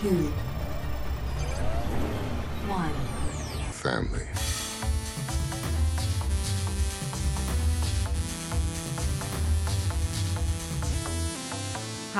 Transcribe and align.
two, 0.00 0.32
one. 2.66 2.94
Family. 3.70 4.29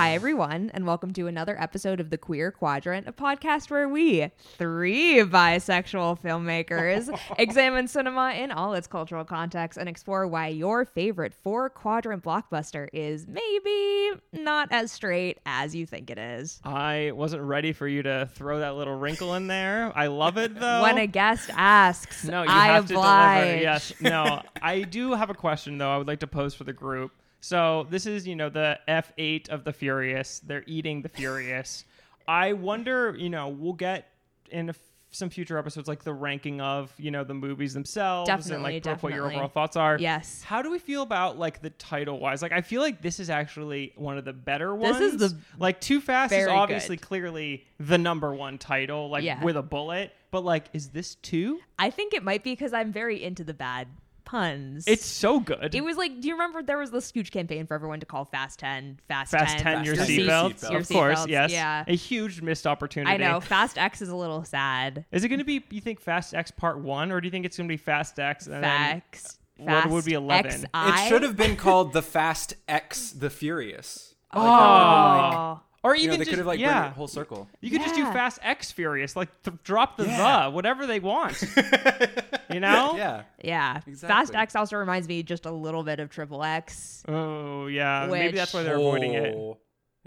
Hi, 0.01 0.15
everyone, 0.15 0.71
and 0.73 0.87
welcome 0.87 1.13
to 1.13 1.27
another 1.27 1.61
episode 1.61 2.01
of 2.01 2.09
The 2.09 2.17
Queer 2.17 2.51
Quadrant, 2.51 3.07
a 3.07 3.13
podcast 3.13 3.69
where 3.71 3.87
we, 3.87 4.31
three 4.57 5.17
bisexual 5.19 6.19
filmmakers, 6.23 7.15
examine 7.39 7.87
cinema 7.87 8.31
in 8.31 8.51
all 8.51 8.73
its 8.73 8.87
cultural 8.87 9.27
contexts 9.27 9.77
and 9.79 9.91
explore 9.91 10.27
why 10.27 10.47
your 10.47 10.87
favorite 10.87 11.35
four 11.35 11.69
quadrant 11.69 12.25
blockbuster 12.25 12.89
is 12.95 13.27
maybe 13.27 14.19
not 14.33 14.69
as 14.71 14.91
straight 14.91 15.39
as 15.45 15.75
you 15.75 15.85
think 15.85 16.09
it 16.09 16.17
is. 16.17 16.63
I 16.65 17.13
wasn't 17.15 17.43
ready 17.43 17.75
for 17.75 17.87
you 17.87 18.03
to 18.05 18.27
throw 18.33 18.61
that 18.61 18.77
little 18.77 18.99
wrinkle 18.99 19.35
in 19.35 19.49
there. 19.49 19.93
I 19.95 20.07
love 20.07 20.39
it 20.39 20.55
though. 20.59 20.81
When 20.81 20.97
a 20.97 21.07
guest 21.07 21.51
asks, 21.53 22.25
no, 22.25 22.43
you 22.45 22.49
I 22.49 22.69
have 22.69 22.87
to 22.87 22.95
oblige. 22.95 23.43
deliver. 23.43 23.63
Yes. 23.63 23.93
No, 24.01 24.41
I 24.63 24.81
do 24.81 25.13
have 25.13 25.29
a 25.29 25.35
question 25.35 25.77
though. 25.77 25.91
I 25.91 25.99
would 25.99 26.09
like 26.09 26.21
to 26.21 26.27
pose 26.27 26.55
for 26.55 26.65
the 26.65 26.73
group. 26.73 27.13
So 27.41 27.87
this 27.91 28.07
is, 28.07 28.27
you 28.27 28.37
know, 28.37 28.49
the 28.51 28.79
F8 28.89 29.49
of 29.49 29.65
the 29.65 29.73
Furious. 29.73 30.41
They're 30.41 30.65
eating 30.67 31.03
the 31.03 31.09
Furious. 31.09 31.85
I 32.29 32.53
wonder, 32.53 33.15
you 33.19 33.31
know, 33.31 33.49
we'll 33.49 33.73
get 33.73 34.09
in 34.51 34.69
a 34.69 34.73
f- 34.73 34.79
some 35.13 35.29
future 35.31 35.59
episodes 35.59 35.89
like 35.89 36.05
the 36.05 36.13
ranking 36.13 36.61
of, 36.61 36.93
you 36.97 37.11
know, 37.11 37.25
the 37.25 37.35
movies 37.35 37.75
themselves 37.75 38.29
and 38.31 38.39
Definitely, 38.41 38.81
like 38.85 39.03
what 39.03 39.13
your 39.13 39.27
overall 39.27 39.49
thoughts 39.49 39.77
are. 39.77 39.97
Yes. 39.99 40.41
How 40.43 40.63
do 40.63 40.71
we 40.71 40.79
feel 40.79 41.03
about 41.03 41.37
like 41.39 41.61
the 41.63 41.71
title 41.71 42.21
wise? 42.21 42.43
Like 42.43 42.53
I 42.53 42.61
feel 42.61 42.81
like 42.81 43.03
this 43.03 43.19
is 43.19 43.29
actually 43.31 43.93
one 43.97 44.19
of 44.19 44.25
the 44.25 44.33
better 44.33 44.73
ones. 44.73 44.99
This 44.99 45.15
is 45.15 45.19
the 45.19 45.37
like 45.59 45.81
Too 45.81 46.01
Fast 46.01 46.33
is 46.33 46.47
obviously 46.47 46.95
good. 46.97 47.03
clearly 47.07 47.65
the 47.81 47.99
number 47.99 48.33
one 48.33 48.57
title, 48.59 49.09
like 49.11 49.25
Yeah. 49.25 49.43
with 49.43 49.57
a 49.57 49.63
bullet. 49.63 50.13
But 50.31 50.45
like, 50.45 50.67
is 50.73 50.91
this 50.91 51.17
two? 51.17 51.59
I 51.77 51.91
think 51.91 52.15
it 52.15 52.23
might 52.23 52.45
be 52.45 52.53
because 52.53 52.73
I'm 52.73 52.93
very 52.93 53.21
into 53.21 53.43
the 53.43 53.55
bad 53.55 53.89
puns. 54.31 54.85
It's 54.87 55.05
so 55.05 55.41
good. 55.41 55.75
It 55.75 55.83
was 55.83 55.97
like, 55.97 56.21
do 56.21 56.29
you 56.29 56.35
remember 56.35 56.63
there 56.63 56.79
was 56.79 56.93
this 56.93 57.11
huge 57.11 57.33
campaign 57.33 57.67
for 57.67 57.75
everyone 57.75 57.99
to 57.99 58.07
call 58.07 58.25
Fast 58.25 58.61
10 58.61 59.01
Fast, 59.09 59.33
Fast 59.33 59.59
10, 59.59 59.77
10, 59.77 59.85
your 59.85 59.97
Fast 59.97 60.09
10, 60.09 60.19
seatbelts. 60.21 60.71
your 60.71 60.81
Of 60.81 60.89
course, 60.89 61.21
seatbelts, 61.21 61.29
yes. 61.29 61.51
yeah. 61.51 61.85
A 61.89 61.97
huge 61.97 62.41
missed 62.41 62.67
opportunity. 62.67 63.13
I 63.13 63.17
know. 63.17 63.41
Fast 63.41 63.77
X 63.77 64.01
is 64.01 64.09
a 64.09 64.15
little 64.17 64.45
sad. 64.45 65.05
Is 65.11 65.25
it 65.25 65.29
going 65.29 65.41
to 65.41 65.45
be, 65.45 65.65
you 65.71 65.81
think, 65.81 66.01
Fast 66.01 66.33
X 66.33 66.53
Part 66.53 66.79
1, 66.79 67.11
or 67.11 67.21
do 67.21 67.27
you 67.27 67.33
think 67.33 67.45
it's 67.45 67.57
going 67.57 67.69
to 67.69 67.73
be 67.73 67.77
Fast 67.77 68.21
X? 68.21 68.47
And 68.47 68.63
then 68.63 68.63
Fax. 68.63 69.39
what 69.57 69.91
would 69.91 70.05
be 70.05 70.13
11? 70.13 70.53
XI? 70.53 70.67
It 70.73 71.09
should 71.09 71.23
have 71.23 71.37
been 71.37 71.57
called 71.57 71.93
the 71.93 72.03
Fast 72.03 72.55
X 72.69 73.11
the 73.11 73.31
Furious. 73.31 74.15
Oh. 74.33 75.61
Or 75.83 75.97
You 75.97 76.03
even 76.03 76.11
know, 76.11 76.17
they 76.19 76.25
just, 76.25 76.31
could 76.31 76.39
have 76.39 76.47
like 76.47 76.61
yeah. 76.61 76.81
bring 76.81 76.93
it 76.93 76.95
whole 76.97 77.09
circle. 77.09 77.49
You 77.61 77.71
could 77.71 77.81
just 77.81 77.95
do 77.95 78.05
Fast 78.05 78.39
X 78.43 78.71
Furious, 78.71 79.17
like 79.17 79.29
th- 79.43 79.57
drop 79.65 79.97
the 79.97 80.05
Yeah. 80.07 80.45
the, 80.45 80.51
whatever 80.51 80.87
they 80.87 81.01
want. 81.01 81.43
you 82.53 82.61
know? 82.61 82.97
Yeah. 82.97 83.23
Yeah. 83.43 83.81
Fast 83.97 84.35
X 84.35 84.55
also 84.55 84.77
reminds 84.77 85.09
me 85.09 85.23
just 85.23 85.47
a 85.47 85.51
little 85.51 85.83
bit 85.83 85.99
of 85.99 86.11
Triple 86.11 86.45
X. 86.45 87.03
Oh 87.09 87.67
yeah, 87.67 88.07
maybe 88.11 88.37
that's 88.37 88.53
why 88.53 88.63
they're 88.63 88.77
avoiding 88.77 89.15
it. 89.15 89.35
Oh. 89.35 89.57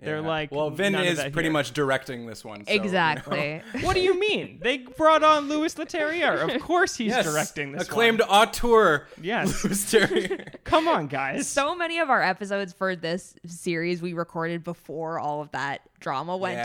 They're 0.04 0.22
yeah. 0.22 0.28
like, 0.28 0.52
well, 0.52 0.70
Vin 0.70 0.94
none 0.94 1.02
of 1.04 1.08
is 1.08 1.18
that 1.18 1.32
pretty 1.34 1.48
here. 1.48 1.54
much 1.54 1.72
directing 1.74 2.26
this 2.26 2.44
one. 2.44 2.66
so, 2.66 2.72
you 2.72 2.80
know. 2.80 2.84
exactly. 2.86 3.62
What 3.82 3.96
do 3.96 4.02
you 4.02 4.20
mean? 4.20 4.60
They 4.62 4.78
brought 4.80 5.24
on 5.24 5.50
Louis 5.50 5.74
Leterrier. 5.76 6.56
Of 6.56 6.62
course 6.64 6.96
he's 6.96 7.10
Yes, 7.10 7.26
directing 7.26 7.72
this. 7.72 7.84
acclaimed 7.84 8.20
one. 8.20 8.30
auteur. 8.30 9.08
Yes. 9.22 9.64
Louis 9.64 9.92
Terrier. 9.92 10.46
Come 10.64 10.88
on, 10.88 11.08
guys. 11.08 11.48
so 11.48 11.76
many 11.76 12.00
of 12.00 12.10
our 12.10 12.22
episodes 12.22 12.74
for 12.74 12.96
this 12.96 13.36
series 13.46 14.02
we 14.02 14.14
recorded 14.14 14.64
before 14.64 15.20
all 15.20 15.42
of 15.42 15.52
that 15.52 15.82
drama 16.04 16.38
went 16.38 16.58
Yeah. 16.58 16.64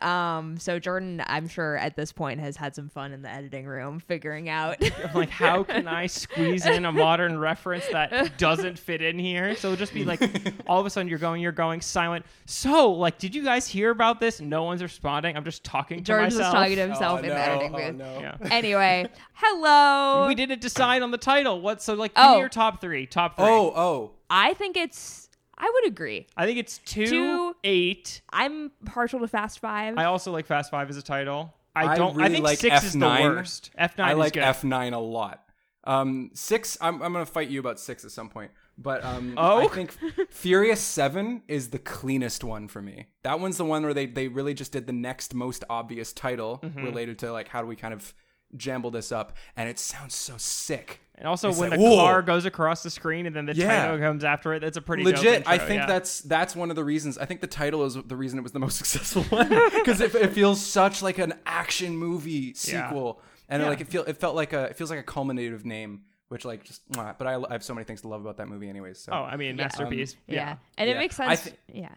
down. 0.00 0.02
Um, 0.02 0.58
so 0.58 0.78
Jordan, 0.80 1.22
I'm 1.26 1.46
sure 1.46 1.76
at 1.76 1.94
this 1.94 2.10
point 2.10 2.40
has 2.40 2.56
had 2.56 2.74
some 2.74 2.88
fun 2.88 3.12
in 3.12 3.22
the 3.22 3.28
editing 3.28 3.66
room 3.66 4.00
figuring 4.00 4.48
out. 4.48 4.76
I'm 4.82 5.14
like, 5.14 5.28
how 5.30 5.62
can 5.62 5.86
I 5.86 6.06
squeeze 6.08 6.66
in 6.66 6.84
a 6.84 6.90
modern 6.90 7.38
reference 7.38 7.86
that 7.92 8.36
doesn't 8.38 8.78
fit 8.78 9.02
in 9.02 9.18
here? 9.18 9.54
So 9.54 9.68
it'll 9.68 9.76
just 9.78 9.94
be 9.94 10.04
like, 10.04 10.20
all 10.66 10.80
of 10.80 10.86
a 10.86 10.90
sudden 10.90 11.08
you're 11.08 11.18
going, 11.18 11.40
you're 11.42 11.52
going 11.52 11.80
silent. 11.80 12.24
So, 12.46 12.90
like, 12.92 13.18
did 13.18 13.34
you 13.34 13.44
guys 13.44 13.68
hear 13.68 13.90
about 13.90 14.18
this? 14.18 14.40
No 14.40 14.64
one's 14.64 14.82
responding. 14.82 15.36
I'm 15.36 15.44
just 15.44 15.62
talking 15.62 15.98
to 15.98 16.02
Jordan's 16.04 16.32
just 16.34 16.40
myself. 16.40 16.54
talking 16.54 16.76
to 16.76 16.82
himself 16.82 17.20
Oh, 17.20 17.22
in 17.22 17.28
no. 17.28 17.34
the 17.34 17.40
editing 17.40 17.74
Oh, 17.74 17.90
no. 17.92 18.20
Yeah. 18.20 18.36
Anyway, 18.50 19.06
hello. 19.34 20.26
We 20.26 20.34
didn't 20.34 20.60
decide 20.60 21.02
on 21.02 21.10
the 21.10 21.18
title. 21.18 21.60
What? 21.60 21.82
So, 21.82 21.94
like, 21.94 22.14
give 22.14 22.24
Oh. 22.24 22.34
me 22.34 22.40
your 22.40 22.48
top 22.48 22.80
three. 22.80 23.06
Top 23.06 23.36
three. 23.36 23.44
Oh, 23.46 23.72
oh. 23.76 24.10
I 24.30 24.54
think 24.54 24.76
it's. 24.78 25.21
I 25.64 25.70
would 25.72 25.86
agree. 25.86 26.26
I 26.36 26.44
think 26.44 26.58
it's 26.58 26.78
two, 26.78 27.06
Two. 27.06 27.56
eight. 27.62 28.20
I'm 28.32 28.72
partial 28.84 29.20
to 29.20 29.28
Fast 29.28 29.60
Five. 29.60 29.96
I 29.96 30.04
also 30.04 30.32
like 30.32 30.44
Fast 30.46 30.70
Five 30.72 30.90
as 30.90 30.96
a 30.96 31.02
title. 31.02 31.54
I 31.74 31.86
I 31.86 31.96
don't. 31.96 32.14
I, 32.20 32.24
really 32.24 32.32
think 32.34 32.44
like 32.44 32.58
six 32.58 32.84
is 32.84 32.92
the 32.94 32.98
F9. 32.98 33.22
worst. 33.36 33.70
F 33.78 33.96
nine 33.96 34.08
I 34.08 34.12
is 34.12 34.18
like 34.18 34.32
good. 34.34 34.42
F9 34.42 34.92
a 34.92 34.98
lot. 34.98 35.44
Um, 35.84 36.30
six. 36.34 36.76
I'm, 36.80 37.00
I'm 37.02 37.12
gonna 37.12 37.24
fight 37.26 37.48
you 37.48 37.60
about 37.60 37.78
six 37.78 38.04
at 38.04 38.10
some 38.10 38.28
point. 38.28 38.50
But 38.78 39.04
um, 39.04 39.34
Oh? 39.36 39.58
I 39.60 39.68
think 39.68 39.94
Furious 40.30 40.80
Seven 40.80 41.42
is 41.46 41.68
the 41.70 41.78
cleanest 41.78 42.42
one 42.42 42.66
for 42.68 42.80
me. 42.82 43.06
That 43.22 43.38
one's 43.38 43.56
the 43.58 43.64
one 43.64 43.82
where 43.84 43.94
they 43.94 44.06
they 44.06 44.26
really 44.28 44.54
just 44.54 44.72
did 44.72 44.86
the 44.86 44.92
next 44.92 45.32
most 45.34 45.62
obvious 45.70 46.12
title 46.12 46.58
Mm-hmm. 46.62 46.84
related 46.84 47.18
to 47.20 47.30
like 47.32 47.48
how 47.48 47.60
do 47.60 47.66
we 47.68 47.76
kind 47.76 47.94
of 47.94 48.12
jumble 48.56 48.90
this 48.90 49.12
up, 49.12 49.36
and 49.56 49.68
it 49.68 49.78
sounds 49.78 50.14
so 50.16 50.34
sick. 50.38 51.01
And 51.14 51.28
also, 51.28 51.50
It's 51.50 51.58
when 51.58 51.70
like, 51.70 51.78
the 51.78 51.84
whoa. 51.84 51.96
car 51.96 52.22
goes 52.22 52.46
across 52.46 52.82
the 52.82 52.90
screen 52.90 53.26
and 53.26 53.36
then 53.36 53.46
the 53.46 53.54
Yeah. 53.54 53.82
title 53.82 53.98
comes 53.98 54.24
after 54.24 54.54
it, 54.54 54.60
that's 54.60 54.76
a 54.76 54.80
pretty 54.82 55.04
dope 55.04 55.16
Legit, 55.16 55.42
I 55.46 55.58
think 55.58 55.80
yeah. 55.80 55.86
that's 55.86 56.20
that's 56.22 56.56
one 56.56 56.70
of 56.70 56.76
the 56.76 56.82
reasons. 56.84 57.18
I 57.18 57.26
think 57.26 57.40
the 57.40 57.46
title 57.46 57.84
is 57.84 57.94
the 57.94 58.16
reason 58.16 58.38
it 58.38 58.42
was 58.42 58.52
the 58.52 58.58
most 58.58 58.76
successful 58.82 59.22
one 59.24 59.48
because 59.74 60.00
it, 60.00 60.14
it 60.14 60.32
feels 60.32 60.60
such 60.64 61.02
like 61.02 61.18
an 61.18 61.34
action 61.46 61.96
movie 61.96 62.54
Yeah. 62.64 62.88
sequel, 62.88 63.20
and 63.48 63.62
Yeah. 63.62 63.68
like 63.68 63.80
it 63.82 63.88
feel 63.88 64.02
it 64.04 64.16
felt 64.16 64.34
like 64.34 64.52
a 64.52 64.64
it 64.64 64.76
feels 64.76 64.90
like 64.90 64.98
a 64.98 65.04
culminative 65.04 65.64
name, 65.66 66.02
which 66.28 66.44
like 66.44 66.64
just. 66.64 66.90
mwah. 66.92 67.16
But 67.18 67.26
I, 67.26 67.34
I 67.36 67.52
have 67.52 67.62
so 67.62 67.74
many 67.74 67.84
things 67.84 68.00
to 68.00 68.08
love 68.08 68.22
about 68.22 68.38
that 68.38 68.48
movie, 68.48 68.68
anyways. 68.70 68.98
So 68.98 69.12
Oh, 69.12 69.22
I 69.22 69.36
mean, 69.36 69.56
Yeah. 69.56 69.64
masterpiece. 69.64 70.16
yeah. 70.26 70.34
yeah. 70.34 70.56
and 70.78 70.88
it 70.88 70.94
Yeah. 70.94 70.98
makes 70.98 71.20
I 71.20 71.34
sense. 71.34 71.54
thi- 71.68 71.78
yeah. 71.80 71.94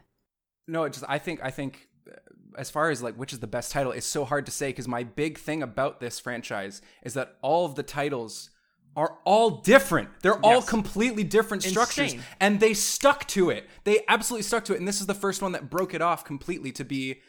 no, 0.68 0.84
it 0.84 0.94
just 0.94 1.06
I 1.08 1.20
think 1.20 1.40
I 1.42 1.52
think 1.52 1.88
uh, 2.08 2.16
as 2.58 2.70
far 2.70 2.90
as 2.90 3.02
like 3.02 3.16
which 3.16 3.32
is 3.34 3.40
the 3.40 3.48
best 3.48 3.72
title, 3.72 3.92
it's 3.94 4.06
so 4.06 4.26
hard 4.26 4.46
to 4.48 4.52
say 4.52 4.70
because 4.70 4.88
my 4.90 5.04
big 5.04 5.38
thing 5.38 5.64
about 5.64 6.00
this 6.02 6.20
franchise 6.20 6.82
is 7.04 7.14
that 7.14 7.38
all 7.42 7.66
of 7.66 7.76
the 7.76 7.84
titles 7.84 8.50
are 8.96 9.18
all 9.26 9.50
different. 9.62 10.10
They're 10.22 10.40
all 10.46 10.62
completely 10.62 11.24
different 11.24 11.64
structures, 11.64 12.14
Insane. 12.14 12.26
and 12.40 12.60
they 12.60 12.74
stuck 12.74 13.28
to 13.30 13.50
it. 13.50 13.68
They 13.84 14.02
absolutely 14.08 14.44
stuck 14.44 14.66
to 14.66 14.74
it, 14.74 14.80
and 14.80 14.88
this 14.88 15.02
is 15.02 15.08
the 15.08 15.14
first 15.14 15.42
one 15.42 15.52
that 15.52 15.70
broke 15.70 15.94
it 15.94 16.02
off 16.02 16.24
completely 16.24 16.72
to 16.74 16.86
be 16.86 17.22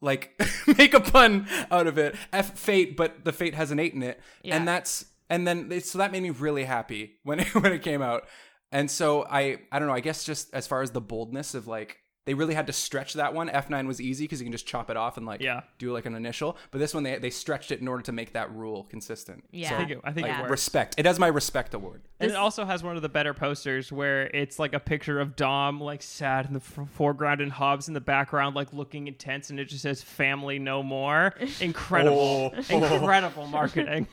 like 0.00 0.40
make 0.78 0.94
a 0.94 1.00
pun 1.00 1.46
out 1.70 1.86
of 1.86 1.98
it. 1.98 2.14
F 2.32 2.58
fate, 2.58 2.96
but 2.96 3.24
the 3.24 3.32
fate 3.32 3.54
has 3.54 3.70
an 3.70 3.78
eight 3.78 3.94
in 3.94 4.02
it, 4.02 4.20
Yeah. 4.42 4.56
and 4.56 4.68
that's 4.68 5.06
and 5.30 5.46
then 5.46 5.80
so 5.80 5.98
that 5.98 6.12
made 6.12 6.22
me 6.22 6.30
really 6.30 6.64
happy 6.64 7.18
when 7.22 7.40
it, 7.40 7.54
when 7.54 7.72
it 7.72 7.82
came 7.82 8.02
out. 8.02 8.24
And 8.70 8.90
so 8.90 9.24
I 9.24 9.60
I 9.72 9.78
don't 9.78 9.88
know. 9.88 9.94
I 9.94 10.00
guess 10.00 10.24
just 10.24 10.52
as 10.52 10.66
far 10.66 10.82
as 10.82 10.90
the 10.90 11.00
boldness 11.00 11.54
of 11.54 11.66
like 11.66 11.96
they 12.28 12.34
really 12.34 12.52
had 12.52 12.66
to 12.66 12.74
stretch 12.74 13.14
that 13.14 13.32
one. 13.32 13.48
F 13.48 13.70
nine 13.70 13.86
was 13.88 14.02
easy 14.02 14.24
because 14.24 14.38
you 14.38 14.44
can 14.44 14.52
just 14.52 14.66
chop 14.66 14.90
it 14.90 14.98
off 14.98 15.16
and 15.16 15.24
like 15.24 15.40
Yeah. 15.40 15.62
do 15.78 15.94
like 15.94 16.04
an 16.04 16.14
initial. 16.14 16.58
But 16.70 16.78
this 16.78 16.92
one 16.92 17.02
they 17.02 17.16
they 17.16 17.30
stretched 17.30 17.72
it 17.72 17.80
in 17.80 17.88
order 17.88 18.02
to 18.02 18.12
make 18.12 18.34
that 18.34 18.52
rule 18.54 18.84
consistent. 18.90 19.44
Yeah. 19.50 19.70
So, 19.70 19.74
I 19.74 19.78
think 19.78 19.90
it, 19.92 20.00
I 20.04 20.12
think 20.12 20.26
Yeah. 20.26 20.38
it 20.38 20.40
works. 20.42 20.50
respect. 20.50 20.94
It 20.98 21.06
has 21.06 21.18
my 21.18 21.28
respect 21.28 21.72
award. 21.72 22.02
And 22.20 22.28
This- 22.28 22.36
it 22.36 22.38
also 22.38 22.66
has 22.66 22.82
one 22.82 22.96
of 22.96 23.02
the 23.02 23.08
better 23.08 23.32
posters 23.32 23.90
where 23.90 24.24
it's 24.26 24.58
like 24.58 24.74
a 24.74 24.80
picture 24.80 25.18
of 25.20 25.36
Dom 25.36 25.80
like 25.80 26.02
sad 26.02 26.44
in 26.44 26.52
the 26.52 26.60
f- 26.60 26.88
foreground 26.92 27.40
and 27.40 27.50
Hobbs 27.50 27.88
in 27.88 27.94
the 27.94 28.00
background 28.02 28.54
like 28.54 28.74
looking 28.74 29.08
intense 29.08 29.48
and 29.48 29.58
it 29.58 29.64
just 29.64 29.80
says 29.82 30.02
family 30.02 30.58
no 30.58 30.82
more. 30.82 31.32
Incredible. 31.60 32.52
Oh. 32.54 32.58
Incredible 32.94 33.46
marketing. 33.48 34.06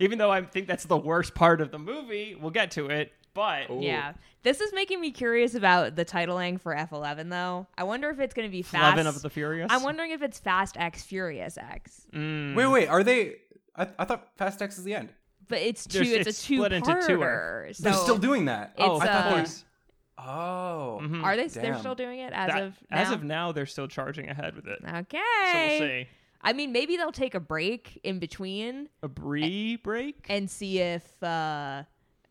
Even 0.00 0.18
though 0.18 0.30
I 0.30 0.42
think 0.42 0.66
that's 0.68 0.84
the 0.84 0.96
worst 0.96 1.34
part 1.34 1.60
of 1.60 1.70
the 1.72 1.78
movie, 1.78 2.34
we'll 2.40 2.52
get 2.52 2.70
to 2.72 2.86
it, 2.86 3.12
but 3.38 3.82
Yeah. 3.82 4.12
This 4.42 4.60
is 4.60 4.72
making 4.72 5.00
me 5.00 5.10
curious 5.10 5.54
about 5.54 5.94
the 5.96 6.04
titling 6.04 6.60
for 6.60 6.74
F11 6.74 7.28
though. 7.30 7.66
I 7.76 7.84
wonder 7.84 8.10
if 8.10 8.18
it's 8.20 8.34
going 8.34 8.48
to 8.48 8.52
be 8.52 8.62
Fast 8.62 8.82
Eleven 8.94 9.06
of 9.06 9.20
the 9.22 9.30
Furious. 9.30 9.68
I'm 9.70 9.82
wondering 9.82 10.10
if 10.10 10.22
it's 10.22 10.38
Fast 10.38 10.76
X 10.76 11.02
Furious 11.04 11.56
X. 11.58 12.06
Mm. 12.12 12.54
Wait, 12.56 12.66
wait. 12.66 12.88
Are 12.88 13.02
they? 13.04 13.36
I, 13.76 13.86
I 13.98 14.04
thought 14.04 14.28
Fast 14.36 14.60
X 14.62 14.78
is 14.78 14.84
the 14.84 14.94
end. 14.94 15.10
But 15.48 15.58
it's 15.60 15.86
two 15.86 15.98
There's- 16.04 16.26
it's, 16.26 16.28
it's 16.28 16.44
a 16.44 16.46
two 16.46 16.56
split 16.56 16.72
into 16.72 16.92
two. 17.06 17.18
parter. 17.18 17.74
So 17.76 17.82
They're 17.84 17.92
still 17.94 18.18
doing 18.18 18.46
that. 18.46 18.74
It's, 18.76 18.84
Oh, 18.86 18.98
I 19.00 19.06
thought 19.06 19.26
uh, 19.26 19.34
there's 19.36 19.64
Oh. 20.18 20.98
Mhm. 21.02 21.22
Are 21.22 21.36
they 21.36 21.46
they're 21.46 21.78
still 21.78 21.94
doing 21.94 22.18
it 22.18 22.32
as 22.32 22.48
that- 22.50 22.62
of 22.62 22.78
now? 22.90 22.96
as 22.96 23.10
of 23.12 23.22
now 23.22 23.52
they're 23.52 23.66
still 23.66 23.86
charging 23.88 24.28
ahead 24.28 24.56
with 24.56 24.66
it. 24.66 24.80
Okay. 24.84 25.18
So 25.52 25.58
we'll 25.58 25.78
see. 25.78 26.08
I 26.40 26.52
mean, 26.52 26.72
maybe 26.72 26.96
they'll 26.96 27.12
take 27.12 27.34
a 27.34 27.40
break 27.40 28.00
in 28.04 28.18
between 28.18 28.88
A 29.02 29.08
brie 29.08 29.76
break? 29.76 30.26
and 30.28 30.48
see 30.50 30.78
if 30.80 31.04
uh, 31.22 31.82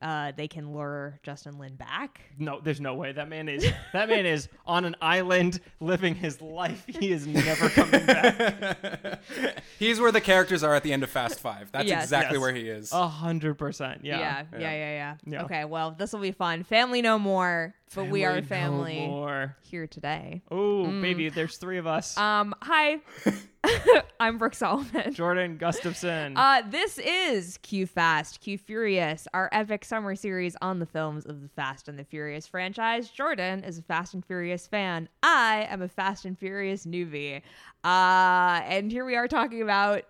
uh, 0.01 0.31
they 0.35 0.47
can 0.47 0.73
lure 0.73 1.19
Justin 1.23 1.57
Lin 1.57 1.75
back. 1.75 2.21
No, 2.37 2.59
there's 2.61 2.79
no 2.81 2.93
way. 2.95 3.11
That 3.13 3.29
man 3.29 3.49
is 3.49 3.65
that 3.93 4.09
man 4.09 4.25
is 4.25 4.47
on 4.65 4.85
an 4.85 4.95
island 5.01 5.59
living 5.79 6.13
his 6.15 6.41
life. 6.41 6.83
He 6.87 7.11
is 7.11 7.25
never 7.25 7.69
coming 7.69 8.05
back. 8.05 9.21
He's 9.79 9.99
where 9.99 10.11
the 10.11 10.21
characters 10.21 10.63
are 10.63 10.73
at 10.75 10.83
the 10.83 10.93
end 10.93 11.03
of 11.03 11.09
Fast 11.09 11.39
Five. 11.39 11.71
That's 11.71 11.87
Yes. 11.87 12.03
exactly 12.03 12.35
Yes. 12.35 12.41
where 12.41 12.53
he 12.53 12.69
is. 12.69 12.91
A 12.93 13.07
hundred 13.07 13.55
percent. 13.55 14.01
Yeah. 14.03 14.19
yeah, 14.19 14.43
yeah, 14.53 14.59
yeah, 14.59 14.71
yeah. 14.71 15.15
Yeah. 15.25 15.43
Okay, 15.43 15.65
well, 15.65 15.91
this 15.91 16.13
will 16.13 16.21
be 16.21 16.31
fun. 16.31 16.63
Family 16.63 17.01
No 17.01 17.17
More. 17.17 17.73
but 17.95 18.09
we 18.09 18.23
are 18.25 18.41
no 18.41 18.47
family 18.47 19.07
more. 19.07 19.55
here 19.61 19.87
today. 19.87 20.41
Oh, 20.51 20.85
baby, 21.01 21.29
there's 21.29 21.57
three 21.57 21.77
of 21.77 21.87
us. 21.87 22.17
Um, 22.17 22.53
hi, 22.61 22.99
I'm 24.19 24.37
Brooke 24.37 24.55
Solomon. 24.55 25.13
Jordan 25.13 25.57
Gustafson. 25.57 26.35
Uh, 26.35 26.61
this 26.69 26.97
is 26.97 27.57
Q 27.61 27.85
Fast, 27.85 28.39
Q 28.41 28.57
Furious, 28.57 29.27
our 29.33 29.49
epic 29.51 29.85
summer 29.85 30.15
series 30.15 30.55
on 30.61 30.79
the 30.79 30.85
films 30.85 31.25
of 31.25 31.41
the 31.41 31.49
Fast 31.49 31.87
and 31.87 31.97
the 31.97 32.03
Furious 32.03 32.47
franchise. 32.47 33.09
Jordan 33.09 33.63
is 33.63 33.77
a 33.77 33.81
Fast 33.81 34.13
and 34.13 34.25
Furious 34.25 34.67
fan. 34.67 35.09
I 35.23 35.67
am 35.69 35.81
a 35.81 35.87
Fast 35.87 36.25
and 36.25 36.37
Furious 36.37 36.85
newbie. 36.85 37.41
Uh, 37.83 38.61
and 38.65 38.91
here 38.91 39.05
we 39.05 39.15
are 39.15 39.27
talking 39.27 39.61
about 39.61 40.03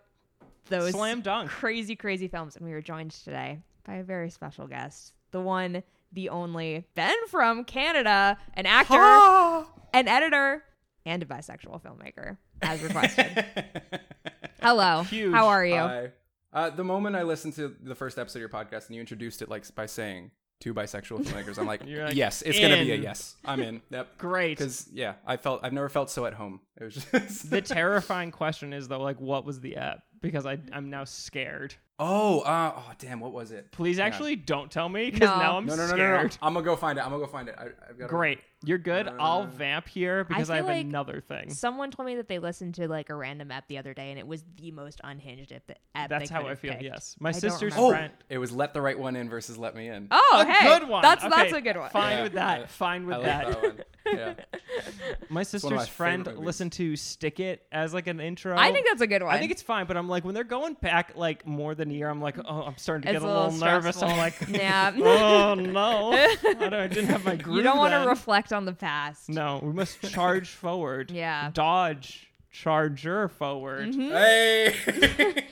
those 0.70 0.92
Slam 0.92 1.22
dunk. 1.22 1.50
crazy, 1.50 1.96
crazy 1.96 2.28
films. 2.28 2.56
And 2.56 2.66
we 2.66 2.74
are 2.74 2.82
joined 2.82 3.12
today 3.12 3.60
by 3.86 3.96
a 3.96 4.04
very 4.04 4.30
special 4.30 4.68
guest, 4.68 5.14
the 5.32 5.42
one, 5.42 5.84
the 6.12 6.30
only 6.30 6.86
Ben 6.96 7.16
from 7.28 7.64
Canada, 7.64 8.38
an 8.54 8.66
actor, 8.66 9.66
an 9.94 10.08
editor, 10.08 10.64
and 11.06 11.24
a 11.24 11.26
bisexual 11.26 11.82
filmmaker, 11.82 12.38
as 12.62 12.82
requested. 12.82 13.46
Hello. 14.62 15.04
Huge. 15.04 15.34
How 15.34 15.48
are 15.48 15.66
you? 15.66 15.76
Hi. 15.76 16.12
Uh, 16.54 16.70
the 16.70 16.84
moment 16.84 17.16
I 17.16 17.24
listened 17.24 17.54
to 17.56 17.76
the 17.82 17.96
first 17.96 18.18
episode 18.18 18.40
of 18.40 18.42
your 18.42 18.50
podcast 18.50 18.88
and 18.88 18.96
you 18.96 19.02
introduced 19.02 19.42
it 19.42 19.50
like 19.50 19.74
by 19.76 19.86
saying 19.86 20.32
two 20.60 20.74
bisexual 20.74 21.24
filmmakers, 21.24 21.60
I'm 21.60 21.68
like, 21.68 21.82
You're 21.86 22.06
like, 22.06 22.16
yes, 22.16 22.42
it's 22.42 22.60
gonna 22.60 22.78
be 22.84 22.92
a 22.92 22.96
in. 22.96 23.04
yes. 23.04 23.36
I'm 23.46 23.60
in. 23.62 23.82
Yep. 23.92 24.08
Great. 24.18 24.58
Because 24.58 24.88
yeah, 24.92 25.14
I 25.26 25.38
felt 25.38 25.60
I've 25.64 25.74
never 25.74 25.90
felt 25.90 26.10
so 26.10 26.26
at 26.26 26.34
home. 26.34 26.62
It 26.80 26.84
was 26.86 26.96
just 26.96 27.50
The 27.50 27.62
terrifying 27.62 28.32
question 28.32 28.74
is 28.74 28.88
though, 28.88 29.02
like, 29.02 29.20
what 29.22 29.46
was 29.46 29.60
the 29.60 29.76
app? 29.78 30.00
Because 30.20 30.48
I 30.48 30.58
I'm 30.74 30.90
now 30.90 31.04
scared. 31.04 31.76
oh, 32.00 32.40
uh, 32.40 32.74
oh, 32.76 32.92
damn, 32.98 33.20
what 33.20 33.34
was 33.34 33.52
it? 33.52 33.72
Please, 33.72 34.00
actually, 34.00 34.36
don't 34.36 34.72
tell 34.72 34.90
me 34.90 35.12
because 35.12 35.30
No. 35.30 35.38
now 35.38 35.58
I'm 35.58 35.66
No, 35.68 35.76
no, 35.76 35.84
no, 35.84 35.90
no, 35.90 35.94
scared. 35.96 36.18
no, 36.18 36.24
no. 36.24 36.30
I'm 36.42 36.54
gonna 36.56 36.66
go 36.66 36.76
find 36.76 36.98
it. 36.98 37.04
I'm 37.06 37.12
gonna 37.12 37.24
go 37.24 37.30
find 37.32 37.50
it. 37.50 37.56
I, 37.58 37.66
I've 37.88 38.00
got 38.00 38.10
Great, 38.10 38.40
you're 38.64 38.78
good. 38.80 39.08
I'll 39.20 39.42
Uh, 39.44 39.46
vamp 39.46 39.88
here 39.88 40.24
because 40.24 40.50
I, 40.50 40.58
feel 40.58 40.68
have 40.68 40.76
like 40.78 40.86
another 40.86 41.22
thing. 41.22 41.52
Someone 41.54 41.92
told 41.92 42.08
me 42.08 42.16
that 42.16 42.28
they 42.28 42.40
listened 42.40 42.76
to 42.76 42.88
like 42.88 43.10
a 43.10 43.16
random 43.16 43.52
app 43.52 43.68
the 43.68 43.78
other 43.78 43.94
day, 43.94 44.10
and 44.10 44.18
it 44.20 44.26
was 44.28 44.44
the 44.56 44.72
most 44.72 45.00
unhinged 45.04 45.52
app. 45.52 45.72
app 45.96 46.10
That's 46.10 46.30
they 46.30 46.34
how 46.34 46.42
could 46.42 46.52
I 46.52 46.56
feel. 46.56 46.72
picked. 46.72 46.84
Yes, 46.84 47.16
my 47.20 47.30
I 47.30 47.32
sister's 47.34 47.74
remember. 47.76 47.82
Oh, 47.82 47.90
friend. 47.98 48.14
it 48.30 48.38
was 48.40 48.52
let 48.52 48.74
the 48.74 48.82
right 48.82 48.98
one 48.98 49.16
in 49.16 49.30
versus 49.30 49.58
let 49.58 49.76
me 49.76 49.88
in. 49.88 50.08
Oh, 50.12 50.44
a 50.48 50.52
hey, 50.52 50.68
good 50.80 50.88
one. 50.90 51.02
That's 51.04 51.24
Okay, 51.24 51.34
that's 51.36 51.54
a 51.54 51.62
good 51.62 51.78
one. 51.78 51.90
Fine 51.92 52.18
Yeah, 52.18 52.24
with 52.24 52.34
that. 52.34 52.60
I- 52.62 52.66
Fine 52.66 53.06
with 53.06 53.16
I 53.16 53.18
like 53.20 53.26
that. 53.28 53.48
that 53.48 53.64
one. 53.64 53.84
Yeah. 54.08 54.34
My 55.30 55.44
sister's 55.44 55.72
my 55.72 55.86
friend 55.86 56.26
listened 56.38 56.72
to 56.74 56.96
"Stick 56.96 57.40
It" 57.42 57.64
as 57.74 57.94
like 57.94 58.08
an 58.08 58.20
intro. 58.22 58.58
I 58.58 58.72
think 58.72 58.88
that's 58.88 59.02
a 59.02 59.08
good 59.08 59.22
one. 59.22 59.34
I 59.34 59.40
think 59.40 59.52
it's 59.52 59.62
fine, 59.62 59.86
but 59.86 59.98
I'm 59.98 60.08
like 60.08 60.24
when 60.24 60.34
they're 60.34 60.44
going 60.46 60.76
back 60.76 61.12
like 61.16 61.46
more 61.46 61.76
than 61.76 61.92
a 61.92 61.94
year, 61.94 62.10
I'm 62.10 62.22
like, 62.22 62.38
oh, 62.46 62.62
I'm 62.62 62.78
starting 62.78 63.04
to 63.04 63.10
It's 63.10 63.20
get 63.20 63.22
a 63.22 63.26
a 63.26 63.28
little, 63.28 63.52
little 63.52 63.68
nervous. 63.68 64.02
I'm 64.02 64.18
like, 64.18 64.36
yeah. 64.48 64.94
oh 64.98 65.56
no, 65.56 66.12
I, 66.14 66.36
don't, 66.54 66.74
I 66.74 66.88
didn't 66.88 67.08
have 67.10 67.26
my 67.26 67.36
groove. 67.36 67.58
you 67.58 67.64
don't 67.64 67.78
want 67.78 67.92
to 67.92 67.98
then. 68.00 68.08
Reflect 68.48 68.54
on 68.58 68.66
the 68.66 68.74
past. 68.74 69.30
No, 69.30 69.60
we 69.64 69.74
must 69.74 70.02
charge 70.12 70.50
forward. 70.50 71.12
Yeah. 71.12 71.52
Dodge, 71.54 72.28
charger 72.52 73.28
forward. 73.28 73.90
Mm-hmm. 73.94 74.12
Hey. 74.12 75.46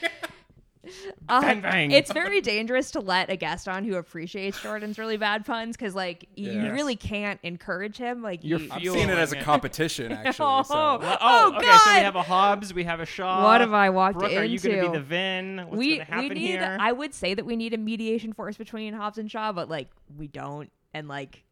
Uh, 1.27 1.41
Bang, 1.41 1.61
bang. 1.61 1.89
It's 1.91 2.11
very 2.13 2.41
dangerous 2.41 2.91
to 2.91 2.99
let 2.99 3.31
a 3.31 3.35
guest 3.35 3.67
on 3.67 3.83
who 3.85 3.95
appreciates 3.95 4.61
Jordan's 4.61 4.99
really 4.99 5.17
bad 5.17 5.43
puns 5.43 5.75
because, 5.75 5.95
like, 5.95 6.27
you 6.35 6.51
Yes. 6.51 6.71
really 6.73 6.95
can't 6.95 7.39
encourage 7.41 7.97
him. 7.97 8.21
Like, 8.21 8.41
You're 8.43 8.59
you, 8.59 8.67
I'm 8.71 8.79
Fueling 8.79 8.99
seeing 8.99 9.09
it 9.09 9.17
as 9.17 9.31
a 9.31 9.41
competition, 9.41 10.11
actually. 10.11 10.45
Oh, 10.47 10.61
So. 10.61 10.75
Oh, 11.01 11.17
Oh, 11.21 11.53
okay. 11.57 11.65
So 11.83 11.91
we 11.91 11.99
have 12.01 12.15
a 12.15 12.21
Hobbs, 12.21 12.71
we 12.71 12.83
have 12.83 12.99
a 12.99 13.05
Shaw. 13.07 13.43
What 13.43 13.61
have 13.61 13.73
I 13.73 13.89
walked 13.89 14.19
Brooke, 14.19 14.33
Are 14.33 14.43
you 14.43 14.59
going 14.59 14.75
to 14.79 14.91
be 14.91 14.97
the 14.99 15.03
Vin? 15.03 15.57
What's 15.65 15.75
we 15.75 15.95
going 15.95 15.99
to 16.05 16.05
happen 16.13 16.29
we 16.29 16.35
need. 16.35 16.45
here? 16.51 16.77
I 16.79 16.91
would 16.91 17.15
say 17.15 17.33
that 17.33 17.45
we 17.47 17.55
need 17.55 17.73
a 17.73 17.79
mediation 17.79 18.31
force 18.31 18.55
between 18.55 18.93
Hobbs 18.93 19.17
and 19.17 19.29
Shaw, 19.29 19.51
but 19.53 19.67
like 19.67 19.89
we 20.15 20.27
don't, 20.27 20.71
and 20.93 21.07
like 21.07 21.43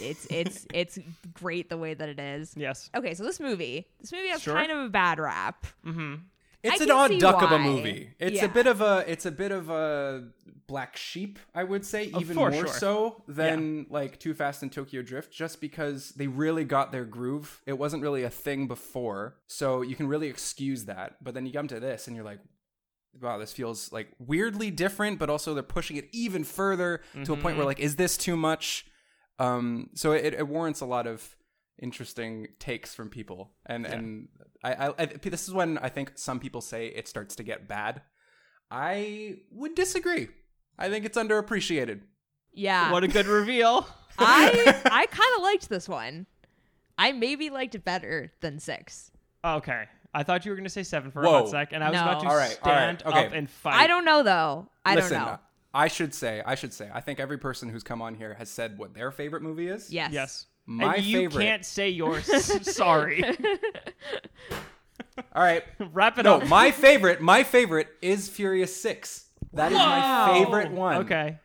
it's 0.00 0.26
it's 0.30 0.66
it's 0.74 0.98
great 1.34 1.68
the 1.70 1.76
way 1.78 1.94
that 1.94 2.08
it 2.08 2.18
is. 2.20 2.54
yes. 2.56 2.90
Okay, 2.94 3.14
so 3.14 3.24
this 3.24 3.40
movie, 3.40 3.86
this 4.00 4.12
movie 4.12 4.28
has 4.28 4.42
Sure. 4.42 4.54
kind 4.54 4.70
of 4.72 4.78
a 4.78 4.88
bad 4.88 5.18
rap. 5.18 5.66
Mm-hmm. 5.86 6.14
It's 6.62 6.72
I 6.72 6.84
an 6.84 6.88
can 6.88 6.96
odd 6.96 7.10
see 7.10 7.18
duck 7.20 7.42
of 7.42 7.50
a 7.52 7.56
why. 7.56 7.62
movie. 7.62 8.10
It's 8.18 8.36
Yeah. 8.36 8.44
a 8.44 8.48
bit 8.48 8.66
of 8.66 8.80
a 8.82 9.04
it's 9.10 9.24
a 9.24 9.30
bit 9.30 9.50
of 9.50 9.70
a 9.70 10.28
black 10.66 10.96
sheep, 10.96 11.38
I 11.54 11.64
would 11.64 11.84
say, 11.86 12.10
Oh, 12.14 12.20
even 12.20 12.34
for 12.36 12.50
more 12.50 12.66
sure. 12.66 12.66
so 12.68 13.24
than 13.26 13.86
like 13.90 14.20
Too 14.20 14.34
Fast 14.34 14.62
and 14.62 14.70
Tokyo 14.70 15.00
Drift, 15.02 15.32
just 15.32 15.60
because 15.60 16.10
they 16.10 16.26
really 16.28 16.64
got 16.64 16.92
their 16.92 17.04
groove. 17.06 17.62
It 17.66 17.78
wasn't 17.78 18.02
really 18.02 18.22
a 18.24 18.30
thing 18.30 18.68
before, 18.68 19.36
so 19.46 19.80
you 19.82 19.96
can 19.96 20.06
really 20.06 20.28
excuse 20.28 20.84
that. 20.84 21.16
But 21.24 21.32
then 21.34 21.46
you 21.46 21.52
come 21.52 21.66
to 21.68 21.80
this, 21.80 22.06
and 22.06 22.14
you're 22.14 22.24
like, 22.24 22.38
wow, 23.20 23.38
this 23.38 23.52
feels 23.52 23.90
like 23.90 24.08
weirdly 24.18 24.70
different, 24.70 25.18
but 25.18 25.28
also 25.30 25.54
they're 25.54 25.62
pushing 25.64 25.96
it 25.96 26.08
even 26.12 26.44
further 26.44 27.00
to 27.24 27.32
a 27.32 27.36
point 27.36 27.56
where 27.56 27.66
like, 27.66 27.80
is 27.80 27.96
this 27.96 28.16
too 28.16 28.36
much? 28.36 28.86
Um, 29.40 29.90
so 29.94 30.12
it, 30.12 30.34
it 30.34 30.46
warrants 30.46 30.80
a 30.80 30.86
lot 30.86 31.06
of 31.06 31.36
interesting 31.80 32.48
takes 32.58 32.94
from 32.94 33.08
people, 33.08 33.50
and 33.66 33.86
and 33.86 34.28
I, 34.62 34.72
I, 34.88 34.94
I 34.98 35.06
this 35.06 35.48
is 35.48 35.54
when 35.54 35.78
I 35.78 35.88
think 35.88 36.12
some 36.16 36.38
people 36.38 36.60
say 36.60 36.86
it 36.88 37.08
starts 37.08 37.34
to 37.36 37.42
get 37.42 37.66
bad. 37.66 38.02
I 38.70 39.38
would 39.50 39.74
disagree. 39.74 40.28
I 40.78 40.88
think 40.88 41.04
it's 41.04 41.18
underappreciated. 41.18 42.02
Yeah, 42.52 42.90
What 42.92 43.04
a 43.04 43.08
good 43.08 43.26
reveal. 43.26 43.86
I 44.18 44.80
I 44.84 45.06
kind 45.06 45.34
of 45.36 45.42
liked 45.42 45.68
this 45.68 45.88
one. 45.88 46.26
I 46.98 47.12
maybe 47.12 47.48
liked 47.50 47.74
it 47.74 47.84
better 47.84 48.32
than 48.40 48.58
six. 48.58 49.10
okay. 49.44 49.84
I 50.12 50.24
thought 50.24 50.44
you 50.44 50.50
were 50.50 50.56
going 50.56 50.64
to 50.64 50.70
say 50.70 50.82
seven 50.82 51.12
for 51.12 51.22
a 51.22 51.24
Whoa. 51.26 51.32
hot 51.42 51.48
sec, 51.50 51.68
and 51.72 51.84
I 51.84 51.90
was 51.90 51.96
No. 52.00 52.02
about 52.02 52.20
to 52.22 52.28
All 52.28 52.34
right, 52.36 52.58
all 52.64 52.72
right, 52.72 52.98
stand 52.98 53.02
okay. 53.06 53.26
up 53.26 53.32
and 53.32 53.48
fight. 53.48 53.76
I 53.80 53.86
don't 53.86 54.04
know 54.04 54.24
though. 54.24 54.68
I 54.84 54.96
Listen, 54.96 55.18
don't 55.18 55.26
know. 55.26 55.38
I 55.72 55.88
should 55.88 56.12
say, 56.14 56.42
I 56.44 56.54
should 56.56 56.72
say, 56.72 56.90
I 56.92 57.00
think 57.00 57.20
every 57.20 57.38
person 57.38 57.68
who's 57.68 57.82
come 57.82 58.02
on 58.02 58.14
here 58.14 58.34
has 58.34 58.48
said 58.48 58.76
what 58.78 58.94
their 58.94 59.10
favorite 59.10 59.42
movie 59.42 59.68
is. 59.68 59.92
Yes. 59.92 60.12
Yes. 60.12 60.46
My 60.66 60.96
and 60.96 61.04
you 61.04 61.18
favorite. 61.20 61.42
can't 61.44 61.64
say 61.64 61.88
yours. 61.90 62.24
Sorry. 62.74 63.22
All 65.34 65.42
right. 65.42 65.62
Wrap 65.92 66.18
it 66.18 66.22
No, 66.24 66.36
up. 66.36 66.42
No, 66.42 66.48
my 66.48 66.70
favorite, 66.70 67.20
my 67.20 67.44
favorite 67.44 67.88
is 68.02 68.28
Furious 68.28 68.74
Six. 68.80 69.26
That 69.52 69.72
is 69.72 69.78
my 69.78 70.38
favorite 70.38 70.70
one. 70.70 70.96
Okay. 70.98 71.38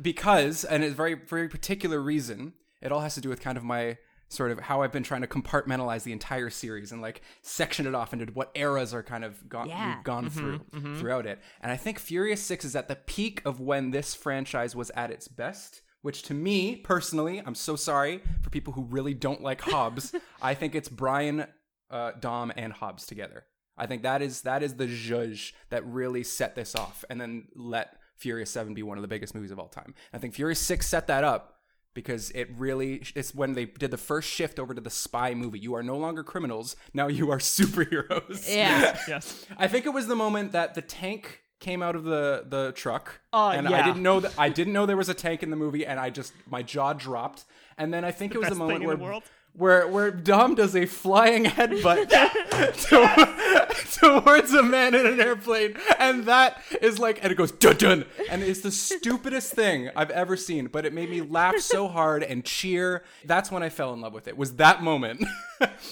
because 0.00 0.64
and 0.64 0.82
it's 0.82 0.94
very 0.94 1.14
very 1.14 1.48
particular 1.48 2.00
reason 2.00 2.54
it 2.80 2.90
all 2.90 3.00
has 3.00 3.14
to 3.14 3.20
do 3.20 3.28
with 3.28 3.40
kind 3.42 3.58
of 3.58 3.62
my 3.64 3.98
sort 4.32 4.50
of 4.50 4.58
how 4.60 4.82
i've 4.82 4.90
been 4.92 5.02
trying 5.02 5.20
to 5.20 5.26
compartmentalize 5.26 6.02
the 6.04 6.12
entire 6.12 6.50
series 6.50 6.90
and 6.92 7.00
like 7.02 7.20
section 7.42 7.86
it 7.86 7.94
off 7.94 8.12
into 8.12 8.24
what 8.32 8.50
eras 8.54 8.92
are 8.94 9.02
kind 9.02 9.24
of 9.24 9.48
gone 9.48 9.68
Yeah. 9.68 9.98
gone 10.04 10.30
through 10.30 10.60
throughout 10.98 11.26
it. 11.26 11.38
And 11.60 11.70
i 11.70 11.76
think 11.76 11.98
furious 11.98 12.42
6 12.42 12.64
is 12.64 12.74
at 12.76 12.88
the 12.88 12.96
peak 12.96 13.42
of 13.44 13.60
when 13.60 13.90
this 13.90 14.14
franchise 14.14 14.74
was 14.74 14.90
at 14.96 15.10
its 15.10 15.28
best 15.28 15.82
which 16.00 16.22
to 16.24 16.34
me 16.34 16.76
personally 16.76 17.42
i'm 17.44 17.54
so 17.54 17.76
sorry 17.76 18.22
for 18.42 18.50
people 18.50 18.72
who 18.72 18.82
really 18.84 19.14
don't 19.14 19.42
like 19.42 19.60
hobbs. 19.72 20.14
I 20.40 20.54
think 20.54 20.74
it's 20.74 20.88
brian 20.88 21.46
uh, 21.90 22.12
dom 22.18 22.50
and 22.56 22.72
hobbs 22.72 23.04
together. 23.06 23.44
I 23.76 23.86
think 23.86 24.02
that 24.02 24.22
is 24.22 24.42
that 24.42 24.62
is 24.62 24.74
the 24.76 24.86
zhuzh 24.86 25.52
that 25.70 25.84
really 25.86 26.24
set 26.24 26.54
this 26.54 26.74
off 26.74 27.04
and 27.10 27.20
then 27.20 27.48
let 27.54 27.96
Furious 28.16 28.50
7 28.50 28.72
be 28.72 28.82
one 28.82 28.96
of 28.98 29.02
the 29.02 29.08
biggest 29.08 29.34
movies 29.34 29.50
of 29.50 29.58
all 29.58 29.68
time. 29.68 29.94
I 30.12 30.18
think 30.18 30.32
Furious 30.34 30.60
6 30.60 30.86
set 30.86 31.06
that 31.08 31.24
up 31.24 31.58
because 31.94 32.30
it 32.30 32.48
really 32.56 33.02
it's 33.14 33.34
when 33.34 33.54
they 33.54 33.66
did 33.66 33.90
the 33.90 33.96
first 33.98 34.28
shift 34.28 34.58
over 34.58 34.74
to 34.74 34.80
the 34.80 34.90
spy 34.90 35.34
movie. 35.34 35.58
You 35.58 35.74
are 35.74 35.82
no 35.82 35.96
longer 35.96 36.22
criminals, 36.24 36.76
now 36.94 37.08
you 37.08 37.30
are 37.30 37.38
superheroes. 37.56 38.48
Yeah. 38.52 38.98
Yes. 39.08 39.46
I 39.56 39.68
think 39.68 39.86
it 39.86 39.90
was 39.90 40.06
the 40.06 40.16
moment 40.16 40.52
that 40.52 40.74
the 40.74 40.82
tank 40.82 41.40
came 41.60 41.82
out 41.82 41.94
of 41.94 42.02
the 42.04 42.44
the 42.48 42.72
truck 42.74 43.20
Uh, 43.32 43.52
and 43.54 43.70
yeah. 43.70 43.80
I 43.80 43.86
didn't 43.86 44.02
know 44.02 44.18
that 44.20 44.32
I 44.36 44.48
didn't 44.48 44.72
know 44.72 44.84
there 44.84 44.96
was 44.96 45.08
a 45.08 45.14
tank 45.14 45.42
in 45.44 45.50
the 45.50 45.56
movie 45.56 45.86
and 45.86 46.00
I 46.00 46.10
just 46.10 46.32
my 46.50 46.62
jaw 46.62 46.92
dropped. 46.92 47.44
And 47.78 47.92
then 47.94 48.04
I 48.04 48.10
think 48.10 48.34
it 48.34 48.38
was 48.38 48.48
the 48.48 48.54
moment 48.54 48.84
where 48.84 48.96
the 48.96 49.20
where 49.54 49.86
where 49.88 50.10
Dom 50.10 50.54
does 50.54 50.74
a 50.74 50.86
flying 50.86 51.44
headbutt 51.44 52.08
to, 52.88 53.61
towards 54.00 54.52
a 54.54 54.62
man 54.62 54.94
in 54.94 55.06
an 55.06 55.20
airplane, 55.20 55.76
and 55.98 56.24
that 56.24 56.62
is 56.80 56.98
like, 56.98 57.22
and 57.22 57.32
it 57.32 57.36
goes 57.36 57.52
dun 57.52 57.76
dun, 57.76 58.04
and 58.30 58.42
it's 58.42 58.60
the 58.60 58.70
stupidest 58.70 59.52
thing 59.52 59.90
I've 59.96 60.10
ever 60.10 60.36
seen, 60.36 60.66
but 60.66 60.84
it 60.84 60.92
made 60.92 61.10
me 61.10 61.20
laugh 61.22 61.58
so 61.58 61.88
hard 61.98 62.22
and 62.22 62.44
cheer. 62.44 63.04
That's 63.24 63.50
when 63.50 63.62
I 63.62 63.68
fell 63.68 63.92
in 63.94 64.00
love 64.00 64.12
with 64.12 64.28
it. 64.28 64.36
Was 64.36 64.56
that 64.56 64.82
moment? 64.82 65.24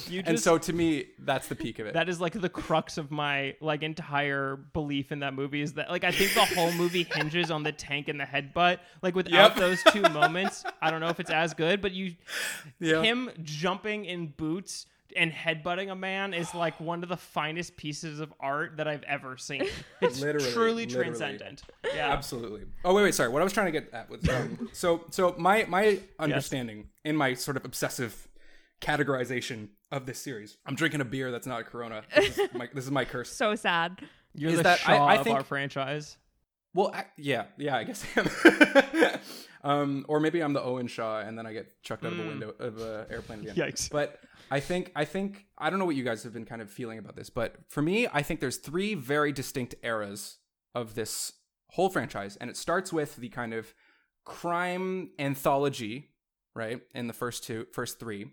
You 0.09 0.23
and 0.27 0.39
so 0.39 0.59
to 0.59 0.73
me, 0.73 1.07
that's 1.19 1.49
the 1.49 1.55
peak 1.57 1.79
of 1.79 1.87
it. 1.87 1.95
That 1.95 2.09
is 2.09 2.21
like 2.21 2.33
the 2.41 2.49
crux 2.49 2.99
of 2.99 3.11
my 3.11 3.55
like 3.61 3.83
entire 3.83 4.57
belief 4.57 5.13
in 5.13 5.21
that 5.21 5.35
movie 5.35 5.61
is 5.63 5.75
that 5.75 5.91
like 5.91 6.05
I 6.05 6.11
think 6.11 6.35
the 6.35 6.45
whole 6.45 6.73
movie 6.73 7.05
hinges 7.05 7.51
on 7.51 7.63
the 7.63 7.73
tank 7.73 8.09
and 8.09 8.19
the 8.19 8.25
headbutt. 8.25 8.79
Like 9.03 9.15
without 9.15 9.31
Yep. 9.33 9.57
those 9.57 9.83
two 9.93 10.03
moments, 10.03 10.65
I 10.83 10.91
don't 10.91 11.01
know 11.01 11.09
if 11.09 11.21
it's 11.21 11.31
as 11.31 11.55
good, 11.55 11.81
but 11.81 11.93
you 11.93 12.15
Yeah. 12.81 13.03
him 13.03 13.31
jumping 13.43 14.05
in 14.05 14.29
boots 14.29 14.87
and 15.17 15.33
headbutting 15.33 15.91
a 15.91 15.95
man 15.95 16.33
is 16.35 16.55
like 16.55 16.79
one 16.81 17.03
of 17.03 17.09
the 17.09 17.17
finest 17.17 17.77
pieces 17.77 18.21
of 18.21 18.33
art 18.41 18.77
that 18.79 18.87
I've 18.89 19.03
ever 19.05 19.37
seen. 19.37 19.67
It's 20.01 20.21
Literally, 20.21 20.53
truly 20.53 20.87
literally. 20.87 21.05
transcendent. 21.07 21.63
Yeah. 21.95 22.11
Absolutely. 22.13 22.63
Oh 22.85 22.95
wait, 22.95 23.03
wait, 23.03 23.15
sorry. 23.15 23.29
What 23.29 23.41
I 23.43 23.45
was 23.45 23.53
trying 23.53 23.73
to 23.73 23.79
get 23.81 23.93
at 23.93 24.09
was 24.11 24.27
um, 24.29 24.69
so 24.73 25.05
so 25.11 25.35
my 25.39 25.65
my 25.69 26.01
understanding 26.19 26.89
in 27.05 27.17
my 27.17 27.35
sort 27.35 27.57
of 27.57 27.65
obsessive 27.65 28.29
categorization 28.81 29.69
of 29.93 30.07
this 30.07 30.19
series. 30.19 30.57
I'm 30.67 30.75
drinking 30.75 31.01
a 31.01 31.05
beer 31.05 31.31
that's 31.31 31.47
not 31.47 31.61
a 31.61 31.65
Corona. 31.65 32.03
This 32.15 32.39
is 32.39 32.49
my, 32.55 32.69
this 32.73 32.85
is 32.85 32.91
my 32.91 33.05
curse. 33.05 33.31
So 33.31 33.55
sad. 33.55 33.99
You're 34.35 34.53
is 34.53 34.57
the 34.59 34.63
that 34.65 34.81
I- 34.87 34.97
Shaw 34.97 35.07
I 35.07 35.15
of 35.17 35.25
think- 35.25 35.37
our 35.37 35.45
franchise. 35.45 36.17
Well, 36.73 36.93
I, 36.95 37.07
yeah, 37.19 37.47
yeah, 37.59 37.77
I 37.77 37.83
guess 37.83 38.05
I 38.17 38.21
am. 38.21 39.19
um, 39.69 40.05
or 40.09 40.21
maybe 40.21 40.41
I'm 40.41 40.53
the 40.53 40.63
Owen 40.63 40.87
Shaw, 40.87 41.19
and 41.19 41.37
then 41.37 41.45
I 41.45 41.53
get 41.53 41.83
chucked 41.83 42.05
out 42.05 42.13
of 42.13 42.21
a 42.21 42.23
window 42.29 42.55
of 42.61 42.79
an 42.79 43.07
airplane 43.11 43.41
again. 43.41 43.57
Yikes. 43.57 43.91
But 43.91 44.21
I 44.51 44.61
think 44.61 44.91
I 44.97 45.05
think 45.05 45.47
I 45.59 45.71
don't 45.71 45.79
know 45.79 45.85
what 45.85 45.97
you 45.97 46.05
guys 46.05 46.23
have 46.25 46.33
been 46.33 46.45
kind 46.45 46.61
of 46.63 46.71
feeling 46.71 46.99
about 46.99 47.17
this, 47.17 47.31
but 47.31 47.57
for 47.69 47.83
me, 47.83 48.07
I 48.13 48.23
think 48.23 48.41
there's 48.41 48.57
three 48.57 48.95
very 48.95 49.33
distinct 49.33 49.75
eras 49.83 50.39
of 50.75 50.95
this 50.95 51.33
whole 51.71 51.89
franchise, 51.89 52.37
and 52.41 52.51
it 52.51 52.57
starts 52.57 52.93
with 52.93 53.17
the 53.17 53.29
kind 53.29 53.55
of 53.55 53.73
crime 54.25 55.11
anthology, 55.19 56.11
right? 56.55 56.81
In 56.95 57.07
the 57.07 57.13
first 57.13 57.45
two, 57.45 57.67
first 57.73 57.99
three, 58.01 58.27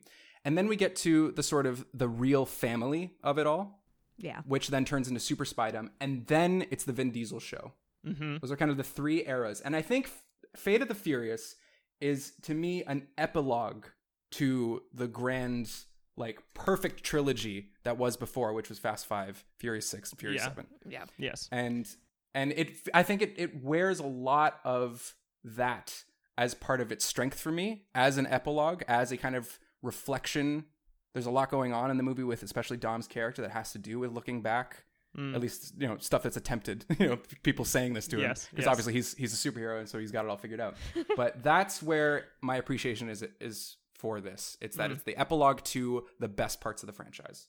and 0.43 0.57
then 0.57 0.67
we 0.67 0.75
get 0.75 0.95
to 0.97 1.31
the 1.31 1.43
sort 1.43 1.65
of 1.65 1.85
the 1.93 2.07
real 2.09 2.45
family 2.45 3.13
of 3.23 3.37
it 3.37 3.47
all, 3.47 3.83
Yeah. 4.17 4.41
which 4.45 4.67
then 4.69 4.85
turns 4.85 5.07
into 5.07 5.19
Super 5.19 5.45
Spydom, 5.45 5.89
and 5.99 6.25
then 6.27 6.65
it's 6.71 6.83
the 6.83 6.93
Vin 6.93 7.11
Diesel 7.11 7.39
show. 7.39 7.73
Mm-hmm. 8.05 8.37
Those 8.41 8.51
are 8.51 8.57
kind 8.57 8.71
of 8.71 8.77
the 8.77 8.83
three 8.83 9.25
eras. 9.27 9.61
And 9.61 9.75
I 9.75 9.81
think 9.81 10.05
F- 10.05 10.23
Fate 10.55 10.81
of 10.81 10.87
the 10.87 10.95
Furious 10.95 11.55
is, 11.99 12.33
to 12.43 12.53
me, 12.53 12.83
an 12.83 13.07
epilogue 13.17 13.85
to 14.31 14.83
the 14.93 15.07
grand, 15.07 15.69
like, 16.17 16.39
perfect 16.53 17.03
trilogy 17.03 17.69
that 17.83 17.97
was 17.97 18.17
before, 18.17 18.51
which 18.53 18.67
was 18.69 18.79
Fast 18.79 19.05
Five, 19.05 19.45
Furious 19.59 19.87
Six, 19.87 20.11
and 20.11 20.19
Furious 20.19 20.41
Yeah. 20.41 20.47
Seven. 20.49 20.67
Yeah. 20.89 21.05
Yes. 21.17 21.47
And 21.51 21.87
and 22.35 22.51
it, 22.51 22.75
I 22.93 23.03
think 23.03 23.21
it, 23.21 23.33
it 23.37 23.63
wears 23.63 23.99
a 23.99 24.05
lot 24.05 24.59
of 24.65 25.15
that 25.43 26.03
as 26.37 26.53
part 26.53 26.81
of 26.81 26.91
its 26.91 27.05
strength 27.05 27.39
for 27.39 27.51
me, 27.51 27.83
as 27.95 28.17
an 28.17 28.27
epilogue, 28.27 28.83
as 28.87 29.11
a 29.11 29.17
kind 29.17 29.35
of 29.35 29.57
reflection. 29.81 30.65
There's 31.13 31.25
a 31.25 31.31
lot 31.31 31.49
going 31.49 31.73
on 31.73 31.89
in 31.89 31.97
the 31.97 32.03
movie 32.03 32.23
with 32.23 32.43
especially 32.43 32.77
Dom's 32.77 33.07
character 33.07 33.41
that 33.41 33.51
has 33.51 33.71
to 33.71 33.79
do 33.79 33.99
with 33.99 34.11
looking 34.11 34.41
back 34.41 34.83
Mm. 35.17 35.33
at 35.33 35.41
least 35.41 35.73
you 35.79 35.87
know 35.87 35.97
stuff 35.99 36.21
that's 36.21 36.35
attempted 36.37 36.85
you 36.99 37.07
know 37.07 37.17
people 37.41 37.63
saying 37.65 37.93
this 37.93 38.07
to 38.09 38.17
him 38.17 38.23
Yes, 38.23 38.45
because 38.51 38.65
yes. 38.65 38.69
obviously 38.69 38.91
he's 38.93 39.15
he's 39.15 39.33
a 39.33 39.49
superhero 39.51 39.79
and 39.79 39.87
so 39.89 39.97
he's 39.97 40.11
got 40.11 40.25
it 40.25 40.29
all 40.29 40.37
figured 40.37 40.59
out 40.59 40.75
but 41.15 41.41
that's 41.41 41.81
where 41.81 42.25
my 42.41 42.57
appreciation 42.57 43.09
is 43.09 43.23
is 43.39 43.77
for 43.97 44.21
this 44.21 44.57
it's 44.61 44.75
Mm. 44.75 44.79
that 44.79 44.91
it's 44.91 45.03
the 45.03 45.15
epilogue 45.17 45.63
to 45.63 46.05
the 46.19 46.27
best 46.27 46.61
parts 46.61 46.83
of 46.83 46.87
the 46.87 46.93
franchise 46.93 47.47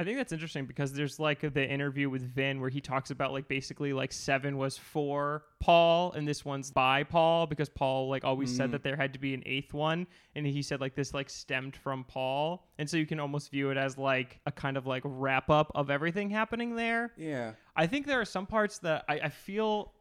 I 0.00 0.04
think 0.04 0.16
that's 0.16 0.30
interesting 0.32 0.64
because 0.66 0.92
there's 0.92 1.18
like 1.18 1.40
the 1.40 1.68
interview 1.68 2.08
with 2.08 2.22
Vin 2.22 2.60
where 2.60 2.70
he 2.70 2.80
talks 2.80 3.10
about 3.10 3.32
like 3.32 3.48
basically 3.48 3.92
like 3.92 4.12
seven 4.12 4.56
was 4.56 4.78
for 4.78 5.42
Paul 5.58 6.12
and 6.12 6.26
this 6.26 6.44
one's 6.44 6.70
by 6.70 7.02
Paul 7.02 7.48
because 7.48 7.68
Paul 7.68 8.08
like 8.08 8.22
always 8.24 8.54
said 8.56 8.70
that 8.70 8.84
there 8.84 8.94
had 8.94 9.12
to 9.14 9.18
be 9.18 9.34
an 9.34 9.42
eighth 9.44 9.74
one 9.74 10.06
and 10.36 10.46
he 10.46 10.62
said 10.62 10.80
like 10.80 10.94
this 10.94 11.12
like 11.14 11.28
stemmed 11.28 11.74
from 11.74 12.04
Paul 12.04 12.64
and 12.78 12.88
so 12.88 12.96
you 12.96 13.06
can 13.06 13.18
almost 13.18 13.50
view 13.50 13.70
it 13.70 13.76
as 13.76 13.98
like 13.98 14.38
a 14.46 14.52
kind 14.52 14.76
of 14.76 14.86
like 14.86 15.02
wrap 15.04 15.50
up 15.50 15.72
of 15.74 15.90
everything 15.90 16.30
happening 16.30 16.76
there. 16.76 17.12
yeah 17.16 17.54
I 17.74 17.88
think 17.88 18.06
there 18.06 18.20
are 18.20 18.24
some 18.24 18.46
parts 18.46 18.78
that 18.78 19.04
I, 19.08 19.14
I 19.18 19.28
feel 19.30 19.92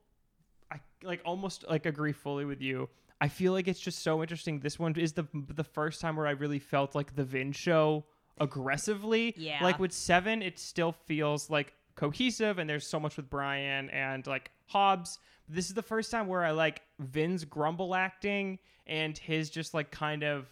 I 0.72 0.80
like 1.02 1.22
almost 1.26 1.66
like 1.68 1.88
agree 1.88 2.14
fully 2.14 2.46
with 2.46 2.62
you. 2.62 2.88
I 3.20 3.28
feel 3.28 3.54
like 3.54 3.68
it's 3.68 3.80
just 3.80 4.00
so 4.00 4.22
interesting. 4.22 4.60
This 4.60 4.78
one 4.78 4.96
is 4.96 5.14
the 5.14 5.26
the 5.34 5.64
first 5.64 6.02
time 6.02 6.16
where 6.16 6.28
I 6.28 6.32
really 6.32 6.60
felt 6.60 6.96
like 6.96 7.16
the 7.16 7.24
Vin 7.24 7.52
show 7.52 8.06
aggressively. 8.40 9.34
Yeah. 9.38 9.64
Like 9.64 9.80
with 9.80 9.92
seven, 9.92 10.42
it 10.42 10.60
still 10.60 10.92
feels 10.92 11.50
like 11.50 11.74
cohesive 11.96 12.60
and 12.60 12.70
there's 12.70 12.86
so 12.86 13.00
much 13.00 13.18
with 13.18 13.30
Brian 13.30 13.90
and 13.90 14.26
like 14.28 14.52
Hobbs. 14.68 15.20
This 15.50 15.68
is 15.68 15.74
the 15.74 15.82
first 15.82 16.12
time 16.12 16.28
where 16.28 16.44
I 16.44 16.52
like 16.52 16.82
Vin's 17.00 17.44
grumble 17.44 17.96
acting 17.96 18.60
and 18.86 19.18
his 19.18 19.50
just 19.50 19.74
like 19.74 19.92
kind 19.92 20.24
of 20.24 20.48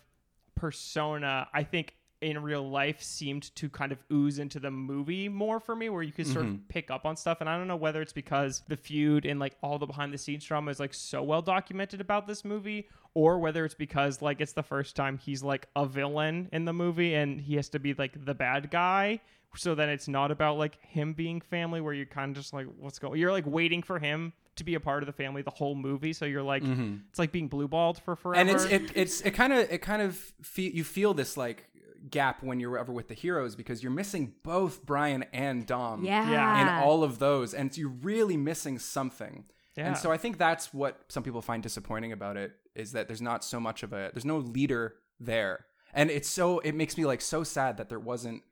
persona. 0.56 1.48
I 1.54 1.64
think 1.64 1.95
in 2.22 2.42
real 2.42 2.68
life 2.68 3.02
seemed 3.02 3.54
to 3.56 3.70
kind 3.70 3.92
of 3.92 4.00
ooze 4.12 4.40
into 4.40 4.60
the 4.60 4.72
movie 4.72 5.30
more 5.30 5.60
for 5.60 5.76
me 5.76 5.90
where 5.90 6.04
you 6.04 6.12
could 6.12 6.28
sort 6.28 6.46
of 6.46 6.52
mm-hmm. 6.52 6.68
pick 6.68 6.90
up 6.90 7.06
on 7.06 7.16
stuff. 7.16 7.42
And 7.42 7.50
i 7.50 7.58
don't 7.58 7.68
know 7.68 7.76
whether 7.76 8.02
it's 8.02 8.14
because 8.14 8.64
the 8.68 8.78
feud 8.78 9.26
and 9.26 9.40
like 9.40 9.56
all 9.62 9.78
the 9.78 9.86
behind 9.86 10.14
the 10.14 10.18
scenes 10.18 10.46
drama 10.46 10.72
is 10.72 10.80
like 10.80 10.94
so 10.94 11.22
well 11.24 11.42
documented 11.42 12.02
about 12.02 12.28
this 12.28 12.46
movie 12.46 12.88
or 13.16 13.40
whether 13.40 13.66
it's 13.66 13.74
because 13.74 14.22
like 14.22 14.42
it's 14.42 14.54
the 14.54 14.64
first 14.64 14.96
time 14.96 15.18
he's 15.18 15.42
like 15.42 15.68
a 15.76 15.86
villain 15.86 16.50
in 16.52 16.66
the 16.66 16.74
movie 16.74 17.16
and 17.16 17.42
he 17.42 17.56
has 17.56 17.70
to 17.70 17.80
be 17.80 17.94
like 17.94 18.26
the 18.26 18.36
bad 18.36 18.70
guy. 18.70 19.20
So 19.56 19.74
then 19.74 19.88
it's 19.88 20.10
not 20.10 20.32
about 20.32 20.58
like 20.58 20.78
him 20.82 21.14
being 21.14 21.40
family 21.40 21.80
where 21.80 21.94
you're 21.94 22.06
kind 22.06 22.36
of 22.36 22.44
just 22.44 22.54
like 22.54 22.68
what's 22.78 23.00
going 23.00 23.20
you're 23.20 23.32
like 23.32 23.46
waiting 23.48 23.82
for 23.82 24.00
him 24.00 24.34
to 24.58 24.64
be 24.64 24.76
a 24.76 24.80
part 24.80 25.02
of 25.02 25.08
the 25.08 25.14
family 25.14 25.42
the 25.42 25.50
whole 25.50 25.76
movie. 25.76 26.12
So 26.14 26.26
you're 26.26 26.44
like 26.44 26.64
mm-hmm. 26.64 26.98
it's 27.10 27.20
like 27.20 27.32
being 27.32 27.50
blueballed 27.50 28.02
for 28.02 28.16
forever 28.16 28.40
and 28.40 28.50
it's 28.50 28.66
it, 28.66 28.92
it's 28.96 29.22
it 29.22 29.32
kind 29.32 29.54
of 29.54 29.72
it 29.72 29.82
kind 29.82 30.02
of 30.02 30.18
feel 30.42 30.72
you 30.72 30.84
feel 30.84 31.14
this 31.14 31.38
like 31.38 31.70
gap 32.10 32.44
when 32.44 32.60
you're 32.60 32.78
ever 32.78 32.92
with 32.94 33.08
the 33.08 33.14
heroes 33.14 33.56
because 33.56 33.82
you're 33.82 33.92
missing 33.92 34.34
both 34.44 34.86
brian 34.86 35.24
and 35.34 35.66
dom 35.66 36.04
Yeah. 36.04 36.30
Yeah. 36.30 36.62
in 36.80 36.84
all 36.84 37.04
of 37.04 37.20
those 37.20 37.54
and 37.54 37.76
you're 37.78 37.90
really 37.90 38.38
missing 38.38 38.78
something 38.80 39.46
Yeah. 39.76 39.88
and 39.88 39.98
so 39.98 40.12
i 40.12 40.18
think 40.18 40.38
that's 40.38 40.74
what 40.74 41.00
some 41.08 41.24
people 41.24 41.42
find 41.42 41.64
disappointing 41.64 42.12
about 42.12 42.38
it 42.38 42.52
is 42.76 42.92
that 42.92 43.08
there's 43.08 43.22
not 43.22 43.44
so 43.44 43.60
much 43.60 43.82
of 43.84 43.92
a 43.94 44.12
there's 44.14 44.26
no 44.26 44.38
leader 44.38 44.96
there 45.20 45.66
and 45.94 46.12
it's 46.12 46.30
so 46.30 46.60
it 46.60 46.74
makes 46.76 46.98
me 46.98 47.06
like 47.06 47.22
so 47.22 47.44
sad 47.44 47.78
that 47.78 47.90
there 47.90 48.00
wasn't 48.00 48.44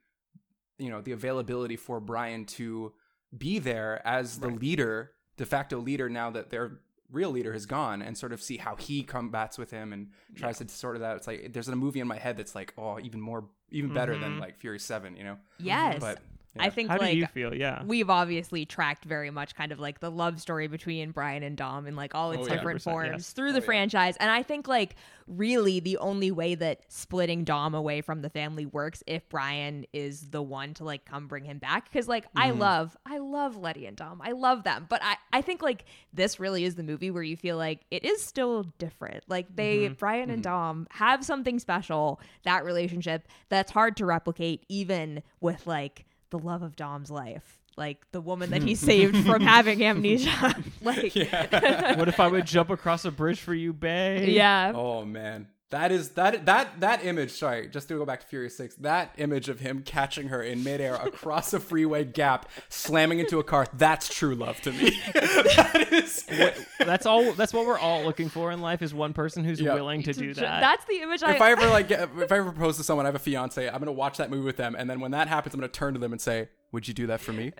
you 0.78 0.90
know 0.90 1.00
the 1.00 1.12
availability 1.12 1.76
for 1.76 2.00
brian 2.00 2.44
to 2.44 2.92
be 3.36 3.58
there 3.58 4.00
as 4.06 4.38
the 4.40 4.48
leader 4.48 5.12
de 5.36 5.44
facto 5.44 5.78
leader 5.78 6.08
now 6.08 6.30
that 6.30 6.50
their 6.50 6.78
real 7.14 7.30
leader 7.30 7.52
has 7.52 7.66
gone 7.66 8.02
and 8.02 8.16
sort 8.18 8.32
of 8.32 8.42
see 8.42 8.56
how 8.56 8.76
he 8.76 9.02
combats 9.02 9.56
with 9.56 9.70
him 9.70 9.92
and 9.92 10.08
tries 10.34 10.58
to 10.58 10.68
sort 10.68 10.96
of 10.96 11.02
that. 11.02 11.16
It's 11.16 11.26
like 11.26 11.52
there's 11.52 11.68
a 11.68 11.76
movie 11.76 12.00
in 12.00 12.08
my 12.08 12.18
head 12.18 12.36
that's 12.36 12.54
like 12.54 12.74
oh 12.76 12.98
even 13.00 13.20
more 13.20 13.44
even 13.70 13.92
better 13.92 14.18
than 14.18 14.32
mm-hmm. 14.32 14.40
like 14.40 14.56
fury 14.56 14.78
7 14.78 15.16
you 15.16 15.24
know? 15.24 15.36
Yes. 15.58 15.98
but 16.00 16.18
I 16.56 16.70
think 16.70 16.88
how 16.88 16.98
like 16.98 17.12
do 17.12 17.18
you 17.18 17.26
feel 17.26 17.54
yeah 17.54 17.82
we've 17.84 18.08
obviously 18.10 18.64
tracked 18.64 19.04
very 19.04 19.30
much 19.30 19.54
kind 19.54 19.72
of 19.72 19.80
like 19.80 20.00
the 20.00 20.10
love 20.10 20.40
story 20.40 20.68
between 20.68 21.10
Brian 21.10 21.42
and 21.42 21.56
Dom 21.56 21.86
in 21.86 21.96
like 21.96 22.14
all 22.14 22.30
its 22.32 22.46
Oh, 22.46 22.48
different 22.48 22.80
100%, 22.80 22.84
forms 22.84 23.10
yes. 23.12 23.32
through 23.32 23.52
the 23.52 23.58
yeah. 23.60 23.64
franchise. 23.64 24.16
And 24.20 24.30
I 24.30 24.42
think 24.42 24.68
like 24.68 24.96
really 25.26 25.80
the 25.80 25.96
only 25.98 26.30
way 26.30 26.54
that 26.54 26.80
splitting 26.88 27.44
Dom 27.44 27.74
away 27.74 28.02
from 28.02 28.20
the 28.22 28.28
family 28.30 28.66
works 28.66 29.02
if 29.06 29.26
Brian 29.30 29.86
is 29.92 30.28
the 30.30 30.42
one 30.42 30.74
to 30.74 30.84
like 30.84 31.04
come 31.06 31.26
bring 31.26 31.44
him 31.44 31.58
back. 31.58 31.90
Cause 31.92 32.06
like 32.08 32.26
I 32.36 32.50
Mm-hmm. 32.50 32.60
love, 32.60 32.96
I 33.06 33.18
love 33.18 33.56
Letty 33.56 33.86
and 33.86 33.96
Dom. 33.96 34.20
I 34.22 34.32
love 34.32 34.64
them. 34.64 34.86
But 34.88 35.02
I, 35.02 35.16
I 35.32 35.40
think 35.40 35.62
like 35.62 35.84
this 36.12 36.38
really 36.38 36.64
is 36.64 36.74
the 36.74 36.82
movie 36.82 37.10
where 37.10 37.22
you 37.22 37.36
feel 37.36 37.56
like 37.56 37.80
it 37.90 38.04
is 38.04 38.22
still 38.22 38.64
different. 38.78 39.24
Like 39.28 39.46
they, 39.56 39.86
Mm-hmm. 39.86 39.94
Brian 39.94 40.30
and 40.30 40.42
Dom 40.42 40.86
have 40.90 41.24
something 41.24 41.58
special, 41.58 42.20
that 42.44 42.64
relationship 42.64 43.26
that's 43.48 43.70
hard 43.72 43.96
to 43.96 44.06
replicate 44.06 44.64
even 44.68 45.22
with 45.40 45.66
like 45.66 46.04
the 46.34 46.44
love 46.44 46.62
of 46.62 46.74
Dom's 46.74 47.12
life. 47.12 47.60
Like 47.76 48.04
the 48.10 48.20
woman 48.20 48.50
that 48.50 48.62
he 48.62 48.74
hmm. 48.74 48.86
saved 48.86 49.26
from 49.26 49.40
having 49.54 49.84
amnesia. 49.84 50.54
like 50.82 51.14
yeah. 51.14 51.94
what 51.98 52.08
if 52.08 52.20
I 52.20 52.28
would 52.28 52.46
jump 52.46 52.70
across 52.70 53.04
a 53.04 53.10
bridge 53.10 53.40
for 53.40 53.54
you, 53.54 53.72
babe? 53.72 54.28
Yeah. 54.28 54.72
Oh 54.74 55.04
man. 55.04 55.48
That 55.74 55.90
is 55.90 56.10
that 56.10 56.46
that 56.46 56.78
that 56.82 57.04
image, 57.04 57.32
sorry, 57.32 57.66
just 57.66 57.88
to 57.88 57.98
go 57.98 58.04
back 58.04 58.20
to 58.20 58.26
Furious 58.28 58.56
6, 58.58 58.76
that 58.76 59.12
image 59.18 59.48
of 59.48 59.58
him 59.58 59.82
catching 59.82 60.28
her 60.28 60.40
in 60.40 60.62
midair 60.62 60.94
across 60.94 61.52
a 61.52 61.58
freeway 61.58 62.04
gap, 62.04 62.48
slamming 62.68 63.18
into 63.18 63.40
a 63.40 63.42
car, 63.42 63.66
that's 63.74 64.08
true 64.08 64.36
love 64.36 64.60
to 64.60 64.70
me. 64.70 64.90
that 65.14 65.88
is 65.90 66.24
That's 66.78 67.06
all. 67.06 67.32
That's 67.32 67.52
what 67.52 67.66
we're 67.66 67.76
all 67.80 68.04
looking 68.04 68.28
for 68.28 68.52
in 68.52 68.60
life 68.60 68.82
is 68.82 68.94
one 68.94 69.14
person 69.14 69.42
who's 69.42 69.60
Yeah. 69.60 69.74
willing 69.74 70.04
to 70.04 70.12
do 70.12 70.32
that. 70.34 70.60
That's 70.60 70.84
the 70.84 71.00
image 71.02 71.24
I... 71.24 71.34
if 71.34 71.40
I, 71.42 71.48
I 71.48 71.50
ever 71.50 71.66
like 71.66 71.88
get, 71.88 72.08
if 72.18 72.30
I 72.30 72.36
ever 72.38 72.52
propose 72.52 72.76
to 72.76 72.84
someone, 72.84 73.04
I 73.06 73.08
have 73.08 73.16
a 73.16 73.18
fiance, 73.18 73.66
I'm 73.68 73.80
gonna 73.80 73.90
watch 73.90 74.18
that 74.18 74.30
movie 74.30 74.44
with 74.44 74.56
them, 74.56 74.76
and 74.78 74.88
then 74.88 75.00
when 75.00 75.10
that 75.10 75.26
happens, 75.26 75.54
I'm 75.54 75.60
gonna 75.60 75.72
turn 75.72 75.94
to 75.94 75.98
them 75.98 76.12
and 76.12 76.20
say, 76.20 76.50
Would 76.70 76.86
you 76.86 76.94
do 76.94 77.08
that 77.08 77.20
for 77.20 77.32
me? 77.32 77.50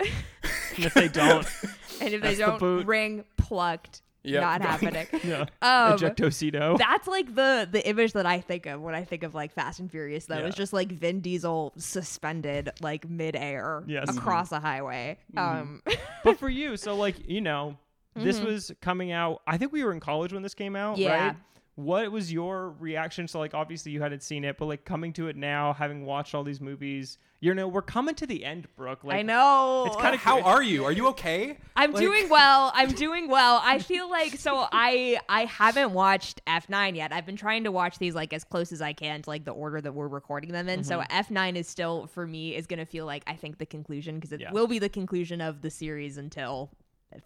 And 0.76 0.84
if 0.86 0.94
they 0.94 1.08
don't, 1.08 1.44
and 2.00 2.14
if 2.14 2.22
they 2.22 2.36
don't 2.36 2.60
boot. 2.60 2.86
ring 2.86 3.24
plucked, 3.36 4.02
Yep. 4.24 4.40
not 4.42 4.62
happening. 4.70 5.06
yeah, 5.24 5.40
Um, 5.62 5.98
ejectocito. 5.98 6.78
That's 6.78 7.06
like 7.06 7.34
the 7.34 7.68
the 7.70 7.86
image 7.86 8.12
that 8.14 8.26
I 8.26 8.40
think 8.40 8.66
of 8.66 8.80
when 8.80 8.94
I 8.94 9.04
think 9.04 9.22
of 9.22 9.34
like 9.34 9.52
Fast 9.52 9.80
and 9.80 9.90
Furious. 9.90 10.26
Though 10.26 10.38
Yeah. 10.38 10.46
is 10.46 10.54
just 10.54 10.72
like 10.72 10.90
Vin 10.92 11.20
Diesel 11.20 11.72
suspended 11.76 12.70
like 12.80 13.08
midair 13.08 13.82
Yes. 13.86 14.08
Mm-hmm. 14.08 14.18
across 14.18 14.52
a 14.52 14.60
highway. 14.60 15.18
Um, 15.36 15.82
but 16.24 16.38
for 16.38 16.48
you, 16.48 16.76
so 16.76 16.94
like 16.96 17.28
you 17.28 17.40
know, 17.40 17.76
this 18.14 18.36
Mm-hmm. 18.38 18.46
was 18.46 18.72
coming 18.80 19.12
out. 19.12 19.42
I 19.46 19.56
think 19.58 19.72
we 19.72 19.84
were 19.84 19.92
in 19.92 20.00
college 20.00 20.32
when 20.32 20.42
this 20.42 20.54
came 20.54 20.76
out, 20.76 20.98
Yeah. 20.98 21.26
right? 21.28 21.36
What 21.76 22.12
was 22.12 22.32
your 22.32 22.70
reaction? 22.78 23.26
So 23.26 23.40
like, 23.40 23.52
obviously 23.52 23.90
you 23.90 24.00
hadn't 24.00 24.22
seen 24.22 24.44
it, 24.44 24.58
but 24.58 24.66
like 24.66 24.84
coming 24.84 25.12
to 25.14 25.26
it 25.26 25.36
now, 25.36 25.72
having 25.72 26.04
watched 26.06 26.34
all 26.34 26.44
these 26.44 26.60
movies, 26.60 27.18
you 27.44 27.52
know, 27.54 27.68
we're 27.68 27.82
coming 27.82 28.14
to 28.14 28.26
the 28.26 28.44
end, 28.44 28.66
Brooke. 28.74 29.04
Like, 29.04 29.16
I 29.16 29.22
know 29.22 29.84
It's 29.86 29.96
kind 29.96 30.14
of 30.14 30.20
How 30.20 30.40
are 30.40 30.62
you? 30.62 30.84
Are 30.84 30.92
you 30.92 31.08
okay? 31.08 31.58
I'm 31.76 31.92
Like- 31.92 32.02
doing 32.02 32.28
well. 32.30 32.72
I'm 32.74 32.90
doing 32.92 33.28
well. 33.28 33.60
I 33.62 33.78
feel 33.80 34.08
like 34.08 34.36
so 34.38 34.66
I 34.72 35.18
I 35.28 35.44
haven't 35.44 35.92
watched 35.92 36.40
F9 36.46 36.96
yet. 36.96 37.12
I've 37.12 37.26
been 37.26 37.36
trying 37.36 37.64
to 37.64 37.70
watch 37.72 37.98
these 37.98 38.14
like 38.14 38.32
as 38.32 38.44
close 38.44 38.72
as 38.72 38.80
I 38.80 38.92
can 38.94 39.20
to 39.22 39.28
like 39.30 39.44
the 39.44 39.50
order 39.50 39.80
that 39.80 39.92
we're 39.92 40.08
recording 40.08 40.52
them 40.52 40.68
in. 40.68 40.84
So 40.84 41.00
Mm-hmm. 41.00 41.34
F9 41.34 41.56
is 41.56 41.68
still 41.68 42.06
for 42.06 42.26
me 42.26 42.54
is 42.56 42.66
going 42.66 42.78
to 42.78 42.86
feel 42.86 43.04
like 43.04 43.24
I 43.26 43.34
think 43.34 43.58
the 43.58 43.66
conclusion 43.66 44.14
because 44.14 44.32
it 44.32 44.40
Yeah. 44.40 44.52
will 44.52 44.66
be 44.66 44.78
the 44.78 44.88
conclusion 44.88 45.40
of 45.42 45.60
the 45.60 45.70
series 45.70 46.16
until 46.16 46.70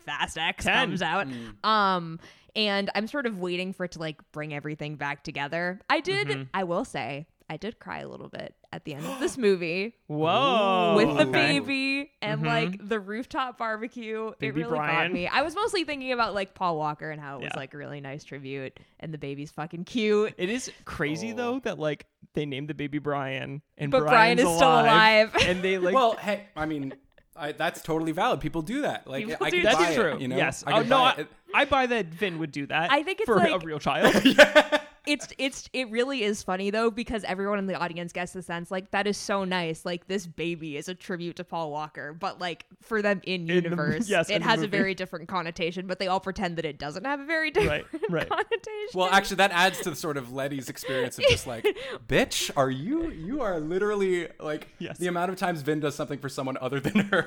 Fast 0.05 0.37
X 0.37 0.65
10. 0.65 0.75
comes 0.89 1.03
out. 1.03 1.29
Mm. 1.29 1.65
Um 1.65 2.21
and 2.57 2.91
I'm 2.95 3.07
sort 3.07 3.27
of 3.27 3.39
waiting 3.39 3.73
for 3.73 3.85
it 3.85 3.93
to 3.93 3.99
like 4.01 4.21
bring 4.33 4.53
everything 4.53 4.97
back 4.97 5.23
together. 5.23 5.81
I 5.89 6.01
did 6.01 6.29
Mm-hmm. 6.29 6.43
I 6.53 6.65
will 6.65 6.85
say 6.85 7.27
I 7.51 7.57
did 7.57 7.79
cry 7.79 8.01
a 8.01 8.09
little 8.09 8.29
bit 8.29 8.55
at 8.73 8.85
the 8.85 8.93
end 8.95 9.07
of 9.07 9.19
this 9.21 9.39
movie 9.49 9.95
Whoa. 10.07 10.95
with 10.97 11.17
the 11.17 11.23
okay. 11.27 11.59
baby 11.59 12.11
and 12.21 12.43
Mhm. 12.43 12.47
like 12.47 12.89
the 12.89 13.01
rooftop 13.01 13.57
barbecue. 13.59 14.33
Baby 14.39 14.61
it 14.61 14.65
really 14.67 14.79
got 14.79 15.11
me. 15.11 15.27
I 15.27 15.43
was 15.43 15.55
mostly 15.55 15.85
thinking 15.85 16.13
about 16.13 16.35
like 16.35 16.55
Paul 16.55 16.77
Walker 16.77 17.11
and 17.11 17.21
how 17.21 17.39
it 17.39 17.45
was 17.45 17.53
like 17.57 17.73
a 17.75 17.79
really 17.79 18.01
nice 18.01 18.25
tribute, 18.25 18.79
and 19.01 19.13
the 19.15 19.19
baby's 19.19 19.51
fucking 19.51 19.85
cute. 19.85 20.35
It 20.37 20.51
is 20.51 20.71
crazy 20.85 21.33
Oh. 21.33 21.37
though 21.37 21.59
that 21.61 21.79
like 21.79 22.07
they 22.35 22.45
named 22.45 22.69
the 22.69 22.75
baby 22.75 22.99
Brian 22.99 23.63
and 23.79 23.91
But 23.91 24.01
Brian 24.01 24.37
Brian's 24.37 24.41
is 24.43 24.57
still 24.57 24.69
alive. 24.81 25.35
and 25.47 25.63
they 25.63 25.79
like 25.79 25.95
well, 25.95 26.17
hey, 26.17 26.45
I 26.55 26.67
mean, 26.67 26.93
I, 27.35 27.53
that's 27.53 27.81
totally 27.83 28.13
valid. 28.13 28.41
People 28.41 28.63
do 28.63 28.83
that. 28.83 29.07
Like, 29.07 29.27
People 29.27 29.47
I 29.47 29.51
do 29.51 29.57
could 29.59 29.67
that. 29.67 29.75
buy 29.75 29.83
that's 29.85 29.97
it, 29.97 30.01
true. 30.01 30.19
you 30.19 30.29
know? 30.29 30.37
Yes. 30.37 30.65
I 30.67 30.73
oh 30.73 30.79
could 30.81 30.89
no, 30.91 30.97
buy 30.99 31.27
I. 31.55 31.63
I 31.63 31.65
buy 31.65 31.87
that 31.87 32.07
Vin 32.07 32.39
would 32.41 32.51
do 32.53 32.67
that. 32.67 32.91
I 32.93 33.03
think 33.05 33.21
it's 33.21 33.27
for 33.27 33.39
a 33.39 33.59
real 33.61 33.79
child. 33.79 34.13
it's 35.09 35.29
it's 35.39 35.69
it 35.73 35.91
really 35.91 36.23
is 36.23 36.43
funny 36.43 36.71
though 36.71 36.91
because 36.91 37.25
everyone 37.25 37.59
in 37.59 37.67
the 37.67 37.75
audience 37.75 38.13
gets 38.13 38.33
the 38.33 38.43
sense 38.43 38.71
like 38.71 38.91
that 38.91 39.07
is 39.07 39.17
so 39.17 39.45
nice 39.45 39.85
like 39.87 40.07
this 40.07 40.27
baby 40.27 40.77
is 40.77 40.89
a 40.89 40.95
tribute 40.95 41.37
to 41.37 41.45
paul 41.45 41.71
walker 41.71 42.13
but 42.13 42.39
like 42.39 42.67
for 42.83 43.01
them 43.03 43.21
in 43.25 43.47
the- 43.47 43.55
universe 43.55 44.09
yes, 44.11 44.29
it 44.31 44.41
the 44.41 44.45
has 44.45 44.63
a 44.63 44.69
very 44.69 44.95
different 44.95 45.27
connotation 45.29 45.87
but 45.87 45.99
they 45.99 46.07
all 46.07 46.21
pretend 46.21 46.57
that 46.57 46.65
it 46.65 46.79
doesn't 46.79 47.05
have 47.05 47.21
a 47.21 47.25
very 47.25 47.51
different 47.51 47.87
right. 48.11 48.29
connotation 48.29 48.89
Well, 48.95 49.09
actually, 49.11 49.37
that 49.37 49.51
adds 49.53 49.81
to 49.81 49.91
the 49.91 49.97
sort 49.97 50.17
of 50.17 50.33
Letty's 50.33 50.69
experience 50.69 51.19
of 51.19 51.25
just 51.29 51.47
like, 51.47 51.65
bitch, 52.09 52.51
are 52.57 52.71
you? 52.71 53.11
You 53.11 53.43
are 53.43 53.61
literally 53.61 54.29
like 54.41 54.69
Yes. 54.79 54.99
the 54.99 55.07
amount 55.09 55.31
of 55.31 55.37
times 55.37 55.63
Vin 55.63 55.81
does 55.81 55.95
something 55.95 56.19
for 56.19 56.29
someone 56.29 56.57
other 56.61 56.81
than 56.81 57.01
her. 57.07 57.25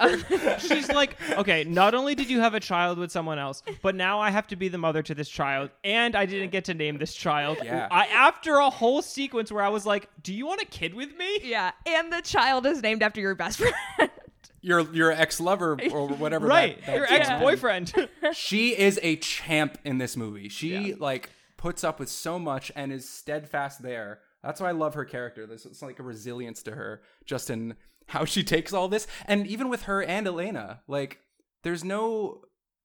She's 0.60 0.90
like, 0.90 1.18
okay, 1.34 1.64
not 1.64 1.94
only 1.94 2.16
did 2.16 2.30
you 2.30 2.40
have 2.40 2.54
a 2.54 2.60
child 2.60 2.98
with 2.98 3.12
someone 3.12 3.38
else, 3.40 3.62
but 3.82 3.96
now 3.96 4.20
I 4.20 4.30
have 4.32 4.48
to 4.48 4.56
be 4.56 4.68
the 4.70 4.78
mother 4.78 5.02
to 5.04 5.14
this 5.16 5.30
child, 5.30 5.70
and 5.84 6.16
I 6.16 6.26
didn't 6.26 6.50
get 6.52 6.66
to 6.66 6.74
name 6.74 6.98
this 6.98 7.14
child. 7.14 7.58
Yeah. 7.72 7.88
I, 7.92 8.06
after 8.08 8.56
a 8.56 8.70
whole 8.70 9.01
sequence 9.01 9.51
where 9.51 9.63
I 9.63 9.70
was 9.70 9.86
like, 9.86 10.10
do 10.22 10.34
you 10.34 10.46
want 10.46 10.62
a 10.62 10.66
kid 10.66 10.94
with 10.94 11.16
me? 11.18 11.40
yeah 11.44 11.72
and 11.86 12.12
the 12.12 12.22
child 12.22 12.66
is 12.66 12.82
named 12.82 13.01
after 13.04 13.22
your 13.22 13.36
best 13.36 13.60
friend 13.60 13.74
your 14.62 14.82
your 14.94 15.12
ex 15.12 15.40
lover 15.40 15.78
or 15.92 16.08
whatever. 16.10 16.48
Right, 16.48 16.78
that- 16.82 16.86
that 16.88 16.96
your 16.96 17.06
ex-boyfriend. 17.12 17.94
She 18.34 18.78
is 18.78 19.00
a 19.01 19.16
champ 19.18 19.78
in 19.84 19.98
this 19.98 20.16
movie. 20.16 20.50
She 20.50 20.78
Yeah. 20.90 20.96
like 21.00 21.30
puts 21.58 21.84
up 21.84 22.00
with 22.00 22.10
so 22.10 22.38
much 22.40 22.72
and 22.75 22.92
is 22.92 23.08
steadfast 23.10 23.82
there. 23.82 24.20
That's 24.44 24.60
why 24.62 24.70
I 24.70 24.72
love 24.74 24.94
her 24.96 25.06
character. 25.06 25.46
There's 25.48 25.66
it's 25.66 25.82
like 25.82 26.00
a 26.00 26.04
resilience 26.04 26.63
to 26.63 26.72
her, 26.72 27.01
just 27.25 27.50
in 27.50 27.75
how 28.08 28.25
she 28.25 28.44
takes 28.44 28.74
all 28.74 28.88
this, 28.88 29.08
and 29.25 29.46
even 29.48 29.70
with 29.70 29.84
her 29.84 30.01
and 30.04 30.28
Elena, 30.28 30.82
like 30.88 31.20
there's 31.63 31.84
no 31.84 32.42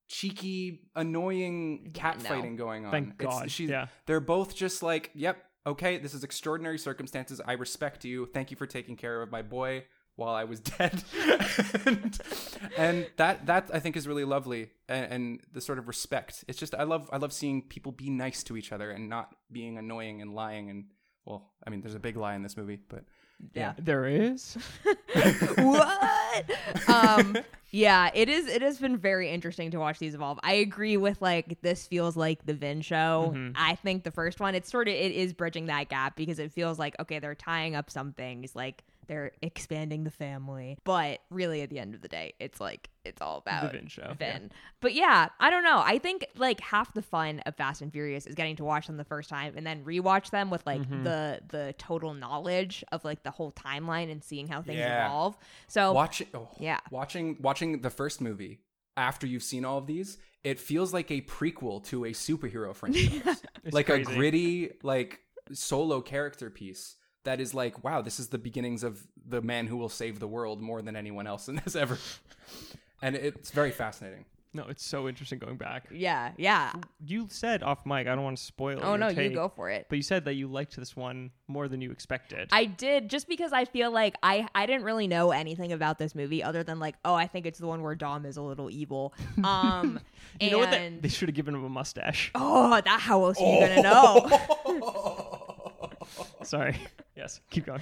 cheeky, 0.07 0.81
annoying 0.95 1.91
catfighting 1.93 2.57
going 2.57 2.85
on. 2.85 2.91
Thank 2.91 3.13
It's- 3.19 3.23
God, 3.39 3.51
she's- 3.51 3.69
yeah. 3.69 3.87
they're 4.05 4.19
both 4.19 4.55
just 4.55 4.81
like, 4.83 5.11
yep, 5.13 5.43
okay, 5.65 5.97
this 5.97 6.13
is 6.13 6.23
extraordinary 6.23 6.77
circumstances. 6.77 7.41
I 7.45 7.53
respect 7.53 8.05
you. 8.05 8.25
Thank 8.27 8.51
you 8.51 8.57
for 8.57 8.65
taking 8.65 8.95
care 8.95 9.21
of 9.21 9.31
my 9.31 9.41
boy 9.41 9.85
while 10.15 10.33
I 10.33 10.45
was 10.45 10.59
dead. 10.77 11.03
and, 11.85 12.19
and 12.77 13.07
that 13.17 13.45
that 13.45 13.69
I 13.73 13.79
think 13.79 13.95
is 13.95 14.07
really 14.07 14.23
lovely 14.23 14.71
and, 14.89 15.11
and 15.11 15.39
the 15.51 15.61
sort 15.61 15.77
of 15.79 15.87
respect. 15.87 16.43
It's 16.47 16.57
just 16.57 16.73
I 16.73 16.83
love 16.83 17.09
I 17.11 17.17
love 17.17 17.33
seeing 17.33 17.61
people 17.63 17.91
be 17.91 18.09
nice 18.09 18.43
to 18.43 18.57
each 18.57 18.71
other 18.71 18.89
and 18.91 19.09
not 19.09 19.35
being 19.51 19.77
annoying 19.77 20.21
and 20.21 20.33
lying 20.33 20.69
and 20.69 20.85
well, 21.25 21.51
I 21.65 21.69
mean 21.69 21.81
there's 21.81 21.95
a 21.95 21.99
big 21.99 22.17
lie 22.17 22.33
in 22.35 22.41
this 22.43 22.57
movie, 22.57 22.79
but 22.87 23.03
yeah 23.53 23.73
there 23.77 24.05
is. 24.07 24.57
what 25.57 26.45
um 26.87 27.37
yeah 27.71 28.09
it 28.13 28.29
is 28.29 28.47
it 28.47 28.61
has 28.61 28.77
been 28.79 28.97
very 28.97 29.29
interesting 29.29 29.71
to 29.71 29.79
watch 29.79 29.99
these 29.99 30.15
evolve 30.15 30.39
i 30.43 30.53
agree 30.53 30.97
with 30.97 31.21
like 31.21 31.59
this 31.61 31.85
feels 31.87 32.15
like 32.15 32.45
the 32.45 32.53
vin 32.53 32.81
show 32.81 33.33
Mm-hmm. 33.35 33.51
i 33.55 33.75
think 33.75 34.03
the 34.03 34.11
first 34.11 34.39
one 34.39 34.55
it's 34.55 34.69
sort 34.71 34.87
of 34.87 34.93
it 34.93 35.11
is 35.11 35.33
bridging 35.33 35.65
that 35.67 35.89
gap 35.89 36.15
because 36.15 36.39
it 36.39 36.51
feels 36.51 36.79
like 36.79 36.95
okay 36.99 37.19
they're 37.19 37.35
tying 37.35 37.75
up 37.75 37.89
some 37.89 38.13
things 38.13 38.55
like 38.55 38.83
they're 39.07 39.31
expanding 39.41 40.03
the 40.03 40.11
family 40.11 40.77
but 40.83 41.19
really 41.29 41.61
at 41.61 41.69
the 41.69 41.79
end 41.79 41.95
of 41.95 42.01
the 42.01 42.07
day 42.07 42.33
it's 42.39 42.59
like 42.61 42.89
it's 43.05 43.21
all 43.21 43.37
about 43.37 43.71
the 43.71 43.77
Vin 43.77 43.87
show, 43.87 44.13
Vin. 44.19 44.51
But 44.81 44.93
yeah, 44.93 45.29
I 45.39 45.49
don't 45.49 45.63
know. 45.63 45.81
I 45.81 45.97
think 45.97 46.25
like 46.35 46.59
half 46.59 46.93
the 46.93 47.01
fun 47.01 47.39
of 47.45 47.55
Fast 47.55 47.81
and 47.81 47.89
Furious 47.89 48.27
is 48.27 48.35
getting 48.35 48.57
to 48.57 48.65
watch 48.65 48.87
them 48.87 48.97
the 48.97 49.05
first 49.05 49.29
time 49.29 49.53
and 49.55 49.65
then 49.65 49.85
rewatch 49.85 50.29
them 50.29 50.49
with 50.49 50.65
like 50.65 50.81
Mm-hmm. 50.81 51.03
the 51.05 51.39
the 51.47 51.73
total 51.77 52.13
knowledge 52.13 52.83
of 52.91 53.05
like 53.05 53.23
the 53.23 53.31
whole 53.31 53.53
timeline 53.53 54.11
and 54.11 54.21
seeing 54.21 54.45
how 54.49 54.61
things 54.61 54.79
Yeah. 54.79 55.05
evolve. 55.05 55.37
So 55.69 55.93
watching 55.93 56.27
oh, 56.33 56.49
Yeah. 56.59 56.79
watching 56.91 57.37
watching 57.39 57.79
the 57.81 57.89
first 57.89 58.19
movie 58.19 58.59
after 58.97 59.25
you've 59.25 59.43
seen 59.43 59.63
all 59.63 59.77
of 59.77 59.87
these, 59.87 60.17
it 60.43 60.59
feels 60.59 60.93
like 60.93 61.09
a 61.09 61.21
prequel 61.21 61.81
to 61.85 62.03
a 62.03 62.09
superhero 62.11 62.75
franchise. 62.79 63.41
like 63.71 63.85
crazy. 63.85 64.11
a 64.11 64.15
gritty 64.15 64.71
like 64.83 65.21
solo 65.53 66.01
character 66.01 66.49
piece 66.49 66.97
that 67.27 67.39
is 67.39 67.53
like 67.53 67.83
wow 67.83 68.01
this 68.01 68.19
is 68.19 68.27
the 68.29 68.37
beginnings 68.37 68.83
of 68.83 69.05
the 69.27 69.41
man 69.41 69.67
who 69.67 69.77
will 69.77 69.89
save 69.89 70.19
the 70.19 70.27
world 70.27 70.61
more 70.61 70.81
than 70.81 70.95
anyone 70.95 71.27
else 71.27 71.47
in 71.51 71.55
this 71.63 71.75
ever 71.75 71.97
and 73.01 73.15
it's 73.15 73.51
very 73.51 73.71
fascinating 73.71 74.25
No, 74.53 74.63
it's 74.69 74.83
so 74.83 75.07
interesting 75.07 75.37
going 75.39 75.57
back. 75.57 75.83
yeah, 75.91 76.31
yeah. 76.37 76.71
You 77.05 77.27
said 77.29 77.61
off 77.61 77.85
mic, 77.85 78.07
I 78.07 78.15
don't 78.15 78.23
want 78.23 78.37
to 78.37 78.43
spoil. 78.43 78.79
Oh 78.81 78.91
your 78.95 78.97
no, 78.97 79.07
you 79.09 79.29
go 79.29 79.49
for 79.49 79.69
it. 79.69 79.85
But 79.89 79.97
you 79.97 80.01
said 80.01 80.25
that 80.25 80.33
you 80.33 80.47
liked 80.47 80.75
this 80.75 80.95
one 80.95 81.29
more 81.47 81.67
than 81.67 81.79
you 81.81 81.91
expected. 81.91 82.49
I 82.51 82.65
did 82.65 83.09
just 83.09 83.27
because 83.27 83.51
I 83.53 83.65
feel 83.65 83.91
like 83.91 84.15
I 84.23 84.47
I 84.55 84.65
didn't 84.65 84.85
really 84.85 85.05
know 85.05 85.29
anything 85.31 85.73
about 85.73 85.99
this 85.99 86.15
movie 86.15 86.41
other 86.41 86.63
than 86.63 86.79
like 86.79 86.95
oh 87.05 87.13
I 87.13 87.27
think 87.27 87.45
it's 87.45 87.59
the 87.59 87.67
one 87.67 87.83
where 87.83 87.93
Dom 87.93 88.25
is 88.25 88.37
a 88.37 88.41
little 88.41 88.71
evil. 88.71 89.13
Um, 89.43 89.99
you 90.39 90.49
know 90.51 90.59
what? 90.59 90.71
They, 90.71 90.85
and 90.87 91.01
they 91.03 91.09
should 91.09 91.29
have 91.29 91.35
given 91.35 91.53
him 91.53 91.63
a 91.63 91.69
mustache. 91.69 92.31
oh 92.33 92.81
that 92.81 92.99
how 93.01 93.25
else 93.25 93.39
are 93.39 93.53
you 93.53 93.59
gonna 93.67 93.81
know? 93.83 94.05
Sorry. 96.47 96.75
Yes, 97.17 97.41
keep 97.49 97.65
going. 97.65 97.81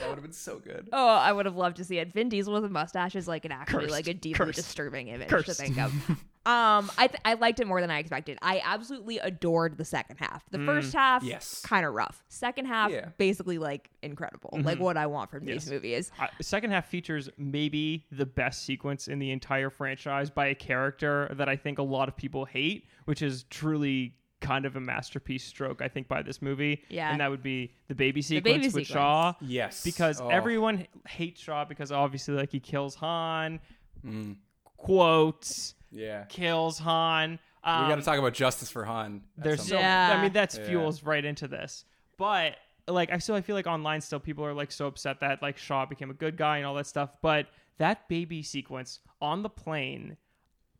that 0.00 0.06
would 0.10 0.16
have 0.16 0.22
been 0.22 0.34
so 0.34 0.58
good 0.58 0.90
Oh, 0.92 1.08
I 1.08 1.32
would 1.32 1.46
have 1.46 1.56
loved 1.56 1.78
to 1.78 1.84
see 1.84 1.96
it. 1.96 2.12
Vin 2.12 2.28
Diesel 2.28 2.52
with 2.52 2.62
a 2.66 2.68
mustache 2.68 3.16
is 3.16 3.26
like 3.26 3.46
an 3.46 3.50
actually 3.52 3.84
Cursed. 3.84 3.90
like 3.90 4.06
a 4.06 4.12
deeply 4.12 4.44
Cursed. 4.48 4.56
disturbing 4.56 5.08
image 5.08 5.30
to 5.30 5.54
think 5.54 5.78
of. 5.78 5.90
um, 6.44 6.90
I 6.98 7.06
th- 7.06 7.18
I 7.24 7.32
liked 7.40 7.58
it 7.60 7.66
more 7.66 7.80
than 7.80 7.90
I 7.90 8.00
expected. 8.00 8.36
I 8.42 8.60
absolutely 8.62 9.16
adored 9.18 9.78
the 9.78 9.84
second 9.86 10.18
half. 10.18 10.44
The 10.50 10.58
first 10.58 10.92
half, 10.92 11.22
Yes. 11.22 11.62
kind 11.62 11.86
of 11.86 11.94
rough. 11.94 12.22
Second 12.28 12.66
half, 12.66 12.90
Yeah. 12.92 13.08
basically 13.16 13.56
like 13.56 13.88
incredible. 14.02 14.50
Like 14.62 14.78
what 14.78 14.98
I 14.98 15.06
want 15.06 15.30
from 15.30 15.46
these 15.46 15.70
movies. 15.70 16.12
Uh, 16.20 16.26
second 16.42 16.70
half 16.70 16.86
features 16.86 17.30
maybe 17.38 18.04
the 18.12 18.26
best 18.26 18.64
sequence 18.66 19.08
in 19.08 19.18
the 19.18 19.30
entire 19.30 19.70
franchise 19.70 20.28
by 20.28 20.48
a 20.48 20.54
character 20.54 21.32
that 21.38 21.48
I 21.48 21.56
think 21.56 21.78
a 21.78 21.82
lot 21.82 22.08
of 22.10 22.16
people 22.16 22.44
hate, 22.44 22.84
which 23.06 23.22
is 23.22 23.44
truly 23.44 24.12
kind 24.40 24.66
of 24.66 24.76
a 24.76 24.80
masterpiece 24.80 25.44
stroke, 25.44 25.80
I 25.80 25.88
think, 25.88 26.08
by 26.08 26.22
this 26.22 26.42
movie. 26.42 26.82
Yeah. 26.88 27.10
And 27.10 27.20
that 27.20 27.30
would 27.30 27.42
be 27.42 27.72
the 27.88 27.94
baby 27.94 28.20
sequence 28.22 28.44
baby 28.44 28.64
with 28.66 28.72
sequence. 28.86 28.88
Shaw. 28.88 29.34
yes 29.40 29.82
Because 29.84 30.20
Oh. 30.20 30.28
everyone 30.28 30.86
hates 31.08 31.40
Shaw 31.40 31.64
because 31.64 31.90
obviously, 31.90 32.34
like, 32.34 32.50
he 32.52 32.60
kills 32.60 32.94
Han, 32.96 33.60
Mm. 34.04 34.36
quotes, 34.76 35.74
yeah 35.90 36.24
kills 36.26 36.78
Han. 36.78 37.38
Um, 37.64 37.82
we 37.84 37.88
got 37.88 37.96
to 37.96 38.02
talk 38.02 38.18
about 38.18 38.34
justice 38.34 38.70
for 38.70 38.84
han 38.84 39.22
there's 39.36 39.66
so. 39.66 39.76
Yeah. 39.76 40.14
I 40.16 40.22
mean 40.22 40.32
that's 40.32 40.56
Yeah. 40.58 40.66
fuels 40.66 41.02
right 41.02 41.24
into 41.24 41.48
this. 41.48 41.84
But 42.16 42.56
like 42.86 43.10
I 43.10 43.18
still 43.18 43.34
I 43.34 43.40
feel 43.40 43.56
like 43.56 43.66
online 43.66 44.00
still 44.00 44.20
people 44.20 44.44
are 44.44 44.54
like 44.54 44.70
so 44.70 44.86
upset 44.86 45.20
that 45.20 45.42
like 45.42 45.56
Shaw 45.58 45.86
became 45.86 46.10
a 46.10 46.14
good 46.14 46.36
guy 46.36 46.58
and 46.58 46.66
all 46.66 46.74
that 46.74 46.86
stuff. 46.86 47.16
But 47.22 47.48
that 47.78 48.08
baby 48.08 48.42
sequence 48.42 49.00
on 49.20 49.42
the 49.42 49.48
plane, 49.50 50.16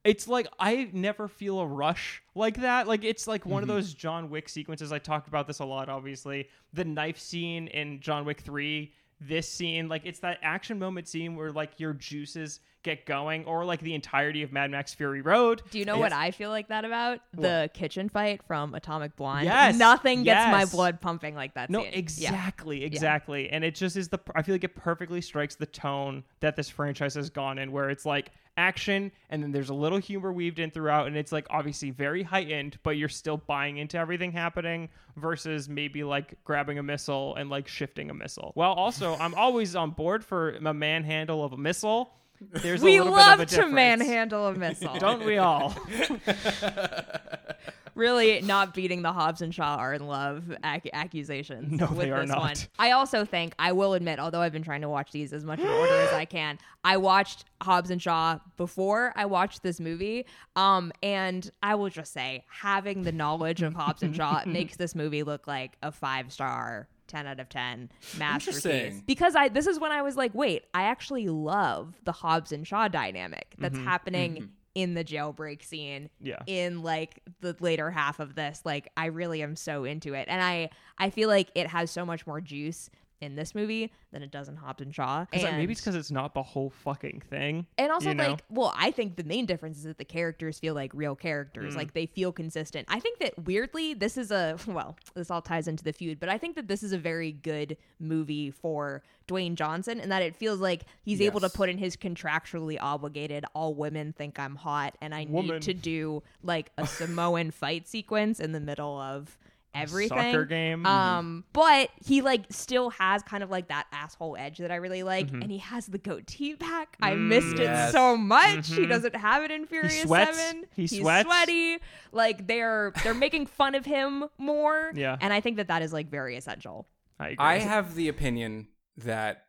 it's 0.07 0.29
like 0.29 0.47
I 0.59 0.89
never 0.93 1.29
feel 1.29 1.61
a 1.61 1.67
rush 1.67 2.23
like 2.35 2.61
that. 2.61 2.87
Like 2.87 3.05
it's 3.05 3.27
like 3.27 3.45
one 3.45 3.63
of 3.63 3.69
mm-hmm. 3.69 3.77
those 3.77 3.95
John 3.95 4.31
Wick 4.31 4.49
sequences. 4.49 4.93
I 4.93 4.99
talked 4.99 5.29
about 5.29 5.47
this 5.47 5.59
a 5.59 5.65
lot, 5.65 5.89
obviously. 5.89 6.49
The 6.73 6.85
knife 6.85 7.19
scene 7.19 7.69
in 7.69 8.01
John 8.01 8.25
Wick 8.25 8.41
3, 8.41 8.93
this 9.21 9.49
scene, 9.49 9.89
like 9.89 10.03
it's 10.05 10.21
that 10.21 10.39
action 10.43 10.79
moment 10.79 11.09
scene 11.09 11.37
where 11.37 11.53
like 11.53 11.79
your 11.79 11.93
juices 11.93 12.61
get 12.87 13.05
going, 13.05 13.45
or 13.45 13.65
like 13.65 13.81
the 13.81 13.95
entirety 13.95 14.43
of 14.43 14.53
Mad 14.53 14.71
Max 14.71 14.95
Fury 14.95 15.21
Road. 15.21 15.61
Do 15.71 15.79
you 15.79 15.85
know 15.85 15.99
what 15.99 16.13
I 16.13 16.31
feel 16.31 16.51
like 16.51 16.69
that 16.69 16.85
about? 16.85 17.19
The 17.35 17.69
kitchen 17.75 18.09
fight 18.09 18.43
from 18.47 18.75
Atomic 18.75 19.17
Blonde. 19.17 19.45
Yes, 19.45 19.77
Nothing 19.77 20.23
gets 20.23 20.51
my 20.53 20.65
blood 20.65 21.01
pumping 21.01 21.35
like 21.35 21.55
that. 21.55 21.69
No, 21.69 21.81
scene. 21.81 21.91
Yeah. 21.93 21.99
exactly, 21.99 22.85
exactly. 22.85 23.51
And 23.51 23.65
it 23.65 23.75
just 23.75 23.97
is 23.97 24.09
the. 24.09 24.21
I 24.35 24.43
feel 24.43 24.55
like 24.55 24.65
it 24.65 24.77
perfectly 24.77 25.21
strikes 25.21 25.57
the 25.57 25.67
tone 25.67 26.23
that 26.41 26.55
this 26.55 26.71
franchise 26.71 27.15
has 27.15 27.29
gone 27.29 27.59
in, 27.59 27.73
where 27.73 27.91
it's 27.91 28.07
like 28.07 28.31
action, 28.57 29.13
and 29.31 29.43
then 29.43 29.53
there's 29.53 29.69
a 29.71 29.75
little 29.75 29.99
humor 29.99 30.33
weaved 30.33 30.59
in 30.59 30.71
throughout, 30.71 31.07
and 31.07 31.17
it's 31.17 31.33
like 31.33 31.47
obviously 31.51 31.91
very 31.91 32.23
heightened, 32.23 32.79
but 32.83 32.91
you're 32.97 33.09
still 33.09 33.37
buying 33.37 33.77
into 33.79 33.99
everything 33.99 34.33
happening. 34.33 34.89
Versus 35.17 35.67
maybe 35.67 36.05
like 36.05 36.35
grabbing 36.45 36.79
a 36.79 36.83
missile 36.83 37.35
and 37.37 37.49
like 37.49 37.67
shifting 37.67 38.11
a 38.11 38.15
missile. 38.15 38.53
Well, 38.55 38.73
also 38.73 39.17
I'm 39.17 39.35
always 39.35 39.75
on 39.75 39.93
board 39.93 40.23
for 40.23 40.51
a 40.51 40.75
manhandle 40.75 41.43
of 41.43 41.55
a 41.55 41.57
missile. 41.57 42.13
There's 42.39 42.83
We 42.83 42.97
a 42.97 43.05
little 43.05 43.17
love 43.17 43.25
bit 43.27 43.33
of 43.35 43.41
a 43.41 43.47
to 43.47 43.55
difference. 43.57 43.75
manhandle 43.75 44.47
a 44.49 44.55
missile. 44.55 44.99
Don't 44.99 45.25
we 45.25 45.39
all? 45.39 45.75
really 47.97 48.41
not 48.43 48.75
beating 48.75 49.03
the 49.03 49.13
Hobbs 49.13 49.43
and 49.43 49.55
Shaw 49.55 49.77
are 49.77 49.95
in 49.95 50.07
love 50.07 50.45
ac- 50.65 50.91
accusations. 50.93 51.73
No, 51.81 51.87
with 51.87 51.99
they 52.07 52.11
are 52.11 52.21
this 52.21 52.29
not. 52.31 52.39
One. 52.41 52.55
I 52.79 52.93
also 52.93 53.25
think 53.25 53.55
I 53.59 53.73
will 53.73 53.95
admit, 53.95 54.19
although 54.19 54.41
I've 54.41 54.53
been 54.53 54.63
trying 54.63 54.83
to 54.83 54.89
watch 54.89 55.11
these 55.13 55.33
as 55.33 55.45
much 55.45 55.59
in 55.59 55.67
order 55.67 55.95
as 55.95 56.13
I 56.13 56.25
can, 56.37 56.59
I 56.85 56.97
watched 56.99 57.45
Hobbs 57.63 57.91
and 57.91 58.01
Shaw 58.01 58.39
before 58.57 59.13
I 59.17 59.25
watched 59.27 59.63
this 59.63 59.81
movie. 59.81 60.27
Um, 60.55 60.93
and 61.03 61.51
I 61.63 61.75
will 61.75 61.89
just 61.89 62.13
say, 62.13 62.45
having 62.49 63.03
the 63.03 63.13
knowledge 63.13 63.63
of 63.63 63.75
Hobbs 63.75 64.03
and 64.03 64.15
Shaw 64.15 64.43
makes 64.47 64.77
this 64.77 64.95
movie 64.95 65.23
look 65.23 65.47
like 65.47 65.77
a 65.83 65.91
five 65.91 66.33
star 66.33 66.89
10 67.09 67.27
out 67.29 67.39
of 67.39 67.49
10 67.49 67.89
masterpiece 68.19 68.67
Interesting. 68.67 69.05
because 69.07 69.37
i 69.37 69.49
this 69.49 69.69
is 69.69 69.79
when 69.79 69.93
i 69.93 70.03
was 70.03 70.17
like 70.17 70.35
wait 70.35 70.65
i 70.75 70.83
actually 70.83 71.29
love 71.29 71.95
the 72.03 72.11
hobbs 72.11 72.51
and 72.51 72.67
shaw 72.67 72.89
dynamic 72.89 73.55
that's 73.59 73.79
happening 73.79 74.51
in 74.77 74.93
the 74.93 75.03
jailbreak 75.03 75.65
scene 75.65 76.11
Yeah. 76.21 76.41
in 76.47 76.83
like 76.83 77.23
the 77.41 77.57
later 77.61 77.91
half 77.91 78.21
of 78.21 78.35
this 78.35 78.61
like 78.67 78.93
i 78.95 79.07
really 79.07 79.43
am 79.43 79.57
so 79.57 79.85
into 79.85 80.13
it 80.13 80.29
and 80.29 80.43
i 80.43 80.69
i 80.99 81.09
feel 81.09 81.31
like 81.31 81.51
it 81.55 81.67
has 81.67 81.91
so 81.91 82.05
much 82.05 82.27
more 82.27 82.43
juice 82.43 82.91
in 83.21 83.35
this 83.35 83.55
movie 83.55 83.93
than 84.13 84.23
it 84.23 84.31
does 84.31 84.49
in 84.49 84.57
hobbs 84.57 84.83
and 84.83 84.95
shaw 84.95 85.25
Is 85.33 85.43
that- 85.43 85.55
maybe 85.55 85.73
it's 85.73 85.81
because 85.81 85.95
it's 85.95 86.11
not 86.11 86.35
the 86.35 86.43
whole 86.43 86.71
fucking 86.71 87.23
thing. 87.31 87.67
and 87.79 87.91
also 87.91 88.11
you 88.11 88.15
know? 88.15 88.29
like 88.31 88.43
well 88.51 88.75
i 88.77 88.91
think 88.91 89.17
the 89.17 89.25
main 89.25 89.47
difference 89.47 89.79
is 89.79 89.85
that 89.85 89.97
the 89.99 90.05
characters 90.05 90.59
feel 90.59 90.75
like 90.75 90.91
real 90.95 91.15
characters 91.17 91.75
Mm. 91.75 91.77
like 91.77 91.95
they 91.95 92.07
feel 92.07 92.31
consistent 92.33 92.87
i 92.91 93.01
think 93.01 93.19
that 93.21 93.33
weirdly 93.47 93.95
this 93.95 94.17
is 94.19 94.31
a 94.31 94.59
well 94.67 94.97
this 95.15 95.31
all 95.31 95.41
ties 95.43 95.67
into 95.69 95.83
the 95.83 95.93
feud 95.93 96.21
but 96.21 96.29
i 96.29 96.37
think 96.37 96.57
that 96.57 96.69
this 96.69 96.83
is 96.83 96.93
a 96.93 96.99
very 96.99 97.33
good 97.33 97.77
movie 97.99 98.51
for 98.51 99.03
dwayne 99.29 99.55
johnson 99.55 99.99
and 99.99 100.13
that 100.13 100.23
it 100.23 100.37
feels 100.37 100.61
like 100.61 100.83
he's 101.03 101.21
able 101.21 101.41
to 101.41 101.49
put 101.49 101.69
in 101.69 101.79
his 101.79 101.97
contractually 101.97 102.77
obligated 102.81 103.45
all 103.55 103.75
women 103.75 104.13
think 104.13 104.39
i'm 104.39 104.57
hot 104.57 104.95
and 105.01 105.15
i 105.15 105.27
Woman. 105.29 105.57
need 105.57 105.63
to 105.63 105.75
do 105.75 106.23
like 106.43 106.71
a 106.79 106.87
samoan 106.87 107.51
fight 107.51 107.89
sequence 107.89 108.41
in 108.41 108.53
the 108.53 108.61
middle 108.61 108.99
of 109.01 109.39
everything 109.77 110.19
Soccer 110.33 110.45
game. 110.45 110.85
um, 110.87 111.45
but 111.53 111.91
he 112.05 112.23
like 112.23 112.45
still 112.51 112.91
has 112.91 113.23
kind 113.23 113.43
of 113.43 113.51
like 113.51 113.69
that 113.69 113.87
asshole 113.93 114.37
edge 114.39 114.59
that 114.59 114.71
I 114.71 114.77
really 114.77 115.03
like, 115.03 115.27
Mm-hmm. 115.27 115.43
and 115.43 115.51
he 115.51 115.59
has 115.59 115.87
the 115.87 115.99
goatee 115.99 116.55
back. 116.55 116.97
I 117.03 117.15
missed 117.15 117.59
Yes. 117.59 117.91
it 117.91 117.93
so 117.93 118.17
much. 118.17 118.69
He 118.69 118.85
Mhm. 118.85 118.89
doesn't 118.89 119.17
have 119.17 119.43
it 119.43 119.51
in 119.51 119.67
Furious 119.67 120.03
sweats. 120.03 120.39
Seven. 120.39 120.65
He 120.75 120.83
He's 120.83 120.99
sweats. 121.01 121.27
sweaty. 121.29 121.79
Like 122.13 122.47
they're 122.47 122.93
they're 123.03 123.15
making 123.15 123.47
fun 123.47 123.75
of 123.75 123.85
him 123.85 124.25
more. 124.39 124.93
Yeah. 124.95 125.17
and 125.21 125.33
I 125.33 125.41
think 125.41 125.57
that 125.57 125.69
that 125.69 125.83
is 125.83 125.93
like 125.93 126.09
very 126.11 126.37
essential. 126.37 126.89
I 127.19 127.29
agree. 127.29 127.37
I 127.39 127.59
have 127.59 127.95
the 127.95 128.09
opinion 128.09 128.69
that 128.99 129.47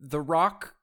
The 0.00 0.20
Rock 0.20 0.74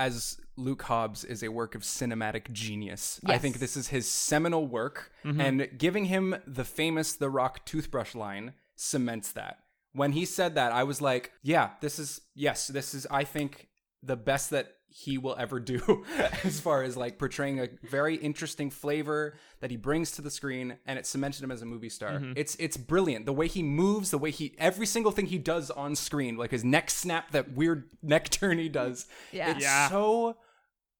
as 0.00 0.40
Luke 0.56 0.82
Hobbs 0.82 1.24
is 1.24 1.42
a 1.42 1.48
work 1.48 1.74
of 1.74 1.82
cinematic 1.82 2.50
genius. 2.52 3.20
I 3.26 3.36
think 3.36 3.58
this 3.58 3.76
is 3.76 3.88
his 3.88 4.08
seminal 4.08 4.66
work, 4.66 5.12
mm-hmm. 5.22 5.40
and 5.40 5.68
giving 5.76 6.06
him 6.06 6.36
the 6.46 6.64
famous 6.64 7.12
The 7.12 7.28
Rock 7.28 7.66
toothbrush 7.66 8.14
line 8.14 8.54
cements 8.76 9.30
that. 9.32 9.58
When 9.92 10.12
he 10.12 10.24
said 10.24 10.54
that, 10.54 10.72
I 10.72 10.84
was 10.84 11.02
like, 11.02 11.32
yeah, 11.42 11.70
this 11.82 11.98
is, 11.98 12.22
yes, 12.34 12.68
this 12.68 12.94
is, 12.94 13.06
I 13.10 13.24
think, 13.24 13.68
the 14.02 14.16
best 14.16 14.48
that 14.50 14.76
he 14.92 15.16
will 15.18 15.36
ever 15.38 15.60
do 15.60 16.04
as 16.44 16.58
far 16.60 16.82
as 16.82 16.96
like 16.96 17.16
portraying 17.18 17.60
a 17.60 17.68
very 17.88 18.16
interesting 18.16 18.70
flavor 18.70 19.34
that 19.60 19.70
he 19.70 19.76
brings 19.76 20.10
to 20.12 20.22
the 20.22 20.30
screen 20.30 20.78
and 20.84 20.98
it 20.98 21.06
cemented 21.06 21.42
him 21.44 21.50
as 21.52 21.62
a 21.62 21.66
movie 21.66 21.88
star. 21.88 22.10
Mm-hmm. 22.12 22.32
It's 22.36 22.56
it's 22.56 22.76
brilliant. 22.76 23.24
The 23.24 23.32
way 23.32 23.46
he 23.46 23.62
moves, 23.62 24.10
the 24.10 24.18
way 24.18 24.30
he 24.32 24.54
every 24.58 24.86
single 24.86 25.12
thing 25.12 25.26
he 25.26 25.38
does 25.38 25.70
on 25.70 25.94
screen, 25.94 26.36
like 26.36 26.50
his 26.50 26.64
neck 26.64 26.90
snap, 26.90 27.30
that 27.30 27.52
weird 27.52 27.84
neck 28.02 28.30
turn 28.30 28.58
he 28.58 28.68
does. 28.68 29.06
Yeah. 29.32 29.52
It's 29.52 29.62
Yeah. 29.62 29.88
so 29.88 30.36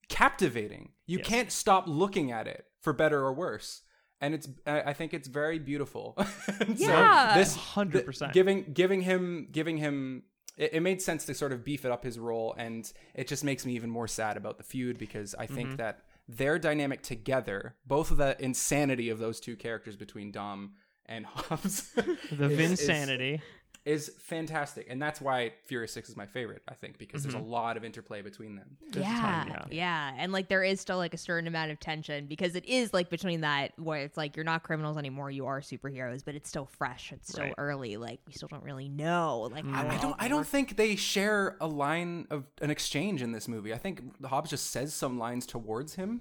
captivating. 0.09 0.90
You 1.07 1.18
Yes. 1.18 1.26
can't 1.26 1.53
stop 1.53 1.85
looking 1.87 2.31
at 2.33 2.46
it 2.46 2.64
for 2.81 2.92
better 2.92 3.20
or 3.24 3.33
worse. 3.33 3.83
And 4.20 4.35
it's 4.35 4.48
I 4.66 4.81
I 4.83 4.92
think 4.92 5.14
it's 5.14 5.29
very 5.29 5.59
beautiful. 5.59 6.14
And 6.61 6.79
so 6.79 6.87
Yeah. 6.87 7.35
this 7.37 7.57
100%. 7.57 8.18
th- 8.18 8.33
giving 8.33 8.64
giving 8.72 9.00
him 9.03 9.48
giving 9.50 9.79
him 9.79 10.24
it, 10.61 10.75
it 10.75 10.81
made 10.81 11.01
sense 11.03 11.25
to 11.27 11.35
sort 11.35 11.53
of 11.53 11.64
beef 11.64 11.85
it 11.85 11.90
up 11.90 12.05
his 12.05 12.18
role 12.18 12.55
and 12.59 12.92
it 13.14 13.27
just 13.27 13.42
makes 13.44 13.64
me 13.66 13.73
even 13.75 13.90
more 13.90 14.07
sad 14.09 14.37
about 14.37 14.59
the 14.59 14.64
feud 14.64 14.96
because 14.99 15.35
I 15.35 15.46
Mm-hmm. 15.46 15.55
think 15.57 15.77
that 15.79 15.96
their 16.29 16.59
dynamic 16.61 17.03
together, 17.03 17.75
both 17.87 18.11
of 18.12 18.16
the 18.18 18.37
insanity 18.42 19.11
of 19.11 19.18
those 19.18 19.40
two 19.40 19.57
characters 19.57 19.96
between 19.96 20.31
Dom 20.31 20.75
and 21.07 21.27
Hobbs, 21.35 21.90
the 22.31 22.49
is- 22.51 22.59
Vinsanity. 22.81 23.40
Is 23.87 24.11
fantastic, 24.19 24.87
and 24.90 25.01
that's 25.01 25.21
why 25.23 25.53
Furious 25.64 25.93
Six 25.93 26.11
is 26.11 26.16
my 26.16 26.27
favorite. 26.27 26.62
I 26.69 26.75
think 26.75 26.99
because 26.99 27.23
Mm-hmm. 27.23 27.33
there's 27.33 27.43
a 27.43 27.47
lot 27.47 27.77
of 27.79 27.85
interplay 27.85 28.21
between 28.21 28.55
them. 28.57 28.77
There's 28.90 29.07
a 29.07 29.09
yeah, 29.09 29.64
yeah, 29.71 30.14
and 30.19 30.33
like 30.33 30.49
there 30.49 30.62
is 30.62 30.81
still 30.81 30.99
like 30.99 31.14
a 31.14 31.19
certain 31.19 31.47
amount 31.49 31.71
of 31.71 31.81
tension 31.81 32.27
because 32.27 32.55
it 32.57 32.66
is 32.66 32.93
like 32.93 33.09
between 33.09 33.40
that 33.40 33.73
where 33.79 34.01
it's 34.03 34.16
like 34.19 34.37
you're 34.37 34.45
not 34.45 34.62
criminals 34.62 34.99
anymore, 34.99 35.31
you 35.31 35.47
are 35.47 35.61
superheroes, 35.61 36.23
but 36.25 36.35
it's 36.35 36.49
still 36.49 36.66
fresh, 36.66 37.11
it's 37.12 37.29
still 37.33 37.45
Right. 37.45 37.55
early, 37.57 37.97
like 37.97 38.21
we 38.27 38.33
still 38.35 38.49
don't 38.49 38.62
really 38.64 38.88
know, 38.90 39.49
like 39.53 39.64
how 39.64 39.83
I 39.83 39.95
it 39.95 39.97
all 39.97 40.03
don't. 40.03 40.16
I 40.19 40.29
don't 40.29 40.47
think 40.47 40.77
they 40.77 40.95
share 40.97 41.57
a 41.61 41.66
line 41.66 42.27
of 42.31 42.45
an 42.61 42.71
exchange 42.71 43.23
in 43.23 43.33
this 43.33 43.49
movie. 43.49 43.73
I 43.73 43.79
think 43.79 44.03
Hobbs 44.25 44.51
just 44.51 44.71
says 44.71 44.93
some 44.93 45.19
lines 45.19 45.47
towards 45.47 45.95
him. 45.95 46.21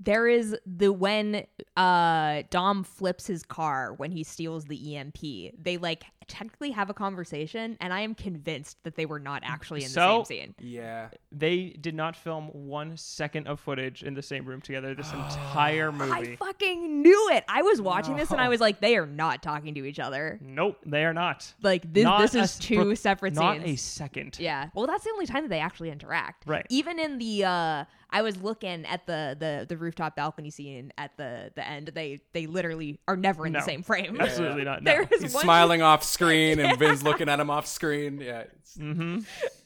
There 0.00 0.26
is 0.26 0.56
the 0.66 0.92
when 0.92 1.46
uh 1.76 2.42
Dom 2.50 2.84
flips 2.84 3.26
his 3.26 3.42
car 3.42 3.94
when 3.96 4.10
he 4.12 4.24
steals 4.24 4.64
the 4.66 4.96
EMP. 4.96 5.18
They 5.62 5.76
like 5.78 6.04
technically 6.26 6.70
have 6.70 6.88
a 6.88 6.94
conversation 6.94 7.76
and 7.80 7.92
I 7.92 8.00
am 8.00 8.14
convinced 8.14 8.82
that 8.84 8.94
they 8.96 9.04
were 9.04 9.18
not 9.20 9.42
actually 9.44 9.82
in 9.84 9.90
So- 9.90 10.20
the 10.20 10.24
same 10.24 10.38
scene. 10.40 10.54
Yeah, 10.58 11.08
They 11.30 11.76
did 11.78 11.94
not 11.94 12.16
film 12.16 12.46
one 12.52 12.96
second 12.96 13.46
of 13.46 13.60
footage 13.60 14.02
in 14.02 14.14
the 14.14 14.22
same 14.22 14.46
room 14.46 14.62
together 14.62 14.94
this 14.94 15.12
entire 15.12 15.92
movie. 15.92 16.32
I 16.32 16.36
fucking 16.36 17.02
knew 17.02 17.28
it. 17.32 17.44
I 17.46 17.60
was 17.62 17.80
watching 17.80 18.16
this 18.16 18.30
and 18.30 18.40
I 18.40 18.48
was 18.48 18.60
like 18.60 18.80
they 18.80 18.96
are 18.96 19.06
not 19.06 19.42
talking 19.42 19.74
to 19.74 19.84
each 19.84 19.98
other. 19.98 20.38
Nope, 20.42 20.78
they 20.86 21.04
are 21.04 21.12
not. 21.12 21.52
Like 21.62 21.92
this 21.92 22.04
Not 22.04 22.20
this 22.22 22.34
is 22.34 22.40
s- 22.42 22.58
two 22.58 22.76
Brooke, 22.82 22.96
separate 22.98 23.34
Not 23.34 23.56
scenes. 23.56 23.64
Not 23.66 23.72
a 23.74 23.76
second. 23.76 24.36
Yeah. 24.40 24.70
Well, 24.74 24.86
that's 24.86 25.04
the 25.04 25.10
only 25.10 25.26
time 25.26 25.42
that 25.44 25.50
they 25.50 25.60
actually 25.60 25.90
interact. 25.90 26.44
Right. 26.46 26.66
Even 26.70 26.98
in 26.98 27.18
the 27.18 27.44
uh 27.44 27.84
I 28.14 28.22
was 28.22 28.36
looking 28.40 28.86
at 28.86 29.06
the 29.06 29.36
the 29.38 29.66
the 29.68 29.76
rooftop 29.76 30.16
balcony 30.16 30.48
scene 30.50 30.92
at 30.96 31.16
the 31.16 31.50
the 31.54 31.66
end. 31.66 31.88
They 31.94 32.20
they 32.32 32.46
literally 32.46 32.98
are 33.08 33.16
never 33.16 33.44
in 33.46 33.52
No. 33.52 33.58
the 33.58 33.64
same 33.66 33.82
frame. 33.82 34.18
Absolutely 34.20 34.64
not. 34.64 34.82
No. 34.82 34.90
There 34.92 35.08
is 35.10 35.22
he's 35.22 35.34
one 35.34 35.42
smiling 35.42 35.82
off 35.82 36.02
screen, 36.16 36.60
and 36.60 36.78
Vin's 36.78 37.02
looking 37.02 37.28
at 37.28 37.40
him 37.40 37.50
off 37.50 37.66
screen. 37.66 38.20
Yeah, 38.20 38.44
it's, 38.56 38.76
Mm-hmm. 38.78 39.18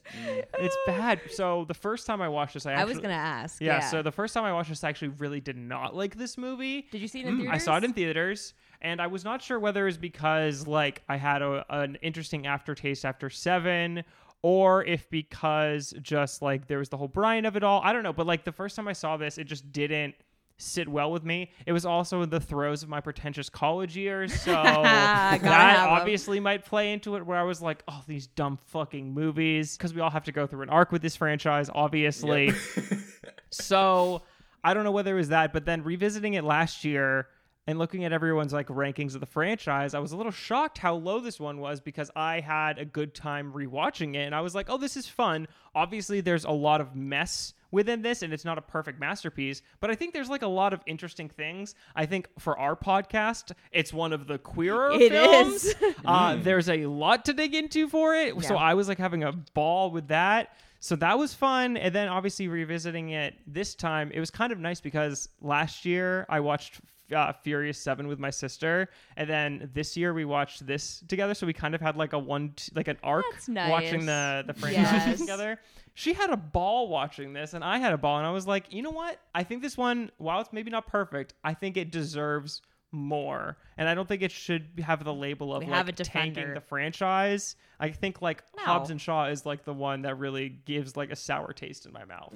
it's 0.58 0.76
bad. 0.86 1.20
So 1.30 1.64
the 1.66 1.74
first 1.74 2.06
time 2.06 2.20
I 2.22 2.28
watched 2.28 2.54
this, 2.54 2.66
I 2.66 2.72
I 2.72 2.84
was 2.84 2.98
gonna 2.98 3.12
ask. 3.14 3.60
yeah, 3.60 3.74
Yeah. 3.78 3.80
So 3.90 4.02
the 4.02 4.12
first 4.12 4.34
time 4.34 4.44
I 4.44 4.52
watched 4.52 4.70
this, 4.70 4.82
I 4.82 4.88
actually 4.88 5.08
really 5.18 5.40
did 5.40 5.56
not 5.56 5.94
like 5.94 6.16
this 6.16 6.36
movie. 6.38 6.86
did 6.90 7.00
you 7.00 7.08
see 7.08 7.20
it 7.20 7.26
in 7.26 7.36
theaters? 7.38 7.54
I 7.54 7.58
saw 7.58 7.76
it 7.76 7.84
in 7.84 7.92
theaters, 7.92 8.54
and 8.80 9.00
I 9.00 9.06
was 9.06 9.24
not 9.24 9.42
sure 9.42 9.58
whether 9.60 9.82
it 9.82 9.86
was 9.86 9.98
because 9.98 10.66
like 10.66 11.02
I 11.08 11.16
had 11.16 11.42
a, 11.42 11.64
an 11.70 11.96
interesting 12.02 12.46
aftertaste 12.46 13.04
after 13.04 13.28
Seven, 13.30 14.04
or 14.42 14.84
if 14.84 15.08
because 15.10 15.94
just 16.02 16.42
like 16.42 16.66
there 16.66 16.78
was 16.78 16.88
the 16.88 16.96
whole 16.96 17.08
Brian 17.08 17.46
of 17.46 17.56
it 17.56 17.62
all. 17.64 17.80
I 17.82 17.92
don't 17.92 18.02
know, 18.02 18.12
but 18.12 18.26
like 18.26 18.44
the 18.44 18.52
first 18.52 18.76
time 18.76 18.88
I 18.88 18.92
saw 18.92 19.16
this, 19.16 19.38
it 19.38 19.44
just 19.44 19.72
didn't 19.72 20.14
sit 20.60 20.88
well 20.88 21.12
with 21.12 21.24
me. 21.24 21.52
It 21.66 21.72
was 21.72 21.86
also 21.86 22.22
in 22.22 22.30
the 22.30 22.40
throes 22.40 22.82
of 22.82 22.88
my 22.88 23.00
pretentious 23.00 23.48
college 23.48 23.96
years, 23.96 24.32
so 24.40 24.52
that 24.52 25.40
have 25.40 25.88
'em. 25.88 25.92
obviously 25.94 26.40
might 26.40 26.64
play 26.64 26.92
into 26.92 27.16
it. 27.16 27.24
Where 27.24 27.38
I 27.38 27.44
was 27.44 27.62
like, 27.62 27.82
"Oh, 27.88 28.02
these 28.06 28.26
dumb 28.26 28.58
fucking 28.66 29.12
movies," 29.12 29.76
because 29.76 29.94
we 29.94 30.00
all 30.00 30.10
have 30.10 30.24
to 30.24 30.32
go 30.32 30.46
through 30.46 30.62
an 30.62 30.70
arc 30.70 30.92
with 30.92 31.02
this 31.02 31.16
franchise, 31.16 31.70
obviously. 31.72 32.52
so 33.50 34.22
I 34.64 34.74
don't 34.74 34.84
know 34.84 34.92
whether 34.92 35.12
it 35.14 35.18
was 35.18 35.28
that, 35.28 35.52
but 35.52 35.64
then 35.64 35.82
revisiting 35.84 36.34
it 36.34 36.44
last 36.44 36.84
year 36.84 37.28
and 37.68 37.78
looking 37.78 38.04
at 38.04 38.12
everyone's 38.12 38.52
like 38.52 38.66
rankings 38.66 39.14
of 39.14 39.20
the 39.20 39.26
franchise, 39.26 39.94
I 39.94 40.00
was 40.00 40.10
a 40.12 40.16
little 40.16 40.32
shocked 40.32 40.78
how 40.78 40.94
low 40.94 41.20
this 41.20 41.38
one 41.38 41.60
was 41.60 41.80
because 41.80 42.10
I 42.16 42.40
had 42.40 42.78
a 42.78 42.84
good 42.84 43.14
time 43.14 43.52
rewatching 43.52 44.14
it 44.16 44.24
and 44.24 44.34
I 44.34 44.40
was 44.40 44.54
like, 44.54 44.68
"Oh, 44.68 44.78
this 44.78 44.96
is 44.96 45.06
fun." 45.06 45.46
Obviously, 45.74 46.20
there's 46.20 46.44
a 46.44 46.50
lot 46.50 46.80
of 46.80 46.96
mess 46.96 47.52
within 47.70 48.00
this 48.00 48.22
and 48.22 48.32
it's 48.32 48.46
not 48.46 48.56
a 48.56 48.62
perfect 48.62 48.98
masterpiece, 48.98 49.60
but 49.80 49.90
I 49.90 49.94
think 49.94 50.14
there's 50.14 50.30
like 50.30 50.40
a 50.40 50.46
lot 50.48 50.72
of 50.72 50.80
interesting 50.86 51.28
things. 51.28 51.74
I 51.94 52.06
think 52.06 52.28
for 52.38 52.58
our 52.58 52.74
podcast, 52.74 53.52
it's 53.72 53.92
one 53.92 54.14
of 54.14 54.26
the 54.26 54.38
queerer 54.38 54.92
It 54.92 55.12
films. 55.12 55.64
is. 55.64 55.74
Uh, 56.04 56.36
there's 56.36 56.70
a 56.70 56.86
lot 56.86 57.26
to 57.26 57.34
dig 57.34 57.54
into 57.54 57.86
for 57.88 58.14
it. 58.14 58.42
So 58.42 58.56
I 58.56 58.72
was 58.72 58.88
like 58.88 58.96
having 58.98 59.24
a 59.24 59.32
ball 59.32 59.90
with 59.90 60.08
that. 60.08 60.56
So 60.80 60.96
that 60.96 61.18
was 61.18 61.34
fun. 61.34 61.76
And 61.76 61.94
then 61.94 62.08
obviously 62.08 62.48
revisiting 62.48 63.10
it 63.10 63.34
this 63.46 63.74
time, 63.74 64.10
it 64.14 64.20
was 64.20 64.30
kind 64.30 64.52
of 64.52 64.58
nice 64.58 64.80
because 64.80 65.28
last 65.42 65.84
year 65.84 66.24
I 66.30 66.40
watched 66.40 66.80
uh, 67.14 67.32
Furious 67.32 67.78
7 67.78 68.06
with 68.08 68.18
my 68.18 68.30
sister. 68.30 68.88
And 69.16 69.28
then 69.28 69.70
this 69.74 69.96
year 69.96 70.12
we 70.14 70.24
watched 70.24 70.66
this 70.66 71.02
together. 71.08 71.34
So 71.34 71.46
we 71.46 71.52
kind 71.52 71.74
of 71.74 71.80
had 71.80 71.96
like 71.96 72.12
a 72.12 72.18
one, 72.18 72.52
t- 72.56 72.72
like 72.74 72.88
an 72.88 72.98
arc 73.02 73.24
nice. 73.48 73.70
watching 73.70 74.06
the, 74.06 74.44
the 74.46 74.54
franchises 74.54 75.06
Yes. 75.06 75.20
together. 75.20 75.58
She 75.94 76.12
had 76.12 76.30
a 76.30 76.36
ball 76.36 76.88
watching 76.88 77.32
this 77.32 77.54
and 77.54 77.64
I 77.64 77.78
had 77.78 77.92
a 77.92 77.98
ball. 77.98 78.18
And 78.18 78.26
I 78.26 78.30
was 78.30 78.46
like, 78.46 78.72
you 78.72 78.82
know 78.82 78.90
what? 78.90 79.18
I 79.34 79.42
think 79.42 79.62
this 79.62 79.76
one, 79.76 80.10
while 80.18 80.40
it's 80.40 80.52
maybe 80.52 80.70
not 80.70 80.86
perfect, 80.86 81.34
I 81.42 81.54
think 81.54 81.76
it 81.76 81.90
deserves 81.90 82.62
more. 82.92 83.58
And 83.76 83.88
I 83.88 83.94
don't 83.94 84.06
think 84.08 84.22
it 84.22 84.30
should 84.32 84.68
have 84.82 85.04
the 85.04 85.12
label 85.12 85.54
of 85.54 85.62
We 85.62 85.66
like 85.68 85.76
have 85.76 85.88
a 85.88 85.92
tanking 85.92 86.54
the 86.54 86.60
franchise. 86.60 87.56
I 87.80 87.90
think 87.90 88.22
like 88.22 88.42
No. 88.56 88.62
Hobbs 88.64 88.90
and 88.90 89.00
Shaw 89.00 89.26
is 89.26 89.44
like 89.44 89.64
the 89.64 89.74
one 89.74 90.02
that 90.02 90.18
really 90.18 90.48
gives 90.48 90.96
like 90.96 91.10
a 91.10 91.16
sour 91.16 91.52
taste 91.52 91.84
in 91.86 91.92
my 91.92 92.04
mouth. 92.04 92.34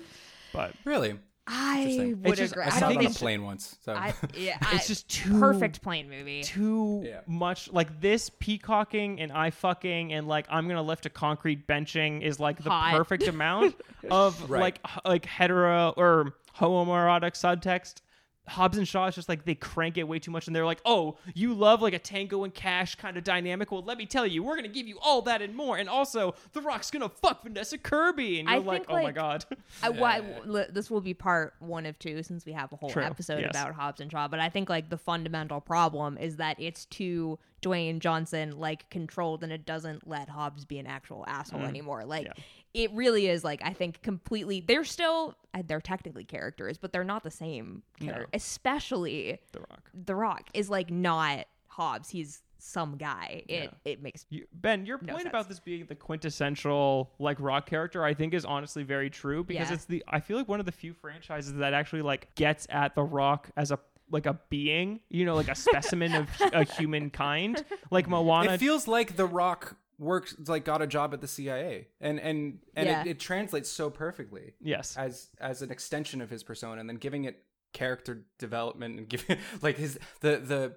But 0.53 0.75
really. 0.85 1.19
I 1.47 1.81
Interesting. 1.81 2.23
would 2.23 2.31
It's 2.31 2.39
just- 2.39 2.53
agree. 2.53 2.63
I 2.63 2.67
I, 2.67 2.71
saw 2.71 2.81
don't 2.81 2.91
it 2.91 2.95
on 2.95 2.99
think 3.01 3.09
a 3.09 3.11
it's 3.11 3.19
plane 3.19 3.43
once. 3.43 3.77
So 3.85 3.93
I, 3.95 4.15
yeah, 4.37 4.59
it's 4.73 4.85
I- 4.85 4.87
just 4.87 5.09
too 5.09 5.41
perfect 5.41 5.83
plane 5.83 6.09
movie. 6.09 6.43
too 6.45 7.03
Yeah. 7.05 7.21
much 7.27 7.73
like 7.73 8.01
this 8.01 8.31
peacocking 8.39 9.21
and 9.21 9.33
eye 9.33 9.51
fucking 9.51 10.13
and 10.13 10.29
like 10.29 10.47
I'm 10.51 10.69
gonna 10.69 10.83
lift 10.83 11.05
a 11.07 11.11
concrete 11.11 11.67
benching 11.67 12.23
is 12.23 12.39
like 12.39 12.63
the 12.63 12.71
Hot. 12.71 12.93
perfect 12.95 13.27
amount 13.27 13.75
of 14.11 14.49
Right. 14.49 14.61
like 14.61 14.81
like 15.05 15.27
hetero 15.27 15.93
or 15.97 16.35
homoerotic 16.59 17.33
subtext. 17.33 18.03
Hobbs 18.49 18.77
and 18.77 18.87
Shaw 18.87 19.07
is 19.07 19.15
just 19.15 19.29
like 19.29 19.45
they 19.45 19.55
crank 19.55 19.97
it 19.97 20.09
way 20.09 20.19
too 20.19 20.31
much, 20.31 20.47
and 20.47 20.57
they're 20.57 20.67
like, 20.67 20.81
"Oh, 20.85 21.17
you 21.35 21.55
love 21.55 21.81
like 21.81 21.95
a 21.95 21.99
Tango 21.99 22.43
and 22.43 22.53
Cash 22.53 22.97
kind 22.97 23.17
of 23.17 23.23
dynamic. 23.25 23.71
Well, 23.71 23.83
let 23.83 23.99
me 23.99 24.05
tell 24.05 24.27
you, 24.27 24.43
we're 24.43 24.57
gonna 24.57 24.69
give 24.69 24.89
you 24.89 24.99
all 25.01 25.23
that 25.23 25.43
and 25.43 25.55
more. 25.55 25.77
And 25.77 25.89
also, 25.89 26.35
The 26.53 26.61
Rock's 26.61 26.91
gonna 26.91 27.09
fuck 27.09 27.45
Vanessa 27.45 27.79
Kirby." 27.79 28.41
And 28.41 28.49
you're 28.49 28.61
like, 28.61 28.87
think, 28.87 28.99
"Oh 28.99 29.03
my 29.03 29.13
god." 29.13 29.45
I, 29.83 29.91
why, 29.91 30.23
li- 30.45 30.67
this 30.71 30.91
will 30.91 31.01
be 31.01 31.15
part 31.15 31.55
one 31.61 31.87
of 31.87 31.99
two 31.99 32.23
since 32.23 32.45
we 32.45 32.53
have 32.53 32.73
a 32.73 32.77
whole 32.77 32.91
True, 32.91 33.05
episode 33.05 33.41
yes. 33.41 33.51
about 33.51 33.75
Hobbs 33.75 34.01
and 34.01 34.11
Shaw. 34.11 34.27
But 34.27 34.41
I 34.41 34.49
think 34.49 34.69
like 34.69 34.91
the 34.91 34.99
fundamental 34.99 35.61
problem 35.61 36.19
is 36.19 36.37
that 36.37 36.61
it's 36.61 36.85
too 36.87 37.39
Dwayne 37.63 37.99
Johnson 38.01 38.59
like 38.59 38.91
controlled, 38.91 39.43
and 39.43 39.53
it 39.53 39.65
doesn't 39.65 40.07
let 40.07 40.29
Hobbs 40.29 40.65
be 40.65 40.79
an 40.79 40.87
actual 40.87 41.25
asshole 41.27 41.63
anymore. 41.63 42.05
Like 42.05 42.27
Mm. 42.27 42.33
Yeah. 42.37 42.85
it 42.85 42.93
really 42.93 43.29
is 43.29 43.45
like 43.45 43.61
I 43.65 43.73
think 43.73 44.03
completely. 44.03 44.61
They're 44.61 44.85
still 44.85 45.37
uh, 45.55 45.63
they're 45.67 45.81
technically 45.81 46.25
characters, 46.25 46.77
but 46.79 46.93
they're 46.93 47.05
not 47.05 47.23
the 47.23 47.31
same. 47.31 47.83
Character, 48.01 48.23
No. 48.23 48.27
Especially 48.35 49.39
The 49.53 49.61
Rock. 49.61 49.91
The 49.95 50.15
Rock 50.15 50.49
is 50.55 50.69
like 50.71 50.91
not 50.91 51.47
Hobbs. 51.69 52.11
He's 52.11 52.43
some 52.59 52.97
guy. 52.97 53.43
It 53.49 53.63
Yeah. 53.65 53.71
it 53.85 54.03
makes 54.03 54.25
You, 54.31 54.47
ben, 54.53 54.87
your 54.87 54.99
No 55.03 55.15
point 55.15 55.23
sense. 55.25 55.29
about 55.31 55.49
this 55.49 55.59
being 55.61 55.85
the 55.87 55.97
quintessential 55.97 57.11
like 57.19 57.39
rock 57.41 57.67
character, 57.67 58.05
I 58.05 58.15
think, 58.15 58.35
is 58.35 58.45
honestly 58.45 58.83
very 58.85 59.11
true 59.11 59.43
because 59.45 59.69
Yeah. 59.69 59.75
it's 59.75 59.85
the 59.85 60.05
I 60.09 60.21
feel 60.21 60.37
like 60.37 60.49
one 60.49 60.61
of 60.61 60.67
the 60.67 60.73
few 60.73 60.93
franchises 60.95 61.55
that 61.55 61.75
actually 61.75 62.03
like 62.03 62.35
gets 62.35 62.67
at 62.71 62.95
the 62.95 63.03
rock 63.03 63.51
as 63.57 63.71
a 63.71 63.79
like 64.13 64.27
a 64.27 64.39
being, 64.51 65.01
you 65.09 65.25
know, 65.25 65.35
like 65.35 65.49
a 65.49 65.55
specimen 65.55 66.13
of 66.15 66.29
a 66.53 66.65
humankind. 66.65 67.65
Like 67.91 68.09
Moana, 68.09 68.53
It 68.53 68.59
feels 68.61 68.87
like 68.89 69.17
The 69.17 69.27
Rock 69.27 69.77
works 69.99 70.35
like 70.47 70.65
got 70.65 70.81
a 70.83 70.87
job 70.87 71.13
at 71.15 71.21
the 71.21 71.29
CIA, 71.29 71.89
and 72.01 72.19
and 72.21 72.59
and 72.75 72.87
Yeah. 72.89 73.01
it, 73.03 73.07
it 73.09 73.21
translates 73.21 73.69
so 73.71 73.91
perfectly 73.91 74.55
yes, 74.61 74.97
as 74.97 75.29
as 75.41 75.63
an 75.63 75.71
extension 75.71 76.21
of 76.21 76.31
his 76.31 76.43
persona, 76.43 76.81
and 76.81 76.89
then 76.89 76.97
giving 76.97 77.25
it 77.25 77.43
character 77.73 78.25
development 78.39 78.99
and 78.99 79.09
giving 79.09 79.37
like 79.63 79.77
his 79.77 79.99
the 80.21 80.37
the. 80.39 80.77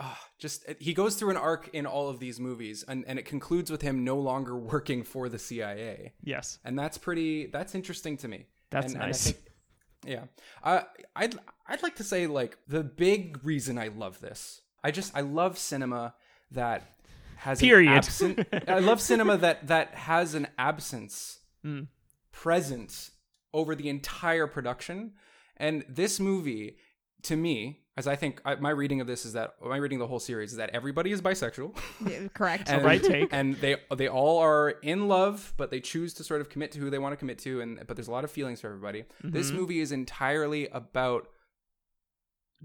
Uh, 0.00 0.14
just 0.38 0.64
he 0.78 0.94
goes 0.94 1.16
through 1.16 1.30
an 1.30 1.36
arc 1.36 1.68
in 1.74 1.84
all 1.84 2.08
of 2.08 2.20
these 2.20 2.38
movies, 2.38 2.84
and, 2.86 3.04
and 3.08 3.18
it 3.18 3.24
concludes 3.24 3.68
with 3.68 3.82
him 3.82 4.04
no 4.04 4.16
longer 4.16 4.56
working 4.56 5.02
for 5.02 5.28
the 5.28 5.40
CIA, 5.40 6.12
yes, 6.22 6.58
and 6.64 6.78
that's 6.78 6.96
pretty. 6.96 7.46
That's 7.46 7.74
interesting 7.74 8.16
to 8.18 8.28
me. 8.28 8.46
That's 8.70 8.86
And- 8.86 8.94
and 8.94 9.02
I 9.02 9.06
nice. 9.06 9.24
think- 9.32 9.44
yeah, 10.06 10.24
uh, 10.62 10.82
I'd 11.16 11.34
I'd 11.66 11.82
like 11.82 11.96
to 11.96 12.04
say 12.04 12.26
like 12.26 12.56
the 12.68 12.82
big 12.84 13.44
reason 13.44 13.78
I 13.78 13.88
love 13.88 14.20
this. 14.20 14.60
I 14.82 14.90
just 14.90 15.14
I 15.16 15.20
love 15.22 15.58
cinema 15.58 16.14
that 16.52 16.82
has 17.36 17.60
Period. 17.60 17.92
absent- 17.92 18.46
I 18.68 18.78
love 18.80 19.00
cinema 19.00 19.36
that 19.38 19.66
that 19.68 19.94
has 19.94 20.34
an 20.34 20.48
absence 20.58 21.40
Mm. 21.64 21.88
present 22.32 23.10
over 23.52 23.74
the 23.74 23.88
entire 23.88 24.46
production. 24.46 25.14
And 25.56 25.84
this 25.88 26.20
movie, 26.20 26.76
to 27.22 27.36
me, 27.36 27.80
as 27.98 28.06
I 28.06 28.16
think 28.16 28.40
I, 28.44 28.54
my 28.54 28.70
reading 28.70 29.00
of 29.00 29.06
this 29.06 29.24
is 29.26 29.32
that 29.34 29.54
my 29.64 29.76
reading 29.76 29.98
of 29.98 30.00
the 30.00 30.06
whole 30.06 30.20
series 30.20 30.52
is 30.52 30.56
that 30.58 30.70
everybody 30.70 31.10
is 31.12 31.20
bisexual. 31.20 31.74
correct. 32.32 32.68
and, 32.70 32.84
right 32.84 33.02
take. 33.02 33.28
and 33.32 33.56
they 33.56 33.76
they 33.96 34.08
all 34.08 34.38
are 34.38 34.70
in 34.82 35.08
love 35.08 35.52
but 35.56 35.70
they 35.70 35.80
choose 35.80 36.14
to 36.14 36.24
sort 36.24 36.40
of 36.40 36.48
commit 36.48 36.72
to 36.72 36.78
who 36.78 36.88
they 36.90 36.98
want 36.98 37.12
to 37.12 37.16
commit 37.16 37.38
to 37.40 37.60
and 37.60 37.70
but 37.86 37.96
there's 37.96 38.08
a 38.08 38.12
lot 38.18 38.24
of 38.24 38.30
feelings 38.30 38.60
for 38.60 38.68
everybody 38.68 39.04
this 39.22 39.50
movie 39.50 39.80
is 39.80 39.90
entirely 39.92 40.68
about 40.68 41.28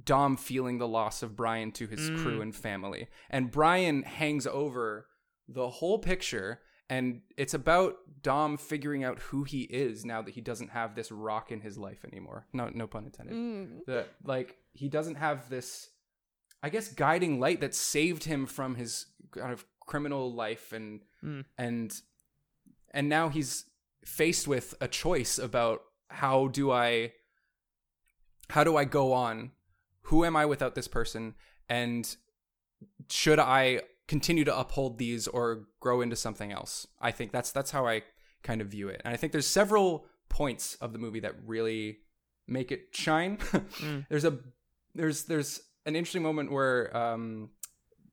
dom 0.04 0.36
feeling 0.38 0.78
the 0.80 0.88
loss 0.88 1.22
of 1.22 1.36
brian 1.36 1.72
to 1.72 1.86
his 1.88 2.10
crew 2.22 2.41
and 2.41 2.56
family 2.56 3.08
and 3.30 3.52
brian 3.52 4.02
hangs 4.04 4.48
over 4.48 5.08
the 5.48 5.69
whole 5.69 6.00
picture 6.00 6.60
and 6.89 7.22
it's 7.38 7.54
about 7.54 7.96
dom 8.24 8.58
figuring 8.58 9.04
out 9.04 9.19
who 9.19 9.43
he 9.43 9.62
is 9.63 10.04
now 10.04 10.22
that 10.22 10.34
he 10.34 10.41
doesn't 10.41 10.69
have 10.72 10.96
this 10.96 11.12
rock 11.12 11.52
in 11.52 11.62
his 11.62 11.78
life 11.78 12.04
anymore 12.12 12.48
no 12.54 12.69
no 12.74 12.88
pun 12.88 13.06
intended 13.06 13.36
Mm. 13.36 13.86
the 13.86 14.06
like 14.24 14.58
he 14.74 14.90
doesn't 14.90 15.16
have 15.16 15.50
this 15.50 15.90
i 16.62 16.70
guess 16.70 16.88
guiding 16.94 17.40
light 17.40 17.62
that 17.62 17.74
saved 17.76 18.24
him 18.26 18.46
from 18.46 18.76
his 18.76 19.06
kind 19.32 19.52
of 19.54 19.66
criminal 19.86 20.32
life 20.34 20.72
and 20.74 21.02
Mm. 21.24 21.46
and 21.58 22.02
and 22.92 23.08
now 23.10 23.30
he's 23.30 23.66
faced 24.06 24.48
with 24.48 24.76
a 24.82 24.88
choice 24.90 25.38
about 25.40 25.82
how 26.10 26.48
do 26.48 26.70
i 26.72 27.14
how 28.50 28.64
do 28.64 28.76
i 28.78 28.84
go 28.86 29.14
on? 29.14 29.52
Who 30.08 30.26
am 30.26 30.36
i 30.36 30.46
without 30.46 30.76
this 30.76 30.88
person? 30.88 31.36
And 31.70 32.14
should 33.10 33.40
i 33.40 33.82
continue 34.08 34.44
to 34.44 34.58
uphold 34.58 34.98
these 34.98 35.28
or 35.28 35.68
grow 35.80 36.02
into 36.02 36.16
something 36.18 36.52
else? 36.52 36.86
I 37.00 37.12
think 37.12 37.32
that's 37.32 37.52
that's 37.52 37.72
how 37.72 37.88
i 37.88 38.04
kind 38.44 38.60
of 38.62 38.68
view 38.68 38.90
it. 38.90 39.02
And 39.06 39.14
i 39.14 39.18
think 39.18 39.32
there's 39.32 39.48
several 39.48 40.06
points 40.30 40.76
of 40.76 40.92
the 40.94 41.00
movie 41.00 41.22
that 41.22 41.36
really 41.46 42.00
make 42.48 42.72
it 42.72 42.88
shine. 42.94 43.38
Mm. 43.82 44.06
there's 44.10 44.26
a 44.26 44.38
there's 44.96 45.24
there's 45.26 45.62
an 45.86 45.96
interesting 45.96 46.24
moment 46.24 46.52
where 46.52 46.96
um 46.96 47.50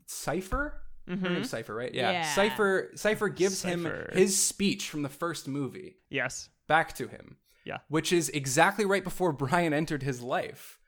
Cypher 0.06 0.82
her 1.08 1.16
Mhm. 1.16 1.44
Cypher, 1.46 1.74
right? 1.74 1.92
Yeah. 1.92 2.12
Yeah. 2.12 2.34
Cypher 2.34 2.92
Cypher 2.94 3.28
gives 3.28 3.62
him 3.62 3.84
his 4.12 4.40
speech 4.40 4.88
from 4.88 5.02
the 5.02 5.08
first 5.08 5.48
movie 5.48 5.96
yes, 6.08 6.48
back 6.68 6.94
to 6.96 7.08
him. 7.08 7.36
Yeah. 7.64 7.78
Which 7.88 8.12
is 8.12 8.28
exactly 8.28 8.84
right 8.84 9.02
before 9.02 9.32
Brian 9.44 9.72
entered 9.72 10.02
his 10.04 10.22
life. 10.22 10.78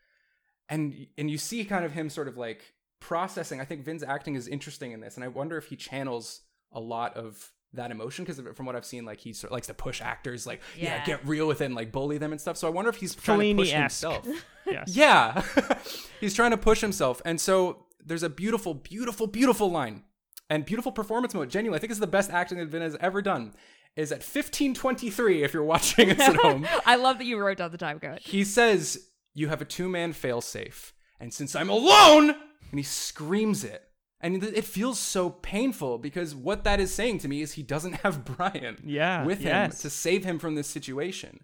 And 0.69 1.07
and 1.19 1.29
you 1.31 1.39
see 1.39 1.65
kind 1.65 1.85
of 1.85 1.93
him 1.93 2.09
sort 2.09 2.29
of 2.29 2.37
like 2.37 2.73
processing. 3.01 3.61
I 3.61 3.65
think 3.65 3.85
Vin's 3.85 4.05
acting 4.05 4.37
is 4.37 4.47
interesting 4.47 4.93
in 4.93 5.01
this, 5.01 5.17
and 5.17 5.25
I 5.25 5.29
wonder 5.29 5.57
if 5.59 5.67
he 5.67 5.77
channels 5.77 6.43
a 6.71 6.79
lot 6.81 7.17
of 7.17 7.51
that 7.75 7.91
emotion 7.91 8.25
because 8.25 8.41
from 8.55 8.67
what 8.67 8.77
I've 8.77 8.85
seen, 8.85 9.05
like 9.05 9.19
he 9.21 9.33
sort 9.33 9.51
of 9.51 9.55
likes 9.55 9.67
to 9.69 9.75
push 9.75 10.01
actors, 10.01 10.47
like 10.47 10.61
yeah. 10.77 10.97
Yeah. 10.97 11.05
get 11.05 11.27
real 11.27 11.47
with 11.49 11.61
it, 11.61 11.67
and 11.67 11.75
like 11.75 11.91
bully 11.93 12.19
them 12.19 12.33
and 12.33 12.41
stuff. 12.41 12.57
So 12.57 12.67
I 12.67 12.71
wonder 12.71 12.91
if 12.91 12.97
he's 12.97 13.15
trying 13.15 13.57
to 13.57 13.63
push 13.63 13.71
himself. 13.71 14.27
yes, 14.67 14.95
Yeah. 14.95 15.43
He's 16.21 16.35
trying 16.35 16.53
to 16.53 16.57
push 16.57 16.81
himself. 16.81 17.21
And 17.25 17.41
so 17.41 17.87
there's 18.05 18.23
a 18.23 18.29
beautiful, 18.29 18.75
beautiful, 18.75 19.27
beautiful 19.27 19.71
line 19.71 20.05
and 20.49 20.65
beautiful 20.65 20.93
performance 20.93 21.35
mode. 21.35 21.51
Genuinely, 21.51 21.79
I 21.79 21.81
think 21.81 21.91
it's 21.91 21.99
the 22.01 22.07
best 22.07 22.31
acting 22.31 22.59
that 22.59 22.69
Vin 22.69 22.83
has 22.83 22.97
ever 23.01 23.23
done. 23.23 23.55
Is 23.97 24.11
at 24.11 24.19
1523 24.21 25.43
if 25.43 25.53
you're 25.53 25.65
watching 25.65 26.09
this 26.09 26.21
at 26.21 26.37
home. 26.37 26.67
I 26.87 26.97
love 26.97 27.19
that 27.19 27.25
you 27.25 27.39
wrote 27.39 27.59
down 27.59 27.73
the 27.73 27.79
time 27.79 28.01
code. 28.01 28.21
He 28.23 28.43
says, 28.45 29.09
You 29.35 29.49
have 29.49 29.61
a 29.61 29.67
two 29.67 29.89
man 29.89 30.13
failsafe. 30.15 30.93
And 31.21 31.33
since 31.35 31.55
I'm 31.55 31.69
alone, 31.69 32.31
and 32.31 32.79
he 32.79 32.83
screams 32.83 33.65
it. 33.65 33.83
And 34.23 34.43
it 34.43 34.65
feels 34.65 35.01
so 35.01 35.31
painful 35.31 35.99
because 35.99 36.33
what 36.33 36.63
that 36.63 36.79
is 36.79 36.95
saying 36.95 37.19
to 37.19 37.29
me 37.29 37.43
is 37.43 37.53
he 37.53 37.65
doesn't 37.65 37.95
have 37.95 38.25
Brian 38.37 38.77
Yeah, 38.85 39.25
with 39.25 39.41
him 39.41 39.49
yes. 39.49 39.83
to 39.83 39.91
save 39.91 40.25
him 40.25 40.39
from 40.39 40.55
this 40.55 40.69
situation. 40.69 41.41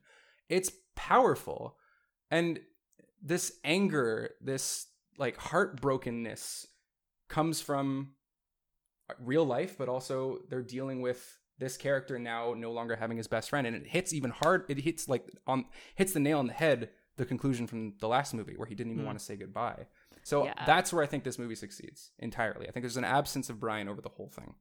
It's 0.49 0.71
powerful. 0.95 1.77
And 2.31 2.61
this 3.21 3.53
anger, 3.65 4.31
this 4.41 4.87
like 5.19 5.37
heartbrokenness 5.39 6.67
comes 7.29 7.61
from 7.61 8.13
real 9.19 9.45
life, 9.45 9.77
but 9.77 9.89
also 9.89 10.39
they're 10.49 10.63
dealing 10.63 11.01
with 11.01 11.39
this 11.59 11.77
character 11.77 12.19
now 12.19 12.55
no 12.57 12.71
longer 12.71 12.95
having 12.95 13.17
his 13.17 13.27
best 13.27 13.51
friend. 13.51 13.67
And 13.67 13.75
it 13.75 13.89
hits 13.89 14.13
even 14.13 14.31
hard. 14.31 14.65
It 14.69 14.79
hits 14.79 15.09
like 15.09 15.29
on 15.49 15.65
hits 15.97 16.13
the 16.13 16.21
nail 16.21 16.39
on 16.39 16.47
the 16.47 16.53
head, 16.53 16.91
the 17.17 17.25
conclusion 17.25 17.67
from 17.67 17.95
the 17.99 18.07
last 18.07 18.35
movie 18.35 18.55
where 18.57 18.69
he 18.69 18.77
didn't 18.77 18.93
even 18.93 19.03
hmm. 19.03 19.07
want 19.07 19.19
to 19.19 19.25
say 19.25 19.35
goodbye. 19.35 19.87
So 20.29 20.45
Yeah. 20.45 20.53
that's 20.67 20.93
where 20.93 21.03
I 21.03 21.07
think 21.07 21.25
this 21.25 21.39
movie 21.39 21.55
succeeds 21.55 22.11
entirely. 22.19 22.69
I 22.69 22.71
think 22.73 22.83
there's 22.83 22.99
an 22.99 23.05
absence 23.05 23.49
of 23.49 23.59
Brian 23.59 23.89
over 23.89 24.03
the 24.03 24.11
whole 24.11 24.29
thing. 24.29 24.55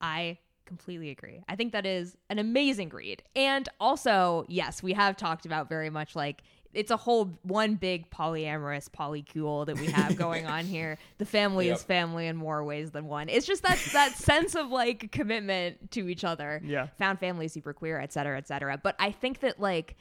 I 0.00 0.38
completely 0.64 1.10
agree. 1.10 1.42
I 1.48 1.56
think 1.56 1.72
that 1.72 1.84
is 1.84 2.16
an 2.30 2.38
amazing 2.38 2.90
read. 2.90 3.22
And 3.34 3.68
also, 3.80 4.44
yes, 4.48 4.80
we 4.80 4.92
have 4.92 5.16
talked 5.16 5.44
about 5.44 5.68
very 5.68 5.90
much 5.90 6.14
like 6.14 6.42
it's 6.72 6.92
a 6.92 6.96
whole 6.96 7.36
one 7.42 7.74
big 7.74 8.10
polyamorous 8.10 8.88
polycule 8.88 9.66
that 9.66 9.76
we 9.78 9.88
have 9.88 10.16
going 10.16 10.46
on 10.46 10.64
here. 10.76 10.98
The 11.18 11.26
family 11.26 11.68
is 11.68 11.82
family 11.82 12.28
in 12.28 12.36
more 12.36 12.62
ways 12.62 12.92
than 12.92 13.06
one. 13.06 13.28
It's 13.28 13.44
just 13.44 13.64
that 13.64 13.78
that 13.92 14.12
sense 14.16 14.54
of 14.54 14.68
like 14.70 15.10
commitment 15.10 15.90
to 15.90 16.08
each 16.08 16.22
other. 16.22 16.62
Yeah. 16.64 16.86
Found 16.98 17.18
family, 17.18 17.48
super 17.48 17.72
queer, 17.74 17.98
et 18.00 18.12
cetera, 18.12 18.38
et 18.38 18.46
cetera. 18.46 18.78
But 18.80 18.94
I 19.00 19.10
think 19.10 19.40
that 19.40 19.58
like 19.58 19.96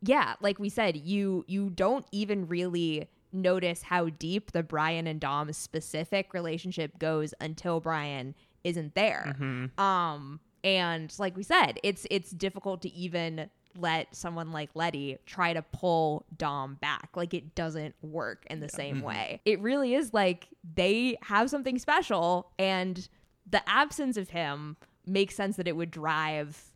yeah, 0.00 0.34
like 0.40 0.60
we 0.60 0.68
said, 0.68 0.96
you 0.96 1.44
you 1.48 1.70
don't 1.70 2.06
even 2.12 2.46
really 2.46 3.08
notice 3.34 3.82
how 3.82 4.08
deep 4.08 4.52
the 4.52 4.62
Brian 4.62 5.06
and 5.06 5.20
Dom 5.20 5.52
specific 5.52 6.32
relationship 6.32 6.98
goes 6.98 7.34
until 7.40 7.80
Brian 7.80 8.34
isn't 8.62 8.94
there. 8.94 9.36
Um 9.78 10.40
and 10.62 11.14
like 11.18 11.36
we 11.36 11.42
said, 11.42 11.78
it's 11.82 12.06
it's 12.10 12.30
difficult 12.30 12.80
to 12.82 12.92
even 12.94 13.50
let 13.76 14.14
someone 14.14 14.52
like 14.52 14.70
Letty 14.74 15.18
try 15.26 15.52
to 15.52 15.60
pull 15.62 16.24
Dom 16.36 16.76
back. 16.76 17.10
Like 17.16 17.34
it 17.34 17.54
doesn't 17.54 17.94
work 18.02 18.46
in 18.48 18.60
the 18.60 18.68
same 18.68 19.02
way. 19.02 19.40
It 19.44 19.60
really 19.60 19.94
is 19.94 20.14
like 20.14 20.48
they 20.74 21.16
have 21.22 21.50
something 21.50 21.78
special 21.78 22.52
and 22.58 23.08
the 23.50 23.68
absence 23.68 24.16
of 24.16 24.30
him 24.30 24.76
makes 25.06 25.34
sense 25.34 25.56
that 25.56 25.68
it 25.68 25.76
would 25.76 25.90
drive 25.90 26.72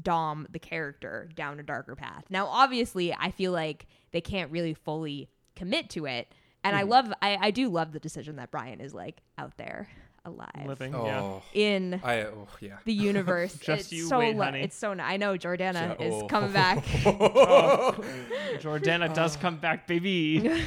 Dom, 0.00 0.46
the 0.50 0.58
character, 0.58 1.28
down 1.34 1.58
a 1.58 1.62
darker 1.62 1.96
path. 1.96 2.24
Now, 2.30 2.46
obviously, 2.46 3.12
I 3.12 3.30
feel 3.32 3.52
like 3.52 3.86
they 4.12 4.20
can't 4.20 4.50
really 4.52 4.74
fully 4.74 5.28
commit 5.56 5.90
to 5.90 6.06
it. 6.06 6.32
And 6.62 6.76
I 6.76 6.82
love, 6.82 7.12
I, 7.22 7.38
I 7.40 7.50
do 7.52 7.68
love 7.68 7.92
the 7.92 8.00
decision 8.00 8.36
that 8.36 8.50
Brian 8.50 8.80
is 8.80 8.92
like 8.92 9.22
out 9.38 9.56
there. 9.56 9.88
alive 10.26 10.66
Living. 10.66 10.92
Yeah. 10.92 11.20
Oh, 11.22 11.42
in 11.54 11.98
I 12.04 12.24
oh 12.24 12.46
yeah. 12.60 12.76
the 12.84 12.92
universe. 12.92 13.54
Just 13.60 13.80
it's 13.84 13.92
you 13.92 14.06
so 14.06 14.18
wait, 14.18 14.36
lo- 14.36 14.44
honey. 14.44 14.60
It's 14.62 14.76
so. 14.76 14.90
n- 14.90 15.00
I 15.00 15.16
know 15.16 15.38
Jordana 15.38 15.98
Ja- 15.98 16.04
is 16.06 16.12
oh. 16.22 16.26
coming 16.26 16.52
back. 16.52 16.84
Jordana 18.60 19.12
does 19.14 19.36
come 19.36 19.56
back, 19.56 19.86
baby. 19.86 20.62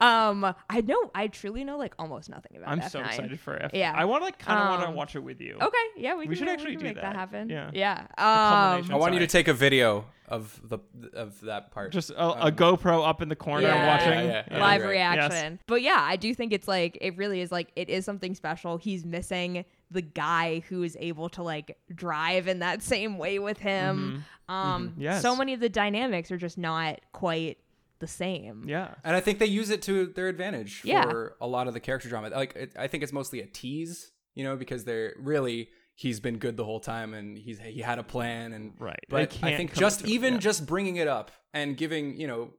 um, 0.00 0.54
I 0.70 0.80
know. 0.80 1.10
I 1.14 1.26
truly 1.28 1.64
know 1.64 1.76
like 1.76 1.94
almost 1.98 2.28
nothing 2.30 2.56
about. 2.56 2.70
I'm 2.70 2.80
F9. 2.80 2.90
so 2.90 3.00
excited 3.00 3.40
for 3.40 3.62
F. 3.62 3.72
Yeah. 3.74 3.92
I 3.94 4.04
want 4.06 4.22
to 4.22 4.24
like 4.26 4.38
kind 4.38 4.58
of 4.58 4.68
want 4.70 4.82
Um, 4.82 4.90
to 4.92 4.96
watch 4.96 5.16
it 5.16 5.20
with 5.22 5.40
you. 5.40 5.56
Okay, 5.60 5.76
yeah, 5.98 6.14
we, 6.14 6.20
We 6.20 6.26
can, 6.28 6.34
should 6.36 6.48
actually 6.48 6.72
can 6.72 6.80
do 6.80 6.84
make 6.86 6.94
that. 6.96 7.02
that. 7.02 7.16
happen. 7.16 7.50
Yeah. 7.50 7.70
yeah. 7.72 8.06
Um, 8.16 8.90
I 8.90 8.96
want 8.96 9.14
you 9.14 9.20
to 9.20 9.26
take 9.26 9.48
a 9.48 9.54
video 9.54 10.06
of 10.28 10.60
the 10.68 10.78
of 11.14 11.40
that 11.42 11.70
part. 11.72 11.92
Just 11.92 12.10
a, 12.10 12.46
a 12.46 12.52
GoPro 12.52 13.06
up 13.08 13.22
in 13.22 13.28
the 13.28 13.36
corner 13.36 13.66
Yeah. 13.66 13.86
watching. 13.86 14.10
Yeah, 14.12 14.24
yeah, 14.24 14.44
yeah. 14.50 14.60
live 14.60 14.82
right. 14.82 14.90
reaction. 14.90 15.58
But 15.66 15.82
yeah, 15.82 15.98
I 16.00 16.16
do 16.16 16.34
think 16.34 16.52
it's 16.52 16.68
like 16.68 16.96
it 17.00 17.16
really 17.16 17.40
is 17.40 17.50
like 17.50 17.72
it 17.76 17.88
is 17.88 18.04
something 18.04 18.34
special. 18.34 18.76
He's 18.78 19.04
missing 19.04 19.64
the 19.90 20.02
guy 20.02 20.60
who 20.68 20.82
is 20.82 20.96
able 21.00 21.28
to 21.30 21.42
like 21.42 21.78
drive 21.94 22.46
in 22.46 22.58
that 22.58 22.82
same 22.82 23.16
way 23.18 23.38
with 23.38 23.58
him. 23.58 24.24
Um 24.48 24.90
Mm-hmm. 24.90 25.00
Yes. 25.02 25.22
so 25.22 25.34
many 25.36 25.54
of 25.54 25.60
the 25.60 25.68
dynamics 25.68 26.30
are 26.30 26.36
just 26.38 26.58
not 26.58 27.00
quite 27.12 27.58
the 28.00 28.06
same. 28.06 28.64
Yeah. 28.66 28.94
and 29.02 29.16
I 29.16 29.20
think 29.20 29.38
they 29.40 29.46
use 29.46 29.70
it 29.70 29.82
to 29.82 30.06
their 30.06 30.28
advantage 30.28 30.82
Yeah. 30.84 31.02
for 31.10 31.36
a 31.40 31.46
lot 31.46 31.66
of 31.68 31.74
the 31.74 31.80
character 31.80 32.08
drama. 32.08 32.28
Like 32.28 32.54
it, 32.54 32.72
I 32.78 32.86
think 32.86 33.02
it's 33.02 33.12
mostly 33.12 33.40
a 33.40 33.46
tease, 33.46 34.12
you 34.34 34.44
know, 34.44 34.56
because 34.56 34.84
they're 34.84 35.14
really 35.18 35.68
he's 35.98 36.20
been 36.20 36.38
good 36.38 36.56
the 36.56 36.64
whole 36.64 36.78
time 36.78 37.12
and 37.12 37.36
he's 37.36 37.58
he 37.58 37.80
had 37.80 37.98
a 37.98 38.04
plan 38.04 38.52
and 38.52 38.72
Right. 38.78 39.04
But 39.08 39.36
I 39.42 39.56
think 39.56 39.74
just 39.74 40.04
even 40.06 40.34
yeah. 40.34 40.38
just 40.38 40.64
bringing 40.64 40.96
it 40.96 41.08
up 41.08 41.32
and 41.52 41.76
giving 41.76 42.16
you 42.16 42.28
know 42.28 42.50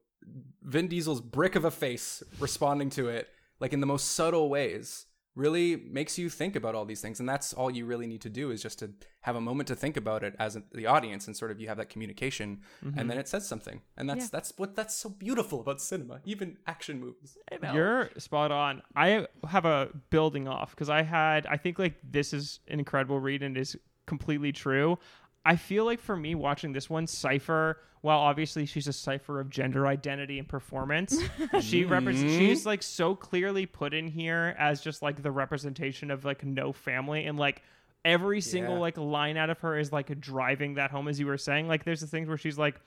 Vin 0.61 0.89
Diesel's 0.89 1.21
brick 1.21 1.55
of 1.55 1.63
a 1.63 1.71
face 1.71 2.21
responding 2.39 2.89
to 2.91 3.07
it 3.07 3.29
like 3.61 3.71
in 3.71 3.79
the 3.79 3.87
most 3.87 4.11
subtle 4.11 4.49
ways 4.49 5.05
really 5.35 5.75
makes 5.77 6.17
you 6.17 6.29
think 6.29 6.55
about 6.55 6.75
all 6.75 6.85
these 6.85 7.01
things 7.01 7.19
and 7.19 7.29
that's 7.29 7.53
all 7.53 7.69
you 7.71 7.85
really 7.85 8.07
need 8.07 8.19
to 8.21 8.29
do 8.29 8.51
is 8.51 8.61
just 8.61 8.79
to 8.79 8.89
have 9.21 9.35
a 9.35 9.41
moment 9.41 9.67
to 9.67 9.75
think 9.75 9.95
about 9.95 10.23
it 10.23 10.35
as 10.39 10.57
the 10.73 10.85
audience 10.85 11.27
and 11.27 11.37
sort 11.37 11.51
of 11.51 11.59
you 11.61 11.67
have 11.67 11.77
that 11.77 11.89
communication 11.89 12.59
Mm-hmm. 12.83 12.97
and 12.99 13.09
then 13.09 13.17
it 13.17 13.27
says 13.27 13.47
something 13.47 13.81
and 13.97 14.09
that's 14.09 14.25
Yeah. 14.25 14.29
that's 14.31 14.53
what 14.57 14.75
that's 14.75 14.95
so 14.95 15.09
beautiful 15.09 15.61
about 15.61 15.79
cinema 15.81 16.19
even 16.25 16.57
action 16.67 16.99
movies 16.99 17.37
You're 17.73 18.09
spot 18.17 18.51
on. 18.51 18.81
I 18.95 19.27
have 19.47 19.65
a 19.65 19.89
building 20.09 20.47
off 20.47 20.71
because 20.71 20.89
I 20.89 21.03
had, 21.03 21.45
I 21.47 21.57
think 21.57 21.79
like 21.79 21.95
this 22.03 22.33
is 22.33 22.59
an 22.67 22.79
incredible 22.79 23.19
read 23.19 23.43
and 23.43 23.57
is 23.57 23.77
completely 24.07 24.51
true. 24.51 24.97
I 25.45 25.55
feel 25.55 25.85
like 25.85 25.99
for 25.99 26.15
me 26.17 26.35
watching 26.35 26.73
this 26.73 26.89
one, 26.89 27.07
Cipher, 27.07 27.77
while 28.01 28.19
obviously 28.19 28.65
she's 28.65 28.87
a 28.87 28.93
cipher 28.93 29.39
of 29.39 29.49
gender 29.49 29.85
identity 29.87 30.39
and 30.39 30.47
performance, 30.47 31.19
she 31.61 31.85
represents, 31.85 32.31
mm-hmm. 32.31 32.39
she's 32.39 32.65
like 32.65 32.81
so 32.83 33.15
clearly 33.15 33.65
put 33.65 33.93
in 33.93 34.07
here 34.07 34.55
as 34.57 34.81
just 34.81 35.01
like 35.01 35.21
the 35.21 35.31
representation 35.31 36.09
of 36.11 36.23
like 36.25 36.43
no 36.43 36.71
family 36.71 37.25
and 37.25 37.37
like 37.37 37.61
every 38.05 38.39
single 38.41 38.75
Yeah. 38.75 38.79
like 38.79 38.97
line 38.97 39.35
out 39.35 39.49
of 39.49 39.59
her 39.59 39.77
is 39.77 39.91
like 39.91 40.19
driving 40.21 40.75
that 40.75 40.91
home 40.91 41.07
as 41.09 41.19
you 41.19 41.27
were 41.27 41.37
saying 41.37 41.67
like 41.67 41.83
there's 41.83 41.99
the 41.99 42.07
things 42.07 42.29
where 42.29 42.37
she's 42.37 42.57
like 42.57 42.79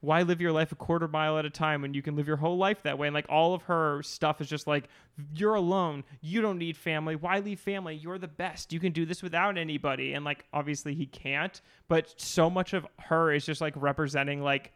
why 0.00 0.22
live 0.22 0.40
your 0.40 0.52
life 0.52 0.72
a 0.72 0.76
quarter 0.76 1.08
mile 1.08 1.38
at 1.38 1.44
a 1.44 1.50
time 1.50 1.82
when 1.82 1.94
you 1.94 2.02
can 2.02 2.16
live 2.16 2.26
your 2.26 2.36
whole 2.36 2.56
life 2.56 2.82
that 2.82 2.98
way? 2.98 3.06
And 3.08 3.14
like 3.14 3.26
all 3.28 3.54
of 3.54 3.62
her 3.62 4.02
stuff 4.02 4.40
is 4.40 4.48
just 4.48 4.66
like 4.66 4.88
you're 5.34 5.54
alone. 5.54 6.04
You 6.20 6.40
don't 6.40 6.58
need 6.58 6.76
family. 6.76 7.16
Why 7.16 7.40
leave 7.40 7.60
family? 7.60 7.96
You're 7.96 8.18
the 8.18 8.28
best. 8.28 8.72
You 8.72 8.80
can 8.80 8.92
do 8.92 9.04
this 9.04 9.22
without 9.22 9.58
anybody. 9.58 10.12
And 10.14 10.24
like 10.24 10.44
obviously 10.52 10.94
he 10.94 11.06
can't 11.06 11.60
but 11.88 12.14
so 12.20 12.50
much 12.50 12.74
of 12.74 12.86
her 12.98 13.32
is 13.32 13.44
just 13.44 13.60
like 13.60 13.74
representing 13.76 14.42
like 14.42 14.72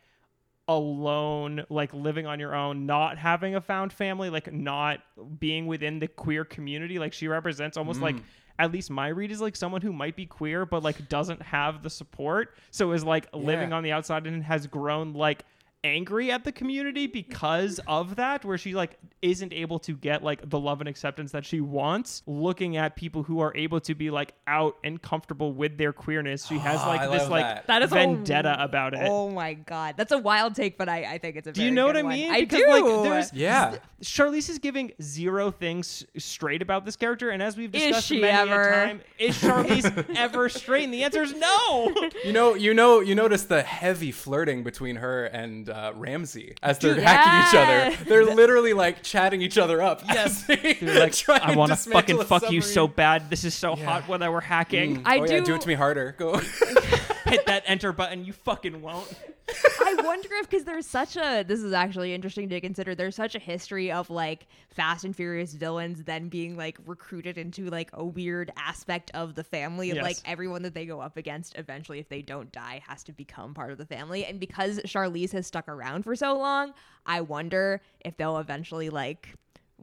alone 0.69 1.65
like 1.69 1.93
living 1.93 2.27
on 2.27 2.39
your 2.39 2.55
own 2.55 2.87
not 2.87 3.19
having 3.19 3.57
a 3.57 3.61
found 3.61 3.93
family 3.93 4.31
like 4.31 4.53
not 4.53 5.01
being 5.39 5.67
within 5.67 5.99
the 5.99 6.09
queer 6.09 6.45
community. 6.45 6.99
Like 6.99 7.13
she 7.13 7.29
represents 7.29 7.77
almost 7.77 8.01
like 8.01 8.17
mm. 8.17 8.23
At 8.63 8.71
least 8.71 8.91
my 8.91 9.09
read 9.09 9.33
is 9.33 9.41
like 9.41 9.57
someone 9.57 9.81
who 9.83 9.93
might 9.93 10.15
be 10.15 10.25
queer 10.25 10.65
but 10.65 10.85
like 10.85 11.09
doesn't 11.09 11.43
have 11.43 11.83
the 11.83 11.91
support 11.91 12.55
so 12.71 12.93
is 12.93 13.03
like 13.03 13.27
living 13.35 13.71
Yeah. 13.71 13.77
on 13.77 13.83
the 13.83 13.91
outside 13.91 14.25
and 14.25 14.41
has 14.45 14.69
grown 14.69 15.15
like 15.15 15.45
angry 15.85 16.31
at 16.31 16.45
the 16.45 16.53
community 16.53 17.09
because 17.09 17.81
of 17.89 18.15
that 18.17 18.45
where 18.45 18.57
she 18.57 18.73
like 18.73 18.97
isn't 19.21 19.53
able 19.53 19.81
to 19.81 19.97
get 19.97 20.23
like 20.23 20.49
the 20.49 20.59
love 20.59 20.81
and 20.81 20.89
acceptance 20.89 21.33
that 21.33 21.45
she 21.45 21.61
wants 21.61 22.23
looking 22.27 22.77
at 22.77 22.95
people 22.95 23.25
who 23.25 23.41
are 23.41 23.53
able 23.57 23.81
to 23.81 23.93
be 23.95 24.09
like 24.11 24.33
out 24.47 24.77
and 24.85 25.03
comfortable 25.03 25.53
with 25.53 25.77
their 25.79 25.93
queerness 25.93 26.47
she 26.47 26.57
has 26.59 26.79
Ah, 26.81 26.89
like 26.89 27.11
this 27.11 27.29
like 27.29 27.43
that. 27.45 27.67
That 27.67 27.83
is 27.83 27.91
a- 27.91 27.95
vendetta 27.95 28.63
about 28.63 28.95
it 28.95 29.01
Oh 29.03 29.31
my 29.31 29.55
god, 29.55 29.95
that's 29.97 30.13
a 30.13 30.19
wild 30.19 30.55
take, 30.55 30.79
but 30.79 30.89
I, 30.89 31.15
I 31.15 31.19
think 31.19 31.35
it's 31.37 31.49
a. 31.49 31.53
do 31.53 31.65
you 31.65 31.71
know 31.73 31.87
what 31.87 31.95
good 31.95 32.01
I 32.01 32.03
one. 32.05 32.13
mean? 32.15 32.31
I 32.33 32.41
Because, 32.43 32.61
do. 32.61 32.69
Like, 32.69 33.03
there's 33.03 33.33
Yeah. 33.33 33.77
Charlize 34.03 34.49
is 34.51 34.59
giving 34.59 34.91
zero 35.01 35.51
things 35.51 36.05
straight 36.19 36.61
about 36.63 36.85
this 36.85 36.97
character, 36.97 37.31
and 37.31 37.43
as 37.43 37.57
we've 37.57 37.73
Is 37.75 37.83
discussed 37.83 38.07
she 38.09 38.21
many 38.21 38.51
ever? 38.51 38.69
a 38.69 38.87
time, 38.87 39.01
is 39.19 39.37
Charlize 39.41 40.11
ever 40.17 40.49
straight? 40.49 40.85
And 40.85 40.95
the 40.95 41.03
answer 41.05 41.23
is 41.23 41.35
no. 41.35 41.93
you 42.25 42.33
know 42.33 42.55
you 42.55 42.73
know 42.75 43.01
you 43.01 43.15
notice 43.15 43.45
the 43.45 43.63
heavy 43.63 44.11
flirting 44.13 44.63
between 44.65 44.97
her 44.97 45.25
and 45.27 45.69
uh, 45.73 45.93
Ramsey 45.97 46.55
as 46.63 46.79
they're 46.79 46.95
Dude, 46.95 47.03
hacking 47.03 47.49
each 47.49 47.55
other 47.97 48.05
they're 48.05 48.35
literally 48.35 48.73
like 48.73 49.03
chatting 49.03 49.43
each 49.43 49.59
other 49.59 49.81
up 49.83 50.03
Yes. 50.07 50.45
They're 50.45 50.57
They're 50.81 51.01
like, 51.01 51.29
I 51.29 51.55
want 51.57 51.73
to 51.73 51.77
fucking 51.77 52.23
fuck 52.25 52.51
you 52.51 52.61
so 52.61 52.87
bad. 52.87 53.31
This 53.31 53.45
is 53.45 53.55
so 53.55 53.75
hot 53.75 54.09
when 54.09 54.23
I 54.23 54.29
were 54.29 54.41
hacking. 54.41 55.03
I 55.05 55.19
oh 55.19 55.25
yeah 55.25 55.39
do- 55.41 55.45
do 55.47 55.55
it 55.55 55.61
to 55.63 55.69
me 55.69 55.75
harder 55.75 56.15
go 56.19 56.39
Hit 57.25 57.47
that 57.47 57.63
enter 57.67 57.93
button. 57.93 58.25
You 58.25 58.33
fucking 58.33 58.83
won't. 58.83 59.09
I 59.49 59.95
wonder 60.05 60.29
if 60.33 60.49
because 60.49 60.65
there's 60.65 60.87
such 60.87 61.17
a 61.17 61.45
this 61.47 61.61
is 61.61 61.73
actually 61.73 62.15
interesting 62.15 62.49
to 62.49 62.61
consider. 62.61 62.95
There's 62.95 63.17
such 63.17 63.35
a 63.35 63.39
history 63.39 63.91
of 63.91 64.11
like 64.11 64.47
Fast 64.71 65.05
and 65.05 65.15
Furious 65.15 65.55
villains 65.55 66.05
then 66.05 66.29
being 66.29 66.57
like 66.57 66.79
recruited 66.87 67.39
into 67.39 67.69
like 67.69 67.91
a 67.93 68.05
weird 68.05 68.53
aspect 68.57 69.11
of 69.15 69.35
the 69.35 69.45
family. 69.45 69.89
Yes. 69.89 70.03
Like 70.03 70.17
everyone 70.25 70.63
that 70.63 70.75
they 70.75 70.87
go 70.87 71.01
up 71.01 71.17
against 71.17 71.59
eventually, 71.59 71.99
if 71.99 72.09
they 72.09 72.23
don't 72.23 72.51
die, 72.53 72.83
has 72.87 73.03
to 73.05 73.13
become 73.13 73.55
part 73.55 73.73
of 73.73 73.79
the 73.79 73.87
family. 73.87 74.25
And 74.25 74.39
because 74.41 74.79
Charlize 74.81 75.33
has 75.33 75.47
stuck 75.47 75.69
around 75.69 76.05
for 76.05 76.15
so 76.17 76.37
long, 76.39 76.73
I 77.07 77.21
wonder 77.21 77.81
if 78.01 78.17
they'll 78.17 78.39
eventually 78.39 78.91
like 78.91 79.35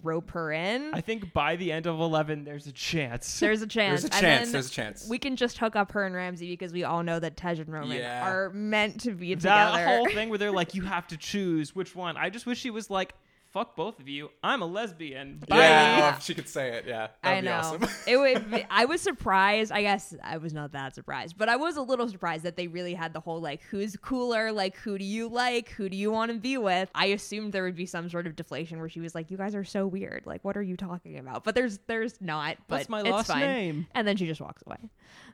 rope 0.04 0.32
her 0.32 0.52
in. 0.52 0.94
I 0.94 1.02
think 1.02 1.34
by 1.34 1.56
the 1.56 1.72
end 1.72 1.86
of 1.86 2.00
11, 2.00 2.44
there's 2.44 2.68
a 2.68 2.72
chance. 2.72 3.40
There's 3.40 3.62
a 3.62 3.68
chance. 3.68 4.02
there's 4.02 4.12
a 4.12 4.16
And 4.16 4.22
chance 4.22 4.46
then 4.48 4.52
there's 4.54 4.68
a 4.68 4.72
chance 4.72 5.08
We 5.10 5.18
can 5.20 5.36
just 5.36 5.58
hook 5.58 5.76
up 5.76 5.92
her 5.94 6.06
and 6.06 6.16
Ramsey 6.16 6.50
because 6.50 6.74
we 6.74 6.84
all 6.84 7.04
know 7.04 7.20
that 7.20 7.38
Tej 7.38 7.60
and 7.60 7.70
Roman 7.70 7.98
Yeah. 7.98 8.28
are 8.30 8.50
meant 8.52 9.02
to 9.02 9.12
be 9.12 9.34
that 9.36 9.72
together. 9.72 9.86
whole 9.88 10.06
thing 10.14 10.30
where 10.30 10.38
they're 10.38 10.52
like, 10.52 10.74
you 10.76 10.84
have 10.84 11.08
to 11.08 11.18
choose 11.18 11.76
which 11.76 11.96
one. 11.96 12.18
I 12.18 12.30
just 12.30 12.46
wish 12.46 12.60
she 12.60 12.70
was 12.70 12.90
like, 12.90 13.14
fuck 13.52 13.76
both 13.76 14.00
of 14.00 14.08
you. 14.08 14.30
I'm 14.44 14.62
a 14.62 14.66
lesbian. 14.66 15.42
Bye. 15.48 15.58
yeah 15.58 16.16
if 16.18 16.24
she 16.24 16.34
could 16.34 16.48
say 16.48 16.70
it 16.78 16.86
yeah 16.88 17.08
that'd 17.24 17.38
I 17.38 17.42
be 17.42 17.46
know. 17.48 17.54
awesome 17.54 17.84
it 18.08 18.18
would. 18.18 18.52
Be, 18.52 18.66
I 18.70 18.86
was 18.86 19.02
surprised. 19.02 19.72
I 19.72 19.82
guess 19.82 20.16
I 20.24 20.38
was 20.38 20.54
not 20.54 20.72
that 20.74 20.96
surprised, 20.96 21.38
but 21.38 21.50
I 21.50 21.56
was 21.56 21.78
a 21.78 21.82
little 21.82 22.08
surprised 22.08 22.44
that 22.44 22.56
they 22.56 22.68
really 22.68 22.94
had 22.94 23.14
the 23.14 23.20
whole 23.20 23.40
like, 23.42 23.62
who's 23.64 23.96
cooler? 23.98 24.52
Like, 24.52 24.76
who 24.78 24.98
do 24.98 25.06
you 25.06 25.28
like? 25.28 25.70
Who 25.70 25.90
do 25.90 25.98
you 25.98 26.12
want 26.12 26.32
to 26.32 26.38
be 26.38 26.58
with? 26.58 26.90
I 26.96 27.08
assumed 27.08 27.54
there 27.54 27.64
would 27.64 27.76
be 27.76 27.86
some 27.86 28.10
sort 28.10 28.28
of 28.28 28.36
deflation 28.36 28.80
where 28.80 28.90
she 28.90 29.00
was 29.00 29.14
like, 29.16 29.30
"You 29.32 29.38
guys 29.38 29.56
are 29.56 29.64
so 29.64 29.86
weird. 29.88 30.26
Like, 30.26 30.44
what 30.44 30.56
are 30.58 30.62
you 30.62 30.78
talking 30.78 31.18
about?" 31.20 31.44
But 31.44 31.56
there's 31.56 31.80
there's 31.88 32.20
not. 32.22 32.58
But 32.68 32.78
What's 32.80 32.90
my 32.90 33.00
it's 33.02 33.10
last 33.10 33.28
fine. 33.28 33.42
name? 33.42 33.88
And 33.94 34.08
then 34.08 34.18
she 34.18 34.26
just 34.26 34.42
walks 34.42 34.64
away. 34.66 34.78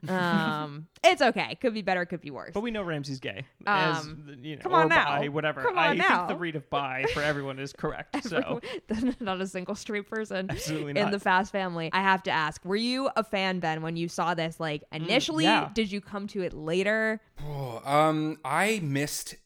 Um, 0.08 0.86
it's 1.04 1.22
okay. 1.22 1.56
Could 1.60 1.74
be 1.74 1.82
better. 1.82 2.04
Could 2.06 2.20
be 2.20 2.30
worse. 2.30 2.52
But 2.54 2.60
we 2.60 2.70
know 2.70 2.82
Ramsey's 2.82 3.20
gay. 3.20 3.44
As, 3.66 4.04
Um, 4.04 4.38
you 4.42 4.56
know, 4.56 4.62
come 4.62 4.74
on 4.74 4.86
or 4.86 4.88
now. 4.88 5.18
bi, 5.18 5.28
whatever. 5.28 5.62
Come 5.62 5.78
I 5.78 5.88
on 5.88 5.98
now. 5.98 6.16
think 6.26 6.28
the 6.28 6.36
read 6.36 6.56
of 6.56 6.68
bi 6.70 7.04
for 7.14 7.22
everyone 7.22 7.58
is 7.58 7.72
correct. 7.72 8.24
So 8.24 8.60
not 9.20 9.40
a 9.40 9.46
single 9.46 9.74
straight 9.74 10.08
person 10.08 10.46
Absolutely 10.50 10.92
not. 10.94 11.04
in 11.06 11.10
the 11.10 11.20
Fast 11.20 11.52
family. 11.52 11.90
I 11.92 12.00
have 12.02 12.22
to 12.24 12.30
ask: 12.30 12.64
Were 12.64 12.76
you 12.76 13.08
a 13.16 13.24
fan, 13.24 13.60
Ben, 13.60 13.82
when 13.82 13.96
you 13.96 14.08
saw 14.08 14.34
this? 14.34 14.58
Like 14.60 14.82
initially, 14.92 15.44
Mm, 15.44 15.48
yeah. 15.48 15.70
did 15.74 15.90
you 15.92 16.00
come 16.00 16.26
to 16.28 16.42
it 16.42 16.52
later? 16.52 17.20
Oh, 17.46 17.80
um 17.90 18.38
I 18.44 18.80
missed 18.82 19.36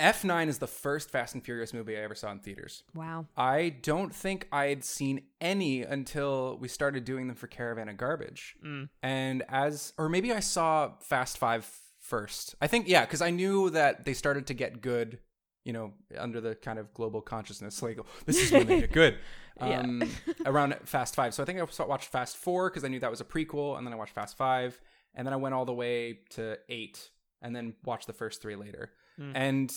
F9 0.00 0.48
is 0.48 0.58
the 0.58 0.66
first 0.66 1.10
Fast 1.10 1.34
and 1.34 1.44
Furious 1.44 1.74
movie 1.74 1.96
I 1.96 2.00
ever 2.02 2.14
saw 2.14 2.30
in 2.30 2.38
theaters 2.38 2.84
Wow. 2.94 3.26
I 3.36 3.70
don't 3.82 4.14
think 4.14 4.46
I'd 4.52 4.84
seen 4.84 5.22
any 5.40 5.82
until 5.82 6.56
we 6.60 6.68
started 6.68 7.04
doing 7.04 7.26
them 7.26 7.36
for 7.36 7.46
Caravan 7.48 7.88
of 7.88 7.96
Garbage. 7.96 8.54
And 9.02 9.42
as, 9.48 9.92
or 9.98 10.08
maybe 10.08 10.32
I 10.32 10.40
saw 10.40 10.92
Fast 11.00 11.38
Five 11.38 11.68
first. 12.00 12.54
I 12.60 12.66
think, 12.68 12.88
yeah, 12.88 13.00
because 13.04 13.20
I 13.22 13.30
knew 13.30 13.70
that 13.70 14.04
they 14.04 14.14
started 14.14 14.46
to 14.46 14.54
get 14.54 14.80
good, 14.80 15.18
you 15.64 15.72
know, 15.72 15.92
under 16.16 16.40
the 16.40 16.54
kind 16.54 16.78
of 16.78 16.94
global 16.94 17.20
consciousness. 17.20 17.82
Like, 17.82 17.98
this 18.24 18.40
is 18.40 18.52
when 18.52 18.66
they 18.66 18.80
get 18.80 18.92
good. 18.92 19.18
Yeah. 19.60 19.80
Um, 19.80 20.08
around 20.46 20.76
Fast 20.84 21.16
Five. 21.16 21.34
So 21.34 21.42
I 21.42 21.46
think 21.46 21.58
I 21.58 21.84
watched 21.84 22.12
Fast 22.12 22.36
Four 22.36 22.70
because 22.70 22.84
I 22.84 22.88
knew 22.88 23.00
that 23.00 23.10
was 23.10 23.20
a 23.20 23.24
prequel. 23.24 23.76
And 23.76 23.84
then 23.84 23.92
I 23.92 23.96
watched 23.96 24.14
Fast 24.14 24.36
Five. 24.36 24.80
And 25.16 25.26
then 25.26 25.32
I 25.34 25.36
went 25.36 25.52
all 25.52 25.64
the 25.64 25.74
way 25.74 26.20
to 26.30 26.56
eight 26.68 27.10
and 27.42 27.56
then 27.56 27.74
watched 27.84 28.06
the 28.06 28.12
first 28.12 28.40
three 28.40 28.54
later. 28.54 28.92
And 29.34 29.74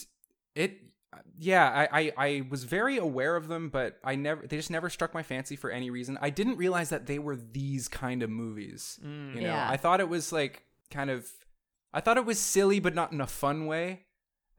it 0.56 0.78
yeah 1.38 1.88
I, 1.92 2.02
I 2.02 2.12
i 2.18 2.48
was 2.50 2.64
very 2.64 2.98
aware 2.98 3.36
of 3.36 3.48
them 3.48 3.70
but 3.70 3.98
i 4.04 4.16
never 4.16 4.46
they 4.48 4.56
just 4.58 4.72
never 4.72 4.90
struck 4.90 5.14
my 5.14 5.24
fancy 5.24 5.56
for 5.56 5.70
any 5.70 5.90
reason 5.90 6.18
i 6.22 6.30
didn't 6.30 6.58
realize 6.58 6.90
that 6.90 7.06
they 7.06 7.20
were 7.20 7.36
these 7.36 7.88
kind 7.88 8.24
of 8.24 8.30
movies 8.30 9.00
Mm. 9.04 9.36
you 9.36 9.42
know 9.42 9.48
Yeah. 9.48 9.70
i 9.70 9.78
thought 9.78 10.00
it 10.00 10.10
was 10.10 10.32
like 10.32 10.64
kind 10.90 11.10
of 11.10 11.28
i 11.94 12.00
thought 12.02 12.18
it 12.18 12.26
was 12.26 12.40
silly 12.40 12.80
but 12.80 12.96
not 12.96 13.12
in 13.12 13.22
a 13.22 13.28
fun 13.28 13.66
way 13.66 14.02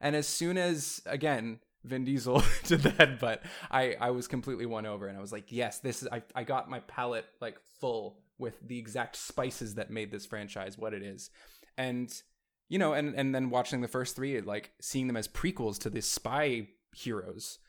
and 0.01 0.15
as 0.15 0.27
soon 0.27 0.57
as 0.57 1.01
again 1.05 1.59
vin 1.83 2.05
diesel 2.05 2.43
did 2.65 2.81
that 2.81 3.19
but 3.19 3.43
i 3.71 3.95
i 3.99 4.09
was 4.11 4.27
completely 4.27 4.65
won 4.65 4.85
over 4.85 5.07
and 5.07 5.17
i 5.17 5.21
was 5.21 5.31
like 5.31 5.51
yes 5.51 5.79
this 5.79 6.01
is 6.01 6.07
i, 6.11 6.21
I 6.35 6.43
got 6.43 6.69
my 6.69 6.79
palette 6.81 7.25
like 7.41 7.57
full 7.79 8.19
with 8.39 8.55
the 8.67 8.77
exact 8.79 9.15
spices 9.15 9.75
that 9.75 9.91
made 9.91 10.09
this 10.11 10.25
franchise 10.25 10.75
what 10.77 10.93
it 10.93 11.03
is. 11.03 11.29
And 11.77 12.11
you 12.69 12.79
know, 12.79 12.93
and 12.93 13.13
and 13.15 13.33
then 13.33 13.49
watching 13.49 13.81
the 13.81 13.87
first 13.87 14.15
three, 14.15 14.39
like 14.41 14.71
seeing 14.81 15.07
them 15.07 15.17
as 15.17 15.27
prequels 15.27 15.77
to 15.79 15.89
the 15.89 16.01
spy 16.01 16.67
heroes 16.95 17.59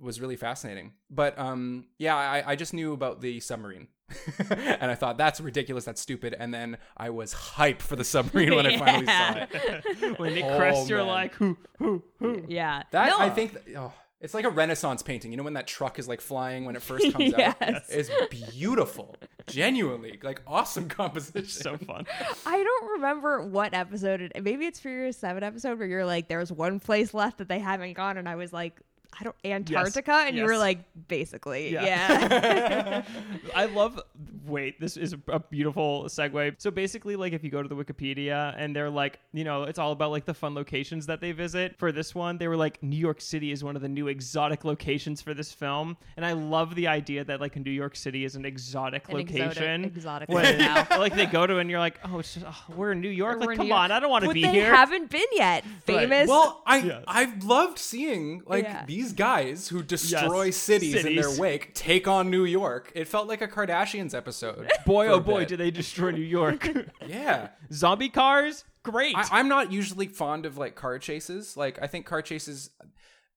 was 0.00 0.20
really 0.20 0.36
fascinating. 0.36 0.92
But 1.10 1.38
um, 1.38 1.86
yeah, 1.98 2.16
I, 2.16 2.52
I 2.52 2.56
just 2.56 2.72
knew 2.74 2.92
about 2.94 3.20
the 3.20 3.40
submarine, 3.40 3.88
and 4.50 4.90
I 4.90 4.94
thought 4.94 5.18
that's 5.18 5.40
ridiculous, 5.40 5.84
that's 5.84 6.00
stupid. 6.00 6.34
And 6.38 6.52
then 6.52 6.78
I 6.96 7.10
was 7.10 7.32
hype 7.32 7.82
for 7.82 7.94
the 7.96 8.04
submarine 8.04 8.54
when 8.54 8.66
I 8.66 8.78
finally 8.78 9.06
saw 9.06 9.34
it. 9.52 10.18
when 10.18 10.34
they 10.34 10.42
Oh, 10.42 10.56
crest, 10.56 10.88
you're 10.88 10.98
man. 10.98 11.06
like, 11.06 11.34
who, 11.34 11.56
who, 11.78 12.02
who? 12.18 12.42
Yeah. 12.48 12.82
That 12.90 13.10
No. 13.10 13.18
I 13.18 13.28
think, 13.30 13.52
that- 13.52 13.76
oh, 13.76 13.92
it's 14.22 14.32
like 14.34 14.44
a 14.44 14.50
Renaissance 14.50 15.02
painting. 15.02 15.30
You 15.32 15.36
know 15.36 15.42
when 15.42 15.52
that 15.54 15.66
truck 15.66 15.98
is 15.98 16.08
like 16.08 16.20
flying 16.22 16.64
when 16.64 16.76
it 16.76 16.82
first 16.82 17.12
comes 17.12 17.34
Yes. 17.36 17.56
out. 17.60 17.82
It's 17.90 18.10
beautiful, 18.30 19.16
genuinely, 19.46 20.18
like 20.22 20.40
awesome 20.46 20.88
composition. 20.88 21.48
So 21.48 21.76
fun. 21.76 22.06
I 22.46 22.62
don't 22.62 22.92
remember 22.92 23.42
what 23.42 23.74
episode 23.74 24.20
it. 24.22 24.42
Maybe 24.42 24.66
it's 24.66 24.80
Furious 24.80 25.16
Seven 25.18 25.42
episode 25.42 25.78
where 25.78 25.88
you're 25.88 26.06
like, 26.06 26.28
"There's 26.28 26.50
one 26.52 26.80
place 26.80 27.12
left 27.12 27.38
that 27.38 27.48
they 27.48 27.58
haven't 27.58 27.92
gone," 27.94 28.16
and 28.16 28.28
I 28.28 28.36
was 28.36 28.52
like, 28.52 28.80
"I 29.18 29.24
don't 29.24 29.36
Antarctica," 29.44 30.12
and 30.26 30.36
you 30.36 30.44
were 30.44 30.56
like, 30.58 30.78
"Basically, 31.08 31.72
Yeah. 31.72 31.84
yeah." 31.84 33.02
I 33.54 33.66
love. 33.66 34.00
Wait, 34.44 34.80
this 34.80 34.96
is 34.96 35.14
a 35.28 35.38
beautiful 35.38 36.04
segue. 36.06 36.60
So 36.60 36.70
basically, 36.72 37.14
like 37.14 37.32
if 37.32 37.44
you 37.44 37.50
go 37.50 37.62
to 37.62 37.68
the 37.68 37.76
Wikipedia 37.76 38.52
and 38.58 38.74
they're 38.74 38.90
like, 38.90 39.20
you 39.32 39.44
know, 39.44 39.62
it's 39.62 39.78
all 39.78 39.92
about 39.92 40.10
like 40.10 40.24
the 40.24 40.34
fun 40.34 40.54
locations 40.54 41.06
that 41.06 41.20
they 41.20 41.30
visit. 41.30 41.76
For 41.78 41.92
this 41.92 42.12
one, 42.14 42.38
they 42.38 42.48
were 42.48 42.56
like, 42.56 42.82
New 42.82 42.96
York 42.96 43.20
City 43.20 43.52
is 43.52 43.62
one 43.62 43.76
of 43.76 43.82
the 43.82 43.88
new 43.88 44.08
exotic 44.08 44.64
locations 44.64 45.22
for 45.22 45.32
this 45.32 45.52
film, 45.52 45.96
and 46.16 46.26
I 46.26 46.32
love 46.32 46.74
the 46.74 46.88
idea 46.88 47.24
that 47.24 47.40
like 47.40 47.54
New 47.56 47.70
York 47.70 47.94
City 47.94 48.24
is 48.24 48.34
an 48.34 48.44
exotic 48.44 49.08
An 49.08 49.16
location. 49.18 49.84
exotic 49.84 50.28
when, 50.28 50.58
now. 50.58 50.86
like 50.98 51.14
they 51.14 51.26
go 51.26 51.46
to 51.46 51.58
and 51.58 51.70
you're 51.70 51.78
like, 51.78 52.00
oh, 52.04 52.18
it's 52.18 52.34
just, 52.34 52.46
oh, 52.48 52.74
we're 52.74 52.92
in 52.92 53.00
New 53.00 53.08
York. 53.10 53.38
We're 53.40 53.46
like, 53.46 53.56
come 53.58 53.66
New 53.66 53.74
York. 53.74 53.80
on, 53.80 53.92
I 53.92 54.00
don't 54.00 54.10
want 54.10 54.24
to 54.24 54.32
be 54.32 54.42
they 54.42 54.50
here. 54.50 54.74
haven't 54.74 55.08
been 55.10 55.22
yet. 55.34 55.64
Famous. 55.84 56.28
Well, 56.28 56.62
I 56.66 56.78
Yeah. 56.78 57.00
I've 57.06 57.44
loved 57.44 57.78
seeing 57.78 58.42
like 58.46 58.64
Yeah. 58.64 58.84
these 58.86 59.01
guys 59.12 59.68
who 59.68 59.82
destroy 59.82 60.44
Yes. 60.44 60.56
cities, 60.58 61.04
in 61.04 61.16
their 61.16 61.30
wake 61.40 61.74
take 61.74 62.06
on 62.06 62.30
New 62.30 62.44
York. 62.44 62.92
It 62.94 63.08
felt 63.08 63.26
like 63.26 63.40
a 63.40 63.48
Kardashians 63.48 64.14
episode. 64.14 64.70
boy, 64.86 65.08
oh 65.08 65.18
boy, 65.18 65.46
do 65.46 65.56
they 65.56 65.70
destroy 65.70 66.10
New 66.10 66.20
York? 66.20 66.68
Yeah. 67.08 67.48
Zombie 67.72 68.10
cars, 68.10 68.64
great. 68.82 69.16
I, 69.16 69.26
I'm 69.32 69.48
not 69.48 69.72
usually 69.72 70.06
fond 70.08 70.44
of 70.46 70.58
like 70.58 70.74
car 70.74 70.98
chases. 70.98 71.56
Like 71.56 71.78
I 71.80 71.86
think 71.86 72.04
car 72.06 72.20
chases, 72.22 72.70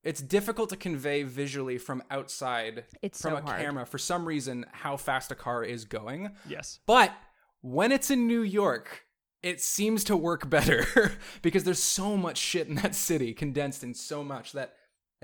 it's 0.04 0.22
difficult 0.22 0.70
to 0.72 0.76
convey 0.76 1.24
visually 1.24 1.78
from 1.78 2.04
outside 2.12 2.84
It's 3.02 3.22
from 3.22 3.32
so 3.32 3.38
a 3.38 3.42
hard. 3.42 3.60
camera 3.62 3.86
for 3.86 3.98
some 3.98 4.26
reason 4.26 4.66
how 4.72 4.98
fast 4.98 5.32
a 5.32 5.36
car 5.36 5.64
is 5.64 5.86
going. 5.86 6.32
yes. 6.48 6.80
But 6.86 7.12
when 7.62 7.92
it's 7.92 8.12
in 8.12 8.28
New 8.28 8.42
York, 8.42 9.02
it 9.42 9.62
seems 9.62 10.04
to 10.06 10.16
work 10.18 10.50
better 10.50 11.12
because 11.44 11.64
there's 11.64 11.82
so 11.82 12.16
much 12.18 12.38
shit 12.38 12.68
in 12.68 12.76
that 12.76 12.96
city 12.96 13.34
condensed 13.34 13.84
in 13.84 13.94
so 13.94 14.24
much 14.24 14.52
that 14.54 14.74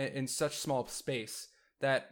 in 0.08 0.28
such 0.28 0.58
small 0.58 0.88
space 0.88 1.49
that 1.80 2.10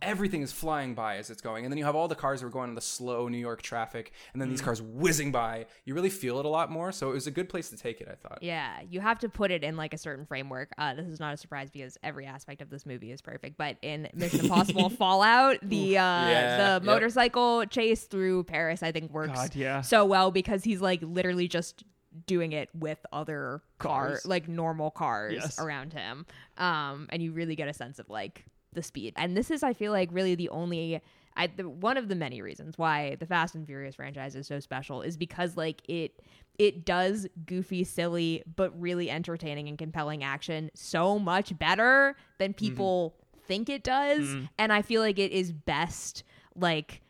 everything 0.00 0.42
is 0.42 0.50
flying 0.50 0.94
by 0.94 1.16
as 1.16 1.30
it's 1.30 1.40
going. 1.40 1.64
And 1.64 1.72
then 1.72 1.78
you 1.78 1.84
have 1.84 1.94
all 1.94 2.08
the 2.08 2.16
cars 2.16 2.40
that 2.40 2.46
are 2.48 2.50
going 2.50 2.70
in 2.70 2.74
the 2.74 2.80
slow 2.80 3.28
New 3.28 3.38
York 3.38 3.62
traffic 3.62 4.12
and 4.32 4.42
then 4.42 4.48
these 4.50 4.60
cars 4.60 4.82
whizzing 4.82 5.30
by. 5.30 5.66
You 5.84 5.94
really 5.94 6.10
feel 6.10 6.40
it 6.40 6.44
a 6.44 6.48
lot 6.48 6.72
more. 6.72 6.90
So 6.90 7.10
it 7.10 7.14
was 7.14 7.28
a 7.28 7.30
good 7.30 7.48
place 7.48 7.70
to 7.70 7.76
take 7.76 8.00
it, 8.00 8.08
I 8.10 8.16
thought. 8.16 8.40
Yeah, 8.42 8.80
you 8.90 9.00
have 9.00 9.20
to 9.20 9.28
put 9.28 9.52
it 9.52 9.62
in 9.62 9.76
like 9.76 9.94
a 9.94 9.98
certain 9.98 10.26
framework. 10.26 10.70
Uh, 10.76 10.94
this 10.94 11.06
is 11.06 11.20
not 11.20 11.34
a 11.34 11.36
surprise 11.36 11.70
because 11.70 11.96
every 12.02 12.26
aspect 12.26 12.62
of 12.62 12.68
this 12.68 12.84
movie 12.84 13.12
is 13.12 13.22
perfect. 13.22 13.56
But 13.56 13.76
in 13.80 14.08
Mission 14.12 14.40
Impossible 14.46 14.90
Fallout, 14.90 15.58
the 15.62 15.98
uh, 15.98 16.02
Yeah, 16.02 16.56
the 16.56 16.72
yep. 16.74 16.82
motorcycle 16.82 17.64
chase 17.66 18.02
through 18.04 18.44
Paris, 18.44 18.82
I 18.82 18.90
think 18.90 19.12
works 19.12 19.34
God, 19.34 19.54
yeah. 19.54 19.82
so 19.82 20.04
well 20.04 20.32
because 20.32 20.64
he's 20.64 20.80
like 20.80 21.00
literally 21.02 21.46
just 21.46 21.84
doing 22.26 22.52
it 22.52 22.68
with 22.74 22.98
other 23.12 23.62
car 23.78 24.08
Cars. 24.08 24.26
like 24.26 24.48
normal 24.48 24.90
cars 24.90 25.34
Yes. 25.34 25.58
around 25.58 25.92
him. 25.92 26.26
Um, 26.58 27.06
and 27.10 27.22
you 27.22 27.32
really 27.32 27.56
get 27.56 27.68
a 27.68 27.74
sense 27.74 27.98
of 27.98 28.08
like 28.10 28.44
the 28.72 28.82
speed. 28.82 29.12
And 29.16 29.36
this 29.36 29.50
is, 29.50 29.62
I 29.62 29.72
feel 29.72 29.92
like, 29.92 30.08
really 30.12 30.34
the 30.34 30.48
only. 30.48 31.00
I, 31.36 31.46
the, 31.46 31.66
one 31.68 31.96
of 31.96 32.08
the 32.08 32.14
many 32.14 32.42
reasons 32.42 32.76
why 32.76 33.16
the 33.18 33.24
Fast 33.26 33.54
and 33.54 33.66
Furious 33.66 33.94
franchise 33.94 34.34
is 34.36 34.46
so 34.46 34.60
special 34.60 35.00
is 35.02 35.16
because 35.16 35.56
like 35.56 35.80
it 35.88 36.20
it 36.58 36.84
does 36.84 37.26
goofy, 37.46 37.84
silly, 37.84 38.42
but 38.56 38.78
really 38.78 39.08
entertaining 39.10 39.68
and 39.68 39.78
compelling 39.78 40.22
action 40.22 40.70
so 40.74 41.18
much 41.18 41.58
better 41.58 42.16
than 42.38 42.52
people 42.52 43.14
think 43.46 43.68
it 43.70 43.82
does. 43.82 44.36
And 44.58 44.72
I 44.72 44.82
feel 44.82 45.00
like 45.00 45.18
it 45.18 45.32
is 45.32 45.52
best 45.52 46.22
like 46.54 47.00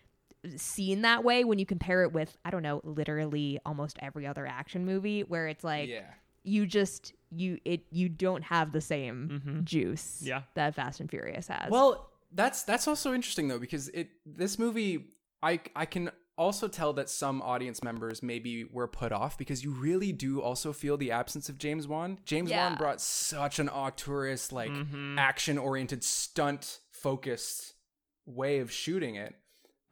seen 0.57 1.03
that 1.03 1.22
way 1.24 1.45
when 1.45 1.59
you 1.59 1.66
compare 1.66 2.03
it 2.03 2.12
with 2.12 2.36
I 2.45 2.51
don't 2.51 2.62
know, 2.62 2.80
literally 2.84 3.59
almost 3.64 3.97
every 4.01 4.26
other 4.26 4.47
action 4.47 4.84
movie 4.84 5.22
where 5.22 5.49
it's 5.49 5.62
like 5.64 5.88
yeah. 5.88 6.03
you 6.43 6.66
just 6.66 7.12
you 7.30 7.59
it 7.64 7.82
you 7.90 8.09
don't 8.09 8.43
have 8.45 8.72
the 8.72 8.80
same 8.80 9.62
juice 9.64 10.20
Yeah. 10.24 10.43
that 10.55 10.74
Fast 10.74 11.01
and 11.01 11.09
Furious 11.11 11.49
has. 11.49 11.70
Well, 11.70 12.11
that's 12.32 12.62
that's 12.64 12.88
also 12.88 13.14
interesting 13.14 13.49
though 13.49 13.59
because 13.59 13.88
it 13.88 14.09
this 14.26 14.59
movie 14.59 15.07
I 15.43 15.61
I 15.76 15.86
can 15.86 16.11
also 16.38 16.66
tell 16.66 16.95
that 16.95 17.11
some 17.11 17.43
audience 17.43 17.84
members 17.84 18.22
maybe 18.22 18.64
were 18.64 18.88
put 18.88 19.12
off 19.12 19.36
because 19.36 19.62
you 19.62 19.70
really 19.70 20.12
do 20.12 20.40
also 20.40 20.72
feel 20.72 20.97
the 20.97 21.11
absence 21.12 21.49
of 21.51 21.59
James 21.59 21.86
Wan. 21.86 22.18
James 22.24 22.51
Yeah. 22.51 22.68
Wan 22.68 22.78
brought 22.78 23.01
such 23.03 23.59
an 23.59 23.68
auteurist 23.68 24.51
like 24.51 24.70
Mm-hmm. 24.70 25.18
action 25.18 25.59
oriented 25.59 26.03
stunt 26.03 26.80
focused 26.90 27.74
way 28.24 28.59
of 28.61 28.72
shooting 28.72 29.14
it. 29.16 29.34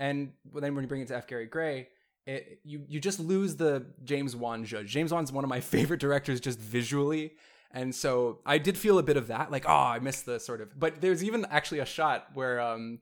And 0.00 0.32
then 0.52 0.74
when 0.74 0.82
you 0.82 0.88
bring 0.88 1.02
it 1.02 1.08
to 1.08 1.16
F. 1.16 1.28
Gary 1.28 1.46
Gray, 1.46 1.88
it, 2.26 2.60
you 2.64 2.82
you 2.88 2.98
just 2.98 3.20
lose 3.20 3.56
the 3.56 3.86
James 4.02 4.34
Wan 4.34 4.64
judge. 4.64 4.88
James 4.88 5.12
Wan's 5.12 5.30
one 5.30 5.44
of 5.44 5.50
my 5.50 5.60
favorite 5.74 6.00
directors 6.00 6.40
just 6.40 6.58
visually. 6.58 7.34
And 7.70 7.94
so 7.94 8.40
I 8.44 8.58
did 8.58 8.76
feel 8.76 8.98
a 8.98 9.02
bit 9.02 9.16
of 9.16 9.28
that, 9.28 9.52
like, 9.52 9.64
oh, 9.68 9.72
I 9.72 10.00
missed 10.00 10.26
the 10.26 10.40
sort 10.40 10.60
of. 10.60 10.76
But 10.76 11.00
there's 11.00 11.22
even 11.22 11.44
actually 11.50 11.78
a 11.78 11.84
shot 11.84 12.26
where 12.34 12.60
um, 12.60 12.98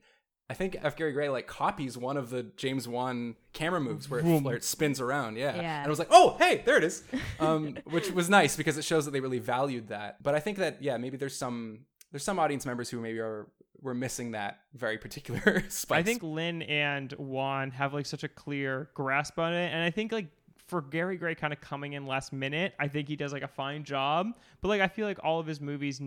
I 0.47 0.53
think 0.53 0.77
F. 0.83 0.95
Gary 0.95 1.13
Gray 1.13 1.29
like 1.29 1.47
copies 1.47 1.97
one 1.97 2.17
of 2.17 2.29
the 2.29 2.43
James 2.55 2.87
Wan 2.87 3.35
camera 3.53 3.79
moves 3.79 4.09
where 4.09 4.19
it, 4.19 4.43
where 4.43 4.55
it 4.55 4.63
spins 4.63 4.99
around. 4.99 5.37
Yeah. 5.37 5.55
Yeah. 5.55 5.77
And 5.77 5.85
I 5.85 5.89
was 5.89 5.99
like, 5.99 6.09
oh, 6.11 6.35
hey, 6.37 6.61
there 6.65 6.77
it 6.77 6.83
is. 6.83 7.03
Um, 7.39 7.77
which 7.85 8.11
was 8.11 8.29
nice 8.29 8.57
because 8.57 8.77
it 8.77 8.83
shows 8.83 9.05
that 9.05 9.11
they 9.11 9.21
really 9.21 9.39
valued 9.39 9.87
that. 9.87 10.21
But 10.21 10.35
I 10.35 10.39
think 10.39 10.57
that 10.57 10.83
yeah, 10.83 10.97
maybe 10.97 11.17
there's 11.17 11.35
some 11.35 11.85
there's 12.11 12.23
some 12.23 12.39
audience 12.39 12.65
members 12.65 12.89
who 12.89 12.99
maybe 12.99 13.19
are 13.19 13.47
were 13.81 13.93
missing 13.93 14.31
that 14.31 14.59
very 14.73 14.97
particular 14.97 15.63
spice. 15.69 15.99
I 15.99 16.03
think 16.03 16.23
Lin 16.23 16.61
and 16.63 17.13
Wan 17.17 17.71
have 17.71 17.93
like 17.93 18.05
such 18.05 18.23
a 18.23 18.27
clear 18.27 18.89
grasp 18.93 19.39
on 19.39 19.53
it, 19.53 19.71
and 19.73 19.83
I 19.83 19.89
think 19.89 20.11
like 20.11 20.27
for 20.67 20.81
Gary 20.81 21.17
Gray 21.17 21.35
kind 21.35 21.51
of 21.51 21.59
coming 21.59 21.93
in 21.93 22.05
last 22.05 22.31
minute, 22.31 22.73
I 22.79 22.87
think 22.87 23.07
he 23.07 23.15
does 23.15 23.33
like 23.33 23.43
a 23.43 23.47
fine 23.47 23.83
job. 23.83 24.27
But 24.61 24.67
like 24.69 24.81
I 24.81 24.87
feel 24.87 25.07
like 25.07 25.19
all 25.23 25.39
of 25.39 25.47
his 25.47 25.59
movies, 25.59 26.01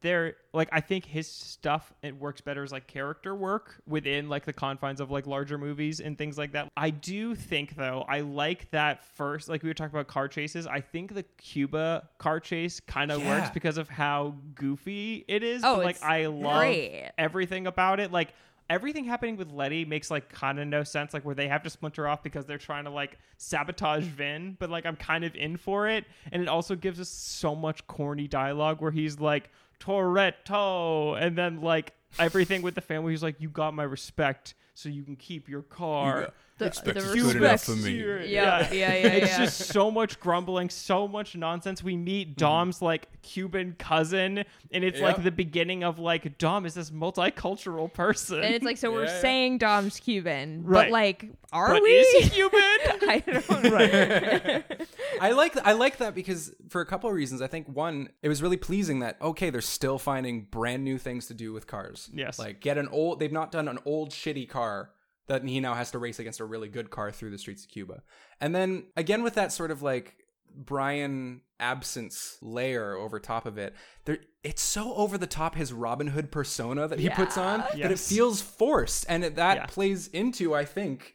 they're 0.00 0.36
like 0.52 0.68
I 0.70 0.80
think 0.80 1.04
his 1.04 1.26
stuff 1.26 1.92
it 2.02 2.16
works 2.16 2.40
better 2.40 2.62
as 2.62 2.70
like 2.70 2.86
character 2.86 3.34
work 3.34 3.82
within 3.86 4.28
like 4.28 4.44
the 4.44 4.52
confines 4.52 5.00
of 5.00 5.10
like 5.10 5.26
larger 5.26 5.58
movies 5.58 6.00
and 6.00 6.16
things 6.16 6.38
like 6.38 6.52
that. 6.52 6.68
I 6.76 6.90
do 6.90 7.34
think 7.34 7.74
though 7.74 8.04
I 8.08 8.20
like 8.20 8.70
that 8.70 9.04
first 9.16 9.48
like 9.48 9.62
we 9.62 9.68
were 9.70 9.74
talking 9.74 9.94
about 9.96 10.06
car 10.06 10.28
chases. 10.28 10.66
I 10.66 10.80
think 10.80 11.14
the 11.14 11.24
Cuba 11.36 12.08
car 12.18 12.38
chase 12.40 12.78
kind 12.80 13.10
of 13.10 13.20
Yeah. 13.22 13.40
works 13.40 13.50
because 13.52 13.76
of 13.76 13.88
how 13.88 14.34
goofy 14.54 15.24
it 15.26 15.42
is. 15.42 15.62
Oh, 15.64 15.76
but, 15.76 15.84
like 15.84 16.02
I 16.02 16.26
love 16.26 16.58
great. 16.60 17.10
everything 17.18 17.66
about 17.66 17.98
it. 17.98 18.12
Like 18.12 18.34
everything 18.70 19.04
happening 19.04 19.36
with 19.36 19.50
Letty 19.50 19.84
makes 19.86 20.10
like 20.10 20.28
kind 20.28 20.60
of 20.60 20.66
no 20.68 20.84
sense. 20.84 21.12
Like 21.14 21.24
where 21.24 21.34
they 21.34 21.48
have 21.48 21.62
to 21.62 21.70
splinter 21.70 22.06
off 22.06 22.22
because 22.22 22.44
they're 22.46 22.58
trying 22.58 22.84
to 22.84 22.90
like 22.90 23.18
sabotage 23.38 24.04
Vin, 24.04 24.56
but 24.60 24.70
like 24.70 24.86
I'm 24.86 24.96
kind 24.96 25.24
of 25.24 25.34
in 25.34 25.56
for 25.56 25.88
it. 25.88 26.04
And 26.30 26.42
it 26.42 26.48
also 26.48 26.76
gives 26.76 27.00
us 27.00 27.08
so 27.08 27.56
much 27.56 27.86
corny 27.86 28.28
dialogue 28.28 28.80
where 28.80 28.90
he's 28.90 29.18
like 29.18 29.50
Toretto, 29.80 31.20
and 31.20 31.36
then 31.36 31.60
like 31.60 31.92
everything 32.18 32.62
with 32.62 32.74
the 32.74 32.80
family. 32.80 33.12
He's 33.12 33.22
like, 33.22 33.40
"You 33.40 33.48
got 33.48 33.74
my 33.74 33.84
respect, 33.84 34.54
so 34.74 34.88
you 34.88 35.02
can 35.02 35.16
keep 35.16 35.48
your 35.48 35.62
car." 35.62 36.32
the, 36.58 36.66
Expect 36.66 36.98
the 36.98 37.00
good 37.14 37.36
enough 37.36 37.52
respect- 37.52 37.64
for 37.66 37.76
me. 37.76 37.98
Yeah, 38.00 38.22
Yeah, 38.24 38.72
yeah, 38.72 38.94
yeah, 38.94 39.06
It's 39.12 39.30
yeah. 39.30 39.44
just 39.44 39.58
so 39.68 39.92
much 39.92 40.18
grumbling, 40.18 40.70
so 40.70 41.06
much 41.06 41.36
nonsense. 41.36 41.84
We 41.84 41.96
meet 41.96 42.30
mm-hmm. 42.30 42.38
Dom's 42.40 42.82
like 42.82 43.06
Cuban 43.22 43.76
cousin, 43.78 44.44
and 44.72 44.82
it's 44.82 45.00
like 45.00 45.22
the 45.22 45.30
beginning 45.30 45.84
of 45.84 46.00
like 46.00 46.36
Dom 46.38 46.66
is 46.66 46.74
this 46.74 46.90
multicultural 46.90 47.92
person. 47.92 48.42
And 48.42 48.52
it's 48.54 48.64
like, 48.64 48.76
so 48.76 48.90
we're 48.90 49.04
Yeah, 49.04 49.14
yeah. 49.14 49.20
saying 49.20 49.58
Dom's 49.58 50.00
Cuban, 50.00 50.64
Right. 50.64 50.86
but 50.86 50.90
like, 50.90 51.26
are 51.52 51.68
but 51.74 51.82
we? 51.82 51.90
is 51.90 52.24
he 52.24 52.30
Cuban? 52.34 52.60
I 52.60 53.22
don't 53.24 53.48
right. 53.72 54.64
I 55.20 55.30
like 55.32 55.56
I 55.64 55.72
like 55.72 55.98
that 55.98 56.14
because 56.14 56.52
for 56.68 56.80
a 56.80 56.86
couple 56.86 57.08
of 57.08 57.14
reasons. 57.14 57.40
I 57.40 57.46
think 57.46 57.68
one, 57.68 58.08
it 58.22 58.28
was 58.28 58.42
really 58.42 58.56
pleasing 58.56 58.98
that 59.00 59.16
okay, 59.22 59.50
they're 59.50 59.60
still 59.60 59.98
finding 59.98 60.42
brand 60.42 60.82
new 60.84 60.98
things 60.98 61.26
to 61.28 61.34
do 61.34 61.52
with 61.52 61.66
cars. 61.66 61.97
Yes. 62.12 62.38
like 62.38 62.60
get 62.60 62.78
an 62.78 62.88
old. 62.88 63.18
They've 63.20 63.32
not 63.32 63.50
done 63.52 63.68
an 63.68 63.78
old 63.84 64.10
shitty 64.10 64.48
car 64.48 64.90
that 65.26 65.44
he 65.44 65.60
now 65.60 65.74
has 65.74 65.90
to 65.90 65.98
race 65.98 66.18
against 66.18 66.40
a 66.40 66.44
really 66.44 66.68
good 66.68 66.90
car 66.90 67.10
through 67.12 67.30
the 67.30 67.38
streets 67.38 67.64
of 67.64 67.70
Cuba. 67.70 68.02
And 68.40 68.54
then 68.54 68.86
again 68.96 69.22
with 69.22 69.34
that 69.34 69.52
sort 69.52 69.70
of 69.70 69.82
like 69.82 70.16
Brian 70.62 71.42
absence 71.60 72.38
layer 72.42 72.94
over 72.96 73.18
top 73.20 73.46
of 73.46 73.58
it. 73.58 73.74
There, 74.04 74.18
it's 74.42 74.62
so 74.62 74.94
over 74.94 75.18
the 75.18 75.26
top 75.26 75.54
his 75.54 75.72
Robin 75.72 76.08
Hood 76.08 76.30
persona 76.30 76.88
that 76.88 76.98
he 76.98 77.08
puts 77.10 77.36
on 77.36 77.60
that 77.60 77.92
it 77.92 77.98
feels 77.98 78.40
forced, 78.40 79.04
and 79.08 79.24
it, 79.24 79.36
that 79.36 79.56
Yeah. 79.56 79.66
plays 79.66 80.08
into 80.08 80.54
I 80.54 80.64
think 80.64 81.14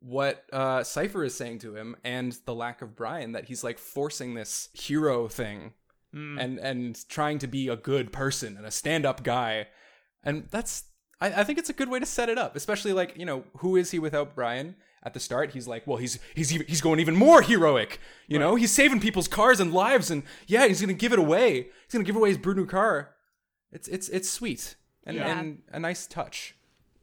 what 0.00 0.44
uh, 0.52 0.82
Cipher 0.82 1.22
is 1.24 1.34
saying 1.34 1.60
to 1.60 1.76
him 1.76 1.94
and 2.02 2.36
the 2.44 2.54
lack 2.54 2.82
of 2.82 2.96
Brian 2.96 3.32
that 3.32 3.44
he's 3.46 3.62
like 3.62 3.78
forcing 3.78 4.34
this 4.34 4.68
hero 4.72 5.28
thing 5.28 5.72
and 6.14 6.58
and 6.58 7.08
trying 7.08 7.38
to 7.38 7.46
be 7.46 7.68
a 7.68 7.76
good 7.76 8.12
person 8.12 8.56
and 8.58 8.66
a 8.66 8.70
stand 8.70 9.06
up 9.06 9.22
guy, 9.22 9.68
and 10.24 10.48
that's 10.50 10.84
I, 11.20 11.40
I 11.40 11.44
think 11.44 11.58
it's 11.58 11.70
a 11.70 11.72
good 11.72 11.88
way 11.88 11.98
to 11.98 12.06
set 12.06 12.28
it 12.28 12.38
up, 12.38 12.56
especially 12.56 12.92
like 12.92 13.16
you 13.16 13.24
know 13.26 13.44
who 13.58 13.76
is 13.76 13.90
he 13.90 13.98
without 13.98 14.34
Brian? 14.34 14.76
At 15.04 15.14
the 15.14 15.20
start, 15.20 15.50
he's 15.50 15.66
like, 15.66 15.84
well, 15.84 15.96
he's 15.96 16.20
he's 16.32 16.52
even, 16.54 16.66
he's 16.68 16.80
going 16.80 17.00
even 17.00 17.16
more 17.16 17.42
heroic. 17.42 17.98
You 18.28 18.38
know, 18.38 18.54
he's 18.54 18.70
saving 18.70 19.00
people's 19.00 19.26
cars 19.26 19.58
and 19.58 19.72
lives, 19.72 20.12
and 20.12 20.22
yeah, 20.46 20.68
he's 20.68 20.80
gonna 20.80 20.92
give 20.92 21.12
it 21.12 21.18
away. 21.18 21.54
He's 21.62 21.92
gonna 21.92 22.04
give 22.04 22.14
away 22.14 22.28
his 22.28 22.38
brand 22.38 22.58
new 22.58 22.66
car. 22.66 23.10
It's 23.72 23.88
it's 23.88 24.08
it's 24.10 24.30
sweet 24.30 24.76
and, 25.04 25.16
Yeah. 25.16 25.38
and 25.40 25.62
a 25.72 25.80
nice 25.80 26.06
touch. 26.06 26.54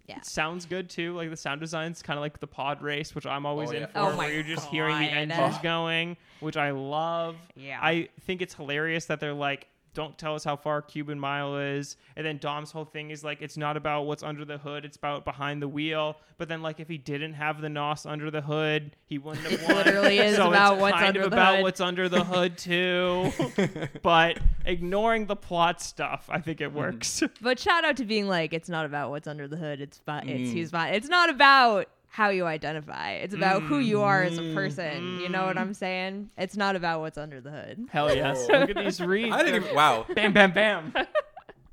Yeah. 0.07 0.21
sounds 0.21 0.65
good 0.65 0.89
too. 0.89 1.13
Like 1.15 1.29
the 1.29 1.37
sound 1.37 1.61
design's 1.61 2.01
kind 2.01 2.17
of 2.17 2.21
like 2.21 2.39
the 2.39 2.47
pod 2.47 2.81
race, 2.81 3.13
which 3.13 3.25
I'm 3.27 3.45
always 3.45 3.69
Oh, 3.69 3.73
in 3.73 3.81
yeah. 3.81 3.87
for, 3.87 3.99
Oh 3.99 4.11
my 4.11 4.25
where 4.25 4.33
you're 4.33 4.43
just 4.43 4.67
hearing 4.69 4.97
the 4.97 5.07
God. 5.07 5.17
engines 5.17 5.55
oh. 5.59 5.61
going, 5.61 6.17
which 6.39 6.57
I 6.57 6.71
love. 6.71 7.35
Yeah. 7.55 7.79
I 7.81 8.09
think 8.21 8.41
it's 8.41 8.55
hilarious 8.55 9.05
that 9.05 9.19
they're 9.19 9.33
like, 9.33 9.67
don't 9.93 10.17
tell 10.17 10.35
us 10.35 10.43
how 10.43 10.55
far 10.55 10.81
Cuban 10.81 11.19
Mile 11.19 11.57
is, 11.57 11.97
and 12.15 12.25
then 12.25 12.37
Dom's 12.37 12.71
whole 12.71 12.85
thing 12.85 13.09
is 13.09 13.23
like, 13.23 13.41
it's 13.41 13.57
not 13.57 13.77
about 13.77 14.03
what's 14.03 14.23
under 14.23 14.45
the 14.45 14.57
hood, 14.57 14.85
it's 14.85 14.97
about 14.97 15.25
behind 15.25 15.61
the 15.61 15.67
wheel. 15.67 16.17
But 16.37 16.47
then 16.47 16.61
like, 16.61 16.79
if 16.79 16.87
he 16.87 16.97
didn't 16.97 17.33
have 17.33 17.61
the 17.61 17.69
nos 17.69 18.05
under 18.05 18.31
the 18.31 18.41
hood, 18.41 18.95
he 19.05 19.17
wouldn't 19.17 19.45
have 19.47 19.63
won. 19.67 19.75
literally 19.77 20.19
is 20.19 20.35
so 20.37 20.47
about 20.49 20.73
it's 20.73 20.81
what's 20.81 20.93
kind 20.95 21.07
under 21.07 21.21
of 21.21 21.31
the 21.31 21.35
about 21.35 21.55
hood. 21.55 21.63
what's 21.63 21.81
under 21.81 22.09
the 22.09 22.23
hood 22.23 22.57
too. 22.59 23.31
but 24.01 24.39
ignoring 24.65 25.25
the 25.25 25.35
plot 25.35 25.81
stuff, 25.81 26.29
I 26.29 26.39
think 26.39 26.61
it 26.61 26.69
hmm. 26.69 26.77
works. 26.77 27.23
But 27.41 27.59
shout 27.59 27.83
out 27.83 27.97
to 27.97 28.05
being 28.05 28.27
like, 28.27 28.53
it's 28.53 28.69
not 28.69 28.85
about 28.85 29.09
what's 29.09 29.27
under 29.27 29.47
the 29.47 29.57
hood. 29.57 29.81
It's 29.81 29.97
about 29.99 30.27
it's 30.27 30.51
hmm. 30.51 30.57
who's 30.57 30.71
fine. 30.71 30.93
It's 30.93 31.09
not 31.09 31.29
about 31.29 31.87
how 32.09 32.29
you 32.29 32.45
identify. 32.45 33.13
It's 33.13 33.33
about 33.33 33.61
who 33.61 33.77
you 33.79 34.01
are 34.01 34.23
as 34.23 34.37
a 34.37 34.53
person. 34.53 35.19
You 35.19 35.29
know 35.29 35.45
what 35.45 35.55
mm-hmm. 35.55 35.59
I'm 35.59 35.73
saying? 35.73 36.31
It's 36.37 36.57
not 36.57 36.75
about 36.75 37.01
what's 37.01 37.17
under 37.17 37.39
the 37.39 37.51
hood. 37.51 37.87
Hell 37.91 38.13
yes! 38.13 38.47
Look 38.49 38.71
at 38.71 38.75
these 38.75 38.99
reads. 39.01 39.33
I 39.33 39.43
didn't 39.43 39.63
even. 39.63 39.75
Wow. 39.75 40.05
Bam, 40.13 40.33
bam, 40.33 40.51
bam. 40.51 40.93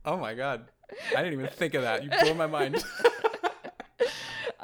Oh 0.05 0.17
my 0.17 0.35
god. 0.35 0.67
I 1.17 1.23
didn't 1.23 1.41
even 1.41 1.49
think 1.49 1.75
of 1.75 1.83
that. 1.83 2.05
You 2.05 2.11
blew 2.11 2.35
my 2.35 2.47
mind. 2.47 2.85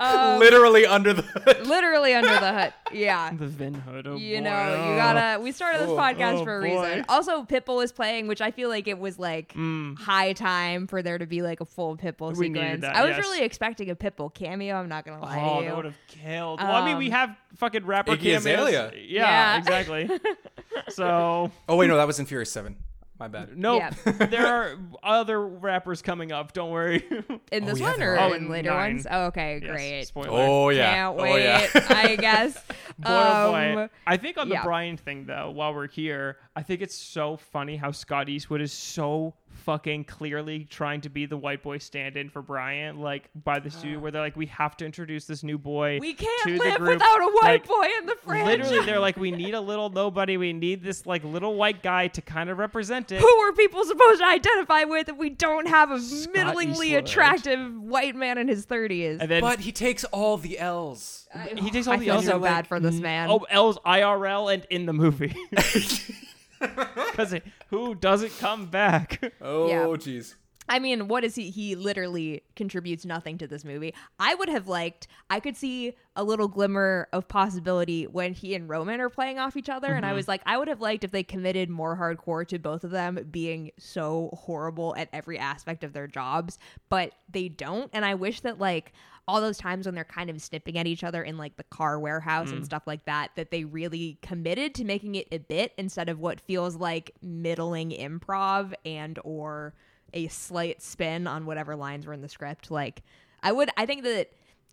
Um, 0.02 0.40
Literally 0.40 0.84
under 0.86 1.12
the 1.12 1.22
hood. 1.22 1.66
literally 1.66 2.14
under 2.20 2.28
the 2.40 2.52
hood. 2.52 2.72
Yeah. 2.92 3.30
The 3.32 3.46
Vin 3.46 3.74
Hood. 3.74 4.06
Oh 4.06 4.16
You 4.16 4.38
boy. 4.38 4.44
know, 4.44 4.90
you 4.90 4.96
gotta. 4.96 5.40
We 5.40 5.52
started 5.52 5.80
this 5.82 5.88
Oh, 5.90 5.96
podcast 5.96 6.40
oh, 6.40 6.44
for 6.44 6.58
a 6.58 6.60
boy. 6.68 6.82
reason. 6.88 7.04
Also, 7.08 7.44
Pitbull 7.44 7.84
is 7.84 7.92
playing, 7.92 8.26
which 8.26 8.40
I 8.40 8.50
feel 8.50 8.68
like 8.68 8.88
it 8.88 8.98
was 8.98 9.18
like 9.18 9.52
Mm. 9.54 9.98
high 9.98 10.32
time 10.32 10.86
for 10.86 11.02
there 11.02 11.18
to 11.18 11.26
be 11.26 11.42
like 11.42 11.60
a 11.60 11.64
full 11.64 11.96
Pitbull 11.96 12.36
We 12.36 12.46
sequence. 12.48 12.80
that, 12.82 12.96
I 12.96 13.02
was 13.04 13.16
yes. 13.16 13.18
really 13.20 13.42
expecting 13.42 13.90
a 13.90 13.94
Pitbull 13.94 14.32
cameo. 14.34 14.74
I'm 14.76 14.88
not 14.88 15.04
gonna 15.04 15.20
lie 15.22 15.40
Oh, 15.40 15.56
to 15.58 15.62
you. 15.62 15.68
that 15.68 15.76
would 15.76 15.84
have 15.86 15.96
killed. 16.08 16.60
well, 16.60 16.74
I 16.74 16.84
mean, 16.84 16.98
we 16.98 17.06
Um, 17.06 17.12
have 17.12 17.36
fucking 17.56 17.84
rapper 17.86 18.12
Iggy 18.12 18.20
cameos. 18.20 18.46
Azalea. 18.46 18.92
Yeah, 18.94 19.00
Yeah. 19.08 19.58
exactly. 19.58 20.10
so 20.88 21.50
Oh 21.68 21.76
wait, 21.76 21.86
no, 21.88 21.96
that 21.96 22.06
was 22.06 22.18
in 22.18 22.26
Furious 22.26 22.50
Seven. 22.50 22.76
My 23.22 23.28
bad. 23.28 23.56
no, 23.56 23.76
Yeah. 23.76 23.90
there 24.04 24.46
are 24.48 24.76
other 25.00 25.46
rappers 25.46 26.02
coming 26.02 26.32
up. 26.32 26.52
Don't 26.52 26.72
worry. 26.72 27.04
in 27.52 27.62
Oh, 27.62 27.66
this 27.66 27.78
yeah, 27.78 27.90
one 27.90 27.98
there 28.00 28.14
or. 28.14 28.18
Oh, 28.18 28.32
in 28.32 28.46
in 28.46 28.50
later 28.50 28.70
nine. 28.70 28.94
ones? 28.94 29.06
Oh, 29.08 29.26
okay, 29.26 29.60
Yes, 29.62 29.70
great. 29.70 30.04
Spoiler. 30.08 30.28
Oh 30.32 30.70
yeah. 30.70 30.92
Can't 30.92 31.20
oh 31.20 31.22
wait. 31.22 31.44
yeah. 31.44 31.68
I 31.88 32.16
guess. 32.20 32.54
Boy, 32.98 33.06
oh 33.06 33.52
boy. 33.52 33.82
Um, 33.84 33.90
I 34.08 34.16
think 34.16 34.38
on 34.38 34.48
the 34.48 34.56
yeah. 34.56 34.64
Brian 34.64 34.96
thing 34.96 35.24
though, 35.26 35.52
while 35.52 35.72
we're 35.72 35.86
here, 35.86 36.38
I 36.56 36.62
think 36.64 36.82
it's 36.82 36.96
so 36.96 37.36
funny 37.36 37.76
how 37.76 37.92
Scott 37.92 38.28
Eastwood 38.28 38.60
is 38.60 38.72
so 38.72 39.34
fucking 39.62 40.04
clearly 40.04 40.64
trying 40.64 41.00
to 41.02 41.08
be 41.08 41.26
the 41.26 41.36
white 41.36 41.62
boy 41.62 41.78
stand-in 41.78 42.28
for 42.30 42.42
Brian, 42.42 42.98
like 43.00 43.28
by 43.44 43.58
the 43.58 43.70
studio 43.70 43.98
where 43.98 44.10
they're 44.10 44.20
like, 44.22 44.36
we 44.36 44.46
have 44.46 44.76
to 44.78 44.84
introduce 44.86 45.24
this 45.24 45.42
new 45.42 45.58
boy. 45.58 45.98
We 46.00 46.14
can't 46.14 46.44
the 46.46 46.58
live 46.58 46.78
group. 46.78 46.90
without 46.94 47.20
a 47.20 47.28
white 47.32 47.42
Like, 47.42 47.66
boy 47.66 47.86
in 47.98 48.06
the 48.06 48.16
franchise. 48.16 48.58
Literally, 48.70 48.86
they're 48.86 49.00
like, 49.00 49.16
we 49.16 49.30
need 49.42 49.54
a 49.54 49.60
little 49.60 49.88
nobody. 49.90 50.36
We 50.36 50.52
need 50.52 50.82
this 50.82 51.06
like 51.06 51.24
little 51.24 51.54
white 51.54 51.82
guy 51.82 52.08
to 52.08 52.20
kind 52.22 52.50
of 52.50 52.58
represent 52.58 53.12
it. 53.12 53.20
Who 53.20 53.26
are 53.26 53.52
people 53.52 53.84
supposed 53.84 54.20
to 54.20 54.26
identify 54.26 54.84
with 54.84 55.08
if 55.08 55.16
we 55.16 55.30
don't 55.30 55.66
have 55.68 55.90
a 55.90 55.98
middlingly 56.32 56.88
Eastwood. 56.88 57.04
attractive 57.04 57.74
white 57.80 58.14
man 58.16 58.38
in 58.38 58.48
his 58.48 58.66
30s? 58.66 59.40
But 59.40 59.60
he 59.60 59.72
takes 59.72 60.04
all 60.04 60.36
the 60.36 60.58
L's. 60.58 61.28
he 61.56 61.70
takes 61.70 61.86
all 61.86 61.94
I 61.94 61.96
the 61.98 62.04
feel 62.06 62.14
L's 62.16 62.26
so 62.26 62.38
bad 62.38 62.56
like, 62.56 62.66
for 62.66 62.80
this 62.80 62.96
man. 62.96 63.30
Oh, 63.30 63.46
L's 63.48 63.78
IRL 63.86 64.52
and 64.52 64.66
in 64.70 64.86
the 64.86 64.92
movie. 64.92 65.34
Because 67.12 67.34
who 67.68 67.94
doesn't 67.94 68.38
come 68.38 68.66
back? 68.66 69.34
Oh 69.40 69.68
Yeah. 69.68 69.84
jeez. 69.98 70.34
I 70.68 70.78
mean, 70.78 71.08
what 71.08 71.24
is 71.24 71.34
he? 71.34 71.50
He 71.50 71.74
literally 71.74 72.44
contributes 72.54 73.04
nothing 73.04 73.36
to 73.38 73.46
this 73.46 73.64
movie. 73.64 73.94
I 74.18 74.34
would 74.34 74.48
have 74.48 74.68
liked, 74.68 75.08
I 75.28 75.40
could 75.40 75.56
see 75.56 75.94
a 76.14 76.22
little 76.22 76.48
glimmer 76.48 77.08
of 77.12 77.26
possibility 77.26 78.06
when 78.06 78.32
he 78.32 78.54
and 78.54 78.68
Roman 78.68 79.00
are 79.00 79.10
playing 79.10 79.38
off 79.38 79.56
each 79.56 79.68
other. 79.68 79.92
And 79.92 80.06
I 80.06 80.10
mm-hmm. 80.10 80.16
was 80.16 80.28
like, 80.28 80.40
I 80.46 80.56
would 80.56 80.68
have 80.68 80.80
liked 80.80 81.04
if 81.04 81.10
they 81.10 81.24
committed 81.24 81.68
more 81.68 81.96
hardcore 81.96 82.46
to 82.48 82.58
both 82.58 82.84
of 82.84 82.90
them 82.90 83.18
being 83.30 83.72
so 83.78 84.30
horrible 84.32 84.94
at 84.96 85.08
every 85.12 85.38
aspect 85.38 85.82
of 85.84 85.92
their 85.92 86.06
jobs, 86.06 86.58
but 86.88 87.12
they 87.28 87.48
don't. 87.48 87.90
And 87.92 88.04
I 88.04 88.14
wish 88.14 88.40
that, 88.40 88.58
like, 88.58 88.92
all 89.28 89.40
those 89.40 89.58
times 89.58 89.86
when 89.86 89.94
they're 89.94 90.04
kind 90.04 90.30
of 90.30 90.42
snipping 90.42 90.76
at 90.78 90.86
each 90.86 91.04
other 91.04 91.22
in 91.22 91.38
like 91.38 91.56
the 91.56 91.64
car 91.64 91.98
warehouse 91.98 92.50
and 92.50 92.62
mm. 92.62 92.64
stuff 92.64 92.82
like 92.86 93.04
that, 93.04 93.30
that 93.36 93.50
they 93.50 93.64
really 93.64 94.18
committed 94.20 94.74
to 94.74 94.84
making 94.84 95.14
it 95.14 95.28
a 95.30 95.38
bit 95.38 95.72
instead 95.78 96.08
of 96.08 96.18
what 96.18 96.40
feels 96.40 96.76
like 96.76 97.12
middling 97.22 97.90
improv 97.90 98.72
and 98.84 99.18
or 99.22 99.74
a 100.12 100.28
slight 100.28 100.82
spin 100.82 101.26
on 101.26 101.46
whatever 101.46 101.76
lines 101.76 102.06
were 102.06 102.12
in 102.12 102.20
the 102.20 102.28
script. 102.28 102.70
Like 102.70 103.02
I 103.42 103.52
would 103.52 103.70
I 103.76 103.86
think 103.86 104.02
that 104.02 104.30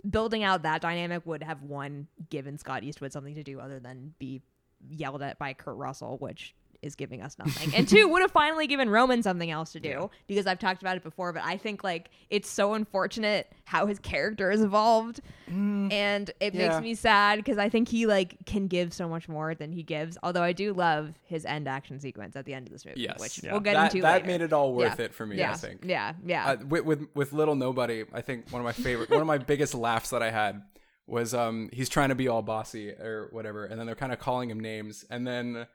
building 0.09 0.43
out 0.43 0.63
that 0.63 0.81
dynamic 0.81 1.25
would 1.25 1.43
have 1.43 1.61
one 1.61 2.07
given 2.29 2.57
Scott 2.57 2.83
Eastwood 2.83 3.11
something 3.11 3.35
to 3.35 3.43
do 3.43 3.59
other 3.59 3.79
than 3.79 4.13
be 4.17 4.41
yelled 4.89 5.21
at 5.21 5.37
by 5.37 5.53
Kurt 5.53 5.77
Russell, 5.77 6.17
which 6.19 6.55
is 6.81 6.95
giving 6.95 7.21
us 7.21 7.37
nothing. 7.37 7.73
and 7.75 7.87
two, 7.87 8.07
would 8.07 8.21
have 8.21 8.31
finally 8.31 8.67
given 8.67 8.89
Roman 8.89 9.21
something 9.23 9.51
else 9.51 9.71
to 9.73 9.79
do 9.79 10.09
because 10.27 10.47
I've 10.47 10.59
talked 10.59 10.81
about 10.81 10.95
it 10.97 11.03
before, 11.03 11.33
but 11.33 11.43
I 11.43 11.57
think 11.57 11.83
like 11.83 12.09
it's 12.29 12.49
so 12.49 12.73
unfortunate 12.73 13.51
how 13.65 13.85
his 13.85 13.99
character 13.99 14.49
has 14.51 14.61
evolved 14.61 15.21
and 15.47 16.29
it 16.39 16.53
yeah. 16.53 16.69
makes 16.69 16.81
me 16.81 16.95
sad 16.95 17.37
because 17.37 17.57
I 17.57 17.69
think 17.69 17.87
he 17.89 18.05
like 18.05 18.45
can 18.45 18.67
give 18.67 18.93
so 18.93 19.09
much 19.09 19.27
more 19.27 19.55
than 19.55 19.71
he 19.71 19.83
gives. 19.83 20.17
Although 20.23 20.43
I 20.43 20.53
do 20.53 20.73
love 20.73 21.13
his 21.23 21.45
end 21.45 21.67
action 21.67 21.99
sequence 21.99 22.35
at 22.35 22.45
the 22.45 22.53
end 22.53 22.67
of 22.67 22.73
this 22.73 22.85
movie, 22.85 23.01
Yes. 23.01 23.19
which 23.19 23.43
Yeah. 23.43 23.51
we'll 23.51 23.61
get 23.61 23.73
that 23.73 23.93
into 23.93 24.01
that 24.03 24.13
later. 24.21 24.27
made 24.27 24.41
it 24.41 24.53
all 24.53 24.73
worth 24.73 24.99
Yeah. 24.99 25.05
it 25.05 25.13
for 25.13 25.25
me. 25.25 25.37
yeah. 25.37 25.51
I 25.51 25.55
think. 25.55 25.83
Yeah, 25.85 26.13
yeah. 26.25 26.51
Uh, 26.51 26.57
with, 26.67 26.85
with 26.85 27.07
with 27.15 27.33
little 27.33 27.55
nobody, 27.55 28.05
I 28.13 28.21
think 28.21 28.49
one 28.51 28.61
of 28.61 28.65
my 28.65 28.71
favorite, 28.73 29.09
one 29.09 29.21
of 29.21 29.27
my 29.27 29.37
biggest 29.37 29.73
laughs 29.73 30.11
that 30.11 30.21
I 30.23 30.31
had 30.31 30.61
was 31.07 31.33
um 31.33 31.69
he's 31.73 31.89
trying 31.89 32.09
to 32.09 32.15
be 32.15 32.27
all 32.27 32.41
bossy 32.43 32.91
or 32.91 33.29
whatever, 33.31 33.65
and 33.65 33.79
then 33.79 33.85
they're 33.87 33.95
kind 33.95 34.13
of 34.13 34.19
calling 34.19 34.49
him 34.49 34.59
names, 34.59 35.03
and 35.09 35.25
then 35.27 35.65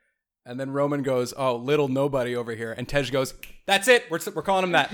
and 0.47 0.59
then 0.61 0.70
Roman 0.70 1.03
goes, 1.03 1.32
"Oh, 1.36 1.57
little 1.57 1.88
nobody 1.88 2.36
over 2.36 2.55
here," 2.55 2.72
and 2.72 2.88
Tej 2.88 3.11
goes, 3.11 3.34
"That's 3.66 3.88
it, 3.88 4.05
we're 4.11 4.20
we're 4.34 4.42
calling 4.42 4.64
him 4.64 4.72
that." 4.72 4.90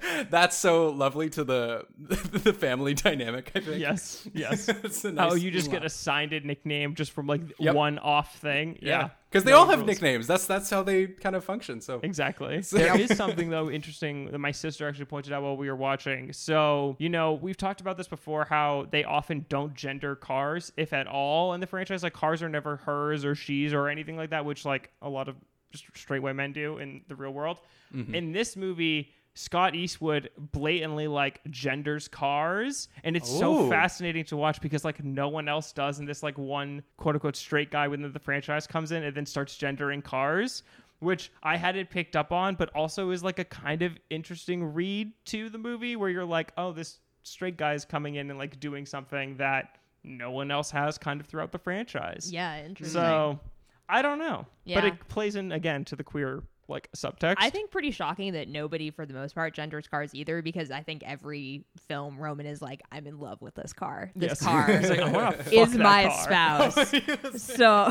That's 0.30 0.56
so 0.56 0.88
lovely 0.90 1.30
to 1.30 1.44
the 1.44 1.86
the 1.98 2.52
family 2.52 2.94
dynamic. 2.94 3.52
I 3.54 3.60
think. 3.60 3.78
yes, 3.80 4.28
yes. 4.34 4.68
It's 4.84 5.04
a 5.04 5.08
oh, 5.08 5.12
nice 5.12 5.32
oh, 5.32 5.34
you 5.34 5.50
just 5.50 5.70
get 5.70 5.84
assigned 5.84 6.32
a 6.32 6.40
nickname 6.40 6.94
just 6.94 7.12
from 7.12 7.26
like 7.26 7.40
Yep. 7.58 7.74
one 7.74 7.98
off 7.98 8.36
thing. 8.38 8.78
Yeah. 8.82 9.10
because 9.30 9.44
they 9.44 9.50
No 9.50 9.58
all 9.58 9.66
have 9.66 9.80
rules. 9.80 9.88
nicknames. 9.88 10.26
That's 10.26 10.46
that's 10.46 10.70
how 10.70 10.82
they 10.82 11.06
kind 11.06 11.36
of 11.36 11.44
function. 11.44 11.80
So 11.80 12.00
Exactly. 12.02 12.60
There 12.60 12.98
is 12.98 13.16
something 13.16 13.50
though 13.50 13.70
interesting 13.70 14.30
that 14.30 14.38
my 14.38 14.50
sister 14.52 14.88
actually 14.88 15.06
pointed 15.06 15.32
out 15.32 15.42
while 15.42 15.56
we 15.56 15.68
were 15.68 15.76
watching. 15.76 16.32
So, 16.32 16.96
you 16.98 17.08
know, 17.08 17.34
we've 17.34 17.56
talked 17.56 17.80
about 17.80 17.96
this 17.96 18.08
before 18.08 18.44
how 18.44 18.86
they 18.90 19.04
often 19.04 19.46
don't 19.48 19.74
gender 19.74 20.14
cars, 20.16 20.72
if 20.76 20.92
at 20.92 21.06
all, 21.06 21.54
in 21.54 21.60
the 21.60 21.66
franchise. 21.66 22.02
Like 22.02 22.12
cars 22.14 22.42
are 22.42 22.48
never 22.48 22.76
hers 22.76 23.24
or 23.24 23.34
she's 23.34 23.72
or 23.72 23.88
anything 23.88 24.16
like 24.16 24.30
that, 24.30 24.44
which 24.44 24.64
like 24.64 24.90
a 25.02 25.08
lot 25.08 25.28
of 25.28 25.36
just 25.70 25.84
straight 25.94 26.22
white 26.22 26.34
men 26.36 26.52
do 26.52 26.78
in 26.78 27.02
the 27.08 27.14
real 27.14 27.30
world. 27.32 27.60
Mm-hmm. 27.94 28.14
In 28.14 28.32
this 28.32 28.56
movie, 28.56 29.12
Scott 29.38 29.76
Eastwood 29.76 30.30
blatantly 30.36 31.06
like 31.06 31.40
genders 31.48 32.08
cars, 32.08 32.88
and 33.04 33.16
it's 33.16 33.30
so 33.30 33.70
fascinating 33.70 34.24
to 34.24 34.36
watch 34.36 34.60
because 34.60 34.84
like 34.84 35.04
no 35.04 35.28
one 35.28 35.48
else 35.48 35.72
does, 35.72 36.00
and 36.00 36.08
this 36.08 36.24
like 36.24 36.36
one 36.36 36.82
quote 36.96 37.14
unquote 37.14 37.36
straight 37.36 37.70
guy 37.70 37.86
within 37.86 38.12
the 38.12 38.18
franchise 38.18 38.66
comes 38.66 38.90
in 38.90 39.04
and 39.04 39.16
then 39.16 39.24
starts 39.24 39.56
gendering 39.56 40.02
cars, 40.02 40.64
which 40.98 41.30
I 41.40 41.56
hadn't 41.56 41.88
picked 41.88 42.16
up 42.16 42.32
on, 42.32 42.56
but 42.56 42.74
also 42.74 43.10
is 43.10 43.22
like 43.22 43.38
a 43.38 43.44
kind 43.44 43.82
of 43.82 43.96
interesting 44.10 44.74
read 44.74 45.12
to 45.26 45.48
the 45.48 45.58
movie 45.58 45.94
where 45.94 46.10
you're 46.10 46.24
like, 46.24 46.52
oh, 46.58 46.72
this 46.72 46.98
straight 47.22 47.56
guy 47.56 47.74
is 47.74 47.84
coming 47.84 48.16
in 48.16 48.30
and 48.30 48.40
like 48.40 48.58
doing 48.58 48.84
something 48.84 49.36
that 49.36 49.78
no 50.02 50.32
one 50.32 50.50
else 50.50 50.72
has 50.72 50.98
kind 50.98 51.20
of 51.20 51.28
throughout 51.28 51.52
the 51.52 51.58
franchise. 51.58 52.28
yeah, 52.32 52.64
interesting. 52.64 53.00
So 53.00 53.38
I 53.88 54.02
don't 54.02 54.18
know, 54.18 54.46
but 54.66 54.84
it 54.84 55.06
plays 55.06 55.36
in 55.36 55.52
again 55.52 55.84
to 55.84 55.94
the 55.94 56.02
queer 56.02 56.42
like 56.68 56.88
subtext. 56.96 57.36
I 57.38 57.50
think 57.50 57.70
pretty 57.70 57.90
shocking 57.90 58.34
that 58.34 58.48
nobody, 58.48 58.90
for 58.90 59.06
the 59.06 59.14
most 59.14 59.34
part, 59.34 59.54
genders 59.54 59.88
cars 59.88 60.14
either, 60.14 60.42
because 60.42 60.70
I 60.70 60.82
think 60.82 61.02
every 61.04 61.64
film 61.88 62.18
Roman 62.18 62.46
is 62.46 62.60
like, 62.60 62.82
I'm 62.92 63.06
in 63.06 63.18
love 63.18 63.40
with 63.40 63.54
this 63.54 63.72
car. 63.72 64.10
This 64.14 64.30
Yes. 64.30 64.40
car 64.44 64.66
He's 64.66 64.90
like, 64.90 65.00
fuck 65.12 65.52
is 65.52 65.72
that 65.72 65.78
my 65.78 66.04
car." 66.04 66.70
spouse. 66.70 67.42
so, 67.42 67.90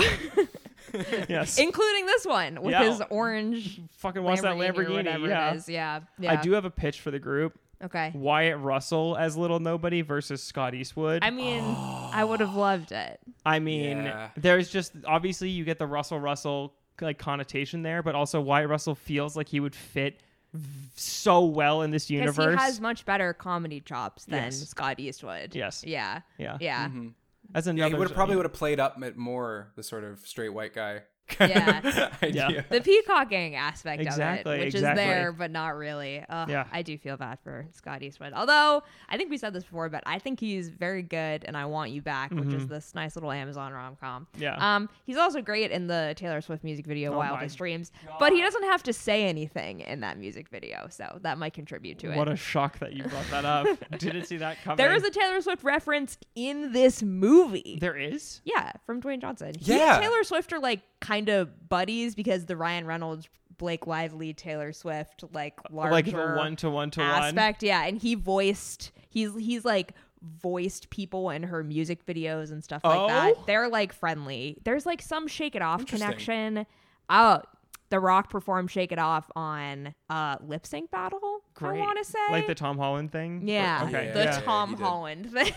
yes, 1.28 1.58
including 1.58 2.06
this 2.06 2.26
one 2.26 2.62
with 2.62 2.72
Yeah. 2.72 2.84
his 2.90 3.02
orange 3.10 3.82
fucking 3.98 4.24
wants 4.24 4.42
that 4.42 4.56
Lamborghini, 4.56 4.94
whatever 4.94 5.28
yeah. 5.28 5.52
it 5.52 5.58
is. 5.58 5.70
Yeah, 5.70 6.02
yeah. 6.20 6.34
I 6.34 6.36
do 6.42 6.52
have 6.54 6.66
a 6.66 6.70
pitch 6.72 7.02
for 7.02 7.12
the 7.12 7.20
group. 7.20 7.58
Okay. 7.84 8.12
Wyatt 8.16 8.58
Russell 8.58 9.16
as 9.18 9.38
Little 9.38 9.60
Nobody 9.60 10.02
versus 10.02 10.42
Scott 10.42 10.74
Eastwood. 10.74 11.24
I 11.24 11.30
mean, 11.30 11.64
I 11.64 12.24
would 12.24 12.40
have 12.40 12.56
loved 12.56 12.92
it. 12.92 13.20
I 13.46 13.60
mean, 13.60 13.98
Yeah. 13.98 14.30
there's 14.36 14.70
just 14.70 14.94
obviously 15.06 15.50
you 15.50 15.64
get 15.64 15.78
the 15.78 15.86
Russell 15.86 16.20
Russell 16.20 16.74
like 17.02 17.18
connotation 17.18 17.82
there, 17.82 18.02
but 18.04 18.16
also 18.16 18.42
Wyatt 18.42 18.70
Russell 18.70 18.96
feels 18.96 19.36
like 19.36 19.48
he 19.48 19.60
would 19.60 19.76
fit 19.76 20.20
v- 20.54 20.90
so 20.96 21.46
well 21.46 21.82
in 21.84 21.92
this 21.92 22.10
universe. 22.10 22.60
he 22.60 22.66
has 22.66 22.82
much 22.82 23.06
better 23.06 23.34
comedy 23.34 23.80
chops 23.82 24.26
than 24.26 24.44
Yes. 24.46 24.68
Scott 24.70 25.00
Eastwood. 25.00 25.56
Yes. 25.56 25.84
Yeah. 25.86 26.22
yeah, 26.38 26.58
Yeah. 26.60 26.88
Mm-hmm. 26.88 27.08
That's 27.52 27.68
Yeah, 27.68 27.72
another. 27.72 27.90
he 27.96 28.00
would 28.00 28.12
probably 28.14 28.36
would 28.36 28.46
have 28.46 28.54
played 28.54 28.80
up 28.80 29.02
at 29.02 29.16
more 29.18 29.72
the 29.76 29.84
sort 29.84 30.04
of 30.04 30.20
straight 30.20 30.50
white 30.50 30.74
guy. 30.74 31.02
Yeah. 31.40 32.12
idea. 32.24 32.66
The 32.70 32.82
peacocking 32.82 33.56
aspect 33.56 34.02
Exactly, 34.02 34.54
of 34.54 34.60
it, 34.60 34.66
which 34.66 34.76
exactly. 34.76 35.04
is 35.04 35.10
there, 35.10 35.32
but 35.32 35.52
not 35.52 35.76
really. 35.76 36.24
Ugh, 36.30 36.50
Yeah. 36.50 36.66
I 36.72 36.82
do 36.82 36.98
feel 36.98 37.18
bad 37.18 37.40
for 37.44 37.66
Scott 37.74 38.02
Eastwood. 38.02 38.34
Although 38.34 38.84
I 39.10 39.18
think 39.18 39.30
we 39.30 39.38
said 39.38 39.54
this 39.54 39.64
before, 39.64 39.90
but 39.90 40.04
I 40.06 40.20
think 40.20 40.40
he's 40.40 40.70
very 40.70 41.04
good, 41.04 41.44
and 41.46 41.58
I 41.58 41.66
want 41.66 41.92
you 41.92 42.02
back, 42.02 42.32
which 42.32 42.54
is 42.54 42.68
this 42.68 42.96
nice 42.96 43.16
little 43.16 43.32
Amazon 43.32 43.74
rom 43.74 43.96
com. 44.00 44.28
Mm-hmm. 44.34 44.44
Yeah. 44.44 44.76
Um, 44.76 44.90
he's 45.06 45.18
also 45.18 45.42
great 45.42 45.72
in 45.72 45.88
the 45.88 46.14
Taylor 46.18 46.42
Swift 46.42 46.64
music 46.64 46.86
video 46.86 47.14
Oh 47.14 47.18
"Wildest 47.18 47.58
Dreams," 47.58 47.92
but 48.20 48.32
he 48.34 48.42
doesn't 48.42 48.64
have 48.64 48.84
to 48.84 48.94
say 48.94 49.26
anything 49.26 49.82
in 49.82 50.00
that 50.02 50.18
music 50.18 50.48
video, 50.50 50.88
so 50.90 51.20
that 51.22 51.38
might 51.38 51.54
contribute 51.54 52.00
to 52.00 52.12
it. 52.12 52.18
What 52.18 52.30
a 52.30 52.36
shock 52.36 52.80
that 52.80 52.94
you 52.94 53.04
brought 53.04 53.30
that 53.32 53.46
up. 53.46 53.68
Didn't 54.00 54.26
see 54.26 54.38
that 54.38 54.62
coming. 54.64 54.78
there 54.78 54.94
is 54.94 55.04
a 55.04 55.10
Taylor 55.12 55.42
Swift 55.42 55.64
reference 55.64 56.18
in 56.36 56.72
this 56.72 57.04
movie. 57.04 57.78
There 57.82 57.98
is. 57.98 58.42
Yeah, 58.46 58.72
from 58.86 59.02
Dwayne 59.02 59.20
Johnson. 59.22 59.54
He 59.60 59.76
Yeah. 59.76 59.96
and 59.96 60.04
Taylor 60.04 60.24
Swift 60.24 60.54
are 60.54 60.60
like 60.60 60.82
kind 61.00 61.30
of 61.30 61.70
buddies 61.70 62.16
because 62.16 62.46
the 62.46 62.56
Ryan 62.58 62.86
Reynolds, 62.88 63.28
Blake 63.58 63.88
Lively, 63.88 64.34
Taylor 64.34 64.72
Swift 64.74 65.24
like 65.34 65.60
larger 65.72 65.92
Like 65.92 66.06
the 66.06 66.12
one 66.18 66.56
to 66.58 66.70
one 66.70 66.92
to 66.92 67.00
one. 67.02 67.10
aspect. 67.10 67.64
Yeah, 67.64 67.86
and 67.86 67.98
he 68.02 68.16
voiced. 68.16 68.92
He's 69.10 69.36
he's 69.38 69.66
like 69.66 69.94
voiced 70.22 70.90
people 70.90 71.30
in 71.30 71.44
her 71.44 71.64
music 71.64 72.06
videos 72.06 72.52
and 72.52 72.64
stuff 72.64 72.82
like 72.84 72.98
Oh? 73.00 73.08
that. 73.08 73.34
They're 73.46 73.70
like 73.70 73.94
friendly. 73.94 74.58
There's 74.64 74.86
like 74.86 75.02
some 75.02 75.28
Shake 75.28 75.56
It 75.56 75.62
Off 75.62 75.86
connection. 75.86 76.66
Oh, 77.10 77.42
The 77.90 78.00
Rock 78.00 78.30
performed 78.30 78.70
Shake 78.72 78.92
It 78.92 79.00
Off 79.00 79.30
on 79.36 79.94
uh 80.10 80.38
Lip 80.46 80.66
Sync 80.66 80.90
Battle. 80.92 81.42
Great. 81.54 81.80
I 81.82 81.86
want 81.86 81.98
to 82.00 82.04
say 82.04 82.20
like 82.32 82.48
the 82.48 82.56
Tom 82.56 82.78
Holland 82.78 83.12
thing. 83.12 83.48
yeah, 83.48 83.84
Okay. 83.88 84.12
the 84.14 84.24
Yeah. 84.26 84.40
Tom 84.42 84.72
Yeah. 84.72 84.86
Holland 84.86 85.32
thing. 85.32 85.54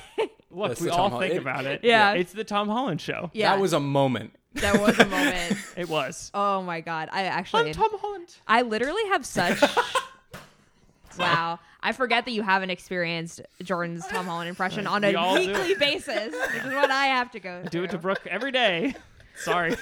Look, 0.50 0.68
That's 0.70 0.80
we 0.80 0.88
all 0.90 1.10
Tom 1.10 1.20
think 1.20 1.32
Holland- 1.34 1.38
about 1.38 1.64
it. 1.66 1.80
Yeah. 1.84 2.12
It's 2.12 2.32
the 2.32 2.44
Tom 2.44 2.68
Holland 2.68 3.00
show. 3.00 3.30
yeah, 3.32 3.52
That 3.54 3.60
was 3.60 3.72
a 3.72 3.80
moment. 3.80 4.34
That 4.54 4.80
was 4.80 4.98
a 4.98 5.06
moment. 5.06 5.56
It 5.76 5.88
was. 5.88 6.30
Oh 6.34 6.62
my 6.62 6.80
god! 6.80 7.08
I 7.12 7.22
actually, 7.24 7.68
I'm 7.68 7.74
Tom 7.74 7.90
Holland. 8.00 8.36
I 8.46 8.62
literally 8.62 9.02
have 9.08 9.24
such. 9.24 9.60
wow, 11.18 11.58
I 11.82 11.92
forget 11.92 12.24
that 12.26 12.32
you 12.32 12.42
haven't 12.42 12.70
experienced 12.70 13.40
Jordan's 13.62 14.06
Tom 14.06 14.26
Holland 14.26 14.48
impression 14.48 14.86
on 14.86 15.02
We 15.02 15.14
a 15.14 15.18
all 15.18 15.36
do. 15.36 15.46
weekly 15.46 15.74
basis, 15.76 16.34
which 16.34 16.64
is 16.64 16.72
what 16.74 16.90
I 16.90 17.06
have 17.06 17.30
to 17.32 17.40
go. 17.40 17.62
Do 17.70 17.84
it 17.84 17.86
to 17.88 17.92
through. 17.92 18.00
Brooke 18.00 18.26
every 18.26 18.52
day. 18.52 18.94
Sorry. 19.36 19.76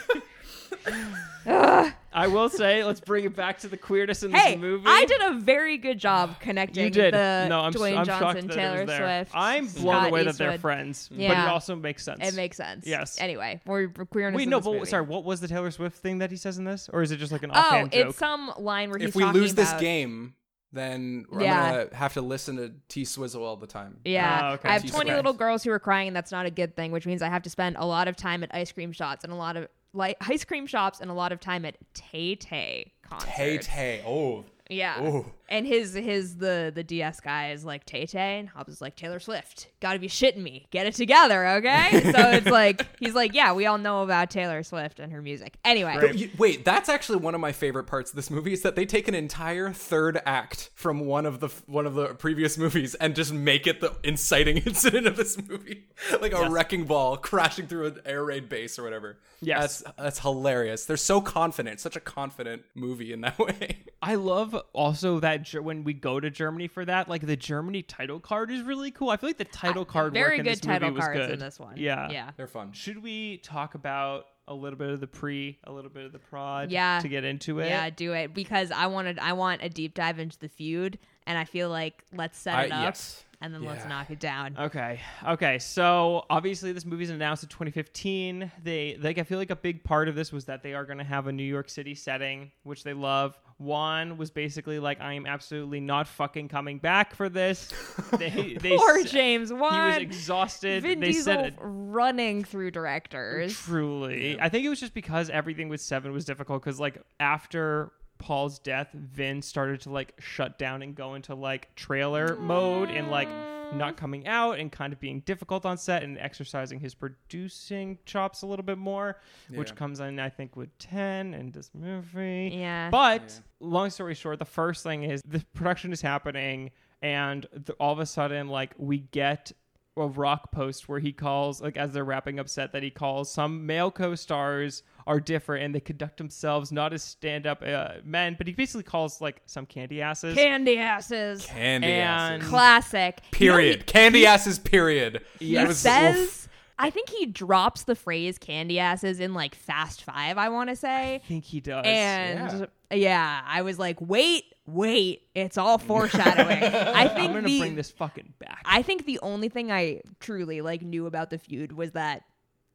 I 1.47 2.27
will 2.27 2.49
say, 2.49 2.85
let's 2.85 3.01
bring 3.01 3.25
it 3.25 3.37
back 3.37 3.59
to 3.61 3.69
the 3.69 3.77
queerness 3.77 4.23
in 4.23 4.33
Hey, 4.33 4.53
this 4.55 4.61
movie. 4.61 4.85
I 4.87 5.05
did 5.05 5.21
a 5.23 5.35
very 5.35 5.79
good 5.79 5.99
job 5.99 6.41
connecting 6.41 6.85
You 6.85 6.91
did. 6.91 7.15
the 7.15 7.47
no, 7.49 7.61
I'm, 7.61 7.73
Dwayne 7.73 7.99
I'm 7.99 8.05
Johnson, 8.05 8.49
Taylor 8.49 8.79
it 8.83 8.87
was 8.89 8.99
there. 8.99 9.25
Swift. 9.25 9.31
I'm 9.35 9.67
blown 9.67 9.95
Scott 9.95 10.09
away 10.09 10.25
that 10.25 10.37
they're 10.37 10.49
Eastwood. 10.49 10.61
friends, 10.61 11.09
but 11.11 11.21
it 11.21 11.31
also 11.37 11.77
makes 11.77 12.05
sense. 12.05 12.21
It 12.23 12.35
makes 12.35 12.57
sense. 12.57 12.87
Yes. 12.87 13.21
Anyway, 13.21 13.61
we're 13.67 13.89
we're 13.97 14.05
queerness. 14.07 14.37
Wait, 14.37 14.45
in 14.45 14.51
no, 14.51 14.59
this 14.59 14.67
but 14.67 14.73
movie. 14.75 14.87
sorry, 14.87 15.05
what 15.05 15.25
was 15.25 15.41
the 15.41 15.49
Taylor 15.49 15.71
Swift 15.71 15.97
thing 15.99 16.19
that 16.19 16.31
he 16.31 16.37
says 16.37 16.59
in 16.59 16.65
this, 16.65 16.89
or 16.93 17.03
is 17.03 17.11
it 17.13 17.19
just 17.19 17.33
like 17.33 17.43
an 17.43 17.51
Oh, 17.55 17.83
joke? 17.83 17.91
it's 17.95 18.17
some 18.19 18.53
line 18.59 18.91
where 18.91 18.99
he's 18.99 19.11
If 19.11 19.15
we 19.15 19.23
talking 19.23 19.41
lose 19.41 19.55
this 19.55 19.73
game, 19.75 20.35
then 20.73 21.25
Yeah. 21.33 21.63
I'm 21.63 21.73
gonna 21.87 21.97
have 21.97 22.15
to 22.15 22.21
listen 22.21 22.57
to 22.57 22.73
T 22.89 23.05
Swizzle 23.05 23.45
all 23.45 23.57
the 23.57 23.67
time. 23.67 23.99
Yeah. 24.05 24.41
Oh, 24.51 24.55
okay. 24.55 24.69
I 24.69 24.73
have 24.73 24.83
Jesus 24.83 24.95
20 24.97 25.13
little 25.15 25.33
girls 25.33 25.63
who 25.63 25.71
are 25.71 25.79
crying, 25.79 26.09
and 26.09 26.17
that's 26.17 26.33
not 26.33 26.47
a 26.47 26.51
good 26.51 26.75
thing, 26.77 26.91
which 26.93 27.07
means 27.07 27.23
I 27.23 27.29
have 27.29 27.43
to 27.45 27.51
spend 27.51 27.77
a 27.79 27.87
lot 27.87 28.09
of 28.09 28.17
time 28.17 28.43
at 28.43 28.55
ice 28.55 28.73
cream 28.73 28.93
shots 28.93 29.25
and 29.25 29.33
a 29.33 29.37
lot 29.37 29.57
of 29.57 29.69
like 29.93 30.17
ice 30.21 30.45
cream 30.45 30.67
shops 30.67 31.01
and 31.01 31.11
a 31.11 31.15
lot 31.15 31.33
of 31.33 31.41
time 31.41 31.65
at 31.65 31.77
Tay 31.95 32.35
Tay 32.35 32.93
concerts. 33.03 33.37
Tay 33.37 33.59
Tay. 33.59 34.03
Oh. 34.07 34.45
Yeah. 34.69 35.03
Ooh. 35.03 35.33
And 35.51 35.67
his 35.67 35.95
his 35.95 36.37
the 36.37 36.71
the 36.75 36.85
DS 36.85 37.21
guy 37.21 37.53
is 37.53 37.65
like 37.65 37.85
Tay 37.87 38.05
Tay, 38.07 38.39
and 38.39 38.49
Hobbs 38.49 38.75
is 38.75 38.81
like 38.83 38.97
Taylor 38.97 39.19
Swift. 39.19 39.69
Got 39.81 39.95
to 39.95 39.99
be 39.99 40.09
shitting 40.09 40.43
me. 40.43 40.67
Get 40.71 40.87
it 40.87 40.95
together, 40.95 41.47
okay? 41.57 41.89
so 42.13 42.31
it's 42.33 42.47
like 42.47 42.87
he's 43.01 43.15
like, 43.15 43.33
yeah, 43.35 43.53
we 43.55 43.65
all 43.67 43.79
know 43.79 44.03
about 44.03 44.31
Taylor 44.31 44.63
Swift 44.63 45.01
and 45.01 45.11
her 45.13 45.23
music. 45.23 45.57
Anyway, 45.65 45.97
Great. 45.99 46.15
You- 46.17 46.31
Wait, 46.37 46.65
that's 46.65 46.89
actually 46.89 47.19
one 47.19 47.35
of 47.35 47.41
my 47.41 47.53
favorite 47.53 47.85
parts 47.85 48.11
of 48.11 48.17
this 48.17 48.31
movie 48.31 48.53
is 48.53 48.63
that 48.63 48.77
they 48.77 48.85
take 48.85 49.09
an 49.09 49.15
entire 49.15 49.73
third 49.73 50.21
act 50.27 50.71
from 50.75 51.01
one 51.01 51.25
of 51.25 51.41
the 51.41 51.49
one 51.67 51.87
of 51.87 51.95
the 51.95 52.09
previous 52.15 52.59
movies 52.59 52.95
and 52.97 53.15
just 53.17 53.33
make 53.33 53.67
it 53.67 53.81
the 53.81 53.95
inciting 54.05 54.59
incident 54.67 55.07
of 55.07 55.17
this 55.17 55.39
movie, 55.49 55.85
like 56.21 56.33
a 56.35 56.39
Yes. 56.41 56.51
wrecking 56.51 56.85
ball 56.85 57.17
crashing 57.17 57.67
through 57.67 57.87
an 57.87 58.01
air 58.05 58.25
raid 58.25 58.49
base 58.49 58.79
or 58.79 58.83
whatever. 58.83 59.19
Yes. 59.41 59.79
that's 59.85 59.97
that's 59.97 60.19
hilarious. 60.19 60.85
They're 60.85 60.97
so 60.97 61.21
confident, 61.21 61.81
such 61.81 61.97
a 61.97 62.01
confident 62.01 62.63
movie 62.75 63.13
in 63.13 63.23
that 63.23 63.39
way. 63.39 63.79
I 64.03 64.15
love 64.17 64.55
also 64.73 65.21
that 65.21 65.38
Ger- 65.39 65.63
when 65.63 65.85
we 65.85 65.93
go 65.95 66.21
to 66.21 66.31
Germany 66.31 66.69
for 66.69 66.85
that, 66.85 67.09
like 67.09 67.27
the 67.27 67.37
Germany 67.37 67.83
title 67.83 68.21
card 68.21 68.51
is 68.51 68.63
really 68.63 68.91
cool. 68.91 69.11
I 69.11 69.17
feel 69.17 69.29
like 69.31 69.39
the 69.39 69.45
title 69.45 69.85
card 69.85 70.13
very 70.13 70.31
work 70.31 70.39
in 70.41 70.45
good 70.45 70.53
this 70.53 70.65
movie 70.67 70.79
title 70.81 70.95
was 70.95 71.05
cards 71.05 71.19
good. 71.21 71.31
in 71.31 71.39
this 71.39 71.59
one. 71.59 71.77
Yeah, 71.77 72.11
Yeah. 72.11 72.31
They're 72.37 72.47
fun. 72.47 72.73
Should 72.73 73.03
we 73.03 73.39
talk 73.39 73.75
about 73.75 74.27
a 74.47 74.55
little 74.55 74.79
bit 74.79 74.89
of 74.91 75.01
the 75.01 75.07
pre, 75.07 75.59
a 75.65 75.73
little 75.73 75.91
bit 75.91 76.05
of 76.07 76.13
the 76.13 76.19
prod, 76.19 76.71
Yeah. 76.71 77.01
to 77.01 77.09
get 77.09 77.25
into 77.25 77.59
it? 77.61 77.69
Yeah, 77.69 77.91
do 77.91 78.13
it 78.15 78.33
because 78.35 78.71
I 78.71 78.87
wanted 78.87 79.19
I 79.19 79.35
want 79.35 79.63
a 79.63 79.69
deep 79.69 79.95
dive 79.95 80.19
into 80.19 80.39
the 80.39 80.49
feud, 80.49 80.99
and 81.27 81.37
I 81.39 81.45
feel 81.45 81.69
like 81.69 82.03
let's 82.15 82.39
set 82.39 82.55
I- 82.55 82.65
it 82.65 82.73
up 82.73 82.83
yes. 82.85 83.25
and 83.43 83.53
then 83.53 83.63
let's 83.63 83.85
knock 83.87 84.11
it 84.11 84.19
down. 84.21 84.57
Okay. 84.59 85.01
Okay. 85.29 85.59
So 85.59 86.25
obviously, 86.31 86.73
this 86.73 86.87
movie's 86.87 87.11
announced 87.11 87.43
in 87.43 87.51
2015. 87.51 88.51
They 88.65 88.97
like. 89.01 89.19
I 89.19 89.23
feel 89.23 89.39
like 89.39 89.51
a 89.51 89.57
big 89.57 89.85
part 89.85 90.09
of 90.09 90.15
this 90.15 90.33
was 90.33 90.47
that 90.47 90.63
they 90.63 90.73
are 90.73 90.87
going 90.87 90.99
to 90.99 91.05
have 91.05 91.27
a 91.27 91.33
New 91.33 91.43
York 91.45 91.69
City 91.69 91.95
setting, 91.95 92.51
which 92.63 92.85
they 92.85 92.95
love. 92.95 93.39
Wan 93.59 94.17
was 94.19 94.31
basically 94.31 94.79
like, 94.79 95.01
"I 95.01 95.15
am 95.15 95.27
absolutely 95.27 95.81
not 95.81 96.07
fucking 96.07 96.49
coming 96.49 96.79
back 96.79 97.15
for 97.15 97.29
this." 97.29 97.69
They, 98.19 98.57
they 98.61 98.77
Poor 98.77 98.99
s- 98.99 99.11
James 99.11 99.53
Wan. 99.53 99.73
He 99.73 99.89
was 99.89 99.97
exhausted. 99.99 100.83
Vin 100.83 101.01
they 101.01 101.09
Diesel 101.09 101.25
said 101.35 101.47
it 101.47 101.55
running 101.61 102.43
through 102.45 102.71
directors. 102.71 103.55
truly. 103.59 104.41
I 104.41 104.49
think 104.49 104.65
it 104.65 104.69
was 104.69 104.81
just 104.81 104.95
because 104.95 105.29
everything 105.31 105.69
with 105.69 105.81
Seven 105.81 106.13
was 106.13 106.25
difficult. 106.25 106.63
Because 106.63 106.81
like 106.81 107.03
after 107.21 107.93
Paul's 108.19 108.59
death, 108.59 108.89
Vin 108.93 109.43
started 109.43 109.81
to 109.83 109.91
like 109.91 110.15
shut 110.19 110.59
down 110.59 110.83
and 110.83 110.95
go 110.95 111.15
into 111.15 111.35
like 111.35 111.75
trailer 111.77 112.37
mode 112.37 112.89
and 112.91 113.11
like 113.11 113.29
not 113.75 113.89
mm-hmm. 113.89 113.97
coming 113.97 114.27
out 114.27 114.59
and 114.59 114.71
kind 114.73 114.93
of 114.93 115.01
being 115.01 115.21
difficult 115.21 115.67
on 115.67 115.77
set 115.77 116.03
and 116.03 116.19
exercising 116.19 116.81
his 116.81 116.95
producing 116.95 117.99
chops 118.05 118.43
a 118.43 118.47
little 118.47 118.65
bit 118.65 118.79
more, 118.79 119.21
which 119.51 119.75
comes 119.75 120.01
in 120.01 120.19
I 120.19 120.29
think 120.29 120.57
with 120.57 120.77
ten 120.79 121.35
and 121.35 121.53
this 121.53 121.71
movie. 121.75 122.51
Yeah. 122.55 122.91
But 122.91 123.41
long 123.61 123.91
story 123.91 124.15
short, 124.15 124.39
the 124.39 124.45
first 124.45 124.83
thing 124.83 125.05
is 125.05 125.21
the 125.27 125.45
production 125.55 125.93
is 125.93 126.01
happening, 126.01 126.71
and 127.03 127.47
th- 127.53 127.77
all 127.79 127.93
of 127.93 127.99
a 127.99 128.07
sudden, 128.07 128.49
like 128.49 128.75
we 128.79 128.99
get 128.99 129.53
a 129.99 130.07
rock 130.07 130.51
post 130.53 130.89
where 130.89 130.99
he 131.01 131.13
calls, 131.13 131.61
like 131.61 131.77
as 131.77 131.93
they're 131.93 132.05
wrapping 132.05 132.39
up 132.41 132.49
set, 132.49 132.73
that 132.73 132.83
he 132.83 132.91
calls 132.91 133.31
some 133.31 133.67
male 133.67 133.91
co-stars 133.91 134.83
are 135.07 135.21
different 135.21 135.65
and 135.65 135.75
they 135.75 135.81
conduct 135.81 136.19
themselves 136.19 136.71
not 136.71 136.93
as 136.93 137.03
stand-up 137.03 137.63
uh, 137.67 137.95
men, 138.05 138.35
but 138.37 138.47
he 138.47 138.53
basically 138.53 138.83
calls 138.83 139.21
like 139.21 139.41
some 139.47 139.65
candy 139.67 140.03
asses. 140.03 140.35
Candy 140.37 140.79
asses. 140.79 141.47
Candy 141.47 141.87
And- 141.89 142.43
asses. 142.43 142.49
Classic. 142.51 143.19
You 143.39 143.49
know, 143.49 143.55
Period. 143.55 143.87
Candy 143.87 144.27
asses. 144.27 144.59
Period. 144.59 145.23
He, 145.39 145.57
he 145.57 145.65
was- 145.65 145.79
says. 145.79 146.17
oof. 146.17 146.45
I 146.81 146.91
think 146.91 147.09
he 147.11 147.27
drops 147.27 147.83
the 147.83 147.97
phrase 147.97 148.39
"candy 148.39 148.79
asses" 148.79 149.19
in 149.19 149.35
like 149.35 149.57
Fast 149.57 150.05
Five. 150.05 150.39
I 150.39 150.49
want 150.49 150.71
to 150.71 150.77
say, 150.77 151.17
I 151.17 151.19
think 151.27 151.43
he 151.45 151.59
does. 151.61 151.83
and 151.85 152.69
yeah. 152.93 153.41
I 153.45 153.63
was 153.63 153.81
like, 153.81 154.01
wait, 154.01 154.45
wait, 154.69 155.23
it's 155.35 155.57
all 155.59 155.79
foreshadowing. 155.79 156.63
I 156.63 156.93
I'm 156.95 157.09
think 157.17 157.33
gonna 157.33 157.43
the 157.49 157.59
bring 157.61 157.75
this 157.77 157.91
fucking 157.91 158.35
back. 158.39 158.63
I 158.65 158.83
think 158.83 159.07
the 159.07 159.19
only 159.23 159.49
thing 159.49 159.73
I 159.73 160.03
truly 160.21 160.61
like 160.61 160.83
knew 160.83 161.07
about 161.07 161.31
the 161.31 161.39
feud 161.39 161.73
was 161.73 161.93
that 161.93 162.23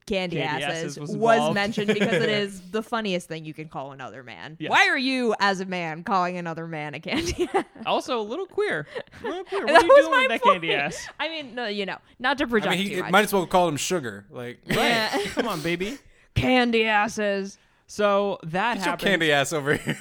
Candy, 0.05 0.35
Candy 0.35 0.63
Asses, 0.65 0.97
Asses 0.97 0.99
was 0.99 1.15
was, 1.17 1.53
mentioned 1.55 1.87
because 1.93 2.11
it 2.21 2.27
is 2.43 2.59
the 2.71 2.83
funniest 2.83 3.29
thing 3.29 3.45
you 3.45 3.53
can 3.53 3.69
call 3.69 3.93
another 3.93 4.21
man. 4.21 4.57
Yes. 4.59 4.69
Why 4.69 4.89
are 4.89 4.97
you, 4.97 5.33
as 5.39 5.61
a 5.61 5.65
man, 5.65 6.03
calling 6.03 6.35
another 6.37 6.67
man 6.67 6.93
a 6.93 6.99
candy 6.99 7.47
ass? 7.53 7.63
also, 7.85 8.19
a 8.19 8.21
little 8.21 8.45
queer. 8.45 8.85
A 9.23 9.25
little 9.27 9.43
queer. 9.45 9.65
What 9.65 9.67
That 9.73 9.83
are 9.83 9.85
you 9.85 9.95
doing 10.01 10.11
with 10.19 10.27
that 10.29 10.41
point. 10.41 10.53
candy 10.61 10.73
ass? 10.73 11.07
I 11.21 11.29
mean, 11.29 11.55
no, 11.55 11.67
you 11.67 11.85
know, 11.85 11.97
not 12.19 12.37
to 12.39 12.43
I 12.43 12.47
project 12.47 12.75
mean, 12.75 12.85
he 12.89 12.95
too 12.95 13.01
much. 13.03 13.11
might 13.13 13.23
as 13.23 13.31
well 13.33 13.47
call 13.47 13.65
him 13.69 13.77
sugar. 13.77 14.25
Like, 14.29 14.59
Yeah. 14.65 15.07
Come 15.35 15.47
on, 15.47 15.61
baby. 15.61 15.97
candy 16.35 16.83
asses. 16.83 17.57
So 17.87 18.39
that 18.43 18.73
get 18.73 18.79
your 18.79 18.91
happens. 18.91 19.07
candy 19.09 19.31
ass 19.31 19.53
over 19.53 19.75
here. 19.75 19.97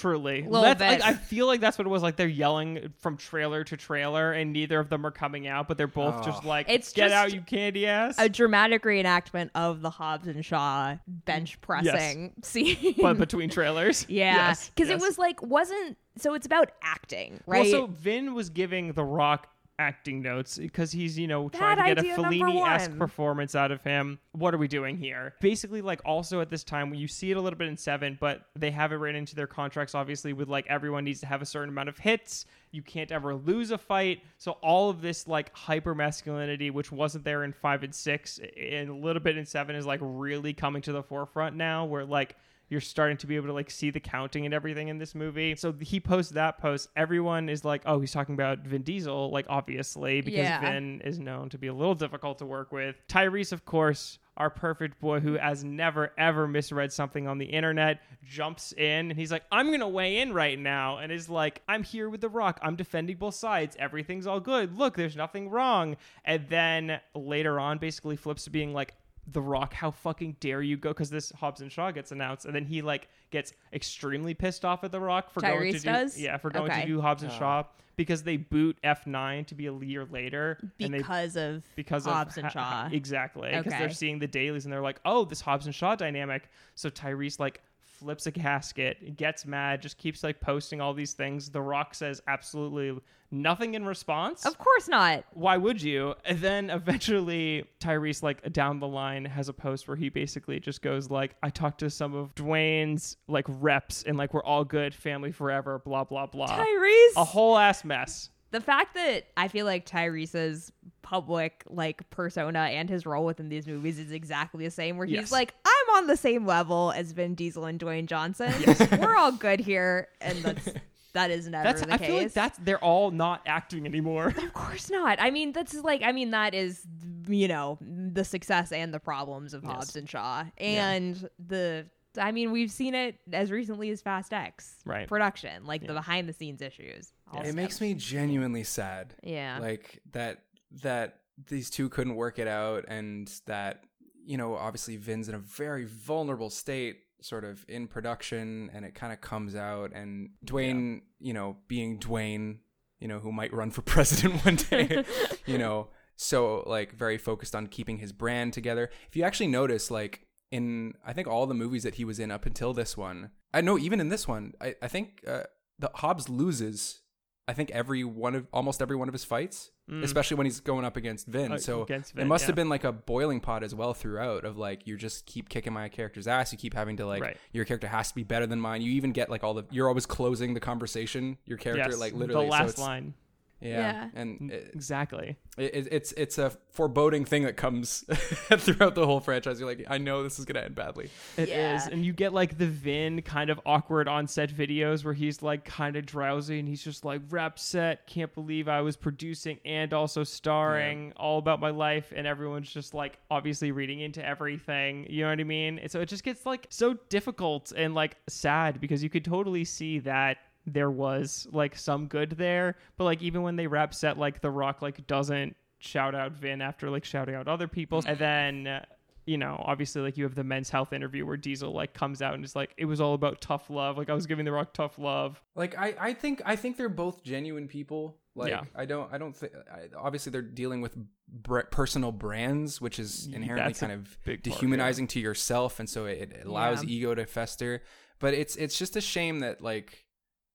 Truly, 0.00 0.42
Little 0.42 0.62
That's- 0.62 0.96
bit. 0.96 1.00
like, 1.00 1.14
I 1.14 1.16
feel 1.16 1.46
like 1.46 1.60
that's 1.60 1.78
what 1.78 1.86
it 1.86 1.90
was 1.90 2.02
like. 2.02 2.16
They're 2.16 2.26
yelling 2.28 2.92
from 3.00 3.16
trailer 3.16 3.64
to 3.64 3.76
trailer, 3.76 4.32
and 4.32 4.52
neither 4.52 4.78
of 4.78 4.90
them 4.90 5.06
are 5.06 5.10
coming 5.10 5.46
out, 5.46 5.68
but 5.68 5.78
they're 5.78 5.86
both 5.86 6.24
just 6.24 6.44
like, 6.44 6.66
It's 6.68 6.92
"Get 6.92 7.04
just 7.08 7.14
out, 7.14 7.32
you 7.32 7.40
candy 7.40 7.86
ass!" 7.86 8.16
a 8.18 8.28
dramatic 8.28 8.82
reenactment 8.82 9.50
of 9.54 9.80
the 9.80 9.90
Hobbs 9.90 10.26
and 10.26 10.44
Shaw 10.44 10.96
bench 11.06 11.56
mm. 11.58 11.60
pressing 11.62 12.32
scene. 12.42 12.94
but 13.00 13.18
between 13.18 13.48
trailers, 13.48 14.04
yeah, 14.08 14.48
Yes, 14.48 14.70
because 14.74 14.90
yes. 14.90 15.00
it 15.00 15.04
was 15.06 15.18
like 15.18 15.40
wasn't 15.42 15.96
so 16.18 16.34
it's 16.34 16.46
about 16.46 16.70
acting, 16.82 17.40
right? 17.46 17.70
Well, 17.72 17.86
so 17.86 17.86
Vin 17.86 18.34
was 18.34 18.50
giving 18.50 18.92
The 18.92 19.04
Rock 19.04 19.48
acting 19.78 20.22
notes 20.22 20.58
because 20.58 20.92
he's, 20.92 21.18
you 21.18 21.26
know, 21.26 21.48
trying 21.48 21.76
Bad 21.76 21.96
to 21.96 22.02
get 22.02 22.18
a 22.18 22.22
Fellini-esque 22.22 22.96
performance 22.96 23.54
out 23.54 23.70
of 23.70 23.82
him. 23.82 24.18
What 24.32 24.54
are 24.54 24.58
we 24.58 24.68
doing 24.68 24.96
here? 24.96 25.34
Basically, 25.40 25.82
like 25.82 26.00
also 26.04 26.40
at 26.40 26.50
this 26.50 26.64
time, 26.64 26.94
you 26.94 27.08
see 27.08 27.30
it 27.30 27.36
a 27.36 27.40
little 27.40 27.58
bit 27.58 27.68
in 27.68 27.76
Seven, 27.76 28.16
but 28.20 28.42
they 28.54 28.70
have 28.70 28.92
it 28.92 28.96
written 28.96 29.16
into 29.16 29.34
their 29.34 29.46
contracts, 29.46 29.94
obviously, 29.94 30.32
with 30.32 30.48
like 30.48 30.66
everyone 30.68 31.04
needs 31.04 31.20
to 31.20 31.26
have 31.26 31.42
a 31.42 31.46
certain 31.46 31.68
amount 31.68 31.88
of 31.88 31.98
hits. 31.98 32.46
You 32.70 32.82
can't 32.82 33.12
ever 33.12 33.34
lose 33.34 33.70
a 33.70 33.78
fight. 33.78 34.22
So 34.38 34.52
all 34.62 34.90
of 34.90 35.00
this 35.00 35.26
like 35.26 35.54
hyper 35.56 35.94
masculinity, 35.94 36.70
which 36.70 36.90
wasn't 36.92 37.24
there 37.24 37.44
in 37.44 37.52
five 37.52 37.82
and 37.82 37.94
six, 37.94 38.40
and 38.58 38.90
a 38.90 38.94
little 38.94 39.22
bit 39.22 39.36
in 39.36 39.46
seven, 39.46 39.76
is 39.76 39.86
like 39.86 40.00
really 40.02 40.52
coming 40.52 40.82
to 40.82 40.92
the 40.92 41.02
forefront 41.02 41.56
now, 41.56 41.84
where 41.84 42.04
like 42.04 42.36
you're 42.68 42.80
starting 42.80 43.16
to 43.18 43.26
be 43.26 43.36
able 43.36 43.46
to 43.46 43.52
like 43.52 43.70
see 43.70 43.90
the 43.90 44.00
counting 44.00 44.44
and 44.44 44.52
everything 44.52 44.88
in 44.88 44.98
this 44.98 45.14
movie. 45.14 45.54
So 45.56 45.72
he 45.72 46.00
posts 46.00 46.32
that 46.32 46.58
post. 46.58 46.88
Everyone 46.96 47.48
is 47.48 47.64
like, 47.64 47.82
"Oh, 47.86 48.00
he's 48.00 48.12
talking 48.12 48.34
about 48.34 48.60
Vin 48.60 48.82
Diesel," 48.82 49.30
like 49.30 49.46
obviously 49.48 50.20
because 50.20 50.38
Yeah. 50.38 50.60
Vin 50.60 51.00
is 51.02 51.18
known 51.18 51.48
to 51.50 51.58
be 51.58 51.68
a 51.68 51.74
little 51.74 51.94
difficult 51.94 52.38
to 52.38 52.46
work 52.46 52.72
with. 52.72 52.96
Tyrese, 53.08 53.52
of 53.52 53.64
course, 53.64 54.18
our 54.36 54.50
perfect 54.50 55.00
boy 55.00 55.20
who 55.20 55.34
has 55.34 55.64
never 55.64 56.12
ever 56.18 56.46
misread 56.48 56.92
something 56.92 57.26
on 57.28 57.38
the 57.38 57.46
internet, 57.46 58.02
jumps 58.24 58.72
in 58.72 59.10
and 59.10 59.12
he's 59.18 59.30
like, 59.32 59.44
"I'm 59.52 59.70
gonna 59.70 59.88
weigh 59.88 60.18
in 60.18 60.32
right 60.32 60.58
now," 60.58 60.98
and 60.98 61.12
is 61.12 61.30
like, 61.30 61.62
"I'm 61.68 61.84
here 61.84 62.10
with 62.10 62.20
The 62.20 62.28
Rock. 62.28 62.58
I'm 62.62 62.74
defending 62.76 63.16
both 63.16 63.34
sides. 63.36 63.76
Everything's 63.78 64.26
all 64.26 64.40
good. 64.40 64.76
Look, 64.76 64.96
there's 64.96 65.16
nothing 65.16 65.48
wrong." 65.50 65.96
And 66.24 66.48
then 66.48 67.00
later 67.14 67.60
on, 67.60 67.78
basically 67.78 68.16
flips 68.16 68.44
to 68.44 68.50
being 68.50 68.74
like, 68.74 68.94
the 69.32 69.42
Rock, 69.42 69.74
how 69.74 69.90
fucking 69.90 70.36
dare 70.40 70.62
you 70.62 70.76
go? 70.76 70.90
Because 70.90 71.10
this 71.10 71.32
Hobbs 71.32 71.60
and 71.60 71.70
Shaw 71.70 71.90
gets 71.90 72.12
announced, 72.12 72.46
and 72.46 72.54
then 72.54 72.64
he 72.64 72.82
like 72.82 73.08
gets 73.30 73.52
extremely 73.72 74.34
pissed 74.34 74.64
off 74.64 74.84
at 74.84 74.92
the 74.92 75.00
Rock 75.00 75.30
for 75.30 75.40
going 75.40 75.72
to 75.72 75.78
Tyrese 75.78 75.82
do 75.82 75.88
does? 75.90 76.18
yeah 76.18 76.36
for 76.36 76.50
going 76.50 76.70
Okay. 76.70 76.82
to 76.82 76.86
do 76.86 77.00
Hobbs 77.00 77.22
and 77.22 77.32
oh. 77.32 77.38
Shaw 77.38 77.64
because 77.96 78.22
they 78.22 78.36
boot 78.36 78.76
F 78.84 79.06
nine 79.06 79.44
to 79.46 79.54
be 79.54 79.66
a 79.66 79.72
year 79.74 80.04
later, 80.04 80.58
and 80.78 80.92
they 80.94 80.98
because 80.98 81.36
of 81.36 81.62
because 81.74 82.04
Hobbs 82.04 82.36
of 82.36 82.44
and 82.44 82.52
ha- 82.52 82.60
ha- 82.62 82.88
Shaw. 82.88 82.94
exactly 82.94 83.48
because 83.50 83.72
Okay. 83.72 83.78
they're 83.78 83.90
seeing 83.90 84.18
the 84.18 84.26
dailies 84.28 84.64
and 84.64 84.72
they're 84.72 84.80
like, 84.82 85.00
oh, 85.04 85.24
this 85.24 85.40
Hobbs 85.40 85.66
and 85.66 85.74
Shaw 85.74 85.96
dynamic. 85.96 86.48
So 86.74 86.88
Tyrese 86.90 87.40
like 87.40 87.62
flips 87.98 88.26
a 88.26 88.30
gasket, 88.30 89.16
gets 89.16 89.46
mad, 89.46 89.82
just 89.82 89.98
keeps 89.98 90.22
like 90.22 90.40
posting 90.40 90.80
all 90.80 90.94
these 90.94 91.12
things. 91.14 91.50
The 91.50 91.60
Rock 91.60 91.94
says 91.94 92.20
absolutely 92.28 92.98
nothing 93.32 93.74
in 93.74 93.84
response 93.84 94.46
Of 94.46 94.56
course 94.56 94.88
not. 94.88 95.24
why 95.32 95.56
would 95.56 95.82
you? 95.82 96.14
And 96.24 96.38
then 96.38 96.70
eventually 96.70 97.64
Tyrese 97.80 98.22
like 98.22 98.52
down 98.52 98.78
the 98.78 98.86
line 98.86 99.24
has 99.24 99.48
a 99.48 99.52
post 99.52 99.88
where 99.88 99.96
he 99.96 100.08
basically 100.08 100.60
just 100.60 100.80
goes 100.82 101.10
like, 101.10 101.34
I 101.42 101.50
talked 101.50 101.80
to 101.80 101.90
some 101.90 102.14
of 102.14 102.34
Dwayne's 102.34 103.16
like 103.28 103.46
reps 103.48 104.04
and 104.04 104.16
like 104.16 104.32
we're 104.32 104.44
all 104.44 104.64
good, 104.64 104.94
family 104.94 105.32
forever, 105.32 105.80
blah 105.84 106.04
blah 106.04 106.26
blah. 106.26 106.46
Tyrese. 106.46 107.16
a 107.16 107.24
whole 107.24 107.58
ass 107.58 107.84
mess. 107.84 108.30
The 108.50 108.60
fact 108.60 108.94
that 108.94 109.24
I 109.36 109.48
feel 109.48 109.66
like 109.66 109.86
Tyrese's 109.86 110.72
public 111.02 111.62
like 111.68 112.08
persona 112.10 112.58
and 112.60 112.88
his 112.90 113.06
role 113.06 113.24
within 113.24 113.48
these 113.48 113.66
movies 113.66 113.98
is 113.98 114.10
exactly 114.10 114.64
the 114.64 114.70
same 114.70 114.96
where 114.96 115.06
he's 115.06 115.14
Yes. 115.16 115.32
like 115.32 115.54
I'm 115.64 115.96
on 115.96 116.06
the 116.08 116.16
same 116.16 116.46
level 116.46 116.92
as 116.92 117.12
Vin 117.12 117.34
Diesel 117.34 117.64
and 117.64 117.78
Dwayne 117.78 118.06
Johnson. 118.06 118.52
We're 119.00 119.16
all 119.16 119.32
good 119.32 119.60
here 119.60 120.08
and 120.20 120.38
that's 120.42 120.68
that 121.12 121.30
is 121.30 121.48
never 121.48 121.64
That's 121.64 121.82
the 121.82 121.92
I 121.94 121.98
case. 121.98 122.06
feel 122.08 122.16
like 122.18 122.32
that's 122.32 122.58
they're 122.58 122.82
all 122.84 123.10
not 123.10 123.42
acting 123.46 123.86
anymore. 123.86 124.28
of 124.36 124.52
course 124.52 124.90
not. 124.90 125.18
I 125.20 125.30
mean, 125.30 125.52
that's 125.52 125.72
like, 125.74 126.02
I 126.02 126.12
mean, 126.12 126.32
that 126.32 126.52
is, 126.54 126.82
you 127.28 127.48
know, 127.48 127.78
the 127.80 128.22
success 128.24 128.70
and 128.70 128.92
the 128.92 129.00
problems 129.00 129.54
of 129.54 129.64
Hobbs 129.64 129.96
and 129.96 130.06
Shaw. 130.10 130.44
And 130.58 131.26
the, 131.38 131.86
I 132.18 132.32
mean, 132.32 132.52
we've 132.52 132.70
seen 132.70 132.94
it 132.94 133.16
as 133.32 133.50
recently 133.50 133.88
as 133.90 134.02
Fast 134.02 134.34
X 134.34 134.74
Right. 134.84 135.08
production, 135.08 135.64
like 135.64 135.86
the 135.86 135.94
behind 135.94 136.28
the 136.28 136.34
scenes 136.34 136.60
issues. 136.60 137.12
All 137.32 137.42
it 137.42 137.54
makes 137.54 137.80
me 137.80 137.94
genuinely 137.94 138.64
sad. 138.64 139.14
Yeah. 139.22 139.58
Like 139.60 140.00
that 140.12 140.42
that 140.82 141.20
these 141.48 141.70
two 141.70 141.88
couldn't 141.88 142.14
work 142.14 142.38
it 142.38 142.48
out 142.48 142.84
and 142.88 143.30
that 143.46 143.84
you 144.24 144.36
know, 144.36 144.56
obviously 144.56 144.96
Vin's 144.96 145.28
in 145.28 145.34
a 145.36 145.38
very 145.38 145.84
vulnerable 145.84 146.50
state 146.50 146.98
sort 147.20 147.44
of 147.44 147.64
in 147.68 147.86
production 147.86 148.70
and 148.74 148.84
it 148.84 148.94
kind 148.94 149.12
of 149.12 149.20
comes 149.20 149.54
out 149.54 149.92
and 149.94 150.30
Dwayne, 150.44 151.02
you 151.20 151.32
know, 151.32 151.56
being 151.68 151.98
Dwayne, 151.98 152.58
you 152.98 153.08
know, 153.08 153.20
who 153.20 153.32
might 153.32 153.52
run 153.52 153.70
for 153.70 153.82
president 153.82 154.44
one 154.44 154.56
day, 154.56 155.04
you 155.46 155.58
know, 155.58 155.88
so 156.16 156.64
like 156.66 156.92
very 156.92 157.18
focused 157.18 157.54
on 157.54 157.66
keeping 157.68 157.98
his 157.98 158.12
brand 158.12 158.52
together. 158.52 158.90
If 159.08 159.16
you 159.16 159.22
actually 159.22 159.48
notice 159.48 159.90
like 159.90 160.26
in 160.50 160.94
I 161.04 161.12
think 161.12 161.28
all 161.28 161.46
the 161.46 161.54
movies 161.54 161.82
that 161.84 161.96
he 161.96 162.04
was 162.04 162.18
in 162.18 162.30
up 162.30 162.46
until 162.46 162.72
this 162.72 162.96
one, 162.96 163.30
I 163.54 163.60
know 163.60 163.78
even 163.78 164.00
in 164.00 164.08
this 164.08 164.26
one, 164.26 164.54
I, 164.60 164.74
I 164.82 164.88
think 164.88 165.22
uh, 165.26 165.44
the 165.78 165.90
Hobbs 165.94 166.28
loses 166.28 167.02
I 167.48 167.52
think 167.52 167.70
every 167.70 168.02
one 168.02 168.34
of 168.34 168.46
almost 168.52 168.82
every 168.82 168.96
one 168.96 169.06
of 169.08 169.14
his 169.14 169.24
fights, 169.24 169.70
especially 170.02 170.36
when 170.36 170.46
he's 170.46 170.58
going 170.58 170.84
up 170.84 170.96
against 170.96 171.28
Vin. 171.28 171.52
Mm. 171.52 171.54
Uh, 171.54 171.58
so 171.58 171.82
against 171.82 172.18
it 172.18 172.26
must 172.26 172.42
yeah. 172.42 172.46
have 172.48 172.56
been 172.56 172.68
like 172.68 172.82
a 172.82 172.90
boiling 172.90 173.38
pot 173.38 173.62
as 173.62 173.72
well 173.72 173.94
throughout 173.94 174.44
of 174.44 174.56
like 174.58 174.84
you 174.86 174.96
just 174.96 175.26
keep 175.26 175.48
kicking 175.48 175.72
my 175.72 175.88
character's 175.88 176.26
ass. 176.26 176.50
You 176.50 176.58
keep 176.58 176.74
having 176.74 176.96
to 176.96 177.06
like 177.06 177.22
Right. 177.22 177.36
your 177.52 177.64
character 177.64 177.86
has 177.86 178.08
to 178.08 178.14
be 178.16 178.24
better 178.24 178.46
than 178.48 178.60
mine. 178.60 178.82
You 178.82 178.90
even 178.92 179.12
get 179.12 179.30
like 179.30 179.44
all 179.44 179.54
the 179.54 179.64
you're 179.70 179.86
always 179.86 180.06
closing 180.06 180.54
the 180.54 180.60
conversation. 180.60 181.38
Your 181.44 181.58
character 181.58 181.90
yes, 181.90 182.00
like 182.00 182.14
literally 182.14 182.46
the 182.46 182.50
last 182.50 182.70
it's- 182.70 182.78
line. 182.78 183.14
Yeah, 183.60 183.68
Yeah. 183.78 184.08
and 184.14 184.50
it, 184.52 184.70
Exactly. 184.74 185.36
it, 185.56 185.88
it's 185.90 186.12
it's 186.12 186.36
a 186.38 186.50
foreboding 186.70 187.24
thing 187.24 187.44
that 187.44 187.56
comes 187.56 188.04
throughout 188.58 188.94
the 188.94 189.06
whole 189.06 189.20
franchise. 189.20 189.58
You're 189.58 189.68
like, 189.68 189.86
I 189.88 189.96
know 189.98 190.22
this 190.22 190.38
is 190.38 190.44
gonna 190.44 190.60
end 190.60 190.74
badly. 190.74 191.08
It 191.38 191.48
is, 191.48 191.48
Yeah. 191.48 191.88
And 191.90 192.04
you 192.04 192.12
get 192.12 192.34
like 192.34 192.58
the 192.58 192.66
Vin 192.66 193.22
kind 193.22 193.48
of 193.48 193.58
awkward 193.64 194.08
on 194.08 194.26
set 194.28 194.50
videos 194.50 195.04
where 195.04 195.14
he's 195.14 195.40
like 195.42 195.64
kind 195.64 195.96
of 195.96 196.04
drowsy 196.04 196.58
and 196.58 196.68
he's 196.68 196.84
just 196.84 197.04
like, 197.04 197.22
"Wrap 197.30 197.58
set, 197.58 198.06
can't 198.06 198.32
believe 198.34 198.68
I 198.68 198.82
was 198.82 198.96
producing 198.96 199.58
and 199.64 199.94
also 199.94 200.22
starring, 200.22 201.12
all 201.16 201.38
about 201.38 201.58
my 201.60 201.70
life. 201.70 202.12
And 202.14 202.26
everyone's 202.26 202.70
just 202.70 202.92
like 202.92 203.18
obviously 203.30 203.72
reading 203.72 204.00
into 204.00 204.24
everything. 204.24 205.06
You 205.08 205.24
know 205.24 205.30
what 205.30 205.40
I 205.40 205.44
mean? 205.44 205.78
And 205.78 205.90
so 205.90 206.00
it 206.00 206.10
just 206.10 206.24
gets 206.24 206.44
like 206.44 206.66
so 206.68 206.94
difficult 207.08 207.72
and 207.74 207.94
like 207.94 208.16
sad 208.28 208.80
because 208.80 209.02
you 209.02 209.08
could 209.08 209.24
totally 209.24 209.64
see 209.64 209.98
that 210.00 210.36
there 210.66 210.90
was 210.90 211.46
like 211.52 211.76
some 211.76 212.06
good 212.08 212.30
there. 212.32 212.76
But 212.96 213.04
like 213.04 213.22
even 213.22 213.42
when 213.42 213.56
they 213.56 213.66
wrap 213.66 213.94
set, 213.94 214.18
like 214.18 214.40
The 214.40 214.50
Rock 214.50 214.82
like 214.82 215.06
doesn't 215.06 215.56
shout 215.78 216.14
out 216.14 216.32
Vin 216.32 216.60
after 216.60 216.90
like 216.90 217.04
shouting 217.04 217.34
out 217.34 217.48
other 217.48 217.68
people. 217.68 218.02
And 218.06 218.18
then. 218.18 218.66
uh, 218.66 218.84
you 219.28 219.36
know, 219.38 219.60
obviously, 219.66 220.02
like 220.02 220.16
you 220.16 220.22
have 220.22 220.36
the 220.36 220.44
men's 220.44 220.70
health 220.70 220.92
interview 220.92 221.26
where 221.26 221.36
Diesel 221.36 221.72
like 221.72 221.92
comes 221.92 222.22
out 222.22 222.34
and 222.34 222.44
is 222.44 222.54
like, 222.54 222.72
it 222.76 222.84
was 222.84 223.00
all 223.00 223.12
about 223.14 223.40
tough 223.40 223.68
love. 223.68 223.98
Like 223.98 224.08
I 224.08 224.14
was 224.14 224.24
giving 224.24 224.44
the 224.44 224.52
Rock 224.52 224.72
tough 224.72 225.00
love. 225.00 225.42
Like 225.56 225.76
I, 225.76 225.96
I 225.98 226.12
think 226.14 226.42
I 226.46 226.54
think 226.54 226.76
they're 226.76 226.88
both 226.88 227.24
genuine 227.24 227.66
people. 227.66 228.18
Like 228.36 228.50
Yeah. 228.50 228.62
I 228.76 228.84
don't 228.84 229.12
I 229.12 229.18
don't 229.18 229.34
think 229.34 229.52
obviously 229.98 230.30
they're 230.30 230.42
dealing 230.42 230.80
with 230.80 230.96
br- 231.26 231.62
personal 231.72 232.12
brands, 232.12 232.80
which 232.80 233.00
is 233.00 233.26
inherently 233.26 233.70
That's 233.70 233.80
kind 233.80 233.90
of 233.90 234.16
big 234.24 234.44
part, 234.44 234.60
dehumanizing 234.60 235.08
to 235.08 235.18
yourself, 235.18 235.80
and 235.80 235.90
so 235.90 236.04
it, 236.06 236.30
it 236.32 236.46
allows 236.46 236.84
Yeah. 236.84 236.90
ego 236.90 237.14
to 237.16 237.26
fester. 237.26 237.82
But 238.20 238.32
it's 238.32 238.54
it's 238.54 238.78
just 238.78 238.94
a 238.94 239.00
shame 239.00 239.40
that 239.40 239.60
like 239.60 240.05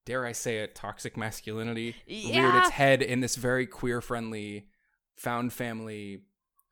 dare 0.05 0.25
I 0.25 0.31
say 0.31 0.57
it, 0.59 0.75
toxic 0.75 1.15
masculinity 1.17 1.95
reared 2.07 2.55
its 2.55 2.69
head 2.71 3.01
in 3.01 3.19
this 3.19 3.35
very 3.35 3.65
queer 3.67 4.01
friendly, 4.01 4.67
found 5.15 5.53
family, 5.53 6.23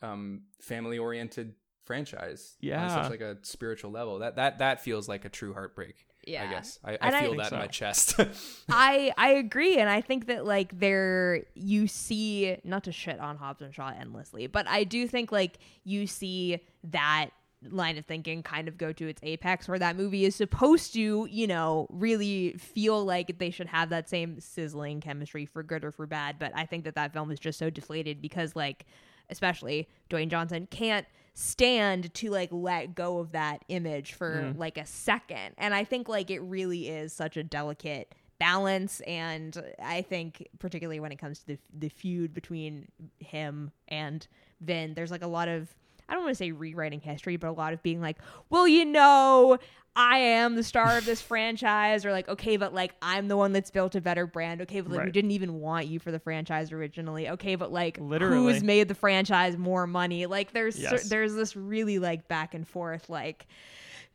um, 0.02 0.44
family 0.62 0.98
oriented 0.98 1.54
franchise. 1.84 2.56
on 2.62 2.68
Yeah. 2.68 2.88
such 3.04 3.10
like 3.12 3.22
a 3.22 3.38
spiritual 3.44 3.92
level. 3.92 4.20
That 4.20 4.36
that 4.38 4.60
that 4.60 4.82
feels 4.82 5.08
like 5.08 5.26
a 5.26 5.30
true 5.30 5.54
heartbreak. 5.54 6.06
Yeah. 6.28 6.44
I 6.44 6.48
guess 6.52 6.80
I, 6.84 6.92
I 6.94 6.98
I- 7.02 7.22
feel 7.22 7.32
think 7.32 7.42
that 7.44 7.52
in 7.54 7.60
my 7.60 7.68
chest. 7.68 8.20
I 8.70 9.12
I 9.18 9.30
agree, 9.34 9.78
and 9.78 9.90
I 9.90 10.02
think 10.02 10.28
that 10.28 10.46
like 10.46 10.78
there 10.80 11.46
you 11.56 11.88
see 11.88 12.58
not 12.64 12.84
to 12.84 12.92
shit 12.92 13.20
on 13.20 13.38
Hobbs 13.38 13.62
and 13.62 13.74
Shaw 13.74 13.92
endlessly, 13.98 14.46
but 14.48 14.68
I 14.68 14.84
do 14.84 15.08
think 15.08 15.32
like 15.32 15.58
you 15.84 16.06
see 16.08 16.60
that 16.84 17.30
line 17.70 17.97
of 17.97 18.05
thinking 18.05 18.41
kind 18.41 18.68
of 18.68 18.78
go 18.78 18.93
to 18.93 19.07
its 19.07 19.20
apex 19.24 19.68
where 19.68 19.80
that 19.80 19.97
movie 19.97 20.24
is 20.24 20.36
supposed 20.36 20.93
to 20.93 21.28
you 21.30 21.45
know 21.45 21.88
really 21.89 22.53
feel 22.53 23.03
like 23.03 23.38
they 23.38 23.49
should 23.49 23.68
have 23.68 23.89
that 23.89 24.07
same 24.10 24.39
sizzling 24.39 25.01
chemistry 25.01 25.45
for 25.45 25.62
good 25.62 25.84
or 25.84 25.91
for 25.91 26.05
bad. 26.05 26.38
But 26.39 26.53
i 26.55 26.66
think 26.66 26.86
that 26.86 26.95
that 26.95 27.12
film 27.12 27.32
is 27.32 27.39
just 27.39 27.60
so 27.60 27.70
deflated 27.70 28.22
because 28.22 28.55
like 28.55 28.86
especially 29.30 29.88
dwayne 30.10 30.30
johnson 30.30 30.68
can't 30.72 31.05
stand 31.34 32.14
to 32.14 32.30
like 32.30 32.49
let 32.51 32.95
go 32.95 33.20
of 33.20 33.32
that 33.32 33.64
image 33.70 34.14
for 34.14 34.41
mm-hmm. 34.41 34.60
like 34.60 34.78
a 34.78 34.86
second. 34.86 35.53
And 35.57 35.74
i 35.74 35.84
think 35.84 36.10
like 36.10 36.30
it 36.30 36.39
really 36.39 36.89
is 36.89 37.14
such 37.14 37.38
a 37.38 37.43
delicate 37.43 38.14
balance. 38.39 38.99
And 39.01 39.62
i 39.84 40.01
think 40.01 40.47
particularly 40.60 40.99
when 40.99 41.12
it 41.12 41.18
comes 41.18 41.39
to 41.39 41.47
the, 41.47 41.57
the 41.78 41.89
feud 41.89 42.34
between 42.34 42.88
him 43.20 43.72
and 43.88 44.28
vin 44.62 44.93
there's 44.93 45.12
like 45.12 45.22
a 45.22 45.28
lot 45.28 45.47
of 45.47 45.74
i 46.10 46.14
don't 46.14 46.24
want 46.24 46.32
to 46.32 46.36
say 46.36 46.51
rewriting 46.51 46.99
history 46.99 47.38
but 47.38 47.47
a 47.47 47.51
lot 47.51 47.74
of 47.74 47.82
being 47.84 48.01
like 48.01 48.18
well 48.49 48.68
you 48.68 48.86
know 48.86 49.57
I 49.95 50.20
am 50.20 50.55
the 50.55 50.64
star 50.64 50.97
of 50.97 51.05
this 51.05 51.22
franchise, 51.30 52.05
or 52.05 52.12
like, 52.12 52.30
okay, 52.30 52.57
but 52.57 52.74
like 52.74 52.93
I'm 53.01 53.28
the 53.28 53.36
one 53.36 53.51
that's 53.51 53.70
built 53.70 53.95
a 53.95 54.01
better 54.01 54.26
brand. 54.26 54.62
Okay, 54.62 54.82
but 54.82 54.91
like 54.91 55.05
we 55.05 55.12
didn't 55.12 55.32
even 55.32 55.60
want 55.60 55.88
you 55.88 55.99
for 55.99 56.12
the 56.12 56.20
franchise 56.20 56.72
originally. 56.72 57.30
Okay, 57.30 57.55
but 57.55 57.72
like 57.72 57.97
Literally. 57.99 58.38
who's 58.38 58.64
made 58.64 58.88
the 58.88 58.95
franchise 58.95 59.57
more 59.57 59.88
money? 59.88 60.26
Like 60.26 60.53
there's 60.53 60.76
cer- 60.76 61.07
there's 61.10 61.36
this 61.36 61.55
really 61.55 61.99
like 61.99 62.28
back 62.28 62.53
and 62.53 62.68
forth 62.68 63.10
like 63.10 63.47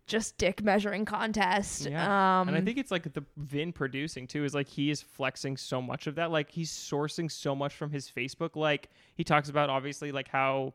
just 0.07 0.39
dick 0.39 0.63
measuring 0.63 1.05
contest. 1.05 1.87
Yeah. 1.87 2.41
Um 2.41 2.49
and 2.49 2.57
I 2.57 2.61
think 2.61 2.79
it's 2.79 2.91
like 2.91 3.13
the 3.13 3.25
Vin 3.37 3.73
producing 3.73 4.27
too 4.27 4.45
is 4.45 4.55
like 4.55 4.69
he 4.69 4.91
is 4.91 5.03
flexing 5.03 5.57
so 5.57 5.83
much 5.83 6.07
of 6.07 6.15
that. 6.15 6.31
Like 6.31 6.51
he's 6.51 6.71
sourcing 6.71 7.31
so 7.31 7.55
much 7.55 7.75
from 7.75 7.91
his 7.91 8.11
Facebook. 8.11 8.57
Like 8.57 8.89
he 9.17 9.25
talks 9.25 9.49
about 9.49 9.71
obviously 9.71 10.13
like 10.13 10.29
how 10.29 10.75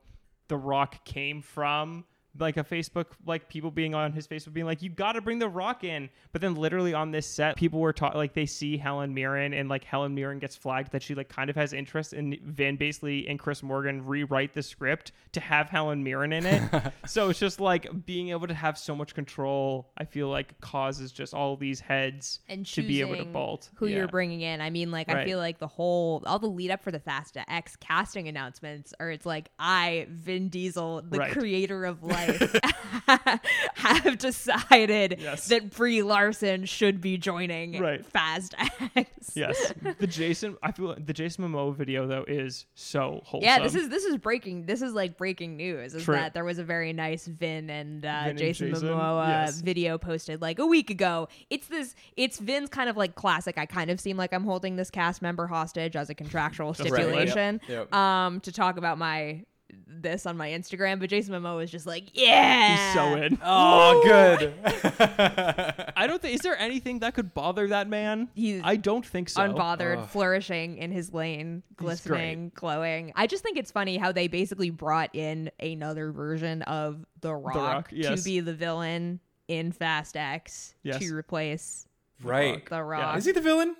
The 0.50 0.58
Rock 0.58 1.06
came 1.06 1.44
from 1.44 2.06
like 2.38 2.58
a 2.58 2.64
Facebook 2.64 3.08
like 3.26 3.50
people 3.50 3.72
being 3.72 3.96
on 3.96 4.14
his 4.14 4.28
Facebook 4.28 4.54
being 4.54 4.66
like 4.68 4.82
you 4.84 4.90
got 4.90 5.14
to 5.14 5.22
bring 5.22 5.40
The 5.40 5.50
Rock 5.50 5.84
in. 5.84 6.10
But 6.32 6.42
then 6.42 6.56
literally 6.56 6.94
on 6.94 7.12
this 7.12 7.26
set 7.26 7.56
people 7.56 7.80
were 7.80 7.92
taught 7.92 8.16
like 8.16 8.34
they 8.34 8.46
see 8.46 8.78
Helen 8.78 9.14
Mirren 9.14 9.54
and 9.54 9.68
like 9.68 9.84
Helen 9.84 10.14
Mirren 10.14 10.38
gets 10.40 10.56
flagged 10.56 10.92
that 10.92 11.02
she 11.02 11.16
like 11.16 11.28
kind 11.30 11.50
of 11.50 11.56
has 11.56 11.74
interest 11.74 12.14
in 12.14 12.38
Vin 12.46 12.76
basically 12.78 13.28
and 13.28 13.40
Chris 13.40 13.64
Morgan 13.64 14.06
rewrite 14.06 14.54
the 14.54 14.62
script 14.62 15.12
to 15.32 15.40
have 15.40 15.70
Helen 15.70 16.04
Mirren 16.04 16.32
in 16.32 16.46
it. 16.46 16.62
so 17.08 17.30
it's 17.30 17.40
just 17.40 17.60
like 17.60 17.88
being 18.06 18.30
able 18.30 18.48
to 18.48 18.54
have 18.54 18.78
so 18.78 18.96
much 18.96 19.16
control. 19.16 19.92
I 19.98 20.06
feel 20.06 20.30
like 20.30 20.60
causes 20.62 21.12
just 21.12 21.34
all 21.34 21.56
these 21.58 21.80
heads 21.80 22.40
and 22.48 22.66
to 22.68 22.84
be 22.84 23.02
able 23.02 23.18
to 23.18 23.26
bolt 23.26 23.70
who 23.76 23.88
Yeah. 23.88 23.98
you're 23.98 24.08
bringing 24.08 24.42
in. 24.42 24.62
I 24.62 24.70
mean, 24.70 24.92
like 24.92 25.10
I 25.10 25.26
feel 25.26 25.40
like 25.40 25.58
the 25.58 25.68
whole 25.68 26.24
all 26.28 26.38
the 26.40 26.48
lead 26.48 26.70
up 26.72 26.84
for 26.84 26.92
the 26.92 27.00
Fast 27.00 27.38
X 27.48 27.76
casting 27.76 28.28
announcements, 28.28 28.94
or 29.00 29.10
it's 29.10 29.26
like 29.26 29.50
I, 29.58 30.08
Vin 30.12 30.50
Diesel, 30.50 31.02
the 31.10 31.18
Right. 31.20 31.32
creator 31.32 31.86
of 31.86 32.04
life, 32.04 32.19
have 33.76 34.18
decided 34.18 35.18
Yes. 35.20 35.48
that 35.48 35.72
Brie 35.72 36.02
Larson 36.02 36.66
should 36.66 37.02
be 37.02 37.18
joining 37.18 37.80
Right. 37.80 38.06
Fast 38.06 38.56
X. 38.96 39.32
Yes, 39.36 39.74
the 40.00 40.08
Jason. 40.08 40.58
I 40.62 40.72
feel 40.72 40.96
the 40.98 41.14
Jason 41.14 41.44
Momoa 41.46 41.76
video 41.76 42.08
though 42.08 42.26
is 42.28 42.66
so 42.76 43.22
wholesome. 43.24 43.46
Yeah, 43.46 43.60
this 43.60 43.76
is 43.76 43.90
this 43.90 44.04
is 44.04 44.18
breaking. 44.18 44.66
This 44.66 44.82
is 44.82 44.94
like 44.94 45.18
breaking 45.18 45.58
news. 45.58 45.94
Is 45.94 46.04
True. 46.04 46.16
that 46.16 46.34
there 46.34 46.46
was 46.46 46.60
a 46.60 46.64
very 46.64 46.94
nice 46.94 47.26
Vin 47.26 47.70
and 47.70 48.06
uh, 48.06 48.22
Vin 48.22 48.30
and 48.30 48.40
Jason, 48.40 48.70
Jason, 48.70 48.90
Momoa 48.90 49.28
yes. 49.28 49.62
video 49.62 49.98
posted 49.98 50.42
like 50.42 50.60
a 50.60 50.66
week 50.66 50.90
ago. 50.90 51.28
It's 51.50 51.68
this. 51.68 51.96
It's 52.18 52.40
Vin's 52.40 52.70
kind 52.70 52.90
of 52.90 52.98
like 52.98 53.16
classic. 53.16 53.58
I 53.58 53.66
kind 53.66 53.90
of 53.90 54.00
seem 54.00 54.18
like 54.18 54.34
I'm 54.34 54.44
holding 54.44 54.76
this 54.76 54.90
cast 54.90 55.22
member 55.22 55.48
hostage 55.48 55.96
as 55.96 56.10
a 56.10 56.16
contractual 56.16 56.70
right, 56.70 56.78
stipulation. 56.78 57.62
yep, 57.68 57.90
yep. 57.92 57.94
Um, 57.94 58.40
to 58.42 58.52
talk 58.52 58.78
about 58.78 58.98
my 58.98 59.44
this 59.90 60.26
on 60.26 60.38
my 60.38 60.50
Instagram, 60.50 61.00
but 61.00 61.10
Jason 61.10 61.34
Momoa 61.34 61.64
is 61.64 61.72
just 61.72 61.86
like, 61.86 62.10
yeah, 62.14 62.76
He's 62.76 62.94
so 62.94 63.16
in. 63.16 63.38
Oh, 63.44 64.02
good. 64.04 64.54
I 65.98 66.06
don't 66.08 66.22
think 66.22 66.36
is 66.36 66.42
there 66.42 66.58
anything 66.58 67.00
that 67.00 67.14
could 67.14 67.34
bother 67.34 67.68
that 67.68 67.88
man. 67.88 68.30
He's 68.34 68.62
I 68.64 68.76
don't 68.76 69.06
think 69.06 69.30
so. 69.30 69.42
unbothered, 69.42 70.00
Ugh. 70.00 70.10
flourishing 70.10 70.78
in 70.78 70.92
his 70.92 71.14
lane, 71.14 71.64
glistening, 71.76 72.52
glowing. 72.56 73.12
I 73.16 73.28
just 73.28 73.44
think 73.44 73.58
it's 73.58 73.72
funny 73.72 73.98
how 73.98 74.12
they 74.12 74.28
basically 74.28 74.70
brought 74.70 75.14
in 75.16 75.52
another 75.60 76.12
version 76.12 76.62
of 76.64 77.06
The 77.22 77.34
Rock, 77.34 77.56
Rock, 77.56 77.90
yes. 77.92 78.20
to 78.20 78.24
be 78.24 78.40
the 78.40 78.54
villain 78.54 79.20
in 79.48 79.72
Fast 79.72 80.16
X 80.16 80.76
Yes. 80.84 81.00
to 81.00 81.16
replace 81.16 81.88
right. 82.24 82.68
The 82.70 82.84
Rock. 82.84 83.18
Is 83.18 83.26
he 83.26 83.32
the 83.32 83.42
villain? 83.42 83.76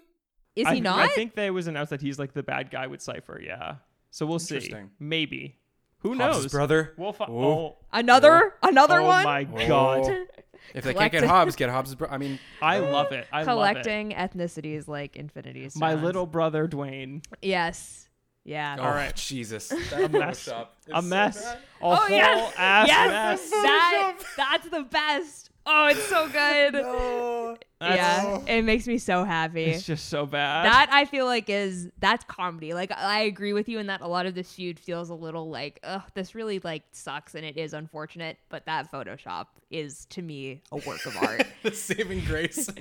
Is 0.56 0.66
I, 0.66 0.76
he 0.76 0.82
not? 0.82 1.00
I 1.00 1.08
think 1.10 1.36
they 1.36 1.52
was 1.52 1.68
announced 1.68 1.92
that 1.92 2.02
he's 2.02 2.20
like 2.20 2.34
the 2.34 2.44
bad 2.44 2.72
guy 2.72 2.88
with 2.88 3.02
Cipher. 3.02 3.40
Yeah, 3.42 3.76
so 4.12 4.26
we'll 4.26 4.40
see. 4.40 4.56
Interesting. 4.56 4.90
Maybe. 5.00 5.59
Who 6.00 6.16
Hobbs' 6.18 6.44
knows? 6.44 6.52
brother. 6.52 6.94
We'll 6.98 7.14
fi- 7.14 7.26
Ooh. 7.30 7.44
oh, 7.44 7.78
another 7.92 8.54
another 8.64 9.00
oh 9.02 9.06
one 9.08 9.24
my 9.24 9.48
oh. 9.54 9.68
god! 9.68 10.00
Oh. 10.06 10.26
If 10.74 10.84
they 10.84 10.94
can't 10.94 11.12
get 11.12 11.20
Collecting- 11.20 11.30
Hobbs, 11.30 11.56
get 11.56 11.70
Hobbs' 11.70 11.96
brother. 11.96 12.14
I 12.14 12.18
mean, 12.18 12.38
I 12.62 12.80
love 12.80 13.12
it. 13.12 13.28
I 13.32 13.40
love 13.40 13.48
collecting 13.48 14.12
ethnicities 14.12 14.88
like 14.88 15.16
Infinity 15.16 15.66
it. 15.66 15.76
My 15.76 15.96
little 15.96 16.26
brother 16.28 16.68
Dwayne. 16.68 17.24
yes, 17.42 18.08
yeah. 18.46 18.76
oh, 18.80 18.84
All 18.84 18.92
right. 18.92 19.16
Jesus. 19.16 19.72
A 19.94 20.08
mess. 20.10 20.48
a 20.92 21.02
mess. 21.02 21.44
A 21.46 21.58
Oh 21.82 21.96
whole 21.96 22.10
yes, 22.10 22.54
ass 22.58 22.88
yes, 22.88 23.40
mess. 23.52 23.52
that 23.52 24.18
that's 24.38 24.70
the 24.70 24.84
best. 24.84 25.49
Oh, 25.66 25.88
it's 25.88 26.04
so 26.06 26.28
good. 26.28 26.74
No. 26.74 27.58
yeah, 27.82 28.24
oh. 28.26 28.44
it 28.48 28.64
makes 28.64 28.88
me 28.88 28.98
so 28.98 29.24
happy. 29.24 29.66
It's 29.66 29.86
just 29.86 30.10
so 30.10 30.26
bad. 30.26 30.66
that 30.66 30.90
I 30.92 31.06
feel 31.06 31.26
like 31.26 31.50
is 31.50 31.90
that's 32.00 32.26
comedy. 32.26 32.74
Like 32.74 32.92
I 32.92 33.22
agree 33.22 33.54
with 33.54 33.70
you 33.70 33.80
in 33.80 33.88
that 33.88 34.02
a 34.02 34.08
lot 34.08 34.26
of 34.26 34.36
this 34.36 34.52
feud 34.52 34.80
feels 34.80 35.10
a 35.10 35.14
little 35.14 35.50
like, 35.50 35.80
ugh, 35.84 36.02
this 36.14 36.36
really 36.36 36.60
like 36.60 36.84
sucks 36.92 37.36
and 37.36 37.46
it 37.46 37.58
is 37.58 37.74
unfortunate. 37.74 38.38
But 38.50 38.66
that 38.66 38.92
Photoshop 38.92 39.48
is 39.72 40.06
to 40.06 40.22
me 40.22 40.62
a 40.72 40.78
work 40.78 41.06
of 41.06 41.16
art. 41.18 41.46
the 41.64 41.72
saving 41.72 42.26
grace. 42.26 42.70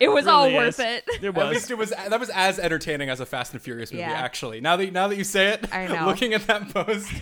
it 0.00 0.08
was 0.08 0.26
all 0.26 0.44
really 0.46 0.56
worth 0.56 0.80
is. 0.80 0.86
it. 0.86 1.04
It 1.22 1.24
At 1.24 1.34
was. 1.34 1.54
least 1.54 1.70
it 1.70 1.78
was 1.78 1.90
that 1.90 2.18
was 2.18 2.30
as 2.30 2.58
entertaining 2.58 3.10
as 3.10 3.20
a 3.20 3.26
Fast 3.26 3.52
and 3.52 3.62
Furious 3.62 3.92
movie. 3.92 4.00
Yeah. 4.00 4.12
Actually, 4.12 4.60
now 4.60 4.76
that 4.76 4.92
now 4.92 5.08
that 5.08 5.16
you 5.16 5.24
say 5.24 5.48
it, 5.48 5.72
I 5.72 5.86
know. 5.86 6.06
looking 6.06 6.34
at 6.34 6.46
that 6.46 6.72
post, 6.72 7.12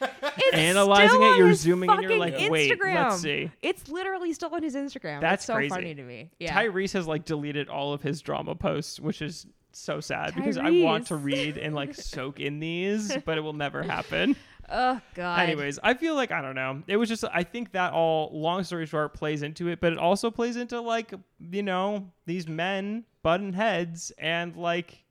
It's 0.00 0.56
Analyzing 0.56 1.22
it, 1.22 1.36
you're 1.36 1.54
zooming 1.54 1.90
and 1.90 2.02
you're 2.02 2.16
like, 2.16 2.50
wait, 2.50 2.78
let's 2.80 3.20
see. 3.20 3.50
It's 3.62 3.88
literally 3.88 4.32
still 4.32 4.54
on 4.54 4.62
his 4.62 4.74
Instagram. 4.74 5.20
That's 5.20 5.44
That's 5.44 5.44
so 5.46 5.54
crazy. 5.54 5.68
funny 5.70 5.94
to 5.94 6.02
me. 6.02 6.30
Yeah. 6.38 6.54
Tyrese 6.58 6.92
has 6.94 7.06
like 7.06 7.24
deleted 7.24 7.68
all 7.68 7.92
of 7.92 8.02
his 8.02 8.20
drama 8.20 8.54
posts, 8.54 8.98
which 8.98 9.22
is 9.22 9.46
so 9.72 10.00
sad 10.00 10.34
because 10.34 10.56
I 10.56 10.70
want 10.70 11.06
to 11.08 11.16
read 11.16 11.56
and 11.56 11.74
like 11.74 11.94
soak 11.94 12.40
in 12.40 12.58
these, 12.60 13.16
but 13.24 13.38
it 13.38 13.40
will 13.42 13.52
never 13.52 13.82
happen. 13.82 14.34
oh 14.68 15.00
God. 15.14 15.40
Anyways, 15.40 15.78
I 15.82 15.94
feel 15.94 16.14
like 16.14 16.32
I 16.32 16.40
don't 16.42 16.54
know. 16.54 16.82
It 16.86 16.96
was 16.96 17.08
just 17.08 17.24
I 17.32 17.42
think 17.44 17.72
that 17.72 17.92
all 17.92 18.30
long 18.32 18.64
story 18.64 18.86
short 18.86 19.14
plays 19.14 19.42
into 19.42 19.68
it, 19.68 19.80
but 19.80 19.92
it 19.92 19.98
also 19.98 20.30
plays 20.30 20.56
into 20.56 20.80
like 20.80 21.12
you 21.50 21.62
know 21.62 22.10
these 22.26 22.48
men 22.48 23.04
button 23.22 23.52
heads 23.52 24.12
and 24.18 24.56
like 24.56 25.04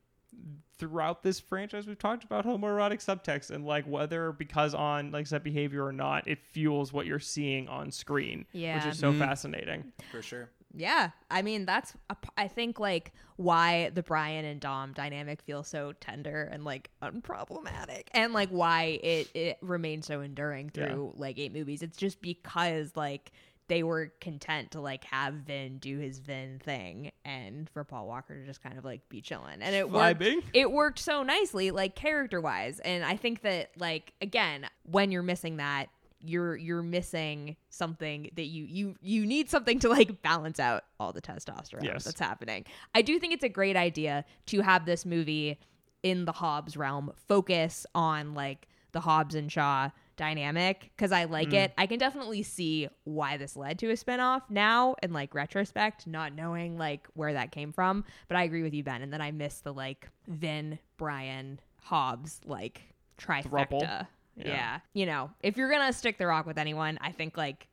throughout 0.79 1.21
this 1.21 1.39
franchise 1.39 1.85
we've 1.85 1.99
talked 1.99 2.23
about 2.23 2.45
homoerotic 2.45 3.03
subtext 3.03 3.51
and 3.51 3.65
like 3.65 3.85
whether 3.85 4.31
because 4.31 4.73
on 4.73 5.11
like 5.11 5.27
set 5.27 5.43
behavior 5.43 5.85
or 5.85 5.91
not 5.91 6.27
it 6.27 6.39
fuels 6.41 6.91
what 6.91 7.05
you're 7.05 7.19
seeing 7.19 7.67
on 7.67 7.91
screen 7.91 8.45
which 8.53 8.85
is 8.85 8.97
so 8.97 9.11
mm-hmm. 9.11 9.19
fascinating 9.19 9.91
for 10.11 10.21
sure. 10.21 10.49
Yeah, 10.75 11.09
I 11.31 11.41
mean 11.41 11.65
that's 11.65 11.93
a 12.11 12.15
p- 12.15 12.29
I 12.37 12.47
think 12.47 12.79
like 12.79 13.11
why 13.37 13.89
the 13.93 14.03
Brian 14.03 14.45
and 14.45 14.59
Dom 14.59 14.93
dynamic 14.93 15.41
feels 15.41 15.67
so 15.67 15.93
tender 15.99 16.47
and 16.51 16.63
like 16.63 16.91
unproblematic, 17.01 18.03
and 18.11 18.33
like 18.33 18.49
why 18.49 18.99
it 19.01 19.29
it 19.33 19.57
remains 19.61 20.05
so 20.05 20.21
enduring 20.21 20.71
Yeah. 20.75 20.89
through 20.89 21.13
like 21.17 21.39
eight 21.39 21.53
movies. 21.53 21.81
It's 21.81 21.97
just 21.97 22.21
because 22.21 22.91
like 22.95 23.31
they 23.69 23.83
were 23.83 24.11
content 24.19 24.71
to 24.71 24.81
like 24.81 25.05
have 25.05 25.35
Vin 25.35 25.77
do 25.77 25.97
his 25.99 26.19
Vin 26.19 26.59
thing, 26.59 27.11
and 27.23 27.69
for 27.69 27.85
Paul 27.85 28.07
Walker 28.07 28.35
to 28.35 28.45
just 28.45 28.61
kind 28.61 28.77
of 28.77 28.83
like 28.83 29.07
be 29.07 29.21
chilling, 29.21 29.61
and 29.61 29.73
it 29.73 29.89
worked. 29.89 30.19
It 30.53 30.71
worked 30.71 30.99
so 30.99 31.23
nicely, 31.23 31.71
like 31.71 31.95
character 31.95 32.41
wise, 32.41 32.79
and 32.81 33.05
I 33.05 33.15
think 33.15 33.43
that 33.43 33.71
like 33.77 34.11
again, 34.21 34.65
when 34.83 35.11
you're 35.11 35.23
missing 35.23 35.57
that, 35.57 35.85
you're 36.21 36.57
you're 36.57 36.83
missing 36.83 37.55
something 37.69 38.29
that 38.35 38.47
you 38.47 38.65
you 38.65 38.95
you 39.01 39.25
need 39.25 39.49
something 39.49 39.79
to 39.79 39.89
like 39.89 40.21
balance 40.21 40.59
out 40.59 40.83
all 40.99 41.13
the 41.13 41.21
testosterone 41.21 41.83
Yes. 41.83 42.03
that's 42.03 42.19
happening. 42.19 42.65
I 42.93 43.01
do 43.01 43.17
think 43.19 43.33
it's 43.33 43.43
a 43.45 43.49
great 43.49 43.77
idea 43.77 44.25
to 44.47 44.61
have 44.61 44.85
this 44.85 45.05
movie 45.05 45.59
in 46.03 46.25
the 46.25 46.31
Hobbs 46.33 46.75
realm 46.75 47.13
focus 47.27 47.85
on 47.95 48.33
like 48.33 48.67
the 48.91 49.01
Hobbs 49.01 49.35
and 49.35 49.51
Shaw 49.51 49.91
dynamic 50.19 50.91
because 50.95 51.13
I 51.13 51.23
like 51.23 51.51
mm. 51.51 51.63
it. 51.63 51.73
I 51.77 51.87
can 51.87 51.97
definitely 51.97 52.43
see 52.43 52.89
why 53.05 53.37
this 53.37 53.55
led 53.55 53.79
to 53.79 53.89
a 53.89 53.93
spinoff 53.93 54.41
now 54.49 54.95
in 55.01 55.13
like 55.13 55.33
retrospect, 55.33 56.05
not 56.05 56.35
knowing 56.35 56.77
like 56.77 57.07
where 57.13 57.33
that 57.33 57.51
came 57.51 57.71
from. 57.71 58.03
But 58.27 58.35
I 58.35 58.43
agree 58.43 58.61
with 58.61 58.73
you, 58.73 58.83
Ben, 58.83 59.01
and 59.01 59.11
then 59.11 59.21
I 59.21 59.31
miss 59.31 59.61
the 59.61 59.73
like 59.73 60.09
Vin, 60.27 60.77
Brian, 60.97 61.59
Hobbs 61.81 62.41
like 62.45 62.81
trifecta. 63.17 63.81
Yeah. 63.81 64.05
Yeah. 64.35 64.79
You 64.93 65.05
know, 65.05 65.31
if 65.41 65.57
you're 65.57 65.71
gonna 65.71 65.93
stick 65.93 66.17
the 66.17 66.27
rock 66.27 66.45
with 66.45 66.57
anyone, 66.57 66.99
I 67.01 67.13
think 67.13 67.37
like 67.37 67.67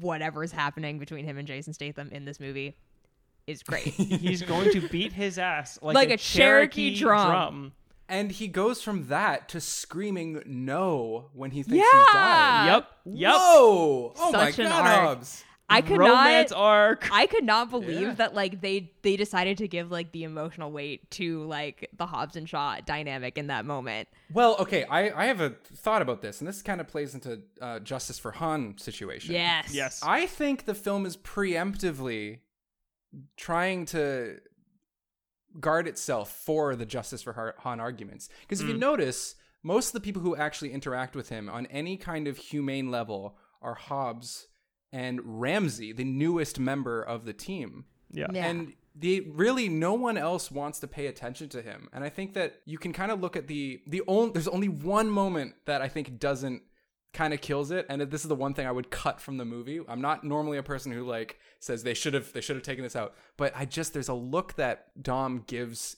whatever's 0.00 0.52
happening 0.52 0.98
between 0.98 1.26
him 1.26 1.36
and 1.36 1.46
Jason 1.46 1.74
Statham 1.74 2.08
in 2.10 2.24
this 2.24 2.40
movie 2.40 2.76
is 3.46 3.62
great. 3.62 3.82
he's 3.94 4.40
going 4.42 4.70
to 4.70 4.88
beat 4.88 5.12
his 5.12 5.38
ass 5.38 5.78
like, 5.82 5.94
Like 5.94 6.10
a, 6.10 6.14
a 6.14 6.16
Cherokee 6.16 6.94
drum. 6.94 7.28
drum. 7.28 7.72
And 8.08 8.30
he 8.32 8.48
goes 8.48 8.82
from 8.82 9.06
that 9.08 9.48
to 9.50 9.60
screaming 9.60 10.42
no 10.46 11.30
when 11.32 11.50
he 11.52 11.62
thinks 11.62 11.84
Yeah. 11.92 11.98
he's 12.04 12.12
dying. 12.12 12.66
Yep. 12.74 12.90
Yep. 13.06 13.32
Whoa! 13.32 14.12
Oh 14.18 14.32
Such 14.32 14.58
my 14.58 14.64
an 14.64 14.70
god, 14.70 14.86
arc. 14.86 15.00
Hobbs. 15.00 15.44
I 15.66 15.80
could 15.80 15.96
Romance 15.98 16.50
not 16.50 16.58
arc. 16.60 17.08
I 17.10 17.26
could 17.26 17.42
not 17.44 17.70
believe 17.70 18.02
Yeah. 18.02 18.14
that 18.14 18.34
like 18.34 18.60
they 18.60 18.92
they 19.00 19.16
decided 19.16 19.56
to 19.58 19.66
give 19.66 19.90
like 19.90 20.12
the 20.12 20.24
emotional 20.24 20.70
weight 20.70 21.10
to 21.12 21.42
like 21.44 21.88
the 21.96 22.04
Hobbs 22.04 22.36
and 22.36 22.46
Shaw 22.46 22.80
dynamic 22.84 23.38
in 23.38 23.46
that 23.46 23.64
moment. 23.64 24.08
Well, 24.30 24.56
okay, 24.60 24.84
I, 24.84 25.22
I 25.22 25.24
have 25.24 25.40
a 25.40 25.54
thought 25.74 26.02
about 26.02 26.20
this, 26.20 26.42
and 26.42 26.46
this 26.46 26.60
kind 26.60 26.82
of 26.82 26.86
plays 26.88 27.14
into 27.14 27.40
uh, 27.62 27.78
Justice 27.80 28.18
for 28.18 28.32
Han 28.32 28.76
situation. 28.76 29.34
Yes. 29.34 29.72
yes. 29.72 30.00
I 30.02 30.26
think 30.26 30.66
the 30.66 30.74
film 30.74 31.06
is 31.06 31.16
preemptively 31.16 32.40
trying 33.38 33.86
to 33.86 34.40
guard 35.60 35.86
itself 35.86 36.30
for 36.30 36.74
the 36.76 36.86
Justice 36.86 37.22
for 37.22 37.54
Han 37.58 37.80
arguments. 37.80 38.28
Because 38.42 38.60
if 38.60 38.68
you 38.68 38.74
mm. 38.74 38.80
notice, 38.80 39.36
most 39.62 39.88
of 39.88 39.92
the 39.92 40.00
people 40.00 40.22
who 40.22 40.36
actually 40.36 40.72
interact 40.72 41.16
with 41.16 41.28
him 41.28 41.48
on 41.48 41.66
any 41.66 41.96
kind 41.96 42.28
of 42.28 42.36
humane 42.36 42.90
level 42.90 43.36
are 43.62 43.74
Hobbs 43.74 44.48
and 44.92 45.20
Ramsey, 45.24 45.92
the 45.92 46.04
newest 46.04 46.60
member 46.60 47.02
of 47.02 47.24
the 47.24 47.32
team. 47.32 47.84
Yeah. 48.12 48.26
Yeah. 48.32 48.46
And 48.46 48.74
the 48.94 49.20
really 49.32 49.68
no 49.68 49.94
one 49.94 50.16
else 50.16 50.50
wants 50.50 50.78
to 50.80 50.86
pay 50.86 51.06
attention 51.06 51.48
to 51.50 51.62
him. 51.62 51.88
And 51.92 52.04
I 52.04 52.08
think 52.08 52.34
that 52.34 52.60
you 52.64 52.78
can 52.78 52.92
kind 52.92 53.10
of 53.10 53.20
look 53.20 53.36
at 53.36 53.48
the 53.48 53.82
the 53.86 54.02
only 54.06 54.32
there's 54.32 54.48
only 54.48 54.68
one 54.68 55.10
moment 55.10 55.54
that 55.66 55.82
I 55.82 55.88
think 55.88 56.20
doesn't 56.20 56.62
kind 57.14 57.32
of 57.32 57.40
kills 57.40 57.70
it 57.70 57.86
and 57.88 58.02
this 58.02 58.22
is 58.22 58.28
the 58.28 58.34
one 58.34 58.52
thing 58.54 58.66
I 58.66 58.72
would 58.72 58.90
cut 58.90 59.20
from 59.20 59.38
the 59.38 59.44
movie. 59.44 59.80
I'm 59.88 60.00
not 60.00 60.24
normally 60.24 60.58
a 60.58 60.62
person 60.62 60.92
who 60.92 61.04
like 61.06 61.38
says 61.60 61.82
they 61.82 61.94
should 61.94 62.12
have 62.14 62.32
they 62.32 62.40
should 62.40 62.56
have 62.56 62.64
taken 62.64 62.82
this 62.84 62.96
out, 62.96 63.14
but 63.36 63.52
I 63.56 63.64
just 63.64 63.92
there's 63.94 64.08
a 64.08 64.14
look 64.14 64.54
that 64.56 64.88
Dom 65.02 65.44
gives 65.46 65.96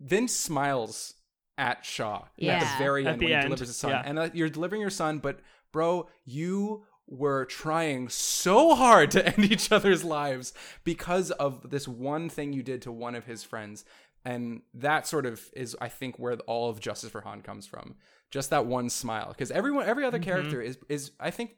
Vin's 0.00 0.34
smiles 0.34 1.14
at 1.58 1.84
Shaw 1.84 2.22
at 2.22 2.30
Yeah. 2.36 2.60
the 2.60 2.78
very 2.82 3.04
At 3.06 3.12
end 3.14 3.20
the 3.20 3.26
when 3.26 3.34
he 3.36 3.42
delivers 3.42 3.68
his 3.68 3.76
son. 3.76 3.90
yeah. 3.90 4.02
And 4.04 4.18
uh, 4.18 4.30
you're 4.32 4.48
delivering 4.48 4.80
your 4.80 4.90
son, 4.90 5.18
but 5.18 5.40
bro, 5.72 6.08
you 6.24 6.84
were 7.06 7.44
trying 7.44 8.08
so 8.08 8.74
hard 8.74 9.10
to 9.10 9.26
end 9.36 9.50
each 9.52 9.70
other's 9.70 10.02
lives 10.04 10.54
because 10.84 11.30
of 11.32 11.68
this 11.70 11.86
one 11.86 12.28
thing 12.30 12.52
you 12.52 12.62
did 12.62 12.80
to 12.82 12.92
one 12.92 13.14
of 13.14 13.26
his 13.26 13.44
friends. 13.44 13.84
And 14.24 14.62
that 14.74 15.06
sort 15.06 15.26
of 15.26 15.50
is, 15.54 15.76
I 15.80 15.88
think, 15.88 16.18
where 16.18 16.34
all 16.46 16.70
of 16.70 16.78
Justice 16.80 17.10
for 17.10 17.20
Han 17.22 17.42
comes 17.42 17.66
from. 17.66 17.96
Just 18.30 18.50
that 18.50 18.66
one 18.66 18.88
smile, 18.88 19.28
because 19.28 19.50
everyone, 19.50 19.86
every 19.86 20.04
other 20.04 20.18
character 20.18 20.62
is, 20.62 20.78
is, 20.88 21.10
I 21.20 21.30
think, 21.30 21.56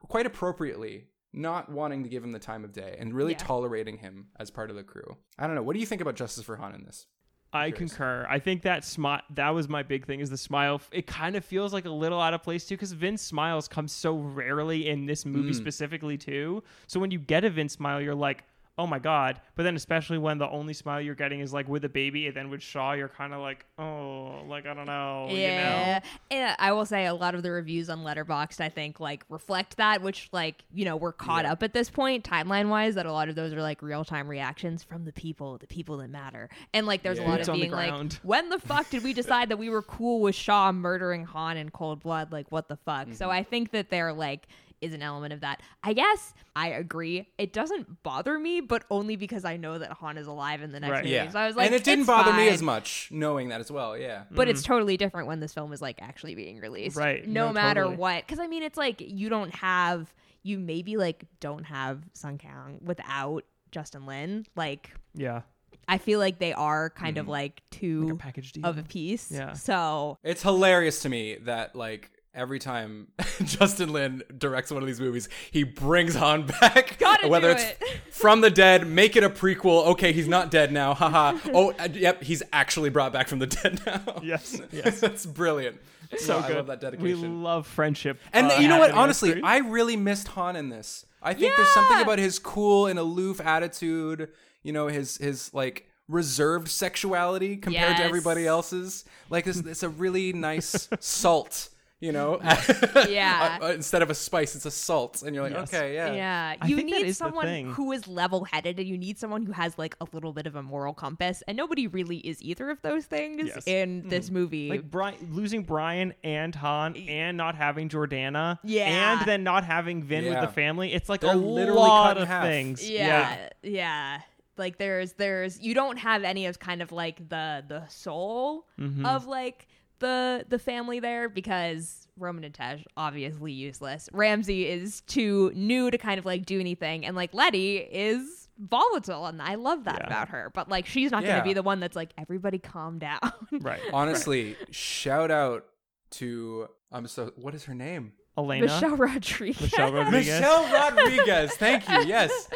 quite 0.00 0.26
appropriately 0.26 1.06
not 1.32 1.70
wanting 1.72 2.02
to 2.04 2.08
give 2.08 2.22
him 2.22 2.30
the 2.30 2.38
time 2.38 2.62
of 2.62 2.72
day 2.72 2.96
and 3.00 3.12
really 3.12 3.32
Yeah. 3.32 3.38
tolerating 3.38 3.96
him 3.98 4.28
as 4.38 4.50
part 4.50 4.70
of 4.70 4.76
the 4.76 4.84
crew. 4.84 5.16
I 5.38 5.46
don't 5.46 5.56
know. 5.56 5.62
What 5.62 5.72
do 5.74 5.80
you 5.80 5.86
think 5.86 6.00
about 6.00 6.14
Justice 6.14 6.44
for 6.44 6.56
Han 6.56 6.74
in 6.74 6.84
this? 6.84 7.06
I 7.52 7.70
concur. 7.70 8.26
I 8.28 8.38
think 8.40 8.62
that 8.62 8.84
smile 8.84 9.22
that 9.30 9.50
was 9.50 9.68
my 9.68 9.82
big 9.84 10.06
thing 10.06 10.18
is 10.20 10.28
the 10.28 10.36
smile. 10.36 10.80
It 10.92 11.06
kind 11.06 11.36
of 11.36 11.44
feels 11.44 11.72
like 11.72 11.84
a 11.84 11.90
little 11.90 12.20
out 12.20 12.34
of 12.34 12.42
place 12.42 12.66
too 12.66 12.74
because 12.74 12.90
Vin's 12.92 13.20
smiles 13.22 13.68
come 13.68 13.86
so 13.86 14.16
rarely 14.16 14.88
in 14.88 15.06
this 15.06 15.24
movie 15.24 15.52
Mm. 15.52 15.56
specifically 15.56 16.18
too. 16.18 16.62
So 16.88 16.98
when 16.98 17.12
you 17.12 17.18
get 17.20 17.44
a 17.44 17.50
Vin's 17.50 17.72
smile, 17.72 18.00
you're 18.00 18.14
like, 18.14 18.42
oh 18.76 18.86
my 18.86 18.98
god. 18.98 19.40
But 19.54 19.62
then 19.62 19.76
especially 19.76 20.18
when 20.18 20.38
the 20.38 20.48
only 20.48 20.74
smile 20.74 21.00
you're 21.00 21.14
getting 21.14 21.40
is 21.40 21.52
like 21.52 21.68
with 21.68 21.84
a 21.84 21.88
baby, 21.88 22.26
and 22.26 22.36
then 22.36 22.50
with 22.50 22.60
Shaw, 22.62 22.92
you're 22.92 23.08
kind 23.08 23.32
of 23.32 23.40
like, 23.40 23.64
oh, 23.78 24.42
like 24.48 24.66
I 24.66 24.74
don't 24.74 24.86
know, 24.86 25.26
you 25.28 25.36
know. 25.36 25.40
Yeah. 25.42 26.00
And 26.30 26.56
I 26.58 26.72
will 26.72 26.84
say 26.86 27.06
a 27.06 27.14
lot 27.14 27.34
of 27.34 27.42
the 27.42 27.50
reviews 27.52 27.88
on 27.88 28.00
Letterboxd 28.00 28.60
I 28.60 28.68
think 28.68 28.98
like 29.00 29.24
reflect 29.28 29.76
that, 29.76 30.02
which 30.02 30.28
like, 30.32 30.64
you 30.72 30.84
know, 30.84 30.96
we're 30.96 31.12
caught 31.12 31.44
Yeah. 31.44 31.52
up 31.52 31.62
at 31.62 31.72
this 31.72 31.88
point, 31.90 32.24
timeline 32.24 32.68
wise, 32.68 32.94
that 32.96 33.06
a 33.06 33.12
lot 33.12 33.28
of 33.28 33.34
those 33.36 33.52
are 33.52 33.62
like 33.62 33.80
real 33.82 34.04
time 34.04 34.26
reactions 34.28 34.82
from 34.82 35.04
the 35.04 35.12
people, 35.12 35.58
the 35.58 35.66
people 35.66 35.98
that 35.98 36.10
matter. 36.10 36.48
And 36.72 36.86
like 36.86 37.02
there's 37.02 37.18
Yeah. 37.18 37.26
a 37.26 37.28
lot 37.28 37.36
Boots 37.38 37.48
of 37.48 37.54
being 37.54 37.70
like, 37.70 38.12
when 38.22 38.48
the 38.48 38.58
fuck 38.58 38.90
did 38.90 39.04
we 39.04 39.12
decide 39.12 39.50
that 39.50 39.56
we 39.56 39.70
were 39.70 39.82
cool 39.82 40.20
with 40.20 40.34
Shaw 40.34 40.72
murdering 40.72 41.24
Han 41.26 41.56
in 41.56 41.70
cold 41.70 42.00
blood? 42.02 42.32
Like 42.32 42.50
what 42.50 42.68
the 42.68 42.76
fuck? 42.76 43.08
So 43.12 43.24
Mm-hmm. 43.26 43.32
I 43.32 43.42
think 43.44 43.70
that 43.70 43.88
they're 43.90 44.12
like 44.12 44.48
is 44.84 44.94
an 44.94 45.02
element 45.02 45.32
of 45.32 45.40
that. 45.40 45.60
I 45.82 45.92
guess 45.92 46.34
I 46.54 46.68
agree. 46.68 47.28
It 47.38 47.52
doesn't 47.52 48.02
bother 48.02 48.38
me, 48.38 48.60
but 48.60 48.84
only 48.90 49.16
because 49.16 49.44
I 49.44 49.56
know 49.56 49.78
that 49.78 49.90
Han 49.92 50.18
is 50.18 50.26
alive 50.26 50.62
in 50.62 50.72
the 50.72 50.80
next 50.80 50.90
Right. 50.90 51.04
movie. 51.04 51.14
Yeah. 51.14 51.30
So 51.30 51.38
I 51.38 51.46
was 51.46 51.56
like, 51.56 51.66
and 51.66 51.74
it 51.74 51.84
didn't 51.84 52.02
it's 52.02 52.06
bother 52.06 52.32
me 52.32 52.48
as 52.48 52.62
much 52.62 53.08
knowing 53.10 53.48
that 53.48 53.60
as 53.60 53.70
well. 53.70 53.96
Yeah. 53.98 54.24
But 54.30 54.48
it's 54.48 54.62
mm-hmm. 54.62 54.72
totally 54.72 54.96
different 54.96 55.26
when 55.26 55.40
this 55.40 55.52
film 55.52 55.72
is 55.72 55.82
like 55.82 56.00
actually 56.00 56.34
being 56.34 56.60
released. 56.60 56.96
Right. 56.96 57.26
No, 57.26 57.48
No, 57.48 57.52
matter 57.52 57.82
totally. 57.82 57.96
what. 57.96 58.26
Because 58.26 58.38
I 58.38 58.46
mean, 58.46 58.62
it's 58.62 58.78
like 58.78 59.00
you 59.00 59.28
don't 59.28 59.54
have, 59.54 60.12
you 60.42 60.58
maybe 60.58 60.96
like 60.96 61.24
don't 61.40 61.64
have 61.64 62.02
Sung 62.12 62.38
Kang 62.38 62.78
without 62.82 63.44
Justin 63.70 64.06
Lin. 64.06 64.46
Like, 64.54 64.94
Yeah, 65.14 65.42
I 65.88 65.98
feel 65.98 66.18
like 66.18 66.38
they 66.38 66.52
are 66.52 66.90
kind 66.90 67.18
of 67.18 67.26
mm. 67.26 67.30
like 67.30 67.44
like 67.44 67.62
a 67.72 67.76
two 67.76 68.16
package 68.16 68.52
deal. 68.52 68.66
of 68.66 68.78
a 68.78 68.82
piece. 68.82 69.30
Yeah. 69.30 69.52
So, 69.52 70.18
It's 70.22 70.42
hilarious 70.42 71.02
to 71.02 71.08
me 71.08 71.36
that 71.42 71.76
like 71.76 72.10
every 72.34 72.58
time 72.58 73.08
Justin 73.44 73.92
Lin 73.92 74.22
directs 74.36 74.70
one 74.70 74.82
of 74.82 74.86
these 74.86 75.00
movies, 75.00 75.28
he 75.50 75.62
brings 75.62 76.14
Han 76.14 76.46
back. 76.46 76.96
Gotta 77.00 77.28
whether 77.28 77.48
do 77.54 77.60
it's 77.60 77.64
it. 77.64 78.00
from 78.10 78.40
the 78.40 78.50
dead, 78.50 78.86
make 78.86 79.16
it 79.16 79.24
a 79.24 79.30
prequel. 79.30 79.86
Okay, 79.88 80.12
he's 80.12 80.28
not 80.28 80.50
dead 80.50 80.72
now. 80.72 80.94
Haha. 80.94 81.38
oh, 81.52 81.72
uh, 81.78 81.88
yep, 81.92 82.22
he's 82.22 82.42
actually 82.52 82.90
brought 82.90 83.12
back 83.12 83.28
from 83.28 83.38
the 83.38 83.46
dead 83.46 83.80
now. 83.86 84.20
Yes, 84.22 84.60
yes. 84.72 85.00
That's 85.00 85.26
brilliant. 85.26 85.80
so 86.18 86.38
I 86.38 86.48
good. 86.48 86.66
love 86.66 86.80
that 86.80 86.98
We 87.00 87.14
love 87.14 87.66
friendship. 87.66 88.20
and 88.32 88.50
uh, 88.50 88.56
you 88.60 88.68
know 88.68 88.78
what? 88.78 88.90
Honestly. 88.90 89.40
I 89.42 89.58
really 89.58 89.96
missed 89.96 90.28
Han 90.28 90.56
in 90.56 90.68
this. 90.68 91.06
I 91.22 91.32
think 91.34 91.56
there's 91.56 91.72
something 91.72 92.00
about 92.00 92.18
his 92.18 92.38
cool 92.38 92.86
and 92.86 92.98
aloof 92.98 93.40
attitude. 93.40 94.28
You 94.62 94.72
know, 94.72 94.88
his 94.88 95.16
his 95.16 95.52
like 95.54 95.88
reserved 96.08 96.68
sexuality 96.68 97.56
compared 97.56 97.96
to 97.96 98.04
everybody 98.04 98.46
else's. 98.46 99.04
Like 99.30 99.44
this, 99.44 99.58
it's 99.58 99.82
a 99.82 99.88
really 99.88 100.32
nice 100.32 100.88
salt. 101.00 101.70
You 102.04 102.12
know, 102.12 102.38
Yeah. 103.08 103.58
Uh, 103.62 103.66
uh, 103.66 103.72
instead 103.72 104.02
of 104.02 104.10
a 104.10 104.14
spice, 104.14 104.54
it's 104.54 104.66
a 104.66 104.70
salt, 104.70 105.22
and 105.22 105.34
you're 105.34 105.44
like, 105.44 105.54
Yes. 105.54 105.72
okay, 105.72 105.94
yeah, 105.94 106.12
yeah, 106.12 106.54
I 106.60 106.66
you 106.66 106.82
need 106.84 107.14
someone 107.16 107.64
who 107.76 107.92
is 107.92 108.06
level 108.06 108.44
headed 108.44 108.78
and 108.78 108.86
you 108.88 108.98
need 108.98 109.18
someone 109.18 109.44
who 109.46 109.52
has 109.52 109.78
like 109.78 109.96
a 110.02 110.06
little 110.12 110.32
bit 110.32 110.46
of 110.46 110.54
a 110.54 110.62
moral 110.62 110.92
compass. 110.92 111.42
And 111.48 111.56
nobody 111.56 111.86
really 111.86 112.18
is 112.18 112.42
either 112.42 112.68
of 112.70 112.82
those 112.82 113.06
things 113.06 113.46
Yes. 113.46 113.66
in 113.66 114.08
this 114.08 114.30
movie. 114.30 114.68
like 114.68 114.90
Brian 114.90 115.16
losing 115.32 115.62
Brian 115.62 116.12
and 116.22 116.54
Han 116.56 116.94
and 116.96 117.36
not 117.38 117.54
having 117.54 117.88
Jordana, 117.88 118.58
Yeah. 118.62 119.18
and 119.18 119.26
then 119.26 119.42
not 119.42 119.64
having 119.64 120.02
Vin 120.02 120.24
Yeah. 120.24 120.30
with 120.40 120.40
the 120.48 120.54
family. 120.54 120.92
It's 120.92 121.08
like 121.08 121.20
They're 121.22 121.32
a 121.32 121.36
literally 121.36 121.78
lot 121.80 122.18
of 122.18 122.28
half. 122.28 122.44
things. 122.44 122.88
yeah, 122.88 123.48
yeah 123.62 124.20
like 124.56 124.78
there's 124.78 125.14
there's 125.14 125.58
you 125.60 125.74
don't 125.74 125.96
have 125.96 126.22
any 126.22 126.46
of 126.46 126.58
kind 126.60 126.80
of 126.82 126.92
like 126.92 127.28
the 127.28 127.64
the 127.66 127.82
soul 127.88 128.66
Mm-hmm. 128.78 129.04
of 129.06 129.26
like 129.26 129.66
the 130.04 130.44
the 130.48 130.58
family 130.58 131.00
there 131.00 131.28
because 131.28 132.06
Roman 132.16 132.44
and 132.44 132.54
Tej 132.54 132.84
obviously 132.96 133.52
useless. 133.52 134.08
Ramsey 134.12 134.68
is 134.68 135.00
too 135.02 135.50
new 135.54 135.90
to 135.90 135.98
kind 135.98 136.18
of 136.18 136.24
like 136.24 136.46
do 136.46 136.60
anything, 136.60 137.04
and 137.06 137.16
like 137.16 137.32
Letty 137.34 137.78
is 137.78 138.48
volatile, 138.58 139.26
and 139.26 139.42
I 139.42 139.56
love 139.56 139.84
that 139.84 140.00
Yeah. 140.02 140.06
about 140.06 140.28
her. 140.28 140.50
But 140.54 140.68
like 140.68 140.86
she's 140.86 141.10
not 141.10 141.22
Yeah. 141.22 141.30
going 141.30 141.40
to 141.40 141.44
be 141.44 141.54
the 141.54 141.62
one 141.62 141.80
that's 141.80 141.96
like 141.96 142.10
everybody 142.18 142.58
calm 142.58 142.98
down. 142.98 143.18
right. 143.60 143.80
Honestly, 143.92 144.56
shout 144.70 145.30
out 145.30 145.64
to 146.12 146.68
I'm 146.92 147.06
so. 147.08 147.32
What 147.36 147.54
is 147.54 147.64
her 147.64 147.74
name? 147.74 148.12
Elena, 148.36 148.66
Michelle 148.66 148.96
Rodriguez. 148.96 149.60
Michelle 149.62 149.92
Rodriguez. 149.92 150.26
Michelle 150.40 150.72
Rodriguez. 150.72 151.52
Thank 151.54 151.88
you. 151.88 152.04
Yes. 152.04 152.48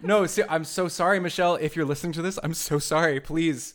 No, 0.00 0.24
see, 0.26 0.42
I'm 0.48 0.64
so 0.64 0.86
sorry, 0.88 1.18
Michelle. 1.18 1.56
If 1.56 1.74
you're 1.74 1.84
listening 1.84 2.12
to 2.14 2.22
this, 2.22 2.38
I'm 2.44 2.54
so 2.54 2.78
sorry. 2.78 3.18
Please. 3.20 3.74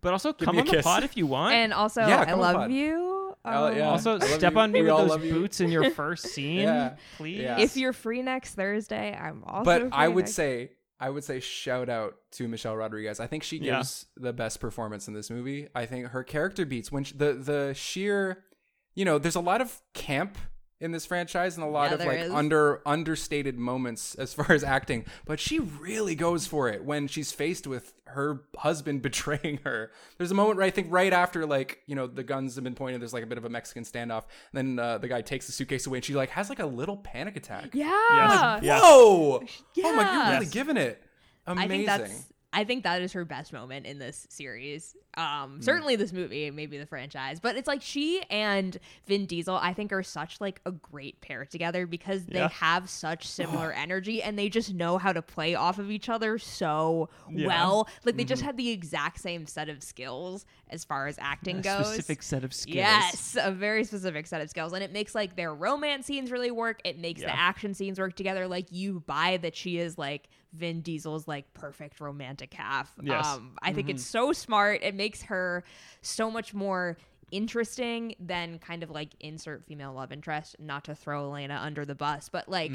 But 0.00 0.12
also 0.12 0.32
come 0.32 0.56
me 0.56 0.60
a 0.60 0.64
on 0.64 0.66
the 0.68 0.72
kiss. 0.76 0.84
pod 0.84 1.04
if 1.04 1.16
you 1.16 1.26
want. 1.26 1.54
And 1.54 1.72
also, 1.72 2.00
Yeah, 2.06 2.20
I 2.20 2.24
come 2.26 2.34
on, 2.34 2.40
love 2.40 2.56
pod. 2.56 2.72
you. 2.72 3.34
Oh, 3.48 3.66
Um, 3.68 3.76
yeah. 3.76 3.88
also, 3.90 4.12
I 4.12 4.18
love 4.18 4.28
step 4.30 4.54
you. 4.54 4.58
on 4.58 4.72
me 4.72 4.80
We 4.80 4.84
with 4.86 4.92
all 4.92 4.98
those 5.02 5.10
love 5.10 5.24
you. 5.24 5.32
boots 5.32 5.60
in 5.60 5.70
your 5.70 5.90
first 5.92 6.28
scene, 6.28 6.60
Yeah. 6.60 6.96
please. 7.16 7.38
Yeah. 7.42 7.58
If 7.58 7.76
you're 7.76 7.92
free 7.92 8.22
next 8.22 8.54
Thursday, 8.54 9.16
I'm 9.16 9.44
also. 9.44 9.64
but 9.64 9.88
I 9.92 10.06
free 10.06 10.14
would 10.14 10.22
next- 10.24 10.34
say 10.34 10.70
I 10.98 11.10
would 11.10 11.24
say 11.24 11.40
shout 11.40 11.90
out 11.90 12.14
to 12.32 12.48
Michelle 12.48 12.74
Rodriguez. 12.74 13.20
I 13.20 13.26
think 13.26 13.42
she 13.42 13.58
Yeah. 13.58 13.76
gives 13.76 14.06
the 14.16 14.32
best 14.32 14.60
performance 14.60 15.08
in 15.08 15.14
this 15.14 15.30
movie. 15.30 15.68
I 15.74 15.84
think 15.84 16.06
her 16.06 16.24
character 16.24 16.64
beats 16.64 16.90
when 16.90 17.04
she, 17.04 17.14
the 17.14 17.34
the 17.34 17.74
sheer, 17.74 18.44
you 18.94 19.04
know, 19.04 19.18
there's 19.18 19.36
a 19.36 19.40
lot 19.40 19.60
of 19.60 19.82
camp 19.92 20.38
in 20.80 20.92
this 20.92 21.06
franchise 21.06 21.56
and 21.56 21.64
a 21.64 21.68
lot 21.68 21.88
Yeah, 21.88 21.94
of 21.94 22.00
like 22.04 22.18
is. 22.20 22.30
under 22.32 22.82
understated 22.86 23.58
moments 23.58 24.14
as 24.16 24.34
far 24.34 24.52
as 24.52 24.62
acting, 24.62 25.04
but 25.24 25.40
she 25.40 25.58
really 25.58 26.14
goes 26.14 26.46
for 26.46 26.68
it 26.68 26.84
when 26.84 27.08
she's 27.08 27.32
faced 27.32 27.66
with 27.66 27.94
her 28.08 28.42
husband 28.58 29.00
betraying 29.08 29.58
her. 29.64 29.90
There's 30.18 30.30
a 30.30 30.34
moment 30.34 30.58
where 30.58 30.66
I 30.66 30.70
think 30.70 30.88
right 30.90 31.12
after 31.12 31.46
like, 31.46 31.80
you 31.86 31.94
know, 31.94 32.06
the 32.06 32.22
guns 32.22 32.56
have 32.56 32.64
been 32.64 32.74
pointed, 32.74 33.00
there's 33.00 33.14
like 33.14 33.22
a 33.22 33.26
bit 33.26 33.38
of 33.38 33.44
a 33.46 33.48
Mexican 33.48 33.84
standoff. 33.84 34.24
and 34.52 34.76
Then 34.76 34.78
uh, 34.78 34.98
the 34.98 35.08
guy 35.08 35.22
takes 35.22 35.46
the 35.46 35.52
suitcase 35.52 35.86
away 35.86 35.98
and 35.98 36.04
she 36.04 36.14
like 36.14 36.30
has 36.30 36.48
like 36.50 36.58
a 36.60 36.66
little 36.66 36.98
panic 36.98 37.36
attack. 37.36 37.70
Yeah. 37.74 38.60
Yes. 38.62 38.82
Whoa! 38.82 39.40
Oh 39.40 39.40
my, 39.40 39.48
Yeah. 39.74 39.84
you're 40.24 40.32
really 40.34 40.44
Yes. 40.44 40.52
giving 40.52 40.76
it. 40.76 41.02
Amazing. 41.46 42.10
I 42.56 42.64
think 42.64 42.66
that's. 42.66 42.66
I 42.66 42.68
think 42.76 42.82
that 42.84 43.02
is 43.02 43.12
her 43.14 43.24
best 43.24 43.52
moment 43.52 43.86
in 43.86 43.98
this 43.98 44.26
series. 44.30 44.96
Um, 45.16 45.62
certainly 45.62 45.96
this 45.96 46.12
movie, 46.12 46.50
maybe 46.50 46.76
the 46.76 46.84
franchise, 46.84 47.40
but 47.40 47.56
it's 47.56 47.66
like 47.66 47.80
she 47.80 48.22
and 48.28 48.76
Vin 49.06 49.24
Diesel, 49.24 49.54
I 49.56 49.72
think, 49.72 49.90
are 49.92 50.02
such 50.02 50.40
like 50.42 50.60
a 50.66 50.72
great 50.72 51.20
pair 51.22 51.44
together 51.46 51.86
because 51.86 52.26
they 52.26 52.38
Yeah. 52.40 52.48
have 52.50 52.90
such 52.90 53.26
similar 53.28 53.72
energy 53.72 54.22
and 54.22 54.38
they 54.38 54.48
just 54.50 54.74
know 54.74 54.98
how 54.98 55.12
to 55.14 55.22
play 55.22 55.54
off 55.54 55.78
of 55.78 55.90
each 55.90 56.08
other 56.10 56.38
so 56.38 57.08
Yeah. 57.30 57.46
well. 57.46 57.88
Like 58.04 58.16
they 58.16 58.24
just 58.24 58.40
Mm-hmm. 58.42 58.46
have 58.46 58.56
the 58.58 58.68
exact 58.70 59.20
same 59.20 59.46
set 59.46 59.68
of 59.70 59.82
skills 59.82 60.44
as 60.68 60.84
far 60.84 61.06
as 61.06 61.16
acting 61.18 61.58
a 61.58 61.62
goes. 61.62 61.86
specific 61.86 62.22
set 62.22 62.44
of 62.44 62.52
skills. 62.52 62.76
Yes, 62.76 63.36
a 63.40 63.52
very 63.52 63.84
specific 63.84 64.26
set 64.26 64.42
of 64.42 64.50
skills. 64.50 64.72
And 64.74 64.82
it 64.84 64.92
makes 64.92 65.14
like 65.14 65.34
their 65.36 65.54
romance 65.54 66.04
scenes 66.06 66.30
really 66.30 66.50
work. 66.50 66.80
It 66.84 66.98
makes 66.98 67.22
Yeah. 67.22 67.28
the 67.28 67.38
action 67.38 67.72
scenes 67.72 67.98
work 67.98 68.16
together. 68.16 68.46
Like 68.48 68.66
you 68.70 69.00
buy 69.06 69.38
that 69.38 69.56
she 69.56 69.78
is 69.78 69.96
like 69.96 70.28
Vin 70.56 70.80
Diesel's 70.80 71.28
like 71.28 71.52
perfect 71.54 72.00
romantic 72.00 72.54
half. 72.54 72.92
Yes. 73.02 73.26
Um, 73.26 73.52
I 73.62 73.72
think 73.72 73.88
it's 73.88 74.04
so 74.04 74.32
smart. 74.32 74.82
It 74.82 74.94
makes 74.94 75.22
her 75.22 75.64
so 76.02 76.30
much 76.30 76.54
more 76.54 76.96
interesting 77.32 78.14
than 78.20 78.58
kind 78.58 78.82
of 78.82 78.90
like 78.90 79.10
insert 79.18 79.64
female 79.66 79.92
love 79.92 80.12
interest 80.12 80.54
not 80.60 80.84
to 80.84 80.94
throw 80.94 81.24
elena 81.24 81.58
under 81.60 81.84
the 81.84 81.94
bus 81.94 82.28
but 82.28 82.48
like 82.48 82.70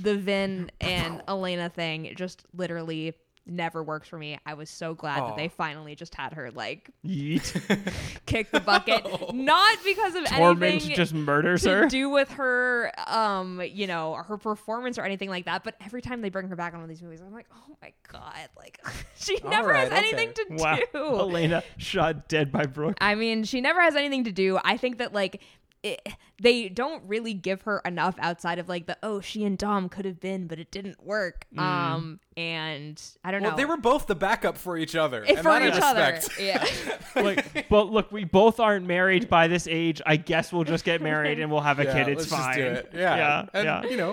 the 0.00 0.16
vin 0.16 0.70
and 0.80 1.20
elena 1.26 1.68
thing 1.68 2.12
just 2.16 2.44
literally 2.54 3.12
never 3.46 3.82
works 3.82 4.08
for 4.08 4.18
me. 4.18 4.38
I 4.44 4.54
was 4.54 4.68
so 4.68 4.94
glad 4.94 5.20
Aw. 5.20 5.28
that 5.28 5.36
they 5.36 5.48
finally 5.48 5.94
just 5.94 6.14
had 6.14 6.32
her 6.34 6.50
like 6.50 6.90
kick 8.26 8.50
the 8.50 8.60
bucket, 8.64 9.06
not 9.34 9.78
because 9.84 10.14
of 10.14 10.24
Torment 10.24 10.62
anything 10.72 10.96
just 10.96 11.14
murders 11.14 11.62
to 11.62 11.70
her. 11.70 11.86
do 11.88 12.10
with 12.10 12.30
her, 12.32 12.92
um, 13.06 13.62
you 13.64 13.86
know, 13.86 14.14
her 14.14 14.36
performance 14.36 14.98
or 14.98 15.02
anything 15.02 15.28
like 15.28 15.44
that. 15.44 15.64
But 15.64 15.76
every 15.84 16.02
time 16.02 16.20
they 16.22 16.30
bring 16.30 16.48
her 16.48 16.56
back 16.56 16.72
on 16.74 16.80
one 16.80 16.84
of 16.84 16.88
these 16.88 17.02
movies, 17.02 17.20
I'm 17.20 17.32
like, 17.32 17.46
oh 17.54 17.76
my 17.82 17.92
god, 18.10 18.48
like 18.56 18.80
she 19.16 19.38
All 19.42 19.50
never 19.50 19.72
has 19.74 19.90
right, 19.90 19.98
anything 19.98 20.30
okay. 20.30 20.56
to 20.56 20.62
Wow. 20.62 20.78
do. 20.92 20.98
Elena 21.20 21.62
shot 21.76 22.28
dead 22.28 22.50
by 22.50 22.66
Brooke. 22.66 22.96
I 23.00 23.14
mean, 23.14 23.44
she 23.44 23.60
never 23.60 23.80
has 23.80 23.94
anything 23.96 24.24
to 24.24 24.32
do. 24.32 24.58
I 24.64 24.76
think 24.76 24.98
that 24.98 25.12
like 25.12 25.40
it, 25.86 26.08
they 26.40 26.68
don't 26.68 27.02
really 27.06 27.34
give 27.34 27.62
her 27.62 27.80
enough 27.84 28.16
outside 28.18 28.58
of 28.58 28.68
like 28.68 28.86
the 28.86 28.96
oh 29.02 29.20
she 29.20 29.44
and 29.44 29.56
Dom 29.56 29.88
could 29.88 30.04
have 30.04 30.20
been, 30.20 30.46
but 30.46 30.58
it 30.58 30.70
didn't 30.70 31.02
work. 31.04 31.46
Mm. 31.54 31.60
Um, 31.60 32.20
and 32.36 33.02
I 33.24 33.30
don't 33.30 33.42
Well, 33.42 33.52
know. 33.52 33.56
they 33.56 33.64
were 33.64 33.76
both 33.76 34.06
the 34.06 34.14
backup 34.14 34.58
for 34.58 34.76
each 34.76 34.94
other. 34.96 35.22
If 35.22 35.30
and 35.30 35.38
for 35.38 35.44
that 35.44 35.62
I 35.62 35.68
each 35.68 35.82
other. 35.82 36.12
respect. 36.12 36.40
Yeah. 36.40 36.66
like, 37.22 37.68
but 37.68 37.90
look, 37.90 38.10
we 38.12 38.24
both 38.24 38.60
aren't 38.60 38.86
married 38.86 39.28
by 39.28 39.48
this 39.48 39.66
age. 39.66 40.02
I 40.04 40.16
guess 40.16 40.52
we'll 40.52 40.64
just 40.64 40.84
get 40.84 41.00
married 41.00 41.40
and 41.40 41.50
we'll 41.50 41.60
have 41.60 41.78
a 41.78 41.84
Yeah, 41.84 41.92
kid. 42.04 42.08
It's 42.08 42.30
let's 42.30 42.44
fine. 42.44 42.58
Just 42.58 42.82
do 42.92 42.98
it. 42.98 43.00
Yeah, 43.00 43.16
yeah, 43.16 43.46
and, 43.54 43.64
yeah. 43.64 43.84
You 43.84 43.96
know, 43.96 44.10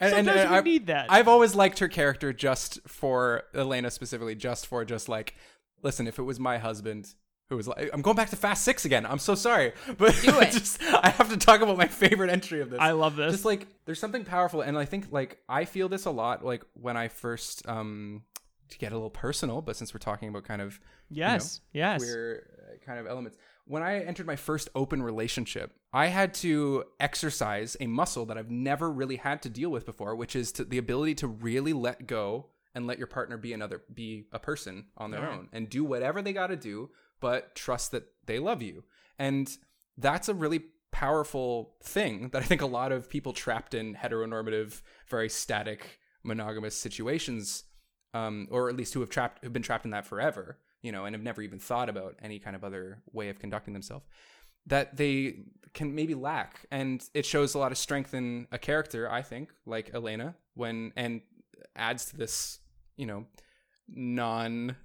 and, 0.00 0.14
and, 0.14 0.26
Sometimes 0.26 0.40
and 0.42 0.50
we 0.52 0.56
I, 0.56 0.60
need 0.60 0.86
that. 0.86 1.06
I've 1.10 1.28
always 1.28 1.54
liked 1.54 1.80
her 1.80 1.88
character 1.88 2.32
just 2.32 2.78
for 2.86 3.42
Elena 3.54 3.90
specifically, 3.90 4.36
just 4.36 4.66
for 4.66 4.84
just 4.84 5.08
like, 5.08 5.34
listen, 5.82 6.06
if 6.06 6.18
it 6.18 6.22
was 6.22 6.38
my 6.38 6.58
husband 6.58 7.14
who 7.50 7.56
was 7.56 7.66
like, 7.68 7.90
I'm 7.92 8.02
going 8.02 8.16
back 8.16 8.30
to 8.30 8.36
Fast 8.36 8.64
Six 8.64 8.84
again. 8.84 9.06
I'm 9.06 9.18
so 9.18 9.34
sorry, 9.34 9.72
but 9.98 10.14
Do 10.22 10.38
it. 10.40 10.52
just 10.52 10.82
I 10.82 11.10
have 11.10 11.30
to 11.30 11.36
talk 11.36 11.60
about 11.60 11.76
my 11.78 11.86
favorite 11.88 12.30
entry 12.30 12.60
of 12.60 12.70
this. 12.70 12.80
I 12.80 12.92
love 12.92 13.16
this. 13.16 13.32
Just 13.32 13.44
like 13.44 13.66
there's 13.86 13.98
something 14.00 14.24
powerful, 14.24 14.60
and 14.60 14.76
I 14.78 14.84
think 14.84 15.06
like 15.10 15.38
I 15.48 15.64
feel 15.64 15.88
this 15.88 16.04
a 16.04 16.10
lot. 16.10 16.44
Like 16.44 16.62
when 16.74 16.96
I 16.96 17.08
first 17.08 17.66
um 17.68 18.22
to 18.70 18.78
get 18.78 18.92
a 18.92 18.94
little 18.96 19.08
personal, 19.10 19.62
but 19.62 19.76
since 19.76 19.94
we're 19.94 19.98
talking 19.98 20.28
about 20.28 20.44
kind 20.44 20.60
of 20.60 20.78
yes, 21.08 21.60
yes. 21.72 22.02
queer 22.02 22.46
uh, 22.74 22.84
kind 22.84 22.98
of 22.98 23.06
elements. 23.06 23.38
When 23.64 23.82
I 23.82 24.00
entered 24.00 24.26
my 24.26 24.36
first 24.36 24.70
open 24.74 25.02
relationship, 25.02 25.72
I 25.92 26.06
had 26.06 26.32
to 26.34 26.84
exercise 27.00 27.76
a 27.80 27.86
muscle 27.86 28.24
that 28.26 28.38
I've 28.38 28.50
never 28.50 28.90
really 28.90 29.16
had 29.16 29.42
to 29.42 29.50
deal 29.50 29.70
with 29.70 29.84
before, 29.86 30.14
which 30.16 30.34
is 30.36 30.52
to, 30.52 30.64
the 30.64 30.78
ability 30.78 31.14
to 31.16 31.26
really 31.26 31.72
let 31.74 32.06
go 32.06 32.46
and 32.74 32.86
let 32.86 32.96
your 32.98 33.06
partner 33.06 33.36
be 33.36 33.52
another 33.52 33.82
be 33.92 34.24
a 34.32 34.38
person 34.38 34.86
on 34.96 35.10
their 35.10 35.20
Yeah. 35.20 35.30
own 35.30 35.48
and 35.52 35.68
do 35.68 35.84
whatever 35.84 36.22
they 36.22 36.32
got 36.32 36.46
to 36.48 36.56
do, 36.56 36.90
but 37.20 37.54
trust 37.54 37.92
that 37.92 38.04
they 38.26 38.38
love 38.38 38.62
you. 38.62 38.84
And 39.18 39.50
that's 39.96 40.28
a 40.28 40.34
really 40.34 40.62
powerful 40.90 41.74
thing 41.82 42.30
that 42.30 42.42
I 42.42 42.44
think 42.44 42.62
a 42.62 42.66
lot 42.66 42.92
of 42.92 43.10
people 43.10 43.32
trapped 43.32 43.74
in 43.74 43.94
heteronormative, 43.94 44.80
very 45.08 45.28
static, 45.28 46.00
monogamous 46.22 46.76
situations, 46.76 47.64
um, 48.14 48.48
or 48.50 48.68
at 48.68 48.76
least 48.76 48.94
who 48.94 49.00
have 49.00 49.10
trapped 49.10 49.44
who've 49.44 49.52
been 49.52 49.62
trapped 49.62 49.84
in 49.84 49.90
that 49.90 50.06
forever, 50.06 50.58
you 50.82 50.92
know, 50.92 51.04
and 51.04 51.14
have 51.14 51.22
never 51.22 51.42
even 51.42 51.58
thought 51.58 51.88
about 51.88 52.16
any 52.22 52.38
kind 52.38 52.56
of 52.56 52.64
other 52.64 53.02
way 53.12 53.28
of 53.28 53.38
conducting 53.38 53.74
themselves, 53.74 54.06
that 54.66 54.96
they 54.96 55.40
can 55.74 55.94
maybe 55.94 56.14
lack. 56.14 56.66
And 56.70 57.04
it 57.14 57.26
shows 57.26 57.54
a 57.54 57.58
lot 57.58 57.72
of 57.72 57.78
strength 57.78 58.14
in 58.14 58.46
a 58.50 58.58
character, 58.58 59.10
I 59.10 59.22
think, 59.22 59.50
like 59.66 59.94
Elena, 59.94 60.36
when 60.54 60.92
and 60.96 61.20
adds 61.76 62.06
to 62.06 62.16
this, 62.16 62.60
you 62.96 63.06
know, 63.06 63.26
non 63.88 64.76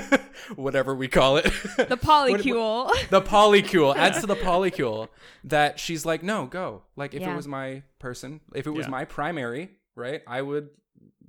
whatever 0.56 0.94
we 0.94 1.08
call 1.08 1.36
it. 1.36 1.44
the 1.44 1.50
polycule. 2.02 2.90
the 3.10 3.22
polycule 3.22 3.94
adds 3.96 4.20
to 4.20 4.26
the 4.26 4.34
polycule 4.48 5.08
that 5.44 5.78
she's 5.78 6.04
like, 6.04 6.22
no, 6.22 6.46
go. 6.46 6.82
Like 6.96 7.14
if 7.14 7.22
Yeah. 7.22 7.32
it 7.32 7.36
was 7.36 7.46
my 7.48 7.82
person, 7.98 8.40
if 8.54 8.66
it 8.66 8.70
was 8.70 8.86
Yeah. 8.86 8.90
my 8.90 9.04
primary, 9.04 9.70
right, 9.94 10.22
I 10.26 10.42
would, 10.42 10.68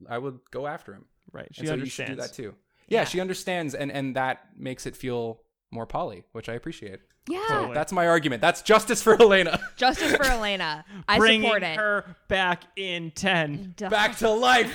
I 0.10 0.18
would 0.18 0.40
go 0.52 0.68
after 0.68 0.94
him. 0.94 1.06
right. 1.32 1.48
She 1.52 1.62
And 1.62 1.68
so 1.68 1.74
understands. 1.74 2.10
you 2.10 2.16
should 2.16 2.16
do 2.16 2.22
that 2.22 2.34
too. 2.34 2.56
Yeah, 2.88 3.00
Yeah. 3.02 3.06
she 3.06 3.20
understands, 3.22 3.76
and 3.76 3.92
and 3.92 4.16
that 4.16 4.42
makes 4.58 4.86
it 4.86 4.96
feel 4.96 5.42
more 5.72 5.86
poly, 5.86 6.24
which 6.32 6.50
I 6.50 6.54
appreciate. 6.54 7.02
yeah. 7.30 7.46
So 7.48 7.72
that's 7.76 7.92
my 7.92 8.08
argument. 8.08 8.42
That's 8.42 8.64
justice 8.64 9.04
for 9.04 9.14
Elena. 9.22 9.60
Justice 9.78 10.16
for 10.16 10.26
Elena. 10.26 10.84
I 11.08 11.20
Bringing 11.20 11.44
support 11.44 11.62
it. 11.64 11.78
her 11.78 12.16
back 12.28 12.64
in 12.76 13.12
ten. 13.12 13.76
Duh. 13.78 13.90
Back 13.90 14.18
to 14.18 14.30
life. 14.32 14.74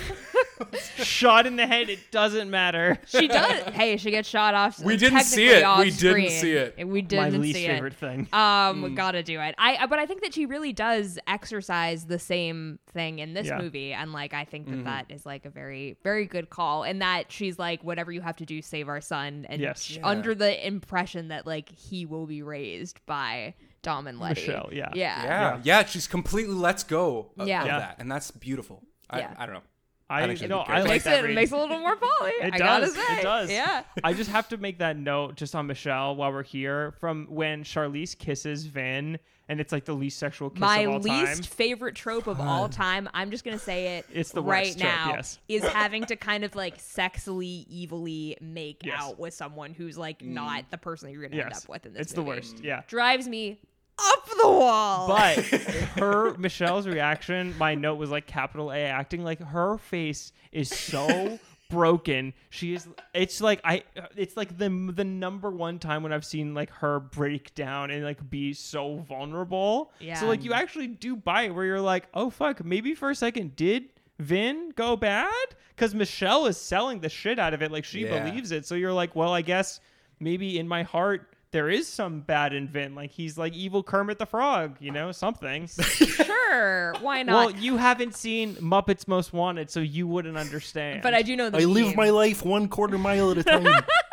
Shot 0.98 1.46
in 1.46 1.56
the 1.56 1.66
head. 1.66 1.88
It 1.90 2.10
doesn't 2.10 2.50
matter. 2.50 2.98
She 3.06 3.28
does. 3.28 3.62
hey, 3.74 3.96
she 3.96 4.10
gets 4.10 4.28
shot 4.28 4.54
off. 4.54 4.78
We 4.80 4.96
didn't 4.96 5.20
see 5.22 5.48
it. 5.48 5.62
off 5.64 5.78
We 5.80 5.90
didn't 5.90 6.30
see 6.30 6.52
it. 6.52 6.86
We 6.88 7.02
didn't 7.02 7.10
see 7.10 7.16
it. 7.16 7.32
My 7.32 7.38
least 7.38 7.58
see 7.58 7.66
favorite 7.66 7.92
it. 7.94 7.98
thing. 7.98 8.20
Um, 8.32 8.82
Mm. 8.84 8.94
gotta 8.96 9.22
do 9.22 9.40
it. 9.40 9.54
I 9.58 9.86
but 9.86 9.98
I 9.98 10.06
think 10.06 10.22
that 10.22 10.34
she 10.34 10.46
really 10.46 10.72
does 10.72 11.18
exercise 11.26 12.06
the 12.06 12.18
same 12.18 12.78
thing 12.92 13.18
in 13.18 13.34
this 13.34 13.46
Yeah. 13.48 13.58
movie, 13.58 13.92
and 13.92 14.12
like 14.12 14.32
I 14.34 14.44
think 14.44 14.66
that 14.66 14.74
Mm-hmm. 14.74 14.84
that 14.84 15.06
is 15.10 15.24
like 15.26 15.44
a 15.44 15.50
very 15.50 15.96
very 16.02 16.26
good 16.26 16.50
call, 16.50 16.82
and 16.84 17.02
that 17.02 17.30
she's 17.32 17.58
like 17.58 17.82
whatever 17.84 18.12
you 18.12 18.20
have 18.20 18.36
to 18.36 18.46
do, 18.46 18.62
save 18.62 18.88
our 18.88 19.00
son, 19.00 19.46
and 19.48 19.60
Yes. 19.60 19.82
sh- 19.82 19.96
Yeah. 19.96 20.06
under 20.08 20.34
the 20.34 20.66
impression 20.66 21.28
that 21.28 21.46
like 21.46 21.68
he 21.70 22.06
will 22.06 22.26
be 22.26 22.42
raised 22.42 23.00
by 23.06 23.54
Dom 23.82 24.06
and 24.06 24.18
Letty. 24.18 24.40
Michelle, 24.42 24.70
yeah. 24.72 24.88
yeah, 24.94 25.24
Yeah, 25.24 25.60
yeah. 25.62 25.84
She's 25.84 26.06
completely 26.06 26.54
lets 26.54 26.84
go 26.84 27.32
of, 27.38 27.46
Yeah. 27.48 27.62
of 27.62 27.68
that, 27.68 27.96
and 27.98 28.10
that's 28.10 28.30
beautiful. 28.30 28.82
I, 29.10 29.18
Yeah. 29.20 29.34
I 29.36 29.44
don't 29.46 29.54
know. 29.56 29.62
I 30.10 30.20
That 30.20 30.30
actually 30.30 30.48
no, 30.48 30.58
I 30.58 30.80
like 30.80 30.88
Makes 30.88 31.04
that. 31.04 31.20
it 31.20 31.26
read. 31.28 31.34
makes 31.34 31.50
it 31.50 31.56
a 31.56 31.60
little 31.60 31.78
more 31.78 31.96
poly. 31.96 32.30
It 32.42 32.54
I 32.54 32.58
does. 32.58 32.94
say, 32.94 33.18
It 33.20 33.22
does. 33.22 33.50
Yeah. 33.50 33.84
I 34.02 34.12
just 34.12 34.30
have 34.30 34.48
to 34.50 34.58
make 34.58 34.78
that 34.78 34.98
note 34.98 35.34
just 35.36 35.54
on 35.54 35.66
Michelle 35.66 36.14
while 36.14 36.30
we're 36.30 36.42
here 36.42 36.92
from 37.00 37.26
when 37.30 37.64
Charlize 37.64 38.16
kisses 38.18 38.66
Vin, 38.66 39.18
and 39.48 39.60
it's 39.60 39.72
like 39.72 39.86
the 39.86 39.94
least 39.94 40.18
sexual 40.18 40.50
kiss 40.50 40.60
My 40.60 40.80
of 40.80 40.90
all 40.90 40.98
least 41.00 41.46
favorite 41.48 41.94
trope 41.94 42.26
of 42.26 42.38
all 42.38 42.68
time. 42.70 43.08
I'm 43.14 43.30
just 43.30 43.44
gonna 43.44 43.58
say 43.58 43.96
it. 43.98 44.06
It's 44.12 44.30
the 44.30 44.42
right 44.42 44.66
worst 44.66 44.78
trope, 44.80 44.92
now. 44.92 45.08
yes. 45.14 45.38
Is 45.48 45.64
having 45.68 46.04
to 46.06 46.16
kind 46.16 46.44
of 46.44 46.54
like 46.54 46.78
sexily, 46.78 47.64
evilly 47.84 48.36
make 48.42 48.82
Yes. 48.84 48.96
out 49.00 49.18
with 49.18 49.32
someone 49.32 49.72
who's 49.72 49.96
like 49.96 50.22
not 50.22 50.64
mm. 50.64 50.70
the 50.70 50.78
person 50.78 51.08
that 51.08 51.12
you're 51.14 51.26
gonna 51.28 51.42
end 51.42 51.52
up 51.54 51.66
with 51.68 51.86
in 51.86 51.94
this. 51.94 52.02
it's 52.02 52.12
the 52.12 52.22
worst. 52.22 52.62
Yeah. 52.62 52.82
Drives 52.88 53.26
me 53.26 53.58
up 53.98 54.26
the 54.40 54.48
wall. 54.48 55.08
But 55.08 55.36
her 55.98 56.36
Michelle's 56.38 56.86
reaction, 56.86 57.54
my 57.58 57.74
note 57.74 57.96
was 57.96 58.10
like 58.10 58.26
capital 58.26 58.70
A 58.70 58.78
acting. 58.80 59.22
Like 59.24 59.40
her 59.40 59.78
face 59.78 60.32
is 60.52 60.68
so 60.68 61.38
broken. 61.70 62.32
She 62.50 62.74
is. 62.74 62.88
It's 63.14 63.40
like 63.40 63.60
I. 63.64 63.84
It's 64.16 64.36
like 64.36 64.56
the 64.58 64.68
the 64.94 65.04
number 65.04 65.50
one 65.50 65.78
time 65.78 66.02
when 66.02 66.12
I've 66.12 66.24
seen 66.24 66.54
like 66.54 66.70
her 66.70 67.00
break 67.00 67.54
down 67.54 67.90
and 67.90 68.04
like 68.04 68.28
be 68.30 68.52
so 68.52 68.98
vulnerable. 69.08 69.92
Yeah. 70.00 70.14
So 70.20 70.26
like 70.26 70.44
you 70.44 70.52
actually 70.52 70.88
do 70.88 71.16
buy 71.16 71.42
it 71.42 71.54
where 71.54 71.64
you're 71.64 71.80
like, 71.80 72.06
oh 72.14 72.30
fuck, 72.30 72.64
maybe 72.64 72.94
for 72.94 73.10
a 73.10 73.14
second 73.14 73.56
did. 73.56 73.84
Vin 74.20 74.70
go 74.76 74.94
bad 74.96 75.32
because 75.74 75.92
Michelle 75.92 76.46
is 76.46 76.56
selling 76.56 77.00
the 77.00 77.08
shit 77.08 77.40
out 77.40 77.52
of 77.52 77.62
it 77.62 77.72
like 77.72 77.84
she 77.84 78.04
Yeah. 78.04 78.22
believes 78.24 78.52
it. 78.52 78.64
So 78.64 78.76
you're 78.76 78.92
like, 78.92 79.16
well, 79.16 79.32
I 79.32 79.42
guess 79.42 79.80
maybe 80.20 80.56
in 80.60 80.68
my 80.68 80.84
heart 80.84 81.33
there 81.54 81.70
is 81.70 81.86
some 81.86 82.18
bad 82.18 82.52
in 82.52 82.66
Vin. 82.66 82.96
Like 82.96 83.12
he's 83.12 83.38
like 83.38 83.52
evil 83.52 83.84
Kermit 83.84 84.18
the 84.18 84.26
Frog, 84.26 84.76
you 84.80 84.90
know, 84.90 85.12
something. 85.12 85.68
sure, 85.68 86.94
why 87.00 87.22
not? 87.22 87.32
well, 87.32 87.62
you 87.62 87.76
haven't 87.76 88.16
seen 88.16 88.56
Muppets 88.56 89.06
Most 89.06 89.32
Wanted, 89.32 89.70
so 89.70 89.78
you 89.78 90.08
wouldn't 90.08 90.36
understand. 90.36 91.00
but 91.02 91.14
I 91.14 91.22
do 91.22 91.36
know 91.36 91.50
the 91.50 91.58
I 91.58 91.64
live 91.64 91.94
my 91.94 92.10
life 92.10 92.44
one 92.44 92.66
quarter 92.66 92.98
mile 92.98 93.30
at 93.30 93.38
a 93.38 93.44
time. 93.44 93.64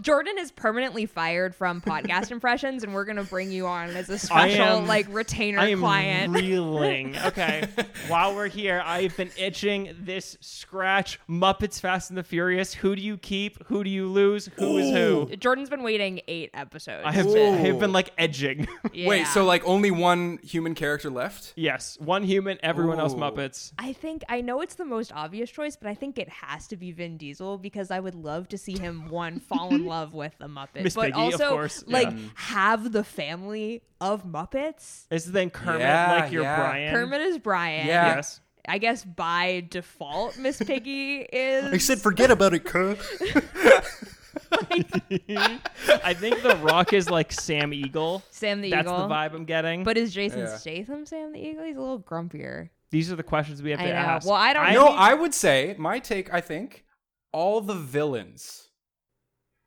Jordan 0.00 0.38
is 0.38 0.50
permanently 0.50 1.06
fired 1.06 1.54
from 1.54 1.80
podcast 1.80 2.30
impressions, 2.30 2.82
and 2.84 2.94
we're 2.94 3.04
gonna 3.04 3.24
bring 3.24 3.50
you 3.50 3.66
on 3.66 3.90
as 3.90 4.08
a 4.08 4.18
special 4.18 4.62
am- 4.62 4.86
like 4.86 5.06
retainer 5.10 5.58
I 5.60 5.68
am 5.68 5.80
client. 5.80 6.34
reeling. 6.34 7.16
Okay, 7.18 7.68
while 8.08 8.34
we're 8.34 8.48
here, 8.48 8.82
I've 8.84 9.16
been 9.16 9.30
itching 9.36 9.94
this 10.00 10.36
scratch. 10.40 11.18
Muppets 11.28 11.80
Fast 11.80 12.10
and 12.10 12.16
the 12.18 12.22
Furious. 12.22 12.74
Who 12.74 12.94
do 12.96 13.02
you 13.02 13.16
keep? 13.16 13.64
Who 13.66 13.84
do 13.84 13.90
you 13.90 14.08
lose? 14.08 14.46
Who 14.56 14.78
is 14.78 14.90
who? 14.90 15.34
Jordan's 15.36 15.70
been 15.70 15.82
waiting 15.82 16.20
eight 16.28 16.50
episodes. 16.54 17.02
I 17.04 17.12
have 17.12 17.26
been, 17.26 17.54
I 17.54 17.56
have 17.58 17.78
been 17.78 17.92
like 17.92 18.10
edging. 18.18 18.66
Yeah. 18.92 19.06
Wait, 19.08 19.26
so 19.28 19.44
like 19.44 19.62
only 19.66 19.90
one 19.92 20.40
human 20.42 20.74
character 20.74 21.10
left? 21.10 21.52
yes, 21.54 21.96
one 22.00 22.22
human, 22.24 22.58
everyone 22.62 22.98
else 22.98 23.14
Muppets. 23.14 23.72
I 23.78 23.92
think 23.92 24.24
I 24.28 24.40
know 24.40 24.62
it's 24.62 24.74
the 24.74 24.84
most 24.84 25.12
obvious 25.14 25.48
choice, 25.50 25.76
but 25.76 25.88
I 25.88 25.94
think 25.94 26.18
it 26.18 26.28
has 26.28 26.66
to 26.68 26.76
be 26.76 26.90
Vin 26.90 27.16
Diesel 27.16 27.56
because 27.58 27.90
I 27.92 28.00
would 28.00 28.14
love 28.16 28.48
to 28.48 28.58
see 28.58 28.76
him 28.76 29.08
one 29.08 29.38
fall 29.38 29.72
in 29.72 29.84
love 29.90 30.14
with 30.14 30.32
the 30.38 30.46
Muppets, 30.46 30.82
Miss 30.84 30.94
but 30.94 31.12
Piggy, 31.12 31.12
of 31.18 31.32
also 31.34 31.50
course, 31.50 31.84
like 31.86 32.10
yeah. 32.10 32.16
have 32.36 32.92
the 32.92 33.04
family 33.04 33.82
of 34.00 34.24
Muppets. 34.24 35.04
Is 35.10 35.30
then 35.30 35.50
Kermit 35.50 35.80
Yeah, 35.82 36.20
like 36.22 36.32
your 36.32 36.44
yeah. 36.44 36.56
Brian? 36.56 36.94
Kermit 36.94 37.20
is 37.20 37.38
Brian. 37.38 37.86
Yeah. 37.86 38.16
Yes. 38.16 38.40
I 38.68 38.78
guess 38.78 39.04
by 39.04 39.66
default, 39.70 40.38
Miss 40.38 40.58
Piggy 40.58 41.16
is. 41.32 41.64
I 41.74 41.78
said, 41.78 41.98
forget 42.00 42.30
about 42.30 42.54
it, 42.54 42.64
Kurt. 42.64 42.98
I 44.52 46.14
think 46.14 46.42
The 46.42 46.56
Rock 46.62 46.92
is 46.92 47.10
like 47.10 47.32
Sam 47.32 47.72
Eagle. 47.72 48.22
Sam 48.30 48.60
the 48.60 48.68
Eagle. 48.68 48.76
That's 48.78 48.88
Eagle. 48.88 49.08
the 49.08 49.14
vibe 49.14 49.34
I'm 49.34 49.44
getting. 49.44 49.84
But 49.84 49.96
is 49.96 50.12
Jason 50.14 50.40
Yeah. 50.40 50.56
Statham 50.56 51.06
Sam 51.06 51.32
the 51.32 51.38
Eagle? 51.40 51.64
He's 51.64 51.76
a 51.76 51.80
little 51.80 52.00
grumpier. 52.00 52.68
these 52.90 53.10
are 53.12 53.16
the 53.16 53.22
questions 53.22 53.62
we 53.62 53.70
have 53.70 53.80
I 53.80 53.84
to 53.84 53.88
know. 53.90 53.96
ask. 53.96 54.26
Well, 54.26 54.36
I 54.36 54.52
don't 54.52 54.64
I 54.66 54.74
no, 54.74 54.86
think- 54.86 54.98
I 54.98 55.14
would 55.14 55.34
say 55.34 55.74
my 55.78 55.98
take. 55.98 56.32
I 56.32 56.40
think 56.40 56.84
all 57.32 57.60
the 57.60 57.74
villains 57.74 58.68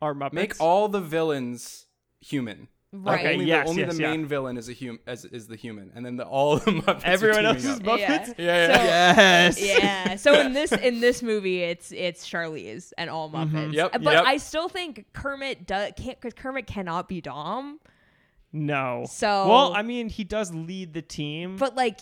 Are 0.03 0.13
Muppets? 0.13 0.33
make 0.33 0.53
all 0.59 0.87
the 0.89 1.01
villains 1.01 1.85
human. 2.21 2.67
Right. 2.95 3.21
Okay, 3.21 3.33
only 3.33 3.45
yes, 3.45 3.63
the, 3.65 3.69
only 3.71 3.81
yes, 3.81 3.95
the 3.95 4.01
yeah. 4.03 4.11
main 4.11 4.25
villain 4.27 4.55
is 4.55 4.69
a 4.69 4.73
human 4.73 4.99
as 5.07 5.25
is 5.25 5.47
the 5.47 5.55
human, 5.55 5.91
and 5.95 6.05
then 6.05 6.15
the, 6.15 6.25
all 6.25 6.57
the 6.57 6.71
Muppets. 6.81 7.03
are 7.03 7.07
Everyone 7.07 7.45
else 7.47 7.63
is 7.65 7.77
up. 7.79 7.83
Muppets. 7.83 8.35
Yeah, 8.37 8.67
yeah, 8.67 9.49
So- 9.51 9.59
Yes. 9.65 9.79
yeah. 9.81 10.15
So 10.17 10.39
in 10.39 10.53
this 10.53 10.71
in 10.71 10.99
this 10.99 11.23
movie, 11.23 11.63
it's 11.63 11.91
it's 11.91 12.29
Charlize 12.29 12.91
and 12.99 13.09
all 13.09 13.31
Muppets. 13.31 13.51
Mm-hmm. 13.51 13.71
Yep, 13.73 13.91
But 14.03 14.13
yep. 14.13 14.23
I 14.27 14.37
still 14.37 14.69
think 14.69 15.05
Kermit 15.13 15.65
does 15.65 15.93
can't 15.97 16.21
because 16.21 16.33
Kermit 16.35 16.67
cannot 16.67 17.07
be 17.09 17.19
Dom. 17.19 17.79
No. 18.51 19.05
So- 19.09 19.47
well, 19.47 19.73
I 19.73 19.81
mean, 19.81 20.09
he 20.09 20.23
does 20.23 20.53
lead 20.53 20.93
the 20.93 21.01
team. 21.01 21.57
But 21.57 21.75
like, 21.75 21.99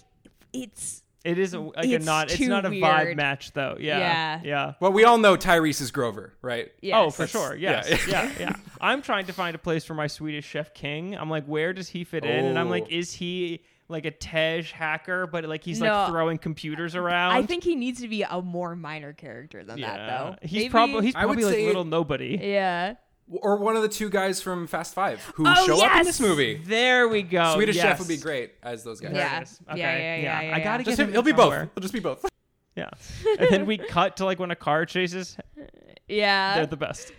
it's 0.51 1.03
it 1.23 1.37
is 1.37 1.53
a, 1.53 1.59
like 1.59 1.85
a 1.85 1.99
not. 1.99 2.31
It's 2.31 2.39
not 2.41 2.65
a 2.65 2.69
vibe 2.69 3.15
match 3.15 3.51
though. 3.53 3.77
Yeah. 3.79 3.99
Yeah. 3.99 4.41
Yeah. 4.43 4.73
Well, 4.79 4.91
we 4.91 5.03
all 5.03 5.17
know 5.17 5.37
Tyrese 5.37 5.81
is 5.81 5.91
Grover, 5.91 6.33
right? 6.41 6.71
yes. 6.81 6.95
Oh, 6.97 7.09
for 7.11 7.27
sure. 7.27 7.55
Yes. 7.55 7.89
yeah. 8.07 8.23
Yeah. 8.23 8.31
yeah. 8.39 8.55
I'm 8.81 9.01
trying 9.01 9.25
to 9.27 9.33
find 9.33 9.55
a 9.55 9.59
place 9.59 9.85
for 9.85 9.93
my 9.93 10.07
Swedish 10.07 10.45
Chef 10.45 10.73
King. 10.73 11.15
I'm 11.15 11.29
like, 11.29 11.45
where 11.45 11.73
does 11.73 11.87
he 11.89 12.03
fit 12.03 12.25
in? 12.25 12.45
And 12.45 12.57
I'm 12.57 12.69
like, 12.69 12.83
Oh. 12.85 12.87
is 12.97 13.13
he 13.13 13.63
like 13.87 14.05
a 14.05 14.11
Tej 14.11 14.63
hacker, 14.73 15.27
but 15.27 15.43
like 15.45 15.63
he's 15.63 15.79
No. 15.79 15.91
like 15.93 16.09
throwing 16.09 16.37
computers 16.37 16.95
around? 16.95 17.33
I 17.33 17.43
think 17.43 17.63
he 17.63 17.75
needs 17.75 18.01
to 18.01 18.07
be 18.07 18.23
a 18.23 18.41
more 18.41 18.75
minor 18.75 19.13
character 19.13 19.63
than 19.63 19.81
that, 19.81 19.97
though. 20.07 20.35
He's 20.41 20.53
Maybe- 20.63 20.69
probably 20.69 21.05
he's 21.07 21.15
I 21.15 21.25
would 21.25 21.33
probably 21.39 21.43
like 21.45 21.53
say- 21.55 21.67
little 21.67 21.85
nobody. 21.85 22.39
yeah. 22.41 22.95
Or 23.31 23.55
one 23.55 23.77
of 23.77 23.81
the 23.81 23.87
two 23.87 24.09
guys 24.09 24.41
from 24.41 24.67
Fast 24.67 24.93
Five 24.93 25.21
who 25.35 25.45
Oh, 25.47 25.65
show 25.65 25.83
up 25.85 25.95
in 25.97 26.03
this 26.05 26.19
movie. 26.19 26.61
There 26.65 27.07
we 27.07 27.23
go. 27.23 27.53
Swedish 27.55 27.77
yes. 27.77 27.85
Chef 27.85 27.99
would 27.99 28.07
be 28.09 28.17
great 28.17 28.51
as 28.61 28.83
those 28.83 28.99
guys. 28.99 29.13
Yeah. 29.15 29.39
it 29.39 29.43
is. 29.43 29.59
Yeah, 29.67 29.73
Okay. 29.73 29.81
yeah, 29.81 29.97
yeah, 29.97 30.41
yeah, 30.49 30.55
I 30.55 30.59
gotta 30.59 30.69
yeah. 30.69 30.77
get 30.79 30.85
Just 30.85 30.99
him. 30.99 31.03
him, 31.05 31.09
in 31.09 31.13
it'll 31.15 31.23
be 31.23 31.31
both. 31.31 31.53
It'll 31.53 31.81
just 31.81 31.93
be 31.93 31.99
both. 31.99 32.25
Yeah. 32.75 32.89
and 33.37 33.49
then 33.49 33.65
we 33.65 33.77
cut 33.77 34.17
to 34.17 34.25
like 34.25 34.39
when 34.39 34.49
a 34.51 34.55
car 34.55 34.85
chases. 34.85 35.37
Yeah. 36.07 36.55
They're 36.55 36.65
the 36.65 36.75
best. 36.77 37.11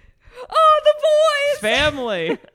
oh, 0.51 0.81
the 0.85 1.03
boys. 1.03 1.61
Family. 1.61 2.39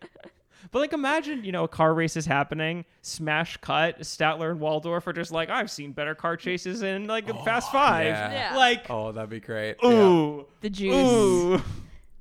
But 0.69 0.79
like, 0.79 0.91
imagine 0.93 1.45
you 1.45 1.53
know 1.53 1.63
a 1.63 1.67
car 1.69 1.93
race 1.93 2.17
is 2.17 2.25
happening, 2.25 2.83
smash 3.01 3.55
cut. 3.57 4.01
Statler 4.01 4.51
and 4.51 4.59
Waldorf 4.59 5.07
are 5.07 5.13
just 5.13 5.31
like, 5.31 5.49
I've 5.49 5.71
seen 5.71 5.93
better 5.93 6.13
car 6.13 6.35
chases 6.35 6.81
in 6.83 7.07
like 7.07 7.25
Fast 7.45 7.69
oh, 7.69 7.73
Five. 7.73 8.07
yeah. 8.07 8.31
Yeah. 8.51 8.57
Like, 8.57 8.89
Oh, 8.89 9.13
that'd 9.13 9.29
be 9.29 9.39
great. 9.39 9.77
ooh, 9.85 10.45
the 10.59 10.69
juice. 10.69 10.93
ooh. 10.93 11.61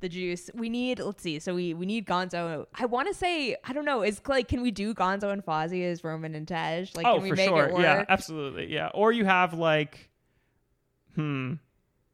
The 0.01 0.09
juice. 0.09 0.51
We 0.55 0.68
need. 0.68 0.98
Let's 0.98 1.23
see. 1.23 1.39
So 1.39 1.55
we 1.55 1.74
we 1.74 1.86
need 1.86 2.06
Gonzo. 2.06 2.66
I 2.74 2.86
want 2.86 3.09
to 3.09 3.14
say. 3.14 3.56
I 3.64 3.73
don't 3.73 3.85
know. 3.85 4.02
Is 4.02 4.20
like, 4.27 4.48
can 4.48 4.62
we 4.62 4.70
do 4.70 4.94
Gonzo 4.94 5.32
and 5.32 5.44
Fozzie 5.44 5.85
as 5.90 6.05
Roman 6.05 6.35
and 6.35 6.47
Tej? 6.47 6.90
Like, 6.94 7.06
oh, 7.06 7.14
can 7.14 7.23
we 7.23 7.31
for 7.31 7.36
make 7.36 7.48
sure. 7.48 7.66
it 7.66 7.73
work? 7.74 7.82
Yeah, 7.82 8.05
absolutely. 8.09 8.73
Yeah. 8.73 8.90
Or 8.94 9.12
you 9.12 9.24
have 9.24 9.55
like, 9.55 10.10
hmm, 11.14 11.55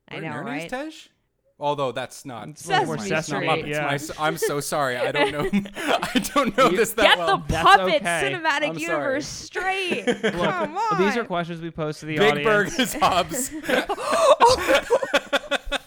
I 0.09 0.15
Wait, 0.17 0.23
know, 0.25 0.31
Marinades 0.31 0.45
right? 0.45 0.69
Tej? 0.71 0.93
Although 1.63 1.93
that's 1.93 2.25
not. 2.27 2.49
It's 2.49 2.67
a 2.67 2.71
little 2.71 2.87
more 2.87 2.99
Sesame 2.99 3.19
It's 3.19 3.29
not 3.29 3.59
Street. 3.59 3.67
Yeah. 3.69 3.99
My- 4.19 4.27
I'm 4.27 4.37
so 4.37 4.59
sorry. 4.59 4.97
I 4.97 5.13
don't 5.13 5.31
know. 5.31 5.49
I 5.77 6.19
don't 6.35 6.57
know 6.59 6.71
this 6.71 6.93
that 6.95 7.03
Get 7.05 7.19
well. 7.19 7.39
the 7.39 7.55
puppet 7.55 8.03
okay. 8.03 8.33
cinematic 8.35 8.71
I'm 8.71 8.79
universe 8.79 9.29
straight. 9.29 10.05
Come 10.23 10.77
on. 10.77 10.99
these 11.05 11.17
are 11.17 11.25
questions 11.25 11.61
we 11.61 11.71
pose 11.71 12.01
to 12.01 12.07
the 12.07 12.19
Big 12.19 12.43
Berg 12.43 12.67
audience. 12.67 12.79
is 12.79 12.95
Hobbs. 13.01 13.51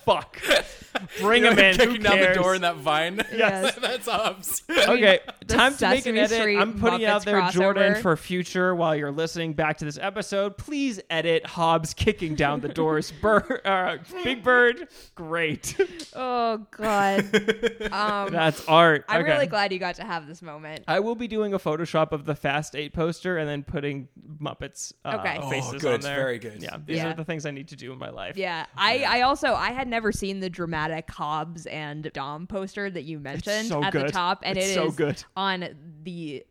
Fuck. 0.05 0.41
Bring 1.21 1.43
You 1.43 1.49
know, 1.49 1.55
him 1.55 1.59
in. 1.59 1.75
Who 1.79 1.85
Kicking 1.85 2.03
down 2.03 2.19
the 2.19 2.33
door 2.33 2.55
in 2.55 2.61
that 2.61 2.75
vine. 2.77 3.21
Yes. 3.33 3.75
that's 3.81 4.07
Hobbs. 4.07 4.63
Okay, 4.69 5.19
time 5.47 5.75
to 5.75 5.89
make 5.89 6.05
an 6.05 6.17
edit. 6.17 6.39
Street 6.39 6.57
I'm 6.57 6.79
putting 6.79 7.01
it 7.01 7.05
out 7.05 7.21
Muppets 7.21 7.25
there, 7.25 7.49
Jordan, 7.51 8.01
for 8.01 8.15
future 8.17 8.75
while 8.75 8.95
you're 8.95 9.11
listening 9.11 9.53
back 9.53 9.77
to 9.79 9.85
this 9.85 9.97
episode. 9.99 10.57
Please 10.57 10.99
edit 11.09 11.45
Hobbs 11.45 11.93
kicking 11.93 12.35
down 12.35 12.59
the 12.61 12.69
doors. 12.69 13.11
Bird, 13.21 13.61
uh, 13.65 13.97
Big 14.23 14.43
Bird, 14.43 14.87
great. 15.15 15.75
Oh 16.15 16.65
God. 16.71 17.25
Um, 17.91 18.31
That's 18.31 18.65
art. 18.67 19.05
I'm 19.07 19.21
Okay. 19.21 19.31
really 19.31 19.47
glad 19.47 19.71
you 19.71 19.79
got 19.79 19.95
to 19.95 20.03
have 20.03 20.27
this 20.27 20.41
moment. 20.41 20.83
I 20.87 20.99
will 20.99 21.15
be 21.15 21.27
doing 21.27 21.53
a 21.53 21.59
Photoshop 21.59 22.11
of 22.11 22.25
the 22.25 22.35
Fast 22.35 22.75
Eight 22.75 22.93
poster 22.93 23.37
and 23.37 23.47
then 23.47 23.63
putting 23.63 24.07
Muppets 24.41 24.93
uh, 25.05 25.17
Okay. 25.19 25.37
Oh, 25.41 25.49
faces 25.49 25.81
good. 25.81 25.95
on 25.95 26.01
there. 26.01 26.15
very 26.15 26.39
good. 26.39 26.61
Yeah, 26.61 26.77
these 26.83 26.97
Yeah. 26.97 27.11
are 27.11 27.13
the 27.13 27.23
things 27.23 27.45
I 27.45 27.51
need 27.51 27.67
to 27.69 27.75
do 27.75 27.91
in 27.93 27.99
my 27.99 28.09
life. 28.09 28.37
Yeah, 28.37 28.65
I, 28.77 29.03
I 29.07 29.21
also 29.21 29.53
I 29.53 29.71
had 29.71 29.87
never 29.87 30.11
seen 30.11 30.39
the 30.39 30.49
dramatic 30.49 31.05
Hobbs 31.10 31.65
and 31.65 32.11
Dom 32.14 32.48
poster 32.48 32.90
that 32.90 33.03
you 33.03 33.19
mentioned 33.19 33.68
so 33.68 33.84
at 33.84 33.94
the 33.94 34.10
top, 34.10 34.40
and 34.44 34.57
It's 34.57 34.68
it 34.68 34.73
so 34.73 34.88
is 34.88 34.95
good. 34.95 35.23
on 35.36 35.69
the 36.03 36.45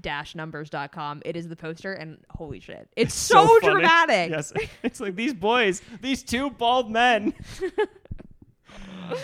dash 0.00 0.34
numbers.com. 0.34 1.22
It 1.24 1.36
is 1.36 1.48
the 1.48 1.56
poster, 1.56 1.92
and 1.92 2.18
holy 2.30 2.60
shit, 2.60 2.88
it's, 2.96 3.14
so, 3.14 3.46
funny. 3.60 3.72
dramatic. 3.74 4.30
Yes, 4.30 4.52
it's 4.82 5.00
like 5.00 5.16
these 5.16 5.34
boys, 5.34 5.82
these 6.00 6.22
two 6.22 6.50
bald 6.50 6.90
men. 6.90 7.34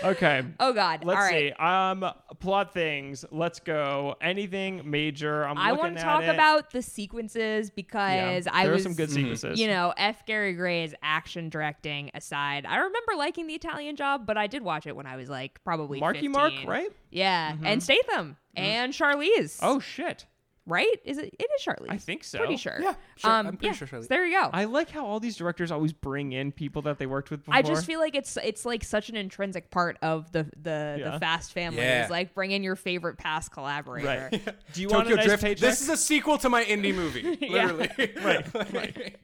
okay. 0.04 0.42
Oh 0.60 0.72
God! 0.72 1.04
Let's 1.04 1.18
All 1.18 1.24
right. 1.24 1.52
see. 1.56 1.64
Um, 1.64 2.04
plot 2.38 2.72
things. 2.72 3.24
Let's 3.30 3.60
go. 3.60 4.16
Anything 4.20 4.82
major? 4.90 5.44
I'm 5.44 5.58
I 5.58 5.72
want 5.72 5.96
to 5.96 6.02
talk 6.02 6.22
it. 6.22 6.28
about 6.28 6.70
the 6.70 6.82
sequences 6.82 7.70
because 7.70 8.46
I 8.50 8.64
there 8.64 8.72
was 8.72 8.80
are 8.80 8.84
some 8.84 8.94
good 8.94 9.08
mm-hmm. 9.08 9.16
sequences. 9.16 9.60
You 9.60 9.68
know, 9.68 9.92
F. 9.96 10.24
Gary 10.26 10.54
Gray's 10.54 10.94
action 11.02 11.48
directing 11.48 12.10
aside, 12.14 12.66
I 12.66 12.76
remember 12.76 13.12
liking 13.16 13.46
the 13.46 13.54
Italian 13.54 13.96
Job, 13.96 14.26
but 14.26 14.36
I 14.36 14.46
did 14.46 14.62
watch 14.62 14.86
it 14.86 14.96
when 14.96 15.06
I 15.06 15.16
was 15.16 15.28
like 15.28 15.62
probably 15.64 16.00
Marky 16.00 16.28
15. 16.28 16.32
Mark, 16.32 16.52
right? 16.66 16.90
Yeah, 17.10 17.52
mm-hmm. 17.52 17.66
and 17.66 17.82
Statham 17.82 18.36
mm. 18.56 18.60
and 18.60 18.92
Charlize. 18.92 19.58
Oh 19.62 19.80
shit! 19.80 20.26
Right? 20.66 20.96
Is 21.04 21.18
it? 21.18 21.34
It 21.38 21.46
is 21.58 21.64
Charlize. 21.64 21.90
I 21.90 21.96
think 21.96 22.24
so. 22.24 22.38
Pretty 22.38 22.56
sure. 22.56 22.78
Yeah, 22.80 22.94
sure. 23.16 23.30
Um, 23.30 23.46
I'm 23.48 23.56
pretty 23.56 23.66
yeah, 23.68 23.72
sure 23.72 23.88
Charlize. 23.88 24.02
so 24.02 24.08
there 24.08 24.24
you 24.26 24.38
go. 24.40 24.50
I, 24.52 24.62
I 24.62 24.64
like 24.66 24.90
how 24.90 25.04
all 25.06 25.18
these 25.20 25.36
directors 25.36 25.70
always 25.70 25.92
bring 25.92 26.32
in 26.32 26.52
people 26.52 26.82
that 26.82 26.98
they 26.98 27.06
worked 27.06 27.30
with 27.30 27.40
before. 27.44 27.54
I 27.54 27.62
just 27.62 27.86
feel 27.86 27.98
like 28.00 28.14
it's 28.14 28.36
it's 28.42 28.64
like 28.64 28.84
such 28.84 29.08
an 29.08 29.16
intrinsic 29.16 29.70
part 29.70 29.98
of 30.02 30.30
the 30.32 30.44
the, 30.60 30.96
Yeah. 31.00 31.10
the 31.12 31.18
Fast 31.20 31.52
family. 31.52 31.80
Yeah. 31.80 32.04
Is 32.04 32.10
like 32.10 32.34
bring 32.34 32.50
in 32.52 32.62
your 32.62 32.76
favorite 32.76 33.18
past 33.18 33.50
collaborator. 33.52 34.28
right. 34.32 34.54
Do 34.72 34.80
you 34.80 34.88
want 34.88 35.08
Tokyo 35.08 35.14
a 35.14 35.16
nice 35.16 35.26
Drift. 35.26 35.42
paycheck? 35.42 35.60
This 35.60 35.80
is 35.82 35.88
a 35.88 35.96
sequel 35.96 36.38
to 36.38 36.48
my 36.48 36.64
indie 36.64 36.94
movie. 36.94 37.38
Yeah. 37.52 37.72
Literally. 37.72 38.12
right. 38.24 38.72
Right. 38.72 39.16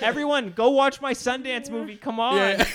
Everyone, 0.00 0.50
go 0.50 0.70
watch 0.70 1.00
my 1.00 1.12
Sundance 1.12 1.70
movie. 1.70 1.96
Come 1.96 2.18
on. 2.18 2.36
Yeah. 2.36 2.66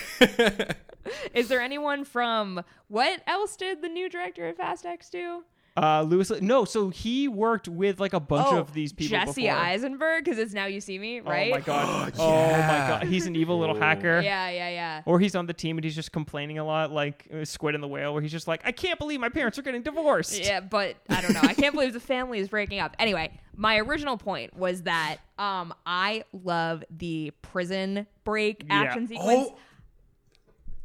Is 1.33 1.47
there 1.47 1.61
anyone 1.61 2.03
from 2.03 2.63
what 2.89 3.21
else 3.27 3.55
did 3.55 3.81
the 3.81 3.87
new 3.89 4.09
director 4.09 4.47
of 4.49 4.57
Fast 4.57 4.85
X 4.85 5.09
do? 5.09 5.43
Uh, 5.77 6.01
Louis. 6.01 6.31
No, 6.41 6.65
so 6.65 6.89
he 6.89 7.27
worked 7.27 7.67
with 7.67 7.99
like 7.99 8.13
a 8.13 8.19
bunch 8.19 8.47
of 8.51 8.73
these 8.73 8.91
people. 8.91 9.15
Oh, 9.15 9.25
Jesse 9.25 9.43
before. 9.43 9.57
Eisenberg, 9.57 10.25
because 10.25 10.39
it's 10.39 10.51
Now 10.53 10.65
You 10.65 10.81
See 10.81 10.97
Me, 10.97 11.19
right? 11.19 11.51
Oh 11.51 11.55
my 11.55 11.61
god. 11.61 12.13
oh 12.19 12.49
my 12.51 12.57
god. 12.57 13.03
He's 13.03 13.27
an 13.27 13.35
evil 13.35 13.59
little 13.59 13.75
hacker. 13.75 14.19
Yeah, 14.21 14.49
yeah, 14.49 14.69
yeah. 14.69 15.01
Or 15.05 15.19
he's 15.19 15.35
on 15.35 15.45
the 15.45 15.53
team 15.53 15.77
and 15.77 15.83
he's 15.85 15.93
just 15.95 16.11
complaining 16.11 16.57
a 16.57 16.63
lot, 16.65 16.91
like 16.91 17.27
uh, 17.31 17.45
Squid 17.45 17.75
and 17.75 17.83
the 17.83 17.87
Whale, 17.87 18.11
where 18.13 18.21
he's 18.23 18.31
just 18.31 18.47
like, 18.47 18.61
I 18.65 18.71
can't 18.71 18.97
believe 18.97 19.19
my 19.19 19.29
parents 19.29 19.59
are 19.59 19.61
getting 19.61 19.83
divorced. 19.83 20.39
Yeah, 20.43 20.61
but 20.61 20.95
I 21.09 21.21
don't 21.21 21.33
know. 21.33 21.41
I 21.43 21.53
can't 21.53 21.75
believe 21.75 21.93
the 21.93 21.99
family 21.99 22.39
is 22.39 22.49
breaking 22.49 22.79
up. 22.79 22.95
Anyway, 22.97 23.39
my 23.55 23.77
original 23.77 24.17
point 24.17 24.57
was 24.57 24.81
that 24.83 25.17
um 25.37 25.73
I 25.85 26.23
love 26.33 26.83
the 26.89 27.31
prison 27.43 28.07
break 28.23 28.63
Yeah. 28.67 28.81
action 28.81 29.07
sequence. 29.07 29.49
Oh. 29.51 29.57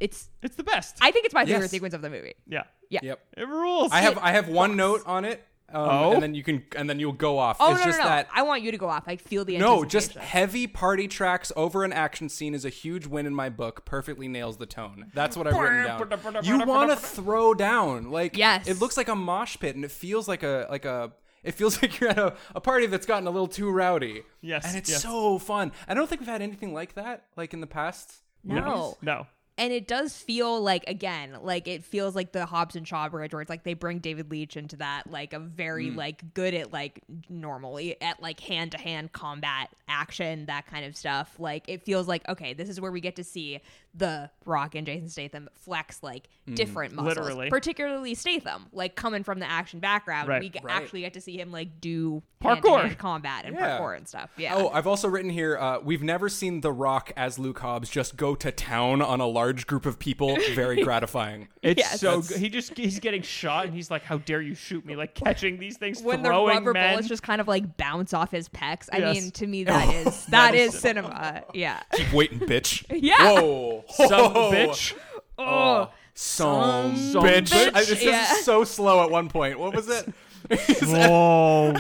It's 0.00 0.28
It's 0.42 0.56
the 0.56 0.64
best. 0.64 0.98
I 1.00 1.10
think 1.12 1.24
it's 1.24 1.34
my 1.34 1.44
favorite 1.46 1.62
Yes. 1.62 1.70
sequence 1.70 1.94
of 1.94 2.02
the 2.02 2.10
movie. 2.10 2.34
yeah. 2.46 2.64
Yeah. 2.92 3.00
Yep. 3.02 3.20
It 3.38 3.48
rules. 3.48 3.90
I 3.92 4.00
have 4.02 4.18
I 4.18 4.32
have 4.32 4.48
one 4.48 4.76
note 4.76 5.02
on 5.06 5.24
it. 5.24 5.42
Um, 5.74 5.88
Oh? 5.88 6.12
and 6.12 6.22
then 6.22 6.34
you 6.34 6.42
can 6.42 6.62
and 6.76 6.88
then 6.88 7.00
you'll 7.00 7.12
go 7.12 7.38
off. 7.38 7.56
Oh 7.58 7.70
it's 7.72 7.80
no, 7.80 7.86
just 7.86 7.98
no, 7.98 8.04
no! 8.04 8.10
that 8.10 8.28
I 8.34 8.42
want 8.42 8.62
you 8.62 8.70
to 8.72 8.76
go 8.76 8.88
off. 8.88 9.04
I 9.06 9.16
feel 9.16 9.44
the 9.46 9.56
no, 9.56 9.84
just 9.86 10.14
heavy 10.14 10.66
party 10.66 11.08
tracks 11.08 11.50
over 11.56 11.82
an 11.82 11.94
action 11.94 12.28
scene 12.28 12.54
is 12.54 12.66
a 12.66 12.68
huge 12.68 13.06
win 13.06 13.24
in 13.24 13.34
my 13.34 13.48
book. 13.48 13.86
Perfectly 13.86 14.28
nails 14.28 14.58
the 14.58 14.66
tone. 14.66 15.10
That's 15.14 15.34
what 15.34 15.46
I've 15.46 15.58
written 15.58 15.84
down. 15.84 16.44
You 16.44 16.62
want 16.66 16.90
to 16.90 16.96
throw 16.96 17.54
down, 17.54 18.10
like 18.10 18.36
Yes. 18.36 18.68
It 18.68 18.80
looks 18.80 18.98
like 18.98 19.08
a 19.08 19.14
mosh 19.16 19.56
pit, 19.58 19.74
and 19.74 19.84
it 19.84 19.90
feels 19.90 20.28
like 20.28 20.42
a 20.42 20.66
like 20.70 20.84
a. 20.84 21.12
It 21.42 21.52
feels 21.54 21.80
like 21.82 21.98
you're 21.98 22.10
at 22.10 22.18
a, 22.18 22.34
a 22.54 22.60
party 22.60 22.86
that's 22.86 23.06
gotten 23.06 23.26
a 23.26 23.30
little 23.30 23.48
too 23.48 23.70
rowdy. 23.70 24.22
Yes, 24.42 24.66
and 24.66 24.76
it's 24.76 24.90
yes. 24.90 25.02
so 25.02 25.38
fun. 25.38 25.72
I 25.88 25.94
don't 25.94 26.06
think 26.06 26.20
we've 26.20 26.28
had 26.28 26.42
anything 26.42 26.74
like 26.74 26.94
that, 26.94 27.24
like 27.34 27.54
in 27.54 27.60
the 27.62 27.66
past. 27.66 28.12
no. 28.44 28.98
No. 29.00 29.26
And 29.58 29.72
it 29.72 29.86
does 29.86 30.16
feel 30.16 30.60
like 30.60 30.82
again 30.88 31.36
like 31.42 31.68
it 31.68 31.84
feels 31.84 32.14
like 32.16 32.32
the 32.32 32.46
hobbs 32.46 32.74
and 32.74 32.88
shaw 32.88 33.08
bridge 33.08 33.32
where 33.32 33.42
it's 33.42 33.50
like 33.50 33.64
they 33.64 33.74
bring 33.74 33.98
david 33.98 34.30
leitch 34.30 34.56
into 34.56 34.76
that 34.76 35.10
like 35.10 35.32
a 35.34 35.38
very 35.38 35.90
Mm. 35.90 35.96
like 35.96 36.34
good 36.34 36.54
at 36.54 36.72
like 36.72 37.02
normally 37.28 38.00
at 38.00 38.22
like 38.22 38.40
hand-to-hand 38.40 39.12
combat 39.12 39.68
action 39.88 40.46
that 40.46 40.66
kind 40.66 40.84
of 40.86 40.96
stuff 40.96 41.38
like 41.38 41.64
it 41.68 41.84
feels 41.84 42.08
like 42.08 42.26
okay 42.28 42.54
this 42.54 42.68
is 42.68 42.80
where 42.80 42.90
we 42.90 43.00
get 43.00 43.16
to 43.16 43.24
see 43.24 43.60
the 43.94 44.30
rock 44.46 44.74
and 44.74 44.86
jason 44.86 45.08
statham 45.08 45.48
flex 45.54 46.02
like 46.02 46.28
Mm. 46.48 46.56
different 46.56 46.92
muscles 46.94 47.18
Literally. 47.18 47.50
particularly 47.50 48.16
statham 48.16 48.66
like 48.72 48.96
coming 48.96 49.22
from 49.22 49.38
the 49.38 49.48
action 49.48 49.78
background 49.78 50.28
Right. 50.28 50.40
we 50.40 50.48
get, 50.48 50.64
Right. 50.64 50.74
actually 50.74 51.02
get 51.02 51.14
to 51.14 51.20
see 51.20 51.38
him 51.38 51.52
like 51.52 51.80
do 51.80 52.20
Parkour. 52.42 52.98
combat 52.98 53.44
and 53.44 53.54
Yeah. 53.54 53.78
parkour 53.78 53.96
and 53.96 54.08
stuff 54.08 54.30
yeah 54.36 54.56
Oh, 54.56 54.68
I've 54.70 54.88
also 54.88 55.06
written 55.08 55.30
here. 55.30 55.56
Uh, 55.56 55.78
we've 55.78 56.02
never 56.02 56.28
seen 56.28 56.60
The 56.62 56.72
Rock 56.72 57.12
as 57.16 57.38
Luke 57.38 57.60
Hobbs 57.60 57.88
just 57.88 58.16
go 58.16 58.34
to 58.34 58.50
town 58.50 59.00
on 59.00 59.20
a 59.20 59.26
large 59.28 59.68
group 59.68 59.86
of 59.86 60.00
people. 60.00 60.36
Very 60.54 60.82
gratifying. 60.84 61.46
It's 61.62 61.78
Yes. 61.78 62.00
so 62.00 62.06
That's- 62.20 62.28
good. 62.30 62.38
He 62.38 62.48
just 62.48 62.76
he's 62.76 62.98
getting 62.98 63.22
shot 63.22 63.66
and 63.66 63.74
he's 63.74 63.88
like, 63.92 64.02
"How 64.02 64.18
dare 64.18 64.42
you 64.42 64.56
shoot 64.56 64.84
me!" 64.84 64.96
Like 64.96 65.14
catching 65.14 65.58
these 65.60 65.76
things, 65.76 66.02
when 66.02 66.22
the 66.22 66.28
throwing 66.30 66.56
rubber 66.56 66.72
men. 66.72 66.94
bullets 66.94 67.06
just 67.08 67.22
kind 67.22 67.40
of 67.40 67.46
like 67.46 67.76
bounce 67.76 68.12
off 68.12 68.32
his 68.32 68.48
pecs. 68.48 68.88
I 68.92 68.98
Yes. 68.98 69.14
mean, 69.14 69.30
to 69.30 69.46
me, 69.46 69.62
that 69.72 69.94
is 69.94 70.26
that 70.30 70.56
is 70.56 70.76
cinema. 70.76 71.44
Yeah. 71.54 71.80
Keep 71.94 72.12
waiting, 72.12 72.40
bitch. 72.40 72.84
Yeah. 72.90 73.40
Whoa, 73.40 73.81
Son 73.90 74.12
of 74.12 74.36
a 74.36 74.38
bitch. 74.56 74.94
Oh, 75.38 75.44
oh, 75.44 75.90
Some 76.14 76.96
Some 76.96 77.22
bitch. 77.24 77.50
bitch. 77.50 77.70
I, 77.74 77.84
this 77.84 78.02
Yeah. 78.02 78.32
is 78.34 78.44
so 78.44 78.64
slow 78.64 79.02
at 79.02 79.10
one 79.10 79.28
point. 79.28 79.58
What 79.58 79.74
was 79.74 79.88
it? 79.88 80.08
oh, 80.50 81.72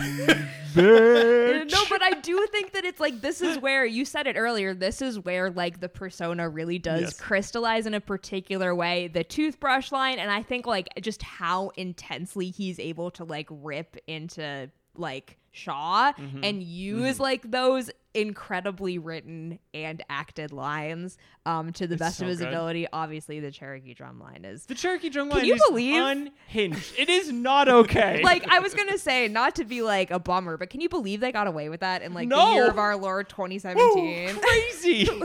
bitch. 0.74 1.70
no, 1.70 1.82
but 1.90 2.02
I 2.02 2.12
do 2.20 2.46
think 2.50 2.72
that 2.72 2.84
it's 2.84 3.00
like 3.00 3.20
this 3.20 3.42
is 3.42 3.58
where 3.58 3.84
you 3.84 4.04
said 4.04 4.26
it 4.26 4.36
earlier. 4.36 4.72
This 4.74 5.02
is 5.02 5.18
where 5.20 5.50
like 5.50 5.80
the 5.80 5.88
persona 5.88 6.48
really 6.48 6.78
does 6.78 7.00
Yes. 7.02 7.20
crystallize 7.20 7.86
in 7.86 7.94
a 7.94 8.00
particular 8.00 8.74
way. 8.74 9.08
The 9.08 9.24
toothbrush 9.24 9.92
line, 9.92 10.18
and 10.18 10.30
I 10.30 10.42
think 10.42 10.66
like 10.66 10.88
just 11.00 11.22
how 11.22 11.70
intensely 11.76 12.48
he's 12.50 12.78
able 12.78 13.10
to 13.12 13.24
like 13.24 13.48
rip 13.50 13.96
into 14.06 14.70
like 14.96 15.38
Shaw 15.52 16.12
Mm-hmm. 16.12 16.44
and 16.44 16.62
use 16.62 17.20
like 17.20 17.50
those 17.50 17.90
incredibly 18.14 18.98
written 18.98 19.58
and 19.72 20.02
acted 20.10 20.52
lines 20.52 21.16
um 21.46 21.72
to 21.72 21.86
the 21.86 21.96
best 21.96 22.18
so 22.18 22.24
of 22.24 22.28
his 22.30 22.38
good. 22.40 22.48
ability. 22.48 22.86
Obviously, 22.92 23.38
the 23.40 23.50
Cherokee 23.50 23.94
drum 23.94 24.18
line 24.20 24.44
is 24.44 24.66
The 24.66 24.74
Cherokee 24.74 25.08
drum 25.10 25.28
Can 25.28 25.38
line 25.38 25.46
you 25.46 25.54
is 25.54 25.62
believe- 25.68 26.02
unhinged. 26.02 26.94
It 26.98 27.08
is 27.08 27.30
not 27.32 27.68
okay. 27.68 28.22
like 28.24 28.46
I 28.48 28.58
was 28.60 28.74
gonna 28.74 28.98
say, 28.98 29.28
not 29.28 29.54
to 29.56 29.64
be 29.64 29.82
like 29.82 30.10
a 30.10 30.18
bummer, 30.18 30.56
but 30.56 30.70
can 30.70 30.80
you 30.80 30.88
believe 30.88 31.20
they 31.20 31.32
got 31.32 31.46
away 31.46 31.68
with 31.68 31.80
that 31.80 32.02
in 32.02 32.12
like 32.14 32.28
the 32.28 32.36
year 32.52 32.68
of 32.68 32.78
our 32.78 32.96
Lord 32.96 33.28
2017? 33.28 34.36
crazy. 34.36 35.04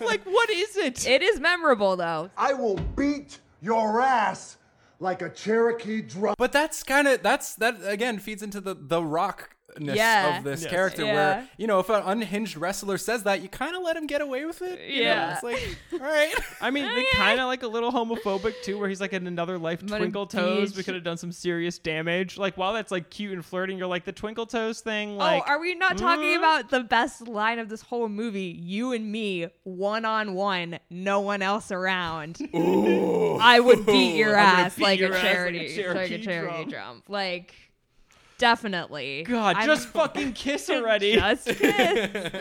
like, 0.00 0.22
what 0.24 0.50
is 0.50 0.76
it? 0.76 1.06
It 1.06 1.22
is 1.22 1.40
memorable 1.40 1.96
though. 1.96 2.30
I 2.36 2.52
will 2.52 2.76
beat 2.96 3.40
your 3.62 4.00
ass 4.00 4.56
like 4.98 5.22
a 5.22 5.30
Cherokee 5.30 6.02
drum. 6.02 6.34
But 6.38 6.52
that's 6.52 6.82
kind 6.82 7.08
of 7.08 7.22
that's 7.22 7.54
that 7.56 7.76
again 7.84 8.18
feeds 8.18 8.42
into 8.42 8.60
the 8.60 8.74
the 8.74 9.02
rockness 9.76 9.96
Yeah. 9.96 10.38
of 10.38 10.44
this 10.44 10.62
Yes. 10.62 10.70
character 10.70 11.04
Yeah. 11.04 11.14
where 11.14 11.48
you 11.56 11.66
know 11.66 11.78
if 11.78 11.88
an 11.88 12.02
unhinged 12.04 12.56
wrestler 12.56 12.98
says 12.98 13.22
that 13.24 13.42
you 13.42 13.48
kind 13.48 13.76
of 13.76 13.82
let 13.82 13.96
him 13.96 14.06
get 14.06 14.20
away 14.20 14.44
with 14.44 14.62
it. 14.62 14.80
you 14.88 15.04
know? 15.04 15.10
Yeah. 15.10 15.34
it's 15.34 15.42
like 15.42 15.78
all 15.92 15.98
right. 15.98 16.34
I 16.60 16.70
mean, 16.70 16.84
they 16.84 17.04
kind 17.12 17.40
of 17.40 17.46
like 17.46 17.62
a 17.62 17.68
little 17.68 17.92
homophobic 17.92 18.54
too, 18.62 18.78
where 18.78 18.88
he's 18.88 19.00
like 19.00 19.12
in 19.12 19.26
another 19.26 19.58
life, 19.58 19.82
What 19.82 19.92
a 19.92 19.98
twinkle 19.98 20.26
toes. 20.26 20.76
We 20.76 20.82
could 20.82 20.94
have 20.94 21.04
done 21.04 21.16
some 21.16 21.32
serious 21.32 21.78
damage. 21.78 22.38
Like 22.38 22.56
while 22.56 22.72
that's 22.72 22.90
like 22.90 23.10
cute 23.10 23.32
and 23.32 23.44
flirting, 23.44 23.78
you're 23.78 23.86
like 23.86 24.04
the 24.04 24.12
twinkle 24.12 24.46
toes 24.46 24.80
thing. 24.80 25.16
Like, 25.16 25.42
oh, 25.46 25.50
are 25.50 25.60
we 25.60 25.74
not 25.74 25.98
talking 25.98 26.34
mm. 26.34 26.38
about 26.38 26.70
the 26.70 26.80
best 26.80 27.26
line 27.28 27.58
of 27.58 27.68
this 27.68 27.82
whole 27.82 28.08
movie? 28.08 28.56
You 28.58 28.92
and 28.92 29.10
me, 29.10 29.48
one 29.64 30.04
on 30.04 30.34
one, 30.34 30.78
no 30.90 31.20
one 31.20 31.42
else 31.42 31.70
around. 31.70 32.38
I 32.54 33.60
would 33.60 33.86
beat 33.86 34.16
your 34.16 34.36
I'm 34.38 34.44
gonna 34.54 34.62
ass 34.66 34.76
beat 34.76 34.82
like 34.82 35.00
your 35.00 35.12
a 35.12 35.16
ass 35.16 35.22
like 35.22 35.32
a 35.32 35.34
charity, 35.34 35.58
like 35.58 35.68
a 35.68 35.74
Cherokee 35.74 36.22
Cherokee 36.22 36.64
drum. 36.64 36.68
drum. 36.70 37.02
Like, 37.08 37.54
definitely. 38.38 39.24
God, 39.24 39.56
I'm- 39.56 39.66
just 39.66 39.88
fucking 39.88 40.32
kiss 40.32 40.68
already. 40.70 41.14
Just 41.14 41.46
kiss. 41.48 42.32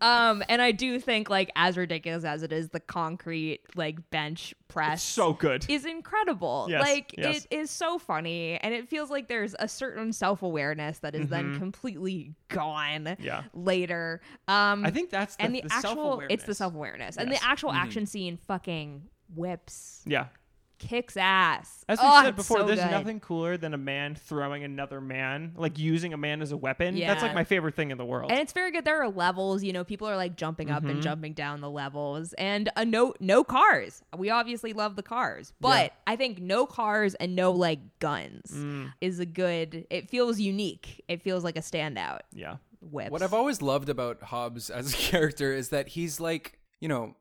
um, 0.00 0.42
and 0.48 0.60
I 0.62 0.72
do 0.72 0.98
think 1.00 1.28
like 1.30 1.50
as 1.56 1.76
ridiculous 1.76 2.24
as 2.24 2.42
it 2.42 2.52
is, 2.52 2.70
the 2.70 2.80
concrete 2.80 3.60
like 3.74 4.10
bench 4.10 4.54
press 4.68 5.02
so 5.02 5.32
good. 5.32 5.66
is 5.68 5.84
incredible. 5.84 6.66
Yes, 6.68 6.82
like 6.82 7.14
yes. 7.18 7.44
it 7.44 7.54
is 7.54 7.70
so 7.70 7.98
funny, 7.98 8.58
and 8.62 8.72
it 8.74 8.88
feels 8.88 9.10
like 9.10 9.28
there's 9.28 9.54
a 9.58 9.68
certain 9.68 10.12
self 10.12 10.42
awareness 10.42 10.98
that 11.00 11.14
is 11.14 11.28
then 11.28 11.58
completely 11.58 12.34
gone. 12.48 13.04
Mm-hmm. 13.04 13.22
Yeah. 13.22 13.42
Later, 13.54 14.20
um, 14.48 14.84
I 14.84 14.90
think 14.90 15.10
that's 15.10 15.36
the, 15.36 15.42
and 15.42 15.54
the, 15.54 15.62
the 15.62 15.72
actual 15.72 16.22
it's 16.28 16.44
the 16.44 16.54
self 16.54 16.74
awareness, 16.74 17.16
and 17.16 17.30
Yes. 17.30 17.40
the 17.40 17.46
actual 17.46 17.72
action 17.72 18.06
scene 18.06 18.36
fucking 18.36 19.02
whips, 19.34 20.02
Yeah. 20.06 20.26
Kicks 20.80 21.16
ass. 21.16 21.84
As 21.88 22.00
we 22.00 22.04
Oh, 22.08 22.22
said 22.24 22.34
before, 22.34 22.58
so 22.58 22.66
there's 22.66 22.80
good. 22.80 22.90
nothing 22.90 23.20
cooler 23.20 23.56
than 23.56 23.72
a 23.74 23.78
man 23.78 24.16
throwing 24.16 24.64
another 24.64 25.00
man, 25.00 25.52
like 25.56 25.78
using 25.78 26.12
a 26.12 26.16
man 26.16 26.42
as 26.42 26.50
a 26.50 26.56
weapon. 26.56 26.98
That's 26.98 27.22
like 27.22 27.34
my 27.34 27.44
favorite 27.44 27.76
thing 27.76 27.92
in 27.92 27.98
the 27.98 28.04
world. 28.04 28.32
And 28.32 28.40
it's 28.40 28.52
very 28.52 28.72
good. 28.72 28.84
There 28.84 29.00
are 29.02 29.08
levels, 29.08 29.62
you 29.62 29.72
know, 29.72 29.84
people 29.84 30.08
are 30.08 30.16
like 30.16 30.34
jumping 30.36 30.70
up 30.70 30.82
Mm-hmm. 30.82 30.90
and 30.90 31.02
jumping 31.02 31.32
down 31.34 31.60
the 31.60 31.70
levels, 31.70 32.32
and 32.32 32.68
a 32.76 32.84
no 32.84 33.14
no 33.20 33.44
cars. 33.44 34.02
We 34.16 34.30
obviously 34.30 34.72
love 34.72 34.96
the 34.96 35.02
cars, 35.04 35.52
but 35.60 35.92
I 36.06 36.16
think 36.16 36.40
no 36.40 36.66
cars 36.66 37.14
and 37.14 37.36
no 37.36 37.52
like 37.52 37.80
guns 38.00 38.50
Mm. 38.52 38.92
is 39.00 39.20
a 39.20 39.26
good. 39.26 39.86
It 39.90 40.08
feels 40.10 40.40
unique. 40.40 41.04
It 41.06 41.22
feels 41.22 41.44
like 41.44 41.56
a 41.56 41.60
standout. 41.60 42.20
yeah. 42.32 42.56
Whips. 42.82 43.10
What 43.10 43.20
I've 43.22 43.34
always 43.34 43.60
loved 43.60 43.90
about 43.90 44.22
Hobbs 44.22 44.70
as 44.70 44.94
a 44.94 44.96
character 45.10 45.52
is 45.52 45.68
that 45.68 45.88
he's 45.88 46.18
like 46.18 46.58
you 46.80 46.88
know 46.88 47.14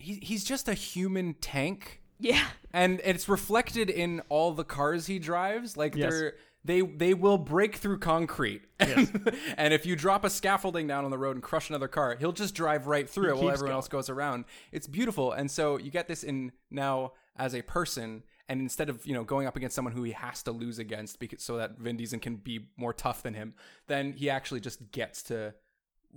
he 0.00 0.14
he's 0.20 0.42
just 0.44 0.66
a 0.68 0.74
human 0.74 1.34
tank. 1.34 2.02
Yeah, 2.18 2.46
and 2.72 3.00
it's 3.04 3.28
reflected 3.28 3.90
in 3.90 4.20
all 4.28 4.52
the 4.52 4.64
cars 4.64 5.06
he 5.06 5.18
drives 5.18 5.76
like 5.76 5.94
Yes. 5.96 6.12
they're 6.12 6.34
they 6.64 6.80
they 6.80 7.14
will 7.14 7.38
break 7.38 7.76
through 7.76 7.98
concrete 7.98 8.62
Yes. 8.80 9.10
and 9.56 9.72
if 9.72 9.86
you 9.86 9.94
drop 9.96 10.24
a 10.24 10.30
scaffolding 10.30 10.86
down 10.86 11.04
on 11.04 11.10
the 11.10 11.18
road 11.18 11.36
and 11.36 11.42
crush 11.42 11.68
another 11.70 11.88
car 11.88 12.16
he'll 12.18 12.32
just 12.32 12.54
drive 12.54 12.86
right 12.86 13.08
through 13.08 13.28
it 13.30 13.36
while 13.36 13.50
everyone 13.50 13.58
going. 13.68 13.72
else 13.72 13.88
goes 13.88 14.10
around 14.10 14.44
it's 14.72 14.86
beautiful 14.88 15.30
and 15.32 15.50
so 15.50 15.78
you 15.78 15.90
get 15.90 16.08
this 16.08 16.24
in 16.24 16.50
now 16.70 17.12
as 17.36 17.54
a 17.54 17.62
person 17.62 18.22
and 18.48 18.60
instead 18.60 18.88
of 18.88 19.06
you 19.06 19.14
know 19.14 19.22
going 19.22 19.46
up 19.46 19.54
against 19.56 19.76
someone 19.76 19.94
who 19.94 20.02
he 20.02 20.12
has 20.12 20.42
to 20.42 20.50
lose 20.50 20.78
against 20.80 21.20
because 21.20 21.42
so 21.42 21.56
that 21.58 21.78
Vin 21.78 21.96
Diesel 21.96 22.18
can 22.18 22.36
be 22.36 22.66
more 22.76 22.92
tough 22.92 23.22
than 23.22 23.34
him 23.34 23.54
then 23.86 24.12
he 24.14 24.28
actually 24.28 24.60
just 24.60 24.90
gets 24.90 25.22
to 25.24 25.54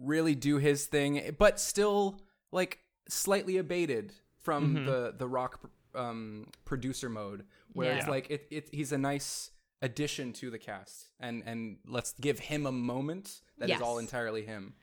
really 0.01 0.33
do 0.33 0.57
his 0.57 0.85
thing, 0.85 1.35
but 1.37 1.59
still 1.59 2.21
like 2.51 2.79
slightly 3.09 3.57
abated 3.57 4.13
from 4.39 4.73
Mm-hmm. 4.75 4.85
the 4.85 5.13
the 5.17 5.27
rock 5.27 5.59
um, 5.95 6.47
producer 6.65 7.09
mode, 7.09 7.45
where 7.73 7.93
it's 7.97 8.07
like 8.07 8.29
it, 8.29 8.47
it 8.51 8.69
he's 8.71 8.91
a 8.91 8.97
nice 8.97 9.51
addition 9.81 10.33
to 10.33 10.49
the 10.49 10.57
cast, 10.59 11.07
and 11.19 11.43
and 11.45 11.77
let's 11.87 12.13
give 12.13 12.39
him 12.39 12.65
a 12.65 12.71
moment 12.71 13.41
that 13.57 13.65
is 13.65 13.69
Yes. 13.71 13.81
all 13.81 13.97
entirely 13.99 14.43
him. 14.45 14.73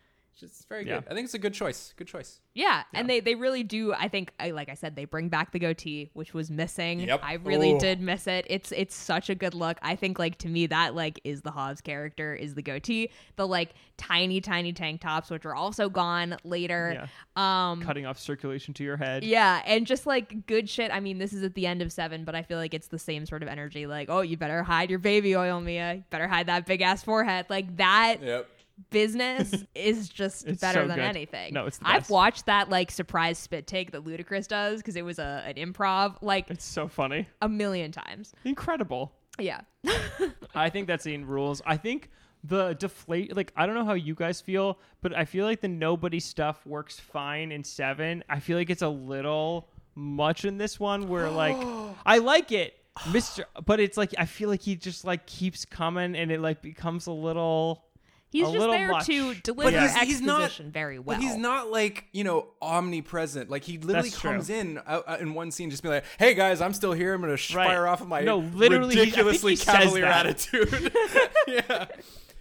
It's 0.42 0.52
just 0.52 0.68
very 0.68 0.86
Yeah. 0.86 0.96
good. 1.00 1.04
I 1.10 1.14
think 1.14 1.24
it's 1.24 1.32
a 1.34 1.38
good 1.38 1.54
choice. 1.54 1.94
Good 1.96 2.08
choice. 2.08 2.40
yeah, 2.52 2.82
and 2.94 3.08
they 3.08 3.20
they 3.20 3.34
really 3.34 3.62
do. 3.62 3.92
I 3.94 4.08
think, 4.08 4.32
I 4.40 4.50
like 4.50 4.68
I 4.68 4.74
said, 4.74 4.94
they 4.96 5.04
bring 5.06 5.28
back 5.30 5.52
the 5.52 5.58
goatee, 5.58 6.10
which 6.14 6.34
was 6.34 6.50
missing. 6.50 7.00
Yep. 7.00 7.20
I 7.22 7.34
really 7.34 7.72
Oh. 7.74 7.78
did 7.78 8.00
miss 8.02 8.26
it. 8.26 8.46
It's 8.50 8.70
it's 8.72 8.94
such 8.94 9.30
a 9.30 9.34
good 9.34 9.54
look. 9.54 9.78
I 9.82 9.96
think 9.96 10.18
like 10.18 10.36
to 10.38 10.48
me 10.48 10.66
that 10.66 10.94
like 10.94 11.20
is 11.24 11.40
the 11.42 11.50
Hobbs 11.52 11.80
character 11.80 12.34
is 12.34 12.54
the 12.54 12.60
goatee. 12.62 13.10
The 13.36 13.46
like 13.46 13.70
tiny 13.96 14.40
tiny 14.42 14.72
tank 14.74 15.00
tops, 15.00 15.30
which 15.30 15.46
are 15.46 15.54
also 15.54 15.88
gone 15.88 16.36
later. 16.44 17.08
Um, 17.34 17.80
Cutting 17.82 18.04
off 18.06 18.18
circulation 18.18 18.74
to 18.74 18.84
your 18.84 18.96
head. 18.98 19.24
Yeah, 19.24 19.62
and 19.66 19.86
just 19.86 20.06
like 20.06 20.46
good 20.46 20.68
shit. 20.68 20.90
I 20.90 21.00
mean, 21.00 21.16
this 21.18 21.32
is 21.32 21.42
at 21.44 21.54
the 21.54 21.66
end 21.66 21.80
of 21.80 21.90
seven, 21.92 22.24
but 22.24 22.34
I 22.34 22.42
feel 22.42 22.58
like 22.58 22.74
it's 22.74 22.88
the 22.88 22.98
same 22.98 23.24
sort 23.24 23.42
of 23.42 23.48
energy. 23.48 23.86
Like, 23.86 24.10
oh, 24.10 24.20
you 24.20 24.36
better 24.36 24.62
hide 24.62 24.90
your 24.90 24.98
baby 24.98 25.34
oil, 25.34 25.60
Mia. 25.62 25.94
You 25.94 26.04
better 26.10 26.28
hide 26.28 26.46
that 26.48 26.66
big 26.66 26.82
ass 26.82 27.02
forehead. 27.02 27.46
Like 27.48 27.76
that 27.78 28.22
Yep. 28.22 28.48
Business 28.90 29.54
is 29.74 30.08
just 30.08 30.46
It's 30.46 30.60
better 30.60 30.82
so 30.82 30.88
than 30.88 30.96
good. 30.96 31.04
anything. 31.04 31.54
No, 31.54 31.66
it's 31.66 31.78
the 31.78 31.88
I've 31.88 32.10
watched 32.10 32.46
that 32.46 32.68
like 32.70 32.90
surprise 32.90 33.38
spit 33.38 33.66
take 33.66 33.92
that 33.92 34.04
Ludacris 34.04 34.48
does 34.48 34.80
because 34.80 34.96
it 34.96 35.04
was 35.04 35.18
a 35.18 35.42
an 35.46 35.54
improv 35.54 36.16
like 36.22 36.50
It's 36.50 36.64
so 36.64 36.88
funny. 36.88 37.28
a 37.42 37.48
million 37.48 37.92
times. 37.92 38.32
Incredible. 38.44 39.12
Yeah. 39.38 39.60
I 40.54 40.70
think 40.70 40.86
that 40.88 41.02
scene 41.02 41.24
rules. 41.24 41.62
I 41.66 41.76
think 41.76 42.10
the 42.44 42.74
deflate 42.74 43.34
like 43.34 43.52
I 43.56 43.66
don't 43.66 43.74
know 43.74 43.84
how 43.84 43.94
you 43.94 44.14
guys 44.14 44.40
feel, 44.40 44.78
but 45.02 45.14
I 45.16 45.24
feel 45.24 45.44
like 45.46 45.60
the 45.60 45.68
nobody 45.68 46.20
stuff 46.20 46.64
works 46.66 46.98
fine 47.00 47.52
in 47.52 47.64
7. 47.64 48.24
I 48.28 48.40
feel 48.40 48.56
like 48.58 48.70
it's 48.70 48.82
a 48.82 48.88
little 48.88 49.68
much 49.94 50.44
in 50.44 50.58
this 50.58 50.78
one 50.78 51.08
where 51.08 51.30
like 51.30 51.56
I 52.06 52.18
like 52.18 52.52
it. 52.52 52.74
Mr. 53.08 53.44
But 53.64 53.80
it's 53.80 53.96
like 53.96 54.14
I 54.18 54.26
feel 54.26 54.48
like 54.48 54.62
he 54.62 54.76
just 54.76 55.04
like 55.04 55.26
keeps 55.26 55.64
coming 55.64 56.14
and 56.14 56.30
it 56.30 56.40
like 56.40 56.62
becomes 56.62 57.06
a 57.06 57.12
little 57.12 57.84
He's 58.30 58.48
A 58.48 58.52
just 58.52 58.66
there 58.70 58.88
much. 58.88 59.06
to 59.06 59.34
But 59.34 59.42
deliver 59.44 59.70
he's- 59.70 59.82
exposition 59.96 60.08
he's 60.08 60.20
not- 60.20 60.52
very 60.72 60.98
well. 60.98 61.16
But 61.16 61.22
he's 61.22 61.36
not 61.36 61.70
like 61.70 62.04
you 62.12 62.24
know 62.24 62.48
omnipresent. 62.60 63.48
Like 63.50 63.64
he 63.64 63.78
literally 63.78 64.10
That's 64.10 64.20
true. 64.20 64.30
comes 64.32 64.50
in 64.50 64.78
uh, 64.78 65.00
uh, 65.06 65.16
in 65.20 65.32
one 65.34 65.50
scene, 65.50 65.70
just 65.70 65.82
be 65.82 65.88
like, 65.88 66.04
"Hey 66.18 66.34
guys, 66.34 66.60
I'm 66.60 66.72
still 66.74 66.92
here. 66.92 67.14
I'm 67.14 67.20
gonna 67.20 67.36
sh- 67.36 67.54
Right. 67.54 67.66
fire 67.68 67.86
off 67.86 68.00
of 68.00 68.08
my 68.08 68.20
No, 68.22 68.38
literally, 68.38 68.94
he- 68.94 69.00
I 69.00 69.04
think 69.04 69.14
he 69.16 69.22
ridiculously 69.22 69.56
cavalier 69.56 70.06
attitude." 70.06 70.70
yeah, 71.46 71.86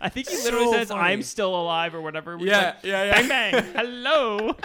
I 0.01 0.09
think 0.09 0.27
he 0.27 0.35
So 0.35 0.43
literally 0.45 0.71
says 0.73 0.87
funny. 0.89 1.01
I'm 1.01 1.21
still 1.21 1.55
alive 1.55 1.95
or 1.95 2.01
whatever. 2.01 2.37
We're 2.37 2.47
Yeah, 2.47 2.57
like, 2.65 2.75
yeah, 2.83 3.03
yeah. 3.03 3.27
Bang 3.27 3.51
bang. 3.51 3.63
Hello. 3.75 4.55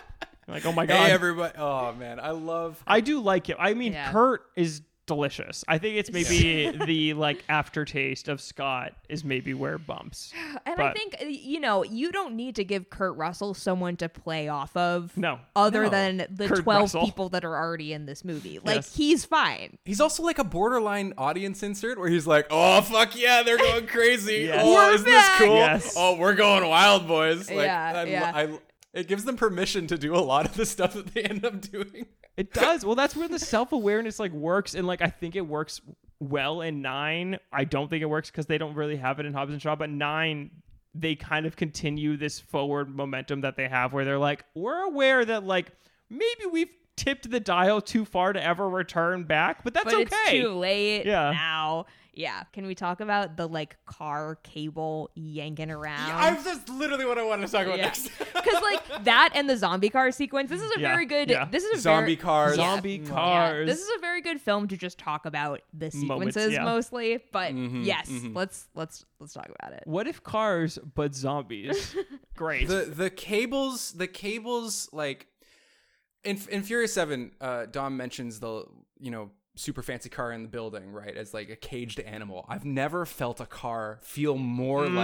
like, 0.48 0.66
oh 0.66 0.72
my 0.72 0.86
god. 0.86 1.06
hey 1.06 1.12
everybody. 1.12 1.54
Oh 1.58 1.92
man, 1.92 2.18
I 2.18 2.30
love. 2.30 2.82
I 2.86 3.00
do 3.00 3.20
like 3.20 3.48
him. 3.48 3.56
I 3.60 3.74
mean, 3.74 3.92
Yeah. 3.92 4.10
Kurt 4.10 4.42
is 4.56 4.82
delicious. 5.10 5.64
I 5.68 5.78
think 5.78 5.96
it's 5.96 6.10
maybe 6.12 6.70
the 6.86 7.14
like 7.14 7.44
aftertaste 7.48 8.28
of 8.28 8.40
Scott 8.40 8.92
is 9.08 9.24
maybe 9.24 9.52
where 9.54 9.76
bumps. 9.78 10.32
And 10.64 10.80
I 10.80 10.92
think 10.92 11.16
uh, 11.20 11.24
you 11.26 11.58
know 11.60 11.82
you 11.84 12.12
don't 12.12 12.34
need 12.36 12.54
to 12.56 12.64
give 12.64 12.88
Kurt 12.90 13.16
Russell 13.16 13.54
someone 13.54 13.96
to 13.96 14.08
play 14.08 14.48
off 14.48 14.76
of. 14.76 15.16
No. 15.16 15.40
other 15.56 15.84
No. 15.84 15.88
than 15.90 16.26
the 16.30 16.48
Kurt 16.48 16.62
twelve 16.62 16.82
Russell. 16.82 17.04
people 17.04 17.28
that 17.30 17.44
are 17.44 17.56
already 17.56 17.92
in 17.92 18.06
this 18.06 18.24
movie. 18.24 18.58
Like 18.58 18.76
Yes. 18.76 18.94
he's 18.96 19.24
fine. 19.24 19.78
He's 19.84 20.00
also 20.00 20.22
like 20.22 20.38
a 20.38 20.44
borderline 20.44 21.12
audience 21.18 21.62
insert 21.62 21.98
where 21.98 22.08
he's 22.08 22.26
like, 22.26 22.46
"Oh 22.50 22.80
fuck 22.82 23.18
yeah, 23.18 23.42
they're 23.42 23.58
going 23.58 23.86
crazy. 23.96 24.44
Yes. 24.44 24.62
Oh, 24.64 24.72
We're 24.74 24.94
is 24.94 25.04
this 25.04 25.28
cool? 25.38 25.56
Yes. 25.56 25.94
Oh, 25.96 26.16
we're 26.16 26.34
going 26.34 26.66
wild, 26.68 27.06
boys." 27.08 27.48
Like, 27.50 27.66
Yeah, 27.66 27.92
I, 27.96 28.04
yeah. 28.04 28.32
I, 28.34 28.58
it 28.92 29.06
gives 29.08 29.24
them 29.24 29.36
permission 29.36 29.86
to 29.88 29.96
do 29.98 30.14
a 30.16 30.18
lot 30.18 30.46
of 30.46 30.54
the 30.54 30.66
stuff 30.66 30.94
that 30.94 31.14
they 31.14 31.22
end 31.22 31.44
up 31.44 31.60
doing. 31.60 32.06
It 32.36 32.52
does. 32.52 32.84
Well, 32.84 32.94
that's 32.94 33.14
where 33.16 33.28
the 33.28 33.38
self 33.38 33.72
awareness 33.72 34.18
like 34.18 34.32
works, 34.32 34.74
and 34.74 34.86
like 34.86 35.02
I 35.02 35.08
think 35.08 35.36
it 35.36 35.46
works 35.46 35.80
well 36.20 36.60
in 36.62 36.80
nine. 36.82 37.38
I 37.52 37.64
don't 37.64 37.88
think 37.88 38.02
it 38.02 38.06
works 38.06 38.30
because 38.30 38.46
they 38.46 38.58
don't 38.58 38.74
really 38.74 38.96
have 38.96 39.20
it 39.20 39.26
in 39.26 39.32
Hobbs 39.34 39.52
and 39.52 39.60
Shaw, 39.60 39.76
but 39.76 39.90
nine. 39.90 40.50
They 40.92 41.14
kind 41.14 41.46
of 41.46 41.54
continue 41.54 42.16
this 42.16 42.40
forward 42.40 42.88
momentum 42.94 43.42
that 43.42 43.56
they 43.56 43.68
have 43.68 43.92
where 43.92 44.04
they're 44.04 44.18
like, 44.18 44.44
we're 44.54 44.82
aware 44.82 45.24
that 45.24 45.44
like 45.44 45.70
maybe 46.08 46.46
we've 46.50 46.70
tipped 46.96 47.30
the 47.30 47.38
dial 47.38 47.80
too 47.80 48.04
far 48.04 48.32
to 48.32 48.42
ever 48.42 48.68
return 48.68 49.22
back, 49.24 49.62
but 49.62 49.72
that's 49.72 49.84
but 49.84 49.94
okay. 49.94 50.06
it's 50.10 50.30
too 50.30 50.52
late 50.54 51.06
Yeah. 51.06 51.30
now. 51.30 51.86
Yeah. 52.14 52.42
Can 52.52 52.66
we 52.66 52.74
talk 52.74 53.00
about 53.00 53.36
the 53.36 53.46
like 53.48 53.76
car 53.86 54.36
cable 54.42 55.10
yanking 55.14 55.70
around? 55.70 56.10
I'm 56.12 56.42
just 56.42 56.68
literally 56.68 57.04
what 57.04 57.18
I 57.18 57.22
wanted 57.24 57.46
to 57.46 57.52
talk 57.52 57.66
about 57.66 57.78
Yeah. 57.78 57.84
next. 57.86 58.10
Because 58.40 58.62
like 58.62 59.04
that 59.04 59.30
and 59.34 59.48
the 59.48 59.56
zombie 59.56 59.90
car 59.90 60.10
sequence, 60.10 60.48
this 60.50 60.60
is 60.62 60.70
a 60.76 60.80
Yeah, 60.80 60.88
very 60.88 61.06
good. 61.06 61.28
yeah. 61.30 61.44
This 61.44 61.62
is 61.62 61.78
a 61.78 61.80
Zombie 61.82 62.14
very, 62.14 62.16
cars. 62.16 62.56
Yeah. 62.56 62.74
Zombie 62.74 63.00
Yeah, 63.04 63.08
cars. 63.10 63.66
this 63.68 63.78
is 63.80 63.88
a 63.96 64.00
very 64.00 64.22
good 64.22 64.40
film 64.40 64.66
to 64.68 64.76
just 64.76 64.98
talk 64.98 65.26
about 65.26 65.60
the 65.72 65.90
Moments, 65.94 66.34
sequences 66.34 66.52
yeah. 66.54 66.64
mostly. 66.64 67.18
But 67.32 67.52
Mm-hmm, 67.52 67.82
yes, 67.82 68.10
let's 68.32 68.68
let's 68.74 69.04
let's 69.20 69.32
talk 69.34 69.50
about 69.60 69.72
it. 69.74 69.82
What 69.86 70.06
if 70.08 70.22
cars 70.22 70.78
but 70.94 71.14
zombies? 71.14 71.94
Great. 72.36 72.66
the 72.68 72.86
the 72.86 73.10
cables 73.10 73.92
the 73.92 74.08
cables 74.08 74.88
like 74.92 75.26
in 76.24 76.38
in 76.50 76.62
Furious 76.62 76.92
7 76.94 77.32
uh 77.40 77.66
Dom 77.66 77.96
mentions 77.96 78.40
the 78.40 78.64
you 78.98 79.10
know 79.10 79.30
super 79.60 79.82
fancy 79.82 80.08
car 80.08 80.32
in 80.32 80.42
the 80.42 80.48
building 80.48 80.90
right 80.92 81.16
as 81.16 81.32
like 81.34 81.50
a 81.50 81.56
caged 81.56 82.00
animal 82.00 82.46
I've 82.48 82.64
never 82.64 83.04
felt 83.06 83.40
a 83.40 83.46
car 83.46 83.98
feel 84.02 84.36
more 84.36 84.84
Mm. 84.86 84.94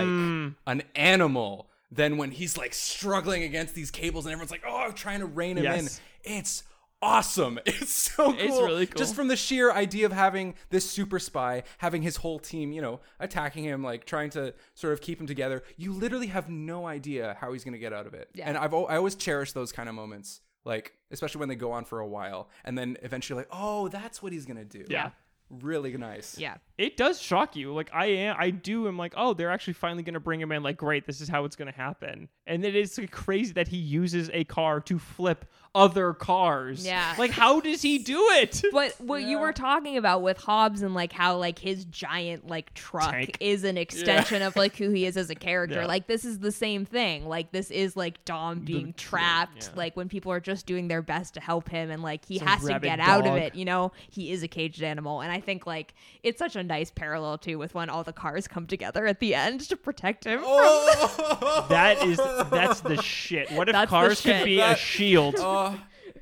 like 0.46 0.56
an 0.66 0.82
animal 0.94 1.68
than 1.92 2.16
when 2.16 2.30
he's 2.30 2.56
like 2.56 2.74
struggling 2.74 3.42
against 3.42 3.74
these 3.74 3.90
cables 3.90 4.26
and 4.26 4.32
everyone's 4.32 4.50
like 4.50 4.64
oh 4.66 4.90
trying 4.92 5.20
to 5.20 5.26
rein 5.26 5.58
him 5.58 5.64
Yes. 5.64 6.00
in 6.24 6.32
it's 6.38 6.62
awesome 7.02 7.58
it's 7.66 7.92
so 7.92 8.32
cool 8.32 8.34
It's 8.40 8.56
really 8.56 8.86
cool. 8.86 8.98
just 8.98 9.14
from 9.14 9.28
the 9.28 9.36
sheer 9.36 9.70
idea 9.70 10.06
of 10.06 10.12
having 10.12 10.54
this 10.70 10.88
super 10.88 11.18
spy 11.18 11.62
having 11.78 12.00
his 12.02 12.16
whole 12.16 12.38
team 12.38 12.72
you 12.72 12.80
know 12.80 13.00
attacking 13.20 13.64
him 13.64 13.82
like 13.84 14.06
trying 14.06 14.30
to 14.30 14.54
sort 14.74 14.94
of 14.94 15.00
keep 15.02 15.20
him 15.20 15.26
together 15.26 15.62
you 15.76 15.92
literally 15.92 16.28
have 16.28 16.48
no 16.48 16.86
idea 16.86 17.36
how 17.40 17.52
he's 17.52 17.62
going 17.64 17.74
to 17.74 17.78
get 17.78 17.92
out 17.92 18.06
of 18.06 18.14
it 18.14 18.30
Yeah. 18.34 18.48
and 18.48 18.56
i've 18.56 18.72
i 18.72 18.96
always 18.96 19.14
cherish 19.14 19.52
those 19.52 19.72
kind 19.72 19.88
of 19.90 19.94
moments 19.94 20.40
like 20.66 20.92
especially 21.10 21.38
when 21.38 21.48
they 21.48 21.54
go 21.54 21.72
on 21.72 21.84
for 21.84 22.00
a 22.00 22.06
while 22.06 22.50
and 22.64 22.76
then 22.76 22.98
eventually 23.02 23.38
like 23.38 23.48
oh 23.50 23.88
that's 23.88 24.22
what 24.22 24.32
he's 24.32 24.44
to 24.58 24.64
do 24.64 24.84
Yeah. 24.90 25.10
Really 25.50 25.96
nice 25.96 26.38
Yeah. 26.38 26.56
it 26.78 26.96
does 26.96 27.20
shock 27.20 27.56
you. 27.56 27.72
Like 27.72 27.90
I 27.94 28.06
am, 28.06 28.36
I 28.38 28.50
do. 28.50 28.88
am 28.88 28.98
like, 28.98 29.14
oh, 29.16 29.32
they're 29.34 29.50
actually 29.50 29.74
finally 29.74 30.02
going 30.02 30.14
to 30.14 30.20
bring 30.20 30.40
him 30.40 30.52
in. 30.52 30.62
Like, 30.62 30.76
great, 30.76 31.06
this 31.06 31.20
is 31.20 31.28
how 31.28 31.44
it's 31.44 31.56
going 31.56 31.70
to 31.70 31.76
happen. 31.76 32.28
And 32.46 32.64
it 32.64 32.74
is 32.76 32.98
like, 32.98 33.10
crazy 33.10 33.52
that 33.54 33.68
he 33.68 33.76
uses 33.78 34.30
a 34.32 34.44
car 34.44 34.80
to 34.80 34.98
flip 34.98 35.44
other 35.74 36.14
cars. 36.14 36.84
Yeah. 36.86 37.14
Like, 37.18 37.30
how 37.30 37.60
does 37.60 37.82
he 37.82 37.98
do 37.98 38.18
it? 38.32 38.62
But 38.72 38.94
what 39.00 39.22
you 39.22 39.38
were 39.38 39.52
talking 39.52 39.96
about 39.96 40.22
with 40.22 40.36
Hobbs 40.38 40.82
and 40.82 40.94
like 40.94 41.12
how 41.12 41.36
like 41.36 41.58
his 41.58 41.84
giant 41.86 42.46
like 42.46 42.74
truck 42.74 43.10
Tank. 43.12 43.36
is 43.40 43.64
an 43.64 43.76
extension 43.78 44.42
of 44.42 44.54
like 44.56 44.76
who 44.76 44.90
he 44.90 45.06
is 45.06 45.16
as 45.16 45.30
a 45.30 45.34
character. 45.34 45.80
Yeah. 45.80 45.86
Like 45.86 46.06
this 46.06 46.24
is 46.24 46.38
the 46.40 46.52
same 46.52 46.84
thing. 46.84 47.26
Like 47.26 47.52
this 47.52 47.70
is 47.70 47.96
like 47.96 48.22
Dom 48.24 48.60
being 48.60 48.92
trapped. 48.94 49.70
yeah. 49.72 49.76
Like 49.78 49.96
when 49.96 50.08
people 50.08 50.30
are 50.32 50.40
just 50.40 50.66
doing 50.66 50.88
their 50.88 51.02
best 51.02 51.34
to 51.34 51.40
help 51.40 51.68
him 51.68 51.90
and 51.90 52.02
like 52.02 52.24
he 52.26 52.36
It's 52.36 52.44
a 52.44 52.48
has 52.48 52.60
to 52.62 52.66
rabid 52.68 52.82
get 52.82 53.00
out 53.00 53.26
of 53.26 53.36
it. 53.36 53.54
You 53.54 53.64
know, 53.64 53.92
he 54.10 54.30
is 54.32 54.42
a 54.42 54.48
caged 54.48 54.82
animal, 54.82 55.20
and 55.22 55.30
I 55.32 55.35
think 55.40 55.66
like 55.66 55.94
it's 56.22 56.38
such 56.38 56.56
a 56.56 56.62
nice 56.62 56.90
parallel 56.90 57.38
too 57.38 57.58
with 57.58 57.74
when 57.74 57.88
all 57.90 58.04
the 58.04 58.12
cars 58.12 58.46
come 58.48 58.66
together 58.66 59.06
at 59.06 59.20
the 59.20 59.34
end 59.34 59.60
to 59.68 59.76
protect 59.76 60.24
him. 60.24 60.40
Oh! 60.42 61.66
that 61.68 62.02
is 62.02 62.18
that's 62.50 62.80
the 62.80 63.00
shit. 63.02 63.50
What 63.52 63.68
if 63.68 63.72
That's 63.74 63.90
cars 63.90 64.20
could 64.20 64.36
shit. 64.36 64.44
be 64.44 64.60
a 64.60 64.76
shield? 64.76 65.36
Uh, 65.46 65.76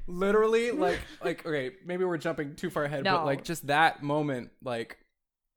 literally 0.07 0.71
like 0.71 1.01
like 1.23 1.47
okay 1.47 1.71
maybe 1.87 2.05
we're 2.05 2.19
jumping 2.19 2.55
too 2.55 2.69
far 2.69 2.85
ahead 2.85 3.05
No. 3.05 3.17
but 3.19 3.25
like 3.25 3.45
just 3.45 3.67
that 3.69 4.03
moment 4.03 4.51
like 4.63 4.99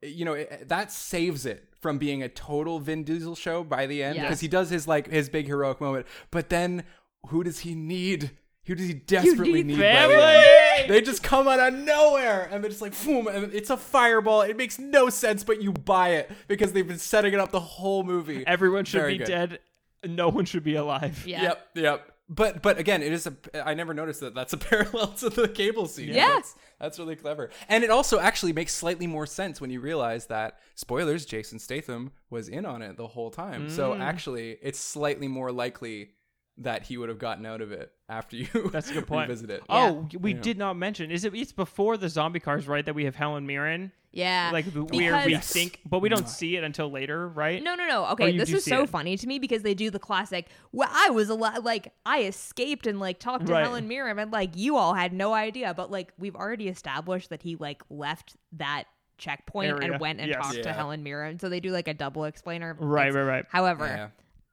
you 0.02 0.24
know 0.24 0.34
it, 0.34 0.70
that 0.70 0.92
saves 0.92 1.46
it 1.46 1.68
from 1.82 1.98
being 1.98 2.24
a 2.24 2.30
total 2.30 2.80
Vin 2.80 3.04
Diesel 3.04 3.36
show 3.36 3.64
by 3.64 3.88
the 3.88 4.02
end 4.04 4.16
Yeah. 4.16 4.24
because 4.24 4.40
he 4.40 4.48
does 4.48 4.70
his 4.70 4.88
like 4.88 5.08
his 5.10 5.28
big 5.28 5.48
heroic 5.48 5.82
moment 5.82 6.06
but 6.32 6.50
then 6.50 6.84
who 7.28 7.44
does 7.44 7.60
he 7.60 7.76
need 7.76 8.32
who 8.68 8.76
does 8.76 8.88
he 8.88 8.94
desperately 8.94 9.64
need 9.64 9.78
need, 9.78 9.80
by 9.80 9.84
family! 10.08 10.88
they 10.88 11.02
just 11.02 11.24
come 11.24 11.48
out 11.48 11.60
of 11.60 11.74
nowhere 11.74 12.48
and 12.52 12.64
they're 12.64 12.70
just 12.70 12.82
like 12.82 12.94
boom 13.04 13.28
and 13.28 13.54
it's 13.54 13.70
a 13.70 13.78
fireball 13.78 14.42
it 14.42 14.56
makes 14.56 14.78
no 14.78 15.10
sense 15.10 15.44
but 15.44 15.62
you 15.62 15.72
buy 15.74 16.10
it 16.10 16.30
because 16.48 16.74
they've 16.74 16.88
been 16.88 17.00
setting 17.00 17.34
it 17.34 17.40
up 17.40 17.52
the 17.52 17.60
whole 17.60 18.04
movie 18.04 18.46
Everyone 18.46 18.86
should 18.86 19.00
Very 19.02 19.14
be 19.14 19.20
good. 19.20 19.28
dead. 19.28 19.60
No 20.06 20.30
one 20.30 20.46
should 20.46 20.64
be 20.64 20.76
alive. 20.76 21.24
Yeah. 21.26 21.42
Yep, 21.42 21.68
yep. 21.76 22.12
But 22.30 22.62
but 22.62 22.78
again, 22.78 23.02
it 23.02 23.14
is 23.14 23.26
a. 23.26 23.34
I 23.68 23.74
never 23.74 23.94
noticed 23.94 24.20
that 24.20 24.36
that's 24.36 24.52
a 24.54 24.58
parallel 24.70 25.08
to 25.14 25.30
the 25.30 25.48
cable 25.48 25.88
scene. 25.88 26.10
Yeah. 26.10 26.28
that's, 26.28 26.56
that's 26.80 27.00
really 27.00 27.16
clever, 27.16 27.50
and 27.70 27.84
it 27.86 27.90
also 27.90 28.20
actually 28.20 28.52
makes 28.54 28.74
slightly 28.74 29.08
more 29.08 29.26
sense 29.26 29.62
when 29.62 29.70
you 29.70 29.80
realize 29.80 30.26
that 30.28 30.60
spoilers. 30.76 31.26
Jason 31.26 31.58
Statham 31.58 32.12
was 32.30 32.50
in 32.50 32.66
on 32.66 32.82
it 32.82 32.98
the 32.98 33.08
whole 33.08 33.32
time, 33.32 33.70
so 33.70 33.92
Mm. 33.94 34.02
actually, 34.02 34.58
it's 34.62 34.78
slightly 34.80 35.30
more 35.30 35.54
likely 35.54 36.12
that 36.60 36.84
he 36.84 36.98
would 36.98 37.10
have 37.10 37.20
gotten 37.20 37.46
out 37.46 37.62
of 37.62 37.72
it 37.72 37.92
after 38.10 38.36
you. 38.36 38.48
That's 38.72 38.90
a 38.90 38.94
good 38.94 39.06
point. 39.08 39.30
revisit 39.30 39.50
it. 39.52 39.64
Oh, 39.70 40.08
we 40.20 40.34
Yeah. 40.34 40.42
did 40.42 40.58
not 40.58 40.76
mention. 40.76 41.12
Is 41.12 41.24
it? 41.24 41.36
It's 41.36 41.52
before 41.52 41.98
the 41.98 42.10
zombie 42.10 42.40
cars, 42.40 42.68
right? 42.68 42.84
That 42.86 42.96
we 42.96 43.06
have 43.06 43.16
Helen 43.16 43.46
Mirren, 43.46 43.92
Yeah. 44.12 44.50
like 44.52 44.66
the- 44.74 44.84
where 44.84 45.18
we 45.26 45.34
Because- 45.34 45.48
think, 45.52 45.82
but 45.86 46.00
we 46.00 46.10
don't 46.10 46.28
see 46.28 46.56
it 46.56 46.64
until 46.64 46.90
later, 46.90 47.28
right? 47.28 47.62
No, 47.62 47.76
no, 47.76 47.88
no. 47.88 48.06
Oh, 48.08 48.14
okay, 48.14 48.36
this 48.36 48.52
is 48.52 48.66
so 48.66 48.84
it. 48.84 48.90
funny 48.90 49.18
to 49.18 49.28
me 49.28 49.38
because 49.38 49.62
they 49.62 49.76
do 49.76 49.92
the 49.92 50.00
classic. 50.00 50.48
Well, 50.72 50.90
I 50.92 51.12
was 51.12 51.30
a 51.30 51.36
lot 51.36 51.64
like 51.64 51.94
I 52.06 52.24
escaped 52.24 52.88
and 52.88 53.00
like 53.00 53.20
talked 53.20 53.46
to 53.48 53.54
Right. 53.54 53.64
Helen 53.64 53.88
Mirren, 53.88 54.18
and 54.18 54.32
like 54.32 54.56
you 54.56 54.78
all 54.78 54.96
had 54.96 55.14
no 55.14 55.34
idea, 55.34 55.74
but 55.76 55.92
like 55.92 56.12
we've 56.18 56.36
already 56.36 56.70
established 56.70 57.30
that 57.30 57.44
he 57.44 57.56
like 57.56 57.84
left 57.92 58.36
that 58.54 58.86
checkpoint 59.20 59.70
Area, 59.72 59.92
and 59.94 60.00
went 60.00 60.20
and 60.20 60.30
yes. 60.30 60.38
talked 60.44 60.64
to 60.64 60.74
Helen 60.74 61.04
Mirren. 61.04 61.38
So 61.40 61.50
they 61.50 61.60
do 61.60 61.70
like 61.72 61.88
a 61.88 61.94
double 61.94 62.24
explainer. 62.26 62.76
Right, 62.80 63.10
It's- 63.10 63.16
right, 63.16 63.30
right. 63.32 63.46
However, 63.50 63.86
Yeah. 63.86 64.08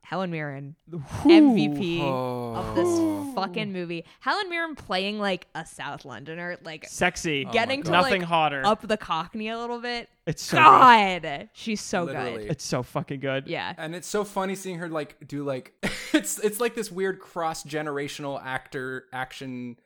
Helen 0.05 0.31
Mirren, 0.31 0.76
MVP 0.93 2.01
Oh. 2.02 2.55
of 2.55 2.74
this 2.76 3.35
fucking 3.35 3.72
movie. 3.72 4.05
Helen 4.20 4.51
Mirren 4.51 4.74
playing 4.76 5.18
like 5.18 5.47
a 5.55 5.64
South 5.64 6.05
Londoner, 6.05 6.59
like 6.62 6.86
Sexy. 6.86 7.47
Oh 7.48 7.52
getting 7.52 7.82
to 7.85 7.90
Nothing 7.90 8.20
like 8.20 8.28
hotter. 8.28 8.62
up 8.66 8.86
the 8.86 8.97
Cockney 8.98 9.48
a 9.48 9.59
little 9.59 9.81
bit. 9.81 10.09
It's 10.26 10.43
so 10.43 10.56
good. 10.59 11.22
God, 11.22 11.48
she's 11.55 11.81
so 11.81 12.05
Literally. 12.05 12.43
good. 12.44 12.51
It's 12.51 12.64
so 12.64 12.82
fucking 12.82 13.20
good. 13.20 13.47
Yeah. 13.47 13.72
And 13.78 13.94
it's 13.94 14.06
so 14.09 14.24
funny 14.24 14.55
seeing 14.55 14.78
her 14.78 14.89
like 14.89 15.16
do 15.26 15.43
like 15.43 15.72
it's 16.12 16.39
it's 16.39 16.60
like 16.60 16.74
this 16.74 16.90
weird 16.93 17.18
cross 17.18 17.64
generational 17.64 18.40
actor 18.44 19.06
action 19.12 19.76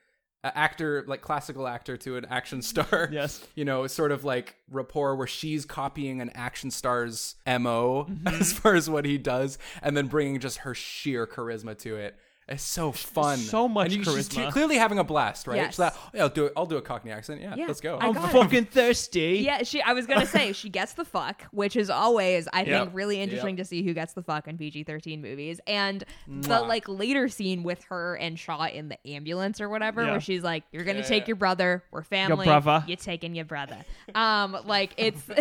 actor 0.44 1.05
like 1.06 1.20
classical 1.20 1.66
actor 1.66 1.97
to 1.98 2.16
an 2.16 2.24
action 2.27 2.62
star. 2.62 3.09
Yes. 3.19 3.44
You 3.55 3.65
know, 3.65 3.86
sort 3.86 4.12
of 4.12 4.24
like 4.24 4.56
rapport 4.70 5.16
where 5.16 5.27
she's 5.27 5.65
copying 5.65 6.20
an 6.20 6.31
action 6.35 6.70
star's 6.70 7.36
mo 7.47 8.06
mm-hmm. 8.09 8.28
as 8.40 8.52
far 8.52 8.74
as 8.74 8.89
what 8.89 9.05
he 9.05 9.19
does, 9.19 9.59
and 9.82 9.97
then 9.97 10.06
bringing 10.06 10.39
just 10.39 10.59
her 10.59 10.74
sheer 10.74 11.27
charisma 11.27 11.77
to 11.78 11.97
it. 11.97 12.16
It's 12.50 12.62
so 12.62 12.92
fun. 12.92 13.36
So 13.38 13.68
much 13.68 13.94
and 13.94 13.96
you, 13.96 14.04
she's 14.04 14.28
charisma. 14.28 14.50
clearly 14.52 14.76
having 14.76 14.98
a 14.98 15.04
blast, 15.04 15.46
right? 15.46 15.56
Yes. 15.56 15.76
So 15.76 15.82
that, 15.82 15.96
yeah, 16.14 16.22
I'll 16.22 16.28
do 16.30 16.46
it. 16.46 16.52
I'll 16.56 16.64
do 16.66 16.76
a 16.78 16.82
Cockney 16.82 17.10
accent. 17.10 17.42
Yeah, 17.42 17.54
Yeah, 17.56 17.66
let's 17.66 17.80
go. 17.82 17.98
I 17.98 18.06
I'm 18.06 18.14
got 18.14 18.30
it. 18.30 18.32
fucking 18.32 18.64
thirsty. 18.66 19.42
Yeah, 19.44 19.62
she. 19.64 19.82
I 19.82 19.92
was 19.92 20.06
gonna 20.06 20.24
say 20.26 20.52
she 20.54 20.70
gets 20.70 20.94
the 20.94 21.04
fuck, 21.04 21.42
which 21.52 21.76
is 21.76 21.90
always 21.90 22.48
I 22.52 22.64
think 22.64 22.90
really 22.94 23.20
interesting 23.20 23.56
Yep. 23.58 23.64
to 23.64 23.68
see 23.68 23.82
who 23.82 23.92
gets 23.92 24.14
the 24.14 24.22
fuck 24.22 24.48
in 24.48 24.56
PG 24.56 24.84
thirteen 24.84 25.20
movies. 25.20 25.60
And 25.66 26.04
the 26.26 26.60
like 26.62 26.88
later 26.88 27.28
scene 27.28 27.62
with 27.64 27.82
her 27.90 28.16
and 28.16 28.38
Shaw 28.38 28.64
in 28.64 28.88
the 28.88 28.98
ambulance 29.06 29.60
or 29.60 29.68
whatever, 29.68 30.02
Yeah. 30.04 30.12
where 30.12 30.20
she's 30.20 30.42
like, 30.42 30.64
"You're 30.72 30.84
gonna 30.84 31.00
Yeah. 31.00 31.04
take 31.04 31.28
your 31.28 31.36
brother. 31.36 31.84
We're 31.90 32.02
family. 32.02 32.46
brother." 32.46 32.82
You're 32.86 32.96
taking 32.96 33.34
your 33.34 33.44
brother." 33.44 33.76
Um, 34.14 34.56
like 34.64 34.94
it's 34.96 35.20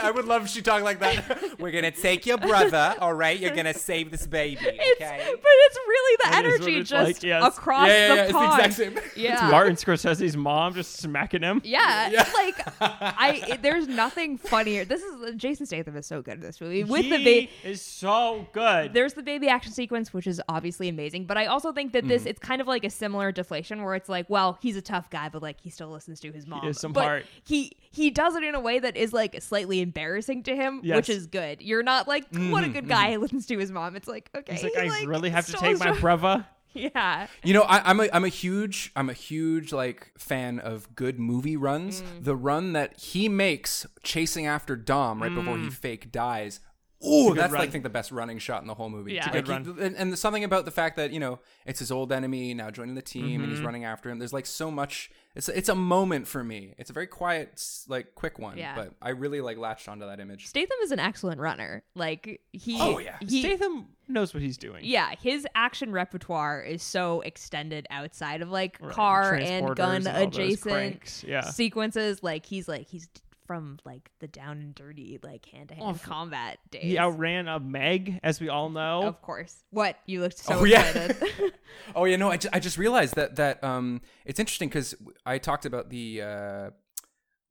I 0.00 0.10
would 0.14 0.24
love 0.24 0.44
if 0.44 0.48
she 0.50 0.62
talked 0.62 0.84
like 0.84 1.00
that. 1.00 1.58
We're 1.58 1.70
gonna 1.70 1.90
take 1.90 2.26
your 2.26 2.38
brother. 2.38 2.94
All 3.00 3.12
right, 3.14 3.38
you're 3.38 3.54
gonna 3.54 3.74
save 3.74 4.10
this 4.10 4.26
baby. 4.26 4.58
It's, 4.62 5.00
but 5.00 5.50
it's 5.66 5.76
really 5.76 6.16
the 6.16 6.30
That 6.30 6.44
energy 6.44 6.82
just 6.82 6.92
like, 6.92 7.22
yes. 7.22 7.44
across 7.56 7.88
Yeah, 7.88 7.94
yeah, 7.94 8.08
the 8.08 8.16
yeah, 8.16 8.22
it's 8.24 8.32
the 8.32 8.44
exact 8.64 8.74
same. 8.74 8.98
Yeah. 9.16 9.50
Martin 9.50 9.76
Scorsese's 9.76 10.36
mom 10.36 10.74
just 10.74 10.96
smacking 10.98 11.42
him. 11.42 11.60
Yeah, 11.64 12.08
Yeah. 12.10 12.28
like 12.34 12.58
I, 12.80 13.42
it- 13.48 13.62
there's 13.62 13.88
nothing 13.88 14.38
funnier. 14.38 14.84
This 14.84 15.02
is 15.02 15.34
Jason 15.36 15.66
Statham 15.66 15.96
is 15.96 16.06
so 16.06 16.22
good 16.22 16.34
in 16.34 16.40
this 16.40 16.60
movie 16.60 16.84
with 16.84 17.02
the 17.04 17.10
baby 17.10 17.50
is 17.64 17.82
so 17.82 18.46
good. 18.52 18.92
there's 18.92 19.14
the 19.14 19.22
baby 19.22 19.48
action 19.48 19.72
sequence 19.72 20.12
which 20.12 20.26
is 20.26 20.40
obviously 20.48 20.88
amazing 20.88 21.24
but 21.24 21.36
i 21.36 21.46
also 21.46 21.72
think 21.72 21.92
that 21.92 22.06
this 22.06 22.22
Mm-hmm. 22.22 22.28
it's 22.30 22.38
kind 22.38 22.60
of 22.60 22.66
like 22.66 22.84
a 22.84 22.90
similar 22.90 23.30
deflation 23.32 23.82
where 23.82 23.94
it's 23.94 24.08
like 24.08 24.28
well 24.30 24.58
he's 24.62 24.76
a 24.76 24.82
tough 24.82 25.10
guy 25.10 25.28
but 25.28 25.42
like 25.42 25.60
he 25.60 25.68
still 25.70 25.88
listens 25.90 26.20
to 26.20 26.32
his 26.32 26.46
mom 26.46 26.60
has 26.62 26.80
some 26.80 26.92
but 26.92 27.04
heart. 27.04 27.26
he 27.44 27.72
he 27.90 28.10
does 28.10 28.34
it 28.36 28.42
in 28.42 28.54
a 28.54 28.60
way 28.60 28.78
that 28.78 28.96
is 28.96 29.12
like 29.12 29.40
slightly 29.42 29.80
embarrassing 29.80 30.42
to 30.44 30.54
him 30.56 30.80
Yes. 30.82 30.96
which 30.96 31.08
is 31.10 31.26
good 31.26 31.60
you're 31.62 31.82
not 31.82 32.06
like 32.08 32.24
what 32.50 32.64
a 32.64 32.68
good 32.68 32.88
guy 32.88 33.12
who 33.12 33.18
listens 33.18 33.46
to 33.46 33.58
his 33.58 33.70
mom 33.72 33.96
it's 33.96 34.08
like 34.08 34.30
okay 34.36 34.52
He's 34.54 34.62
like, 34.64 34.72
he, 34.74 34.78
I 34.88 35.02
really 35.04 35.30
have 35.30 35.46
to 35.46 35.55
stole 35.56 35.70
take 35.70 35.78
my 35.80 35.86
job." 35.92 36.00
brother. 36.00 36.46
yeah 36.74 37.26
You 37.42 37.54
know, 37.54 37.62
I, 37.62 37.88
I'm 37.88 38.00
a 38.00 38.08
I'm 38.12 38.24
a 38.24 38.28
huge 38.28 38.92
I'm 38.94 39.08
a 39.08 39.14
huge 39.14 39.72
like 39.72 40.12
fan 40.18 40.58
of 40.58 40.94
good 40.94 41.18
movie 41.18 41.56
runs. 41.56 42.02
Mm. 42.02 42.24
The 42.24 42.36
run 42.36 42.72
that 42.74 42.98
he 43.00 43.28
makes 43.28 43.86
chasing 44.02 44.46
after 44.46 44.76
Dom 44.76 45.22
right 45.22 45.34
before 45.34 45.56
Mm. 45.56 45.64
he 45.64 45.70
fake 45.70 46.12
dies, 46.12 46.60
Ooh, 47.04 47.28
good 47.28 47.36
that's 47.38 47.52
run. 47.52 47.62
I 47.62 47.66
think 47.66 47.82
the 47.84 47.90
best 47.90 48.10
running 48.10 48.38
shot 48.38 48.62
in 48.62 48.68
the 48.68 48.74
whole 48.74 48.88
movie. 48.88 49.14
Yeah. 49.14 49.24
It's 49.24 49.32
good 49.32 49.48
Like, 49.48 49.64
he- 49.64 49.84
and, 49.84 49.96
and 49.96 50.10
there's 50.10 50.20
something 50.20 50.44
about 50.44 50.64
the 50.64 50.70
fact 50.70 50.96
that 50.96 51.12
you 51.12 51.20
know 51.20 51.40
it's 51.66 51.78
his 51.80 51.90
old 51.90 52.10
enemy 52.12 52.54
now 52.54 52.70
joining 52.70 52.94
the 52.94 53.02
team 53.02 53.42
and 53.42 53.50
he's 53.50 53.58
Mm-hmm. 53.58 53.66
running 53.66 53.84
after 53.84 54.08
him. 54.10 54.18
There's 54.18 54.32
like 54.32 54.46
so 54.46 54.70
much. 54.70 55.10
It's 55.34 55.50
it's 55.50 55.68
a 55.68 55.74
moment 55.74 56.26
for 56.26 56.42
me. 56.42 56.74
It's 56.78 56.88
a 56.88 56.94
very 56.94 57.06
quiet, 57.06 57.62
like 57.88 58.14
quick 58.14 58.38
one. 58.38 58.56
Yeah. 58.56 58.74
But 58.74 58.94
I 59.02 59.10
really 59.10 59.42
like 59.42 59.58
latched 59.58 59.88
onto 59.88 60.06
that 60.06 60.20
image. 60.20 60.46
Statham 60.46 60.78
is 60.82 60.90
an 60.90 60.98
excellent 60.98 61.38
runner. 61.40 61.82
Like 61.94 62.40
he, 62.52 62.78
Oh, 62.80 62.98
yeah. 62.98 63.16
he, 63.20 63.42
Statham 63.42 63.88
knows 64.08 64.32
what 64.32 64.42
he's 64.42 64.56
doing. 64.56 64.80
yeah, 64.84 65.10
his 65.20 65.46
action 65.54 65.92
repertoire 65.92 66.62
is 66.62 66.82
so 66.82 67.20
extended 67.20 67.86
outside 67.90 68.40
of 68.40 68.48
like 68.50 68.78
Right. 68.80 68.92
car 68.92 69.34
and 69.34 69.76
gun 69.76 70.06
and 70.06 70.16
adjacent 70.16 71.24
yeah. 71.26 71.42
sequences. 71.42 72.22
Like 72.22 72.46
he's 72.46 72.66
like 72.68 72.88
he's 72.88 73.06
from 73.46 73.78
like 73.84 74.10
the 74.20 74.26
down 74.28 74.58
and 74.58 74.74
dirty 74.74 75.18
like 75.22 75.46
hand 75.46 75.68
to 75.70 75.74
hand 75.74 76.02
combat 76.02 76.58
days. 76.70 76.82
He 76.82 76.98
outran 76.98 77.48
a 77.48 77.58
Meg, 77.60 78.20
as 78.22 78.40
we 78.40 78.48
all 78.48 78.68
know. 78.70 79.02
Of 79.04 79.22
course. 79.22 79.54
What 79.70 79.96
you 80.06 80.20
looked 80.20 80.38
so 80.38 80.60
Oh, 80.60 80.64
yeah. 80.64 80.82
excited. 80.84 81.52
Oh 81.94 82.04
yeah, 82.04 82.16
no, 82.16 82.30
I, 82.30 82.36
ju- 82.36 82.48
I 82.52 82.58
just 82.60 82.78
realized 82.78 83.16
that 83.16 83.36
that 83.36 83.62
um 83.64 84.00
it's 84.24 84.38
interesting 84.40 84.68
because 84.68 84.94
I 85.24 85.38
talked 85.38 85.66
about 85.66 85.90
the 85.90 86.22
uh 86.22 86.70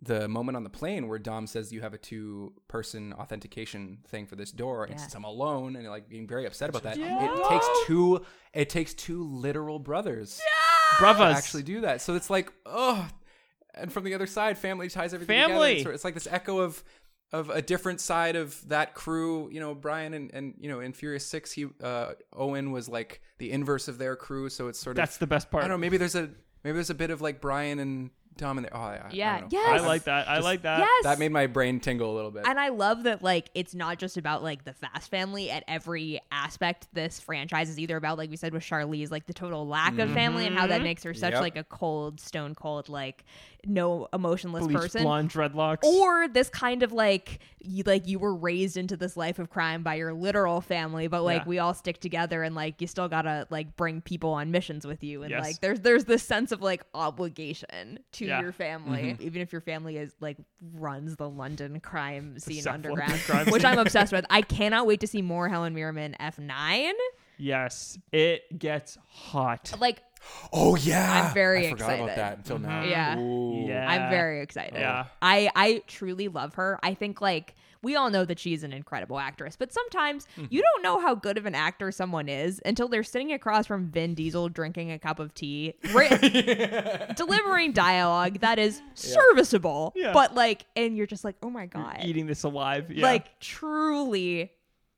the 0.02 0.28
moment 0.28 0.56
on 0.56 0.64
the 0.64 0.70
plane 0.70 1.08
where 1.08 1.18
Dom 1.18 1.48
says 1.48 1.72
you 1.72 1.82
have 1.82 1.94
a 1.94 1.98
two 1.98 2.54
person 2.68 3.14
authentication 3.14 4.00
thing 4.08 4.26
for 4.28 4.36
this 4.36 4.52
door, 4.52 4.86
and 4.86 5.00
since 5.00 5.16
I'm 5.16 5.24
alone 5.24 5.76
and 5.76 5.88
like 5.88 6.08
being 6.10 6.28
very 6.28 6.46
upset 6.46 6.70
about 6.70 6.84
that, 6.84 6.98
Yeah. 6.98 7.24
it 7.26 7.50
takes 7.50 7.68
two 7.86 8.24
it 8.54 8.70
takes 8.70 8.94
two 8.94 9.24
literal 9.24 9.80
brothers 9.80 10.38
to 10.38 11.04
Bravas. 11.04 11.36
actually 11.36 11.64
do 11.64 11.82
that. 11.82 12.02
So 12.02 12.16
it's 12.16 12.30
like 12.30 12.52
oh, 12.66 13.08
and 13.76 13.92
from 13.92 14.04
the 14.04 14.14
other 14.14 14.28
side, 14.28 14.58
family 14.58 14.90
ties 14.90 15.14
everything 15.14 15.36
Family. 15.38 15.76
together. 15.76 15.92
It's, 15.92 15.96
it's 15.98 16.04
like 16.06 16.14
this 16.14 16.28
echo 16.30 16.60
of. 16.60 16.84
Of 17.32 17.50
a 17.50 17.62
different 17.62 18.00
side 18.00 18.36
of 18.38 18.66
that 18.70 18.94
crew, 18.94 19.50
you 19.52 19.60
know, 19.60 19.74
Brian 19.74 20.14
and, 20.14 20.32
and 20.34 20.54
you 20.60 20.70
know, 20.70 20.80
in 20.80 20.94
Furious 20.94 21.26
Six, 21.26 21.52
he 21.52 21.66
uh, 21.84 22.14
Owen 22.32 22.72
was 22.72 22.88
like 22.88 23.20
the 23.40 23.52
inverse 23.52 23.88
of 23.88 23.98
their 23.98 24.16
crew, 24.16 24.48
so 24.48 24.68
it's 24.68 24.80
sort 24.80 24.94
of 24.94 24.98
That's 24.98 25.18
the 25.18 25.28
best 25.28 25.50
part. 25.50 25.64
I 25.64 25.68
don't 25.68 25.74
know. 25.74 25.82
Maybe 25.82 25.98
there's 25.98 26.16
a 26.16 26.30
maybe 26.64 26.74
there's 26.76 26.92
a 26.92 26.96
bit 26.96 27.10
of 27.10 27.22
like 27.22 27.42
Brian 27.42 27.80
and 27.80 28.12
Dom 28.38 28.58
in 28.60 28.64
there. 28.64 28.76
Oh, 28.76 28.80
I, 28.80 28.96
I 28.98 29.10
Yeah, 29.12 29.40
don't 29.42 29.52
yes. 29.52 29.82
I 29.82 29.88
like 29.88 30.04
that. 30.04 30.30
I 30.30 30.40
like 30.40 30.62
that. 30.62 30.80
yes. 30.80 31.04
That 31.04 31.20
made 31.20 31.32
my 31.32 31.48
brain 31.48 31.80
tingle 31.80 32.14
a 32.14 32.16
little 32.16 32.32
bit. 32.32 32.44
and 32.46 32.60
I 32.60 32.68
love 32.70 33.04
that 33.04 33.24
like 33.24 33.50
it's 33.56 33.74
not 33.74 33.98
just 33.98 34.18
about 34.18 34.44
like 34.44 34.64
the 34.64 34.74
Fast 34.74 35.10
family 35.10 35.50
at 35.50 35.64
every 35.68 36.20
aspect. 36.32 36.88
This 36.94 37.20
franchise 37.20 37.70
is 37.70 37.80
either 37.80 37.98
about 37.98 38.18
like 38.18 38.30
we 38.30 38.36
said 38.38 38.54
with 38.54 38.64
Charlize, 38.64 39.10
like 39.10 39.26
the 39.26 39.34
total 39.34 39.68
lack 39.68 39.98
of 40.00 40.12
family 40.12 40.46
and 40.46 40.56
how 40.56 40.68
that 40.68 40.84
makes 40.84 41.02
her 41.04 41.14
such 41.14 41.32
Yep. 41.34 41.42
like 41.42 41.56
a 41.58 41.64
cold, 41.64 42.20
stone 42.22 42.54
cold, 42.56 42.88
like 42.88 43.24
no 43.68 44.08
emotionless 44.14 44.66
Bleach 44.66 44.78
person. 44.78 45.04
blonde 45.04 45.30
dreadlocks. 45.32 45.84
Or 45.84 46.28
this 46.28 46.50
kind 46.50 46.84
of 46.84 46.92
like 46.92 47.40
you 47.60 47.84
like 47.86 48.08
you 48.08 48.20
were 48.20 48.36
raised 48.36 48.78
into 48.78 48.96
this 48.96 49.18
life 49.18 49.40
of 49.40 49.50
crime 49.50 49.82
by 49.84 49.96
your 49.96 50.14
literal 50.14 50.62
family, 50.62 51.08
but 51.08 51.24
like 51.24 51.42
Yeah. 51.44 51.48
we 51.48 51.60
all 51.60 51.74
stick 51.74 52.00
together 52.00 52.44
and 52.44 52.54
like 52.56 52.80
you 52.82 52.88
still 52.88 53.08
gotta 53.08 53.48
like 53.50 53.76
bring 53.76 54.02
people 54.02 54.32
on 54.34 54.52
missions 54.52 54.86
with 54.86 55.04
you 55.04 55.24
and 55.24 55.32
Yes. 55.32 55.44
like 55.44 55.62
there's 55.62 55.80
there's 55.82 56.06
this 56.06 56.22
sense 56.24 56.52
of 56.52 56.62
like 56.62 56.84
obligation 56.94 58.00
to 58.14 58.26
Yeah. 58.26 58.42
your 58.42 58.52
family, 58.52 59.14
mm-hmm. 59.14 59.22
even 59.24 59.42
if 59.42 59.52
your 59.52 59.62
family 59.62 59.98
is 59.98 60.14
like 60.20 60.38
runs 60.76 61.16
the 61.16 61.30
London 61.30 61.80
crime 61.80 62.38
scene 62.40 62.62
South 62.62 62.76
underground, 62.76 63.14
crime 63.26 63.48
which. 63.48 63.66
I'm 63.66 63.80
obsessed 63.80 64.12
with. 64.14 64.26
I 64.30 64.42
cannot 64.44 64.86
wait 64.86 65.00
to 65.00 65.08
see 65.08 65.22
more 65.24 65.50
Helen 65.50 65.74
Mirren 65.74 66.16
F9. 66.20 66.92
yes, 67.38 67.98
it 68.12 68.58
gets 68.60 68.98
hot. 69.08 69.74
Like 69.80 70.02
oh 70.54 70.76
yeah, 70.76 71.28
I'm 71.28 71.34
very 71.34 71.68
I 71.68 71.70
forgot 71.72 71.94
about 72.00 72.16
that 72.16 72.38
until 72.38 72.60
now. 72.60 72.84
Yeah. 72.84 73.18
Yeah. 73.20 73.90
I'm 73.90 74.10
very 74.10 74.42
excited. 74.42 74.76
Yeah. 74.80 75.06
I 75.22 75.50
I 75.56 75.84
truly 75.88 76.28
love 76.28 76.56
her. 76.56 76.80
I 76.84 76.94
think 76.94 77.22
like 77.22 77.56
we 77.82 77.96
all 77.96 78.10
know 78.10 78.26
that 78.26 78.40
she's 78.40 78.64
an 78.64 78.74
incredible 78.74 79.20
actress, 79.20 79.56
but 79.56 79.72
sometimes 79.72 80.26
Mm-hmm. 80.38 80.46
you 80.50 80.64
don't 80.64 80.82
know 80.82 81.00
how 81.00 81.14
good 81.14 81.38
of 81.38 81.46
an 81.46 81.54
actor 81.54 81.92
someone 81.92 82.28
is 82.28 82.60
until 82.66 82.88
they're 82.88 83.04
sitting 83.04 83.32
across 83.32 83.68
from 83.68 83.88
Vin 83.92 84.16
Diesel 84.16 84.50
drinking 84.50 84.92
a 84.92 84.98
cup 84.98 85.20
of 85.20 85.36
tea, 85.36 85.76
ra- 85.94 86.08
delivering 87.16 87.74
dialogue 87.74 88.40
that 88.40 88.58
is 88.58 88.82
serviceable, 88.96 89.94
Yeah. 89.96 90.14
but 90.14 90.34
like, 90.34 90.66
and 90.76 90.98
you're 90.98 91.06
just 91.08 91.24
like, 91.24 91.36
oh 91.44 91.50
my 91.52 91.68
god, 91.68 92.00
Eating 92.04 92.26
this 92.26 92.44
alive. 92.44 92.92
Yeah. 92.92 93.04
like 93.06 93.40
truly 93.40 94.52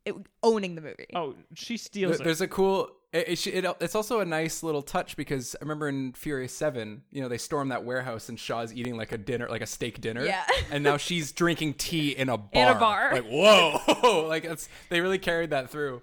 it, 0.05 0.15
owning 0.41 0.75
the 0.75 0.81
movie. 0.81 1.07
oh, 1.13 1.35
she 1.55 1.73
There- 1.73 1.77
steals 1.77 2.19
it. 2.19 2.23
There's 2.23 2.41
a 2.41 2.47
cool. 2.47 2.89
It, 3.13 3.47
it, 3.47 3.65
it- 3.65 3.77
it's 3.79 3.95
also 3.95 4.19
a 4.19 4.25
nice 4.25 4.63
little 4.63 4.81
touch 4.81 5.15
because 5.15 5.55
I 5.55 5.63
remember 5.63 5.87
in 5.87 6.13
Furious 6.13 6.53
Seven, 6.53 7.03
you 7.09 7.21
know, 7.21 7.29
they 7.29 7.37
storm 7.37 7.69
that 7.69 7.83
warehouse 7.85 8.27
and 8.29 8.37
Shaw's 8.39 8.73
eating 8.73 8.97
like 8.97 9.11
a 9.13 9.17
dinner, 9.17 9.47
like 9.49 9.61
a 9.61 9.65
steak 9.67 10.01
dinner. 10.01 10.25
Yeah. 10.25 10.43
and 10.71 10.83
now 10.83 10.97
she's 10.97 11.31
drinking 11.31 11.75
tea 11.75 12.11
in 12.11 12.27
a 12.29 12.37
bar. 12.37 12.49
In 12.53 12.67
a 12.67 12.75
bar. 12.79 13.11
Like 13.13 13.25
whoa, 13.25 14.25
like 14.29 14.43
it's 14.45 14.67
they 14.89 14.99
really 15.01 15.19
carried 15.19 15.51
that 15.51 15.69
through. 15.69 16.01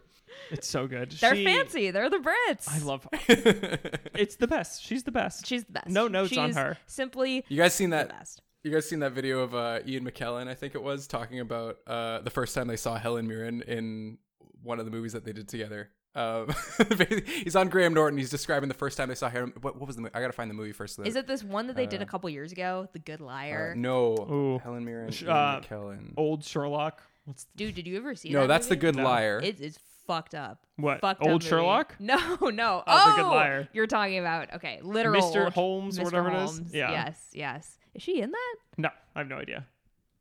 It's 0.50 0.66
so 0.68 0.86
good. 0.86 1.12
They're 1.12 1.34
She- 1.36 1.44
fancy. 1.44 1.90
They're 1.90 2.10
the 2.10 2.18
Brits. 2.18 2.68
I 2.68 2.78
love 2.78 3.06
her. 3.12 3.78
it's 4.14 4.36
the 4.36 4.46
best. 4.46 4.82
She's 4.82 5.02
the 5.04 5.12
best. 5.12 5.46
She's 5.46 5.64
the 5.64 5.72
best. 5.72 5.88
No 5.88 6.08
notes 6.08 6.36
on 6.36 6.52
her. 6.52 6.76
Simply 6.86 7.44
You 7.48 7.56
guys 7.56 7.74
seen 7.74 7.90
that? 7.90 8.08
best. 8.08 8.40
You 8.62 8.70
guys 8.72 8.88
seen 8.88 9.00
that 9.00 9.12
video 9.12 9.40
of 9.40 9.54
uh, 9.54 9.80
Ian 9.86 10.04
McKellen? 10.10 10.48
I 10.48 10.54
think 10.54 10.74
it 10.74 10.82
was 10.82 11.06
talking 11.06 11.40
about 11.40 11.78
uh, 11.86 12.20
the 12.20 12.30
first 12.30 12.54
time 12.54 12.66
they 12.66 12.76
saw 12.76 12.96
Helen 12.96 13.28
Mirren 13.28 13.62
in 13.62 14.16
one 14.62 14.78
of 14.78 14.86
the 14.86 14.90
movies 14.90 15.12
that 15.12 15.24
they 15.24 15.32
did 15.34 15.48
together. 15.48 15.90
Um, 16.14 16.48
he's 17.42 17.56
on 17.56 17.68
Graham 17.68 17.92
Norton. 17.94 18.16
He's 18.18 18.30
describing 18.30 18.68
the 18.68 18.74
first 18.74 18.96
time 18.96 19.08
they 19.08 19.14
saw 19.14 19.28
Helen. 19.28 19.52
What, 19.60 19.76
what 19.76 19.86
was 19.86 19.96
the? 19.96 20.02
mo- 20.02 20.10
I 20.14 20.20
gotta 20.20 20.32
find 20.32 20.48
the 20.48 20.54
movie 20.54 20.72
first. 20.72 20.98
Is 21.04 21.16
it 21.16 21.26
this 21.26 21.42
one 21.42 21.66
that 21.66 21.76
they 21.76 21.86
did 21.86 22.02
a 22.02 22.06
couple 22.06 22.30
years 22.30 22.52
ago? 22.52 22.88
The 22.92 22.98
Good 23.00 23.20
Uh, 23.20 23.24
Liar. 23.24 23.74
no, 23.76 24.14
Ooh. 24.30 24.58
Helen 24.62 24.84
Mirren, 24.84 25.10
Sh- 25.10 25.24
uh, 25.24 25.60
McKellen. 25.60 26.12
Old 26.16 26.44
Sherlock. 26.44 27.02
What's 27.24 27.46
Dude, 27.56 27.74
did 27.74 27.86
you 27.86 27.96
ever 27.96 28.14
see 28.14 28.32
that? 28.32 28.38
no, 28.38 28.46
that's 28.46 28.66
the? 28.68 28.76
Good 28.76 28.96
No. 28.96 29.04
Liar. 29.04 29.40
It 29.42 29.60
is 29.60 29.78
fucked 30.06 30.34
up. 30.34 30.66
What, 30.76 31.00
Fucked 31.00 31.22
Old 31.22 31.30
up 31.30 31.32
movie. 31.42 31.46
Sherlock? 31.48 31.96
No, 31.98 32.16
no. 32.50 32.82
Oh, 32.82 32.82
Oh, 32.86 33.10
The 33.16 33.22
Good 33.22 33.28
Liar. 33.28 33.68
You're 33.72 33.86
talking 33.86 34.18
about 34.18 34.54
okay, 34.54 34.80
literal 34.82 35.20
Mr. 35.22 35.44
old- 35.44 35.52
Holmes 35.54 35.98
or 35.98 36.02
Mr. 36.02 36.04
whatever 36.04 36.28
it 36.30 36.34
is? 36.44 36.50
Holmes. 36.58 36.74
Yeah. 36.74 36.90
Yes, 36.90 37.26
yes. 37.32 37.78
Is 37.94 38.02
she 38.02 38.20
in 38.20 38.30
that? 38.30 38.54
No, 38.76 38.90
I 39.16 39.20
have 39.20 39.28
no 39.28 39.36
idea. 39.38 39.66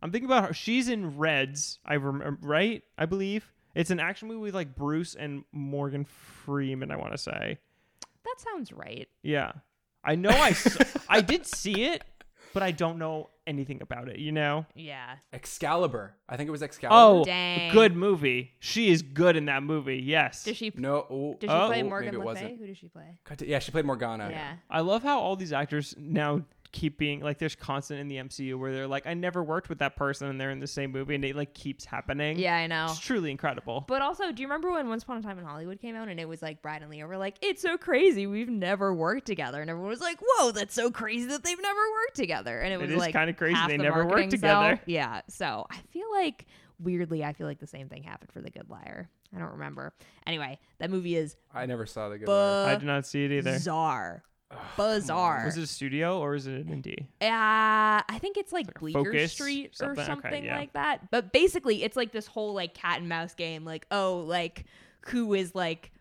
I'm 0.02 0.12
thinking 0.12 0.26
about 0.30 0.48
her. 0.48 0.54
She's 0.54 0.90
in 0.90 1.18
Reds. 1.18 1.80
I 1.86 1.94
remember, 1.96 2.38
right? 2.42 2.84
I 2.98 3.06
believe 3.06 3.52
it's 3.76 3.90
an 3.92 4.00
action 4.00 4.28
movie 4.28 4.40
with 4.42 4.56
like 4.56 4.76
Bruce 4.76 5.16
and 5.16 5.44
Morgan 5.52 6.06
Freeman. 6.06 6.92
I 6.92 6.96
want 6.98 7.12
to 7.14 7.18
say, 7.18 7.58
That 8.26 8.36
sounds 8.40 8.72
right. 8.72 9.08
yeah. 9.22 9.54
I 10.04 10.16
know 10.16 10.30
I 10.32 10.50
s- 10.50 10.98
I 11.10 11.22
did 11.22 11.46
see 11.46 11.86
it, 11.86 12.04
but 12.54 12.62
I 12.62 12.72
don't 12.72 12.98
know 12.98 13.30
anything 13.48 13.82
about 13.82 14.10
it. 14.10 14.20
You 14.20 14.34
know? 14.34 14.66
Yeah. 14.76 15.16
Excalibur. 15.32 16.14
I 16.28 16.36
think 16.36 16.50
it 16.50 16.52
was 16.52 16.62
Excalibur. 16.62 17.22
Oh, 17.22 17.24
Dang. 17.24 17.72
good 17.72 17.96
movie. 17.96 18.52
She 18.60 18.92
is 18.92 19.02
good 19.02 19.36
in 19.38 19.46
that 19.46 19.64
movie. 19.64 19.98
Yes. 19.98 20.44
Does 20.44 20.58
she? 20.58 20.72
no. 20.76 21.06
Oh, 21.10 21.38
Does 21.40 21.50
she 21.50 21.54
Oh, 21.56 21.68
play 21.68 21.78
maybe 21.78 21.90
Morgan 21.90 22.16
it 22.16 22.18
Le 22.20 22.26
wasn't. 22.26 22.50
Fay? 22.50 22.56
Who 22.58 22.68
does 22.68 22.78
she 22.78 22.88
play? 22.90 23.18
God, 23.24 23.42
yeah, 23.44 23.60
she 23.60 23.72
played 23.72 23.86
Morgana. 23.86 24.30
yeah. 24.30 24.54
I 24.70 24.82
love 24.82 25.04
how 25.04 25.20
all 25.20 25.36
these 25.38 25.54
actors 25.54 25.96
now 25.98 26.44
keep 26.74 26.98
being 26.98 27.22
like 27.22 27.38
there's 27.38 27.56
constant 27.56 28.00
in 28.02 28.08
the 28.10 28.18
MCU 28.18 28.60
where 28.60 28.74
they're 28.74 28.88
like 28.88 29.08
I 29.08 29.14
never 29.14 29.42
worked 29.44 29.70
with 29.70 29.78
that 29.80 29.96
person 29.96 30.28
and 30.28 30.42
they're 30.42 30.50
in 30.50 30.60
the 30.60 30.68
same 30.68 30.92
movie 30.92 31.16
and 31.16 31.24
it 31.24 31.36
like 31.36 31.54
keeps 31.54 31.86
happening. 31.86 32.38
Yeah, 32.38 32.56
I 32.56 32.68
know. 32.68 32.88
It's 32.90 33.00
truly 33.00 33.32
incredible. 33.32 33.86
But 33.88 34.02
also, 34.02 34.32
do 34.32 34.42
you 34.42 34.48
remember 34.48 34.72
when 34.72 34.90
Once 34.90 35.04
Upon 35.04 35.18
a 35.18 35.22
Time 35.22 35.40
in 35.40 35.46
Hollywood 35.46 35.80
came 35.80 35.96
out 35.96 36.10
and 36.10 36.20
it 36.20 36.28
was 36.28 36.42
like 36.42 36.62
Brad 36.62 36.82
and 36.82 36.92
Leo 36.92 37.08
were 37.08 37.16
like, 37.18 37.36
it's 37.42 37.62
so 37.62 37.78
crazy, 37.78 38.28
we've 38.28 38.50
never 38.50 38.94
worked 38.94 39.26
together, 39.26 39.62
and 39.62 39.70
everyone 39.70 39.90
was 39.90 40.02
like, 40.02 40.18
whoa, 40.20 40.52
that's 40.52 40.74
so 40.74 40.92
crazy 40.92 41.26
that 41.28 41.44
they've 41.44 41.62
never 41.62 41.80
worked 41.80 42.16
together, 42.16 42.60
and 42.60 42.74
it 42.74 42.78
was 42.82 42.90
is 42.92 42.98
like 42.98 43.14
kinda 43.14 43.34
crazy 43.34 43.60
they 43.68 43.78
the 43.78 43.84
never 43.84 44.06
worked 44.06 44.32
together. 44.32 44.76
sell. 44.76 44.84
Yeah, 44.88 45.22
so 45.30 45.66
I 45.70 45.78
feel 45.92 46.12
like 46.12 46.48
weirdly, 46.80 47.24
I 47.24 47.34
feel 47.34 47.48
like 47.48 47.60
the 47.60 47.68
same 47.68 47.88
thing 47.88 48.04
happened 48.04 48.32
for 48.32 48.42
The 48.42 48.50
Good 48.50 48.70
Liar. 48.70 49.10
I 49.36 49.40
don't 49.40 49.52
remember. 49.52 49.94
Anyway, 50.28 50.60
that 50.80 50.90
movie 50.90 51.16
is 51.16 51.36
I 51.54 51.66
never 51.66 51.86
saw 51.86 52.10
the 52.10 52.18
Good 52.18 52.28
Liar. 52.28 52.68
I 52.68 52.76
did 52.76 52.86
not 52.86 53.06
see 53.06 53.26
it 53.26 53.32
either. 53.32 53.54
bizarre. 53.54 54.24
Bizarre. 54.78 55.44
Was 55.46 55.58
it 55.58 55.64
a 55.64 55.68
studio 55.68 56.20
or 56.20 56.36
is 56.36 56.48
it 56.48 56.66
an 56.66 56.82
indie? 56.82 57.04
Uh, 57.22 58.02
I 58.08 58.18
think 58.20 58.38
it's 58.38 58.52
like 58.52 58.74
Bleecker 58.80 59.04
Focus, 59.04 59.32
Street 59.32 59.72
or 59.82 59.96
something? 59.96 60.00
Okay, 60.00 60.06
something 60.06 60.46
yeah. 60.46 60.58
like 60.58 60.74
that. 60.74 61.12
But 61.12 61.32
basically, 61.32 61.84
it's 61.84 61.96
like 61.96 62.12
this 62.12 62.28
whole 62.28 62.54
like 62.54 62.74
cat 62.74 63.00
and 63.00 63.10
mouse 63.10 63.34
game. 63.34 63.66
Like, 63.66 63.86
oh, 63.92 64.24
like 64.28 64.66
who 65.08 65.34
is 65.34 65.54
like 65.54 65.92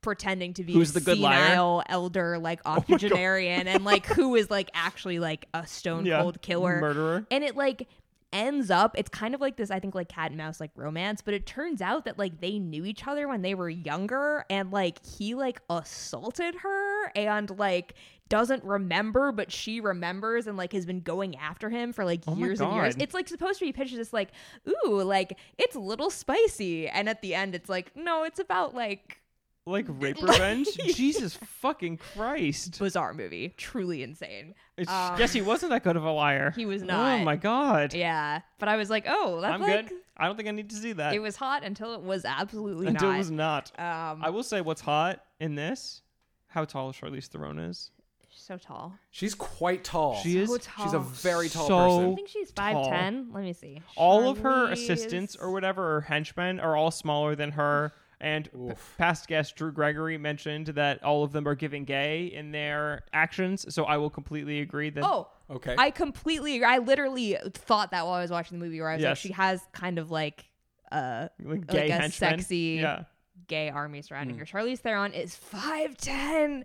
pretending 0.00 0.52
to 0.54 0.64
be 0.64 0.72
Who's 0.72 0.90
a 0.90 0.94
the 0.94 1.00
good 1.00 1.18
liar? 1.18 1.56
Oh 1.58 1.82
elder 1.86 2.38
like 2.38 2.60
octogenarian, 2.66 3.68
and 3.68 3.84
like 3.84 4.06
who 4.06 4.34
is 4.34 4.50
like 4.50 4.70
actually 4.74 5.18
like 5.18 5.46
a 5.54 5.66
stone 5.66 6.04
Yeah, 6.06 6.22
cold 6.22 6.42
killer 6.42 6.80
murderer. 6.80 7.26
and 7.30 7.44
it 7.44 7.56
like 7.56 7.88
ends 8.32 8.70
up 8.70 8.94
it's 8.96 9.10
kind 9.10 9.34
of 9.34 9.40
like 9.40 9.56
this 9.56 9.70
i 9.70 9.78
think 9.78 9.94
like 9.94 10.08
cat 10.08 10.30
and 10.30 10.38
mouse 10.38 10.60
like 10.60 10.70
romance 10.76 11.20
but 11.20 11.34
it 11.34 11.46
turns 11.46 11.82
out 11.82 12.04
that 12.04 12.18
like 12.18 12.40
they 12.40 12.58
knew 12.58 12.84
each 12.84 13.06
other 13.06 13.28
when 13.28 13.42
they 13.42 13.54
were 13.54 13.68
younger 13.68 14.44
and 14.48 14.70
like 14.70 15.04
he 15.04 15.34
like 15.34 15.60
assaulted 15.68 16.54
her 16.56 17.08
and 17.14 17.50
like 17.58 17.94
doesn't 18.32 18.64
remember 18.64 19.30
but 19.30 19.52
she 19.52 19.78
remembers 19.78 20.46
and 20.46 20.56
like 20.56 20.72
has 20.72 20.86
been 20.86 21.00
going 21.00 21.36
after 21.36 21.68
him 21.68 21.92
for 21.92 22.02
like 22.02 22.22
Oh 22.26 22.34
years 22.34 22.62
and 22.62 22.74
years. 22.74 22.96
It's 22.98 23.12
like 23.12 23.28
supposed 23.28 23.58
to 23.58 23.66
be 23.66 23.72
pitched 23.72 23.92
as 23.92 24.10
like 24.10 24.30
ooh 24.66 25.02
like 25.02 25.36
it's 25.58 25.76
a 25.76 25.80
little 25.80 26.08
spicy. 26.08 26.88
And 26.88 27.10
at 27.10 27.20
the 27.20 27.34
end 27.34 27.54
it's 27.54 27.68
like 27.68 27.94
no 27.94 28.24
it's 28.24 28.38
about 28.38 28.74
like 28.74 29.21
Like 29.64 29.86
rape 29.88 30.20
revenge? 30.20 30.66
Jesus 30.94 31.36
fucking 31.60 31.98
Christ. 31.98 32.78
bizarre 32.78 33.14
movie 33.14 33.54
truly 33.56 34.02
insane 34.02 34.54
It's, 34.76 34.90
um, 34.90 35.16
yes, 35.18 35.32
he 35.32 35.40
wasn't 35.40 35.70
that 35.70 35.84
good 35.84 35.96
of 35.96 36.04
a 36.04 36.10
liar. 36.10 36.52
he 36.56 36.66
was 36.66 36.82
not. 36.82 37.20
Oh 37.20 37.24
my 37.24 37.36
god. 37.36 37.94
yeah 37.94 38.40
but 38.58 38.68
i 38.68 38.76
was 38.76 38.90
like 38.90 39.04
oh 39.08 39.40
that's 39.40 39.54
I'm 39.54 39.60
like 39.60 39.88
good. 39.88 39.98
I 40.16 40.26
don't 40.26 40.36
think 40.36 40.48
I 40.48 40.52
need 40.52 40.70
to 40.70 40.76
see 40.76 40.92
that 40.94 41.14
It 41.14 41.20
was 41.20 41.36
hot 41.36 41.62
until 41.64 41.94
it 41.94 42.02
was 42.02 42.24
absolutely 42.24 42.86
until 42.88 43.08
not. 43.08 43.14
it 43.14 43.18
was 43.18 43.30
not. 43.30 43.72
um, 43.78 44.22
I 44.22 44.30
will 44.30 44.42
say 44.42 44.60
what's 44.60 44.80
hot 44.80 45.24
in 45.40 45.54
this. 45.54 46.02
How 46.48 46.64
tall 46.64 46.92
Charlize 46.92 47.26
Theron 47.28 47.58
is. 47.58 47.90
so 48.30 48.58
tall. 48.58 48.94
She's 49.10 49.34
quite 49.34 49.84
tall. 49.84 50.16
She 50.16 50.38
is 50.38 50.50
So 50.50 50.58
tall. 50.58 50.84
She's 50.84 50.92
a 50.94 50.98
very 50.98 51.48
tall 51.48 51.66
So- 51.66 52.12
I 52.12 52.14
think 52.14 52.28
she's 52.28 52.50
five 52.50 52.86
ten. 52.88 53.30
Let 53.32 53.42
me 53.42 53.52
see. 53.52 53.80
all 53.96 54.28
of 54.28 54.38
her 54.40 54.70
assistants 54.70 55.34
or 55.34 55.50
whatever, 55.50 55.96
or 55.96 56.00
henchmen, 56.02 56.60
are 56.60 56.76
all 56.76 56.90
smaller 56.90 57.34
than 57.34 57.52
her. 57.52 57.92
And 58.22 58.48
p- 58.52 58.74
past 58.98 59.26
guest 59.26 59.56
Drew 59.56 59.72
Gregory 59.72 60.16
mentioned 60.16 60.68
that 60.68 61.02
all 61.02 61.24
of 61.24 61.32
them 61.32 61.46
are 61.48 61.54
giving 61.56 61.84
gay 61.84 62.26
in 62.26 62.52
their 62.52 63.02
actions. 63.12 63.66
So 63.74 63.84
I 63.84 63.96
will 63.98 64.10
completely 64.10 64.60
agree 64.60 64.90
that. 64.90 65.04
Oh, 65.04 65.28
Okay. 65.50 65.74
I 65.76 65.90
completely 65.90 66.54
agree. 66.56 66.64
I 66.66 66.78
literally 66.78 67.36
thought 67.52 67.90
that 67.90 68.06
while 68.06 68.14
I 68.14 68.22
was 68.22 68.30
watching 68.30 68.58
the 68.58 68.64
movie, 68.64 68.80
where 68.80 68.88
I 68.88 68.94
was 68.96 69.04
like, 69.04 69.16
she 69.18 69.32
has 69.32 69.60
kind 69.72 69.98
of 69.98 70.10
like 70.10 70.44
uh 70.90 71.28
like 71.42 71.66
gay 71.66 71.80
like 71.82 71.90
a 71.90 71.92
henchmen. 71.94 72.38
sexy 72.38 72.78
Yeah. 72.80 73.04
gay 73.48 73.68
army 73.68 74.00
surrounding 74.02 74.38
her. 74.38 74.44
Charlize 74.46 74.78
Theron 74.78 75.12
is 75.12 75.34
five 75.34 75.96
ten. 75.98 76.64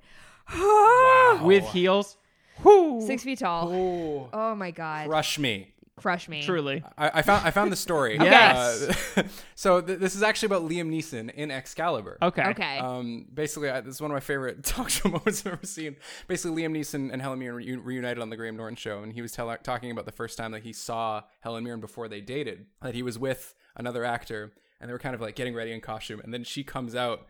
wow. 0.53 1.41
With 1.43 1.65
heels. 1.69 2.17
Whoo. 2.63 3.01
Six 3.05 3.23
feet 3.23 3.39
tall. 3.39 3.71
oh, 3.73 4.29
Oh 4.33 4.55
my 4.55 4.71
god. 4.71 5.07
crush 5.07 5.37
me. 5.37 5.73
Crush 5.97 6.29
me. 6.29 6.43
Truly. 6.43 6.83
I, 6.97 7.11
I 7.15 7.21
found 7.23 7.45
I 7.45 7.51
found 7.51 7.71
the 7.71 7.75
story. 7.75 8.17
Yes. 8.27 9.17
Uh, 9.17 9.23
so 9.55 9.81
th- 9.81 9.99
this 9.99 10.15
is 10.15 10.21
actually 10.23 10.45
about 10.47 10.63
Liam 10.63 10.89
Neeson 10.89 11.33
in 11.33 11.49
Excalibur. 11.51 12.17
Okay. 12.21 12.43
Okay. 12.49 12.77
Um, 12.77 13.25
basically, 13.33 13.69
I, 13.69 13.81
this 13.81 13.95
is 13.95 14.01
one 14.01 14.11
of 14.11 14.15
my 14.15 14.19
favorite 14.21 14.63
talk 14.63 14.89
show 14.89 15.09
moments 15.09 15.45
I've 15.45 15.53
ever 15.53 15.65
seen. 15.65 15.95
Basically, 16.27 16.61
Liam 16.61 16.71
Neeson 16.77 17.11
and 17.11 17.21
Helen 17.21 17.39
Mirren 17.39 17.63
reu- 17.63 17.83
reunited 17.83 18.21
on 18.21 18.29
the 18.29 18.37
Graham 18.37 18.55
Norton 18.55 18.75
show, 18.75 19.01
and 19.01 19.11
he 19.11 19.21
was 19.21 19.31
tell- 19.31 19.55
talking 19.63 19.91
about 19.91 20.05
the 20.05 20.11
first 20.11 20.37
time 20.37 20.51
that 20.51 20.63
he 20.63 20.71
saw 20.73 21.23
Helen 21.41 21.63
Mirren 21.63 21.81
before 21.81 22.07
they 22.07 22.21
dated. 22.21 22.67
That 22.81 22.93
he 22.93 23.01
was 23.01 23.17
with 23.17 23.55
another 23.75 24.03
actor, 24.05 24.51
and 24.79 24.89
they 24.89 24.93
were 24.93 24.99
kind 24.99 25.15
of 25.15 25.21
like 25.21 25.35
getting 25.35 25.55
ready 25.55 25.71
in 25.71 25.81
costume, 25.81 26.19
and 26.19 26.33
then 26.33 26.43
she 26.43 26.63
comes 26.63 26.95
out 26.95 27.25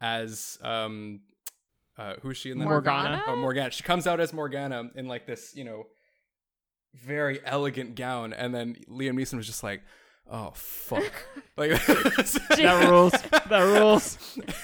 as 0.00 0.58
um, 0.62 1.20
uh, 1.98 2.14
who 2.22 2.30
is 2.30 2.36
she 2.36 2.50
in 2.50 2.58
that? 2.58 2.64
Morgana. 2.64 3.22
Oh, 3.26 3.36
Morgana. 3.36 3.70
She 3.70 3.82
comes 3.82 4.06
out 4.06 4.20
as 4.20 4.32
Morgana 4.32 4.84
in 4.94 5.06
like 5.06 5.26
this, 5.26 5.54
you 5.54 5.64
know, 5.64 5.84
very 6.94 7.40
elegant 7.44 7.94
gown, 7.94 8.32
and 8.32 8.54
then 8.54 8.76
Liam 8.88 9.14
Neeson 9.14 9.36
was 9.36 9.46
just 9.46 9.62
like, 9.62 9.82
"Oh 10.30 10.52
fuck!" 10.54 11.12
like, 11.56 11.70
That 11.86 12.86
rules. 12.88 13.12
That 13.12 13.60
rules. 13.60 14.18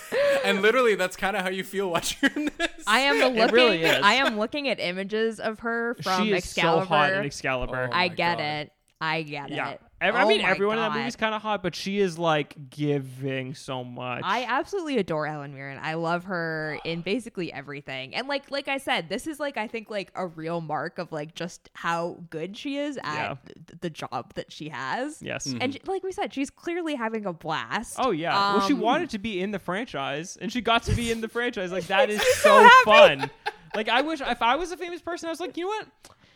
and 0.44 0.62
literally, 0.62 0.94
that's 0.94 1.16
kind 1.16 1.36
of 1.36 1.42
how 1.42 1.50
you 1.50 1.64
feel 1.64 1.90
watching 1.90 2.50
this. 2.58 2.84
I 2.86 3.00
am 3.00 3.18
the 3.18 3.28
looking. 3.28 3.54
really 3.54 3.82
is. 3.82 4.00
I 4.02 4.14
am 4.14 4.38
looking 4.38 4.68
at 4.68 4.80
images 4.80 5.40
of 5.40 5.60
her 5.60 5.96
from 6.02 6.24
she 6.24 6.32
is 6.32 6.44
Excalibur. 6.44 6.84
so 6.84 6.88
hot 6.88 7.12
in 7.12 7.24
Excalibur. 7.24 7.88
Oh 7.92 7.96
I 7.96 8.08
get 8.08 8.38
God. 8.38 8.44
it. 8.44 8.72
I 9.00 9.22
get 9.22 9.50
yeah. 9.50 9.70
it. 9.70 9.80
Ev- 10.02 10.14
I 10.16 10.22
Oh 10.24 10.28
mean, 10.28 10.42
my 10.42 10.50
everyone 10.50 10.76
in 10.78 10.82
that 10.82 10.90
God. 10.90 10.98
movie's 10.98 11.16
kind 11.16 11.34
of 11.34 11.40
hot, 11.42 11.62
but 11.62 11.74
she 11.74 12.00
is 12.00 12.18
like 12.18 12.70
giving 12.70 13.54
so 13.54 13.84
much. 13.84 14.22
I 14.24 14.44
absolutely 14.44 14.98
adore 14.98 15.26
Helen 15.26 15.54
Mirren. 15.54 15.78
I 15.80 15.94
love 15.94 16.24
her 16.24 16.78
in 16.84 17.02
basically 17.02 17.52
everything. 17.52 18.14
And 18.14 18.26
like 18.28 18.50
like 18.50 18.68
I 18.68 18.78
said, 18.78 19.08
this 19.08 19.26
is 19.26 19.38
like 19.40 19.56
I 19.56 19.66
think 19.68 19.88
like 19.90 20.10
a 20.14 20.26
real 20.26 20.60
mark 20.60 20.98
of 20.98 21.12
like 21.12 21.34
just 21.34 21.70
how 21.74 22.18
good 22.30 22.56
she 22.56 22.76
is 22.78 22.96
at 22.98 23.14
Yeah. 23.14 23.34
th- 23.46 23.80
the 23.80 23.90
job 23.90 24.34
that 24.34 24.50
she 24.52 24.68
has. 24.70 25.22
yes. 25.22 25.46
And 25.60 25.72
she- 25.74 25.80
like 25.86 26.02
we 26.02 26.12
said, 26.12 26.34
she's 26.34 26.50
clearly 26.50 26.94
having 26.94 27.24
a 27.26 27.32
blast. 27.32 27.96
Oh 27.98 28.10
yeah. 28.10 28.34
well, 28.56 28.66
she 28.66 28.74
Um, 28.74 28.80
wanted 28.80 29.10
to 29.10 29.18
be 29.18 29.40
in 29.40 29.50
the 29.52 29.58
franchise, 29.58 30.36
and 30.40 30.52
she 30.52 30.60
got 30.60 30.82
to 30.84 30.92
be 30.92 31.10
in 31.12 31.20
the 31.20 31.28
franchise. 31.36 31.70
Like 31.72 31.86
that 31.86 32.10
is 32.10 32.20
so 32.38 32.68
fun. 32.84 33.30
Like 33.74 33.88
I 33.88 34.00
wish 34.02 34.20
if 34.20 34.42
I 34.42 34.56
was 34.56 34.72
a 34.72 34.76
famous 34.76 35.00
person, 35.00 35.28
I 35.28 35.30
was 35.30 35.40
like, 35.40 35.56
you 35.56 35.64
know 35.64 35.68
what? 35.68 35.86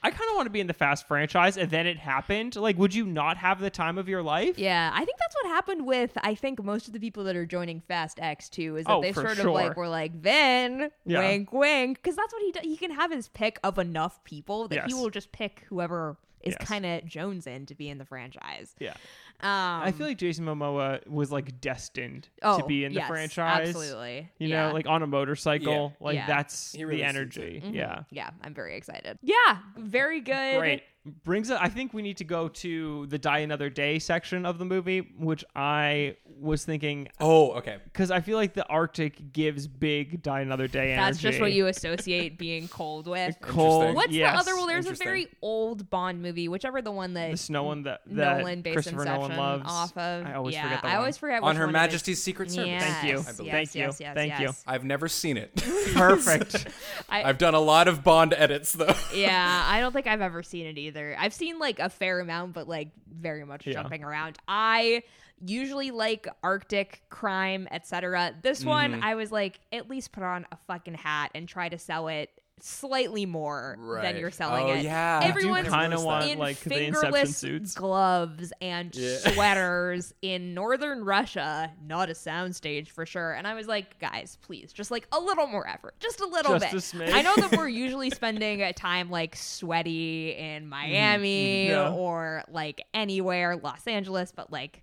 I 0.02 0.10
kind 0.10 0.28
of 0.30 0.36
want 0.36 0.46
to 0.46 0.50
be 0.50 0.60
in 0.60 0.66
the 0.66 0.72
Fast 0.74 1.08
franchise, 1.08 1.56
and 1.56 1.70
then 1.70 1.86
it 1.86 1.98
happened. 1.98 2.54
Like, 2.56 2.78
would 2.78 2.94
you 2.94 3.06
not 3.06 3.36
have 3.38 3.60
the 3.60 3.70
time 3.70 3.98
of 3.98 4.08
your 4.08 4.22
life? 4.22 4.58
Yeah, 4.58 4.90
I 4.94 5.04
think 5.04 5.18
that's 5.18 5.34
what 5.42 5.46
happened 5.52 5.86
with 5.86 6.12
I 6.22 6.34
think 6.34 6.62
most 6.62 6.86
of 6.86 6.92
the 6.92 7.00
people 7.00 7.24
that 7.24 7.34
are 7.36 7.46
joining 7.46 7.80
Fast 7.80 8.18
X 8.20 8.48
too 8.48 8.76
is 8.76 8.86
that 8.86 8.92
Oh, 8.92 9.02
they 9.02 9.12
sort 9.12 9.36
sure. 9.36 9.48
of 9.48 9.54
like 9.54 9.76
were 9.76 9.88
like 9.88 10.12
Vin, 10.12 10.90
Yeah. 11.04 11.18
wink, 11.20 11.52
wink, 11.52 12.02
because 12.02 12.16
that's 12.16 12.32
what 12.32 12.42
he 12.42 12.52
does. 12.52 12.62
He 12.64 12.76
can 12.76 12.90
have 12.92 13.10
his 13.10 13.28
pick 13.28 13.58
of 13.64 13.78
enough 13.78 14.22
people 14.24 14.68
that 14.68 14.86
he 14.86 14.94
will 14.94 15.10
just 15.10 15.32
pick 15.32 15.64
whoever 15.68 16.16
is 16.42 16.54
Yes. 16.60 16.68
kind 16.68 16.86
of 16.86 17.04
Jones 17.06 17.46
in 17.46 17.66
to 17.66 17.74
be 17.74 17.88
in 17.88 17.98
the 17.98 18.04
franchise. 18.04 18.74
Yeah. 18.78 18.94
Um, 19.40 19.50
I 19.82 19.92
feel 19.92 20.06
like 20.06 20.18
Jason 20.18 20.44
Momoa 20.46 21.06
was 21.06 21.30
like 21.30 21.60
destined 21.60 22.28
oh, 22.42 22.58
to 22.58 22.66
be 22.66 22.84
in 22.84 22.92
the 22.92 23.00
yes, 23.00 23.08
franchise. 23.08 23.68
Absolutely, 23.68 24.30
You 24.38 24.48
yeah. 24.48 24.68
know, 24.68 24.74
like 24.74 24.86
on 24.86 25.02
a 25.02 25.06
motorcycle. 25.06 25.92
Yeah. 26.00 26.04
Like 26.06 26.14
Yeah. 26.16 26.26
that's 26.26 26.74
really 26.78 26.96
the 26.96 26.96
sees 26.96 27.00
it. 27.02 27.08
energy. 27.08 27.62
Mhm. 27.64 27.74
Yeah. 27.74 28.02
yeah, 28.10 28.30
I'm 28.42 28.54
very 28.54 28.76
excited. 28.76 29.18
Yeah, 29.22 29.58
very 29.76 30.20
good. 30.20 30.58
Great. 30.58 30.82
Brings 31.24 31.50
it. 31.50 31.58
I 31.60 31.68
think 31.68 31.94
we 31.94 32.02
need 32.02 32.16
to 32.18 32.24
go 32.24 32.48
to 32.48 33.06
the 33.06 33.18
Die 33.18 33.38
Another 33.38 33.70
Day 33.70 33.98
section 33.98 34.44
of 34.44 34.58
the 34.58 34.64
movie, 34.64 35.00
which 35.18 35.44
I 35.54 36.16
was 36.40 36.64
thinking 36.64 37.08
Oh, 37.20 37.52
okay. 37.52 37.78
because 37.84 38.10
I 38.10 38.20
feel 38.20 38.36
like 38.36 38.54
the 38.54 38.66
Arctic 38.66 39.32
gives 39.32 39.66
big 39.66 40.22
Die 40.22 40.40
Another 40.40 40.68
Day 40.68 40.92
energy. 40.92 40.96
That's 41.06 41.18
just 41.18 41.40
what 41.40 41.52
you 41.52 41.66
associate 41.68 42.38
being 42.38 42.68
cold 42.68 43.06
with. 43.06 43.36
cold. 43.40 43.94
What's 43.94 44.12
yes. 44.12 44.32
the 44.32 44.38
other? 44.40 44.56
Well, 44.56 44.66
there's 44.66 44.86
a 44.86 44.94
very 44.94 45.28
old 45.42 45.88
Bond 45.90 46.20
movie, 46.22 46.48
whichever 46.48 46.82
the 46.82 46.90
one 46.92 47.14
that 47.14 47.30
The 47.30 47.36
snow 47.36 47.62
one 47.64 47.84
that, 47.84 48.00
that 48.06 48.38
Nolan 48.38 48.62
based 48.62 48.74
Christopher 48.74 49.02
Inception 49.02 49.28
Nolan 49.36 49.38
loves. 49.60 49.64
off 49.66 49.96
of. 49.96 50.26
I 50.26 50.34
always 50.34 50.54
yeah, 50.54 50.62
forget 50.64 50.82
the 50.82 50.88
I 50.88 50.90
one. 50.92 50.98
always 50.98 51.16
forget 51.16 51.42
On 51.42 51.56
Her 51.56 51.64
one. 51.66 51.72
Majesty's 51.72 52.22
Secret 52.22 52.50
Service. 52.50 52.68
Yes, 52.68 52.82
Thank 52.82 53.04
you. 53.04 53.16
yes, 53.16 53.24
Thank 53.36 53.74
you. 53.74 53.80
yes, 53.82 54.00
yes, 54.00 54.14
Thank 54.14 54.40
you. 54.40 54.50
I've 54.66 54.84
never 54.84 55.08
seen 55.08 55.36
it. 55.36 55.54
Perfect. 55.94 56.66
I, 57.08 57.22
I've 57.24 57.38
done 57.38 57.54
a 57.54 57.60
lot 57.60 57.88
of 57.88 58.02
Bond 58.04 58.34
edits 58.36 58.72
though. 58.72 58.94
yeah, 59.14 59.64
I 59.68 59.80
don't 59.80 59.92
think 59.92 60.06
I've 60.06 60.20
ever 60.20 60.42
seen 60.42 60.66
it 60.66 60.78
either. 60.78 60.95
I've 61.18 61.34
seen 61.34 61.58
like 61.58 61.78
a 61.78 61.88
fair 61.88 62.20
amount, 62.20 62.52
but 62.54 62.68
like 62.68 62.90
very 63.10 63.44
much 63.44 63.66
Yeah. 63.66 63.74
jumping 63.74 64.02
around. 64.04 64.38
I 64.48 65.02
usually 65.44 65.90
like 65.90 66.26
Arctic 66.42 67.02
crime, 67.10 67.68
etc. 67.70 68.34
This 68.42 68.60
Mm-hmm. 68.60 68.68
one, 68.68 69.02
I 69.02 69.14
was 69.16 69.30
like, 69.30 69.60
at 69.72 69.88
least 69.90 70.12
put 70.12 70.22
on 70.22 70.46
a 70.50 70.56
fucking 70.66 70.94
hat 70.94 71.30
and 71.34 71.46
try 71.48 71.68
to 71.68 71.78
sell 71.78 72.08
it 72.08 72.30
slightly 72.58 73.26
more 73.26 73.76
than 74.02 74.16
you're 74.16 74.30
selling 74.30 74.64
Oh, 74.64 74.72
it. 74.72 74.82
yeah. 74.84 75.20
I 75.22 75.26
Everyone's 75.28 75.68
kinda 75.68 76.00
want, 76.00 76.26
in 76.30 76.38
like, 76.38 76.58
the 76.60 76.86
Inception 76.86 76.94
fingerless 77.12 77.36
suits. 77.36 77.74
gloves 77.74 78.52
and 78.62 78.94
Yeah. 78.96 79.16
sweaters 79.34 80.14
in 80.22 80.54
northern 80.54 81.04
Russia, 81.04 81.70
not 81.84 82.08
a 82.08 82.14
soundstage 82.14 82.88
for 82.88 83.04
sure. 83.04 83.34
And 83.34 83.46
I 83.46 83.54
was 83.54 83.66
like, 83.66 83.98
guys, 83.98 84.38
please, 84.40 84.72
just 84.72 84.90
like 84.90 85.06
a 85.12 85.20
little 85.20 85.46
more 85.46 85.68
effort, 85.68 85.94
just 86.00 86.20
a 86.20 86.26
little 86.26 86.58
Just 86.58 86.72
bit. 86.72 87.04
a 87.04 87.10
smidge. 87.10 87.12
I 87.12 87.22
know 87.22 87.34
that 87.36 87.52
we're 87.58 87.68
usually 87.86 88.08
spending 88.10 88.62
a 88.62 88.72
time 88.72 89.10
like 89.10 89.36
sweaty 89.36 90.34
in 90.36 90.66
Miami 90.68 91.68
Yeah. 91.68 91.90
or 91.92 92.42
like 92.48 92.82
anywhere, 92.94 93.56
Los 93.56 93.86
Angeles, 93.86 94.32
but 94.34 94.50
like, 94.50 94.82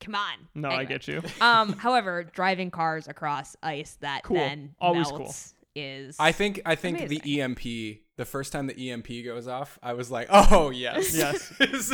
come 0.00 0.14
on. 0.14 0.34
No, 0.54 0.68
I 0.70 0.84
get 0.84 1.06
you. 1.08 1.22
Um, 1.40 1.74
however, 1.74 2.24
driving 2.24 2.70
cars 2.70 3.08
across 3.08 3.56
ice 3.62 3.96
that 4.00 4.22
Cool. 4.24 4.36
then 4.36 4.74
Always 4.80 5.10
melts 5.10 5.53
is 5.74 6.16
I 6.18 6.32
think 6.32 6.60
I 6.64 6.74
think 6.74 6.98
Amazing. 6.98 7.20
the 7.24 7.40
EMP, 7.40 7.98
the 8.16 8.24
first 8.24 8.52
time 8.52 8.66
the 8.66 8.90
EMP 8.90 9.08
goes 9.24 9.48
off, 9.48 9.78
I 9.82 9.92
was 9.94 10.10
like, 10.10 10.28
oh 10.30 10.70
yes, 10.70 11.16
Yes. 11.16 11.52
it's, 11.60 11.90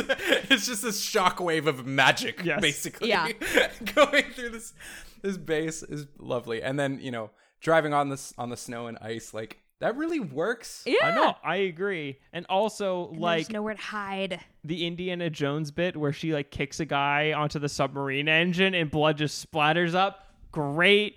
it's 0.49 0.65
just 0.67 0.83
this 0.83 1.03
shockwave 1.03 1.67
of 1.67 1.85
magic, 1.85 2.43
Yes. 2.43 2.61
basically. 2.61 3.09
Yeah. 3.09 3.29
going 3.95 4.23
through 4.33 4.49
this 4.49 4.73
this 5.21 5.37
base 5.37 5.83
is 5.83 6.07
lovely, 6.19 6.61
and 6.63 6.79
then 6.79 6.99
you 7.01 7.11
know 7.11 7.29
driving 7.59 7.93
on 7.93 8.09
this 8.09 8.33
on 8.37 8.49
the 8.49 8.57
snow 8.57 8.87
and 8.87 8.97
ice, 8.99 9.33
like 9.33 9.57
that 9.79 9.97
really 9.97 10.19
works. 10.19 10.83
yeah. 10.85 10.93
I 11.07 11.15
know. 11.15 11.35
I 11.43 11.55
agree. 11.55 12.19
And 12.33 12.45
also, 12.49 13.09
And 13.09 13.19
like 13.19 13.37
there's 13.47 13.49
nowhere 13.53 13.73
to 13.73 13.81
hide. 13.81 14.39
the 14.63 14.85
Indiana 14.85 15.27
Jones 15.31 15.71
bit 15.71 15.97
where 15.97 16.13
she 16.13 16.33
like 16.35 16.51
kicks 16.51 16.79
a 16.79 16.85
guy 16.85 17.33
onto 17.33 17.57
the 17.57 17.67
submarine 17.67 18.27
engine 18.29 18.75
and 18.75 18.91
blood 18.91 19.17
just 19.17 19.51
splatters 19.51 19.95
up. 19.95 20.27
Great. 20.51 21.15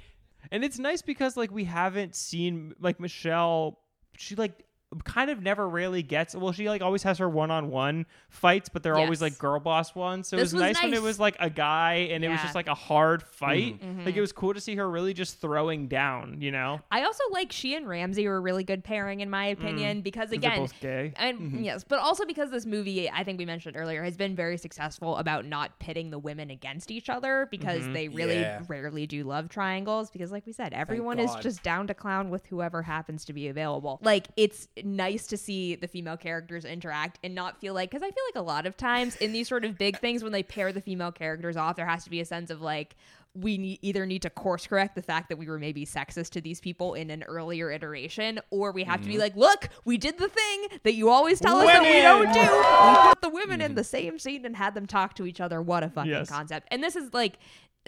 And 0.51 0.65
it's 0.65 0.79
nice 0.79 1.03
because 1.03 1.37
like 1.37 1.51
we 1.51 1.65
haven't 1.65 2.15
seen 2.15 2.75
like 2.81 3.01
Michelle 3.01 3.81
she 4.17 4.35
like 4.37 4.65
kind 5.05 5.31
of 5.31 5.43
never 5.43 5.69
really 5.69 6.03
gets 6.03 6.35
well 6.35 6.53
she 6.53 6.69
like 6.69 6.83
always 6.83 7.03
has 7.03 7.19
her 7.19 7.29
one-on-one 7.29 8.07
fights 8.29 8.69
but 8.69 8.83
they're 8.83 8.97
always 8.97 9.21
like 9.21 9.39
girl 9.39 9.61
boss 9.61 9.95
ones. 9.95 10.29
So 10.29 10.37
it 10.37 10.41
was, 10.41 10.53
was 10.53 10.61
nice, 10.61 10.83
when 10.83 10.95
it 10.95 11.03
was 11.03 11.19
like 11.19 11.37
a 11.41 11.51
guy 11.51 12.09
and 12.11 12.25
it 12.25 12.29
was 12.29 12.41
just 12.41 12.55
like 12.55 12.69
a 12.69 12.75
hard 12.75 13.23
fight. 13.23 13.81
Mm-hmm. 13.81 13.99
like 13.99 14.09
mm-hmm. 14.09 14.19
it 14.19 14.21
was 14.21 14.33
cool 14.33 14.55
to 14.55 14.61
see 14.61 14.77
her 14.77 14.89
really 14.91 15.15
just 15.15 15.41
throwing 15.41 15.89
down 15.89 16.41
you 16.41 16.51
know? 16.51 16.81
I 16.91 17.05
also 17.05 17.25
like 17.31 17.53
she 17.53 17.75
and 17.75 17.89
Ramsey 17.89 18.27
were 18.29 18.37
a 18.37 18.41
really 18.41 18.65
good 18.65 18.85
pairing 18.85 19.21
in 19.21 19.31
my 19.31 19.49
mm. 19.49 19.53
opinion 19.53 20.01
because 20.01 20.25
'Cause 20.25 20.31
they're 20.31 20.39
again, 20.39 20.59
both 20.61 20.81
gay. 20.81 21.13
and 21.17 21.39
mm-hmm. 21.39 21.65
yes, 21.65 21.85
but 21.85 21.99
also 21.99 22.25
because 22.25 22.51
this 22.51 22.67
movie, 22.67 23.11
I 23.11 23.25
think 23.25 23.39
we 23.39 23.45
mentioned 23.45 23.77
earlier, 23.77 24.03
has 24.03 24.17
been 24.17 24.35
very 24.35 24.57
successful 24.57 25.17
about 25.17 25.45
not 25.45 25.79
pitting 25.79 26.11
the 26.11 26.19
women 26.19 26.51
against 26.51 26.91
each 26.91 27.09
other 27.11 27.49
because 27.51 27.83
mm-hmm. 27.83 27.93
they 27.93 28.09
really 28.09 28.41
Yeah. 28.41 28.63
rarely 28.69 29.07
do 29.07 29.25
love 29.25 29.49
triangles. 29.49 30.11
Because, 30.11 30.33
like 30.33 30.47
we 30.47 30.53
said, 30.53 30.73
everyone 30.73 31.19
is 31.19 31.35
just 31.37 31.63
down 31.63 31.87
to 31.89 31.95
clown 31.95 32.31
with 32.31 32.47
whoever 32.47 32.83
happens 32.83 33.25
to 33.27 33.33
be 33.33 33.49
available. 33.49 33.99
Like, 34.03 34.29
it's 34.37 34.69
nice 34.85 35.27
to 35.29 35.37
see 35.37 35.75
the 35.75 35.89
female 35.89 36.17
characters 36.17 36.65
interact 36.65 37.19
and 37.25 37.35
not 37.35 37.61
feel 37.61 37.75
like, 37.75 37.91
because 37.91 38.03
I 38.03 38.11
feel 38.11 38.25
like 38.29 38.41
a 38.41 38.47
lot 38.47 38.67
of 38.67 38.77
times 38.77 39.17
in 39.17 39.33
these 39.33 39.49
sort 39.49 39.65
of 39.65 39.79
big 39.79 39.99
things, 39.99 40.23
when 40.23 40.33
they 40.33 40.43
pair 40.43 40.73
the 40.73 40.81
female 40.81 41.13
characters 41.13 41.57
off, 41.57 41.77
there 41.77 41.87
has 41.87 42.05
to 42.05 42.11
be 42.11 42.21
a 42.21 42.25
sense 42.25 42.51
of 42.51 42.61
like, 42.61 42.97
we 43.37 43.59
need, 43.59 43.81
either 43.83 44.07
need 44.07 44.23
to 44.23 44.31
course 44.31 44.65
correct 44.67 44.95
the 44.95 45.03
fact 45.03 45.29
that 45.29 45.37
we 45.37 45.49
were 45.49 45.59
maybe 45.59 45.85
sexist 45.85 46.31
to 46.31 46.41
these 46.41 46.61
people 46.61 46.95
in 46.95 47.11
an 47.11 47.25
earlier 47.25 47.69
iteration, 47.69 48.39
or 48.51 48.71
we 48.71 48.85
have 48.85 49.01
to 49.01 49.07
be 49.09 49.15
mm-hmm. 49.15 49.23
like, 49.23 49.35
look, 49.35 49.69
we 49.85 49.99
did 49.99 50.19
the 50.19 50.29
thing 50.29 50.67
that 50.85 50.95
you 50.95 51.11
always 51.11 51.41
tell 51.41 51.57
us 51.57 51.67
that 51.67 51.83
we 51.83 52.01
don't 52.01 52.33
do. 52.33 52.41
We 52.41 53.09
put 53.09 53.21
the 53.23 53.31
women 53.31 53.61
in 53.61 53.71
mm-hmm. 53.71 53.75
the 53.75 53.83
same 53.83 54.21
scene 54.21 54.47
and 54.47 54.55
had 54.55 54.75
them 54.75 54.87
talk 54.87 55.15
to 55.15 55.27
each 55.27 55.41
other. 55.41 55.61
What 55.61 55.83
a 55.83 55.89
fucking 55.89 56.13
Yes. 56.13 56.31
concept! 56.31 56.69
And 56.71 56.81
this 56.81 56.95
is 56.95 57.13
like, 57.13 57.39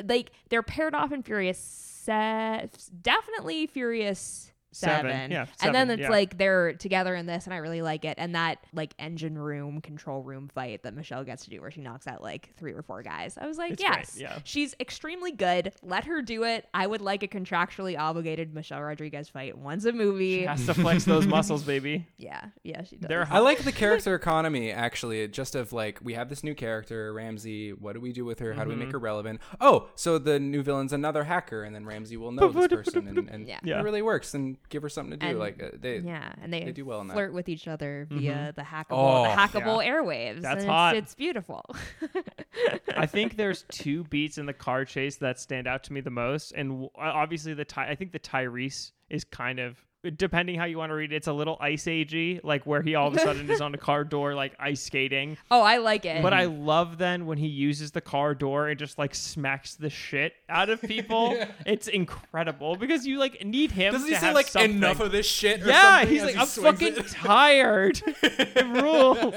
like 0.03 0.33
they're 0.49 0.65
paired 0.65 0.97
off 0.97 1.13
in 1.13 1.23
Furious. 1.23 1.59
Se- 1.59 2.69
definitely 3.03 3.69
Furious. 3.69 4.51
Seven. 4.77 5.11
Seven. 5.11 5.31
Yeah, 5.31 5.47
and 5.63 5.75
then 5.75 5.91
it's 5.91 6.03
yeah. 6.03 6.11
like 6.11 6.37
they're 6.37 6.75
together 6.75 7.15
in 7.15 7.25
this, 7.25 7.47
and 7.47 7.55
I 7.55 7.59
really 7.59 7.81
like 7.81 8.05
it. 8.05 8.17
And 8.19 8.35
that 8.35 8.59
like 8.75 8.95
engine 8.99 9.39
room, 9.39 9.81
control 9.81 10.23
room 10.23 10.49
fight 10.49 10.83
that 10.83 10.95
Michelle 10.95 11.25
gets 11.25 11.45
to 11.45 11.51
do, 11.51 11.61
where 11.63 11.71
she 11.71 11.81
knocks 11.81 12.07
out 12.07 12.23
like 12.23 12.51
three 12.57 12.73
or 12.73 12.83
four 12.83 13.03
guys. 13.03 13.39
I 13.41 13.47
was 13.47 13.57
like, 13.57 13.73
It's 13.73 13.83
great, 13.83 13.97
yes, 13.97 14.17
yeah. 14.19 14.39
she's 14.45 14.75
extremely 14.79 15.33
good. 15.33 15.73
Let 15.83 16.05
her 16.05 16.21
do 16.21 16.45
it. 16.45 16.69
I 16.75 16.87
would 16.87 17.01
like 17.01 17.23
a 17.23 17.29
contractually 17.29 17.99
obligated 17.99 18.55
Michelle 18.55 18.83
Rodriguez 18.83 19.29
fight 19.29 19.57
once 19.57 19.87
a 19.87 19.93
movie. 19.93 20.41
She 20.41 20.45
has 20.45 20.67
to 20.67 20.75
flex 20.75 21.05
those 21.05 21.27
muscles, 21.37 21.63
baby. 21.63 22.07
yeah, 22.19 22.47
yeah, 22.63 22.83
she 22.83 22.97
does. 22.97 23.09
They're 23.09 23.27
I 23.31 23.39
like 23.39 23.61
the 23.61 23.73
character 23.73 24.15
economy 24.27 24.71
actually, 24.73 25.27
just 25.29 25.55
of 25.55 25.73
like 25.73 26.01
we 26.03 26.15
have 26.15 26.29
this 26.29 26.45
new 26.45 26.55
character, 26.55 27.13
Ramsey. 27.13 27.73
What 27.73 27.95
do 27.95 28.01
we 28.01 28.13
do 28.13 28.25
with 28.25 28.41
her? 28.41 28.53
How 28.53 28.65
do 28.65 28.71
we 28.71 28.77
make 28.77 28.89
mm-hmm. 28.89 28.93
her 28.93 28.99
relevant? 28.99 29.41
Oh, 29.61 29.89
so 29.95 30.19
the 30.19 30.39
new 30.39 30.63
villain's 30.63 30.93
another 30.93 31.25
hacker, 31.25 31.63
and 31.65 31.75
then 31.75 31.87
Ramsey 31.87 32.17
will 32.17 32.33
know 32.33 32.51
this 32.51 32.69
person, 32.69 33.09
and, 33.09 33.29
and 33.31 33.47
Yeah. 33.49 33.61
Yeah. 33.63 33.81
it 33.81 33.83
really 33.83 34.03
works, 34.03 34.35
and 34.35 34.57
give 34.69 34.83
her 34.83 34.89
something 34.89 35.19
to 35.19 35.25
do. 35.25 35.31
And- 35.31 35.39
like 35.39 35.63
uh, 35.63 35.69
they, 35.79 35.99
yeah, 35.99 36.33
and 36.43 36.53
they, 36.53 36.65
they 36.65 36.73
do 36.73 36.85
well 36.85 37.01
in 37.01 37.09
that. 37.09 37.15
flirt 37.15 37.33
with 37.33 37.49
each 37.49 37.69
other 37.69 38.07
via 38.11 38.53
the 38.55 38.63
hackable, 38.63 38.87
Oh, 38.91 39.23
the 39.25 39.29
hackable 39.31 39.85
airwaves. 39.87 40.41
That's 40.43 40.63
and 40.63 40.71
hot. 40.71 40.97
It's, 40.97 41.07
it's 41.07 41.15
beautiful. 41.15 41.65
I 42.97 43.07
think 43.07 43.37
there's 43.37 43.65
two 43.71 44.05
beats 44.05 44.39
in 44.39 44.47
the 44.47 44.53
car 44.53 44.85
chase 44.85 45.17
that 45.17 45.39
stand 45.39 45.67
out 45.67 45.85
to 45.85 45.93
me 45.93 46.01
the 46.01 46.11
most, 46.11 46.53
and 46.53 46.71
w- 46.71 46.91
obviously 46.97 47.55
the 47.55 47.65
Ty- 47.65 47.89
I 47.89 47.95
think 47.95 48.13
the 48.13 48.19
Tyrese 48.19 48.93
is 49.11 49.25
kind 49.25 49.59
of 49.61 49.77
depending 50.11 50.59
how 50.59 50.65
you 50.65 50.79
want 50.79 50.91
to 50.91 50.95
read 50.95 51.13
it. 51.13 51.17
It's 51.17 51.27
a 51.27 51.33
little 51.33 51.57
ice 51.61 51.85
agey, 51.85 52.41
like 52.43 52.65
where 52.67 52.83
he 52.83 52.95
all 52.95 53.09
of 53.09 53.15
a 53.15 53.19
sudden 53.21 53.49
is 53.51 53.61
on 53.61 53.75
a 53.75 53.79
car 53.79 54.05
door, 54.05 54.35
like 54.35 54.53
ice 54.59 54.81
skating. 54.83 55.37
oh, 55.51 55.61
I 55.63 55.79
like 55.79 56.05
it. 56.05 56.23
But 56.23 56.33
I 56.33 56.45
love 56.45 56.99
then 56.99 57.27
when 57.27 57.39
he 57.39 57.47
uses 57.49 57.91
the 57.93 58.01
car 58.01 58.35
door 58.35 58.69
and 58.69 58.79
just 58.79 58.99
like 58.99 59.15
smacks 59.15 59.75
the 59.75 59.91
shit 59.91 60.35
out 60.49 60.69
of 60.71 60.81
people. 60.83 61.37
It's 61.67 61.89
incredible 61.89 62.77
because 62.77 63.07
you 63.07 63.19
like 63.19 63.45
need 63.45 63.71
him. 63.73 63.93
Doesn't 63.93 64.09
to 64.09 64.15
he 64.15 64.21
say 64.21 64.27
have 64.27 64.35
like 64.35 64.47
something. 64.47 64.71
enough 64.77 65.01
of 65.01 65.11
this 65.13 65.27
shit? 65.27 65.63
Or 65.63 65.67
Yeah, 65.69 65.99
something 66.01 66.09
he's 66.15 66.23
like, 66.23 66.35
he 66.35 66.41
I'm 66.41 66.47
fucking 66.47 66.97
it?" 66.97 67.09
tired. 67.09 68.03
it 68.23 68.67
rules. 68.83 69.35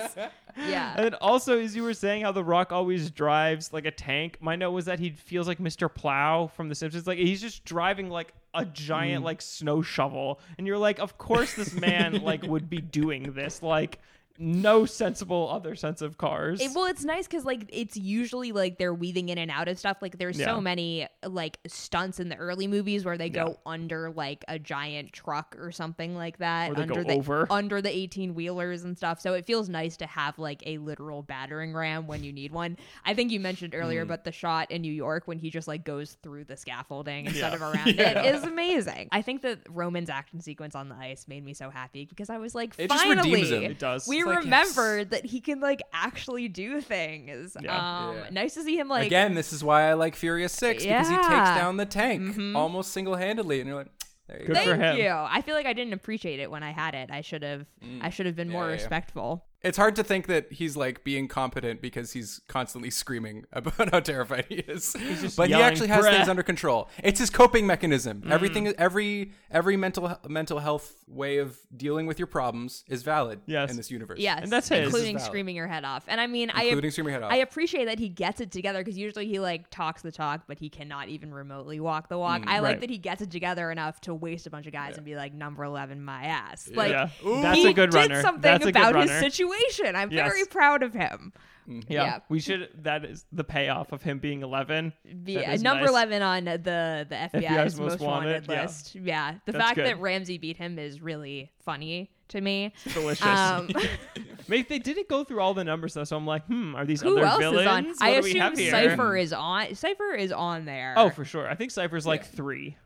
Yeah. 0.68 0.94
And 0.96 1.06
then 1.06 1.14
also, 1.16 1.60
as 1.60 1.76
you 1.76 1.84
were 1.84 1.94
saying, 1.94 2.24
how 2.24 2.32
The 2.32 2.44
Rock 2.44 2.72
always 2.72 3.10
drives 3.12 3.72
like 3.72 3.86
a 3.86 3.92
tank. 3.92 4.38
My 4.42 4.56
note 4.56 4.72
was 4.72 4.86
that 4.86 5.00
he 5.00 5.12
feels 5.12 5.48
like 5.48 5.60
Mr. 5.60 5.94
Plow 5.94 6.48
from 6.48 6.70
The 6.70 6.76
Simpsons. 6.76 7.08
Like 7.08 7.18
he's 7.18 7.42
just 7.42 7.64
driving 7.66 8.10
like 8.10 8.34
a 8.54 8.66
Mm. 8.66 8.74
giant 8.74 9.24
like 9.24 9.42
snow 9.42 9.82
shovel, 9.84 10.40
and 10.58 10.66
you're 10.66 10.78
like, 10.78 11.00
of 11.00 11.18
course 11.18 11.54
this 11.54 11.74
man 11.74 12.22
like 12.24 12.44
would 12.44 12.70
be 12.70 12.82
doing 12.82 13.34
this. 13.34 13.62
Like 13.62 14.00
no 14.40 14.86
sensible 14.86 15.50
other 15.52 15.76
sense 15.76 16.02
of 16.02 16.18
cars. 16.18 16.62
It- 16.62 16.72
well, 16.74 16.86
it's 16.86 17.04
nice 17.04 17.28
because 17.28 17.44
like 17.46 17.66
it's 17.74 17.98
usually 17.98 18.52
like 18.54 18.78
they're 18.78 18.94
weaving 18.94 19.30
in 19.30 19.38
and 19.38 19.52
out 19.52 19.68
of 19.68 19.78
stuff. 19.78 19.98
Like 20.02 20.18
there's 20.18 20.40
Yeah. 20.40 20.46
so 20.46 20.62
many 20.62 21.08
like 21.26 21.58
stunts 21.68 22.20
in 22.20 22.30
the 22.30 22.38
early 22.38 22.66
movies 22.68 23.04
where 23.06 23.18
they 23.18 23.28
Yeah. 23.28 23.46
go 23.46 23.60
under 23.66 24.10
like 24.12 24.46
a 24.48 24.58
giant 24.58 25.12
truck 25.12 25.56
or 25.60 25.72
something 25.72 26.16
like 26.16 26.38
that, 26.38 26.72
Or 26.72 26.76
they 26.76 26.86
go 26.86 26.96
under 26.96 27.04
the 27.04 27.14
over. 27.16 27.48
under 27.50 27.82
the 27.82 27.94
eighteen 27.96 28.34
wheelers 28.34 28.84
and 28.86 28.98
stuff. 28.98 29.20
So 29.20 29.34
it 29.34 29.46
feels 29.46 29.68
nice 29.70 29.98
to 29.98 30.06
have 30.08 30.40
like 30.40 30.64
a 30.66 30.78
literal 30.78 31.22
battering 31.22 31.74
ram 31.74 32.08
when 32.08 32.24
you 32.24 32.32
need 32.32 32.52
one. 32.54 32.78
I 33.06 33.14
think 33.14 33.32
you 33.32 33.40
mentioned 33.42 33.76
earlier, 33.76 34.06
Mm. 34.06 34.10
but 34.10 34.24
the 34.24 34.32
shot 34.32 34.72
in 34.72 34.82
New 34.82 34.94
York 34.94 35.28
when 35.28 35.38
he 35.40 35.50
just 35.50 35.68
like 35.68 35.84
goes 35.84 36.14
through 36.24 36.46
the 36.46 36.56
scaffolding 36.56 37.26
instead 37.26 37.50
Yeah. 37.52 37.56
of 37.56 37.62
around 37.76 37.88
Yeah. 37.96 38.24
it 38.24 38.36
is 38.36 38.44
amazing. 38.44 39.10
I 39.12 39.22
think 39.22 39.42
that 39.42 39.60
Roman's 39.70 40.10
action 40.10 40.40
sequence 40.40 40.76
on 40.76 40.88
the 40.88 40.96
ice 40.96 41.28
made 41.28 41.44
me 41.44 41.54
so 41.54 41.70
happy 41.70 42.06
because 42.06 42.30
I 42.30 42.38
was 42.38 42.56
like, 42.56 42.74
It 42.78 42.90
just 42.90 43.04
finally, 43.04 43.32
redeems 43.32 43.52
him. 43.52 43.64
It 43.64 43.80
does. 43.80 44.08
we 44.08 44.24
It's 44.32 44.46
like, 44.46 44.46
remember 44.46 45.04
that 45.06 45.26
he 45.26 45.42
can 45.42 45.60
like 45.60 45.82
actually 45.94 46.48
do 46.48 46.82
things. 46.82 47.56
Yeah. 47.62 48.08
Um, 48.10 48.16
Yeah. 48.16 48.30
nice 48.32 48.54
to 48.56 48.64
see 48.64 48.78
him 48.78 48.88
like 48.90 49.08
Again, 49.08 49.34
this 49.36 49.52
is 49.54 49.64
why 49.64 49.90
I 49.90 49.94
like 49.94 50.16
Furious 50.16 50.54
Six 50.54 50.84
because 50.84 51.10
he 51.10 51.16
takes 51.16 51.28
down 51.30 51.78
the 51.78 51.86
tank 51.86 52.38
almost 52.56 52.92
single 52.92 53.16
handedly, 53.16 53.60
and 53.60 53.68
you're 53.68 53.78
like, 53.78 53.92
there 54.28 54.42
you 54.42 54.46
Good 54.48 54.56
go. 54.56 54.64
for 54.64 54.78
Thank 54.78 55.00
him. 55.00 55.06
you. 55.06 55.12
I 55.12 55.42
feel 55.42 55.56
like 55.56 55.66
I 55.66 55.74
didn't 55.74 55.94
appreciate 55.94 56.40
it 56.40 56.52
when 56.52 56.62
I 56.64 56.72
had 56.72 56.94
it. 56.94 57.10
I 57.12 57.22
should 57.22 57.42
have. 57.44 57.66
I 58.02 58.10
should 58.10 58.26
have 58.28 58.36
been 58.36 58.50
more 58.50 58.64
yeah, 58.66 58.70
yeah. 58.70 58.74
respectful. 58.74 59.46
It's 59.62 59.78
hard 59.78 59.96
to 59.98 60.04
think 60.04 60.28
that 60.28 60.52
he's 60.54 60.78
like 60.78 61.04
being 61.04 61.28
competent 61.28 61.82
because 61.82 62.14
he's 62.14 62.40
constantly 62.48 62.90
screaming 63.02 63.46
about 63.52 63.92
how 63.92 64.00
terrified 64.00 64.46
he 64.48 64.56
is. 64.56 64.94
just 65.20 65.36
But 65.36 65.50
he 65.50 65.56
actually 65.56 65.90
has 65.90 66.06
"Bruh." 66.06 66.12
things 66.12 66.30
under 66.30 66.44
control. 66.44 66.90
It's 67.04 67.20
his 67.20 67.30
coping 67.30 67.68
mechanism. 67.68 68.22
Mm. 68.22 68.32
Everything, 68.32 68.68
every 68.78 69.34
every 69.52 69.76
mental 69.76 70.18
mental 70.28 70.60
health 70.60 70.96
way 71.08 71.38
of 71.40 71.58
dealing 71.76 72.06
with 72.08 72.20
your 72.20 72.28
problems 72.28 72.84
is 72.88 73.04
valid 73.04 73.42
Yes. 73.48 73.70
in 73.72 73.76
this 73.78 73.92
universe. 73.92 74.20
Yes, 74.20 74.40
And 74.44 74.52
that's 74.52 74.70
his. 74.70 74.86
including 74.86 75.16
This 75.16 75.26
screaming 75.26 75.56
your 75.56 75.68
head 75.68 75.84
off. 75.84 76.06
And 76.08 76.22
I 76.22 76.28
mean, 76.28 76.50
including 76.52 76.86
I 76.86 76.92
screaming 76.92 77.14
head 77.14 77.24
off. 77.24 77.32
I 77.34 77.38
appreciate 77.38 77.86
that 77.86 78.00
he 78.00 78.08
gets 78.10 78.40
it 78.40 78.52
together 78.52 78.80
because 78.80 78.98
usually 78.98 79.28
he 79.28 79.40
like 79.40 79.70
talks 79.72 80.02
the 80.02 80.12
talk, 80.12 80.44
but 80.48 80.58
he 80.60 80.70
cannot 80.70 81.10
even 81.10 81.34
remotely 81.34 81.80
walk 81.80 82.08
the 82.08 82.18
walk. 82.18 82.44
I 82.48 82.60
like 82.60 82.78
Mm, 82.78 82.82
that 82.82 82.90
he 82.92 82.98
gets 82.98 83.22
it 83.22 83.32
together 83.32 83.72
enough 83.72 84.00
to 84.02 84.14
waste 84.14 84.46
a 84.48 84.50
bunch 84.50 84.68
of 84.68 84.74
guys 84.74 84.96
and 84.96 85.06
be 85.06 85.16
like 85.16 85.34
number 85.34 85.64
eleven, 85.66 86.04
my 86.04 86.24
ass. 86.24 86.70
Like 86.74 86.92
yeah, 86.92 87.10
that's 87.42 87.58
he 87.58 87.68
a 87.70 87.74
good 87.74 87.90
did 87.90 87.98
runner. 87.98 88.22
something 88.22 88.42
That's 88.42 88.64
a 88.66 88.72
good 88.72 88.76
about 88.76 88.96
his 89.02 89.10
runner. 89.10 89.20
Situation. 89.52 89.96
I'm 89.96 90.12
Yes. 90.12 90.28
very 90.32 90.46
proud 90.46 90.84
of 90.84 90.94
him. 90.94 91.34
Yeah. 91.68 91.82
Yeah. 91.88 92.20
we 92.30 92.40
should. 92.40 92.70
That 92.82 93.06
is 93.06 93.26
the 93.32 93.44
payoff 93.44 93.92
of 93.92 94.02
him 94.02 94.18
being 94.18 94.42
11. 94.42 94.92
Yeah, 95.28 95.56
number 95.58 95.82
nice. 95.84 95.90
eleven 95.92 96.22
on 96.24 96.46
the 96.46 97.06
the 97.08 97.16
FBI's, 97.34 97.80
most, 97.80 98.00
wanted, 98.00 98.46
yeah. 98.50 98.62
list. 98.64 98.96
Yeah, 98.96 99.36
the 99.46 99.52
That's 99.52 99.64
fact 99.64 99.76
good. 99.76 99.86
that 99.86 100.00
Ramsey 100.00 100.40
beat 100.40 100.58
him 100.58 100.80
is 100.80 101.00
really 101.00 101.52
funny 101.64 102.10
to 102.30 102.42
me. 102.42 102.74
Delicious. 102.94 103.24
Um, 103.24 103.70
Mate, 104.48 104.68
they 104.68 104.80
didn't 104.80 105.08
go 105.10 105.24
through 105.24 105.42
all 105.42 105.54
the 105.54 105.64
numbers 105.64 105.94
though, 105.94 106.04
so 106.06 106.18
I'm 106.18 106.26
like, 106.26 106.44
hmm, 106.48 106.76
are 106.76 106.86
these 106.86 107.02
who 107.02 107.12
other 107.18 107.26
else 107.28 107.40
villains? 107.40 107.98
is 107.98 108.02
on? 108.02 108.08
I 108.08 108.16
do 108.16 108.22
we 108.24 108.34
have 108.40 108.54
assume? 108.54 108.72
Cipher 108.72 109.16
is 109.18 109.32
on. 109.34 109.76
Cipher 109.76 110.14
is 110.16 110.32
on 110.32 110.66
there. 110.66 110.96
Oh, 110.98 111.12
for 111.12 111.24
sure. 111.24 111.48
I 111.48 111.54
think 111.54 111.70
Cipher's 111.70 112.08
like 112.08 112.26
three. 112.26 112.78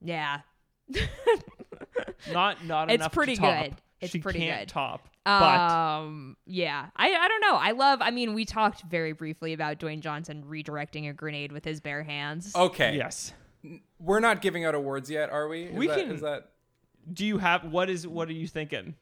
yeah. 0.00 0.40
Not 2.32 2.64
not 2.64 2.90
It's 2.90 2.96
enough. 3.00 3.12
pretty 3.12 3.34
to 3.36 3.40
top. 3.40 3.62
good. 3.64 3.74
It's 4.02 4.12
she 4.12 4.18
pretty 4.20 4.40
can't 4.40 4.62
good. 4.62 4.68
top. 4.68 5.08
But 5.24 5.30
Um. 5.60 6.36
Yeah. 6.46 6.86
I. 6.96 7.12
I 7.14 7.28
don't 7.28 7.40
know. 7.40 7.54
I 7.56 7.70
love. 7.72 8.00
I 8.02 8.10
mean, 8.10 8.34
we 8.34 8.44
talked 8.44 8.82
very 8.82 9.12
briefly 9.12 9.52
about 9.52 9.78
Dwayne 9.78 10.00
Johnson 10.00 10.44
redirecting 10.48 11.08
a 11.08 11.12
grenade 11.12 11.52
with 11.52 11.64
his 11.64 11.80
bare 11.80 12.02
hands. 12.02 12.52
okay, 12.56 12.96
yes. 12.96 13.32
we're 14.00 14.18
not 14.20 14.42
giving 14.42 14.64
out 14.64 14.74
awards 14.74 15.08
yet, 15.08 15.30
are 15.30 15.46
we? 15.48 15.64
Is 15.64 15.74
We 15.76 15.86
that, 15.86 15.98
can- 15.98 16.10
Is 16.10 16.20
that 16.22 16.50
Do 17.12 17.24
you 17.24 17.38
have 17.38 17.64
what 17.64 17.88
is 17.88 18.06
what 18.06 18.28
are 18.28 18.32
you 18.32 18.48
thinking? 18.48 18.96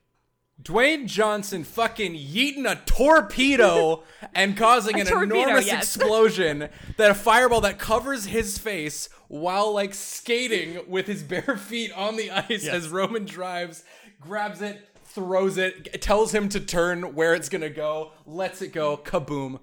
Dwayne 0.62 1.06
Johnson 1.06 1.64
fucking 1.64 2.12
yeeting 2.14 2.70
a 2.70 2.74
torpedo 2.84 4.02
and 4.34 4.54
causing 4.58 4.96
A 4.96 5.00
an 5.00 5.06
torpedo, 5.06 5.34
enormous 5.42 5.66
yes. 5.66 5.96
explosion 5.96 6.68
that 6.98 7.10
a 7.10 7.14
fireball 7.14 7.62
that 7.62 7.78
covers 7.78 8.26
his 8.26 8.58
face 8.58 9.08
while 9.28 9.72
like 9.72 9.94
skating 9.94 10.80
with 10.86 11.06
his 11.06 11.22
bare 11.22 11.56
feet 11.56 11.90
on 11.96 12.16
the 12.16 12.30
ice 12.30 12.64
Yes. 12.64 12.68
as 12.68 12.88
Roman 12.90 13.24
drives, 13.24 13.84
grabs 14.20 14.60
it, 14.60 14.86
throws 15.10 15.58
it, 15.58 16.00
tells 16.02 16.34
him 16.34 16.48
to 16.50 16.60
turn 16.60 17.14
where 17.14 17.34
it's 17.34 17.48
gonna 17.48 17.70
go, 17.70 18.12
lets 18.26 18.62
it 18.62 18.72
go, 18.72 18.96
kaboom. 18.96 19.60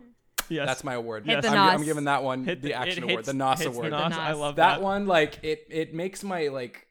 Yes. 0.50 0.68
That's 0.68 0.84
my 0.84 0.94
award. 0.94 1.26
Hit 1.26 1.42
the 1.42 1.50
I'm. 1.50 1.80
I'm 1.80 1.84
giving 1.84 2.06
that 2.06 2.24
one 2.24 2.46
Hit 2.46 2.62
the, 2.62 2.74
action 2.74 3.04
it 3.04 3.12
award, 3.12 3.26
the 3.26 3.34
NOS 3.34 3.66
award. 3.66 3.92
The 3.92 4.10
NOS. 4.10 4.18
I 4.18 4.32
love 4.34 4.56
that 4.58 4.76
that. 4.76 4.82
one, 4.82 5.06
like 5.06 5.40
it, 5.44 5.68
it 5.70 5.94
makes 5.94 6.24
my 6.24 6.48
like. 6.48 6.88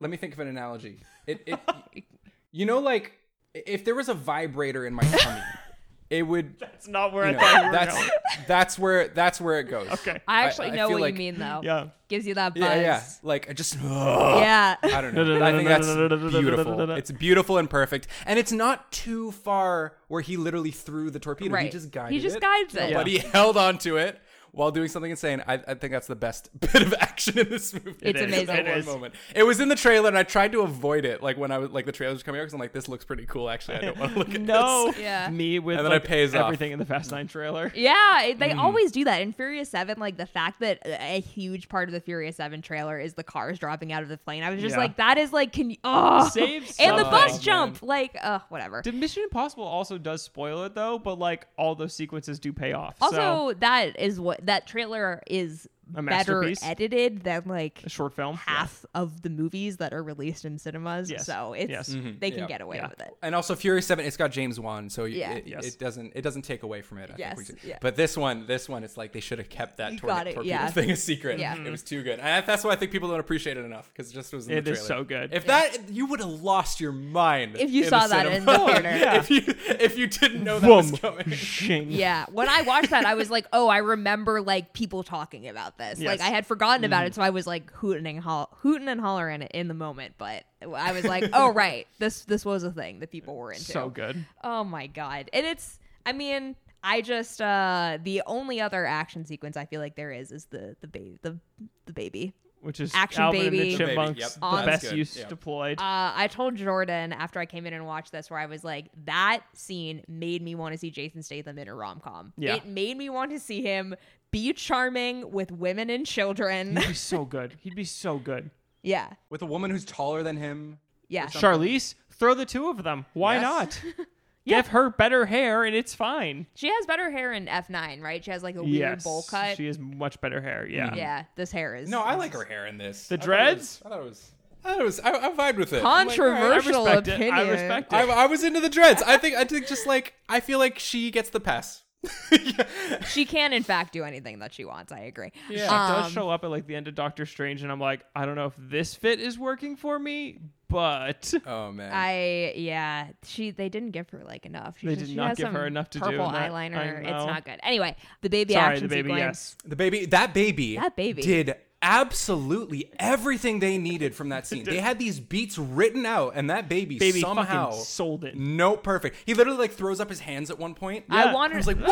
Let 0.00 0.10
me 0.10 0.16
think 0.16 0.32
of 0.32 0.40
an 0.40 0.48
analogy. 0.48 1.00
It, 1.26 1.42
it, 1.46 2.04
you 2.52 2.66
know, 2.66 2.78
like 2.78 3.12
if 3.54 3.84
there 3.84 3.94
was 3.94 4.08
a 4.08 4.14
vibrator 4.14 4.86
in 4.86 4.94
my 4.94 5.02
tummy, 5.02 5.40
it 6.10 6.22
would. 6.24 6.58
That's 6.58 6.88
not 6.88 7.12
where 7.12 7.30
You 7.30 7.36
I 7.36 7.40
thought 7.40 7.60
you 7.60 7.66
were 7.66 7.72
that's 7.72 7.94
going. 7.94 8.10
that's 8.48 8.78
where 8.78 9.08
that's 9.08 9.40
where 9.40 9.60
it 9.60 9.64
goes. 9.64 9.88
Okay. 9.90 10.20
I 10.26 10.42
actually 10.42 10.72
I 10.72 10.76
know 10.76 10.88
feel 10.88 10.96
what 10.96 11.02
like- 11.02 11.14
you 11.14 11.18
mean, 11.18 11.38
though. 11.38 11.60
Yeah. 11.62 11.86
Gives 12.08 12.26
you 12.26 12.34
that 12.34 12.54
buzz. 12.54 12.62
Yeah, 12.62 12.74
yeah. 12.74 13.02
Like 13.22 13.48
I 13.48 13.52
just. 13.52 13.78
Yeah. 13.80 14.76
I 14.82 15.00
don't 15.00 15.14
know. 15.14 15.40
I 15.42 15.52
think 15.52 15.68
that's 15.68 15.86
beautiful. 15.86 16.90
It's 16.90 17.12
beautiful 17.12 17.58
and 17.58 17.70
perfect, 17.70 18.08
and 18.26 18.36
it's 18.38 18.50
not 18.50 18.90
too 18.90 19.30
far 19.30 19.94
where 20.08 20.20
he 20.20 20.36
literally 20.36 20.72
threw 20.72 21.10
the 21.10 21.20
torpedo. 21.20 21.54
Right. 21.54 21.66
He 21.66 21.70
just 21.70 21.92
guided 21.92 22.12
it. 22.12 22.14
He 22.16 22.20
just 22.20 22.36
it, 22.36 22.42
guides 22.42 22.74
it. 22.74 22.94
but 22.94 23.06
he 23.06 23.18
held 23.18 23.56
onto 23.56 23.96
it 23.96 24.20
while 24.52 24.70
doing 24.70 24.88
something 24.88 25.10
insane. 25.10 25.42
I, 25.46 25.54
I 25.54 25.74
think 25.74 25.92
that's 25.92 26.06
the 26.06 26.16
best 26.16 26.50
bit 26.60 26.82
of 26.82 26.94
action 26.94 27.38
in 27.38 27.48
this 27.50 27.72
movie. 27.74 27.94
It's 28.02 28.18
is. 28.20 28.26
amazing. 28.26 28.46
that 28.46 28.58
It 28.66 28.68
one 28.70 28.78
is. 28.78 28.86
moment. 28.86 29.14
It 29.34 29.42
was 29.44 29.60
in 29.60 29.68
the 29.68 29.76
trailer, 29.76 30.08
and 30.08 30.18
I 30.18 30.22
tried 30.22 30.52
to 30.52 30.60
avoid 30.62 31.04
it. 31.04 31.22
Like 31.22 31.36
when 31.38 31.50
I 31.50 31.58
was 31.58 31.70
like 31.70 31.86
the 31.86 31.92
trailers 31.92 32.18
were 32.18 32.24
coming 32.24 32.40
out, 32.40 32.44
because 32.44 32.54
I'm 32.54 32.60
like, 32.60 32.72
this 32.72 32.88
looks 32.88 33.04
pretty 33.04 33.26
cool. 33.26 33.48
Actually, 33.50 33.78
I 33.78 33.80
don't 33.82 33.98
want 33.98 34.12
to 34.12 34.18
look 34.18 34.28
at 34.30 34.34
it. 34.36 34.40
No. 34.50 34.86
this. 34.92 34.98
Yeah. 35.00 35.28
Me 35.30 35.58
with 35.58 35.76
And 35.78 35.86
then 35.86 35.92
it 35.92 35.96
like, 35.96 36.04
pays 36.04 36.34
off. 36.34 36.44
everything 36.44 36.72
in 36.72 36.78
the 36.78 36.84
Fast 36.84 37.10
Nine 37.10 37.26
trailer. 37.28 37.72
Yeah, 37.74 38.22
it- 38.24 38.38
they 38.38 38.50
Mm. 38.50 38.58
always 38.58 38.90
do 38.92 39.04
that 39.04 39.22
in 39.22 39.32
Furious 39.32 39.68
Seven. 39.70 39.98
Like 39.98 40.16
the 40.16 40.26
fact 40.26 40.60
that 40.60 40.80
a 40.84 41.10
a 41.16 41.20
huge 41.20 41.68
part 41.68 41.88
of 41.88 41.92
the 41.92 42.00
Furious 42.00 42.36
Seven 42.36 42.62
trailer 42.62 42.98
is 42.98 43.14
the 43.14 43.22
cars 43.24 43.58
dropping 43.58 43.92
out 43.92 44.02
of 44.02 44.08
the 44.08 44.16
plane. 44.18 44.42
I 44.42 44.50
was 44.50 44.60
just 44.60 44.74
Yeah. 44.74 44.80
like, 44.80 44.96
that 44.96 45.18
is 45.18 45.32
like, 45.32 45.52
can 45.52 45.70
you? 45.70 45.76
Oh, 45.84 46.28
Save 46.28 46.62
and 46.80 46.96
the 46.98 47.04
something, 47.04 47.04
bus 47.10 47.32
man. 47.32 47.40
jump, 47.40 47.82
like, 47.82 48.16
uh, 48.22 48.38
whatever. 48.48 48.82
Did 48.82 48.94
Mission 48.94 49.22
Impossible 49.24 49.64
also 49.64 49.98
does 49.98 50.22
spoil 50.22 50.64
it 50.64 50.74
though, 50.74 50.98
but 50.98 51.18
like 51.18 51.46
all 51.56 51.74
those 51.74 51.94
sequences 51.94 52.38
do 52.38 52.52
pay 52.52 52.72
off. 52.72 52.96
Also, 53.00 53.16
so, 53.16 53.54
that 53.60 53.98
is 53.98 54.18
what 54.20 54.39
that 54.46 54.66
trailer 54.66 55.22
is 55.26 55.68
better 55.92 56.40
masterpiece. 56.40 56.62
edited 56.62 57.22
than 57.22 57.42
like 57.46 57.82
A 57.84 57.88
short 57.88 58.14
film. 58.14 58.34
Yeah. 58.46 58.52
half 58.58 58.84
of 58.94 59.22
the 59.22 59.30
movies 59.30 59.78
that 59.78 59.92
are 59.92 60.02
released 60.02 60.44
in 60.44 60.58
cinemas. 60.58 61.10
Yes. 61.10 61.26
So 61.26 61.52
it's 61.52 61.70
Yes. 61.70 61.88
they 62.18 62.30
can 62.30 62.40
Yeah. 62.40 62.46
get 62.46 62.60
away 62.60 62.76
Yeah. 62.76 62.88
with 62.88 63.00
it. 63.00 63.14
And 63.22 63.34
also 63.34 63.54
Fury 63.54 63.82
Seven, 63.82 64.04
it's 64.04 64.16
got 64.16 64.30
James 64.30 64.58
Wan, 64.60 64.88
so 64.90 65.04
Yeah. 65.04 65.32
it, 65.32 65.46
Yes. 65.46 65.66
it 65.66 65.78
doesn't 65.78 66.12
it 66.14 66.22
doesn't 66.22 66.42
take 66.42 66.62
away 66.62 66.82
from 66.82 66.98
it. 66.98 67.10
I 67.10 67.14
Yes, 67.18 67.36
think 67.36 67.62
we 67.62 67.68
yeah. 67.70 67.78
But 67.80 67.96
this 67.96 68.16
one, 68.16 68.46
this 68.46 68.68
one, 68.68 68.84
it's 68.84 68.96
like 68.96 69.12
they 69.12 69.20
should 69.20 69.38
have 69.38 69.48
kept 69.48 69.76
that 69.78 69.92
You 69.92 69.98
tornado, 69.98 70.32
torpedo 70.32 70.42
yeah. 70.42 70.70
thing 70.70 70.90
a 70.90 70.96
secret. 70.96 71.38
Yeah. 71.38 71.54
it 71.54 71.58
mm-hmm. 71.60 71.70
was 71.70 71.82
too 71.82 72.02
good. 72.02 72.18
And 72.20 72.46
that's 72.46 72.64
why 72.64 72.70
I 72.72 72.76
think 72.76 72.92
people 72.92 73.08
don't 73.08 73.20
appreciate 73.20 73.56
it 73.56 73.64
enough 73.64 73.90
because 73.92 74.10
it 74.10 74.14
just 74.14 74.32
was. 74.32 74.48
In 74.48 74.58
It 74.58 74.64
the 74.64 74.72
is 74.72 74.80
so 74.86 75.04
good. 75.04 75.32
If 75.32 75.46
that 75.46 75.88
you 75.90 76.06
would 76.06 76.20
have 76.20 76.28
lost 76.42 76.80
your 76.80 76.92
mind 76.92 77.56
If 77.58 77.70
you 77.70 77.84
saw 77.84 78.02
the 78.06 78.14
that 78.14 78.26
in 78.26 78.44
the 78.44 78.58
theater. 78.66 78.96
Yeah. 78.96 79.16
if 79.16 79.30
you 79.30 79.42
if 79.46 79.96
you 79.98 80.06
didn't 80.06 80.44
know 80.44 80.58
that 80.58 80.66
Boom. 80.66 80.90
was 80.90 81.00
coming. 81.00 81.90
Yeah, 81.90 82.26
when 82.30 82.48
I 82.48 82.62
watched 82.62 82.90
that, 82.90 83.04
I 83.06 83.14
was 83.14 83.30
like, 83.30 83.46
"Oh, 83.52 83.68
I 83.68 83.78
remember 83.78 84.40
like 84.40 84.72
people 84.72 85.02
talking 85.02 85.48
about 85.48 85.78
this." 85.80 86.00
Like 86.00 86.20
I 86.20 86.28
had 86.28 86.46
forgotten 86.46 86.84
about 86.84 87.06
it, 87.06 87.14
so 87.14 87.22
I 87.22 87.30
was 87.30 87.46
like 87.46 87.70
hooting 87.72 88.06
and 88.06 88.20
hol- 88.20 88.50
hooting 88.58 88.88
and 88.88 89.00
hollering 89.00 89.42
in 89.42 89.68
the 89.68 89.74
moment. 89.74 90.14
But 90.18 90.44
I 90.62 90.92
was 90.92 91.04
like, 91.04 91.24
"Oh, 91.32 91.52
right, 91.54 91.86
this 91.98 92.24
this 92.24 92.44
was 92.44 92.62
a 92.62 92.70
thing 92.70 93.00
that 93.00 93.10
people 93.10 93.36
were 93.36 93.52
into." 93.52 93.64
So 93.64 93.88
good. 93.90 94.24
Oh 94.44 94.64
my 94.64 94.86
god, 94.86 95.30
and 95.32 95.44
it's. 95.46 95.78
I 96.06 96.12
mean, 96.12 96.56
I 96.82 97.02
just 97.02 97.40
uh 97.42 97.98
the 98.02 98.22
only 98.26 98.60
other 98.60 98.86
action 98.86 99.24
sequence 99.24 99.56
I 99.56 99.66
feel 99.66 99.80
like 99.80 99.96
there 99.96 100.12
is 100.12 100.32
is 100.32 100.46
the 100.46 100.76
the 100.80 100.86
baby 100.86 101.18
the 101.22 101.38
the 101.86 101.92
baby. 101.92 102.34
Which 102.62 102.78
is 102.78 102.92
Action 102.94 103.22
Alvin 103.22 103.40
and 103.40 103.50
baby. 103.52 103.70
the 103.70 103.78
The 103.78 103.84
baby, 103.84 103.90
Chipmunks, 103.94 104.20
yep. 104.20 104.30
the 104.34 104.66
best 104.66 104.82
good, 104.82 104.98
use 104.98 105.16
yeah. 105.16 105.26
deployed. 105.28 105.78
Uh, 105.78 106.12
I 106.14 106.28
told 106.30 106.56
Jordan 106.56 107.14
after 107.14 107.40
I 107.40 107.46
came 107.46 107.64
in 107.64 107.72
and 107.72 107.86
watched 107.86 108.12
this, 108.12 108.28
where 108.28 108.38
I 108.38 108.44
was 108.44 108.62
like, 108.62 108.88
that 109.06 109.40
scene 109.54 110.02
made 110.08 110.42
me 110.42 110.54
want 110.54 110.72
to 110.74 110.78
see 110.78 110.90
Jason 110.90 111.22
Statham 111.22 111.58
in 111.58 111.68
a 111.68 111.74
rom 111.74 112.00
com. 112.00 112.34
Yeah. 112.36 112.56
It 112.56 112.66
made 112.66 112.98
me 112.98 113.08
want 113.08 113.30
to 113.30 113.40
see 113.40 113.62
him 113.62 113.94
be 114.30 114.52
charming 114.52 115.30
with 115.32 115.50
women 115.52 115.90
and 115.90 116.06
children. 116.06 116.76
He'd 116.76 116.88
be 116.88 116.94
so 116.94 117.24
good. 117.36 117.54
He'd 117.60 117.74
be 117.74 117.84
so 117.84 118.18
good. 118.18 118.50
yeah. 118.82 119.08
With 119.28 119.42
a 119.42 119.46
woman 119.46 119.70
who's 119.70 119.84
taller 119.84 120.22
than 120.22 120.36
him. 120.36 120.78
Yeah. 121.08 121.26
Charlize, 121.26 121.94
throw 122.12 122.34
the 122.34 122.46
two 122.46 122.68
of 122.68 122.82
them. 122.84 123.06
Why 123.14 123.34
Yes. 123.34 123.42
not? 123.42 123.82
Give 124.46 124.66
her 124.68 124.90
better 124.90 125.26
hair 125.26 125.64
and 125.64 125.76
it's 125.76 125.94
fine. 125.94 126.46
She 126.54 126.68
has 126.68 126.86
better 126.86 127.10
hair 127.10 127.32
in 127.32 127.46
F9, 127.46 128.00
right? 128.00 128.24
She 128.24 128.30
has 128.30 128.42
like 128.42 128.56
a 128.56 128.62
weird 128.62 128.74
yes, 128.74 129.04
bowl 129.04 129.22
cut. 129.28 129.56
She 129.56 129.66
has 129.66 129.78
much 129.78 130.20
better 130.20 130.40
hair. 130.40 130.66
Yeah. 130.66 130.86
Mm-hmm. 130.88 130.96
yeah, 130.96 131.24
this 131.36 131.52
hair 131.52 131.76
is. 131.76 131.88
No, 131.88 132.00
I 132.00 132.14
like 132.14 132.32
her 132.32 132.44
hair 132.44 132.66
in 132.66 132.78
this. 132.78 133.06
The 133.08 133.14
I 133.14 133.18
thought 133.18 133.22
it 133.22 133.26
dreads? 133.26 133.82
I 133.84 133.88
thought 133.90 134.00
it 134.00 134.04
was. 134.04 134.30
I 134.64 134.68
thought 134.70 134.80
it 134.80 134.84
was. 134.84 135.00
I, 135.00 135.10
I 135.12 135.30
vibed 135.32 135.56
with 135.56 135.72
it. 135.72 135.84
I'm 135.84 136.08
like, 136.08 136.18
all 136.18 136.26
right. 136.26 136.36
I 136.36 136.48
Controversial 136.60 136.86
opinion. 136.86 137.28
it. 137.28 137.32
I 137.32 137.50
respect 137.50 137.92
it. 137.92 137.96
I, 137.96 138.02
I 138.06 138.26
was 138.26 138.42
into 138.42 138.60
the 138.60 138.68
dreads. 138.70 139.02
I 139.02 139.18
think. 139.18 139.36
I 139.36 139.44
think 139.44 139.66
just 139.68 139.86
like 139.86 140.14
I 140.28 140.40
feel 140.40 140.58
like 140.58 140.78
she 140.78 141.10
gets 141.10 141.30
the 141.30 141.40
pass. 141.40 141.82
She 143.08 143.24
can, 143.24 143.52
in 143.52 143.62
fact, 143.62 143.92
do 143.92 144.04
anything 144.04 144.38
that 144.40 144.52
she 144.54 144.64
wants. 144.64 144.92
I 144.92 145.00
agree. 145.00 145.32
Yeah. 145.48 145.64
It 145.64 145.68
does 145.68 146.06
Um, 146.06 146.12
show 146.12 146.30
up 146.30 146.44
at 146.44 146.50
like 146.50 146.66
the 146.66 146.74
end 146.76 146.88
of 146.88 146.94
Doctor 146.94 147.26
Strange, 147.26 147.62
and 147.62 147.70
I'm 147.72 147.80
like, 147.80 148.04
I 148.14 148.24
don't 148.26 148.34
know 148.36 148.46
if 148.46 148.54
this 148.58 148.94
fit 148.94 149.20
is 149.20 149.38
working 149.38 149.76
for 149.76 149.98
me, 149.98 150.38
but 150.68 151.32
Oh 151.46 151.72
man. 151.72 151.90
I 151.92 152.52
yeah, 152.56 153.08
she 153.24 153.50
they 153.50 153.68
didn't 153.68 153.90
give 153.90 154.08
her 154.10 154.22
like 154.24 154.46
enough. 154.46 154.78
She 154.78 154.86
They 154.86 154.94
just- 154.96 155.06
did 155.08 155.16
not 155.16 155.28
has 155.28 155.38
give 155.38 155.52
her 155.52 155.66
enough 155.66 155.90
to 155.90 155.98
do 155.98 156.04
purple 156.04 156.26
in 156.26 156.32
that. 156.32 156.50
eyeliner. 156.50 157.00
It's 157.00 157.08
not 157.26 157.44
good. 157.44 157.58
Anyway, 157.62 157.96
the 158.22 158.30
baby 158.30 158.54
sorry, 158.54 158.74
action 158.74 158.88
the 158.88 158.94
baby. 158.94 159.08
sequence. 159.10 159.20
Yes, 159.20 159.56
the 159.64 159.76
baby. 159.76 160.06
That 160.06 160.34
baby. 160.34 160.76
That 160.76 160.96
baby. 160.96 161.22
did 161.22 161.54
absolutely 161.82 162.90
everything 162.98 163.58
they 163.60 163.78
needed 163.78 164.14
from 164.14 164.28
that 164.30 164.46
scene. 164.46 164.64
They 164.64 164.78
had 164.80 164.98
these 164.98 165.20
beats 165.20 165.58
written 165.58 166.04
out, 166.06 166.32
and 166.36 166.50
that 166.50 166.68
baby, 166.68 166.98
baby 166.98 167.20
somehow 167.20 167.70
fucking 167.70 167.84
sold 167.84 168.24
it. 168.24 168.36
no 168.36 168.76
perfect. 168.76 169.16
He 169.26 169.34
literally 169.34 169.58
like 169.58 169.72
throws 169.72 170.00
up 170.00 170.08
his 170.08 170.20
hands 170.20 170.50
at 170.50 170.58
one 170.58 170.74
point. 170.74 171.04
I 171.10 171.24
Yeah. 171.24 171.34
want 171.34 171.52
I 171.52 171.56
was 171.56 171.66
like, 171.66 171.78
whoa! 171.78 171.86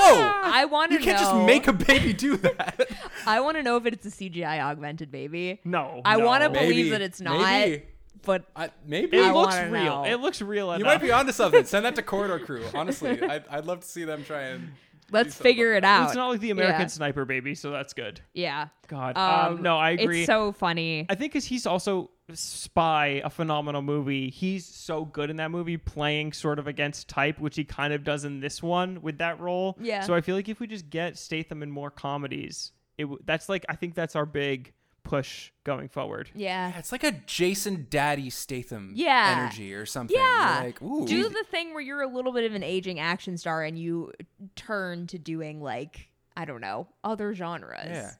I 0.44 0.64
want 0.66 0.92
to 0.92 0.98
You 0.98 1.04
can't 1.04 1.20
know. 1.20 1.24
just 1.32 1.46
make 1.46 1.66
a 1.68 1.72
baby 1.72 2.12
do 2.12 2.36
that. 2.38 2.88
I 3.26 3.40
want 3.40 3.56
to 3.56 3.62
know 3.62 3.76
if 3.76 3.86
it's 3.86 4.06
a 4.06 4.10
CGI 4.10 4.60
augmented 4.60 5.10
baby. 5.10 5.60
No, 5.64 6.00
I 6.04 6.16
no. 6.16 6.26
want 6.26 6.42
to 6.44 6.50
Maybe. 6.50 6.66
believe 6.66 6.90
that 6.92 7.00
it's 7.02 7.20
not. 7.20 7.40
Maybe. 7.40 7.84
But 8.24 8.44
I, 8.56 8.70
maybe. 8.84 9.16
It 9.16 9.24
I 9.24 9.32
looks 9.32 9.54
wanna 9.54 9.70
real. 9.70 9.84
know. 9.84 10.04
It 10.04 10.16
looks 10.20 10.42
real 10.42 10.66
you 10.66 10.72
enough. 10.74 10.86
might 10.86 11.00
be 11.00 11.12
onto 11.12 11.32
something. 11.32 11.64
Send 11.64 11.84
that 11.86 11.94
to 11.96 12.02
Corridor 12.02 12.40
Crew. 12.44 12.64
Honestly, 12.74 13.22
I'd, 13.22 13.44
I'd 13.48 13.64
love 13.64 13.80
to 13.80 13.86
see 13.86 14.04
them 14.04 14.24
try 14.24 14.42
and. 14.42 14.72
Let's 15.10 15.34
figure 15.34 15.74
it 15.74 15.84
out. 15.84 16.06
It's 16.06 16.14
not 16.16 16.28
like 16.28 16.40
the 16.40 16.50
American 16.50 16.82
Yeah. 16.82 16.86
Sniper 16.88 17.24
baby, 17.24 17.54
so 17.54 17.70
that's 17.70 17.92
good. 17.92 18.20
Yeah. 18.34 18.68
God, 18.88 19.16
Um, 19.16 19.56
um, 19.58 19.62
no, 19.62 19.76
I 19.78 19.90
agree. 19.90 20.20
It's 20.20 20.26
so 20.26 20.52
funny. 20.52 21.06
I 21.08 21.14
think 21.14 21.32
because 21.32 21.44
he's 21.44 21.66
also 21.66 22.10
Spy, 22.34 23.22
a 23.24 23.30
phenomenal 23.30 23.80
movie. 23.82 24.28
He's 24.30 24.66
so 24.66 25.04
good 25.04 25.30
in 25.30 25.36
that 25.36 25.50
movie, 25.50 25.76
playing 25.76 26.32
sort 26.32 26.58
of 26.58 26.66
against 26.66 27.08
type, 27.08 27.38
which 27.38 27.56
he 27.56 27.64
kind 27.64 27.92
of 27.94 28.04
does 28.04 28.24
in 28.24 28.40
this 28.40 28.62
one 28.62 29.00
with 29.02 29.18
that 29.18 29.40
role. 29.40 29.76
Yeah. 29.80 30.02
So 30.02 30.14
I 30.14 30.20
feel 30.20 30.36
like 30.36 30.48
if 30.48 30.60
we 30.60 30.66
just 30.66 30.90
get 30.90 31.16
Statham 31.16 31.62
in 31.62 31.70
more 31.70 31.90
comedies, 31.90 32.72
it 32.98 33.04
w- 33.04 33.20
that's 33.24 33.48
like 33.48 33.64
I 33.68 33.76
think 33.76 33.94
that's 33.94 34.14
our 34.16 34.26
big 34.26 34.72
push 35.08 35.50
going 35.64 35.88
forward. 35.88 36.30
yeah. 36.34 36.78
It's 36.78 36.92
like 36.92 37.02
a 37.02 37.12
Jason 37.26 37.86
Daddy 37.88 38.28
Statham 38.30 38.92
Yeah. 38.94 39.36
energy 39.38 39.72
or 39.72 39.86
something. 39.86 40.14
Yeah. 40.16 40.56
You're 40.58 40.64
like, 40.66 40.82
ooh. 40.82 41.06
Do 41.06 41.28
the 41.30 41.44
thing 41.50 41.72
where 41.72 41.80
you're 41.82 42.02
a 42.02 42.06
little 42.08 42.32
bit 42.32 42.44
of 42.44 42.54
an 42.54 42.62
aging 42.62 43.00
action 43.00 43.38
star 43.38 43.64
and 43.64 43.78
you 43.78 44.12
turn 44.54 45.06
to 45.08 45.18
doing 45.18 45.62
like 45.62 46.10
I 46.36 46.44
don't 46.44 46.60
know 46.60 46.88
other 47.02 47.34
genres. 47.34 47.86
yeah. 47.88 48.10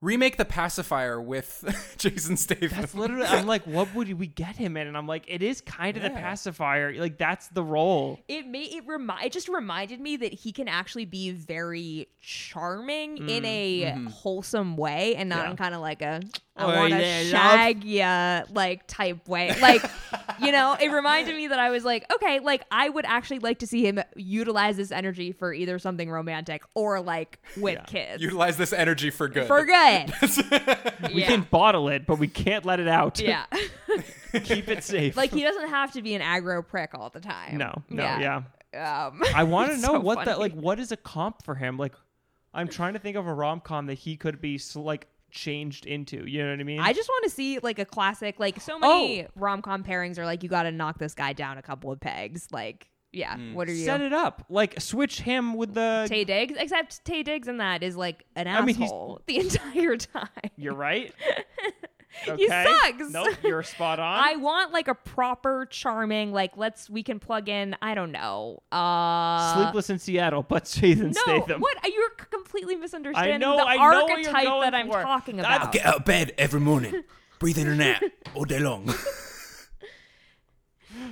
Remake 0.00 0.36
the 0.36 0.44
pacifier 0.44 1.18
with 1.20 1.94
Jason 1.98 2.36
Statham. 2.36 2.68
That's 2.80 2.94
literally. 2.94 3.24
I'm 3.26 3.46
like, 3.46 3.62
what 3.66 3.94
would 3.94 4.12
we 4.18 4.26
get 4.26 4.54
him 4.56 4.76
in? 4.76 4.86
And 4.86 4.96
I'm 4.98 5.06
like, 5.06 5.24
it 5.28 5.42
is 5.42 5.60
kind 5.62 5.96
of 5.96 6.02
the 6.02 6.10
pacifier. 6.10 6.92
Like 6.94 7.16
that's 7.16 7.48
the 7.48 7.62
role. 7.62 8.20
It 8.28 8.46
made 8.46 8.74
it 8.74 8.84
remi- 8.86 9.14
it 9.24 9.32
just 9.32 9.48
reminded 9.48 10.00
me 10.00 10.16
that 10.18 10.34
he 10.34 10.52
can 10.52 10.68
actually 10.68 11.06
be 11.06 11.30
very 11.30 12.08
charming 12.20 13.28
in 13.30 13.44
a 13.46 13.92
wholesome 14.10 14.76
way 14.76 15.14
and 15.16 15.28
not 15.30 15.34
Mm, 15.34 15.38
mm-hmm. 15.38 15.44
Yeah. 15.46 15.50
in 15.52 15.56
kind 15.56 15.74
of 15.74 15.80
like 15.80 16.02
a 16.02 16.20
I 16.56 16.66
want 16.66 16.92
to 16.92 17.00
yeah, 17.00 17.22
shag 17.24 17.82
ya 17.82 18.42
like 18.52 18.86
type 18.86 19.26
way. 19.28 19.52
Like 19.60 19.82
you 20.40 20.52
know, 20.52 20.76
it 20.80 20.88
reminded 20.92 21.34
me 21.34 21.48
that 21.48 21.58
I 21.58 21.70
was 21.70 21.84
like, 21.84 22.04
okay, 22.14 22.38
like 22.38 22.64
I 22.70 22.88
would 22.88 23.04
actually 23.06 23.40
like 23.40 23.58
to 23.58 23.66
see 23.66 23.84
him 23.84 24.00
utilize 24.14 24.76
this 24.76 24.92
energy 24.92 25.32
for 25.32 25.52
either 25.52 25.78
something 25.80 26.08
romantic 26.10 26.62
or 26.74 27.00
like 27.00 27.40
with 27.56 27.74
Yeah. 27.74 27.84
kids. 27.84 28.22
Utilize 28.22 28.56
this 28.56 28.72
energy 28.72 29.10
for 29.10 29.28
good. 29.28 29.46
for 29.48 29.64
good. 29.64 30.12
We 31.12 31.20
yeah. 31.22 31.26
can 31.26 31.42
bottle 31.50 31.88
it, 31.88 32.06
but 32.06 32.18
we 32.18 32.28
can't 32.28 32.64
let 32.64 32.78
it 32.80 32.88
out. 32.88 33.20
yeah. 33.20 33.46
Keep 34.44 34.68
it 34.68 34.82
safe. 34.84 35.16
like 35.16 35.32
he 35.32 35.42
doesn't 35.42 35.68
have 35.68 35.92
to 35.92 36.02
be 36.02 36.14
an 36.14 36.22
aggro 36.22 36.66
prick 36.66 36.90
all 36.94 37.10
the 37.10 37.20
time. 37.20 37.56
no, 37.58 37.82
no, 37.90 38.02
yeah. 38.02 38.42
Um, 38.74 39.22
I 39.34 39.44
want 39.44 39.70
to 39.74 39.76
know 39.78 39.94
so 39.94 40.00
what 40.00 40.24
that 40.24 40.38
like. 40.38 40.52
What 40.52 40.78
is 40.80 40.90
a 40.92 40.96
comp 40.96 41.44
for 41.44 41.54
him? 41.54 41.76
Like, 41.78 41.94
I'm 42.52 42.66
trying 42.68 42.94
to 42.94 42.98
think 42.98 43.16
of 43.16 43.26
a 43.26 43.32
rom 43.34 43.60
com 43.60 43.86
that 43.86 43.94
he 43.94 44.16
could 44.16 44.40
be 44.40 44.56
s- 44.56 44.74
like 44.74 45.06
changed 45.34 45.84
into. 45.84 46.24
You 46.26 46.44
know 46.44 46.50
what 46.50 46.60
I 46.60 46.64
mean? 46.64 46.80
I 46.80 46.92
just 46.92 47.08
want 47.08 47.24
to 47.24 47.30
see 47.30 47.58
like 47.58 47.78
a 47.78 47.84
classic. 47.84 48.38
Like 48.38 48.60
so 48.60 48.78
many 48.78 49.24
Oh. 49.24 49.28
rom 49.34 49.60
com 49.60 49.84
pairings 49.84 50.18
are 50.18 50.24
like 50.24 50.42
you 50.42 50.48
got 50.48 50.62
to 50.62 50.72
knock 50.72 50.98
this 50.98 51.14
guy 51.14 51.32
down 51.34 51.58
a 51.58 51.62
couple 51.62 51.92
of 51.92 52.00
pegs. 52.00 52.48
Like 52.52 52.88
yeah, 53.12 53.36
mm. 53.36 53.54
what 53.54 53.68
are 53.68 53.72
you? 53.72 53.84
set 53.84 54.00
it 54.00 54.12
up. 54.12 54.44
Like 54.48 54.80
switch 54.80 55.20
him 55.20 55.54
with 55.54 55.74
the. 55.74 56.06
Taye 56.10 56.26
Diggs, 56.26 56.54
except 56.58 57.04
Taye 57.04 57.24
Diggs 57.24 57.48
in 57.48 57.58
that 57.58 57.82
is 57.82 57.96
like 57.96 58.24
an 58.36 58.48
I 58.48 58.62
mean, 58.62 58.82
asshole 58.82 59.20
the 59.26 59.38
entire 59.38 59.96
time. 59.96 60.28
You're 60.56 60.74
right. 60.74 61.12
He 62.24 62.30
Okay. 62.30 62.64
sucks. 62.82 63.10
Nope, 63.10 63.36
you're 63.42 63.62
spot 63.62 63.98
on. 63.98 64.06
I 64.24 64.36
want 64.36 64.72
like 64.72 64.88
a 64.88 64.94
proper 64.94 65.66
charming 65.70 66.32
like 66.32 66.56
let's 66.56 66.88
we 66.88 67.02
can 67.02 67.18
plug 67.18 67.48
in 67.48 67.76
I 67.82 67.94
don't 67.94 68.12
know 68.12 68.62
uh 68.72 69.54
Sleepless 69.54 69.90
in 69.90 69.98
Seattle, 69.98 70.42
but 70.42 70.64
Jason 70.64 71.06
no 71.08 71.12
Statham. 71.12 71.60
what 71.60 71.76
you're 71.84 72.10
c- 72.20 72.26
completely 72.30 72.76
misunderstanding 72.76 73.40
know- 73.40 73.56
the 73.56 73.64
I 73.64 73.76
know 73.76 74.06
you're 74.06 74.10
archetype 74.18 74.44
going 74.44 74.60
that 74.62 74.74
I'm 74.74 74.86
for. 74.86 75.02
talking 75.02 75.40
I- 75.40 75.70
Get 75.70 75.84
out 75.84 75.96
of 75.96 76.04
bed 76.04 76.32
every 76.38 76.60
morning, 76.60 77.02
breathe 77.40 77.58
in 77.58 77.66
and 77.68 77.82
out 77.82 78.02
all 78.34 78.44
day 78.44 78.60
long. 78.60 78.92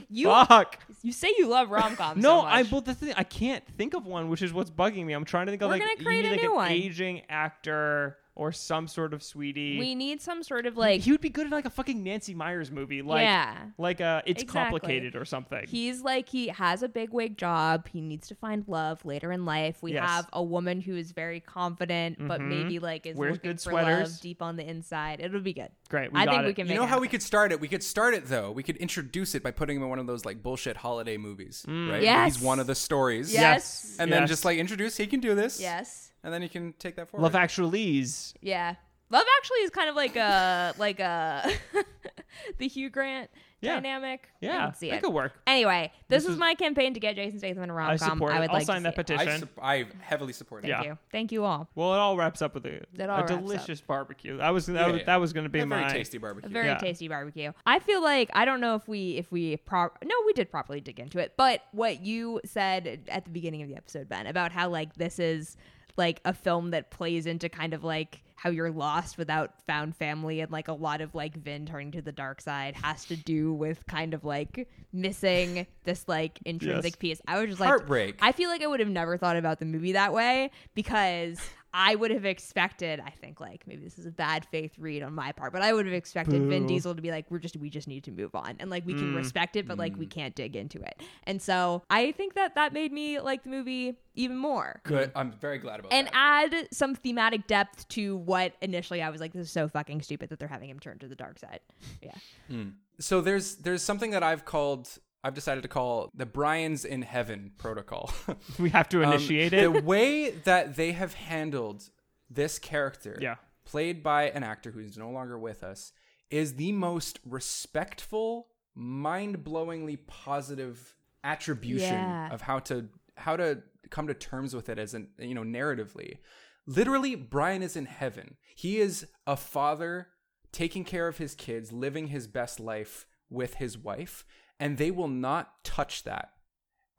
you 0.09 0.27
Fuck. 0.29 0.79
you 1.03 1.13
say 1.13 1.33
you 1.39 1.49
love 1.49 1.71
rom 1.71 1.97
coms. 1.97 2.23
No, 2.23 2.41
so 2.41 2.47
I. 2.47 2.63
But 2.63 2.85
the 2.85 2.95
thing, 2.95 3.15
I 3.17 3.25
can't 3.25 3.67
think 3.77 3.95
of 3.95 4.07
one, 4.07 4.29
which 4.29 4.43
is 4.43 4.53
what's 4.53 4.71
bugging 4.71 5.05
me. 5.07 5.13
I'm 5.13 5.25
trying 5.25 5.47
to 5.47 5.53
think 5.53 5.63
of 5.63 5.67
We're 5.69 5.73
like 5.75 5.83
gonna 5.83 5.95
you 5.99 6.05
create 6.05 6.23
need, 6.23 6.29
a 6.29 6.33
like 6.33 6.43
new 6.43 6.51
an 6.51 6.55
one. 6.57 6.71
aging 6.71 7.23
actor 7.29 8.19
or 8.35 8.51
some 8.51 8.89
sort 8.89 9.13
of 9.13 9.23
sweetie. 9.23 9.79
we 9.79 9.95
need 9.95 10.21
some 10.21 10.43
sort 10.43 10.65
of 10.65 10.75
like 10.77 11.03
he 11.03 11.11
would 11.13 11.21
be 11.21 11.29
good 11.29 11.45
in 11.45 11.51
like 11.53 11.67
a 11.67 11.71
fucking 11.71 12.03
Nancy 12.03 12.35
Meyers 12.35 12.71
movie, 12.71 13.03
like 13.03 13.23
Yeah. 13.25 13.57
like 13.77 14.01
uh, 14.01 14.23
it's 14.25 14.43
Exactly. 14.43 14.81
complicated 14.81 15.17
or 15.17 15.27
something. 15.27 15.65
He's 15.69 16.01
like 16.01 16.31
he 16.31 16.49
has 16.49 16.83
a 16.83 16.89
big 16.89 17.11
wig 17.13 17.37
job. 17.37 17.89
He 17.89 18.01
needs 18.01 18.29
to 18.29 18.35
find 18.35 18.65
love 18.67 19.05
later 19.05 19.33
in 19.33 19.45
life. 19.45 19.83
We 19.83 19.93
Yes. 19.93 20.09
have 20.09 20.29
a 20.33 20.43
woman 20.43 20.81
who 20.81 20.97
is 20.97 21.13
very 21.13 21.41
confident, 21.41 22.17
but 22.27 22.41
Mhm. 22.41 22.49
maybe 22.49 22.79
like 22.79 23.05
is 23.05 23.17
Wears 23.19 23.33
looking 23.33 23.51
good 23.51 23.61
for 23.61 23.71
sweaters. 23.71 24.13
love 24.13 24.21
deep 24.23 24.41
on 24.41 24.57
the 24.57 24.67
inside. 24.67 25.21
It'll 25.21 25.41
be 25.41 25.53
good. 25.53 25.69
Great, 25.91 26.11
we 26.13 26.19
I 26.21 26.25
got 26.25 26.31
think 26.33 26.45
it. 26.45 26.47
we 26.47 26.55
can. 26.55 26.67
Make 26.69 26.73
You 26.75 26.81
know 26.81 26.87
it 26.87 26.89
how 26.89 27.01
we 27.01 27.09
could 27.09 27.23
start 27.23 27.53
it? 27.53 27.61
We 27.61 27.69
could 27.69 27.83
start 27.83 28.15
it 28.15 28.27
though. 28.29 28.51
We 28.51 28.63
could 28.63 28.77
introduce 28.79 29.35
it 29.35 29.43
by 29.43 29.51
putting 29.51 29.77
him 29.77 29.83
in 29.83 29.89
one 29.91 29.99
of 29.99 30.07
those 30.07 30.25
like 30.25 30.43
bullshit 30.43 30.79
holiday 30.79 31.19
movies, 31.19 31.65
right? 31.69 31.75
Where 31.91 32.01
Yes. 32.03 32.37
He's 32.37 32.43
one 32.43 32.61
of 32.61 32.67
the 32.67 32.75
stories. 32.75 33.31
Yes. 33.33 33.97
And 33.99 34.11
then 34.11 34.27
just 34.27 34.45
like 34.47 34.59
introduce 34.59 34.97
he 34.97 35.07
can 35.07 35.21
do 35.21 35.35
this. 35.35 35.61
Yes. 35.61 36.12
And 36.25 36.33
then 36.33 36.43
you 36.43 36.49
can 36.49 36.73
take 36.79 36.97
that 36.97 37.09
forward. 37.11 37.23
Love 37.25 37.35
Actually's. 37.35 38.35
Yeah. 38.41 38.75
Love 39.11 39.27
Actually 39.39 39.59
is 39.59 39.71
kind 39.71 39.91
of 39.91 39.97
like 39.97 40.17
a 40.17 40.75
like 40.79 40.99
a 41.01 41.53
the 42.59 42.67
Hugh 42.69 42.89
Grant 42.89 43.29
Yeah. 43.61 43.75
dynamic. 43.75 44.29
I 44.43 44.47
Yeah, 44.47 44.65
can 44.67 44.75
see 44.75 44.89
that 44.91 44.97
it. 44.97 45.03
could 45.03 45.13
work. 45.13 45.35
Anyway, 45.47 45.93
this, 46.09 46.23
This 46.23 46.29
was 46.29 46.35
is- 46.35 46.41
my 46.41 46.55
campaign 46.55 46.95
to 46.95 47.01
get 47.01 47.17
Jason 47.17 47.39
Statham 47.39 47.63
in 47.65 47.69
a 47.71 47.75
I 47.75 47.77
rom 47.77 47.99
com. 47.99 48.11
support 48.17 48.33
I 48.33 48.37
it. 48.37 48.41
would 48.41 48.51
I'll 48.51 48.57
like 48.57 48.67
sign 48.67 48.83
to 48.85 48.91
that 48.97 49.07
see 49.07 49.13
it. 49.15 49.21
I, 49.21 49.25
petition. 49.27 49.49
I 49.61 49.87
heavily 50.01 50.33
support 50.33 50.65
it. 50.65 50.69
Thank 50.71 50.85
Yeah. 50.85 50.91
you. 50.93 50.99
Thank 51.11 51.31
you 51.33 51.45
all. 51.45 51.69
Well, 51.75 51.93
it 51.93 51.99
all 51.99 52.17
wraps 52.17 52.41
up 52.41 52.55
with 52.55 52.65
a, 52.65 52.81
That 52.95 53.11
all 53.11 53.17
a 53.17 53.21
wraps 53.21 53.33
up. 53.33 53.41
delicious 53.41 53.81
barbecue. 53.83 54.39
That 54.39 54.49
was 54.51 54.65
that, 54.67 54.75
Yeah, 54.75 54.87
was, 54.87 54.99
yeah. 55.01 55.05
that 55.07 55.17
was 55.17 55.33
going 55.35 55.45
to 55.45 55.51
be 55.51 55.61
A 55.61 55.67
very 55.67 55.83
my 55.83 55.93
tasty 55.93 56.17
barbecue. 56.17 56.49
A 56.49 56.53
very 56.53 56.69
Yeah. 56.69 56.79
tasty 56.79 57.09
barbecue. 57.09 57.53
I 57.67 57.81
feel 57.81 58.03
like 58.03 58.31
I 58.33 58.47
don't 58.47 58.61
know 58.63 58.77
if 58.77 58.89
we 58.89 59.17
if 59.19 59.31
we 59.31 59.59
pro 59.59 59.91
no 60.05 60.15
we 60.25 60.33
did 60.33 60.51
properly 60.51 60.81
dig 60.81 60.99
into 60.99 61.19
it, 61.19 61.35
but 61.37 61.63
what 61.73 62.01
you 62.01 62.41
said 62.47 63.01
at 63.09 63.25
the 63.27 63.31
beginning 63.31 63.61
of 63.61 63.69
the 63.69 63.77
episode, 63.77 64.09
Ben, 64.09 64.27
about 64.27 64.53
how 64.53 64.71
like 64.71 64.95
this 64.95 65.19
is 65.19 65.59
like 65.97 66.21
a 66.25 66.33
film 66.33 66.71
that 66.71 66.91
plays 66.91 67.27
into 67.27 67.49
kind 67.49 67.75
of 67.75 67.85
like 67.85 68.23
how 68.37 68.51
you're 68.51 68.71
lost 68.73 69.19
without 69.19 69.53
found 69.69 69.95
family 69.95 70.41
and 70.41 70.51
like 70.51 70.67
a 70.67 70.73
lot 70.73 71.01
of 71.01 71.15
like 71.15 71.37
Vin 71.37 71.65
turning 71.65 71.93
to 71.93 72.03
the 72.03 72.11
dark 72.11 72.41
side 72.41 72.75
has 72.75 73.05
to 73.05 73.17
do 73.17 73.53
with 73.55 73.87
kind 73.87 74.15
of 74.15 74.25
like 74.25 74.69
missing 74.93 75.65
this 75.85 76.09
like 76.09 76.41
intrinsic 76.45 76.95
Yes. 76.95 76.97
piece. 76.97 77.21
I 77.29 77.39
was 77.39 77.51
just 77.51 77.61
like 77.61 77.69
Heartbreak. 77.69 78.17
I 78.21 78.33
feel 78.33 78.51
like 78.51 78.63
I 78.63 78.67
would 78.67 78.81
have 78.81 78.89
never 78.89 79.17
thought 79.17 79.37
about 79.37 79.61
the 79.61 79.65
movie 79.65 79.93
that 79.93 80.13
way 80.13 80.51
because 80.75 81.39
I 81.75 81.95
would 81.95 82.11
have 82.11 82.25
expected, 82.25 83.01
I 83.01 83.11
think 83.11 83.41
like 83.41 83.67
maybe 83.67 83.83
this 83.85 83.99
is 83.99 84.07
a 84.07 84.11
bad 84.11 84.45
faith 84.47 84.73
read 84.79 85.03
on 85.03 85.15
my 85.15 85.33
part, 85.33 85.53
but 85.53 85.63
I 85.63 85.73
would 85.73 85.87
have 85.87 85.95
expected 85.95 86.43
Vin 86.43 86.67
Diesel 86.67 86.95
to 86.95 87.01
be 87.03 87.11
like, 87.11 87.31
we're 87.31 87.39
just 87.39 87.57
we 87.57 87.71
just 87.71 87.89
need 87.89 88.05
to 88.05 88.11
move 88.13 88.35
on. 88.35 88.57
And 88.61 88.69
like 88.71 88.85
we 88.87 88.93
Mm. 88.95 88.99
can 88.99 89.15
respect 89.15 89.57
it, 89.57 89.67
but 89.67 89.79
like 89.79 89.97
we 89.97 90.07
can't 90.07 90.35
dig 90.35 90.55
into 90.57 90.81
it. 90.81 91.01
And 91.25 91.41
so 91.41 91.83
I 91.89 92.13
think 92.13 92.35
that 92.35 92.55
that 92.57 92.73
made 92.73 92.93
me 92.93 93.21
like 93.21 93.43
the 93.45 93.49
movie 93.51 93.97
even 94.15 94.37
more. 94.37 94.81
Good. 94.85 95.11
I'm 95.17 95.33
very 95.33 95.57
glad 95.59 95.81
about 95.81 95.91
that. 95.91 95.97
And 95.97 96.09
that. 96.09 96.53
add 96.55 96.69
some 96.73 96.95
thematic 96.95 97.47
depth 97.47 97.89
to 97.89 98.17
what 98.19 98.53
initially 98.61 99.01
I 99.01 99.09
was 99.09 99.21
like, 99.21 99.33
this 99.33 99.47
is 99.47 99.51
so 99.53 99.69
fucking 99.69 100.03
stupid 100.03 100.29
that 100.29 100.39
they're 100.39 100.49
having 100.49 100.69
him 100.69 100.79
turn 100.79 100.99
to 100.99 101.09
the 101.09 101.15
dark 101.17 101.39
side. 101.39 101.61
Yeah. 102.03 102.65
so 103.01 103.21
there's 103.23 103.57
there's 103.57 103.83
something 103.83 104.11
that 104.11 104.23
I've 104.23 104.45
called 104.45 104.89
I've 105.25 105.35
decided 105.35 105.63
to 105.63 105.69
call 105.69 106.11
the 106.15 106.27
Brian's 106.27 106.85
in 106.85 107.03
Heaven 107.03 107.53
protocol. 107.59 108.13
We 108.59 108.71
have 108.71 108.89
to 108.91 109.05
Um, 109.05 109.21
it. 109.31 109.51
The 109.51 109.69
way 109.71 110.31
that 110.31 110.77
they 110.77 110.93
have 110.93 111.15
handled 111.15 111.91
this 112.29 112.59
character, 112.59 113.19
Yeah. 113.21 113.37
played 113.65 114.03
by 114.03 114.31
an 114.31 114.43
actor 114.43 114.71
who's 114.73 114.97
no 114.99 115.11
longer 115.11 115.39
with 115.39 115.63
us, 115.63 115.93
is 116.31 116.55
the 116.57 116.73
most 116.73 117.21
respectful, 117.25 118.49
mind-blowingly 118.75 119.99
positive 120.07 120.97
attribution 121.25 121.95
Yeah. 121.95 122.33
of 122.33 122.43
how 122.43 122.59
to 122.61 122.89
how 123.17 123.37
to 123.37 123.63
come 123.91 124.07
to 124.07 124.15
terms 124.15 124.55
with 124.57 124.69
it 124.69 124.79
as 124.79 124.95
an 124.95 125.09
you 125.19 125.35
know 125.35 125.43
narratively. 125.45 126.19
Literally, 126.67 127.15
Brian 127.15 127.63
is 127.63 127.77
in 127.77 127.87
heaven. 127.87 128.37
He 128.57 128.81
is 128.81 129.07
a 129.27 129.37
father 129.37 130.09
taking 130.53 130.85
care 130.85 131.09
of 131.09 131.19
his 131.19 131.35
kids, 131.35 131.73
living 131.73 132.09
his 132.09 132.27
best 132.27 132.59
life 132.61 133.07
with 133.29 133.55
his 133.55 133.77
wife, 133.79 134.25
and 134.63 134.79
they 134.79 134.91
will 134.91 135.09
not 135.09 135.63
touch 135.65 136.05
that. 136.05 136.33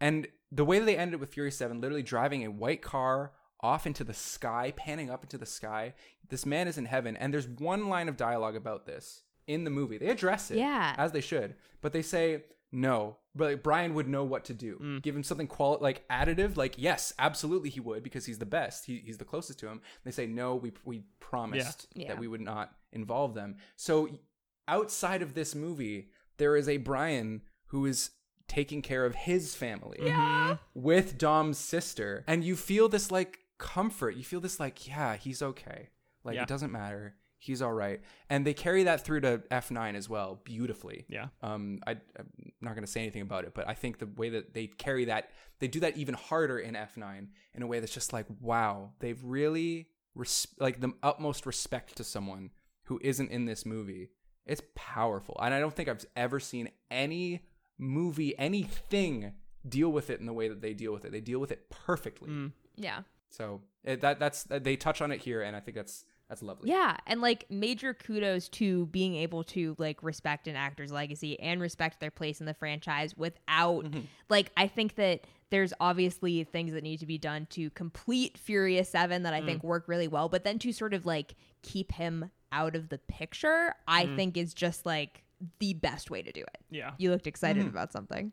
And 0.02 0.28
the 0.52 0.66
way 0.66 0.80
that 0.80 0.86
they 0.86 0.98
ended 0.98 1.20
with 1.20 1.34
Fury 1.34 1.52
7, 1.52 1.80
literally 1.82 2.04
driving 2.04 2.44
a 2.44 2.52
white 2.52 2.82
car 2.82 3.32
off 3.62 3.88
into 3.88 4.04
the 4.04 4.14
sky, 4.14 4.74
panning 4.76 5.10
up 5.10 5.24
into 5.24 5.38
the 5.38 5.46
sky. 5.46 5.94
This 6.30 6.46
man 6.46 6.68
is 6.68 6.78
in 6.78 6.86
heaven. 6.86 7.16
And 7.16 7.34
there's 7.34 7.48
one 7.48 7.88
line 7.88 8.10
of 8.10 8.18
dialogue 8.18 8.58
about 8.58 8.86
this 8.86 9.22
in 9.48 9.64
the 9.64 9.70
movie. 9.70 9.98
They 9.98 10.10
address 10.10 10.52
it 10.52 10.58
Yeah. 10.58 10.94
as 10.98 11.14
they 11.14 11.22
should, 11.22 11.56
but 11.82 11.94
they 11.94 12.02
say, 12.02 12.44
no, 12.74 13.18
but 13.36 13.52
like, 13.52 13.64
Brian 13.64 13.94
would 13.94 14.08
know 14.08 14.24
what 14.26 14.44
to 14.46 14.54
do. 14.54 14.78
Mm. 14.82 15.02
Give 15.02 15.16
him 15.16 15.24
something 15.24 15.48
quali- 15.48 15.80
like 15.80 16.06
additive, 16.10 16.58
like 16.58 16.74
yes, 16.78 17.14
absolutely 17.20 17.70
he 17.70 17.80
would 17.80 18.04
because 18.04 18.26
he's 18.26 18.40
the 18.40 18.46
best. 18.48 18.86
He, 18.86 18.98
he's 19.06 19.20
the 19.20 19.26
closest 19.26 19.60
to 19.60 19.68
him. 19.68 19.80
They 20.04 20.12
say 20.12 20.26
no, 20.26 20.56
we 20.56 20.74
we 20.84 21.04
promised 21.20 21.88
Yeah. 21.94 22.10
that 22.10 22.20
we 22.20 22.28
would 22.28 22.42
not 22.42 22.76
involve 22.92 23.34
them. 23.36 23.56
So 23.76 24.10
outside 24.68 25.22
of 25.22 25.34
this 25.36 25.56
movie, 25.56 26.10
there 26.38 26.56
is 26.56 26.68
a 26.68 26.78
Brian 26.78 27.42
who 27.74 27.88
is 27.88 28.12
taking 28.48 28.84
care 28.84 29.04
of 29.04 29.16
his 29.16 29.56
family 29.56 29.98
with 30.76 31.18
Dom's 31.18 31.58
sister, 31.58 32.24
and 32.28 32.44
you 32.44 32.56
feel 32.56 32.88
this 32.88 33.10
like 33.12 33.40
comfort. 33.58 34.16
You 34.16 34.24
feel 34.24 34.40
this 34.40 34.60
like, 34.60 34.88
yeah, 34.88 35.16
he's 35.16 35.42
okay. 35.42 35.90
Like 36.24 36.36
Yeah. 36.36 36.44
it 36.44 36.48
doesn't 36.48 36.72
matter. 36.72 37.16
He's 37.40 37.62
all 37.64 37.74
right. 37.74 38.00
And 38.30 38.46
they 38.46 38.54
carry 38.54 38.84
that 38.84 39.04
through 39.04 39.22
to 39.22 39.40
F9 39.52 39.96
as 39.96 40.08
well, 40.08 40.40
beautifully. 40.44 41.06
Yeah. 41.10 41.28
Um, 41.42 41.80
I, 41.88 41.92
I'm 42.18 42.54
not 42.62 42.76
going 42.76 42.86
to 42.86 42.92
say 42.92 43.02
anything 43.02 43.24
about 43.24 43.44
it, 43.44 43.54
but 43.56 43.68
I 43.68 43.74
think 43.74 43.98
the 43.98 44.06
way 44.06 44.30
that 44.30 44.54
they 44.54 44.68
carry 44.68 45.06
that, 45.06 45.30
they 45.60 45.68
do 45.68 45.80
that 45.82 45.98
even 45.98 46.14
harder 46.16 46.60
in 46.60 46.76
F9 46.76 47.28
in 47.56 47.62
a 47.64 47.68
way 47.68 47.80
that's 47.80 47.94
just 47.94 48.14
like, 48.14 48.28
wow, 48.40 48.92
they've 49.00 49.22
really 49.24 49.88
res- 50.16 50.48
like 50.60 50.80
the 50.80 50.94
utmost 51.02 51.46
respect 51.46 51.96
to 51.98 52.04
someone 52.04 52.52
who 52.84 53.00
isn't 53.04 53.32
in 53.32 53.46
this 53.46 53.66
movie. 53.66 54.10
It's 54.46 54.62
powerful, 54.76 55.38
and 55.42 55.54
I 55.54 55.60
don't 55.62 55.74
think 55.74 55.88
I've 55.90 56.06
ever 56.18 56.40
seen 56.40 56.70
any 56.92 57.42
movie, 57.84 58.38
anything 58.40 59.34
deal 59.68 59.92
with 59.92 60.10
it 60.10 60.20
in 60.20 60.26
the 60.26 60.34
way 60.34 60.48
that 60.48 60.62
they 60.62 60.74
deal 60.74 60.94
with 60.94 61.06
it. 61.06 61.12
They 61.12 61.22
deal 61.22 61.40
with 61.40 61.52
it 61.52 61.70
perfectly. 61.70 62.30
Mm. 62.30 62.52
Yeah. 62.76 63.02
So 63.30 63.62
it, 63.84 64.02
that 64.02 64.20
that's 64.20 64.44
they 64.44 64.76
touch 64.76 65.02
on 65.02 65.12
it 65.12 65.22
here, 65.22 65.42
and 65.42 65.56
I 65.56 65.60
think 65.60 65.76
that's 65.76 66.06
that's 66.30 66.42
lovely. 66.42 66.70
Yeah, 66.70 66.98
and 67.08 67.22
like 67.22 67.46
major 67.50 67.94
kudos 67.94 68.48
to 68.50 68.86
being 68.88 69.16
able 69.16 69.44
to 69.46 69.76
like 69.78 70.02
respect 70.04 70.48
an 70.48 70.56
actor's 70.56 70.92
legacy 70.92 71.40
and 71.40 71.62
respect 71.62 72.00
their 72.00 72.12
place 72.12 72.40
in 72.40 72.46
the 72.46 72.54
franchise 72.54 73.16
without 73.18 73.86
mm-hmm. 73.86 74.02
like 74.30 74.52
I 74.56 74.68
think 74.68 74.96
that 74.96 75.26
there's 75.50 75.74
obviously 75.80 76.44
things 76.44 76.74
that 76.74 76.84
need 76.84 77.00
to 77.00 77.06
be 77.06 77.18
done 77.18 77.48
to 77.52 77.70
complete 77.72 78.38
Furious 78.38 78.90
7 78.90 79.24
that 79.24 79.34
I 79.34 79.42
think 79.42 79.62
mm. 79.62 79.66
work 79.66 79.84
really 79.88 80.08
well, 80.08 80.28
but 80.28 80.44
then 80.44 80.58
to 80.60 80.72
sort 80.72 80.96
of 80.96 81.06
like 81.06 81.36
keep 81.62 81.92
him 81.92 82.32
out 82.52 82.76
of 82.76 82.90
the 82.90 82.98
picture, 82.98 83.76
I 83.88 84.06
mm. 84.06 84.16
think 84.16 84.38
is 84.38 84.54
just 84.54 84.86
like 84.86 85.23
the 85.60 85.74
best 85.74 86.10
way 86.12 86.22
to 86.22 86.32
do 86.32 86.42
it. 86.42 86.58
Yeah. 86.70 86.92
You 86.98 87.12
looked 87.12 87.28
excited 87.28 87.66
about 87.68 87.92
something. 87.92 88.32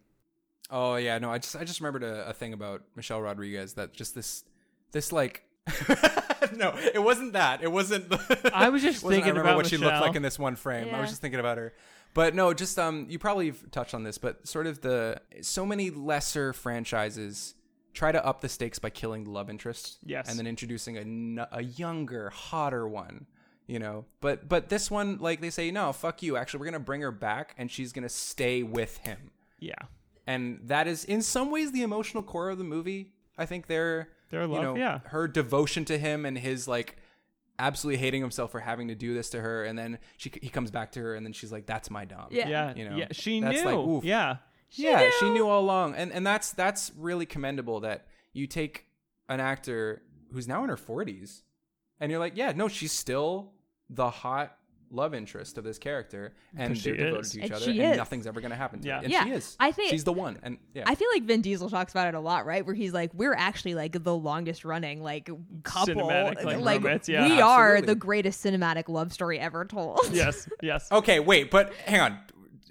Oh 0.71 0.97
yeah, 0.97 1.19
no, 1.19 1.31
I 1.33 1.39
just 1.39 1.57
I 1.57 1.65
just 1.65 1.81
remembered 1.81 2.05
a, 2.05 2.29
a 2.29 2.33
thing 2.33 2.53
about 2.53 2.83
Michelle 2.95 3.21
Rodriguez 3.21 3.75
that 3.75 3.93
just 3.93 4.15
this 4.15 4.45
this 4.93 5.11
like 5.13 5.43
no, 6.57 6.75
it 6.95 7.03
wasn't 7.03 7.33
that. 7.35 7.63
It 7.63 7.71
wasn't. 7.71 8.09
The, 8.09 8.51
I 8.55 8.69
was 8.69 8.83
just 8.83 9.03
thinking 9.07 9.25
I 9.25 9.29
remember 9.29 9.41
about 9.43 9.57
what 9.57 9.67
she 9.67 9.77
looked 9.77 10.01
like 10.01 10.17
in 10.17 10.23
this 10.23 10.39
one 10.39 10.57
frame. 10.57 10.95
I 10.95 11.01
was 11.01 11.11
just 11.11 11.21
thinking 11.21 11.41
about 11.41 11.59
her. 11.59 11.75
But 12.13 12.35
no, 12.35 12.53
just 12.55 12.79
um, 12.79 13.07
you 13.09 13.19
probably 13.19 13.47
have 13.47 13.71
touched 13.71 13.95
on 13.95 14.03
this, 14.03 14.19
but 14.19 14.47
sort 14.49 14.67
of 14.67 14.81
the 14.81 15.21
so 15.43 15.65
many 15.65 15.91
lesser 15.91 16.53
franchises 16.53 17.55
try 17.93 18.11
to 18.11 18.25
up 18.25 18.41
the 18.41 18.49
stakes 18.49 18.79
by 18.79 18.91
killing 18.91 19.25
the 19.25 19.31
love 19.31 19.51
interest, 19.51 19.99
Yes. 20.05 20.29
and 20.29 20.39
then 20.39 20.47
introducing 20.47 21.39
a 21.41 21.49
a 21.53 21.63
younger, 21.63 22.31
hotter 22.31 22.89
one. 22.89 23.27
You 23.71 23.79
know, 23.79 24.05
but 24.21 24.49
but 24.49 24.69
this 24.69 24.91
one, 24.91 25.19
like 25.19 25.41
they 25.41 25.51
say, 25.51 25.71
no, 25.71 25.93
fuck 25.93 26.23
you. 26.25 26.37
Actually, 26.37 26.61
we're 26.61 26.67
gonna 26.67 26.81
bring 26.81 27.03
her 27.03 27.13
back, 27.13 27.55
and 27.57 27.71
she's 27.71 27.93
gonna 27.93 28.09
stay 28.09 28.63
with 28.65 28.97
him 28.99 29.31
Yeah. 29.61 29.75
and 30.27 30.61
that 30.65 30.89
is 30.89 31.05
in 31.05 31.23
some 31.23 31.51
ways 31.53 31.71
the 31.71 31.83
emotional 31.83 32.23
core 32.25 32.51
of 32.51 32.59
the 32.59 32.65
movie. 32.65 33.13
I 33.39 33.47
think 33.47 33.69
their 33.69 34.09
Their 34.31 34.43
you 34.43 34.49
love, 34.49 34.63
know, 34.63 34.75
yeah. 34.77 34.99
her 35.05 35.29
devotion 35.29 35.85
to 35.85 35.97
him 35.99 36.27
and 36.27 36.37
his 36.37 36.67
like 36.67 36.97
absolutely 37.61 37.99
hating 37.99 38.23
himself 38.23 38.51
for 38.51 38.59
having 38.61 38.89
to 38.89 38.95
do 38.97 39.15
this 39.15 39.31
to 39.31 39.41
her, 39.41 39.65
and 39.65 39.79
then 39.79 39.99
she 40.17 40.33
he 40.43 40.49
comes 40.49 40.71
back 40.73 40.91
to 40.93 41.01
her, 41.01 41.15
and 41.15 41.25
then 41.25 41.33
she's 41.33 41.53
like, 41.53 41.67
"That's 41.67 41.91
my 41.91 42.05
dom." 42.05 42.27
Yeah. 42.31 42.49
Yeah. 42.49 42.75
You 42.75 42.89
know, 42.89 42.97
yeah. 42.97 43.07
She 43.13 43.39
that's 43.41 43.63
knew. 43.63 43.65
like, 43.71 43.77
oof. 43.79 44.05
yeah. 44.05 44.37
yeah, 44.73 45.11
she 45.21 45.31
knew 45.31 45.47
all 45.49 45.61
along, 45.63 45.95
and 45.95 46.11
and 46.13 46.27
that's 46.27 46.53
that's 46.53 46.91
really 46.97 47.27
commendable 47.27 47.81
that 47.81 48.07
you 48.33 48.47
take 48.49 48.87
an 49.29 49.39
actor 49.41 50.03
who's 50.33 50.49
now 50.49 50.63
in 50.65 50.71
her 50.71 50.77
forties, 50.77 51.45
and 52.01 52.11
you're 52.11 52.21
like, 52.21 52.37
yeah, 52.37 52.53
no, 52.53 52.67
she's 52.69 52.93
still 52.93 53.53
the 53.91 54.09
hot 54.09 54.57
love 54.93 55.15
interest 55.15 55.57
of 55.57 55.63
this 55.63 55.79
character, 55.79 56.35
and 56.57 56.77
she 56.77 56.91
they're 56.91 56.97
devoted 57.07 57.21
is. 57.27 57.31
to 57.33 57.39
each 57.39 57.45
And 57.45 57.53
other, 57.53 57.65
she 57.65 57.81
and 57.81 57.93
is. 57.93 57.97
nothing's 57.97 58.27
ever 58.27 58.41
gonna 58.41 58.57
happen 58.57 58.81
to 58.81 58.89
Yeah. 58.89 58.97
her, 58.99 59.03
and 59.05 59.13
Yeah, 59.13 59.25
she 59.25 59.31
is. 59.31 59.57
I 59.61 59.71
think- 59.71 59.91
she's 59.91 60.03
the 60.03 60.13
one, 60.13 60.39
and 60.43 60.59
yeah, 60.75 60.83
I 60.87 60.97
feel 60.97 61.07
like 61.15 61.23
Vin 61.23 61.43
Diesel 61.43 61.71
talks 61.71 61.93
about 61.93 62.09
it 62.09 62.15
a 62.15 62.21
lot, 62.21 62.45
right? 62.45 62.67
Where 62.67 62.75
he's 62.75 62.93
like, 62.93 63.15
"We're 63.15 63.35
actually 63.35 63.77
like 63.77 64.03
the 64.03 64.17
longest 64.17 64.65
running 64.65 65.01
like 65.01 65.31
couple, 65.63 65.95
Cinematic, 65.95 66.43
like, 66.65 66.83
romance, 66.83 67.09
yeah. 67.09 67.29
we 67.29 67.41
are 67.41 67.81
the 67.81 67.95
greatest 67.95 68.45
cinematic 68.45 68.89
love 68.89 69.13
story 69.13 69.39
ever 69.39 69.65
told." 69.65 70.01
Yes. 70.13 70.49
Yes. 70.61 70.91
Okay, 70.91 71.21
wait, 71.21 71.53
but 71.53 71.73
hang 71.87 72.01
on. 72.01 72.19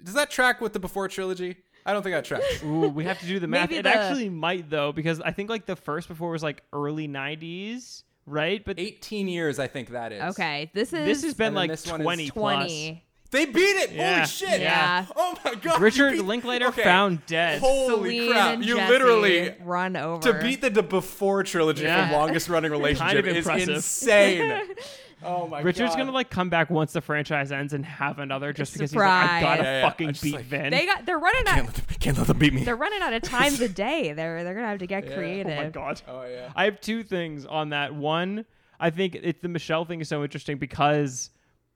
Does 0.04 0.12
that 0.14 0.30
track 0.30 0.60
with 0.60 0.74
the 0.74 0.78
before 0.80 1.08
trilogy? 1.08 1.56
I 1.86 1.94
don't 1.94 2.02
think 2.02 2.14
that 2.14 2.26
tracks. 2.26 2.62
Ooh, 2.64 2.88
we 2.88 3.04
have 3.04 3.18
to 3.20 3.26
do 3.26 3.38
the 3.38 3.46
math. 3.48 3.70
Maybe 3.70 3.78
it 3.78 3.82
the- 3.84 3.94
actually 3.96 4.28
might 4.28 4.68
though, 4.68 4.92
because 4.92 5.22
I 5.22 5.30
think 5.32 5.48
like 5.48 5.64
the 5.64 5.76
first 5.76 6.06
before 6.08 6.30
was 6.32 6.42
like 6.42 6.62
early 6.74 7.08
'90s, 7.08 8.02
right? 8.26 8.64
But 8.64 8.78
18 8.78 9.28
years, 9.28 9.58
I 9.58 9.66
think 9.66 9.90
that 9.90 10.12
is. 10.12 10.22
Okay, 10.30 10.70
this 10.74 10.92
is 10.92 11.04
this 11.04 11.22
has 11.24 11.34
been 11.34 11.48
And 11.48 11.56
then 11.56 11.62
like 11.62 11.70
this 11.70 11.86
one 11.90 12.00
is 12.00 12.06
20 12.06 12.30
plus. 12.30 12.70
Twenty. 13.30 13.46
They 13.46 13.52
beat 13.52 13.60
it. 13.60 13.92
Yeah, 13.92 14.14
Holy 14.16 14.26
shit. 14.26 14.60
yeah. 14.60 15.06
Oh 15.16 15.36
my 15.44 15.54
god. 15.54 15.80
Richard 15.80 16.12
beat- 16.12 16.24
Linklater 16.24 16.66
Okay. 16.68 16.82
found 16.82 17.24
dead. 17.26 17.60
Holy 17.60 18.18
Celine 18.18 18.30
crap! 18.32 18.54
and 18.54 18.64
You 18.64 18.76
Jesse 18.76 18.92
literally 18.92 19.54
run 19.62 19.96
over 19.96 20.22
to 20.32 20.40
beat 20.40 20.60
the, 20.60 20.70
the 20.70 20.82
before 20.82 21.42
trilogy 21.42 21.82
Yeah. 21.84 22.08
from 22.08 22.16
longest 22.18 22.48
running 22.48 22.70
relationship 22.72 23.26
is 23.26 23.46
insane. 23.46 24.62
oh 25.22 25.46
my 25.46 25.58
god. 25.58 25.64
Richard's 25.66 25.90
god. 25.92 25.98
gonna 25.98 26.12
like 26.12 26.30
come 26.30 26.48
back 26.50 26.70
once 26.70 26.92
the 26.92 27.00
franchise 27.00 27.52
ends 27.52 27.72
and 27.72 27.84
have 27.84 28.18
another 28.18 28.52
just 28.52 28.72
because 28.72 28.90
he's 28.90 28.96
like, 28.96 29.06
I 29.08 29.40
gotta 29.40 29.62
Yeah, 29.62 29.80
yeah, 29.80 29.88
fucking 29.88 30.14
beat 30.22 30.34
like- 30.34 30.44
Vin. 30.46 30.70
They 30.70 30.86
got 30.86 31.06
they're 31.06 31.18
running 31.18 31.44
can't 31.44 31.58
out. 31.58 31.66
let, 31.66 31.74
them, 31.74 31.96
can't 32.00 32.18
let 32.18 32.26
them 32.26 32.38
beat 32.38 32.52
me. 32.54 32.64
They're 32.64 32.76
running 32.76 33.00
out 33.02 33.12
of 33.12 33.22
times 33.22 33.60
a 33.60 33.68
day. 33.68 34.12
They're 34.12 34.44
they're 34.44 34.54
gonna 34.54 34.66
have 34.66 34.78
to 34.78 34.86
get 34.86 35.04
Yeah. 35.04 35.10
Oh 35.12 35.16
creative. 35.16 35.52
oh 35.58 35.62
my 35.62 35.68
god. 35.70 36.02
Oh 36.08 36.24
yeah. 36.24 36.50
I 36.56 36.64
have 36.64 36.80
two 36.80 37.02
things 37.02 37.46
on 37.46 37.68
that. 37.70 37.94
One, 37.94 38.44
I 38.78 38.90
think 38.90 39.14
it's 39.14 39.40
the 39.42 39.48
Michelle 39.48 39.84
thing 39.84 40.00
is 40.00 40.08
so 40.08 40.22
interesting 40.22 40.56
because 40.58 41.30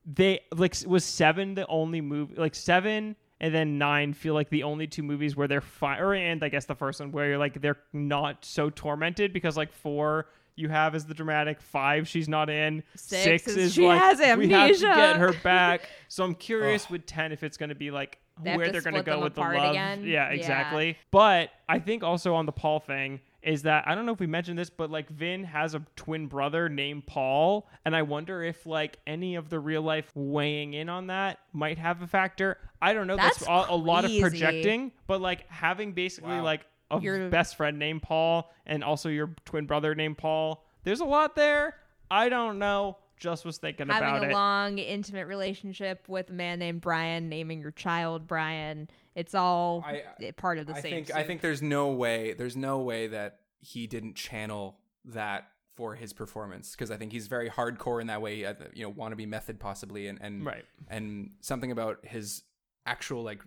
they 0.06 0.40
like 0.54 0.76
was 0.86 1.04
seven 1.04 1.54
the 1.54 1.66
only 1.66 2.00
movie 2.00 2.34
like 2.36 2.54
seven 2.54 3.16
and 3.40 3.54
then 3.54 3.78
nine 3.78 4.12
feel 4.12 4.34
like 4.34 4.48
the 4.50 4.62
only 4.62 4.86
two 4.86 5.02
movies 5.02 5.34
where 5.36 5.48
they're 5.48 5.60
fine 5.60 5.98
or 6.00 6.14
and 6.14 6.42
I 6.44 6.48
guess 6.48 6.66
the 6.66 6.74
first 6.74 7.00
one 7.00 7.10
where 7.12 7.28
you're 7.28 7.38
like 7.38 7.60
they're 7.60 7.78
not 7.92 8.44
so 8.44 8.70
tormented 8.70 9.32
because 9.32 9.56
like 9.56 9.72
four 9.72 10.26
you 10.56 10.68
have 10.68 10.94
is 10.94 11.04
the 11.04 11.14
dramatic 11.14 11.60
five 11.60 12.06
she's 12.06 12.28
not 12.28 12.48
in 12.48 12.82
Six 12.94 13.48
is 13.48 13.56
is 13.56 13.74
she 13.74 13.86
like 13.86 14.00
has 14.00 14.18
we 14.38 14.48
have 14.50 14.70
to 14.72 14.78
get 14.80 15.16
her 15.16 15.32
back. 15.42 15.88
So 16.08 16.22
I'm 16.22 16.34
curious 16.50 16.88
with 16.88 17.06
ten 17.06 17.32
if 17.32 17.42
it's 17.42 17.56
gonna 17.56 17.74
be 17.74 17.90
like 17.90 18.18
They 18.42 18.56
where 18.56 18.70
they're 18.70 18.80
gonna 18.80 19.02
go 19.02 19.20
with 19.20 19.34
the 19.34 19.40
love. 19.40 19.70
again? 19.70 20.02
yeah 20.04 20.28
Yeah. 20.28 20.34
exactly. 20.34 20.96
But 21.10 21.50
I 21.68 21.80
think 21.80 22.04
also 22.04 22.34
on 22.34 22.46
the 22.46 22.52
Paul 22.52 22.78
thing 22.78 23.20
is 23.44 23.62
that 23.62 23.84
I 23.86 23.94
don't 23.94 24.06
know 24.06 24.12
if 24.12 24.20
we 24.20 24.26
mentioned 24.26 24.58
this, 24.58 24.70
but 24.70 24.90
like 24.90 25.08
Vin 25.10 25.44
has 25.44 25.74
a 25.74 25.82
twin 25.96 26.26
brother 26.26 26.68
named 26.68 27.06
Paul, 27.06 27.68
and 27.84 27.94
I 27.94 28.02
wonder 28.02 28.42
if 28.42 28.66
like 28.66 28.98
any 29.06 29.34
of 29.36 29.50
the 29.50 29.58
real 29.60 29.82
life 29.82 30.10
weighing 30.14 30.74
in 30.74 30.88
on 30.88 31.08
that 31.08 31.38
might 31.52 31.78
have 31.78 32.02
a 32.02 32.06
factor. 32.06 32.58
I 32.80 32.92
don't 32.94 33.06
know. 33.06 33.16
That's, 33.16 33.38
That's 33.38 33.48
a, 33.68 33.72
a 33.72 33.76
lot 33.76 34.04
of 34.04 34.10
projecting, 34.20 34.92
but 35.06 35.20
like 35.20 35.48
having 35.50 35.92
basically 35.92 36.30
Wow. 36.36 36.44
like 36.44 36.66
a 36.90 37.00
Your- 37.00 37.28
best 37.28 37.56
friend 37.56 37.78
named 37.78 38.02
Paul 38.02 38.52
and 38.66 38.82
also 38.84 39.08
your 39.08 39.30
twin 39.44 39.66
brother 39.66 39.94
named 39.94 40.18
Paul. 40.18 40.64
There's 40.82 41.00
a 41.00 41.04
lot 41.06 41.34
there. 41.36 41.76
I 42.10 42.28
don't 42.28 42.58
know. 42.58 42.98
Just 43.18 43.44
was 43.44 43.58
thinking 43.58 43.84
about 43.84 44.02
it. 44.02 44.04
Having 44.06 44.30
a 44.30 44.32
long, 44.34 44.78
intimate 44.78 45.26
relationship 45.28 46.04
with 46.08 46.28
a 46.30 46.32
man 46.32 46.58
named 46.58 46.80
Brian, 46.82 47.28
naming 47.28 47.60
your 47.60 47.70
child 47.70 48.26
Brian. 48.26 48.88
It's 49.14 49.34
all 49.34 49.84
I- 49.86 50.30
part 50.36 50.58
of 50.58 50.66
the 50.66 50.74
I 50.74 50.80
same. 50.80 51.04
think 51.04 51.14
I 51.14 51.22
think 51.22 51.40
there's 51.40 51.62
no 51.62 51.90
way 51.92 52.32
there's 52.34 52.56
no 52.56 52.78
way 52.80 53.06
that 53.08 53.40
he 53.60 53.86
didn't 53.86 54.14
channel 54.14 54.78
that 55.06 55.48
for 55.74 55.94
his 55.94 56.12
performance 56.12 56.72
because 56.72 56.90
I 56.90 56.96
think 56.96 57.12
he's 57.12 57.26
very 57.26 57.50
hardcore 57.50 58.00
in 58.00 58.06
that 58.08 58.20
way. 58.22 58.44
uh, 58.44 58.54
You 58.72 58.84
know, 58.84 58.90
want 58.90 59.12
to 59.12 59.16
be 59.16 59.26
method 59.26 59.58
possibly, 59.60 60.06
and 60.08 60.18
and 60.20 60.44
Right. 60.44 60.64
and 60.88 61.30
something 61.40 61.70
about 61.72 62.04
his 62.06 62.42
actual 62.86 63.22
like 63.22 63.40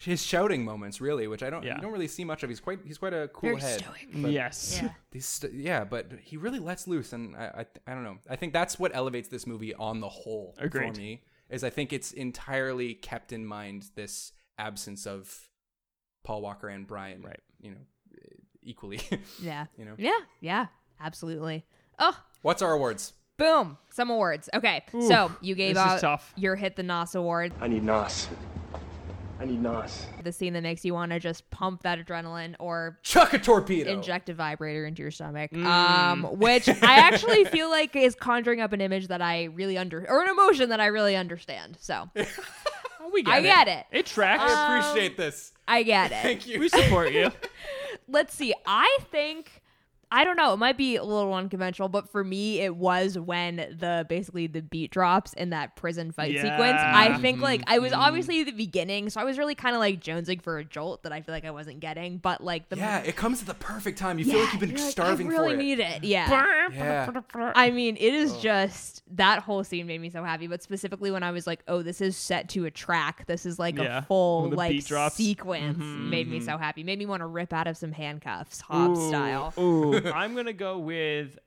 his 0.00 0.24
shouting 0.24 0.64
moments 0.64 1.00
really, 1.00 1.26
which 1.26 1.42
I 1.42 1.50
don't 1.50 1.64
Yeah. 1.64 1.74
you 1.76 1.82
don't 1.82 1.92
really 1.92 2.06
see 2.08 2.24
much 2.24 2.42
of. 2.44 2.48
He's 2.48 2.60
quite 2.60 2.78
he's 2.84 2.98
quite 2.98 3.12
a 3.14 3.28
cool 3.28 3.50
Very 3.50 3.60
head. 3.60 3.80
stoic. 3.80 4.06
yes. 4.12 4.80
Yeah. 4.82 4.92
These 5.10 5.26
st- 5.26 5.52
yeah, 5.54 5.84
but 5.84 6.12
he 6.22 6.36
really 6.36 6.60
lets 6.60 6.86
loose, 6.86 7.12
and 7.12 7.34
I, 7.36 7.64
I 7.86 7.90
I 7.90 7.94
don't 7.94 8.04
know. 8.04 8.18
I 8.30 8.36
think 8.36 8.52
that's 8.52 8.78
what 8.78 8.94
elevates 8.94 9.28
this 9.28 9.46
movie 9.46 9.74
on 9.74 10.00
the 10.00 10.08
whole 10.08 10.54
Agreed. 10.58 10.94
for 10.94 11.00
me. 11.00 11.24
Is 11.50 11.64
I 11.64 11.70
think 11.70 11.92
it's 11.92 12.12
entirely 12.12 12.94
kept 12.94 13.32
in 13.32 13.44
mind 13.44 13.90
this 13.94 14.32
absence 14.58 15.06
of 15.06 15.48
Paul 16.24 16.42
Walker 16.42 16.68
and 16.68 16.86
Brian, 16.86 17.22
Right. 17.22 17.40
You 17.60 17.70
know, 17.72 17.76
equally. 18.62 19.00
Yeah. 19.42 19.66
You 19.76 19.84
know? 19.84 19.94
Yeah. 19.98 20.18
Yeah. 20.40 20.66
Absolutely. 21.00 21.64
Oh, 21.98 22.16
What's 22.42 22.62
our 22.62 22.72
awards? 22.72 23.12
boom. 23.36 23.78
Some 23.90 24.10
awards. 24.10 24.48
Okay. 24.52 24.82
so 25.06 25.30
you 25.40 25.54
gave 25.54 25.76
this 25.76 25.84
out 25.84 26.00
tough. 26.00 26.32
your 26.36 26.56
hit 26.56 26.74
the 26.76 26.82
Nos 26.82 27.14
award, 27.14 27.52
I 27.60 27.68
need 27.68 27.84
Nos. 27.84 28.26
I 29.40 29.44
need 29.44 29.62
Nos. 29.62 30.04
the 30.24 30.32
scene 30.32 30.52
that 30.54 30.64
makes 30.64 30.84
you 30.84 30.92
want 30.92 31.12
to 31.12 31.20
just 31.20 31.48
pump 31.50 31.82
that 31.84 32.04
adrenaline 32.04 32.56
or 32.58 32.98
Chuck 33.04 33.34
a 33.34 33.38
torpedo. 33.38 33.92
inject 33.92 34.28
a 34.28 34.34
vibrator 34.34 34.84
into 34.86 35.02
your 35.02 35.12
stomach. 35.12 35.52
Mm. 35.52 35.64
Um, 35.64 36.22
which 36.40 36.68
I 36.68 36.98
actually 36.98 37.44
feel 37.54 37.70
like 37.70 37.94
is 37.94 38.16
conjuring 38.16 38.60
up 38.60 38.72
an 38.72 38.80
image 38.80 39.06
that 39.06 39.22
I 39.22 39.44
really 39.44 39.78
under 39.78 40.04
or 40.10 40.24
an 40.24 40.30
emotion 40.30 40.70
that 40.70 40.80
I 40.80 40.86
really 40.86 41.14
understand. 41.14 41.78
So 41.80 42.10
we 43.12 43.22
get 43.22 43.34
I 43.34 43.38
it. 43.38 43.42
get 43.42 43.68
it. 43.68 43.86
It 43.92 44.06
tracks. 44.06 44.42
I 44.42 44.76
um, 44.76 44.80
appreciate 44.80 45.16
this. 45.16 45.52
I 45.66 45.82
get 45.82 46.12
it. 46.12 46.22
Thank 46.22 46.46
you. 46.46 46.60
we 46.60 46.68
support 46.68 47.12
you. 47.12 47.30
let's 48.08 48.34
see. 48.34 48.54
I 48.66 48.98
think 49.10 49.57
I 50.10 50.24
don't 50.24 50.36
know. 50.36 50.54
It 50.54 50.56
might 50.56 50.76
be 50.78 50.96
a 50.96 51.04
little 51.04 51.34
unconventional, 51.34 51.88
but 51.88 52.08
for 52.10 52.24
me, 52.24 52.60
it 52.60 52.76
was 52.76 53.18
when 53.18 53.56
the 53.56 54.06
basically 54.08 54.46
the 54.46 54.62
beat 54.62 54.90
drops 54.90 55.32
in 55.34 55.50
that 55.50 55.76
prison 55.76 56.12
fight 56.12 56.32
Yeah. 56.32 56.42
sequence. 56.42 56.78
I 56.80 57.18
think 57.20 57.40
like 57.40 57.62
I 57.66 57.74
Mm-hmm. 57.74 57.82
was 57.82 57.92
obviously 57.92 58.42
the 58.44 58.52
beginning, 58.52 59.10
so 59.10 59.20
I 59.20 59.24
was 59.24 59.36
really 59.38 59.54
kind 59.54 59.74
of 59.76 59.80
like 59.80 60.00
jonesing 60.00 60.40
for 60.42 60.58
a 60.58 60.64
jolt 60.64 61.02
that 61.02 61.12
I 61.12 61.20
feel 61.20 61.34
like 61.34 61.44
I 61.44 61.50
wasn't 61.50 61.80
getting. 61.80 62.18
But 62.18 62.42
like 62.42 62.68
the 62.70 62.76
Yeah, 62.76 62.98
it 63.00 63.16
comes 63.16 63.40
at 63.42 63.46
the 63.48 63.54
perfect 63.54 63.98
time. 63.98 64.18
You 64.18 64.24
feel 64.24 64.40
like 64.40 64.52
you've 64.52 64.60
been 64.60 64.70
you're 64.70 64.78
like, 64.80 64.90
starving 64.90 65.26
I 65.26 65.30
really 65.30 65.48
for 65.50 65.54
it. 65.54 65.62
need 65.62 65.78
it. 65.80 66.04
Yeah. 66.04 66.68
Yeah. 66.72 67.10
I 67.54 67.70
mean, 67.70 67.96
it 67.98 68.14
is 68.14 68.36
just 68.38 69.02
that 69.16 69.40
whole 69.42 69.62
scene 69.64 69.86
made 69.86 70.00
me 70.00 70.10
so 70.10 70.24
happy. 70.24 70.46
But 70.46 70.62
specifically 70.62 71.10
when 71.10 71.22
I 71.22 71.30
was 71.32 71.46
like, 71.46 71.60
"Oh, 71.68 71.82
this 71.82 72.00
is 72.00 72.16
set 72.16 72.48
to 72.50 72.64
a 72.64 72.70
track. 72.70 73.26
This 73.26 73.44
is 73.46 73.58
like 73.58 73.76
Yeah, 73.78 73.98
a 73.98 74.02
full 74.02 74.48
like 74.50 74.80
sequence." 75.12 75.76
Mm-hmm. 75.78 76.10
Made 76.10 76.28
me 76.28 76.40
so 76.40 76.56
happy. 76.56 76.82
Made 76.82 76.98
me 76.98 77.06
want 77.06 77.20
to 77.20 77.26
rip 77.26 77.52
out 77.52 77.66
of 77.66 77.76
some 77.76 77.92
handcuffs, 77.92 78.60
Hobbs 78.62 79.06
style. 79.08 79.52
Ooh, 79.58 79.97
I'm 80.06 80.34
gonna 80.34 80.52
go 80.52 80.78
with. 80.78 81.38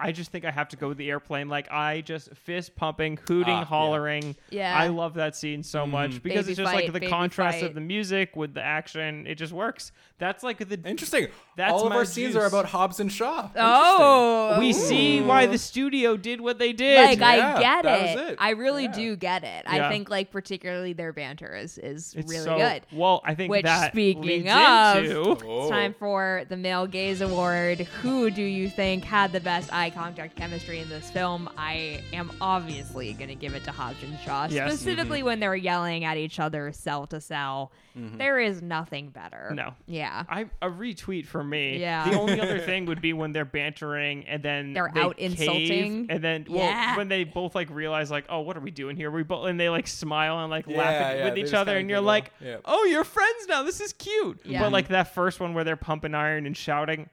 I 0.00 0.10
just 0.10 0.32
think 0.32 0.44
I 0.44 0.50
have 0.50 0.68
to 0.70 0.76
go 0.76 0.88
with 0.88 0.98
the 0.98 1.08
airplane. 1.08 1.48
Like 1.48 1.70
I 1.70 2.00
just 2.00 2.30
fist 2.34 2.74
pumping, 2.74 3.16
hooting, 3.28 3.54
Ah, 3.54 3.64
hollering. 3.64 4.34
Yeah. 4.50 4.76
I 4.76 4.88
love 4.88 5.14
that 5.14 5.36
scene 5.36 5.62
so 5.62 5.86
much 5.86 6.20
because 6.22 6.46
Baby 6.46 6.52
it's 6.52 6.58
just 6.58 6.72
fight, 6.72 6.92
like 6.92 7.00
the 7.00 7.08
contrast 7.08 7.60
fight. 7.60 7.66
of 7.68 7.74
the 7.74 7.80
music 7.80 8.34
with 8.34 8.54
the 8.54 8.60
action. 8.62 9.24
It 9.26 9.36
just 9.36 9.52
works. 9.52 9.92
That's 10.18 10.42
like 10.42 10.58
the 10.68 10.80
Interesting. 10.84 11.28
That's 11.56 11.72
All 11.72 11.84
of 11.84 11.90
my 11.90 11.96
our 11.96 12.04
scenes 12.04 12.34
are 12.34 12.46
about 12.46 12.66
Hobbs 12.66 12.98
and 12.98 13.10
Shaw. 13.10 13.48
Oh, 13.56 14.56
We 14.58 14.72
see 14.72 15.20
why 15.20 15.46
the 15.46 15.58
studio 15.58 16.16
did 16.16 16.40
what 16.40 16.58
they 16.58 16.72
did. 16.72 16.96
like 17.04 17.18
Yeah, 17.20 17.54
I 17.56 17.60
get 17.60 17.82
that 17.84 18.00
it. 18.10 18.16
was 18.20 18.30
it. 18.32 18.36
I 18.40 18.50
really 18.50 18.84
Yeah. 18.84 18.92
do 18.92 19.16
get 19.16 19.44
it. 19.44 19.64
Yeah. 19.72 19.86
I 19.86 19.88
think 19.90 20.10
like 20.10 20.30
particularly 20.32 20.92
their 20.92 21.12
banter 21.12 21.54
is 21.54 21.78
is 21.78 22.14
it's 22.16 22.30
really 22.30 22.44
so, 22.44 22.56
good. 22.58 22.82
Well, 22.92 23.22
I 23.24 23.34
think 23.34 23.50
Which, 23.50 23.64
that 23.64 23.92
speaking 23.92 24.22
leads 24.22 24.48
of- 24.50 25.04
into 25.04 25.30
It's 25.62 25.70
time 25.70 25.94
for 25.98 26.44
the 26.48 26.56
Male 26.56 26.86
Gaze 26.88 27.20
Award. 27.20 27.80
Who 28.02 28.30
do 28.30 28.42
you 28.42 28.68
think 28.68 29.04
had 29.04 29.32
the 29.32 29.40
best 29.40 29.72
eye 29.72 29.83
contact 29.90 30.36
chemistry 30.36 30.80
in 30.80 30.88
this 30.88 31.10
film? 31.10 31.48
I 31.58 32.02
am 32.12 32.30
obviously 32.40 33.12
going 33.14 33.28
to 33.28 33.34
give 33.34 33.54
it 33.54 33.64
to 33.64 33.72
Hobbs 33.72 34.02
and 34.02 34.18
Shaw, 34.20 34.44
Yes. 34.50 34.52
Mm-hmm. 34.52 34.68
specifically 34.76 35.22
when 35.22 35.40
they're 35.40 35.54
yelling 35.56 36.04
at 36.04 36.16
each 36.16 36.38
other 36.40 36.72
cell 36.72 37.06
to 37.08 37.20
cell. 37.20 37.72
Mm-hmm. 37.98 38.18
There 38.18 38.40
is 38.40 38.60
nothing 38.60 39.10
better. 39.10 39.52
No. 39.54 39.74
Yeah. 39.86 40.24
I 40.28 40.46
a 40.60 40.68
retweet 40.68 41.26
for 41.26 41.44
me. 41.44 41.78
Yeah. 41.78 42.10
The 42.10 42.18
only 42.18 42.40
other 42.40 42.58
thing 42.66 42.86
would 42.86 43.00
be 43.00 43.12
when 43.12 43.32
they're 43.32 43.44
bantering 43.44 44.26
and 44.26 44.42
then 44.42 44.72
They're 44.72 44.90
they 44.92 45.00
out 45.00 45.16
cave, 45.16 45.30
insulting. 45.38 46.06
and 46.10 46.22
then 46.22 46.44
well 46.48 46.64
Yeah. 46.64 46.96
when 46.96 47.08
they 47.08 47.22
both 47.22 47.54
like 47.54 47.70
realize 47.70 48.10
like 48.10 48.24
oh 48.28 48.40
what 48.40 48.56
are 48.56 48.60
we 48.60 48.72
doing 48.72 48.96
here 48.96 49.10
we 49.12 49.22
both 49.22 49.46
and 49.48 49.60
they 49.60 49.68
like 49.68 49.86
smile 49.86 50.40
and 50.40 50.50
like 50.50 50.66
laugh 50.66 50.76
Yeah, 50.76 50.84
at, 51.08 51.16
yeah, 51.18 51.24
with 51.26 51.38
each 51.38 51.54
other 51.54 51.76
and 51.78 51.88
you're 51.88 52.00
like 52.00 52.32
Yeah. 52.40 52.56
oh 52.64 52.84
you're 52.84 53.04
friends 53.04 53.46
now 53.48 53.62
this 53.62 53.80
is 53.80 53.92
cute. 53.92 54.40
Yeah. 54.44 54.62
But 54.62 54.72
like 54.72 54.88
that 54.88 55.14
first 55.14 55.38
one 55.38 55.54
where 55.54 55.62
they're 55.62 55.76
pumping 55.76 56.14
iron 56.16 56.46
and 56.46 56.56
shouting, 56.56 57.08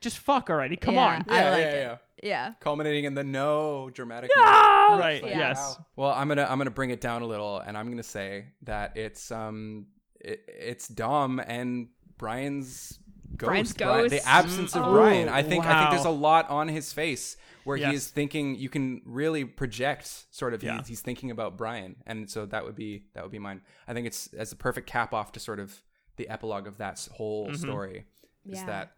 just 0.00 0.18
fuck 0.18 0.50
already 0.50 0.76
come 0.76 0.94
Yeah. 0.94 1.06
on. 1.06 1.24
I 1.28 1.40
Yeah, 1.42 1.50
like 1.50 1.60
yeah, 1.60 1.68
it. 1.70 1.74
yeah. 1.82 1.96
Yeah. 2.20 2.52
Culminating 2.60 3.04
in 3.04 3.14
the 3.14 3.22
no 3.24 3.90
dramatic. 3.92 4.30
Right. 4.36 5.20
Yeah. 5.24 5.38
Yes. 5.38 5.78
Well, 5.96 6.10
I'm 6.10 6.26
gonna 6.28 6.46
I'm 6.48 6.58
gonna 6.58 6.70
bring 6.70 6.90
it 6.90 7.00
down 7.00 7.22
a 7.22 7.26
little, 7.26 7.58
and 7.60 7.76
I'm 7.78 7.88
gonna 7.90 8.02
say 8.02 8.46
that 8.62 8.96
it's 8.96 9.30
um 9.30 9.86
it, 10.20 10.42
it's 10.48 10.88
Dom 10.88 11.38
and 11.38 11.88
Brian's 12.16 12.98
ghost, 13.36 13.48
Brian's 13.48 13.72
Brian- 13.74 14.02
ghost. 14.02 14.10
the 14.10 14.28
absence 14.28 14.74
of 14.74 14.82
Mm. 14.82 14.92
Brian. 14.92 15.28
I 15.28 15.42
think 15.44 15.64
I 15.64 15.78
think 15.78 15.90
there's 15.92 16.04
a 16.06 16.10
wow. 16.10 16.18
lot 16.18 16.50
on 16.50 16.66
his 16.68 16.92
face 16.92 17.36
where 17.64 17.76
Yes. 17.76 17.90
he 17.90 17.96
is 17.96 18.08
thinking. 18.08 18.56
You 18.56 18.68
can 18.68 19.00
really 19.04 19.44
project 19.44 20.24
sort 20.34 20.54
of 20.54 20.62
Yeah. 20.62 20.78
he's, 20.78 20.88
he's 20.88 21.00
thinking 21.02 21.30
about 21.30 21.56
Brian, 21.56 21.96
and 22.06 22.28
so 22.28 22.46
that 22.46 22.64
would 22.64 22.74
be 22.74 23.04
that 23.14 23.22
would 23.22 23.32
be 23.32 23.38
mine. 23.38 23.60
I 23.86 23.94
think 23.94 24.06
it's 24.08 24.32
as 24.34 24.50
a 24.50 24.56
perfect 24.56 24.88
cap 24.88 25.14
off 25.14 25.30
to 25.32 25.40
sort 25.40 25.60
of 25.60 25.80
the 26.16 26.28
epilogue 26.28 26.66
of 26.66 26.78
that 26.78 26.92
s- 26.94 27.08
whole 27.12 27.46
Mm-hmm. 27.46 27.54
story. 27.56 28.06
Is 28.44 28.58
Yeah. 28.60 28.66
that 28.66 28.92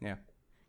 yeah. 0.00 0.16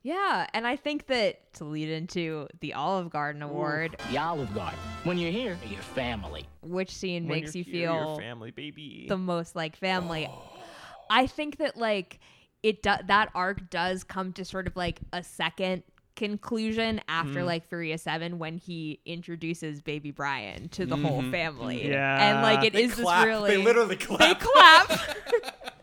Yeah, 0.05 0.45
and 0.53 0.67
I 0.67 0.75
think 0.75 1.07
that 1.07 1.51
to 1.53 1.63
lead 1.63 1.89
into 1.89 2.47
the 2.59 2.75
Olive 2.75 3.09
Garden 3.09 3.41
Award, 3.41 3.97
The 4.11 4.19
Olive 4.19 4.53
Garden. 4.53 4.77
When 5.03 5.17
you're 5.17 5.31
here, 5.31 5.57
you're 5.67 5.81
family. 5.81 6.45
which 6.61 6.91
scene 6.91 7.27
When 7.27 7.39
makes 7.41 7.55
you're 7.55 7.65
you 7.65 7.71
here, 7.73 7.89
your 7.91 8.03
feel 8.05 8.19
family 8.19 8.51
baby. 8.51 9.05
the 9.09 9.17
most 9.17 9.55
like 9.55 9.75
family. 9.75 10.29
I 11.09 11.25
think 11.25 11.57
that 11.57 11.75
like 11.77 12.19
it 12.61 12.83
do- 12.83 12.91
that 13.07 13.31
arc 13.33 13.71
does 13.71 14.03
come 14.03 14.31
to 14.33 14.45
sort 14.45 14.67
of 14.67 14.75
like 14.75 14.99
a 15.11 15.23
second 15.23 15.81
conclusion 16.15 17.01
after 17.07 17.39
Mm. 17.41 17.45
like 17.47 17.67
Furious 17.67 18.03
7 18.03 18.37
when 18.37 18.57
he 18.59 18.99
introduces 19.07 19.81
baby 19.81 20.11
Brian 20.11 20.69
to 20.69 20.85
the 20.85 20.95
whole 20.97 21.23
family. 21.31 21.77
Mm-hmm. 21.79 21.91
Yeah. 21.93 22.29
And 22.29 22.43
like 22.43 22.63
it 22.63 22.73
They 22.73 22.83
is 22.83 22.93
clap. 22.93 23.23
this 23.23 23.27
really 23.27 23.49
They 23.49 23.57
literally 23.57 23.95
clap. 23.95 24.19
They 24.19 24.35
clap. 24.35 24.87
clap. 24.87 25.73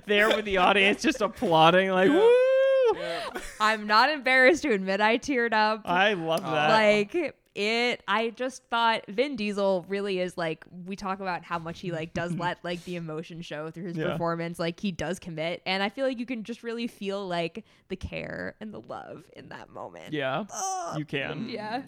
there 0.06 0.28
with 0.28 0.44
the 0.44 0.58
audience 0.58 1.02
just 1.02 1.20
applauding 1.22 1.90
like 1.90 2.08
woo. 2.08 2.32
I'm 3.60 3.86
not 3.86 4.10
embarrassed 4.10 4.62
to 4.62 4.72
admit 4.72 5.00
I 5.00 5.18
teared 5.18 5.52
up. 5.52 5.82
I 5.84 6.14
love 6.14 6.42
that. 6.42 6.70
like 6.70 7.34
it 7.54 8.04
i 8.06 8.28
just 8.36 8.62
thought 8.70 9.02
vin 9.08 9.34
diesel 9.34 9.84
really 9.88 10.20
is 10.20 10.36
like 10.38 10.64
we 10.86 10.94
talk 10.94 11.18
about 11.18 11.42
how 11.42 11.58
much 11.58 11.80
he 11.80 11.90
like 11.90 12.14
does 12.14 12.32
let 12.34 12.56
like 12.62 12.84
the 12.84 12.94
emotion 12.94 13.42
show 13.42 13.68
through 13.68 13.82
his 13.86 13.96
Yeah. 13.96 14.12
performance 14.12 14.60
like 14.60 14.78
he 14.78 14.92
does 14.92 15.18
commit 15.18 15.60
and 15.66 15.82
i 15.82 15.88
feel 15.88 16.06
like 16.06 16.20
you 16.20 16.26
can 16.26 16.44
just 16.44 16.62
really 16.62 16.86
feel 16.86 17.26
like 17.26 17.64
the 17.88 17.96
care 17.96 18.54
and 18.60 18.72
the 18.72 18.80
love 18.82 19.24
in 19.34 19.48
that 19.48 19.70
moment 19.70 20.12
yeah, 20.12 20.44
you 20.96 21.04
can. 21.04 21.48
yeah 21.48 21.82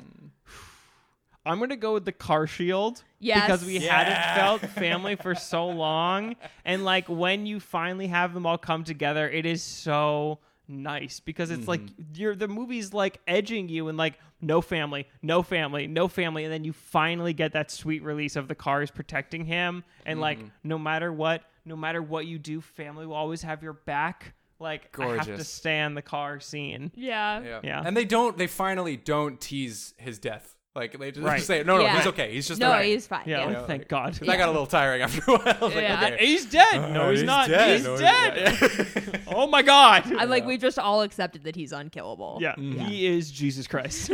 I'm 1.47 1.59
gonna 1.59 1.77
go 1.77 1.95
with 1.95 2.05
the 2.05 2.13
car 2.13 2.47
shield. 2.47 3.03
Yes. 3.19 3.47
Because 3.47 3.65
we 3.65 3.79
hadn't 3.79 4.37
felt 4.37 4.61
family 4.77 5.17
for 5.17 5.35
so 5.35 5.69
long. 5.69 6.37
And 6.67 6.85
like 6.85 7.09
when 7.09 7.47
you 7.47 7.61
finally 7.61 8.09
have 8.09 8.35
them 8.35 8.45
all 8.45 8.59
come 8.59 8.85
together, 8.85 9.27
it 9.29 9.47
is 9.47 9.63
so 9.63 10.39
nice 10.71 11.21
because 11.21 11.51
it's 11.51 11.69
like 11.69 11.81
Mm-hmm. 11.81 12.03
you're 12.15 12.35
the 12.37 12.49
movie's 12.49 12.95
like 12.95 13.21
edging 13.27 13.69
you 13.69 13.89
and 13.89 13.99
like 13.99 14.15
no 14.41 14.61
family, 14.63 15.07
no 15.21 15.43
family, 15.43 15.87
no 15.87 16.09
family, 16.09 16.45
and 16.45 16.53
then 16.53 16.65
you 16.65 16.73
finally 16.73 17.33
get 17.35 17.53
that 17.53 17.71
sweet 17.71 18.03
release 18.03 18.37
of 18.37 18.49
the 18.49 18.55
cars 18.55 18.91
protecting 18.91 19.45
him, 19.45 19.85
and 20.07 20.21
like 20.21 20.39
Mm-hmm. 20.39 20.49
no 20.65 20.79
matter 20.79 21.13
what, 21.13 21.43
no 21.65 21.77
matter 21.77 22.01
what 22.01 22.25
you 22.27 22.39
do, 22.39 22.61
family 22.61 23.07
will 23.07 23.15
always 23.17 23.43
have 23.43 23.63
your 23.63 23.75
back. 23.75 24.35
Like 24.59 24.99
I 24.99 25.17
have 25.17 25.27
to 25.27 25.45
stand 25.45 25.97
the 25.97 26.03
car 26.03 26.39
scene. 26.39 26.93
Yeah. 26.95 27.41
Yeah. 27.43 27.61
Yeah. 27.65 27.83
And 27.85 27.97
they 27.97 28.05
don't. 28.05 28.37
They 28.37 28.47
finally 28.47 28.97
don't 28.97 29.41
tease 29.41 29.95
his 29.97 30.19
death. 30.19 30.55
Like 30.77 30.97
they 30.99 31.11
just 31.11 31.27
Right. 31.27 31.43
say, 31.43 31.65
no, 31.65 31.79
no, 31.79 31.83
Yeah. 31.83 31.97
he's 31.99 32.07
okay. 32.07 32.33
He's 32.33 32.47
just 32.47 32.61
No, 32.61 32.69
alright." 32.69 32.87
he's 32.87 33.05
fine. 33.05 33.25
Yeah, 33.27 33.51
Yeah. 33.51 33.67
thank 33.67 33.89
God. 33.89 34.15
That 34.15 34.39
got 34.39 34.49
a 34.49 34.53
little 34.53 34.67
tiring 34.69 35.03
after 35.03 35.21
a 35.27 35.37
while. 35.37 35.43
I 35.47 35.59
like, 35.67 35.75
Yeah. 35.75 36.11
okay. 36.15 36.27
He's 36.27 36.47
dead. 36.47 36.93
No, 36.93 37.11
he's, 37.11 37.21
he's 37.21 37.27
not. 37.27 37.49
dead. 37.49 37.77
He's 37.79 37.85
No, 37.85 37.97
he's- 37.97 38.61
dead. 38.77 39.21
oh 39.35 39.49
my 39.49 39.63
God. 39.63 40.05
I'm 40.17 40.31
like, 40.31 40.47
we've 40.47 40.61
just 40.61 40.79
all 40.79 41.03
accepted 41.03 41.43
that 41.43 41.57
he's 41.57 41.73
unkillable. 41.73 42.39
Yeah, 42.41 42.55
he 42.57 43.07
is 43.09 43.33
Jesus 43.33 43.67
Christ. 43.67 44.13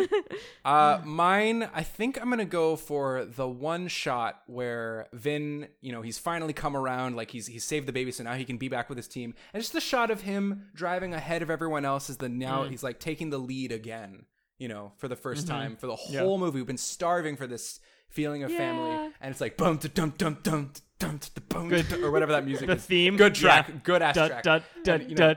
Uh, 0.64 1.00
mine, 1.04 1.68
I 1.74 1.82
think 1.82 2.18
I'm 2.20 2.30
gonna 2.30 2.44
go 2.46 2.74
for 2.76 3.26
the 3.26 3.46
one 3.46 3.88
shot 3.88 4.40
where 4.46 5.08
Vin, 5.12 5.68
you 5.82 5.92
know, 5.92 6.00
he's 6.00 6.18
finally 6.18 6.52
come 6.54 6.74
around, 6.76 7.16
like 7.16 7.30
he's 7.30 7.46
he's 7.46 7.64
saved 7.64 7.86
the 7.86 7.92
baby, 7.92 8.10
so 8.12 8.24
now 8.24 8.32
he 8.34 8.44
can 8.46 8.56
be 8.56 8.68
back 8.68 8.88
with 8.88 8.96
his 8.96 9.08
team. 9.08 9.34
And 9.52 9.62
just 9.62 9.72
the 9.74 9.80
shot 9.80 10.10
of 10.10 10.22
him 10.22 10.70
driving 10.74 11.12
ahead 11.12 11.42
of 11.42 11.50
everyone 11.50 11.84
else 11.84 12.08
is 12.08 12.16
the 12.16 12.28
now 12.30 12.64
Mm. 12.64 12.70
he's 12.70 12.82
like 12.82 12.98
taking 12.98 13.28
the 13.30 13.38
lead 13.38 13.72
again, 13.72 14.24
you 14.58 14.68
know, 14.68 14.92
for 14.96 15.08
the 15.08 15.16
1st 15.16 15.38
Mm-hmm. 15.38 15.48
time 15.48 15.76
for 15.76 15.86
the 15.86 15.96
whole 15.96 16.38
movie. 16.38 16.58
We've 16.58 16.66
been 16.66 16.76
starving 16.78 17.36
for 17.36 17.46
this 17.46 17.80
feeling 18.08 18.42
of 18.44 18.50
Yeah. 18.50 18.58
family, 18.58 19.12
and 19.20 19.30
it's 19.30 19.40
like 19.40 19.56
bum 19.56 19.76
dum 19.78 19.90
dum 19.94 20.10
dum 20.16 20.38
dum 20.98 21.20
dum 21.50 21.68
Good. 21.68 21.92
or 22.02 22.10
whatever 22.10 22.32
that 22.32 22.46
music 22.46 22.68
the 22.68 22.76
is. 22.76 22.86
theme. 22.86 23.16
good 23.18 23.34
track, 23.34 23.68
Yeah. 23.68 23.74
good 23.82 24.00
ass 24.00 24.14
Da, 24.14 24.28
track. 24.28 24.42
da, 24.44 24.58
da, 24.84 24.92
And, 24.94 25.10
you 25.10 25.16
know, 25.16 25.34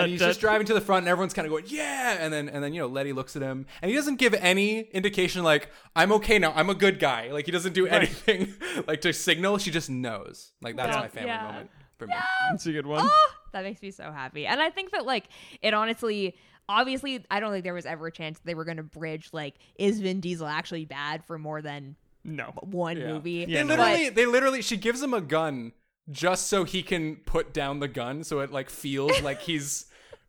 and 0.00 0.10
he's 0.10 0.20
da. 0.20 0.28
just 0.28 0.40
driving 0.40 0.66
to 0.68 0.72
the 0.74 0.80
front 0.80 1.00
and 1.04 1.08
everyone's 1.08 1.34
kind 1.34 1.44
of 1.44 1.50
going 1.50 1.64
yeah 1.68 2.16
and 2.20 2.32
then 2.32 2.48
and 2.48 2.64
then 2.64 2.72
you 2.72 2.80
know 2.80 2.86
letty 2.86 3.12
looks 3.12 3.36
at 3.36 3.42
him 3.42 3.66
and 3.82 3.90
he 3.90 3.96
doesn't 3.96 4.16
give 4.16 4.32
any 4.34 4.80
indication 4.80 5.42
like 5.44 5.68
i'm 5.94 6.10
okay 6.12 6.38
now 6.38 6.52
i'm 6.56 6.70
a 6.70 6.74
good 6.74 6.98
guy 6.98 7.30
like 7.32 7.44
he 7.44 7.52
doesn't 7.52 7.74
do 7.74 7.86
anything 7.86 8.54
like 8.86 9.02
to 9.02 9.12
signal 9.12 9.58
she 9.58 9.70
just 9.70 9.90
knows 9.90 10.52
like 10.62 10.74
that's 10.76 10.90
Well, 10.94 11.00
my 11.02 11.08
family 11.08 11.28
yeah. 11.28 11.42
moment 11.48 11.70
for 11.98 12.06
me 12.06 12.14
That's 12.50 12.64
a 12.66 12.72
good 12.72 12.86
one. 12.86 13.02
Oh, 13.04 13.30
That 13.52 13.62
makes 13.62 13.80
me 13.82 13.90
so 13.92 14.10
happy. 14.10 14.46
And 14.46 14.60
I 14.60 14.70
think 14.70 14.90
that 14.92 15.04
like 15.06 15.28
it 15.62 15.74
honestly 15.74 16.34
obviously 16.68 17.24
I 17.30 17.40
don't 17.40 17.52
think 17.52 17.64
there 17.64 17.74
was 17.74 17.86
ever 17.86 18.06
a 18.08 18.12
chance 18.12 18.38
they 18.44 18.54
were 18.54 18.64
gonna 18.64 18.82
bridge 18.82 19.28
like 19.32 19.54
is 19.78 20.00
Vin 20.00 20.20
Diesel 20.20 20.46
actually 20.46 20.84
bad 20.84 21.24
for 21.24 21.38
more 21.38 21.60
than 21.62 21.96
No. 22.24 22.52
one 22.62 22.96
Yeah. 22.98 23.12
movie. 23.12 23.44
Yeah, 23.48 23.62
they 23.62 23.64
no. 23.68 23.74
literally 23.76 24.08
they 24.10 24.26
literally 24.26 24.62
she 24.62 24.76
gives 24.76 25.02
him 25.02 25.14
a 25.14 25.20
gun 25.20 25.72
just 26.10 26.48
so 26.48 26.64
he 26.64 26.82
can 26.82 27.16
put 27.16 27.52
down 27.54 27.80
the 27.80 27.88
gun 27.88 28.24
so 28.24 28.40
it 28.40 28.50
like 28.52 28.68
feels 28.70 29.20
like 29.22 29.40
he's 29.42 29.86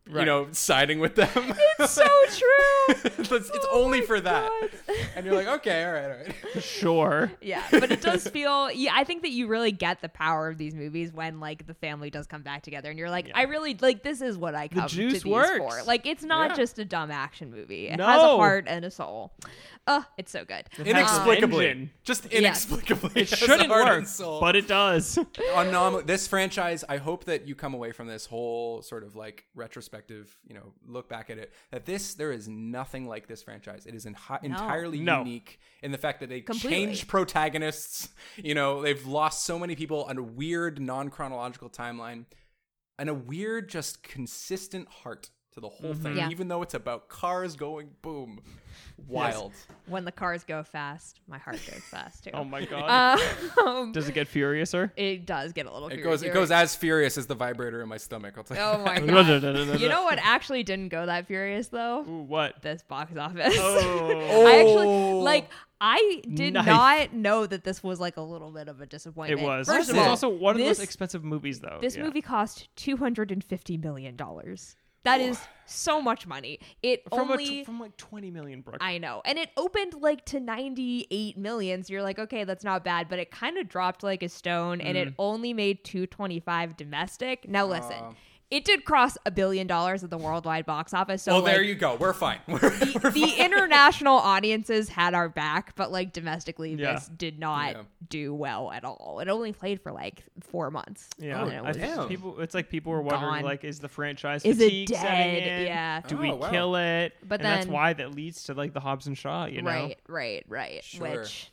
you 0.08 0.24
know 0.24 0.46
siding 0.52 1.00
with 1.00 1.16
them 1.16 1.28
But 1.78 1.88
so 1.90 2.04
true. 2.28 2.94
it's, 3.18 3.30
it's 3.50 3.66
only 3.72 4.00
for 4.02 4.20
that 4.20 4.50
and 5.16 5.26
you're 5.26 5.34
like 5.34 5.48
okay 5.48 5.84
all 5.84 5.92
right 5.92 6.04
all 6.04 6.10
right 6.10 6.34
Sure. 6.62 7.30
Yeah, 7.42 7.62
but 7.70 7.90
it 7.92 8.00
does 8.00 8.26
feel. 8.28 8.70
Yeah, 8.72 8.92
I 8.94 9.04
think 9.04 9.20
that 9.22 9.30
you 9.30 9.46
really 9.46 9.72
get 9.72 10.00
the 10.00 10.08
power 10.08 10.48
of 10.48 10.56
these 10.56 10.74
movies 10.74 11.12
when 11.12 11.38
like 11.38 11.66
the 11.66 11.74
family 11.74 12.08
does 12.08 12.26
come 12.26 12.40
back 12.42 12.62
together, 12.62 12.88
and 12.88 12.98
you're 12.98 13.10
like, 13.10 13.30
I 13.34 13.42
really 13.42 13.74
like 13.74 14.02
this 14.02 14.22
is 14.22 14.38
what 14.38 14.54
I 14.54 14.68
come 14.68 14.88
juice 14.88 15.12
to 15.12 15.24
these 15.24 15.26
works. 15.26 15.58
for. 15.58 15.82
Like, 15.86 16.06
it's 16.06 16.22
not 16.24 16.50
Yeah. 16.50 16.56
just 16.56 16.78
a 16.78 16.84
dumb 16.86 17.10
action 17.10 17.50
movie. 17.50 17.88
It 17.88 18.00
has 18.00 18.22
a 18.22 18.26
No. 18.26 18.36
heart 18.38 18.64
and 18.68 18.84
a 18.86 18.90
soul. 18.90 19.32
Oh, 19.86 20.04
it's 20.16 20.32
so 20.32 20.44
good. 20.46 20.64
inexplicably 20.84 21.66
engine. 21.68 21.90
just 22.04 22.26
inexplicably 22.26 23.22
It 23.22 23.28
shouldn't 23.28 23.68
heart 23.68 24.02
work, 24.02 24.40
but 24.40 24.56
it 24.56 24.66
does. 24.66 25.18
Anomaly. 25.54 26.04
This 26.04 26.26
franchise, 26.26 26.84
I 26.88 26.96
hope 26.96 27.24
that 27.24 27.46
you 27.46 27.54
come 27.54 27.74
away 27.74 27.92
from 27.92 28.06
this 28.08 28.26
whole 28.26 28.80
sort 28.82 29.04
of 29.04 29.14
like 29.14 29.44
retrospective, 29.54 29.95
you 30.46 30.54
know, 30.54 30.72
look 30.86 31.08
back 31.08 31.30
at 31.30 31.38
it. 31.38 31.52
That 31.70 31.84
this, 31.84 32.14
there 32.14 32.32
is 32.32 32.48
nothing 32.48 33.06
like 33.06 33.26
this 33.26 33.42
franchise. 33.42 33.86
It 33.86 33.94
is 33.94 34.06
en- 34.06 34.16
entirely 34.42 35.00
No. 35.00 35.18
unique 35.18 35.58
in 35.82 35.92
the 35.92 35.98
fact 35.98 36.20
that 36.20 36.28
they 36.28 36.40
Completely. 36.40 36.86
changed 36.86 37.08
protagonists. 37.08 38.08
You 38.36 38.54
know, 38.54 38.82
they've 38.82 39.06
lost 39.06 39.44
so 39.44 39.58
many 39.58 39.74
people 39.76 40.04
on 40.04 40.18
a 40.18 40.22
weird 40.22 40.80
non 40.80 41.10
chronological 41.10 41.70
timeline, 41.70 42.24
and 42.98 43.08
a 43.08 43.14
weird, 43.14 43.68
just 43.68 44.02
consistent 44.02 44.88
heart 44.88 45.30
to 45.56 45.60
the 45.60 45.68
whole 45.68 45.94
thing. 45.94 46.16
Yeah. 46.16 46.28
Even 46.30 46.48
though 46.48 46.62
it's 46.62 46.74
about 46.74 47.08
cars 47.08 47.56
going 47.56 47.88
boom, 48.02 48.40
wild. 49.08 49.52
When 49.86 50.04
the 50.04 50.12
cars 50.12 50.44
go 50.44 50.62
fast, 50.62 51.20
my 51.26 51.38
heart 51.38 51.58
goes 51.70 51.82
fast 51.90 52.24
too. 52.24 52.30
oh 52.34 52.44
my 52.44 52.64
God. 52.64 53.18
Um, 53.64 53.92
Does 53.92 54.08
it 54.08 54.12
get 54.14 54.28
furiouser? 54.28 54.90
it 54.96 55.24
does 55.26 55.52
get 55.52 55.66
a 55.66 55.72
little. 55.72 55.88
It 55.88 56.02
goes. 56.02 56.22
It 56.22 56.32
goes 56.34 56.50
as 56.50 56.76
furious 56.76 57.16
as 57.18 57.26
the 57.26 57.34
vibrator 57.34 57.80
in 57.82 57.88
my 57.88 57.96
stomach. 57.96 58.34
I'll 58.36 58.44
tell 58.44 58.56
you. 58.56 58.62
Oh 58.62 58.84
my 58.84 59.00
god! 59.00 59.80
You 59.80 59.88
know 59.88 60.04
what 60.04 60.18
actually 60.22 60.62
didn't 60.62 60.88
go 60.90 61.06
that 61.06 61.26
furious 61.26 61.68
though? 61.68 62.04
Ooh, 62.08 62.22
what? 62.22 62.60
This 62.62 62.82
box 62.82 63.16
office. 63.16 63.54
Oh. 63.58 64.46
I 64.46 64.56
actually 64.60 64.86
like. 65.22 65.50
I 65.78 66.22
did 66.32 66.54
Nice. 66.54 66.66
not 66.66 67.12
know 67.12 67.44
that 67.44 67.62
this 67.62 67.82
was 67.82 68.00
like 68.00 68.16
a 68.16 68.22
little 68.22 68.50
bit 68.50 68.68
of 68.68 68.80
a 68.80 68.86
disappointment. 68.86 69.40
It 69.40 69.44
was. 69.44 69.66
First 69.66 69.90
it 69.90 69.92
was 69.92 70.02
all, 70.04 70.08
also 70.10 70.28
one 70.30 70.54
of 70.54 70.58
the 70.58 70.66
most 70.66 70.82
expensive 70.82 71.22
movies, 71.22 71.60
though. 71.60 71.78
This 71.82 71.96
Yeah. 71.96 72.04
movie 72.04 72.22
cost 72.22 72.68
two 72.76 72.96
hundred 72.96 73.30
and 73.30 73.44
fifty 73.44 73.76
million 73.76 74.16
dollars. 74.16 74.76
That 75.06 75.20
is 75.20 75.40
so 75.64 76.00
much 76.00 76.26
money. 76.26 76.60
It 76.82 77.02
from 77.08 77.30
only. 77.30 77.64
from 77.64 77.80
like 77.80 77.96
twenty 77.96 78.30
million, 78.30 78.60
Brooke. 78.60 78.78
I 78.80 78.98
know. 78.98 79.22
And 79.24 79.38
it 79.38 79.50
opened 79.56 79.94
like 79.94 80.24
to 80.26 80.38
98 80.40 81.36
million. 81.36 81.82
So 81.82 81.92
you're 81.92 82.02
like, 82.02 82.18
okay, 82.18 82.44
that's 82.44 82.62
not 82.64 82.84
bad, 82.84 83.08
but 83.08 83.18
it 83.18 83.30
kind 83.30 83.58
of 83.58 83.68
dropped 83.68 84.02
like 84.02 84.22
a 84.22 84.28
stone 84.28 84.80
and 84.80 84.96
Mm. 84.96 85.06
it 85.08 85.14
only 85.18 85.52
made 85.52 85.82
225 85.84 86.76
domestic. 86.76 87.48
Now 87.48 87.66
listen. 87.66 88.14
It 88.50 88.64
did 88.64 88.84
cross 88.84 89.18
a 89.26 89.30
billion 89.30 89.66
dollars 89.66 90.04
at 90.04 90.10
the 90.10 90.16
worldwide 90.18 90.66
box 90.66 90.94
office. 90.94 91.22
So 91.22 91.32
well, 91.34 91.42
there 91.42 91.62
you 91.62 91.74
go. 91.74 91.96
We're 91.96 92.12
fine. 92.12 92.38
We're, 92.46 92.58
the, 92.58 93.10
the 93.12 93.44
international 93.44 94.16
audiences 94.16 94.88
had 94.88 95.14
our 95.14 95.28
back, 95.28 95.74
but 95.74 95.90
like 95.90 96.12
domestically, 96.12 96.74
Yeah. 96.74 96.94
this 96.94 97.08
did 97.08 97.38
not 97.40 97.72
Yeah. 97.72 97.82
do 98.08 98.34
well 98.34 98.70
at 98.70 98.84
all. 98.84 99.18
It 99.20 99.28
only 99.28 99.52
played 99.52 99.80
for 99.82 99.90
like 99.90 100.22
four 100.40 100.70
months. 100.70 101.08
Yeah, 101.18 101.42
oh, 101.42 101.46
And 101.46 101.52
it 101.54 101.64
I 101.64 101.72
think 101.72 101.94
Damn. 101.96 102.08
people. 102.08 102.40
It's 102.40 102.54
like 102.54 102.68
people 102.70 102.92
were 102.92 103.02
wondering, 103.02 103.34
Gone. 103.34 103.42
like, 103.42 103.64
is 103.64 103.80
the 103.80 103.88
franchise 103.88 104.44
Is 104.44 104.60
it 104.60 104.86
dead? 104.86 105.66
Yeah. 105.66 106.00
Do 106.06 106.16
we 106.16 106.30
Oh, 106.30 106.36
wow. 106.36 106.50
kill 106.50 106.76
it? 106.76 107.14
But 107.26 107.40
and 107.40 107.44
that's 107.46 107.66
why 107.66 107.94
that 107.94 108.14
leads 108.14 108.44
to 108.44 108.54
like 108.54 108.72
the 108.72 108.80
Hobbs 108.80 109.06
and 109.08 109.18
Shaw. 109.18 109.46
You 109.46 109.62
know, 109.62 109.70
Right, 109.70 109.98
right, 110.08 110.44
right. 110.48 110.84
Sure. 110.84 111.08
Which 111.20 111.50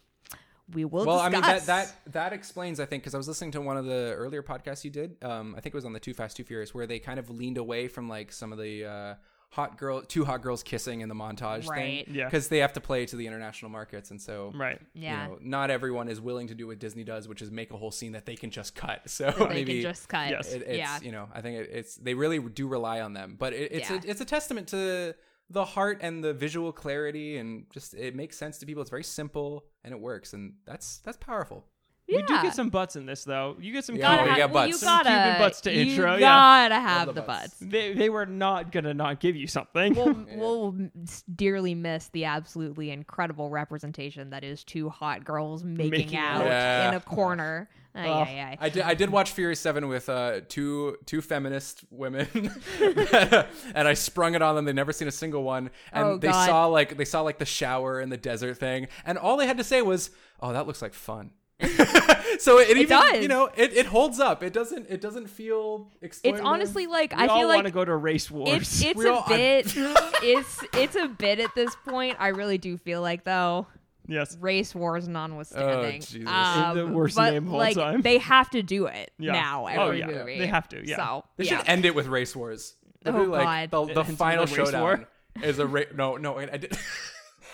we 0.74 0.86
will 0.86 1.06
well, 1.06 1.20
I 1.20 1.30
mean 1.30 1.42
that 1.42 1.66
that 1.68 1.94
that 2.08 2.34
explains, 2.34 2.80
I 2.80 2.86
think, 2.86 3.04
because 3.04 3.14
I 3.14 3.18
was 3.18 3.28
listening 3.28 3.52
to 3.52 3.62
one 3.62 3.78
of 3.78 3.86
the 3.86 4.14
earlier 4.16 4.44
podcasts 4.44 4.84
you 4.84 4.92
did. 4.92 5.16
Um, 5.24 5.54
I 5.58 5.62
think 5.62 5.74
it 5.74 5.78
was 5.78 5.86
on 5.86 5.94
the 5.94 6.00
Too 6.00 6.14
Fast 6.14 6.38
Too 6.38 6.44
Furious, 6.44 6.74
where 6.74 6.88
they 6.88 7.00
kind 7.00 7.20
of 7.20 7.30
leaned 7.30 7.58
away 7.58 7.88
from 7.88 8.10
like 8.10 8.32
some 8.32 8.52
of 8.52 8.58
the 8.58 8.86
uh, 8.86 9.16
hot 9.50 9.78
girl, 9.78 10.02
two 10.02 10.26
hot 10.26 10.42
girls 10.42 10.64
kissing 10.64 11.02
in 11.02 11.10
the 11.10 11.14
montage 11.16 11.68
Right. 11.68 12.06
thing, 12.08 12.16
Yeah. 12.16 12.26
because 12.26 12.48
they 12.48 12.58
have 12.58 12.74
to 12.74 12.82
play 12.82 13.06
to 13.06 13.16
the 13.16 13.28
international 13.28 13.70
markets, 13.70 14.10
and 14.10 14.20
so 14.20 14.52
right. 14.56 14.82
Yeah. 14.96 15.26
you 15.26 15.30
know, 15.34 15.38
not 15.42 15.70
everyone 15.70 16.08
is 16.10 16.20
willing 16.20 16.48
to 16.48 16.56
do 16.56 16.66
what 16.68 16.80
Disney 16.80 17.04
does, 17.04 17.28
which 17.28 17.42
is 17.42 17.52
make 17.52 17.72
a 17.72 17.78
whole 17.78 17.92
scene 17.92 18.14
that 18.14 18.26
they 18.26 18.36
can 18.36 18.50
just 18.50 18.74
cut. 18.76 19.02
So 19.10 19.26
That 19.26 19.38
they 19.50 19.56
maybe 19.56 19.74
can 19.82 19.92
just 19.92 20.10
cut. 20.10 20.30
Yes. 20.32 20.52
it, 20.54 20.64
it's 20.66 20.78
yeah. 20.78 20.98
you 21.04 21.12
know 21.12 21.30
I 21.34 21.42
think 21.42 21.60
it, 21.60 21.70
it's 21.72 21.96
they 21.98 22.16
really 22.16 22.40
do 22.40 22.68
rely 22.68 23.02
on 23.02 23.14
them, 23.14 23.36
but 23.38 23.54
it, 23.54 23.72
it's 23.72 23.90
Yeah. 23.92 24.00
a, 24.04 24.10
it's 24.10 24.22
a 24.22 24.26
testament 24.26 24.70
to 24.70 25.14
the 25.54 25.64
heart 25.64 26.00
and 26.02 26.24
the 26.24 26.34
visual 26.34 26.72
clarity 26.72 27.38
and 27.38 27.66
just 27.72 27.94
it 27.94 28.16
makes 28.16 28.38
sense 28.38 28.58
to 28.58 28.66
people. 28.66 28.82
It's 28.82 28.90
very 28.90 29.04
simple 29.04 29.66
and 29.84 29.94
it 29.94 30.00
works, 30.00 30.34
and 30.34 30.54
that's 30.66 30.98
that's 31.00 31.18
powerful. 31.18 31.64
We 32.06 32.22
do 32.22 32.42
get 32.42 32.54
some 32.54 32.70
butts 32.70 32.96
in 32.98 33.06
this, 33.06 33.24
though. 33.24 33.56
You 33.60 33.72
get 33.72 33.86
some. 33.86 33.96
Yeah. 33.96 34.02
Gotta 34.18 34.22
Oh, 34.30 34.34
we 34.34 34.38
got 34.38 34.52
well, 34.52 34.66
you 34.68 34.74
butts. 34.74 34.80
Some 34.82 34.88
gotta, 34.98 35.10
Cuban 35.10 35.40
butts 35.40 35.62
to 35.62 35.74
you 35.74 35.92
intro, 35.94 36.14
yeah. 36.16 36.20
gotta 36.20 36.76
have 36.76 37.08
the 37.08 37.14
the 37.14 37.22
butts. 37.22 37.54
butts. 37.54 37.72
They, 37.72 37.94
they 37.94 38.10
were 38.10 38.26
not 38.26 38.72
gonna 38.72 38.94
not 38.94 39.20
give 39.22 39.36
you 39.38 39.48
something. 39.48 39.96
We'll, 39.96 40.26
we'll 40.36 40.90
dearly 41.34 41.76
miss 41.76 42.10
the 42.10 42.26
absolutely 42.26 42.92
incredible 42.92 43.50
representation 43.50 44.32
that 44.32 44.44
is 44.44 44.64
two 44.66 44.90
hot 44.90 45.24
girls 45.24 45.64
making, 45.64 45.92
Making 45.92 46.18
out 46.18 46.42
out. 46.42 46.48
Yeah. 46.48 46.90
in 46.90 46.96
a 46.96 47.00
corner. 47.00 47.70
Ay, 47.96 48.08
Oh, 48.08 48.14
ay, 48.14 48.40
ay. 48.52 48.58
I 48.60 48.70
did 48.70 48.82
I 48.84 48.94
did 48.96 49.10
watch 49.12 49.32
Fury 49.32 49.56
Seven 49.56 49.88
with 49.88 50.10
uh, 50.10 50.42
two 50.50 50.98
two 51.06 51.22
feminist 51.22 51.84
women, 51.92 52.28
and 52.82 53.88
I 53.88 53.94
sprung 53.94 54.36
it 54.36 54.42
on 54.42 54.56
them. 54.56 54.66
They'd 54.66 54.76
never 54.76 54.92
seen 54.94 55.08
a 55.08 55.12
single 55.12 55.44
one, 55.44 55.70
and 55.92 56.04
Oh, 56.06 56.18
they 56.18 56.30
God. 56.30 56.46
saw 56.48 56.66
like 56.66 56.98
they 56.98 57.06
saw 57.06 57.22
like 57.22 57.38
the 57.38 57.46
shower 57.46 58.02
in 58.02 58.10
the 58.10 58.18
desert 58.18 58.58
thing, 58.58 58.88
and 59.06 59.18
all 59.18 59.38
they 59.38 59.48
had 59.48 59.58
to 59.58 59.64
say 59.64 59.82
was, 59.82 60.10
"Oh, 60.40 60.54
that 60.54 60.66
looks 60.68 60.82
like 60.82 60.94
fun." 60.94 61.32
so 62.40 62.58
it, 62.60 62.72
even 62.78 62.88
does. 62.90 63.22
you 63.22 63.28
know 63.28 63.46
it, 63.56 63.72
it 63.74 63.86
holds 63.86 64.20
up. 64.20 64.44
It 64.44 64.54
doesn't 64.54 64.90
it 64.90 65.00
doesn't 65.00 65.28
feel. 65.28 65.88
It's 66.02 66.20
honestly 66.42 66.88
like 66.88 67.16
we 67.16 67.24
I 67.24 67.28
all 67.28 67.40
feel 67.40 67.48
want 67.48 67.68
to 67.68 67.72
go 67.72 67.86
to 67.86 67.96
race 67.96 68.30
wars. 68.30 68.50
it's 68.54 68.82
it's 68.84 68.98
We 68.98 69.08
a 69.08 69.14
all- 69.14 69.28
bit 69.28 69.68
it's 69.78 70.60
it's 70.74 70.96
a 70.96 71.08
bit 71.08 71.40
at 71.40 71.54
this 71.56 71.74
point. 71.86 72.18
I 72.20 72.30
really 72.30 72.58
do 72.58 72.76
feel 72.78 73.02
like 73.02 73.24
though 73.24 73.68
yes. 74.08 74.38
race 74.40 74.74
wars 74.76 75.08
nonwithstanding. 75.08 75.96
Oh, 76.02 76.06
Jesus. 76.06 76.28
um, 76.28 76.78
The 76.78 76.88
worst 76.88 77.16
but, 77.16 77.32
name 77.32 77.48
of 77.48 77.54
all 77.54 77.60
like, 77.60 77.76
time. 77.76 78.02
They 78.02 78.18
have 78.20 78.50
to 78.52 78.62
do 78.64 78.86
it 78.86 79.12
Yeah. 79.18 79.34
now. 79.34 79.64
Oh, 79.66 79.68
Every 79.68 80.00
yeah. 80.00 80.08
movie 80.08 80.40
They 80.40 80.48
have 80.48 80.68
to, 80.70 80.88
yeah. 80.88 80.96
So 80.98 81.26
They 81.38 81.46
yeah. 81.46 81.58
should 81.60 81.70
end 81.70 81.86
it 81.86 81.96
with 81.96 82.08
race 82.08 82.36
wars. 82.36 82.76
Oh, 83.06 83.12
Literally, 83.12 83.28
like, 83.30 83.72
God. 83.72 83.88
The, 83.90 83.94
the 83.94 84.04
final 84.06 84.44
a 84.44 84.46
race 84.46 84.56
showdown 84.56 84.82
war? 84.82 85.08
is 85.42 85.60
a 85.60 85.68
race. 85.68 85.88
no 85.96 86.18
no. 86.18 86.38
I 86.38 86.58
did. 86.58 86.78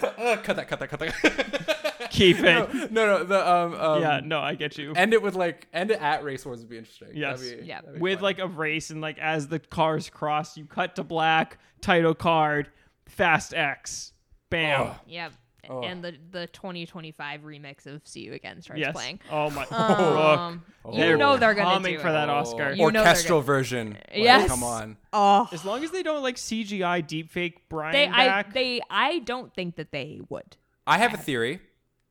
Uh, 0.02 0.38
cut 0.38 0.56
that, 0.56 0.68
cut 0.70 0.80
that, 0.80 0.88
cut 0.88 1.00
that. 1.00 2.08
Keep 2.10 2.40
it. 2.40 2.92
no, 2.92 3.06
no, 3.06 3.24
the 3.26 3.50
um, 3.50 3.74
um 3.74 4.02
yeah, 4.02 4.22
no, 4.24 4.40
I 4.40 4.56
get 4.56 4.78
you. 4.78 4.94
End 4.94 5.14
it 5.14 5.22
with 5.22 5.36
like 5.36 5.68
end 5.74 5.92
it 5.92 6.02
at 6.02 6.24
race 6.24 6.46
wars 6.46 6.60
would 6.60 6.70
be 6.70 6.78
interesting. 6.78 7.10
Yes. 7.16 7.42
That'd 7.42 7.60
be- 7.62 7.66
Yeah. 7.68 7.82
that'd 7.82 7.96
be 7.96 8.00
with 8.00 8.20
fun. 8.20 8.24
like 8.24 8.40
a 8.40 8.48
race 8.48 8.92
and 8.92 9.02
like 9.02 9.18
as 9.20 9.50
the 9.50 9.60
cars 9.60 10.10
cross, 10.10 10.56
you 10.56 10.64
cut 10.64 10.96
to 10.96 11.04
black, 11.04 11.58
title 11.82 12.16
card, 12.16 12.70
Fast 13.10 13.54
X, 13.54 14.14
bam. 14.50 14.82
Oh. 14.84 14.96
Yep. 15.06 15.34
Oh. 15.70 15.84
And 15.84 16.04
the 16.04 16.16
the 16.32 16.48
2025 16.48 17.42
remix 17.42 17.86
of 17.86 18.02
"See 18.04 18.22
You 18.22 18.34
Again" 18.34 18.60
starts 18.62 18.80
yes. 18.80 18.92
playing. 18.92 19.20
Oh 19.32 19.52
my. 19.52 19.66
Um, 19.68 20.64
Look, 20.84 20.96
you 20.96 21.16
know 21.16 21.38
they're 21.38 21.54
gonna 21.54 21.76
coming 21.76 21.96
do 21.98 22.00
for 22.00 22.08
it. 22.08 22.14
that 22.14 22.28
Oh, 22.28 22.34
Oscar. 22.34 22.72
You 22.72 22.92
know 22.92 23.04
they're 23.04 23.08
orchestral 23.08 23.42
version. 23.42 23.92
Like, 23.92 24.10
Yes. 24.14 24.50
come 24.50 24.64
on. 24.64 24.98
Oh, 25.14 25.48
As 25.52 25.64
long 25.64 25.84
as 25.84 25.92
they 25.92 26.02
don't 26.02 26.24
like 26.24 26.38
CGI 26.38 27.04
deepfake 27.04 27.54
Brian 27.70 27.94
they 27.94 28.08
I 28.08 28.42
they 28.44 28.82
I 28.90 29.20
don't 29.20 29.54
think 29.54 29.76
that 29.76 29.92
they 29.92 30.22
would. 30.30 30.58
I 30.88 30.98
have 30.98 31.14
a 31.14 31.18
theory, 31.18 31.62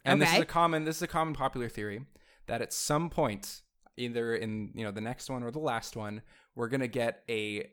and 0.05 0.23
this 0.23 0.33
is 0.33 0.39
a 0.39 0.47
common 0.47 0.85
this 0.85 0.97
is 0.97 1.03
a 1.03 1.09
common 1.09 1.35
popular 1.35 1.69
theory 1.69 2.03
that 2.47 2.63
at 2.63 2.73
some 2.73 3.11
point, 3.11 3.63
either 3.97 4.37
in 4.37 4.71
you 4.75 4.85
know 4.85 4.93
the 4.93 5.01
next 5.01 5.29
one 5.29 5.43
or 5.43 5.51
the 5.51 5.59
last 5.59 5.97
one, 5.97 6.23
we're 6.55 6.69
gonna 6.69 6.87
get 6.87 7.25
a 7.29 7.71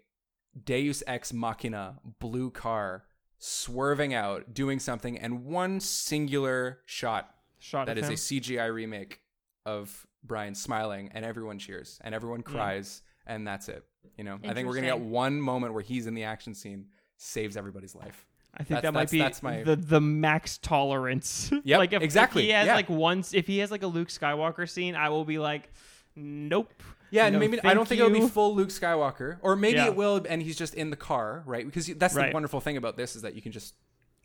Deus 0.64 1.04
Ex 1.06 1.32
Machina 1.32 2.00
blue 2.20 2.50
car 2.50 3.04
swerving 3.38 4.14
out, 4.14 4.54
doing 4.54 4.80
something, 4.80 5.18
and 5.18 5.46
one 5.46 5.80
singular 5.80 6.80
shot 6.86 7.32
Shot 7.60 7.88
that 7.88 7.98
is 7.98 8.10
a. 8.10 8.14
CGI 8.14 8.72
remake 8.74 9.22
of 9.66 10.06
Brian 10.24 10.54
smiling, 10.56 11.10
and 11.14 11.26
everyone 11.26 11.58
cheers 11.60 12.00
and 12.04 12.14
everyone 12.14 12.42
cries, 12.44 13.02
and 13.26 13.48
that's 13.48 13.70
it. 13.70 13.84
You 14.18 14.24
know, 14.24 14.38
I 14.44 14.54
think 14.54 14.68
we're 14.68 14.76
gonna 14.76 14.88
get 14.88 15.00
one 15.00 15.42
moment 15.42 15.74
where 15.74 15.82
he's 15.84 16.06
in 16.08 16.14
the 16.14 16.24
action 16.26 16.54
scene, 16.54 16.88
saves 17.18 17.58
everybody's 17.58 17.96
life. 17.96 18.26
I 18.54 18.60
think 18.60 18.70
That's- 18.70 18.84
that 18.84 18.94
might 18.94 19.00
that's- 19.10 19.12
be 19.12 19.20
that's 19.20 19.44
my- 19.44 19.64
the 19.64 19.76
the 19.76 20.00
max 20.00 20.58
tolerance. 20.60 21.52
Yep, 21.64 21.78
like 21.80 21.94
if, 21.94 22.02
exactly, 22.02 22.44
If 22.44 22.48
he 22.48 22.52
has 22.54 22.68
yeah. 22.68 22.76
like 22.76 22.90
once, 22.90 23.34
if 23.34 23.48
he 23.48 23.58
has 23.60 23.72
like 23.72 23.84
a 23.84 23.88
Luke 23.88 24.08
Skywalker 24.10 24.70
scene, 24.70 24.96
I 24.96 25.10
will 25.10 25.26
be 25.26 25.40
like, 25.40 25.70
nope. 26.16 26.72
Yeah, 27.16 27.26
and 27.26 27.34
No, 27.34 27.40
maybe 27.40 27.60
I 27.64 27.74
don't 27.74 27.88
think 27.88 28.00
it'll 28.00 28.12
be 28.12 28.28
full 28.28 28.56
Luke 28.56 28.70
Skywalker, 28.70 29.38
or 29.42 29.56
maybe 29.56 29.78
Yeah. 29.78 29.86
it 29.88 29.96
will, 29.96 30.26
and 30.30 30.42
he's 30.42 30.58
just 30.58 30.74
in 30.76 30.90
the 30.90 30.96
car, 30.96 31.44
right? 31.46 31.66
Because 31.66 31.88
that's 31.88 32.14
the 32.14 32.30
wonderful 32.34 32.60
thing 32.62 32.78
about 32.78 32.98
this 32.98 33.16
is 33.16 33.22
that 33.24 33.36
you 33.36 33.42
can 33.42 33.52
just 33.52 33.74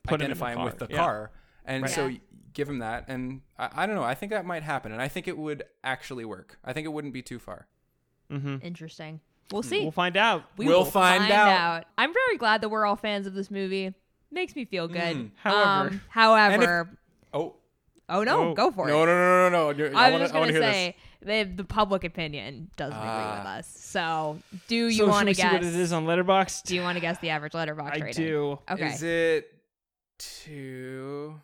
Put 0.05 0.15
him 0.15 0.19
the 0.19 0.25
identify 0.25 0.53
him, 0.55 0.65
with 0.65 0.79
the 0.79 0.87
yeah. 0.91 0.97
car, 0.97 1.31
and 1.65 1.83
Right. 1.85 1.91
so 1.93 2.07
Yeah. 2.07 2.19
give 2.53 2.69
him 2.69 2.79
that. 2.81 3.05
And 3.09 3.43
I, 3.59 3.69
I 3.83 3.87
don't 3.87 3.95
know, 3.95 4.03
I 4.03 4.15
think 4.15 4.31
that 4.33 4.45
might 4.45 4.63
happen, 4.63 4.93
and 4.93 5.01
I 5.01 5.09
think 5.09 5.29
it 5.29 5.39
would 5.39 5.63
actually 5.85 6.25
work. 6.25 6.59
I 6.65 6.73
think 6.73 6.85
it 6.85 6.89
wouldn't 6.91 7.15
be 7.15 7.23
too 7.23 7.39
far. 7.39 7.67
Interesting. 8.31 9.21
We'll 9.53 9.63
see. 9.65 9.83
We'll 9.83 9.91
find 9.91 10.17
out. 10.17 10.45
We 10.57 10.67
We'll 10.67 10.79
will 10.79 10.85
find 10.85 11.31
out. 11.33 11.85
I'm 11.99 12.13
very 12.13 12.37
glad 12.37 12.61
that 12.61 12.69
we're 12.69 12.87
all 12.87 12.97
fans 12.97 13.27
of 13.27 13.35
this 13.35 13.51
movie. 13.51 13.93
Makes 14.31 14.55
me 14.55 14.65
feel 14.65 14.87
good. 14.87 15.17
Mm. 15.17 15.31
However- 15.43 15.89
Um, 15.91 16.01
however, 16.09 16.89
Oh 17.33 17.57
oh 18.09 18.23
no, 18.23 18.51
Oh, 18.51 18.55
go 18.55 18.71
for 18.71 18.87
no, 18.87 19.03
it. 19.03 19.07
no, 19.07 19.13
no, 19.17 19.49
no, 19.51 19.71
no! 19.71 19.71
You're- 19.77 19.95
I 19.95 20.07
I 20.07 20.11
was 20.11 20.13
wanna- 20.13 20.25
just 20.25 20.35
gonna 20.35 20.53
hear 20.53 20.63
say 20.63 20.97
the 21.23 21.45
the 21.45 21.65
public 21.65 22.05
opinion 22.05 22.71
doesn't 22.77 22.97
agree 22.97 23.09
with 23.09 23.47
Ah. 23.47 23.57
us. 23.59 23.67
So, 23.69 24.39
do 24.69 24.77
you 24.77 24.91
so 24.93 24.97
should 25.05 25.09
want 25.09 25.27
we 25.27 25.33
to 25.33 25.37
see 25.37 25.43
guess? 25.43 25.53
what 25.53 25.65
it 25.65 25.75
is 25.75 25.93
on 25.93 26.07
Letterboxd? 26.07 26.63
do 26.65 26.75
you 26.75 26.83
want 26.83 26.97
to 26.97 27.01
guess 27.01 27.19
the 27.19 27.31
average 27.31 27.53
Letterboxd 27.53 28.01
I 28.03 28.05
rating? 28.05 28.25
do. 28.27 28.59
Okay, 28.71 28.87
Is 28.95 29.03
it 29.03 29.55
two? 30.19 31.41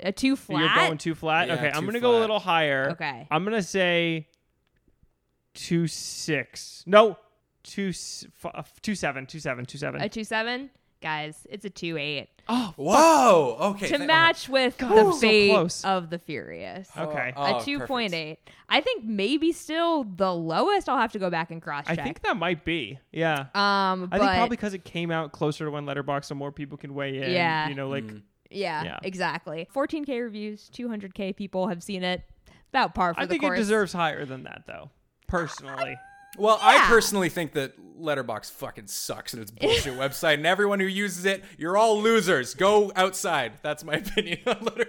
a 0.00 0.12
two 0.12 0.36
flat. 0.36 0.60
You're 0.60 0.86
going 0.88 0.98
too 0.98 1.14
flat. 1.14 1.48
Yeah, 1.48 1.54
okay, 1.54 1.70
I'm 1.72 1.84
gonna 1.86 2.00
go 2.00 2.18
a 2.18 2.20
little 2.20 2.40
higher. 2.40 2.90
Okay. 2.90 3.26
I'm 3.30 3.44
gonna 3.44 3.62
say 3.62 4.28
two 5.54 5.86
six. 5.86 6.82
No, 6.86 7.16
two 7.62 7.90
s- 7.90 8.26
f- 8.44 8.50
uh, 8.54 8.62
two 8.82 8.94
seven, 8.94 9.26
two 9.26 9.38
seven, 9.38 9.64
two 9.64 9.78
seven. 9.78 10.00
a 10.00 10.08
two 10.08 10.24
seven, 10.24 10.70
guys. 11.04 11.46
It's 11.48 11.64
a 11.64 11.70
two 11.70 11.96
eight. 11.96 12.28
Oh, 12.48 12.74
Whoa! 12.76 13.56
Okay. 13.70 13.88
to 13.88 13.98
match 13.98 14.48
with 14.48 14.76
God, 14.76 14.90
the 14.90 14.94
that 14.96 15.04
was 15.06 15.14
so 15.14 15.20
fate 15.20 15.50
close. 15.50 15.84
of 15.84 16.10
the 16.10 16.18
Furious. 16.18 16.90
okay. 16.96 17.32
Oh, 17.36 17.58
a 17.58 17.62
two 17.64 17.78
perfect. 17.78 17.88
point 17.88 18.12
eight. 18.14 18.38
I 18.68 18.80
think 18.80 19.04
maybe 19.04 19.52
still 19.52 20.04
the 20.04 20.34
lowest. 20.34 20.88
I'll 20.88 20.98
have 20.98 21.12
to 21.12 21.18
go 21.18 21.30
back 21.30 21.50
and 21.50 21.62
cross 21.62 21.84
check. 21.86 21.92
I 21.92 21.96
check. 21.96 22.04
think 22.04 22.22
that 22.22 22.36
might 22.36 22.64
be. 22.64 22.98
Yeah. 23.12 23.40
Um, 23.40 23.46
I 23.54 23.96
but 24.10 24.18
think 24.20 24.32
probably 24.32 24.56
because 24.56 24.74
it 24.74 24.84
came 24.84 25.10
out 25.10 25.32
closer 25.32 25.64
to 25.64 25.70
when 25.70 25.86
Letterboxd, 25.86 26.24
so 26.26 26.34
more 26.34 26.50
people 26.52 26.76
can 26.76 26.92
weigh 26.94 27.22
in. 27.22 27.30
Yeah. 27.32 27.68
You 27.68 27.74
know, 27.76 27.88
like 27.88 28.04
Mm. 28.04 28.22
yeah, 28.50 28.82
Yeah. 28.84 28.98
exactly. 29.02 29.68
14k 29.74 30.20
reviews, 30.22 30.68
200k 30.74 31.34
people 31.36 31.68
have 31.68 31.82
seen 31.82 32.02
it. 32.02 32.22
About 32.70 32.94
par 32.94 33.14
for 33.14 33.20
I 33.20 33.26
the 33.26 33.30
think 33.38 33.44
it 33.44 33.54
deserves 33.56 33.92
higher 33.92 34.24
than 34.24 34.42
that, 34.42 34.64
though. 34.66 34.90
Personally. 35.28 35.96
Well, 36.36 36.58
I 36.60 36.86
personally 36.88 37.28
think 37.28 37.52
that 37.52 37.74
Letterboxd 38.00 38.50
fucking 38.52 38.88
sucks 38.88 39.32
and 39.34 39.42
it's 39.42 39.50
bullshit 39.50 39.94
website, 39.98 40.34
and 40.34 40.46
everyone 40.46 40.80
who 40.80 40.86
uses 40.86 41.24
it, 41.24 41.44
you're 41.58 41.76
all 41.76 42.00
losers. 42.00 42.54
Go 42.54 42.92
outside. 42.96 43.52
That's 43.62 43.84
my 43.84 43.94
opinion 44.06 44.38
on 44.46 44.58
Letter. 44.64 44.88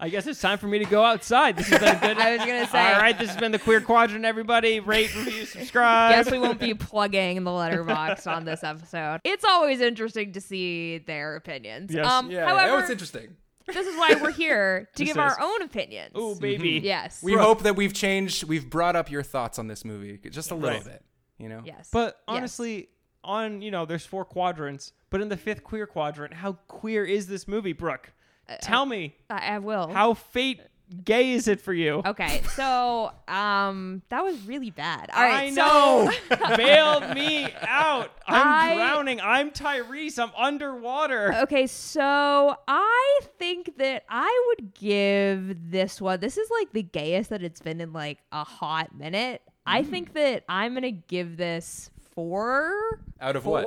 I 0.00 0.08
guess 0.08 0.26
it's 0.26 0.40
time 0.40 0.56
for 0.56 0.66
me 0.66 0.78
to 0.78 0.86
go 0.86 1.04
outside. 1.04 1.56
This 1.56 1.68
has 1.68 1.78
been 1.78 1.96
a 1.96 2.00
good. 2.00 2.18
I 2.22 2.36
was 2.36 2.46
gonna 2.46 2.66
say. 2.66 2.92
All 2.94 3.00
right, 3.00 3.18
this 3.18 3.28
has 3.28 3.36
been 3.36 3.52
the 3.52 3.58
Queer 3.58 3.80
Quadrant. 3.82 4.24
Everybody, 4.24 4.80
rate, 4.80 5.14
review, 5.14 5.44
subscribe. 5.44 6.14
Guess 6.14 6.30
we 6.32 6.38
won't 6.38 6.58
be 6.58 6.72
plugging 6.72 7.44
the 7.44 7.50
Letterboxd 7.50 8.26
on 8.26 8.44
this 8.46 8.64
episode. 8.64 9.20
It's 9.24 9.44
always 9.44 9.80
interesting 9.82 10.32
to 10.32 10.40
see 10.40 10.98
their 10.98 11.36
opinions. 11.36 11.92
Yes. 11.92 12.06
Um, 12.06 12.30
Yeah, 12.30 12.48
however, 12.48 12.76
oh, 12.76 12.78
it's 12.78 12.90
interesting. 12.90 13.36
This 13.66 13.86
is 13.86 13.96
why 13.96 14.16
we're 14.20 14.30
here 14.32 14.88
to 14.94 15.04
This 15.04 15.08
give 15.14 15.16
is. 15.16 15.20
our 15.32 15.40
own 15.40 15.62
opinions. 15.62 16.12
Oh 16.14 16.34
baby. 16.34 16.76
Mm-hmm. 16.76 16.84
yes. 16.86 17.22
We 17.22 17.34
hope 17.34 17.62
that 17.62 17.76
we've 17.76 17.94
changed, 17.94 18.44
we've 18.44 18.68
brought 18.68 18.96
up 18.96 19.10
your 19.10 19.22
thoughts 19.22 19.58
on 19.58 19.66
this 19.68 19.84
movie 19.84 20.18
just 20.30 20.50
a 20.50 20.54
little 20.54 20.78
Right. 20.78 20.84
bit. 20.84 21.04
You 21.38 21.48
know? 21.48 21.62
yes. 21.64 21.88
But 21.92 22.16
Yes. 22.28 22.36
honestly, 22.36 22.88
on 23.24 23.62
you 23.62 23.70
know, 23.70 23.84
there's 23.84 24.04
four 24.06 24.24
quadrants, 24.24 24.92
but 25.10 25.20
in 25.20 25.28
the 25.28 25.36
fifth 25.36 25.62
queer 25.64 25.86
quadrant, 25.86 26.34
how 26.34 26.54
queer 26.68 27.04
is 27.04 27.26
this 27.28 27.46
movie, 27.46 27.72
Brooke? 27.72 28.12
Uh, 28.48 28.56
Tell 28.60 28.84
me, 28.86 29.14
I, 29.30 29.54
I 29.54 29.58
will. 29.58 29.86
how 29.88 30.14
fate 30.14 30.60
gay 30.92 31.32
is 31.32 31.48
it 31.48 31.60
for 31.60 31.72
you? 31.72 32.02
Okay, 32.04 32.42
so 32.54 33.10
um, 33.28 34.02
that 34.10 34.22
was 34.22 34.40
really 34.46 34.70
bad. 34.70 35.10
All 35.14 35.22
right, 35.22 35.44
I 35.44 35.50
so- 35.50 36.10
know. 36.30 36.56
Bailed 36.56 37.14
me 37.14 37.52
out. 37.62 38.10
I'm 38.26 38.46
I- 38.48 38.74
drowning. 38.76 39.20
I'm 39.20 39.50
Tyrese. 39.50 40.18
I'm 40.18 40.32
underwater. 40.36 41.34
Okay, 41.42 41.66
so 41.66 42.56
I 42.68 43.20
think 43.38 43.78
that 43.78 44.04
I 44.08 44.54
would 44.58 44.74
give 44.74 45.70
this 45.70 46.00
one. 46.00 46.20
This 46.20 46.36
is 46.36 46.48
like 46.60 46.72
the 46.72 46.82
gayest 46.82 47.30
that 47.30 47.42
it's 47.42 47.60
been 47.60 47.80
in 47.80 47.92
like 47.92 48.18
a 48.30 48.44
hot 48.44 48.94
minute. 48.96 49.42
I 49.66 49.82
think 49.84 50.14
that 50.14 50.44
I'm 50.48 50.74
gonna 50.74 50.90
give 50.90 51.36
this 51.36 51.90
four. 52.14 53.00
Out 53.20 53.36
of 53.36 53.44
four 53.44 53.62
what? 53.62 53.66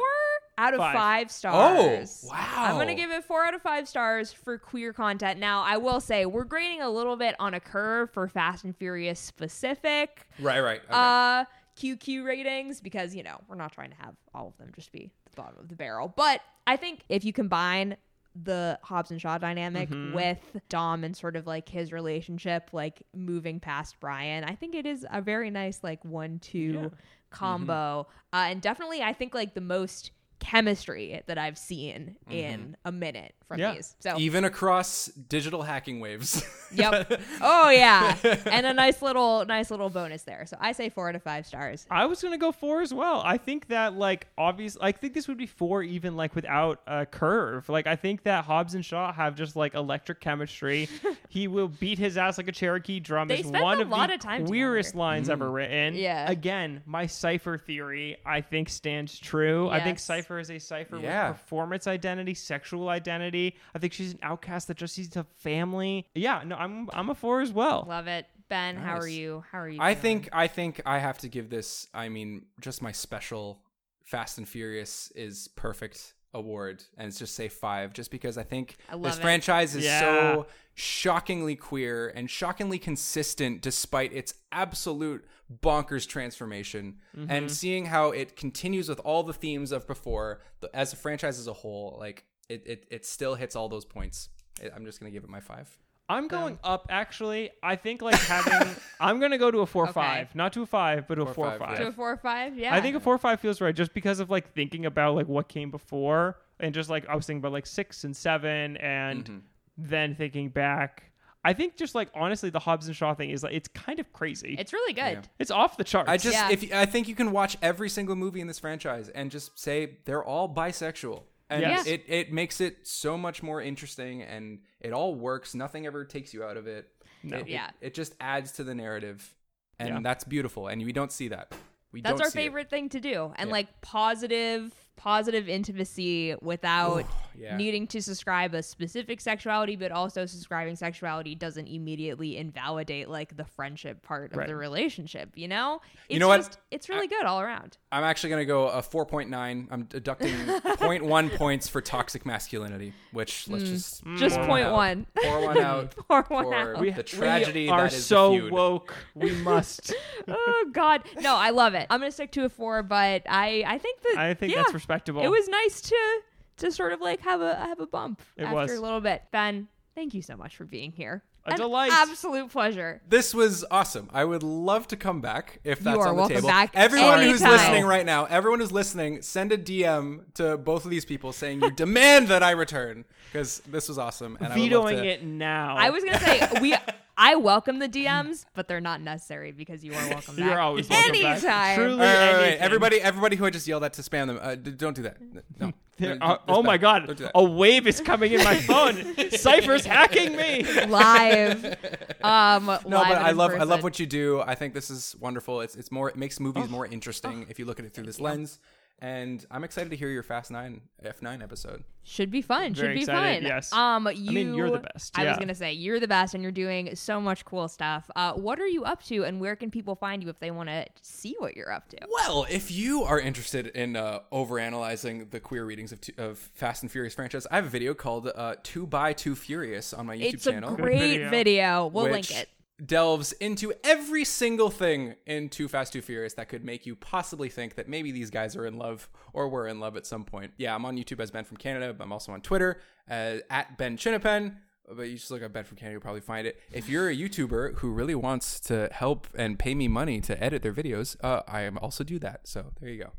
Out 0.57 0.73
of 0.73 0.79
Five. 0.79 0.95
five, 0.95 1.31
stars. 1.31 2.23
Oh, 2.25 2.29
wow. 2.31 2.53
I'm 2.57 2.77
gonna 2.77 2.95
give 2.95 3.11
it 3.11 3.23
four 3.23 3.43
out 3.45 3.53
of 3.53 3.61
five 3.61 3.87
stars 3.87 4.31
for 4.31 4.57
queer 4.57 4.93
content. 4.93 5.39
Now, 5.39 5.61
I 5.61 5.77
will 5.77 5.99
say 5.99 6.25
we're 6.25 6.43
grading 6.43 6.81
a 6.81 6.89
little 6.89 7.15
bit 7.15 7.35
on 7.39 7.53
a 7.53 7.59
curve 7.59 8.09
for 8.11 8.27
Fast 8.27 8.63
and 8.63 8.75
Furious 8.75 9.19
specific 9.19 10.27
Right, 10.39 10.59
right. 10.61 10.81
Okay. 10.83 10.93
uh 10.93 11.45
QQ 11.77 12.23
ratings 12.25 12.79
because 12.79 13.13
you 13.13 13.21
know 13.23 13.37
we're 13.49 13.55
not 13.55 13.73
trying 13.73 13.89
to 13.89 13.97
have 13.97 14.15
all 14.33 14.47
of 14.47 14.57
them 14.57 14.71
just 14.75 14.91
be 14.93 15.11
the 15.29 15.35
bottom 15.41 15.59
of 15.59 15.67
the 15.67 15.75
barrel. 15.75 16.07
But 16.15 16.39
I 16.65 16.77
think 16.77 17.01
if 17.09 17.25
you 17.25 17.33
combine 17.33 17.97
the 18.41 18.79
Hobbs 18.83 19.11
and 19.11 19.21
Shaw 19.21 19.37
dynamic 19.37 19.89
with 20.13 20.39
Dom 20.69 21.03
and 21.03 21.15
sort 21.15 21.35
of 21.35 21.47
like 21.47 21.69
his 21.69 21.91
relationship, 21.93 22.69
like 22.73 23.03
moving 23.13 23.59
past 23.59 23.97
Brian, 23.99 24.43
I 24.43 24.55
think 24.55 24.75
it 24.75 24.85
is 24.85 25.05
a 25.11 25.21
very 25.21 25.49
nice 25.49 25.79
like 25.83 26.03
one-two 26.05 26.91
combo, 27.29 28.07
uh, 28.33 28.45
and 28.49 28.61
definitely 28.61 29.01
I 29.01 29.13
think 29.13 29.33
like 29.33 29.53
the 29.53 29.61
most 29.61 30.11
chemistry 30.49 31.21
that 31.25 31.37
I've 31.37 31.57
seen 31.57 32.15
in 32.29 32.77
a 32.85 32.91
minute 32.91 33.33
from 33.47 33.59
Yeah. 33.59 33.73
these. 33.73 33.95
So 33.99 34.17
Even 34.19 34.45
across 34.45 35.07
digital 35.07 35.63
hacking 35.63 35.99
waves. 35.99 36.43
Yep. 36.75 37.21
Oh 37.41 37.69
yeah, 37.69 38.17
and 38.47 38.65
a 38.65 38.73
nice 38.73 39.01
little 39.01 39.45
nice 39.45 39.71
little 39.71 39.87
bonus 39.89 40.23
there. 40.23 40.45
So 40.45 40.57
I 40.59 40.73
say 40.73 40.89
four 40.89 41.07
out 41.07 41.15
of 41.15 41.23
five 41.23 41.45
stars. 41.45 41.85
I 41.89 42.05
was 42.05 42.21
gonna 42.21 42.37
go 42.39 42.51
four 42.51 42.81
as 42.81 42.93
well. 42.93 43.21
I 43.23 43.37
think 43.37 43.67
that 43.67 43.93
like 43.95 44.27
obvious. 44.37 44.75
I 44.81 44.91
think 44.91 45.13
this 45.13 45.27
would 45.29 45.37
be 45.37 45.45
four 45.45 45.83
even 45.83 46.17
like 46.17 46.35
without 46.35 46.81
a 46.85 47.05
curve. 47.05 47.69
Like 47.69 47.87
I 47.87 47.95
think 47.95 48.23
that 48.23 48.43
Hobbs 48.45 48.73
and 48.75 48.83
Shaw 48.83 49.13
have 49.13 49.35
just 49.35 49.55
like 49.55 49.73
electric 49.75 50.19
chemistry. 50.19 50.89
he 51.29 51.47
will 51.47 51.69
beat 51.69 51.97
his 51.99 52.17
ass 52.17 52.37
like 52.37 52.49
a 52.49 52.51
Cherokee 52.51 52.99
drum. 52.99 53.29
They 53.29 53.39
is 53.39 53.47
spend 53.47 53.63
one 53.63 53.77
a 53.77 53.83
of 53.83 53.89
lot 53.89 54.07
the 54.09 54.15
of 54.15 54.19
time 54.19 54.45
queerest 54.47 54.89
together. 54.89 54.99
lines 54.99 55.29
Mm. 55.29 55.33
ever 55.33 55.51
written. 55.51 55.95
Yeah. 55.95 56.29
Again, 56.29 56.81
my 56.85 57.05
Cipher 57.05 57.57
theory 57.57 58.17
I 58.25 58.41
think 58.41 58.67
stands 58.69 59.17
true. 59.17 59.69
I 59.69 59.77
think 59.81 59.97
Yes. 59.97 60.03
Cipher 60.35 60.39
is 60.39 60.49
a 60.51 60.59
cipher 60.59 60.97
Yeah. 60.99 61.29
with 61.29 61.37
performance 61.39 61.87
identity, 61.87 62.33
sexual 62.33 62.89
identity. 62.89 63.55
I 63.73 63.79
think 63.79 63.93
she's 63.93 64.13
an 64.13 64.19
outcast 64.23 64.67
that 64.67 64.77
just 64.77 64.97
needs 64.97 65.15
a 65.15 65.25
family. 65.37 66.07
Yeah. 66.15 66.43
No, 66.45 66.55
I'm 66.55 66.89
I'm 66.93 67.09
a 67.09 67.15
four 67.15 67.41
as 67.41 67.51
well. 67.51 67.85
Love 67.87 68.07
it, 68.07 68.25
Ben. 68.49 68.75
How 68.75 68.97
are 68.97 69.07
you? 69.07 69.43
How 69.51 69.59
are 69.59 69.69
you? 69.69 69.79
I 69.81 69.93
doing? 69.93 70.01
think 70.01 70.29
I 70.33 70.47
think 70.47 70.81
I 70.85 70.99
have 70.99 71.17
to 71.19 71.29
give 71.29 71.49
this. 71.49 71.87
I 71.93 72.09
mean, 72.09 72.45
just 72.61 72.81
my 72.81 72.91
special 72.91 73.61
Fast 74.03 74.37
and 74.37 74.47
Furious 74.47 75.11
is 75.15 75.47
perfect 75.55 76.13
award, 76.33 76.83
and 76.97 77.07
it's 77.07 77.17
just 77.17 77.33
say 77.33 77.47
five, 77.47 77.93
just 77.93 78.11
because 78.11 78.37
I 78.37 78.43
think 78.43 78.75
I 78.91 78.97
this 78.97 79.17
it. 79.17 79.21
franchise 79.21 79.75
is 79.75 79.85
Yeah. 79.85 79.99
so 80.01 80.47
shockingly 80.75 81.55
queer 81.55 82.09
and 82.13 82.29
shockingly 82.29 82.77
consistent, 82.77 83.61
despite 83.61 84.13
its 84.13 84.33
absolute 84.51 85.25
bonkers 85.61 86.07
transformation. 86.07 86.97
Mm-hmm. 87.17 87.31
And 87.31 87.49
seeing 87.51 87.85
how 87.85 88.11
it 88.11 88.35
continues 88.35 88.89
with 88.89 88.99
all 88.99 89.23
the 89.23 89.33
themes 89.33 89.71
of 89.71 89.87
before, 89.87 90.41
the, 90.59 90.69
as 90.75 90.93
a 90.93 90.95
franchise 90.97 91.39
as 91.39 91.47
a 91.47 91.53
whole, 91.53 91.95
like 91.99 92.25
it, 92.49 92.63
it, 92.65 92.85
it 92.91 93.05
still 93.05 93.35
hits 93.35 93.55
all 93.55 93.69
those 93.69 93.85
points. 93.85 94.29
I- 94.63 94.69
I'm 94.75 94.85
just 94.85 94.99
gonna 94.99 95.11
give 95.11 95.23
it 95.23 95.29
my 95.29 95.39
five. 95.39 95.75
I'm 96.07 96.27
going 96.27 96.59
up 96.63 96.85
actually. 96.91 97.49
I 97.63 97.77
think 97.77 98.01
like 98.03 98.13
having 98.19 98.75
I'm 98.99 99.19
gonna 99.19 99.39
go 99.39 99.49
to 99.49 99.59
a 99.59 99.65
four 99.65 99.85
Okay. 99.85 99.93
five, 99.93 100.35
not 100.35 100.53
to 100.53 100.61
a 100.61 100.65
five, 100.67 101.07
but 101.07 101.15
to 101.15 101.21
a 101.21 101.25
Four, 101.25 101.33
four 101.33 101.49
five, 101.51 101.59
five. 101.59 101.77
To 101.79 101.87
a 101.87 101.91
four 101.91 102.17
five? 102.17 102.57
Yeah. 102.59 102.75
I 102.75 102.81
think 102.81 102.95
a 102.95 102.99
four 102.99 103.17
five 103.17 103.39
feels 103.39 103.59
right 103.61 103.73
just 103.75 103.93
because 103.93 104.19
of 104.19 104.29
like 104.29 104.53
thinking 104.53 104.85
about 104.85 105.15
like 105.15 105.27
what 105.27 105.47
came 105.47 105.71
before 105.71 106.37
and 106.59 106.75
just 106.75 106.89
like 106.91 107.07
I 107.09 107.15
was 107.15 107.25
thinking 107.25 107.39
about 107.39 107.53
like 107.53 107.65
six 107.65 108.03
and 108.03 108.15
seven 108.15 108.77
and 108.77 109.23
Mm-hmm. 109.25 109.37
Then 109.77 110.15
thinking 110.15 110.49
back. 110.49 111.11
I 111.43 111.53
think 111.53 111.77
just 111.77 111.93
like 111.93 112.09
honestly 112.15 112.49
the 112.49 112.59
Hobbs 112.59 112.87
and 112.87 112.95
Shaw 112.95 113.13
thing 113.13 113.29
is 113.29 113.43
like 113.43 113.53
it's 113.53 113.67
kind 113.67 113.99
of 113.99 114.11
crazy. 114.13 114.55
it's 114.57 114.73
really 114.73 114.93
good. 114.93 115.01
Yeah. 115.13 115.21
it's 115.37 115.51
off 115.51 115.77
the 115.77 115.83
charts. 115.83 116.09
I 116.09 116.17
just 116.17 116.33
Yeah. 116.35 116.49
if 116.49 116.73
I 116.73 116.85
think 116.87 117.07
you 117.07 117.13
can 117.15 117.31
watch 117.31 117.55
every 117.61 117.87
single 117.89 118.15
movie 118.15 118.41
in 118.41 118.47
this 118.47 118.57
franchise 118.59 119.09
and 119.09 119.29
just 119.29 119.59
say 119.59 119.97
they're 120.05 120.23
all 120.23 120.51
bisexual. 120.53 121.23
And 121.51 121.61
Yes. 121.61 121.85
it, 121.85 122.03
it 122.07 122.33
makes 122.33 122.59
it 122.59 122.87
so 122.87 123.15
much 123.15 123.43
more 123.43 123.61
interesting 123.61 124.23
and 124.23 124.61
it 124.81 124.91
all 124.93 125.13
works. 125.13 125.53
Nothing 125.53 125.85
ever 125.85 126.03
takes 126.03 126.33
you 126.33 126.43
out 126.43 126.57
of 126.57 126.65
it. 126.65 126.89
No. 127.21 127.37
It, 127.37 127.41
it- 127.41 127.47
Yeah. 127.49 127.69
It, 127.81 127.93
just 127.93 128.15
adds 128.19 128.53
to 128.53 128.63
the 128.63 128.73
narrative. 128.73 129.35
And 129.77 129.89
Yeah. 129.89 129.99
that's 130.01 130.23
beautiful. 130.23 130.67
And 130.67 130.83
we 130.83 130.91
don't 130.93 131.11
see 131.11 131.27
that. 131.27 131.53
We 131.91 132.01
That's 132.01 132.13
don't 132.17 132.25
our 132.25 132.31
see 132.31 132.39
it. 132.39 132.41
favorite 132.43 132.69
thing 132.71 132.89
to 132.89 132.99
do. 132.99 133.31
And 133.35 133.49
Yeah. 133.49 133.53
like 133.53 133.81
positive 133.81 134.73
positive 134.97 135.47
intimacy 135.49 136.35
without 136.41 137.05
yeah. 137.37 137.57
needing 137.57 137.85
to 137.87 138.01
subscribe 138.01 138.53
a 138.53 138.63
specific 138.63 139.19
sexuality, 139.21 139.75
but 139.75 139.91
also 139.91 140.25
subscribing 140.25 140.75
sexuality 140.75 141.35
doesn't 141.35 141.67
immediately 141.67 142.37
invalidate 142.37 143.09
like 143.09 143.35
the 143.35 143.43
friendship 143.45 144.01
part 144.01 144.31
of 144.31 144.37
Right. 144.37 144.47
the 144.47 144.55
relationship, 144.55 145.31
you 145.35 145.47
know? 145.47 145.81
It's 146.07 146.13
You 146.13 146.19
know 146.19 146.27
what? 146.29 146.57
it's 146.71 146.87
really 146.89 147.07
good 147.07 147.25
all 147.25 147.41
around. 147.41 147.77
I'm 147.91 148.03
actually 148.03 148.29
going 148.29 148.41
to 148.41 148.45
go 148.45 148.67
a 148.69 148.81
4.9. 148.81 149.67
I'm 149.69 149.83
deducting 149.83 150.33
0.1 150.45 151.35
points 151.35 151.67
for 151.67 151.81
toxic 151.81 152.25
masculinity, 152.25 152.93
which 153.11 153.47
let's 153.47 153.63
just 153.65 154.03
Mm. 154.05 154.17
Just 154.17 154.35
pour 154.37 154.45
point 154.47 154.65
out. 154.65 154.73
one. 154.73 155.05
Pour 155.21 155.41
one 155.45 155.57
out 155.61 155.95
Pour 156.07 156.21
one 156.29 156.45
for 156.45 156.77
out. 156.87 156.95
the 156.95 157.03
tragedy 157.03 157.63
we 157.65 157.69
are 157.69 157.81
that 157.83 157.93
is 157.93 158.05
so 158.05 158.31
the 158.31 158.39
feud. 158.39 158.51
woke. 158.51 158.93
We 159.13 159.31
must. 159.31 159.93
oh 160.27 160.65
god. 160.71 161.03
No, 161.19 161.35
I 161.35 161.49
love 161.51 161.73
it. 161.73 161.87
I'm 161.89 161.99
gonna 161.99 162.11
stick 162.11 162.31
to 162.33 162.45
a 162.45 162.49
four, 162.49 162.83
but 162.83 163.23
I 163.29 163.63
I 163.65 163.77
think 163.77 164.01
that 164.03 164.15
I 164.17 164.33
think 164.33 164.51
yeah, 164.53 164.59
that's 164.61 164.71
respectable. 164.85 165.21
It 165.21 165.29
was 165.29 165.47
nice 165.47 165.81
to 165.81 166.21
to 166.57 166.71
sort 166.71 166.93
of 166.93 167.01
like 167.01 167.21
have 167.21 167.41
a 167.41 167.55
have 167.55 167.79
a 167.79 167.87
bump 167.87 168.21
It 168.37 168.43
after 168.43 168.55
was. 168.55 168.71
a 168.71 168.81
little 168.81 169.01
bit. 169.01 169.23
Ben, 169.31 169.67
thank 169.95 170.13
you 170.13 170.21
so 170.21 170.37
much 170.37 170.55
for 170.55 170.65
being 170.65 170.91
here. 170.91 171.23
A 171.47 171.51
An 171.51 171.57
delight. 171.57 171.91
Absolute 171.93 172.49
pleasure. 172.49 173.01
This 173.07 173.31
was 173.33 173.63
awesome. 173.69 174.09
I 174.11 174.25
would 174.25 174.41
love 174.41 174.87
to 174.87 174.97
come 174.97 175.21
back 175.21 175.59
if 175.63 175.79
that's 175.79 175.97
are 175.97 176.07
on 176.07 176.15
the 176.15 176.19
welcome 176.21 176.35
table. 176.37 176.47
back 176.47 176.71
everyone 176.73 177.21
who's 177.21 177.41
listening 177.41 177.85
right 177.85 178.05
now, 178.05 178.25
everyone 178.25 178.59
who's 178.59 178.71
listening, 178.71 179.21
send 179.21 179.51
a 179.51 179.57
DM 179.57 180.21
to 180.35 180.57
both 180.57 180.85
of 180.85 180.91
these 180.91 181.05
people 181.05 181.31
saying 181.33 181.61
you 181.61 181.69
demand 181.75 182.29
that 182.29 182.41
I 182.41 182.51
return 182.51 183.05
because 183.31 183.59
this 183.67 183.87
was 183.89 183.99
awesome. 183.99 184.37
And 184.39 184.47
I 184.53 184.57
would 184.57 184.71
love 184.71 184.89
Vetoing 184.89 184.97
to- 184.97 185.07
it 185.07 185.23
now. 185.23 185.75
I 185.77 185.89
was 185.91 186.03
gonna 186.03 186.19
say 186.19 186.47
we 186.61 186.75
I 187.17 187.35
welcome 187.35 187.79
the 187.79 187.87
DMs, 187.87 188.45
but 188.53 188.67
they're 188.67 188.81
not 188.81 188.99
necessary 188.99 189.51
because 189.53 189.83
you 189.85 189.93
are 189.93 190.09
welcome. 190.09 190.37
You're 190.37 190.59
always 190.59 190.89
welcome 190.89 191.13
back. 191.13 191.23
anytime. 191.23 191.75
Truly, 191.77 191.95
Wait, 191.97 191.99
wait, 191.99 192.07
wait, 192.07 192.33
wait. 192.33 192.43
anything. 192.43 192.61
Everybody, 192.61 193.01
everybody 193.01 193.35
who 193.37 193.45
I 193.45 193.49
just 193.51 193.67
yelled 193.67 193.83
at 193.85 193.93
to 193.93 194.01
spam 194.01 194.27
them, 194.27 194.39
uh, 194.41 194.55
d- 194.55 194.71
don't 194.71 194.95
do 194.95 195.03
that. 195.03 195.17
No. 195.59 195.71
There 195.97 196.15
No, 196.15 196.25
are- 196.25 196.29
that's 196.39 196.43
oh 196.49 196.61
my 196.61 196.77
god, 196.77 197.07
Don't 197.07 197.17
do 197.17 197.23
that. 197.23 197.31
a 197.35 197.43
wave 197.43 197.87
is 197.87 198.01
coming 198.01 198.33
in 198.33 198.43
my 198.43 198.55
phone. 198.57 199.15
Cipher's 199.31 199.85
hacking 199.85 200.35
me. 200.35 200.63
Live. 200.87 201.77
Um 202.23 202.65
No, 202.65 202.71
live 202.97 203.07
but 203.07 203.17
I 203.21 203.29
in 203.29 203.37
love 203.37 203.51
I 203.53 203.63
love 203.63 203.83
what 203.83 203.99
you 203.99 204.05
do. 204.07 204.41
I 204.41 204.55
think 204.55 204.73
this 204.73 204.89
is 204.89 205.15
wonderful. 205.19 205.61
It's 205.61 205.75
it's 205.75 205.91
more 205.91 206.09
it 206.09 206.15
makes 206.17 206.39
movies 206.39 206.67
more 206.69 206.85
interesting 206.87 207.45
if 207.49 207.59
you 207.59 207.65
look 207.65 207.79
at 207.79 207.85
it 207.85 207.93
through 207.93 208.05
this 208.07 208.19
lens. 208.19 208.59
And 208.99 209.45
I'm 209.51 209.65
excited 209.65 209.89
to 209.89 209.95
hear 209.97 210.09
your 210.09 210.23
Fast 210.23 210.51
Nine 210.51 210.79
F9 211.03 211.43
episode. 211.43 211.83
Should 212.03 212.31
be 212.31 212.41
fun. 212.41 212.73
Very 212.73 212.93
Should 212.93 212.93
be 212.95 213.01
excited, 213.01 213.43
fun. 213.43 213.49
yes. 213.51 213.73
Um, 213.73 214.07
you. 214.15 214.29
I 214.29 214.33
mean, 214.33 214.53
you're 214.53 214.71
the 214.71 214.79
best, 214.79 215.17
I 215.19 215.25
was 215.25 215.37
gonna 215.37 215.53
say 215.55 215.73
you're 215.73 215.99
the 215.99 216.07
best, 216.07 216.33
and 216.33 216.41
you're 216.41 216.51
doing 216.51 216.95
so 216.95 217.19
much 217.19 217.43
cool 217.45 217.67
stuff. 217.67 218.09
Uh, 218.15 218.33
what 218.33 218.59
are 218.59 218.67
you 218.67 218.83
up 218.85 219.03
to, 219.05 219.25
and 219.25 219.41
where 219.41 219.55
can 219.55 219.69
people 219.69 219.95
find 219.95 220.23
you 220.23 220.29
if 220.29 220.39
they 220.39 220.49
want 220.51 220.69
to 220.69 220.85
see 221.01 221.35
what 221.39 221.57
you're 221.57 221.71
up 221.71 221.89
to? 221.89 221.97
Well, 222.09 222.45
if 222.49 222.71
you 222.71 223.03
are 223.03 223.19
interested 223.19 223.67
in 223.67 223.95
uh, 223.97 224.19
overanalyzing 224.31 225.31
the 225.31 225.39
queer 225.39 225.65
readings 225.65 225.91
of, 225.91 225.99
two, 225.99 226.13
of 226.17 226.37
Fast 226.37 226.83
and 226.83 226.91
Furious 226.91 227.13
franchise, 227.13 227.45
I 227.51 227.55
have 227.57 227.65
a 227.65 227.69
video 227.69 227.93
called 227.93 228.31
uh, 228.33 228.55
Two 228.63 228.85
by 228.87 229.11
Two 229.13 229.35
Furious 229.35 229.93
on 229.93 230.05
my 230.05 230.15
YouTube 230.15 230.33
It's 230.35 230.47
a 230.47 230.51
channel. 230.51 230.75
great 230.75 230.99
video. 230.99 231.29
video. 231.29 231.87
We'll 231.87 232.05
which 232.05 232.13
link 232.13 232.31
it. 232.31 232.49
Delves 232.83 233.31
into 233.33 233.73
every 233.83 234.25
single 234.25 234.69
thing 234.69 235.15
in 235.25 235.49
Too 235.49 235.67
Fast, 235.67 235.93
Too 235.93 236.01
Furious 236.01 236.33
that 236.33 236.49
could 236.49 236.65
make 236.65 236.85
you 236.85 236.95
possibly 236.95 237.47
think 237.49 237.75
that 237.75 237.87
maybe 237.87 238.11
these 238.11 238.29
guys 238.29 238.55
are 238.55 238.65
in 238.65 238.77
love 238.77 239.09
or 239.33 239.47
were 239.47 239.67
in 239.67 239.79
love 239.79 239.95
at 239.95 240.05
some 240.05 240.25
point. 240.25 240.51
Yeah, 240.57 240.75
I'm 240.75 240.85
on 240.85 240.97
YouTube 240.97 241.19
as 241.21 241.31
Ben 241.31 241.43
from 241.45 241.57
Canada. 241.57 241.93
but 241.93 242.03
I'm 242.03 242.11
also 242.11 242.31
on 242.33 242.41
Twitter 242.41 242.81
uh, 243.09 243.35
at 243.49 243.77
Ben 243.77 243.97
Chinapen. 243.97 244.57
But 244.87 245.03
you 245.03 245.15
just 245.15 245.31
look 245.31 245.41
up 245.41 245.51
Ben 245.51 245.63
from 245.63 245.77
Canada, 245.77 245.93
you'll 245.93 246.01
probably 246.01 246.21
find 246.21 246.45
it. 246.45 246.59
If 246.71 246.87
you're 246.87 247.09
a 247.09 247.15
YouTuber 247.15 247.77
who 247.79 247.89
really 247.91 248.13
wants 248.13 248.59
to 248.61 248.87
help 248.91 249.27
and 249.35 249.57
pay 249.57 249.73
me 249.73 249.87
money 249.87 250.21
to 250.21 250.43
edit 250.43 250.61
their 250.61 250.73
videos, 250.73 251.15
uh, 251.23 251.41
I 251.47 251.61
am 251.61 251.77
also 251.79 252.03
do 252.03 252.19
that. 252.19 252.47
So 252.47 252.71
there 252.79 252.89
you 252.89 253.03
go. 253.03 253.11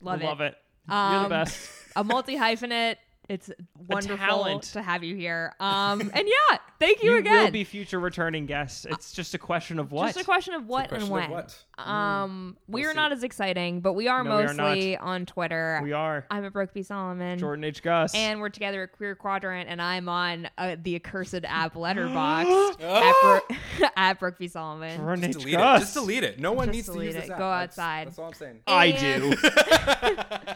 Love 0.00 0.20
it. 0.20 0.24
Love 0.24 0.40
it. 0.40 0.54
You're 0.88 0.96
the 0.96 1.16
Um, 1.24 1.28
best. 1.30 1.68
A 1.96 2.04
multi 2.04 2.36
hyphenate. 2.36 2.96
It's 3.26 3.50
wonderful 3.88 4.60
to 4.60 4.82
have 4.82 5.02
you 5.02 5.16
here. 5.16 5.54
Um, 5.64 6.00
and 6.12 6.26
yeah, 6.26 6.58
thank 6.78 7.02
you, 7.02 7.12
You 7.12 7.18
again. 7.18 7.44
will 7.44 7.50
be 7.50 7.64
future 7.64 7.98
returning 7.98 8.44
guests. 8.46 8.84
It's 8.88 9.12
just 9.12 9.32
a 9.34 9.38
question 9.38 9.78
of 9.78 9.92
what. 9.92 10.06
Just 10.08 10.20
a 10.20 10.24
question 10.24 10.52
of 10.54 10.66
what 10.66 10.88
question 10.88 11.04
and 11.04 11.04
of 11.04 11.10
when. 11.10 11.30
what? 11.30 11.64
Um, 11.78 12.56
we 12.68 12.84
are 12.84 12.90
see. 12.90 12.96
not 12.96 13.12
as 13.12 13.22
exciting, 13.24 13.80
but 13.80 13.94
we 13.94 14.08
are 14.08 14.22
No, 14.22 14.36
we 14.36 14.42
are 14.44 14.54
mostly 14.54 14.96
on 14.98 15.24
Twitter. 15.26 15.80
we 15.82 15.92
are 15.92 16.26
I'm 16.30 16.44
at 16.44 16.52
Brooke 16.52 16.74
B. 16.74 16.82
Solomon. 16.82 17.38
Jordan 17.38 17.64
H. 17.64 17.82
Gus. 17.82 18.14
And 18.14 18.40
we're 18.40 18.50
together 18.50 18.82
at 18.82 18.92
Queer 18.92 19.14
Quadrant, 19.14 19.68
and 19.70 19.80
I'm 19.80 20.08
on 20.08 20.48
uh, 20.58 20.76
the 20.82 20.96
accursed 20.96 21.44
app 21.44 21.74
Letterboxd 21.76 22.80
at, 22.82 23.14
Bro- 23.22 23.88
at 23.96 24.20
Brooke 24.20 24.38
B. 24.38 24.48
Solomon. 24.48 24.98
Jordan 24.98 25.24
Just 25.32 25.38
H. 25.38 25.44
delete 25.44 25.56
Gus. 25.58 25.80
it. 25.80 25.84
Just 25.84 25.94
delete 25.94 26.24
it. 26.24 26.38
No 26.40 26.52
one 26.52 26.66
Just 26.68 26.74
needs 26.74 26.86
to 26.88 26.92
delete 26.92 27.06
use 27.06 27.14
it. 27.16 27.20
this. 27.20 27.28
Go 27.30 27.36
That's- 27.38 27.62
outside. 27.78 28.06
That's 28.08 28.18
all 28.18 28.26
I'm 28.26 28.34
saying. 28.34 28.60
I 28.66 28.90
do. 28.92 29.34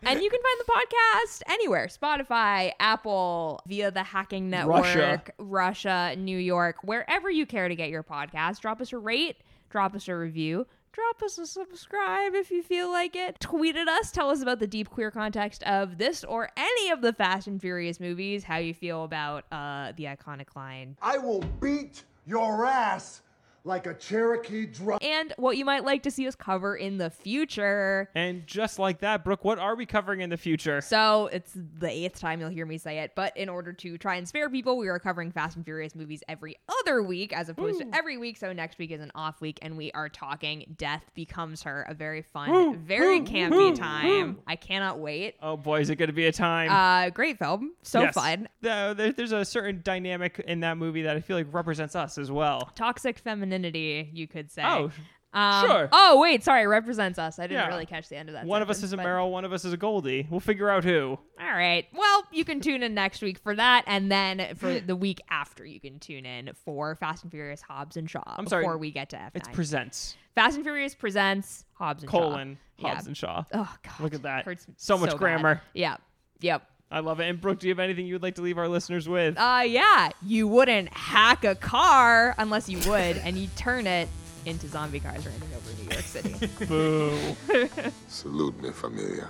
And 0.00 0.22
you 0.22 0.30
can 0.30 0.40
find 0.40 0.60
the 0.60 0.72
podcast 0.72 1.42
anywhere 1.48 1.88
Spotify, 2.00 2.72
Apple, 2.78 3.60
via 3.66 3.90
the 3.90 4.02
Hacking 4.02 4.50
Network, 4.50 4.84
Russia. 4.84 5.22
Russia, 5.38 6.14
New 6.16 6.38
York, 6.38 6.76
wherever 6.82 7.30
you 7.30 7.46
care 7.46 7.68
to 7.68 7.74
get 7.74 7.90
your 7.90 8.02
podcast. 8.02 8.60
Drop 8.60 8.80
us 8.80 8.92
a 8.92 8.98
rate, 8.98 9.36
drop 9.70 9.94
us 9.94 10.08
a 10.08 10.16
review. 10.16 10.66
Drop 10.90 11.22
us 11.22 11.38
a 11.38 11.46
subscribe 11.46 12.34
if 12.34 12.50
you 12.50 12.60
feel 12.60 12.90
like 12.90 13.14
it. 13.14 13.38
Tweet 13.38 13.76
at 13.76 13.86
us. 13.86 14.10
Tell 14.10 14.30
us 14.30 14.42
about 14.42 14.58
the 14.58 14.66
deep 14.66 14.90
queer 14.90 15.12
context 15.12 15.62
of 15.62 15.96
this 15.96 16.24
or 16.24 16.50
any 16.56 16.90
of 16.90 17.02
the 17.02 17.12
Fast 17.12 17.46
and 17.46 17.60
Furious 17.60 18.00
movies. 18.00 18.42
How 18.42 18.56
you 18.56 18.74
feel 18.74 19.04
about 19.04 19.44
uh, 19.52 19.92
the 19.96 20.04
iconic 20.04 20.56
line 20.56 20.96
I 21.00 21.18
will 21.18 21.44
beat 21.60 22.02
your 22.26 22.64
ass 22.66 23.22
like 23.64 23.86
a 23.86 23.94
Cherokee 23.94 24.66
drum. 24.66 24.98
and 25.02 25.32
what 25.36 25.56
you 25.56 25.64
might 25.64 25.84
like 25.84 26.02
to 26.04 26.10
see 26.10 26.26
us 26.26 26.34
cover 26.34 26.76
in 26.76 26.98
the 26.98 27.10
future. 27.10 28.08
and 28.14 28.46
just 28.46 28.78
like 28.78 29.00
that, 29.00 29.24
Brooke, 29.24 29.44
what 29.44 29.58
are 29.58 29.74
we 29.76 29.86
covering 29.86 30.20
in 30.20 30.30
the 30.30 30.36
future? 30.36 30.80
So 30.80 31.26
it's 31.32 31.52
the 31.54 31.90
eighth 31.90 32.18
time 32.20 32.40
you'll 32.40 32.50
hear 32.50 32.66
me 32.66 32.78
say 32.78 32.98
it, 33.00 33.12
but 33.14 33.36
in 33.36 33.48
order 33.48 33.72
to 33.72 33.98
try 33.98 34.16
and 34.16 34.26
spare 34.28 34.48
people, 34.50 34.76
we 34.76 34.88
are 34.88 34.98
covering 34.98 35.30
Fast 35.32 35.56
and 35.56 35.64
Furious 35.64 35.94
movies 35.94 36.22
every 36.28 36.56
other 36.80 37.02
week 37.02 37.32
as 37.32 37.48
opposed 37.48 37.80
to 37.80 37.88
every 37.94 38.16
week. 38.16 38.36
So 38.38 38.52
next 38.52 38.78
week 38.78 38.90
is 38.90 39.00
an 39.00 39.10
off 39.14 39.40
week, 39.40 39.58
and 39.62 39.76
we 39.76 39.90
are 39.92 40.08
talking 40.08 40.74
Death 40.78 41.04
Becomes 41.14 41.62
Her, 41.62 41.82
a 41.88 41.94
very 41.94 42.22
fun, 42.22 42.78
very 42.78 43.20
campy 43.20 43.74
time. 43.74 44.38
I 44.46 44.56
cannot 44.56 44.98
wait. 44.98 45.36
Oh 45.42 45.56
boy, 45.56 45.80
is 45.80 45.90
it 45.90 45.96
going 45.96 46.08
to 46.08 46.12
be 46.12 46.26
a 46.26 46.32
time? 46.32 46.70
Uh, 46.70 47.10
great 47.10 47.38
film, 47.38 47.72
so 47.82 48.00
Yes. 48.02 48.14
fun. 48.14 48.48
There- 48.60 48.94
there- 48.94 49.12
there's 49.12 49.32
a 49.32 49.44
certain 49.44 49.80
dynamic 49.84 50.38
in 50.46 50.60
that 50.60 50.76
movie 50.76 51.02
that 51.02 51.16
I 51.16 51.20
feel 51.20 51.36
like 51.36 51.46
represents 51.52 51.94
us 51.96 52.18
as 52.18 52.30
well. 52.30 52.70
Toxic 52.74 53.18
femininity, 53.18 53.57
you 53.64 54.26
could 54.28 54.50
say. 54.50 54.62
Oh, 54.64 54.90
Um, 55.34 55.66
sure. 55.66 55.88
Oh 55.92 56.18
wait, 56.22 56.42
sorry, 56.42 56.66
represents 56.66 57.18
us. 57.18 57.38
I 57.38 57.42
didn't 57.42 57.60
Yeah. 57.60 57.66
really 57.68 57.84
catch 57.84 58.08
the 58.08 58.16
end 58.16 58.30
of 58.30 58.32
that. 58.32 58.46
one 58.46 58.62
of 58.62 58.70
us 58.70 58.78
sentence, 58.78 58.88
is 58.88 58.92
a 58.94 58.96
but- 58.96 59.04
Meryl, 59.04 59.30
one 59.30 59.44
of 59.44 59.52
us 59.52 59.62
is 59.66 59.74
a 59.74 59.76
Goldie. 59.76 60.26
We'll 60.30 60.40
figure 60.40 60.70
out 60.70 60.84
who. 60.84 61.18
All 61.38 61.46
right. 61.52 61.86
Well, 61.92 62.24
you 62.32 62.46
can 62.46 62.60
tune 62.60 62.82
in 62.82 62.94
next 62.94 63.20
week 63.20 63.38
for 63.38 63.54
that, 63.54 63.84
and 63.86 64.10
then 64.10 64.54
for 64.56 64.80
the 64.80 64.96
week 64.96 65.20
after, 65.28 65.66
you 65.66 65.80
can 65.80 66.00
tune 66.00 66.24
in 66.24 66.52
for 66.64 66.94
Fast 66.94 67.24
and 67.24 67.30
Furious 67.30 67.60
Hobbs 67.60 67.98
and 67.98 68.08
Shaw. 68.08 68.22
I'm 68.26 68.46
sorry, 68.46 68.62
before 68.64 68.78
we 68.78 68.90
get 68.90 69.10
to 69.10 69.16
F9. 69.16 69.30
It's 69.34 69.48
presents 69.48 70.16
Fast 70.34 70.56
and 70.56 70.64
Furious 70.64 70.94
presents 70.94 71.66
Hobbs 71.74 72.04
and 72.04 72.10
colon 72.10 72.58
Shaw. 72.80 72.88
Hobbs 72.88 73.04
yeah. 73.04 73.08
and 73.08 73.16
Shaw. 73.16 73.44
Oh 73.52 73.74
God, 73.82 74.00
Look 74.00 74.14
at 74.14 74.22
that. 74.22 74.46
Hurts 74.46 74.66
So 74.78 74.96
much 74.96 75.10
bad. 75.10 75.18
grammar. 75.18 75.62
Yeah. 75.74 75.98
Yep. 76.40 76.62
I 76.90 77.00
love 77.00 77.20
it. 77.20 77.28
And 77.28 77.40
Brooke, 77.40 77.58
do 77.58 77.66
you 77.66 77.72
have 77.72 77.78
anything 77.78 78.06
you 78.06 78.14
would 78.14 78.22
like 78.22 78.36
to 78.36 78.42
leave 78.42 78.58
our 78.58 78.68
listeners 78.68 79.08
with? 79.08 79.36
Uh, 79.36 79.62
yeah. 79.66 80.10
You 80.22 80.48
wouldn't 80.48 80.92
hack 80.92 81.44
a 81.44 81.54
car 81.54 82.34
unless 82.38 82.68
you 82.68 82.78
would, 82.90 83.18
and 83.18 83.36
you 83.36 83.48
turn 83.56 83.86
it 83.86 84.08
into 84.46 84.68
zombie 84.68 85.00
cars 85.00 85.26
running 85.26 85.42
over 85.54 85.82
New 85.82 85.90
York 85.90 86.04
City. 86.04 86.34
Boo. 86.66 87.70
Salute 88.08 88.62
me, 88.62 88.70
familia. 88.70 89.28